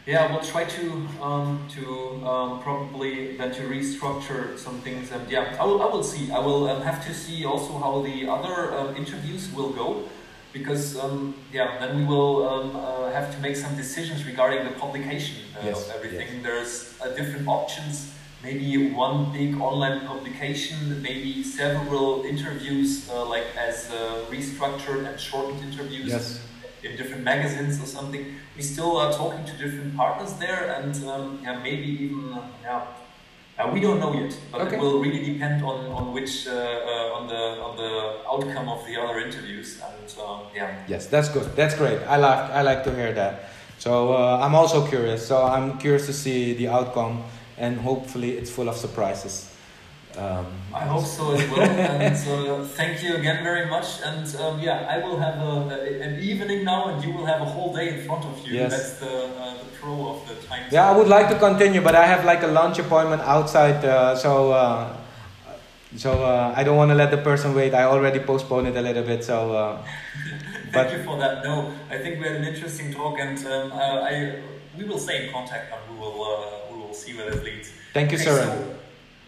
Yeah, 0.05 0.31
we'll 0.31 0.43
try 0.43 0.65
to 0.65 1.07
um, 1.21 1.67
to 1.69 2.25
um, 2.25 2.61
probably 2.61 3.37
then 3.37 3.53
to 3.53 3.61
restructure 3.63 4.57
some 4.57 4.81
things, 4.81 5.11
and 5.11 5.29
yeah, 5.29 5.55
I 5.59 5.63
will 5.63 5.81
I 5.81 5.85
will 5.85 6.03
see. 6.03 6.31
I 6.31 6.39
will 6.39 6.67
um, 6.69 6.81
have 6.81 7.05
to 7.05 7.13
see 7.13 7.45
also 7.45 7.77
how 7.77 8.01
the 8.01 8.27
other 8.27 8.73
um, 8.75 8.95
interviews 8.95 9.53
will 9.53 9.69
go 9.69 10.09
because 10.53 10.97
um, 10.97 11.33
yeah, 11.51 11.77
then 11.79 11.97
we 11.97 12.05
will 12.05 12.47
um, 12.47 12.75
uh, 12.75 13.11
have 13.11 13.33
to 13.33 13.41
make 13.41 13.55
some 13.55 13.75
decisions 13.75 14.25
regarding 14.25 14.65
the 14.65 14.71
publication 14.71 15.37
uh, 15.55 15.65
yes, 15.65 15.89
of 15.89 15.95
everything. 15.95 16.27
Yes. 16.33 16.43
There's 16.43 17.01
uh, 17.01 17.15
different 17.15 17.47
options. 17.47 18.11
Maybe 18.43 18.91
one 18.91 19.31
big 19.31 19.61
online 19.61 20.07
publication, 20.07 21.01
maybe 21.01 21.43
several 21.43 22.23
interviews, 22.23 23.07
uh, 23.09 23.23
like 23.25 23.45
as 23.55 23.91
uh, 23.91 24.25
restructured 24.31 25.07
and 25.07 25.19
shortened 25.19 25.61
interviews 25.61 26.07
yes. 26.07 26.41
in 26.81 26.97
different 26.97 27.23
magazines 27.23 27.79
or 27.79 27.85
something. 27.85 28.35
We 28.55 28.63
still 28.63 28.97
are 28.97 29.13
talking 29.13 29.45
to 29.45 29.51
different 29.51 29.95
partners 29.95 30.33
there, 30.33 30.75
and 30.75 30.95
um, 31.05 31.39
yeah, 31.43 31.59
maybe 31.61 31.87
even 32.05 32.35
yeah 32.63 32.81
uh, 33.61 33.71
we 33.73 33.79
don't 33.79 33.99
know 33.99 34.13
yet, 34.13 34.37
but 34.51 34.61
okay. 34.61 34.75
it 34.75 34.79
will 34.79 34.99
really 34.99 35.23
depend 35.23 35.63
on 35.63 35.85
on 35.87 36.13
which 36.13 36.47
uh, 36.47 36.51
uh, 36.51 37.17
on 37.17 37.27
the 37.27 37.43
on 37.61 37.75
the 37.77 37.91
outcome 38.27 38.69
of 38.69 38.85
the 38.85 38.97
other 39.01 39.19
interviews. 39.19 39.81
And 39.81 40.19
um, 40.19 40.41
yeah. 40.55 40.83
Yes, 40.87 41.07
that's 41.07 41.29
good. 41.29 41.55
That's 41.55 41.75
great. 41.75 41.99
I 42.07 42.17
like 42.17 42.39
I 42.51 42.61
like 42.61 42.83
to 42.85 42.95
hear 42.95 43.13
that. 43.13 43.49
So 43.77 44.13
uh, 44.13 44.39
I'm 44.41 44.55
also 44.55 44.87
curious. 44.87 45.27
So 45.27 45.43
I'm 45.43 45.77
curious 45.77 46.05
to 46.05 46.13
see 46.13 46.53
the 46.53 46.67
outcome, 46.69 47.23
and 47.57 47.79
hopefully 47.79 48.37
it's 48.37 48.49
full 48.49 48.69
of 48.69 48.75
surprises. 48.75 49.50
Um, 50.17 50.45
I 50.73 50.85
hope 50.85 51.05
so 51.05 51.31
as 51.31 51.49
well. 51.49 51.61
and 51.61 52.15
uh, 52.15 52.65
thank 52.65 53.01
you 53.03 53.15
again 53.15 53.43
very 53.43 53.69
much. 53.69 54.01
And 54.03 54.27
um, 54.37 54.59
yeah, 54.59 54.87
I 54.89 54.97
will 54.97 55.17
have 55.17 55.37
a, 55.39 55.53
a, 55.75 56.01
an 56.01 56.19
evening 56.19 56.63
now, 56.65 56.89
and 56.89 57.03
you 57.03 57.13
will 57.13 57.25
have 57.25 57.41
a 57.41 57.45
whole 57.45 57.73
day 57.73 57.97
in 57.97 58.05
front 58.05 58.25
of 58.25 58.45
you. 58.45 58.53
Yes. 58.53 58.71
That's 58.71 58.99
the, 58.99 59.27
uh, 59.27 59.57
the 59.57 59.65
pro 59.79 60.09
of 60.09 60.27
the 60.27 60.35
time. 60.47 60.63
Yeah, 60.71 60.89
I 60.89 60.97
would 60.97 61.07
like 61.07 61.29
to 61.29 61.39
continue, 61.39 61.81
but 61.81 61.95
I 61.95 62.05
have 62.05 62.25
like 62.25 62.43
a 62.43 62.47
lunch 62.47 62.79
appointment 62.79 63.21
outside, 63.21 63.83
uh, 63.85 64.15
so 64.15 64.51
uh, 64.51 64.97
so 65.95 66.23
uh, 66.23 66.53
I 66.55 66.63
don't 66.63 66.77
want 66.77 66.89
to 66.91 66.95
let 66.95 67.11
the 67.11 67.17
person 67.17 67.53
wait. 67.53 67.73
I 67.73 67.83
already 67.83 68.19
postponed 68.19 68.67
it 68.67 68.75
a 68.75 68.81
little 68.81 69.03
bit, 69.03 69.23
so. 69.23 69.53
Uh, 69.53 69.83
Thank 70.71 70.87
but, 70.87 70.97
you 70.97 71.03
for 71.03 71.17
that. 71.17 71.43
No, 71.43 71.73
I 71.89 71.97
think 71.97 72.21
we 72.21 72.27
had 72.27 72.37
an 72.37 72.45
interesting 72.45 72.93
talk, 72.93 73.19
and 73.19 73.37
um, 73.45 73.73
I 73.73 74.39
we 74.77 74.85
will 74.85 74.99
stay 74.99 75.25
in 75.25 75.33
contact, 75.33 75.73
and 75.73 75.81
we 75.93 75.99
will 75.99 76.23
uh, 76.23 76.71
we 76.71 76.79
will 76.79 76.93
see 76.93 77.13
where 77.13 77.29
this 77.29 77.43
leads. 77.43 77.71
Thank 77.93 78.11
you, 78.11 78.17
okay, 78.17 78.29
Søren. 78.29 78.47
So, 78.47 78.80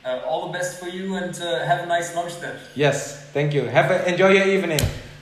uh, 0.05 0.21
all 0.27 0.47
the 0.47 0.57
best 0.57 0.79
for 0.79 0.87
you, 0.89 1.15
and 1.15 1.33
uh, 1.41 1.65
have 1.65 1.83
a 1.83 1.85
nice 1.85 2.15
lunch 2.15 2.39
then. 2.39 2.55
Yes, 2.75 3.23
thank 3.31 3.53
you. 3.53 3.63
Have 3.63 3.91
a, 3.91 4.07
enjoy 4.09 4.29
your 4.29 4.47
evening. 4.47 4.81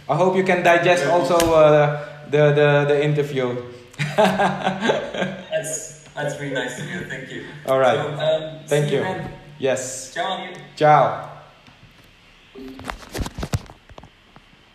I 0.10 0.16
hope 0.16 0.36
you 0.36 0.44
can 0.44 0.64
digest 0.64 1.06
also 1.06 1.36
uh, 1.54 2.06
the, 2.30 2.52
the 2.54 2.86
the 2.88 3.04
interview. 3.04 3.62
that's 4.18 6.04
that's 6.16 6.40
really 6.40 6.54
nice 6.54 6.76
to 6.78 6.84
hear. 6.84 7.02
Thank 7.08 7.32
you. 7.32 7.46
All 7.68 7.80
right. 7.80 7.98
So, 7.98 8.08
um, 8.10 8.60
thank 8.68 8.92
you. 8.92 9.00
you 9.00 9.24
yes. 9.60 10.14
Ciao. 10.14 10.48
Ciao. 10.76 11.28